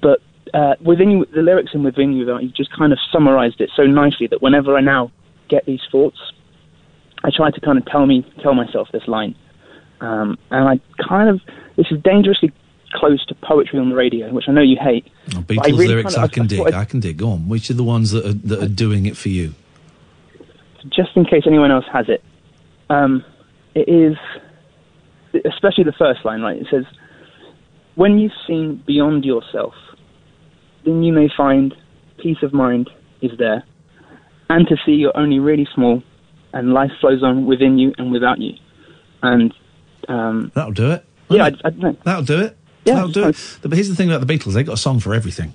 But 0.00 0.18
uh, 0.54 0.74
within 0.80 1.10
you, 1.10 1.26
the 1.34 1.42
lyrics 1.42 1.72
and 1.74 1.84
within 1.84 2.12
you, 2.12 2.38
you 2.38 2.50
just 2.62 2.72
kind 2.76 2.92
of 2.92 2.98
summarized 3.12 3.60
it 3.60 3.70
so 3.76 3.82
nicely 3.84 4.26
that 4.28 4.40
whenever 4.40 4.76
I 4.76 4.80
now 4.80 5.10
get 5.48 5.66
these 5.66 5.84
thoughts, 5.92 6.18
I 7.24 7.30
try 7.34 7.50
to 7.50 7.60
kind 7.60 7.78
of 7.78 7.86
tell 7.86 8.06
me 8.06 8.24
tell 8.42 8.54
myself 8.54 8.88
this 8.92 9.06
line, 9.08 9.34
um, 10.00 10.38
and 10.50 10.68
I 10.68 10.80
kind 11.08 11.28
of 11.28 11.40
this 11.76 11.86
is 11.90 12.00
dangerously 12.02 12.52
close 12.94 13.24
to 13.26 13.34
poetry 13.34 13.78
on 13.78 13.90
the 13.90 13.94
radio, 13.94 14.32
which 14.32 14.44
I 14.48 14.52
know 14.52 14.62
you 14.62 14.76
hate. 14.80 15.06
Oh, 15.34 15.40
Beatles 15.40 15.64
really 15.66 15.88
lyrics 15.88 16.14
kind 16.14 16.24
of- 16.24 16.30
I 16.30 16.34
can 16.34 16.46
dig. 16.46 16.58
thought 16.58 16.74
I 16.74 16.84
can 16.84 17.00
dig. 17.00 17.16
Go 17.18 17.30
on. 17.30 17.48
Which 17.48 17.70
are 17.70 17.74
the 17.74 17.84
ones 17.84 18.12
that 18.12 18.24
are, 18.24 18.32
that 18.32 18.62
are 18.62 18.68
doing 18.68 19.06
it 19.06 19.16
for 19.16 19.28
you? 19.28 19.54
just 20.90 21.10
in 21.16 21.24
case 21.24 21.42
anyone 21.46 21.70
else 21.70 21.84
has 21.92 22.08
it, 22.08 22.22
um, 22.88 23.24
it 23.74 23.88
is, 23.88 24.16
especially 25.44 25.84
the 25.84 25.92
first 25.92 26.24
line, 26.24 26.40
right? 26.40 26.56
It 26.56 26.66
says, 26.70 26.84
When 27.94 28.18
you've 28.18 28.32
seen 28.46 28.82
beyond 28.86 29.24
yourself, 29.24 29.74
then 30.84 31.02
you 31.02 31.12
may 31.12 31.28
find 31.36 31.74
peace 32.16 32.38
of 32.42 32.52
mind 32.52 32.88
is 33.20 33.32
there, 33.38 33.64
and 34.48 34.66
to 34.68 34.76
see 34.86 34.92
you're 34.92 35.16
only 35.16 35.38
really 35.40 35.68
small, 35.74 36.02
and 36.52 36.72
life 36.72 36.90
flows 37.00 37.22
on 37.22 37.46
within 37.46 37.78
you 37.78 37.94
and 37.98 38.10
without 38.12 38.40
you. 38.40 38.54
And 39.22 39.52
um, 40.08 40.52
That'll 40.54 40.72
do 40.72 40.92
it. 40.92 41.04
Yeah, 41.30 41.44
I, 41.44 41.52
I 41.64 41.70
don't. 41.70 42.02
That'll 42.04 42.22
do 42.22 42.40
it. 42.40 42.56
Yeah, 42.84 42.94
That'll 42.94 43.10
do 43.10 43.28
it. 43.28 43.58
But 43.62 43.72
here's 43.72 43.88
the 43.88 43.96
thing 43.96 44.10
about 44.10 44.26
the 44.26 44.32
Beatles: 44.32 44.54
they 44.54 44.62
got 44.62 44.74
a 44.74 44.78
song 44.78 45.00
for 45.00 45.14
everything. 45.14 45.52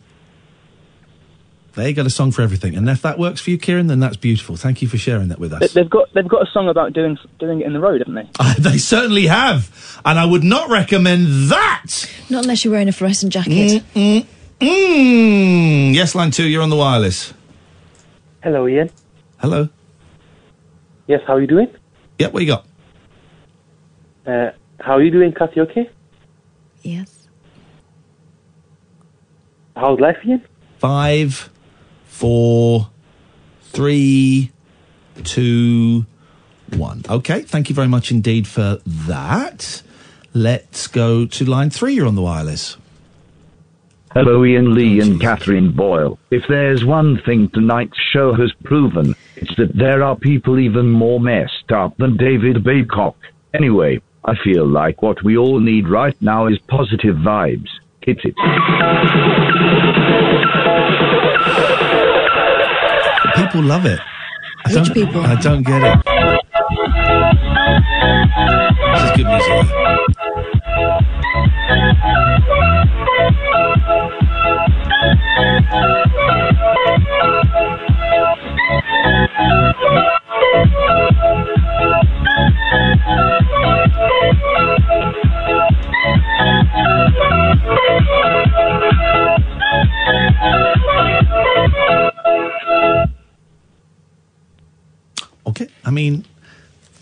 They 1.76 1.92
got 1.94 2.06
a 2.06 2.12
song 2.12 2.32
for 2.32 2.44
everything, 2.44 2.76
and 2.76 2.88
if 2.88 3.02
that 3.02 3.18
works 3.18 3.42
for 3.42 3.50
you, 3.50 3.58
Kieran, 3.58 3.88
then 3.88 4.00
that's 4.00 4.18
beautiful. 4.18 4.56
Thank 4.56 4.84
you 4.84 4.88
for 4.88 5.00
sharing 5.00 5.30
that 5.30 5.40
with 5.40 5.54
us. 5.54 5.74
They've 5.74 5.90
got 5.90 6.14
they've 6.14 6.28
got 6.28 6.48
a 6.48 6.52
song 6.52 6.70
about 6.70 6.94
doing 6.94 7.18
doing 7.40 7.62
it 7.62 7.66
in 7.66 7.74
the 7.74 7.80
road, 7.80 8.00
haven't 8.06 8.14
they? 8.14 8.54
they 8.60 8.78
certainly 8.78 9.26
have, 9.26 10.00
and 10.06 10.20
I 10.20 10.26
would 10.26 10.44
not 10.44 10.70
recommend 10.70 11.50
that. 11.50 12.08
Not 12.30 12.44
unless 12.44 12.64
you're 12.64 12.74
wearing 12.74 12.90
a 12.90 12.92
fluorescent 12.92 13.34
jacket. 13.34 13.84
Mm, 13.96 14.28
mm. 14.60 15.96
Yes, 15.96 16.14
line 16.14 16.30
two, 16.30 16.48
you're 16.48 16.62
on 16.62 16.70
the 16.70 16.76
wireless. 16.76 17.34
Hello, 18.44 18.68
Iain. 18.68 18.92
Hello. 19.40 19.70
Yes, 21.08 21.22
how 21.28 21.36
are 21.36 21.42
you 21.42 21.48
doing? 21.48 21.68
Yeah, 22.18 22.28
what 22.28 22.42
you 22.42 22.48
got? 22.48 22.66
Uh, 24.26 24.52
how 24.80 24.94
are 24.94 25.04
you 25.04 25.12
doing, 25.12 25.34
Kathy? 25.34 25.60
Okay? 25.62 25.90
Yes. 26.82 27.28
How's 29.76 30.00
life, 30.00 30.18
Iain? 30.26 30.44
Five, 30.78 31.50
four, 32.06 32.90
three, 33.62 34.52
two, 35.24 36.06
one. 36.76 37.04
Okay, 37.10 37.42
thank 37.42 37.70
you 37.70 37.76
very 37.76 37.88
much 37.88 38.12
indeed 38.12 38.48
for 38.48 38.80
that. 38.86 39.82
Let's 40.34 40.88
go 40.88 41.26
to 41.26 41.46
line 41.46 41.70
three. 41.70 41.94
You're 41.94 42.08
on 42.08 42.16
the 42.16 42.22
wireless. 42.22 42.78
Hello, 44.14 44.44
Iain 44.44 44.76
Lee 44.76 45.00
and 45.00 45.20
Catherine 45.20 45.72
Boyle. 45.72 46.20
If 46.30 46.44
there's 46.48 46.86
one 46.86 47.20
thing 47.26 47.50
tonight's 47.50 47.98
show 47.98 48.34
has 48.34 48.54
proven, 48.64 49.16
it's 49.44 49.56
that 49.58 49.76
there 49.76 50.02
are 50.04 50.16
people 50.16 50.58
even 50.58 50.90
more 50.90 51.20
messed 51.20 51.72
up 51.72 51.98
than 51.98 52.16
David 52.16 52.64
Babcock. 52.64 53.18
Anyway, 53.54 54.02
I 54.24 54.36
feel 54.42 54.66
like 54.66 55.02
what 55.02 55.22
we 55.24 55.36
all 55.38 55.60
need 55.60 55.90
right 55.90 56.16
now 56.22 56.48
is 56.48 56.58
positive 56.70 57.18
vibes. 57.18 57.68
Hit 58.02 58.20
it. 58.24 58.36
People 63.36 63.64
love 63.64 63.86
it. 63.86 64.00
I 64.66 64.74
Which 64.74 64.76
don't, 64.76 64.94
people? 64.94 65.22
I 65.22 65.36
don't 65.36 65.64
get 65.64 65.84
it. 65.84 66.00
This 68.94 69.04
is 69.04 69.12
good 69.18 69.28
music. 69.28 70.03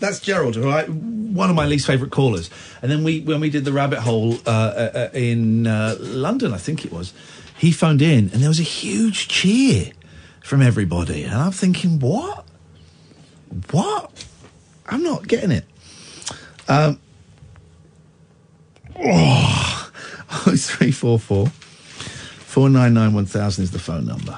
That's 0.02 0.18
Gerald, 0.18 0.56
right? 0.56 0.88
One 0.88 1.48
of 1.48 1.54
my 1.54 1.64
least 1.64 1.86
favourite 1.86 2.10
callers. 2.10 2.50
And 2.82 2.90
then 2.90 3.04
we, 3.04 3.20
when 3.20 3.40
we 3.40 3.48
did 3.48 3.64
the 3.64 3.72
rabbit 3.72 4.00
hole 4.00 4.34
uh, 4.44 4.50
uh, 4.50 4.90
uh, 4.94 5.08
in 5.14 5.68
uh, 5.68 5.96
London, 6.00 6.52
I 6.52 6.58
think 6.58 6.84
it 6.84 6.92
was, 6.92 7.14
he 7.56 7.70
phoned 7.70 8.02
in 8.02 8.28
and 8.30 8.42
there 8.42 8.48
was 8.48 8.58
a 8.58 8.64
huge 8.64 9.28
cheer 9.28 9.92
from 10.42 10.60
everybody. 10.60 11.22
And 11.22 11.34
I'm 11.34 11.52
thinking, 11.52 12.00
what? 12.00 12.44
What? 13.70 14.26
I'm 14.86 15.04
not 15.04 15.28
getting 15.28 15.52
it. 15.52 15.64
Um, 16.68 16.98
oh, 18.98 19.90
oh, 20.30 20.56
344 20.56 21.46
499 21.46 23.14
1000 23.14 23.64
is 23.64 23.70
the 23.70 23.78
phone 23.78 24.06
number. 24.06 24.36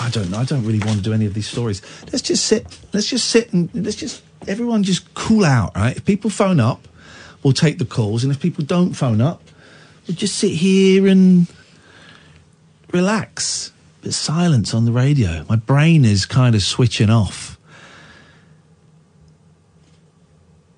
I 0.00 0.08
don't 0.08 0.30
know. 0.30 0.38
I 0.38 0.44
don't 0.44 0.64
really 0.64 0.78
want 0.78 0.96
to 0.96 1.02
do 1.02 1.12
any 1.12 1.26
of 1.26 1.34
these 1.34 1.46
stories. 1.46 1.82
Let's 2.10 2.22
just 2.22 2.46
sit. 2.46 2.66
Let's 2.94 3.06
just 3.06 3.28
sit 3.28 3.52
and 3.52 3.68
let's 3.74 3.96
just 3.96 4.22
everyone 4.48 4.82
just 4.82 5.12
cool 5.12 5.44
out, 5.44 5.76
right? 5.76 5.94
If 5.94 6.06
people 6.06 6.30
phone 6.30 6.58
up, 6.58 6.88
we'll 7.42 7.52
take 7.52 7.76
the 7.76 7.84
calls, 7.84 8.24
and 8.24 8.32
if 8.32 8.40
people 8.40 8.64
don't 8.64 8.94
phone 8.94 9.20
up, 9.20 9.42
we'll 10.08 10.16
just 10.16 10.36
sit 10.36 10.52
here 10.52 11.06
and 11.06 11.46
relax. 12.92 13.72
But 14.00 14.14
silence 14.14 14.72
on 14.72 14.86
the 14.86 14.92
radio. 14.92 15.44
My 15.50 15.56
brain 15.56 16.06
is 16.06 16.24
kind 16.24 16.54
of 16.54 16.62
switching 16.62 17.10
off. 17.10 17.58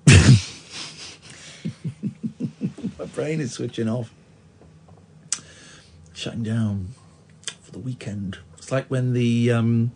My 2.99 3.05
brain 3.15 3.39
is 3.39 3.53
switching 3.53 3.87
off. 3.87 4.13
Shutting 6.11 6.43
down 6.43 6.89
for 7.61 7.71
the 7.71 7.79
weekend. 7.79 8.39
Like 8.73 8.87
when 8.87 9.13
the 9.13 9.51
um, 9.51 9.91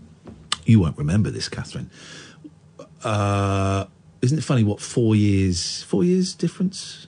you 0.64 0.80
won't 0.80 0.99
remember 0.99 1.31
this, 1.31 1.49
Catherine. 1.49 1.89
Uh, 3.03 3.85
isn't 4.22 4.38
it 4.38 4.43
funny 4.43 4.64
what 4.64 4.80
four 4.80 5.15
years, 5.15 5.81
four 5.83 6.03
years 6.03 6.35
difference, 6.35 7.07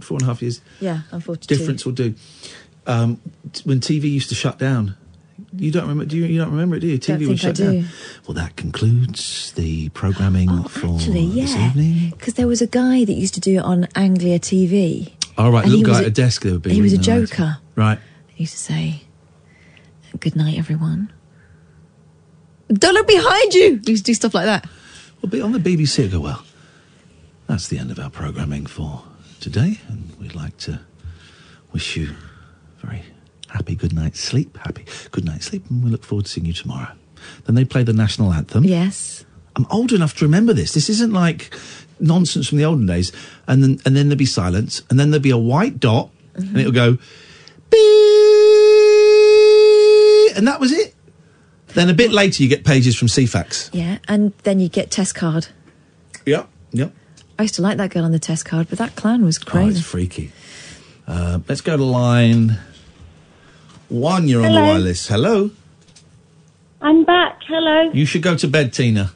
four 0.00 0.16
and 0.16 0.22
a 0.22 0.26
half 0.26 0.42
years 0.42 0.60
Yeah, 0.80 1.02
42. 1.10 1.46
difference 1.54 1.84
will 1.86 1.92
do? 1.92 2.14
Um, 2.88 3.20
t- 3.52 3.62
when 3.64 3.78
TV 3.78 4.10
used 4.10 4.28
to 4.30 4.34
shut 4.34 4.58
down, 4.58 4.96
you 5.56 5.70
don't 5.70 5.82
remember? 5.82 6.04
Do 6.04 6.16
you? 6.16 6.24
You 6.24 6.38
don't 6.40 6.50
remember 6.50 6.74
it, 6.76 6.80
do 6.80 6.88
you? 6.88 6.98
TV 6.98 7.06
Don't 7.06 7.18
would 7.20 7.26
think 7.28 7.38
I 7.40 7.42
shut 7.46 7.54
do. 7.56 7.72
down. 7.82 7.88
Well, 8.26 8.34
that 8.34 8.56
concludes 8.56 9.52
the 9.52 9.90
programming 9.90 10.64
for 10.64 10.86
Oh, 10.88 10.96
Actually, 10.96 11.30
this 11.30 11.54
evening. 11.54 12.10
Because 12.10 12.34
there 12.34 12.48
was 12.48 12.60
a 12.60 12.66
guy 12.66 13.04
that 13.04 13.12
used 13.14 13.34
to 13.34 13.40
do 13.40 13.54
it 13.58 13.62
on 13.64 13.86
Anglia 13.94 14.40
TV. 14.40 15.12
All 15.38 15.52
right, 15.52 15.62
And 15.64 15.72
he 15.72 15.78
little 15.78 15.90
was 15.92 15.98
guy 15.98 16.02
a- 16.02 16.06
at 16.06 16.08
a 16.08 16.22
desk 16.22 16.42
there 16.42 16.52
would 16.54 16.62
be. 16.62 16.74
He 16.74 16.82
was 16.82 16.92
a 16.92 16.96
reading 16.98 17.14
the 17.14 17.18
lines. 17.20 17.30
joker. 17.30 17.58
Right. 17.76 17.98
He 18.34 18.42
used 18.44 18.54
to 18.54 18.58
say, 18.58 19.02
Good 20.20 20.36
night, 20.36 20.58
everyone. 20.58 21.12
Don't 22.68 22.94
look 22.94 23.06
behind 23.06 23.54
you! 23.54 23.80
He 23.84 23.92
used 23.92 24.06
to 24.06 24.10
do 24.10 24.14
stuff 24.14 24.34
like 24.34 24.46
that. 24.46 24.66
Well, 25.20 25.30
be 25.30 25.40
on 25.40 25.52
the 25.52 25.58
BBC. 25.58 26.04
I 26.04 26.08
go 26.08 26.20
well. 26.20 26.44
That's 27.46 27.68
the 27.68 27.78
end 27.78 27.90
of 27.90 27.98
our 27.98 28.10
programming 28.10 28.66
for 28.66 29.02
today, 29.40 29.80
and 29.88 30.10
we'd 30.18 30.34
like 30.34 30.56
to 30.58 30.80
wish 31.72 31.96
you 31.96 32.10
a 32.82 32.86
very 32.86 33.02
happy 33.48 33.74
good 33.74 33.92
night's 33.92 34.20
sleep. 34.20 34.56
Happy 34.56 34.86
good 35.10 35.24
night's 35.24 35.46
sleep, 35.46 35.68
and 35.68 35.84
we 35.84 35.90
look 35.90 36.04
forward 36.04 36.26
to 36.26 36.30
seeing 36.30 36.46
you 36.46 36.52
tomorrow. 36.52 36.92
Then 37.44 37.54
they 37.54 37.64
play 37.64 37.82
the 37.82 37.92
national 37.92 38.32
anthem. 38.32 38.64
Yes. 38.64 39.24
I'm 39.56 39.66
old 39.70 39.92
enough 39.92 40.16
to 40.16 40.24
remember 40.24 40.52
this. 40.52 40.72
This 40.72 40.88
isn't 40.88 41.12
like 41.12 41.54
nonsense 42.00 42.48
from 42.48 42.58
the 42.58 42.64
olden 42.64 42.86
days. 42.86 43.12
And 43.46 43.62
then 43.62 43.78
and 43.84 43.96
then 43.96 44.08
there'd 44.08 44.18
be 44.18 44.26
silence, 44.26 44.82
and 44.88 44.98
then 44.98 45.10
there'd 45.10 45.22
be 45.22 45.30
a 45.30 45.38
white 45.38 45.78
dot, 45.80 46.10
and 46.34 46.56
it'll 46.56 46.72
go 46.72 46.98
beep, 47.70 48.23
and 50.36 50.46
that 50.48 50.60
was 50.60 50.72
it. 50.72 50.94
Then 51.68 51.88
a 51.90 51.94
bit 51.94 52.12
later, 52.12 52.42
you 52.42 52.48
get 52.48 52.64
pages 52.64 52.96
from 52.96 53.08
Ceefax. 53.08 53.70
Yeah, 53.72 53.98
and 54.06 54.32
then 54.44 54.60
you 54.60 54.68
get 54.68 54.90
test 54.90 55.14
card. 55.14 55.48
Yep, 56.26 56.48
yep. 56.72 56.92
I 57.38 57.42
used 57.42 57.54
to 57.56 57.62
like 57.62 57.78
that 57.78 57.90
girl 57.90 58.04
on 58.04 58.12
the 58.12 58.18
test 58.20 58.44
card, 58.44 58.68
but 58.68 58.78
that 58.78 58.94
clown 58.96 59.24
was 59.24 59.38
Oh, 59.42 59.50
crazy. 59.50 59.78
it's 59.78 59.86
freaky. 59.86 60.30
Uh, 61.06 61.40
let's 61.48 61.60
go 61.60 61.76
to 61.76 61.84
line 61.84 62.58
one. 63.88 64.28
You're 64.28 64.44
on 64.46 64.52
the 64.52 64.60
wireless. 64.60 65.08
Hello. 65.08 65.50
I'm 66.80 67.04
back. 67.04 67.40
Hello. 67.46 67.90
You 67.92 68.06
should 68.06 68.22
go 68.22 68.36
to 68.36 68.46
bed, 68.48 68.72
Tina. 68.72 69.12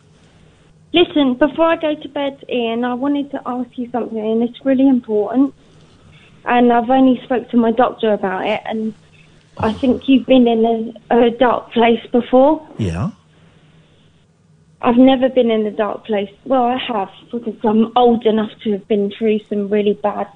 Listen, 0.92 1.34
before 1.34 1.66
I 1.66 1.76
go 1.76 1.94
to 1.94 2.08
bed, 2.08 2.42
Iain, 2.50 2.82
I 2.84 2.94
wanted 2.94 3.30
to 3.32 3.42
ask 3.46 3.76
you 3.76 3.90
something, 3.90 4.18
and 4.18 4.42
it's 4.42 4.64
really 4.64 4.88
important. 4.88 5.54
And 6.44 6.72
I've 6.72 6.88
only 6.88 7.20
spoke 7.24 7.50
to 7.50 7.56
my 7.58 7.72
doctor 7.72 8.12
about 8.12 8.46
it, 8.46 8.62
and 8.64 8.94
I 9.60 9.72
think 9.72 10.08
you've 10.08 10.26
been 10.26 10.46
in 10.46 10.94
a, 11.10 11.26
a 11.26 11.30
dark 11.30 11.72
place 11.72 12.04
before. 12.12 12.66
Yeah. 12.78 13.10
I've 14.80 14.96
never 14.96 15.28
been 15.28 15.50
in 15.50 15.66
a 15.66 15.70
dark 15.72 16.04
place. 16.06 16.30
Well, 16.44 16.62
I 16.62 16.78
have 16.78 17.08
because 17.32 17.56
I'm 17.64 17.92
old 17.96 18.24
enough 18.26 18.50
to 18.62 18.72
have 18.72 18.86
been 18.86 19.10
through 19.18 19.40
some 19.48 19.68
really 19.68 19.94
bad 19.94 20.28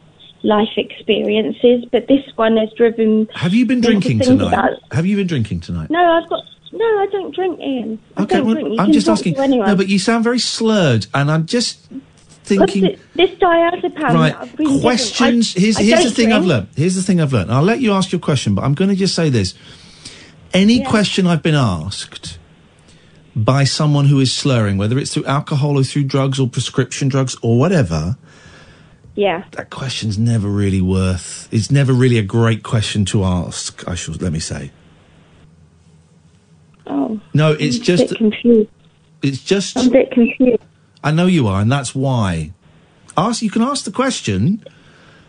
life 0.43 0.77
experiences, 0.77 1.85
but 1.93 2.09
this 2.09 2.25
one 2.35 2.57
has 2.57 2.71
driven. 2.77 3.29
Have 3.35 3.55
you 3.55 3.67
been 3.67 3.79
me 3.81 3.83
to 3.83 3.89
drinking 3.93 4.21
tonight? 4.21 4.49
about- 4.49 4.79
Have 4.93 5.07
you 5.07 5.17
been 5.17 5.29
drinking 5.29 5.61
tonight? 5.61 5.91
No, 5.91 6.01
I've 6.01 6.29
got. 6.29 6.43
No, 6.75 6.85
I 6.85 7.07
don't 7.13 7.35
drink, 7.35 7.61
Iain. 7.61 7.99
I 8.17 8.23
Okay, 8.23 8.41
well, 8.41 8.81
I'm 8.81 8.93
just 8.93 9.07
asking. 9.09 9.35
No, 9.35 9.77
but 9.77 9.89
you 9.89 9.99
sound 9.99 10.25
very 10.25 10.39
slurred, 10.39 11.07
and 11.15 11.31
I'm 11.31 11.45
just 11.47 11.87
thinking. 12.45 12.85
It- 12.87 12.99
this 13.15 13.31
diazepam. 13.31 14.15
Right, 14.15 14.57
given, 14.57 14.81
questions. 14.81 15.55
I- 15.57 15.61
here's 15.61 15.77
I 15.77 15.83
here's 15.83 16.05
the 16.05 16.11
thing 16.11 16.33
I've 16.33 16.45
learned. 16.47 16.69
Here's 16.77 16.95
the 16.95 17.03
thing 17.03 17.21
I've 17.21 17.33
learned. 17.33 17.53
I'll 17.53 17.63
let 17.63 17.81
you 17.81 17.93
ask 17.93 18.13
your 18.13 18.21
question, 18.21 18.55
but 18.55 18.65
I'm 18.65 18.75
going 18.75 18.91
to 18.91 18.97
just 18.97 19.15
say 19.15 19.29
this. 19.31 19.55
Any 20.55 20.79
Yeah. 20.81 20.89
question 20.89 21.27
I've 21.27 21.43
been 21.43 21.55
asked 21.55 22.39
by 23.35 23.65
someone 23.65 24.07
who 24.07 24.21
is 24.21 24.31
slurring, 24.33 24.77
whether 24.77 24.99
it's 24.99 25.15
through 25.15 25.25
alcohol 25.25 25.79
or 25.79 25.85
through 25.85 26.05
drugs 26.05 26.39
or 26.39 26.47
prescription 26.49 27.09
drugs 27.09 27.37
or 27.41 27.59
whatever, 27.59 28.17
Yeah. 29.15 29.45
that 29.53 29.71
question's 29.71 30.19
never 30.19 30.49
really 30.49 30.83
worth. 30.83 31.49
It's 31.51 31.71
never 31.71 31.93
really 31.95 32.19
a 32.19 32.23
great 32.23 32.63
question 32.63 33.05
to 33.07 33.25
ask. 33.25 33.83
I 33.89 33.95
should 33.95 34.21
let 34.21 34.33
me 34.33 34.39
say. 34.41 34.71
Oh. 36.87 37.21
No, 37.33 37.53
it's 37.53 37.77
I'm 37.77 37.83
a 37.83 37.85
just. 37.85 38.09
bit 38.09 38.19
confused. 38.19 38.69
It's 39.23 39.39
just. 39.43 39.79
I'm 39.79 39.87
a 39.89 39.91
bit 39.91 40.11
confused. 40.11 40.63
I 41.05 41.11
know 41.11 41.27
you 41.27 41.47
are, 41.49 41.61
and 41.61 41.71
that's 41.71 41.95
why. 41.95 42.53
Ask. 43.17 43.43
You 43.43 43.51
can 43.51 43.63
ask 43.63 43.85
the 43.85 43.91
question, 43.93 44.65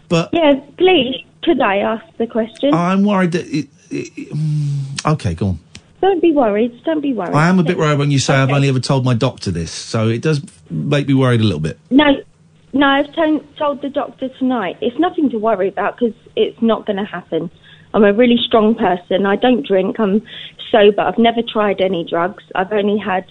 but 0.10 0.30
Yeah, 0.34 0.54
please. 0.78 1.16
Could 1.44 1.60
I 1.60 1.78
ask 1.78 2.06
the 2.18 2.28
question? 2.28 2.74
I'm 2.74 3.04
worried 3.04 3.34
that. 3.34 3.46
It, 3.48 3.68
it, 3.90 4.30
mm, 4.30 5.06
okay, 5.14 5.34
go 5.34 5.48
on. 5.48 5.60
don't 6.02 6.22
be 6.22 6.32
worried. 6.32 6.72
Don't 6.86 7.02
be 7.02 7.14
worried. 7.14 7.34
I 7.34 7.50
am 7.50 7.60
a 7.60 7.64
bit 7.64 7.78
worried 7.78 8.00
when 8.00 8.12
you 8.12 8.20
say 8.20 8.34
I've 8.36 8.50
only 8.50 8.70
ever 8.70 8.80
told 8.80 9.04
my 9.04 9.14
doctor 9.14 9.52
this, 9.52 9.72
so 9.72 10.08
it 10.08 10.22
does 10.22 10.42
make 10.70 11.08
me 11.08 11.14
worried 11.14 11.42
a 11.42 11.44
little 11.44 11.60
bit. 11.60 11.78
No, 11.90 12.06
no. 12.72 12.86
I've 12.88 13.12
to- 13.14 13.44
told 13.58 13.82
the 13.82 13.90
doctor 13.90 14.30
tonight. 14.40 14.78
It's 14.82 14.98
nothing 15.00 15.30
to 15.32 15.38
worry 15.38 15.68
about 15.68 16.00
because 16.00 16.16
it's 16.38 16.62
not 16.62 16.86
going 16.86 16.98
to 16.98 17.06
happen. 17.06 17.52
I'm 17.94 18.04
a 18.06 18.14
really 18.14 18.38
strong 18.38 18.74
person. 18.76 19.26
I 19.26 19.36
don't 19.36 19.68
drink. 19.68 20.00
I'm 20.00 20.22
sober. 20.72 21.02
I've 21.02 21.18
never 21.18 21.42
tried 21.42 21.82
any 21.82 22.06
drugs. 22.10 22.44
I've 22.56 22.72
only 22.72 22.98
had. 22.98 23.26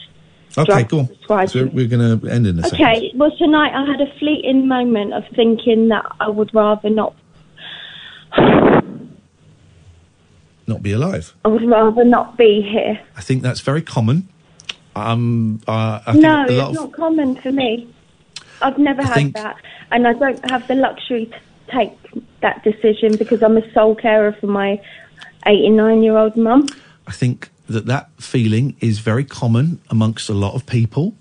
Okay, 0.59 0.85
go 0.85 1.09
on. 1.29 1.49
So 1.49 1.67
we're 1.73 1.87
going 1.89 2.21
to 2.21 2.29
end 2.29 2.47
in 2.47 2.59
a 2.59 2.63
second. 2.63 2.85
Okay. 2.87 3.13
Well, 3.15 3.31
tonight 3.39 3.73
I 3.75 3.87
had 3.91 4.01
a 4.01 4.13
fleeting 4.19 4.69
moment 4.69 5.15
of 5.15 5.25
thinking 5.35 5.89
that 5.89 6.05
I 6.21 6.29
would 6.29 6.55
rather 6.55 6.91
not. 6.91 7.15
Not 10.67 10.83
be 10.83 10.93
alive. 10.93 11.35
I 11.45 11.49
would 11.49 11.69
rather 11.69 12.05
not 12.05 12.37
be 12.39 12.63
here. 12.63 13.01
I 13.17 13.21
think 13.21 13.43
that's 13.43 13.61
very 13.61 13.83
common. 13.83 14.29
Um, 14.95 15.61
uh, 15.67 16.01
I 16.07 16.13
think 16.13 16.23
no, 16.23 16.43
a 16.43 16.45
it's 16.45 16.53
lot 16.53 16.69
of 16.69 16.75
not 16.75 16.93
common 16.93 17.37
for 17.37 17.51
me. 17.51 17.93
I've 18.61 18.79
never 18.79 19.03
I 19.03 19.07
had 19.07 19.15
think- 19.15 19.35
that, 19.37 19.57
and 19.91 20.07
I 20.07 20.13
don't 20.13 20.51
have 20.51 20.69
the 20.69 20.75
luxury 20.75 21.27
to 21.27 21.39
take 21.77 21.93
that 22.43 22.63
decision 22.63 23.17
because 23.17 23.43
I'm 23.43 23.57
a 23.57 23.73
sole 23.73 23.95
carer 23.95 24.33
for 24.41 24.47
my 24.47 24.81
89 25.47 26.03
year 26.03 26.17
old 26.17 26.37
mum. 26.37 26.69
I 27.07 27.13
think 27.13 27.51
that 27.69 27.87
that 27.87 28.11
feeling 28.19 28.77
is 28.81 28.99
very 28.99 29.25
common 29.25 29.81
amongst 29.91 30.29
a 30.29 30.35
lot 30.35 30.55
of 30.55 30.67
people, 30.67 31.15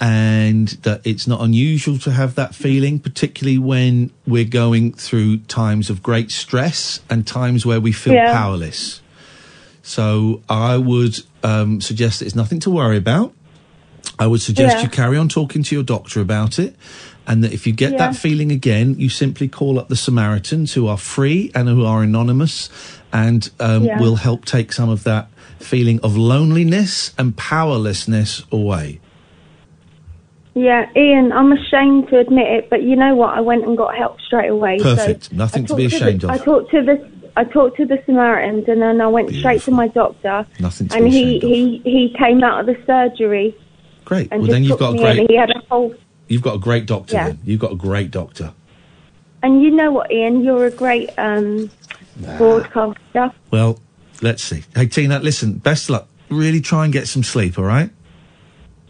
and 0.00 0.68
that 0.82 1.00
it's 1.04 1.26
not 1.26 1.40
unusual 1.40 1.98
to 1.98 2.10
have 2.12 2.34
that 2.34 2.54
feeling, 2.54 2.98
particularly 2.98 3.58
when 3.58 4.10
we're 4.26 4.44
going 4.44 4.92
through 4.92 5.38
times 5.38 5.88
of 5.88 6.02
great 6.02 6.30
stress 6.30 7.00
and 7.08 7.26
times 7.26 7.64
where 7.64 7.80
we 7.80 7.92
feel 7.92 8.14
Yeah. 8.14 8.32
powerless. 8.32 9.00
So 9.82 10.42
I 10.48 10.76
would 10.76 11.20
um, 11.42 11.80
suggest 11.80 12.18
that 12.18 12.26
it's 12.26 12.34
nothing 12.34 12.58
to 12.60 12.70
worry 12.70 12.96
about. 12.96 13.32
I 14.18 14.26
would 14.26 14.40
suggest 14.42 14.76
Yeah. 14.78 14.82
you 14.82 14.88
carry 14.88 15.16
on 15.16 15.28
talking 15.28 15.62
to 15.62 15.74
your 15.74 15.84
doctor 15.84 16.20
about 16.20 16.58
it. 16.58 16.76
And 17.28 17.42
that 17.42 17.52
if 17.52 17.66
you 17.66 17.72
get 17.72 17.92
Yeah. 17.92 17.98
that 17.98 18.16
feeling 18.16 18.50
again, 18.52 18.96
you 18.98 19.08
simply 19.08 19.48
call 19.48 19.78
up 19.78 19.88
the 19.88 19.96
Samaritans 19.96 20.74
who 20.74 20.86
are 20.88 20.96
free 20.98 21.50
and 21.54 21.68
who 21.68 21.84
are 21.84 22.02
anonymous 22.02 22.68
and 23.16 23.50
um, 23.60 23.84
Yeah. 23.84 23.98
will 24.00 24.16
help 24.16 24.44
take 24.44 24.72
some 24.72 24.90
of 24.90 25.04
that 25.04 25.28
feeling 25.58 25.98
of 26.02 26.16
loneliness 26.16 27.14
and 27.18 27.34
powerlessness 27.36 28.44
away. 28.52 29.00
Yeah, 30.54 30.86
Iain, 30.96 31.32
I'm 31.32 31.52
ashamed 31.52 32.08
to 32.08 32.18
admit 32.18 32.46
it, 32.48 32.70
but 32.70 32.82
you 32.82 32.96
know 32.96 33.14
what? 33.14 33.36
I 33.36 33.40
went 33.40 33.66
and 33.66 33.76
got 33.76 33.94
help 33.96 34.20
straight 34.20 34.48
away. 34.48 34.78
so 34.78 34.84
Perfect. 34.96 35.32
Nothing 35.32 35.66
to 35.66 35.74
be 35.74 35.84
ashamed 35.86 36.22
the, 36.22 36.28
of. 36.28 36.40
I 36.40 36.44
talked 36.44 36.70
to 36.70 36.82
the 36.82 37.10
I 37.38 37.44
talked 37.44 37.76
to 37.76 37.84
the 37.84 38.02
Samaritans, 38.06 38.64
and 38.66 38.80
then 38.80 39.00
I 39.02 39.06
went 39.08 39.28
straight 39.34 39.60
to 39.62 39.70
my 39.70 39.88
doctor, 39.88 40.46
Nothing 40.58 40.88
to 40.88 40.96
and 40.96 41.04
be 41.04 41.10
he, 41.10 41.36
ashamed 41.38 41.84
he 41.84 41.90
he 42.08 42.14
came 42.18 42.42
out 42.42 42.60
of 42.60 42.66
the 42.66 42.76
surgery 42.86 43.54
Great. 44.06 44.28
and 44.32 44.42
well, 44.42 44.50
then 44.50 44.64
you've 44.64 44.78
got 44.78 44.94
a 44.94 44.98
great, 44.98 45.28
He 45.30 45.36
had 45.36 45.50
a 45.50 45.60
whole. 45.68 45.94
you've 46.28 46.42
got 46.42 46.54
a 46.54 46.58
great 46.58 46.86
doctor. 46.86 47.14
Yeah. 47.14 47.26
Then 47.28 47.38
you've 47.44 47.60
got 47.60 47.72
a 47.72 47.76
great 47.76 48.10
doctor. 48.10 48.52
And 49.42 49.62
you 49.62 49.70
know 49.70 49.90
what, 49.92 50.10
Iain? 50.10 50.42
You're 50.42 50.66
a 50.66 50.70
great 50.70 51.10
um, 51.18 51.70
broadcaster. 52.38 53.30
Well, 53.50 53.78
let's 54.22 54.42
see. 54.42 54.64
Hey 54.74 54.86
Tina, 54.86 55.18
listen. 55.20 55.54
Best 55.58 55.90
luck. 55.90 56.08
Really 56.30 56.60
try 56.60 56.84
and 56.84 56.92
get 56.92 57.06
some 57.08 57.22
sleep. 57.22 57.58
All 57.58 57.64
right. 57.64 57.90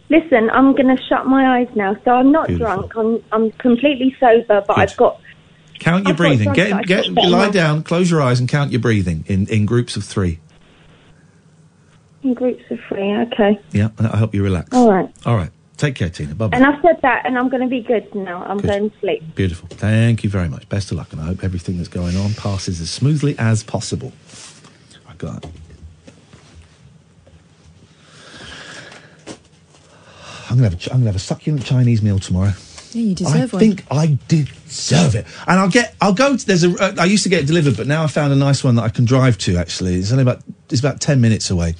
Listen, 0.09 0.49
I'm 0.51 0.71
going 0.73 0.95
to 0.95 1.01
shut 1.09 1.25
my 1.25 1.59
eyes 1.59 1.67
now. 1.75 1.95
So 2.05 2.11
I'm 2.11 2.31
not 2.31 2.47
Beautiful. 2.47 2.87
drunk. 2.87 2.95
I'm 2.95 3.23
I'm 3.31 3.51
completely 3.53 4.15
sober, 4.19 4.63
but 4.65 4.77
I've 4.77 4.95
got 4.97 5.19
Count 5.79 6.05
your 6.05 6.11
I've 6.13 6.17
breathing. 6.17 6.53
Get 6.53 6.85
get 6.87 7.09
lie 7.13 7.49
down. 7.51 7.83
Close 7.83 8.09
your 8.09 8.21
eyes 8.21 8.39
and 8.39 8.47
count 8.49 8.71
your 8.71 8.81
breathing 8.81 9.23
in 9.27 9.47
in 9.47 9.65
groups 9.65 9.95
of 9.97 10.03
three. 10.03 10.39
in 12.23 12.33
groups 12.33 12.63
of 12.71 12.79
three. 12.87 13.13
Okay, 13.15 13.59
Yeah, 13.73 13.89
that'll 13.97 14.17
help 14.17 14.33
you 14.33 14.43
relax. 14.43 14.69
all 14.73 14.89
right. 14.91 15.09
All 15.25 15.35
right. 15.35 15.51
Take 15.77 15.93
care, 15.95 16.09
Tina. 16.09 16.33
Bye 16.33 16.47
bye. 16.47 16.57
And 16.57 16.65
I've 16.65 16.81
said 16.81 16.99
that, 17.03 17.25
and 17.25 17.37
I'm 17.37 17.49
going 17.49 17.61
to 17.61 17.69
be 17.69 17.81
good 17.81 18.13
now. 18.15 18.43
I'm 18.45 18.57
Good. 18.57 18.67
going 18.67 18.89
to 18.89 18.99
sleep. 18.99 19.35
Beautiful. 19.35 19.67
Thank 19.69 20.23
you 20.23 20.29
very 20.29 20.49
much. 20.49 20.67
Best 20.69 20.91
of 20.91 20.97
luck, 20.97 21.13
and 21.13 21.21
I 21.21 21.25
hope 21.25 21.43
everything 21.43 21.77
that's 21.77 21.87
going 21.87 22.17
on 22.17 22.33
passes 22.33 22.81
as 22.81 22.89
smoothly 22.89 23.35
as 23.37 23.63
possible. 23.63 24.11
I 25.07 25.13
got. 25.13 25.45
I'm 30.49 30.55
gonna 30.55 30.63
have 30.69 30.73
a, 30.73 30.77
ch- 30.77 30.87
I'm 30.89 30.97
gonna 30.99 31.07
have 31.07 31.15
a 31.15 31.19
succulent 31.19 31.65
Chinese 31.65 32.01
meal 32.01 32.19
tomorrow. 32.19 32.53
Yeah, 32.93 33.01
you 33.01 33.11
I 33.11 33.13
deserve 33.15 33.53
one. 33.53 33.59
think 33.59 33.85
I 33.91 34.17
deserve 34.29 35.15
it, 35.15 35.25
and 35.45 35.59
I'll 35.59 35.69
get. 35.69 35.93
I'll 36.01 36.13
go. 36.13 36.37
To, 36.37 36.45
there's 36.47 36.63
a. 36.63 36.71
Uh, 36.71 36.95
I 36.97 37.05
used 37.05 37.23
to 37.23 37.29
get 37.29 37.43
it 37.43 37.47
delivered, 37.47 37.75
but 37.75 37.85
now 37.85 38.03
I 38.03 38.07
found 38.07 38.31
a 38.31 38.35
nice 38.35 38.63
one 38.63 38.75
that 38.75 38.83
I 38.83 38.89
can 38.89 39.03
drive 39.05 39.37
to. 39.39 39.57
Actually, 39.57 39.95
it's 39.95 40.11
only 40.11 40.21
about. 40.21 40.41
It's 40.71 40.79
about 40.79 41.01
ten 41.01 41.19
minutes 41.19 41.49
away. 41.49 41.75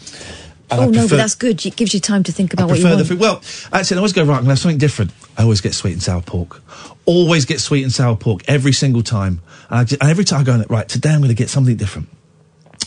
Oh 0.70 0.82
I 0.84 0.86
no, 0.88 1.08
but 1.08 1.16
that's 1.18 1.36
good. 1.36 1.66
It 1.66 1.76
gives 1.78 1.94
you 1.94 2.00
time 2.00 2.24
to 2.24 2.32
think 2.32 2.52
I 2.52 2.56
about 2.56 2.70
what 2.70 2.80
you 2.80 2.86
want. 2.86 2.98
the 2.98 3.06
food. 3.06 3.20
Well, 3.20 3.42
actually, 3.72 3.96
I 3.96 4.00
always 4.00 4.14
go 4.14 4.24
right. 4.24 4.36
I'm 4.36 4.42
gonna 4.42 4.50
have 4.52 4.60
something 4.60 4.78
different. 4.78 5.12
I 5.38 5.44
always 5.44 5.62
get 5.62 5.74
sweet 5.74 5.94
and 5.94 6.04
sour 6.04 6.22
pork. 6.22 6.62
Always 7.06 7.46
get 7.46 7.62
sweet 7.62 7.84
and 7.84 7.92
sour 7.92 8.18
pork 8.18 8.42
every 8.50 8.74
single 8.74 9.02
time. 9.02 9.42
And, 9.70 9.80
I 9.80 9.84
ju- 9.86 9.98
and 10.02 10.10
every 10.10 10.26
time 10.26 10.42
I 10.42 10.44
go, 10.44 10.64
right, 10.70 10.88
today 10.90 11.12
I'm 11.12 11.20
going 11.20 11.30
to 11.30 11.36
get 11.36 11.50
something 11.50 11.78
different. 11.78 12.10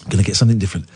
I'm 0.02 0.10
going 0.10 0.22
to 0.22 0.26
get 0.26 0.36
something 0.36 0.58
different. 0.58 0.86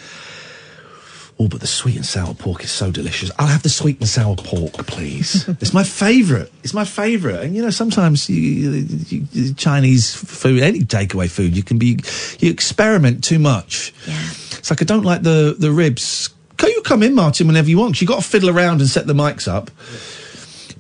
Oh, 1.39 1.49
but 1.49 1.61
the 1.61 1.67
sweet 1.67 1.97
and 1.97 2.07
sour 2.07 2.33
pork 2.35 2.63
is 2.63 2.71
so 2.71 2.93
delicious. 2.93 3.31
I'll 3.39 3.49
have 3.49 3.63
the 3.63 3.69
sweet 3.69 3.99
and 3.99 4.09
sour 4.09 4.37
pork, 4.37 4.73
please. 4.87 5.49
it's 5.61 5.73
my 5.75 5.83
favourite. 5.83 6.51
It's 6.63 6.75
my 6.75 6.85
favourite. 6.85 7.41
And 7.45 7.57
you 7.57 7.63
know, 7.63 7.71
sometimes 7.71 8.29
you, 8.29 8.37
you, 8.37 9.27
you- 9.33 9.55
Chinese 9.55 10.15
food, 10.15 10.63
any 10.63 10.81
takeaway 10.81 11.29
food, 11.31 11.57
you 11.57 11.63
can 11.63 11.79
be, 11.79 11.99
you 12.39 12.51
experiment 12.51 13.25
too 13.25 13.39
much. 13.39 13.93
Yeah. 14.07 14.21
It's 14.59 14.71
like 14.71 14.81
I 14.83 14.85
don't 14.85 15.03
like 15.05 15.23
the 15.23 15.57
the 15.59 15.71
ribs. 15.73 16.29
Can 16.57 16.71
you 16.71 16.83
come 16.83 17.03
in, 17.03 17.15
Martin, 17.15 17.47
whenever 17.47 17.69
you 17.69 17.79
want? 17.79 17.95
'cause 17.95 18.01
you 18.03 18.07
got 18.07 18.23
to 18.23 18.29
fiddle 18.29 18.51
around 18.51 18.81
and 18.81 18.89
set 18.89 19.07
the 19.07 19.13
mics 19.15 19.47
up. 19.49 19.71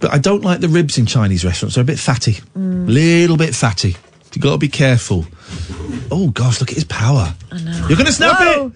But 0.00 0.12
I 0.12 0.18
don't 0.18 0.42
like 0.42 0.60
the 0.60 0.68
ribs 0.68 0.98
in 0.98 1.06
Chinese 1.06 1.44
restaurants. 1.44 1.74
They're 1.76 1.82
a 1.82 1.84
bit 1.84 1.98
fatty, 1.98 2.38
Mm. 2.58 2.86
little 2.88 3.36
bit 3.36 3.54
fatty. 3.54 3.96
You 4.34 4.40
got 4.42 4.52
to 4.52 4.58
be 4.58 4.68
careful. 4.68 5.26
Oh 6.10 6.28
gosh, 6.28 6.60
look 6.60 6.70
at 6.70 6.74
his 6.74 6.84
power. 6.84 7.34
I 7.52 7.58
know. 7.60 7.72
You're 7.88 7.96
going 7.96 8.06
to 8.06 8.12
snap 8.12 8.38
Whoa. 8.40 8.72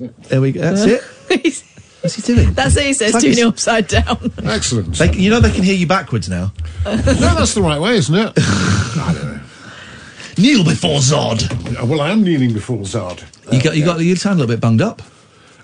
it. 0.00 0.12
There 0.28 0.40
we 0.40 0.52
go. 0.52 0.60
That's 0.60 0.82
it. 0.84 1.02
What's 2.02 2.16
he 2.16 2.22
doing? 2.34 2.52
That's 2.52 2.76
it. 2.76 2.84
He 2.84 2.92
says 2.92 3.08
It's 3.08 3.14
like 3.14 3.22
doing 3.22 3.38
it 3.38 3.46
upside 3.46 3.88
down. 3.88 4.32
Excellent. 4.44 4.94
They, 4.96 5.12
you 5.14 5.30
know 5.30 5.40
they 5.40 5.50
can 5.50 5.62
hear 5.62 5.74
you 5.74 5.86
backwards 5.86 6.28
now. 6.28 6.52
no, 6.84 6.96
that's 6.96 7.54
the 7.54 7.62
right 7.62 7.80
way, 7.80 7.96
isn't 7.96 8.14
it? 8.14 8.32
I 10.36 10.42
don't 10.42 10.44
know. 10.46 10.62
Kneel 10.62 10.64
before 10.64 10.98
Zod. 10.98 11.88
Well, 11.88 12.00
I 12.00 12.10
am 12.10 12.22
kneeling 12.22 12.52
before 12.52 12.78
Zod. 12.78 13.24
You 13.52 13.62
got 13.62 13.76
you 13.76 13.84
got 13.84 14.00
you 14.00 14.16
sound 14.16 14.34
a 14.34 14.42
little 14.42 14.54
bit 14.54 14.60
bunged 14.60 14.82
up. 14.82 15.02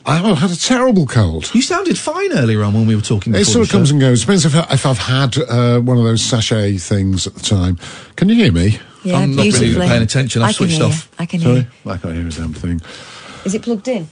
I 0.07 0.17
had 0.35 0.51
a 0.51 0.57
terrible 0.57 1.07
cold. 1.07 1.55
You 1.55 1.63
sounded 1.63 1.99
fine 1.99 2.33
earlier 2.33 2.63
on 2.63 2.73
when 2.73 2.87
we 2.87 2.97
were 2.97 3.03
talking. 3.03 3.35
It 3.35 3.41
before 3.41 3.53
sort 3.53 3.69
the 3.69 3.77
of 3.77 3.79
comes 3.79 3.91
and 3.91 4.01
goes. 4.01 4.23
Depends 4.23 4.47
if, 4.47 4.57
I, 4.57 4.67
if 4.73 4.87
I've 4.87 4.99
had 4.99 5.37
uh, 5.37 5.81
one 5.81 5.99
of 5.99 6.05
those 6.05 6.23
sachet 6.23 6.79
things 6.79 7.27
at 7.27 7.35
the 7.35 7.41
time. 7.41 7.79
Can 8.17 8.29
you 8.29 8.35
hear 8.35 8.53
me? 8.53 8.79
Yeah, 9.05 9.19
I'm 9.19 9.37
not 9.37 9.45
really 9.45 9.75
paying 9.75 10.03
attention. 10.03 10.43
I've 10.43 10.49
I 10.49 10.53
can 10.53 10.57
switched 10.57 10.73
hear 10.73 10.83
you. 10.83 10.89
off. 10.89 11.21
I 11.21 11.27
can 11.27 11.41
Sorry, 11.41 11.55
hear. 11.61 11.71
I 11.87 11.97
can't 11.99 12.15
hear 12.15 12.27
a 12.27 12.31
damn 12.31 12.55
thing. 12.55 12.81
Is 13.45 13.55
it 13.55 13.63
plugged 13.63 13.89
in? 13.89 14.09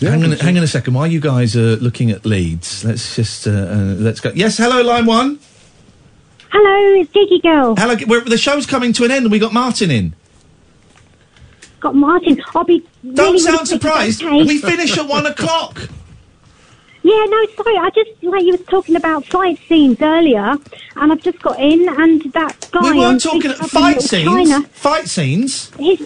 hang 0.00 0.22
on, 0.24 0.32
hang 0.32 0.56
on 0.56 0.62
a 0.62 0.68
second. 0.68 0.94
While 0.94 1.08
you 1.08 1.20
guys 1.20 1.56
are 1.56 1.76
looking 1.76 2.10
at 2.10 2.24
leads, 2.24 2.84
let's 2.84 3.16
just 3.16 3.46
uh, 3.46 3.50
uh, 3.50 3.74
let's 3.98 4.20
go. 4.20 4.30
Yes, 4.34 4.56
hello, 4.56 4.82
line 4.82 5.06
one. 5.06 5.40
Hello, 6.50 7.00
it's 7.00 7.12
Cheeky 7.12 7.40
Girl. 7.40 7.74
Hello, 7.76 7.96
we're, 8.06 8.20
the 8.22 8.38
show's 8.38 8.66
coming 8.66 8.92
to 8.94 9.04
an 9.04 9.10
end, 9.10 9.24
and 9.26 9.32
we 9.32 9.38
got 9.38 9.52
Martin 9.52 9.90
in. 9.90 10.14
Got 11.80 11.94
Martin. 11.94 12.42
I'll 12.54 12.64
be. 12.64 12.84
Don't 13.04 13.26
really, 13.26 13.38
sound 13.38 13.54
really 13.54 13.66
surprised. 13.66 14.22
okay? 14.22 14.44
We 14.44 14.58
finish 14.58 14.96
at 14.96 15.06
one 15.06 15.26
o'clock. 15.26 15.88
Yeah, 17.02 17.24
no, 17.28 17.46
sorry. 17.56 17.76
I 17.76 17.90
just 17.94 18.10
like 18.22 18.42
you 18.44 18.52
were 18.52 18.64
talking 18.64 18.96
about 18.96 19.24
fight 19.26 19.58
scenes 19.68 19.98
earlier, 20.00 20.56
and 20.96 21.12
I've 21.12 21.22
just 21.22 21.40
got 21.40 21.58
in, 21.60 21.88
and 21.88 22.22
that 22.32 22.68
guy. 22.72 22.90
we 22.92 22.98
weren't 22.98 23.22
talking 23.22 23.42
Big 23.42 23.56
Trouble 23.56 23.64
in 23.64 23.68
fight 23.94 24.02
scenes. 24.02 24.24
China, 24.50 24.68
Fight 24.68 25.08
scenes. 25.08 25.74
he's, 25.76 26.00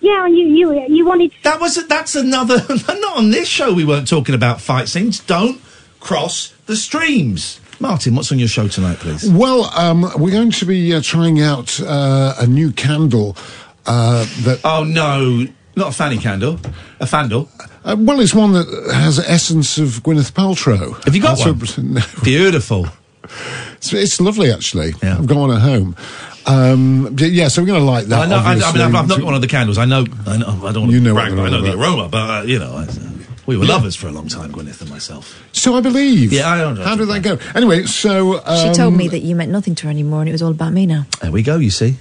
yeah, 0.00 0.24
and 0.24 0.36
you, 0.36 0.46
you, 0.46 0.86
you 0.88 1.04
wanted. 1.06 1.32
That 1.42 1.60
was 1.60 1.86
that's 1.86 2.14
another. 2.14 2.64
not 2.68 3.16
on 3.18 3.30
this 3.30 3.48
show. 3.48 3.74
We 3.74 3.84
weren't 3.84 4.08
talking 4.08 4.34
about 4.34 4.60
fight 4.60 4.88
scenes. 4.88 5.20
Don't 5.20 5.60
cross 6.00 6.54
the 6.66 6.76
streams. 6.76 7.60
Martin, 7.84 8.14
what's 8.14 8.32
on 8.32 8.38
your 8.38 8.48
show 8.48 8.66
tonight, 8.66 8.96
please? 8.96 9.30
Well, 9.30 9.64
um, 9.78 10.10
we're 10.16 10.30
going 10.30 10.52
to 10.52 10.64
be 10.64 10.94
uh, 10.94 11.02
trying 11.02 11.42
out 11.42 11.78
uh, 11.82 12.34
a 12.38 12.46
new 12.46 12.72
candle 12.72 13.36
uh, 13.84 14.24
that. 14.44 14.62
Oh 14.64 14.84
no, 14.84 15.46
not 15.76 15.88
a 15.88 15.92
fanny 15.92 16.16
candle, 16.16 16.54
a 16.98 17.04
fandle. 17.04 17.46
Uh, 17.84 17.94
well, 17.98 18.20
it's 18.20 18.32
one 18.32 18.52
that 18.52 18.90
has 18.94 19.18
essence 19.18 19.76
of 19.76 20.02
Gwyneth 20.02 20.32
Paltrow. 20.32 21.04
Have 21.04 21.14
you 21.14 21.20
got 21.20 21.36
That's 21.36 21.76
one? 21.76 21.92
no. 21.92 22.00
Beautiful. 22.22 22.86
It's, 23.74 23.92
it's 23.92 24.18
lovely, 24.18 24.50
actually. 24.50 24.94
I've 25.02 25.26
got 25.26 25.36
one 25.36 25.50
at 25.50 25.60
home. 25.60 25.94
Um, 26.46 27.14
yeah, 27.18 27.48
so 27.48 27.60
we're 27.60 27.66
going 27.66 27.80
to 27.80 27.84
light 27.84 28.06
that. 28.06 28.18
I 28.22 28.26
know. 28.26 28.36
I, 28.36 28.52
I 28.52 28.54
mean. 28.54 28.62
I've, 28.62 28.94
I've 28.94 29.08
not 29.08 29.18
got 29.18 29.26
one 29.26 29.34
of 29.34 29.42
the 29.42 29.46
candles. 29.46 29.76
I 29.76 29.84
know. 29.84 30.06
I 30.26 30.38
know. 30.38 30.46
I 30.64 30.72
don't 30.72 30.84
want 30.84 30.92
You 30.92 31.00
to 31.00 31.04
know 31.04 31.14
brag, 31.14 31.32
I 31.32 31.50
know 31.50 31.60
the 31.60 31.78
aroma. 31.78 32.08
But 32.08 32.30
uh, 32.30 32.42
you 32.44 32.58
know, 32.58 32.76
I, 32.76 32.86
we 33.46 33.56
were 33.56 33.64
lovers 33.66 33.94
for 33.96 34.08
a 34.08 34.12
long 34.12 34.28
time, 34.28 34.52
Gwyneth 34.52 34.80
and 34.80 34.90
myself. 34.90 35.42
So 35.52 35.74
I 35.74 35.80
believe. 35.80 36.32
Yeah, 36.32 36.48
I 36.50 36.58
don't 36.58 36.74
know. 36.76 36.84
How 36.84 36.96
did 36.96 37.08
that 37.08 37.22
go? 37.22 37.38
Anyway, 37.54 37.84
so 37.84 38.44
um, 38.44 38.68
She 38.68 38.74
told 38.74 38.94
me 38.94 39.08
that 39.08 39.20
you 39.20 39.34
meant 39.36 39.50
nothing 39.50 39.74
to 39.76 39.84
her 39.86 39.90
anymore 39.90 40.20
and 40.20 40.28
it 40.28 40.32
was 40.32 40.42
all 40.42 40.50
about 40.50 40.72
me 40.72 40.86
now. 40.86 41.06
There 41.20 41.30
we 41.32 41.42
go. 41.42 41.56
You 41.56 41.70
see. 41.70 41.96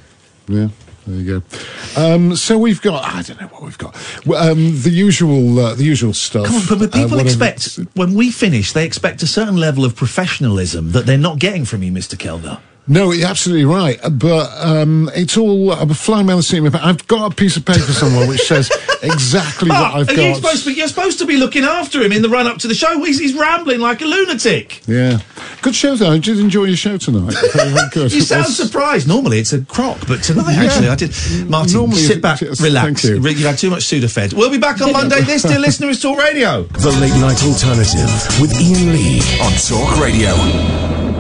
Yeah. 0.48 0.70
There 1.06 1.20
you 1.20 1.42
go. 1.42 2.02
Um, 2.16 2.36
so 2.38 2.58
we've 2.58 2.82
got 2.82 3.04
I 3.04 3.22
don't 3.24 3.40
know 3.42 3.48
what 3.48 3.64
we've 3.64 3.78
got. 3.78 3.94
Um, 4.34 4.82
the 4.82 4.90
usual 4.90 5.60
uh, 5.60 5.76
the 5.76 5.84
usual 5.84 6.14
stuff. 6.14 6.46
Come 6.48 6.56
on, 6.56 6.62
but, 6.70 6.80
but 6.80 6.90
Uh, 6.90 7.02
people 7.04 7.18
whatever- 7.18 7.46
expect 7.46 7.78
when 7.96 8.14
we 8.14 8.32
finish, 8.32 8.72
they 8.72 8.86
expect 8.86 9.22
a 9.22 9.28
certain 9.28 9.58
level 9.58 9.84
of 9.84 9.98
professionalism 9.98 10.92
that 10.94 11.06
they're 11.06 11.18
not 11.18 11.40
getting 11.40 11.66
from 11.66 11.84
you, 11.84 11.92
Mister 11.92 12.16
Kelner. 12.16 12.60
No, 12.86 13.12
you're 13.14 13.30
absolutely 13.30 13.64
right. 13.66 13.98
uh, 14.04 14.10
But 14.10 14.50
um, 14.60 15.10
it's 15.16 15.38
all 15.38 15.72
I'm 15.72 15.90
flying 15.94 16.28
around 16.28 16.38
the 16.38 16.44
seat. 16.44 16.58
of 16.58 16.66
my 16.66 16.70
pa- 16.78 16.86
I've 16.86 17.08
got 17.08 17.32
a 17.32 17.36
piece 17.36 17.56
of 17.56 17.64
paper 17.66 17.80
somewhere 17.80 18.28
which 18.28 18.42
says 18.42 18.70
exactly 19.04 19.70
what 19.70 19.78
Ah, 19.80 19.96
I've 20.00 20.10
are 20.10 20.12
you 20.14 20.18
got. 20.32 20.36
supposed 20.36 20.64
to 20.66 20.70
be, 20.72 20.76
you're 20.76 20.88
supposed 20.90 21.20
to 21.20 21.26
be 21.26 21.38
looking 21.38 21.64
after 21.64 22.02
him 22.02 22.12
in 22.12 22.22
the 22.22 22.28
run 22.30 22.46
up 22.46 22.58
to 22.60 22.68
the 22.68 22.74
show. 22.76 23.02
He's, 23.04 23.20
he's 23.20 23.36
rambling 23.36 23.80
like 23.80 24.02
a 24.02 24.06
lunatic. 24.06 24.82
Yeah, 24.86 25.20
good 25.62 25.76
show 25.76 25.96
though. 25.96 26.12
I 26.12 26.18
did 26.20 26.40
enjoy 26.40 26.66
your 26.66 26.76
show 26.76 26.98
tonight. 26.98 27.34
Very, 27.54 27.70
very. 27.94 28.10
You 28.10 28.22
sound 28.22 28.46
Yes. 28.48 28.58
surprised. 28.58 29.08
Normally 29.08 29.40
it's 29.40 29.54
a 29.54 29.62
crock, 29.62 30.00
but 30.06 30.22
tonight 30.22 30.54
Yeah. 30.54 30.64
actually 30.64 30.90
I 30.90 30.96
did. 30.96 31.16
Martin, 31.50 31.74
Normally 31.76 31.98
sit 32.02 32.22
back, 32.22 32.42
yes, 32.42 32.60
relax. 32.60 33.06
you. 33.06 33.20
Re- 33.20 33.32
You've 33.32 33.48
had 33.48 33.58
too 33.58 33.70
much 33.70 33.84
Sudafed. 33.86 34.34
We'll 34.34 34.52
be 34.52 34.58
back 34.58 34.82
on 34.82 34.92
Monday. 34.92 35.22
This, 35.22 35.44
dear 35.44 35.60
listener, 35.68 35.88
is 35.88 36.02
Talk 36.02 36.18
Radio. 36.20 36.64
The 36.64 36.92
Late 37.00 37.16
Night 37.22 37.42
Alternative 37.44 38.10
with 38.42 38.54
Iain 38.58 38.92
Lee 38.92 39.22
on 39.42 39.54
Talk 39.54 40.00
Radio. 40.02 41.13